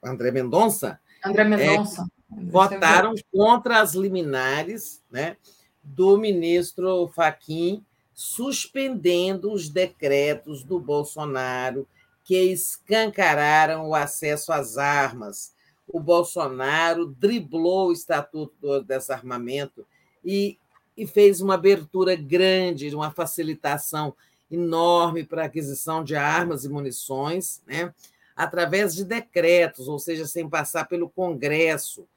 André 0.04 0.32
Mendonça, 0.32 1.00
André 1.24 1.44
Mendonça. 1.44 2.04
É, 2.04 2.44
votaram 2.46 3.14
contra 3.32 3.82
as 3.82 3.94
liminares 3.94 5.02
né, 5.12 5.38
do 5.84 6.18
ministro 6.18 7.08
Faquim, 7.10 7.86
suspendendo 8.14 9.52
os 9.52 9.70
decretos 9.70 10.64
do 10.64 10.80
Bolsonaro 10.80 11.88
que 12.24 12.38
escancararam 12.38 13.90
o 13.90 13.96
acesso 13.96 14.52
às 14.54 14.78
armas. 14.78 15.54
O 15.88 16.00
Bolsonaro 16.00 17.08
driblou 17.08 17.90
o 17.90 17.92
Estatuto 17.92 18.54
do 18.62 18.84
Desarmamento 18.84 19.86
e, 20.24 20.58
e 20.96 21.06
fez 21.06 21.42
uma 21.42 21.56
abertura 21.56 22.16
grande, 22.16 22.94
uma 22.96 23.12
facilitação 23.12 24.16
enorme 24.50 25.24
para 25.24 25.44
a 25.44 25.46
aquisição 25.46 26.04
de 26.04 26.16
armas 26.16 26.64
e 26.64 26.70
munições, 26.70 27.62
né? 27.66 27.94
Através 28.36 28.94
de 28.94 29.04
decretos, 29.04 29.88
ou 29.88 30.00
seja, 30.00 30.26
sem 30.26 30.50
passar 30.50 30.88
pelo 30.88 31.10
Congresso. 31.10 32.08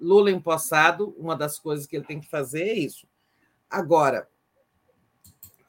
Lula 0.00 0.30
empossado, 0.30 1.14
uma 1.18 1.36
das 1.36 1.58
coisas 1.58 1.86
que 1.86 1.96
ele 1.96 2.06
tem 2.06 2.20
que 2.20 2.28
fazer 2.28 2.62
é 2.62 2.74
isso. 2.74 3.06
Agora, 3.68 4.28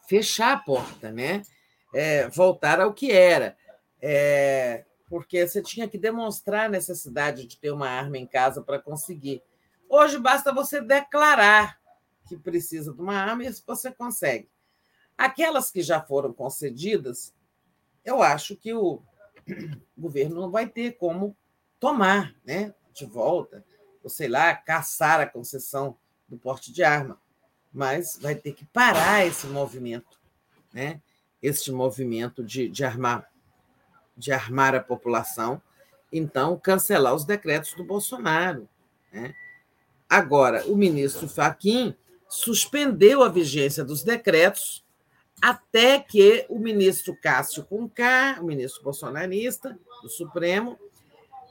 fechar 0.07 0.53
a 0.53 0.59
porta, 0.59 1.11
né? 1.11 1.41
É, 1.93 2.29
voltar 2.29 2.79
ao 2.79 2.93
que 2.93 3.11
era. 3.11 3.57
É, 4.01 4.85
porque 5.09 5.45
você 5.45 5.61
tinha 5.61 5.87
que 5.87 5.97
demonstrar 5.97 6.65
a 6.65 6.69
necessidade 6.69 7.45
de 7.45 7.57
ter 7.57 7.71
uma 7.71 7.89
arma 7.89 8.17
em 8.17 8.25
casa 8.25 8.61
para 8.61 8.79
conseguir. 8.79 9.43
Hoje 9.89 10.17
basta 10.17 10.53
você 10.53 10.79
declarar 10.79 11.79
que 12.25 12.37
precisa 12.37 12.93
de 12.93 13.01
uma 13.01 13.15
arma 13.15 13.43
e 13.43 13.53
você 13.67 13.91
consegue. 13.91 14.49
Aquelas 15.17 15.69
que 15.69 15.81
já 15.81 16.01
foram 16.01 16.31
concedidas, 16.31 17.33
eu 18.03 18.21
acho 18.21 18.55
que 18.55 18.73
o 18.73 19.01
governo 19.97 20.41
não 20.41 20.51
vai 20.51 20.67
ter 20.67 20.93
como 20.93 21.35
tomar 21.79 22.35
né, 22.45 22.73
de 22.93 23.05
volta, 23.05 23.63
ou 24.03 24.09
sei 24.09 24.27
lá, 24.27 24.55
caçar 24.55 25.19
a 25.19 25.27
concessão 25.27 25.97
do 26.27 26.37
porte 26.37 26.71
de 26.71 26.83
arma, 26.83 27.19
mas 27.73 28.17
vai 28.21 28.35
ter 28.35 28.53
que 28.53 28.65
parar 28.65 29.25
esse 29.25 29.47
movimento, 29.47 30.19
né? 30.73 31.01
Este 31.41 31.71
movimento 31.71 32.43
de, 32.43 32.69
de 32.69 32.83
armar 32.83 33.31
de 34.15 34.31
armar 34.31 34.75
a 34.75 34.79
população, 34.79 35.61
então 36.11 36.57
cancelar 36.57 37.15
os 37.15 37.25
decretos 37.25 37.73
do 37.73 37.83
Bolsonaro. 37.83 38.69
Né? 39.11 39.33
Agora, 40.07 40.65
o 40.67 40.75
ministro 40.75 41.27
Faquim 41.27 41.95
suspendeu 42.29 43.23
a 43.23 43.29
vigência 43.29 43.83
dos 43.83 44.03
decretos 44.03 44.85
até 45.41 45.99
que 45.99 46.45
o 46.49 46.59
ministro 46.59 47.17
Cássio 47.19 47.63
Conká, 47.65 48.37
o 48.39 48.45
ministro 48.45 48.83
bolsonarista 48.83 49.77
do 50.03 50.09
Supremo, 50.09 50.77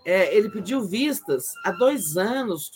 é, 0.05 0.35
ele 0.35 0.49
pediu 0.49 0.86
vistas 0.86 1.52
há 1.65 1.73
dois 1.73 2.17
anos, 2.17 2.70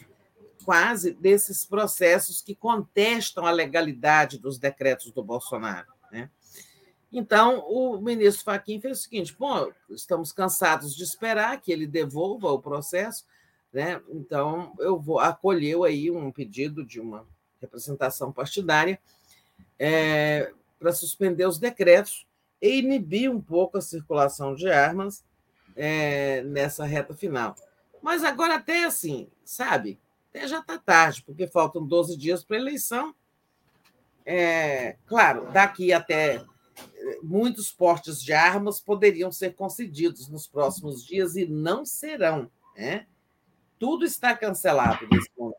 quase, 0.64 1.12
desses 1.12 1.64
processos 1.64 2.42
que 2.42 2.54
contestam 2.54 3.46
a 3.46 3.50
legalidade 3.50 4.38
dos 4.38 4.58
decretos 4.58 5.12
do 5.12 5.22
Bolsonaro. 5.22 5.86
Né? 6.10 6.28
Então, 7.12 7.60
o 7.68 8.00
ministro 8.00 8.44
Fachin 8.44 8.80
fez 8.80 8.98
o 8.98 9.02
seguinte: 9.02 9.36
bom, 9.38 9.70
estamos 9.90 10.32
cansados 10.32 10.96
de 10.96 11.04
esperar 11.04 11.60
que 11.60 11.70
ele 11.70 11.86
devolva 11.86 12.50
o 12.50 12.60
processo, 12.60 13.24
né? 13.72 14.00
então 14.10 14.74
eu 14.80 14.98
vou 14.98 15.20
acolheu 15.20 15.84
aí 15.84 16.10
um 16.10 16.32
pedido 16.32 16.84
de 16.84 17.00
uma 17.00 17.26
representação 17.60 18.32
partidária. 18.32 18.98
É, 19.78 20.52
para 20.78 20.92
suspender 20.92 21.46
os 21.46 21.58
decretos 21.58 22.26
e 22.60 22.78
inibir 22.78 23.30
um 23.30 23.40
pouco 23.40 23.78
a 23.78 23.82
circulação 23.82 24.54
de 24.54 24.68
armas 24.68 25.24
é, 25.76 26.42
nessa 26.42 26.84
reta 26.84 27.14
final. 27.14 27.54
Mas 28.02 28.22
agora, 28.22 28.56
até 28.56 28.84
assim, 28.84 29.28
sabe, 29.44 29.98
até 30.30 30.46
já 30.46 30.60
está 30.60 30.78
tarde, 30.78 31.22
porque 31.24 31.46
faltam 31.46 31.86
12 31.86 32.16
dias 32.16 32.44
para 32.44 32.56
a 32.56 32.60
eleição. 32.60 33.14
É, 34.26 34.96
claro, 35.06 35.50
daqui 35.52 35.92
até 35.92 36.44
muitos 37.22 37.70
portes 37.70 38.22
de 38.22 38.32
armas 38.32 38.80
poderiam 38.80 39.30
ser 39.30 39.54
concedidos 39.54 40.28
nos 40.28 40.46
próximos 40.46 41.04
dias 41.04 41.36
e 41.36 41.46
não 41.46 41.84
serão. 41.84 42.50
Né? 42.76 43.06
Tudo 43.78 44.04
está 44.04 44.36
cancelado 44.36 45.06
nesse 45.10 45.30
momento. 45.36 45.58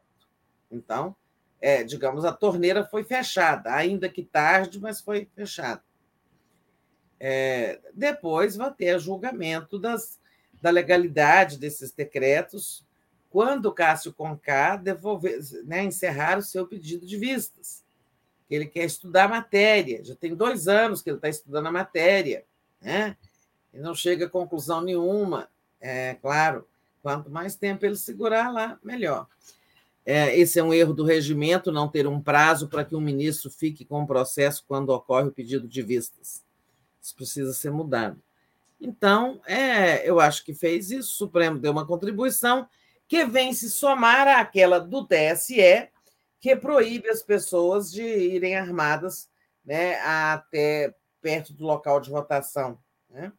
Então, 0.72 1.16
é, 1.62 1.84
digamos, 1.84 2.26
a 2.26 2.32
torneira 2.32 2.84
foi 2.84 3.04
fechada, 3.04 3.74
ainda 3.74 4.10
que 4.10 4.24
tarde, 4.24 4.80
mas 4.80 5.02
foi 5.02 5.28
fechada. 5.36 5.84
É, 7.20 7.80
depois 7.94 8.56
vai 8.56 8.72
ter 8.74 9.00
julgamento 9.00 9.80
das, 9.80 10.20
da 10.62 10.70
legalidade 10.70 11.58
desses 11.58 11.92
decretos, 11.92 12.86
quando 13.30 13.74
Cássio 13.74 14.14
Conká 14.14 14.78
devolver, 14.78 15.40
né, 15.66 15.84
encerrar 15.84 16.38
o 16.38 16.44
seu 16.44 16.66
pedido 16.66 17.06
de 17.06 17.18
vistas, 17.18 17.84
ele 18.50 18.66
quer 18.66 18.86
estudar 18.86 19.26
a 19.26 19.30
matéria, 19.30 20.04
já 20.04 20.16
tem 20.16 20.36
dois 20.36 20.68
anos 20.68 21.02
que 21.02 21.10
ele 21.10 21.18
está 21.18 21.30
estudando 21.30 21.68
a 21.68 21.72
matéria, 21.72 22.46
né? 22.80 23.18
e 23.74 23.80
não 23.80 23.94
chega 23.94 24.26
a 24.26 24.30
conclusão 24.30 24.82
nenhuma, 24.82 25.50
é 25.82 26.16
claro, 26.16 26.66
quanto 27.02 27.30
mais 27.30 27.56
tempo 27.56 27.86
ele 27.86 27.98
segurar 27.98 28.52
lá, 28.52 28.80
melhor. 28.82 29.28
É, 30.06 30.38
esse 30.38 30.60
é 30.60 30.64
um 30.64 30.74
erro 30.74 30.94
do 30.94 31.04
regimento, 31.04 31.72
não 31.72 31.90
ter 31.90 32.06
um 32.06 32.22
prazo 32.22 32.68
para 32.68 32.86
que 32.86 32.96
um 32.96 33.02
ministro 33.02 33.50
fique 33.50 33.84
com 33.84 34.04
o 34.04 34.08
processo 34.08 34.64
quando 34.68 34.90
ocorre 34.90 35.28
o 35.28 35.32
pedido 35.32 35.68
de 35.68 35.82
vistas. 35.82 36.44
Isso 37.02 37.16
precisa 37.16 37.54
ser 37.54 37.72
mudado. 37.72 38.22
Então, 38.80 39.42
é, 39.48 40.08
eu 40.08 40.20
acho 40.20 40.46
que 40.46 40.54
fez 40.54 40.92
isso, 40.92 41.10
o 41.10 41.18
Supremo 41.18 41.58
deu 41.58 41.72
uma 41.72 41.88
contribuição 41.88 42.68
que 43.08 43.26
vem 43.26 43.54
se 43.54 43.70
somar 43.70 44.28
àquela 44.28 44.80
do 44.80 45.06
TSE, 45.06 45.90
que 46.40 46.56
proíbe 46.56 47.10
as 47.10 47.24
pessoas 47.24 47.92
de 47.92 48.04
irem 48.04 48.56
armadas 48.56 49.30
né, 49.64 49.96
até 50.02 50.94
perto 51.22 51.54
do 51.54 51.66
local 51.66 52.00
de 52.00 52.12
votação, 52.12 52.78
né, 53.10 53.32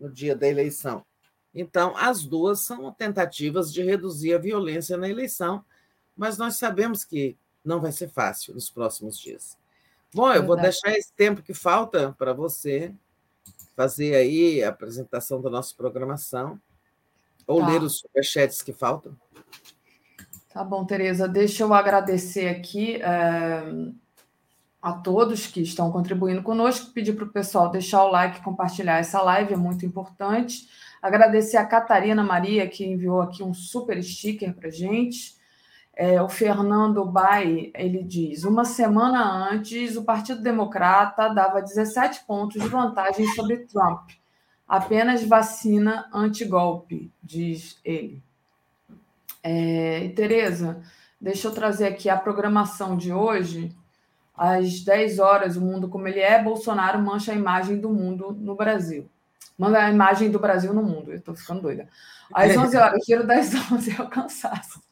no 0.00 0.10
dia 0.10 0.34
da 0.34 0.48
eleição. 0.48 1.04
Então, 1.54 1.96
as 1.96 2.24
duas 2.24 2.60
são 2.60 2.92
tentativas 2.92 3.72
de 3.72 3.82
reduzir 3.82 4.34
a 4.34 4.38
violência 4.38 4.96
na 4.96 5.08
eleição, 5.08 5.64
mas 6.16 6.36
nós 6.36 6.56
sabemos 6.56 7.04
que 7.04 7.36
não 7.64 7.80
vai 7.80 7.92
ser 7.92 8.08
fácil 8.08 8.54
nos 8.54 8.68
próximos 8.68 9.18
dias. 9.18 9.56
Bom, 10.12 10.32
eu 10.32 10.44
vou 10.44 10.56
deixar 10.56 10.92
esse 10.92 11.12
tempo 11.12 11.42
que 11.42 11.54
falta 11.54 12.14
para 12.18 12.32
você 12.32 12.92
fazer 13.76 14.14
aí 14.14 14.62
a 14.62 14.68
apresentação 14.68 15.40
da 15.40 15.50
nossa 15.50 15.74
programação 15.76 16.60
ou 17.46 17.60
tá. 17.60 17.68
ler 17.68 17.82
os 17.82 17.98
superchats 17.98 18.62
que 18.62 18.72
faltam. 18.72 19.16
Tá 20.52 20.62
bom, 20.62 20.84
Tereza. 20.84 21.26
Deixa 21.26 21.64
eu 21.64 21.74
agradecer 21.74 22.48
aqui 22.48 22.96
é, 23.02 23.64
a 24.80 24.92
todos 24.92 25.48
que 25.48 25.60
estão 25.60 25.90
contribuindo 25.90 26.42
conosco, 26.42 26.92
pedir 26.92 27.14
para 27.14 27.24
o 27.24 27.32
pessoal 27.32 27.70
deixar 27.70 28.04
o 28.04 28.10
like, 28.10 28.42
compartilhar 28.42 28.98
essa 28.98 29.20
live, 29.20 29.54
é 29.54 29.56
muito 29.56 29.84
importante. 29.84 30.68
Agradecer 31.04 31.58
a 31.58 31.66
Catarina 31.66 32.24
Maria, 32.24 32.66
que 32.66 32.82
enviou 32.82 33.20
aqui 33.20 33.42
um 33.42 33.52
super 33.52 34.02
sticker 34.02 34.54
para 34.54 34.70
gente. 34.70 35.36
É, 35.94 36.22
o 36.22 36.30
Fernando 36.30 37.04
Bai, 37.04 37.70
ele 37.74 38.02
diz: 38.02 38.44
uma 38.44 38.64
semana 38.64 39.22
antes, 39.50 39.96
o 39.96 40.04
Partido 40.04 40.40
Democrata 40.40 41.28
dava 41.28 41.60
17 41.60 42.24
pontos 42.24 42.62
de 42.62 42.66
vantagem 42.70 43.26
sobre 43.34 43.66
Trump. 43.66 44.12
Apenas 44.66 45.22
vacina 45.22 46.08
antigolpe, 46.10 47.12
diz 47.22 47.78
ele. 47.84 48.22
É, 49.42 50.08
Tereza, 50.16 50.80
deixa 51.20 51.48
eu 51.48 51.52
trazer 51.52 51.86
aqui 51.86 52.08
a 52.08 52.16
programação 52.16 52.96
de 52.96 53.12
hoje. 53.12 53.76
Às 54.34 54.80
10 54.80 55.18
horas, 55.18 55.54
o 55.54 55.60
mundo 55.60 55.86
como 55.86 56.08
ele 56.08 56.20
é, 56.20 56.42
Bolsonaro 56.42 56.98
mancha 56.98 57.30
a 57.30 57.36
imagem 57.36 57.78
do 57.78 57.90
mundo 57.90 58.32
no 58.32 58.56
Brasil. 58.56 59.10
Manda 59.56 59.84
a 59.84 59.90
imagem 59.90 60.30
do 60.30 60.38
Brasil 60.38 60.72
no 60.72 60.82
mundo. 60.82 61.12
Eu 61.12 61.18
estou 61.18 61.34
ficando 61.34 61.62
doida. 61.62 61.88
Às 62.32 62.56
11 62.56 62.76
horas, 62.76 63.04
giro 63.06 63.26
das 63.26 63.54
11 63.70 63.96
é 63.98 64.02
o 64.02 64.08
cansaço. 64.08 64.82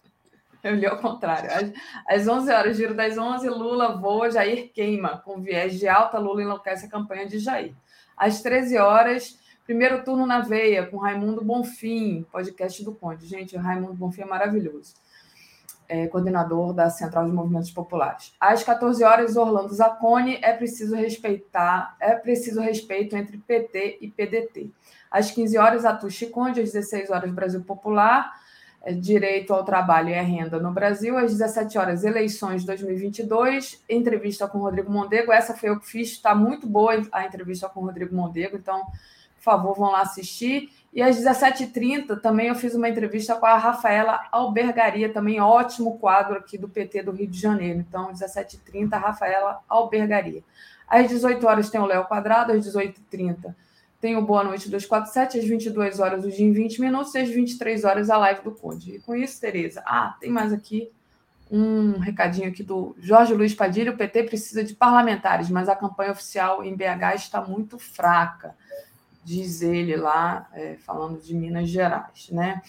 Eu 0.62 0.76
li 0.76 0.86
ao 0.86 0.99
contrário. 0.99 1.74
Às, 2.08 2.28
11 2.28 2.52
horas, 2.52 2.76
giro 2.76 2.94
das 2.94 3.18
11, 3.18 3.49
Lula 3.49 3.97
voa, 3.97 4.31
Jair 4.31 4.70
queima. 4.73 5.18
Com 5.18 5.41
viés 5.41 5.78
de 5.78 5.89
alta, 5.89 6.18
Lula 6.18 6.42
enlouquece 6.42 6.86
a 6.86 6.89
campanha 6.89 7.26
de 7.26 7.41
Jair. 7.41 7.74
Às 8.16 8.42
13 8.42 8.78
horas, 8.78 9.39
primeiro 9.65 10.05
turno 10.05 10.24
na 10.24 10.39
veia, 10.39 10.86
com 10.86 10.99
Raimundo 10.99 11.44
Bonfim, 11.44 12.24
podcast 12.31 12.84
do 12.84 12.94
Conde. 12.94 13.26
Gente, 13.26 13.57
o 13.57 13.60
Raimundo 13.60 13.94
Bonfim 13.94 14.23
é 14.23 14.26
maravilhoso. 14.26 14.94
É, 15.88 16.06
coordenador 16.06 16.72
da 16.72 16.88
Central 16.88 17.26
de 17.26 17.32
Movimentos 17.32 17.70
Populares. 17.70 18.32
Às 18.40 18.62
14 18.62 19.04
horas, 19.04 19.36
Orlando 19.36 19.74
Zacconi, 19.74 20.38
é 20.40 20.52
preciso 20.52 20.94
respeitar, 20.96 21.96
é 22.00 22.14
preciso 22.14 22.60
respeito 22.60 23.16
entre 23.16 23.36
PT 23.36 23.98
e 24.00 24.08
PDT. 24.08 24.70
Às 25.10 25.30
15 25.30 25.58
horas, 25.58 25.84
Atushi 25.84 26.26
Conde, 26.28 26.60
às 26.60 26.72
16 26.72 27.10
horas, 27.10 27.30
Brasil 27.30 27.62
Popular, 27.62 28.32
é, 28.84 28.92
direito 28.92 29.52
ao 29.52 29.64
Trabalho 29.64 30.08
e 30.08 30.14
à 30.14 30.22
Renda 30.22 30.58
no 30.58 30.72
Brasil, 30.72 31.16
às 31.16 31.30
17 31.30 31.78
horas, 31.78 32.02
eleições 32.02 32.64
2022, 32.64 33.84
entrevista 33.88 34.48
com 34.48 34.58
Rodrigo 34.58 34.90
Mondego. 34.90 35.30
Essa 35.30 35.54
foi 35.54 35.68
eu 35.68 35.78
que 35.78 35.86
fiz, 35.86 36.12
está 36.12 36.34
muito 36.34 36.66
boa 36.66 37.00
a 37.12 37.24
entrevista 37.24 37.68
com 37.68 37.82
Rodrigo 37.82 38.14
Mondego, 38.14 38.56
então, 38.56 38.80
por 39.36 39.42
favor, 39.42 39.76
vão 39.76 39.92
lá 39.92 40.00
assistir. 40.00 40.70
E 40.92 41.00
às 41.00 41.16
17h30 41.16 42.20
também 42.20 42.48
eu 42.48 42.54
fiz 42.54 42.74
uma 42.74 42.88
entrevista 42.88 43.34
com 43.34 43.46
a 43.46 43.56
Rafaela 43.56 44.26
Albergaria, 44.30 45.12
também 45.12 45.40
ótimo 45.40 45.98
quadro 45.98 46.36
aqui 46.36 46.58
do 46.58 46.68
PT 46.68 47.04
do 47.04 47.12
Rio 47.12 47.26
de 47.26 47.40
Janeiro. 47.40 47.80
Então, 47.80 48.12
17h30, 48.12 49.00
Rafaela 49.00 49.60
Albergaria. 49.68 50.42
Às 50.86 51.08
18 51.08 51.46
horas 51.46 51.70
tem 51.70 51.80
o 51.80 51.86
Léo 51.86 52.04
Quadrado, 52.04 52.52
às 52.52 52.66
18h30 52.66 53.54
tem 54.02 54.16
o 54.16 54.22
Boa 54.22 54.42
Noite 54.42 54.68
247, 54.68 55.38
às 55.38 55.44
22 55.44 56.00
horas, 56.00 56.24
o 56.24 56.28
dia 56.28 56.44
em 56.44 56.52
20 56.52 56.80
minutos, 56.80 57.14
e 57.14 57.18
às 57.18 57.28
23 57.28 57.84
horas, 57.84 58.10
a 58.10 58.18
live 58.18 58.42
do 58.42 58.50
Conde. 58.50 58.96
E 58.96 58.98
com 58.98 59.14
isso, 59.14 59.40
Tereza, 59.40 59.80
ah, 59.86 60.16
tem 60.20 60.28
mais 60.28 60.52
aqui 60.52 60.90
um 61.48 62.00
recadinho 62.00 62.48
aqui 62.48 62.64
do 62.64 62.96
Jorge 62.98 63.32
Luiz 63.32 63.54
Padilha. 63.54 63.92
O 63.92 63.96
PT 63.96 64.24
precisa 64.24 64.64
de 64.64 64.74
parlamentares, 64.74 65.48
mas 65.48 65.68
a 65.68 65.76
campanha 65.76 66.10
oficial 66.10 66.64
em 66.64 66.74
BH 66.74 67.14
está 67.14 67.40
muito 67.40 67.78
fraca, 67.78 68.56
diz 69.25 69.62
ele 69.62 69.97
lá, 69.97 70.49
é, 70.52 70.76
falando 70.76 71.20
de 71.20 71.34
Minas 71.34 71.68
Gerais, 71.68 72.28
né? 72.31 72.60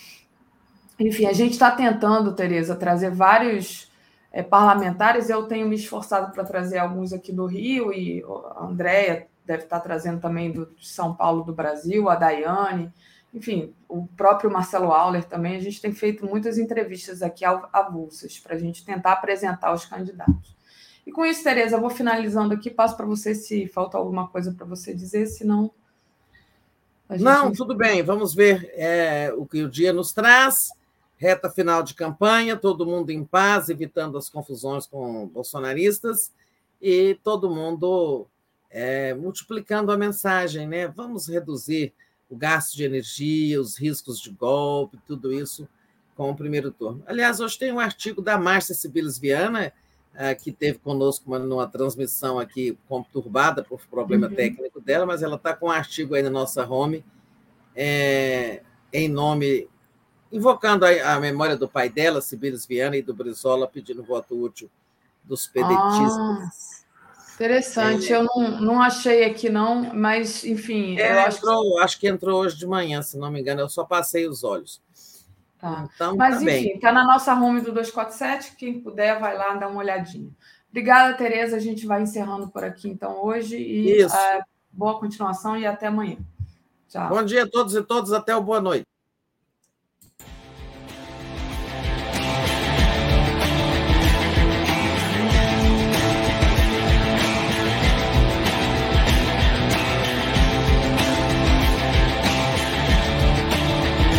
Enfim, 0.99 1.25
a 1.25 1.33
gente 1.33 1.53
está 1.53 1.71
tentando, 1.71 2.35
Tereza, 2.35 2.75
trazer 2.75 3.09
vários 3.09 3.91
é, 4.31 4.43
parlamentares. 4.43 5.29
Eu 5.29 5.43
tenho 5.43 5.67
me 5.67 5.75
esforçado 5.75 6.31
para 6.31 6.43
trazer 6.43 6.77
alguns 6.77 7.11
aqui 7.11 7.31
do 7.31 7.45
Rio 7.45 7.91
e 7.91 8.23
a 8.55 8.65
Andréia 8.65 9.27
deve 9.45 9.63
estar 9.63 9.79
trazendo 9.79 10.21
também 10.21 10.51
do 10.51 10.67
de 10.75 10.87
São 10.87 11.13
Paulo 11.13 11.43
do 11.43 11.53
Brasil, 11.53 12.09
a 12.09 12.15
Daiane, 12.15 12.93
enfim, 13.33 13.73
o 13.89 14.07
próprio 14.07 14.51
Marcelo 14.51 14.91
Auler 14.91 15.23
também. 15.25 15.55
A 15.55 15.59
gente 15.59 15.81
tem 15.81 15.91
feito 15.91 16.25
muitas 16.25 16.57
entrevistas 16.57 17.21
aqui 17.21 17.43
avulsas 17.43 18.39
para 18.39 18.55
a 18.55 18.59
gente 18.59 18.85
tentar 18.85 19.13
apresentar 19.13 19.73
os 19.73 19.85
candidatos. 19.85 20.55
E 21.05 21.11
com 21.11 21.25
isso, 21.25 21.43
Tereza, 21.43 21.75
eu 21.75 21.81
vou 21.81 21.89
finalizando 21.89 22.53
aqui, 22.53 22.69
passo 22.69 22.95
para 22.95 23.05
você 23.05 23.35
se 23.35 23.67
falta 23.67 23.97
alguma 23.97 24.27
coisa 24.27 24.53
para 24.53 24.65
você 24.65 24.93
dizer, 24.93 25.25
senão. 25.25 25.71
Gente... 27.11 27.23
Não, 27.23 27.51
tudo 27.51 27.75
bem, 27.75 28.01
vamos 28.01 28.33
ver 28.33 28.71
é, 28.75 29.33
o 29.35 29.45
que 29.45 29.63
o 29.63 29.69
dia 29.69 29.93
nos 29.93 30.11
traz. 30.11 30.69
Reta 31.17 31.49
final 31.49 31.83
de 31.83 31.93
campanha, 31.93 32.57
todo 32.57 32.85
mundo 32.85 33.09
em 33.09 33.23
paz, 33.23 33.69
evitando 33.69 34.17
as 34.17 34.29
confusões 34.29 34.85
com 34.85 35.27
bolsonaristas 35.27 36.31
e 36.81 37.17
todo 37.23 37.49
mundo 37.49 38.27
é, 38.69 39.13
multiplicando 39.13 39.91
a 39.91 39.97
mensagem, 39.97 40.67
né? 40.67 40.87
Vamos 40.87 41.27
reduzir 41.27 41.93
o 42.29 42.35
gasto 42.35 42.75
de 42.75 42.83
energia, 42.83 43.61
os 43.61 43.77
riscos 43.77 44.19
de 44.19 44.31
golpe, 44.31 44.97
tudo 45.05 45.31
isso 45.31 45.67
com 46.15 46.29
o 46.29 46.35
primeiro 46.35 46.71
turno. 46.71 47.03
Aliás, 47.05 47.39
hoje 47.39 47.57
tem 47.57 47.71
um 47.71 47.79
artigo 47.79 48.21
da 48.21 48.37
Márcia 48.37 48.75
Sibilis 48.75 49.17
Viana, 49.17 49.71
que 50.39 50.51
teve 50.51 50.77
conosco 50.77 51.25
uma, 51.27 51.39
numa 51.39 51.67
transmissão 51.67 52.37
aqui 52.37 52.77
conturbada 52.87 53.63
por 53.63 53.81
problema 53.87 54.27
uhum. 54.27 54.35
técnico 54.35 54.79
dela, 54.79 55.05
mas 55.05 55.23
ela 55.23 55.35
está 55.35 55.55
com 55.55 55.67
um 55.67 55.71
artigo 55.71 56.13
aí 56.13 56.21
na 56.21 56.29
nossa 56.29 56.65
home, 56.65 57.03
é, 57.75 58.61
em 58.91 59.07
nome, 59.09 59.67
invocando 60.31 60.85
a, 60.85 61.13
a, 61.13 61.19
memória 61.19 61.57
do 61.57 61.67
pai 61.67 61.89
dela, 61.89 62.21
Sibilis 62.21 62.65
Viana, 62.65 62.95
e 62.95 63.01
do 63.01 63.13
Brizola, 63.13 63.67
pedindo 63.67 64.03
voto 64.03 64.39
útil 64.39 64.69
dos 65.23 65.47
pedetistas. 65.47 66.17
Ah. 66.17 66.49
Interessante, 67.35 68.13
é, 68.13 68.17
eu 68.17 68.23
não, 68.23 68.61
não 68.61 68.81
achei 68.81 69.23
aqui, 69.23 69.49
não, 69.49 69.91
mas, 69.93 70.45
enfim. 70.45 70.99
É, 70.99 71.23
acho, 71.23 71.39
entrou, 71.39 71.63
que... 71.63 71.81
acho 71.81 71.99
que 71.99 72.07
entrou 72.07 72.41
hoje 72.41 72.55
de 72.55 72.67
manhã, 72.67 73.01
se 73.01 73.17
não 73.17 73.31
me 73.31 73.41
engano, 73.41 73.61
eu 73.61 73.69
só 73.69 73.83
passei 73.83 74.27
os 74.27 74.43
olhos. 74.43 74.79
Tá. 75.63 75.87
Então, 75.95 76.17
mas, 76.17 76.35
tá 76.35 76.43
enfim, 76.43 76.73
está 76.73 76.91
na 76.91 77.05
nossa 77.05 77.33
home 77.33 77.61
do 77.61 77.71
247, 77.71 78.57
quem 78.57 78.81
puder 78.81 79.17
vai 79.17 79.37
lá 79.37 79.55
dar 79.55 79.69
uma 79.69 79.79
olhadinha. 79.79 80.29
Obrigada, 80.69 81.15
Tereza, 81.15 81.55
a 81.55 81.59
gente 81.59 81.85
vai 81.85 82.01
encerrando 82.01 82.49
por 82.49 82.65
aqui, 82.65 82.89
então, 82.89 83.23
hoje, 83.23 83.55
e 83.55 84.03
uh, 84.03 84.09
boa 84.69 84.99
continuação 84.99 85.55
e 85.55 85.65
até 85.65 85.87
amanhã. 85.87 86.17
Tchau. 86.89 87.07
Bom 87.07 87.23
dia 87.23 87.43
a 87.43 87.49
todos 87.49 87.73
e 87.75 87.81
todas, 87.81 88.11
até 88.11 88.35
o 88.35 88.41
boa 88.41 88.59
noite. 88.59 88.85